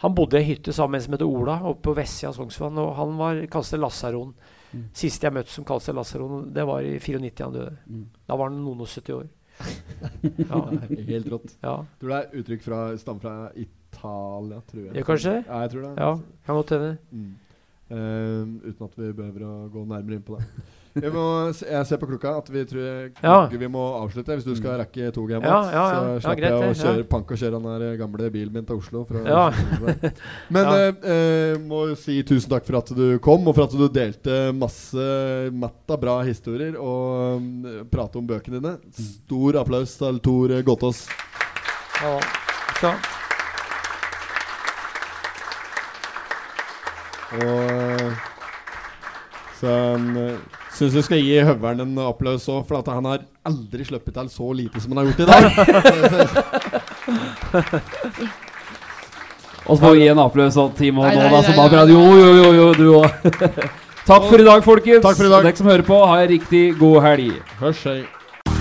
han 0.03 0.17
bodde 0.19 0.41
i 0.41 0.43
ei 0.43 0.51
hytte 0.51 0.75
sammen 0.75 0.97
med 0.97 1.03
en 1.03 1.07
som 1.07 1.17
heter 1.17 1.31
Ola, 1.31 1.57
oppe 1.71 1.87
på 1.89 1.97
vestsida 2.01 2.33
av 2.33 2.39
Sognsvann, 2.41 2.81
og 2.83 2.91
han 2.99 3.15
var 3.21 3.41
kalte 3.53 3.71
seg 3.71 3.83
Lasaron. 3.85 4.35
Mm. 4.75 4.85
Siste 4.97 5.29
jeg 5.29 5.37
møtte 5.37 5.55
som 5.55 5.67
kalte 5.69 5.87
seg 5.89 5.99
Lasaron, 5.99 6.49
det 6.57 6.67
var 6.67 6.83
i 6.83 6.97
94 6.99 7.47
han 7.47 7.55
døde. 7.55 7.77
Mm. 7.87 8.05
Da 8.27 8.39
var 8.41 8.51
han 8.51 8.61
noen 8.65 8.83
og 8.83 8.91
70 8.91 9.19
år. 9.21 9.29
Ja, 10.49 10.61
Helt 11.13 11.29
rått. 11.33 11.57
ja. 11.63 11.77
Tror 12.01 12.13
det 12.13 12.19
er 12.21 12.41
uttrykk 12.41 12.65
fra 12.65 12.81
stammer 13.01 13.25
fra 13.25 13.35
Italia, 13.55 14.61
tror 14.71 14.83
jeg. 14.87 14.95
Ja, 14.99 15.05
kanskje? 15.07 15.35
Ja, 15.47 15.61
jeg 15.65 15.75
tror 15.75 15.87
det. 15.87 15.93
ja 16.01 16.13
kan 16.47 16.61
godt 16.61 16.75
hende. 16.77 16.97
Mm. 17.11 17.33
Uh, 17.85 18.71
uten 18.71 18.87
at 18.89 18.97
vi 18.99 19.13
behøver 19.13 19.45
å 19.47 19.55
gå 19.73 19.85
nærmere 19.89 20.19
inn 20.19 20.27
på 20.27 20.41
det. 20.41 20.49
Jeg, 20.95 21.11
må, 21.11 21.23
jeg 21.59 21.87
ser 21.89 21.99
på 21.99 22.07
klokka 22.07 22.37
at 22.39 22.49
vi 22.55 22.61
tror 22.71 22.85
Ja. 23.19 23.39
vi 23.51 23.67
må 23.67 23.83
avslutte. 23.99 24.37
Hvis 24.39 24.45
du 24.47 24.55
skal 24.55 24.77
rekke 24.79 25.09
toget 25.11 25.35
hjem, 25.35 25.47
Ja, 25.49 25.57
ja, 25.73 25.83
ja. 25.91 26.03
så 26.21 26.29
slipper 26.29 26.45
jeg 26.47 26.55
å 26.55 26.77
kjøre 26.79 27.07
pank 27.11 27.33
og 27.35 27.41
kjøre 27.41 27.59
den 27.59 27.83
der 27.83 27.97
gamle 27.99 28.29
bilen 28.31 28.55
min 28.55 28.69
til 28.69 28.79
Oslo. 28.79 29.03
Men 30.55 30.71
eh, 30.71 30.93
eh, 31.03 31.59
må 31.59 31.81
si 31.99 32.21
tusen 32.23 32.53
takk 32.55 32.69
for 32.69 32.79
at 32.79 32.95
du 32.95 33.19
kom, 33.19 33.43
og 33.51 33.57
for 33.59 33.67
at 33.67 33.75
du 33.75 33.89
delte 33.91 34.39
masse 34.55 35.09
matta 35.51 35.99
bra 35.99 36.21
historier 36.23 36.79
og 36.79 37.43
um, 37.43 37.67
prate 37.91 38.23
om 38.23 38.31
bøkene 38.31 38.61
dine. 38.63 38.77
Stor 38.95 39.59
applaus 39.65 39.97
til 39.99 40.23
Tor 40.23 40.55
Gotaas. 40.63 41.09
Ja. 42.05 42.15
Så. 42.79 42.95
Og 47.35 47.71
eh, 47.75 48.13
så, 49.59 49.73
um, 49.99 50.39
Syns 50.75 50.91
du 50.97 51.03
skal 51.07 51.21
gi 51.23 51.37
høveren 51.47 51.85
en 51.85 51.99
applaus 52.03 52.49
òg, 52.51 52.65
for 52.67 52.81
at 52.81 52.89
han 52.91 53.07
har 53.07 53.21
aldri 53.47 53.85
sluppet 53.87 54.17
til 54.17 54.29
så 54.33 54.49
lite 54.59 54.81
som 54.83 54.91
han 54.91 54.99
har 55.01 55.07
gjort 55.13 55.23
i 55.23 55.29
dag. 55.31 55.43
Og 59.65 59.77
så 59.77 59.81
får 59.85 59.95
vi 59.95 60.01
gi 60.03 60.09
en 60.13 60.19
applaus 60.21 60.55
til 60.59 60.73
Timo 60.81 61.05
Nei, 61.07 61.15
nå, 61.15 61.29
da, 61.31 61.43
som 61.47 61.55
bare 61.57 61.85
nei. 61.87 61.95
Jo, 61.95 62.03
jo, 62.19 62.29
jo, 62.41 62.49
jo, 62.59 62.67
du 62.75 62.87
òg. 62.99 63.09
Takk 64.11 64.27
for 64.29 64.43
i 64.43 64.45
dag, 64.45 64.65
folkens. 64.67 65.03
Takk 65.07 65.17
for 65.17 65.31
i 65.31 65.33
dag. 65.33 65.47
Dere 65.47 65.57
som 65.63 65.71
hører 65.71 65.87
på, 65.87 66.01
ha 66.11 66.19
en 66.25 66.29
riktig 66.35 66.65
god 66.83 66.99
helg. 67.07 67.39
Hørs, 67.63 67.87
hei. 67.87 68.03
I 68.05 68.59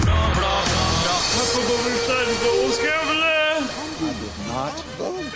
did 4.21 4.35
not 4.47 4.73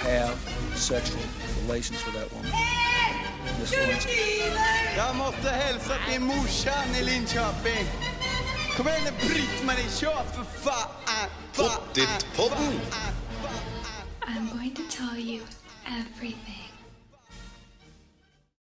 have 0.05 0.37
sexual 0.77 1.25
relations 1.65 2.05
with 2.05 2.16
till 6.67 6.73
morsan 6.73 6.95
i 6.95 7.03
Linköping. 7.03 7.85
Kom 8.77 8.87
igen 8.87 9.01
nu 9.03 9.27
Britt-Marie, 9.27 9.89
kör 9.89 10.23
för 10.33 10.43
fan! 10.43 11.29
Pottit-podden. 11.55 12.79
I'm 14.27 14.57
going 14.57 14.75
to 14.75 14.81
tell 14.97 15.17
you 15.17 15.41
everything. 15.85 16.56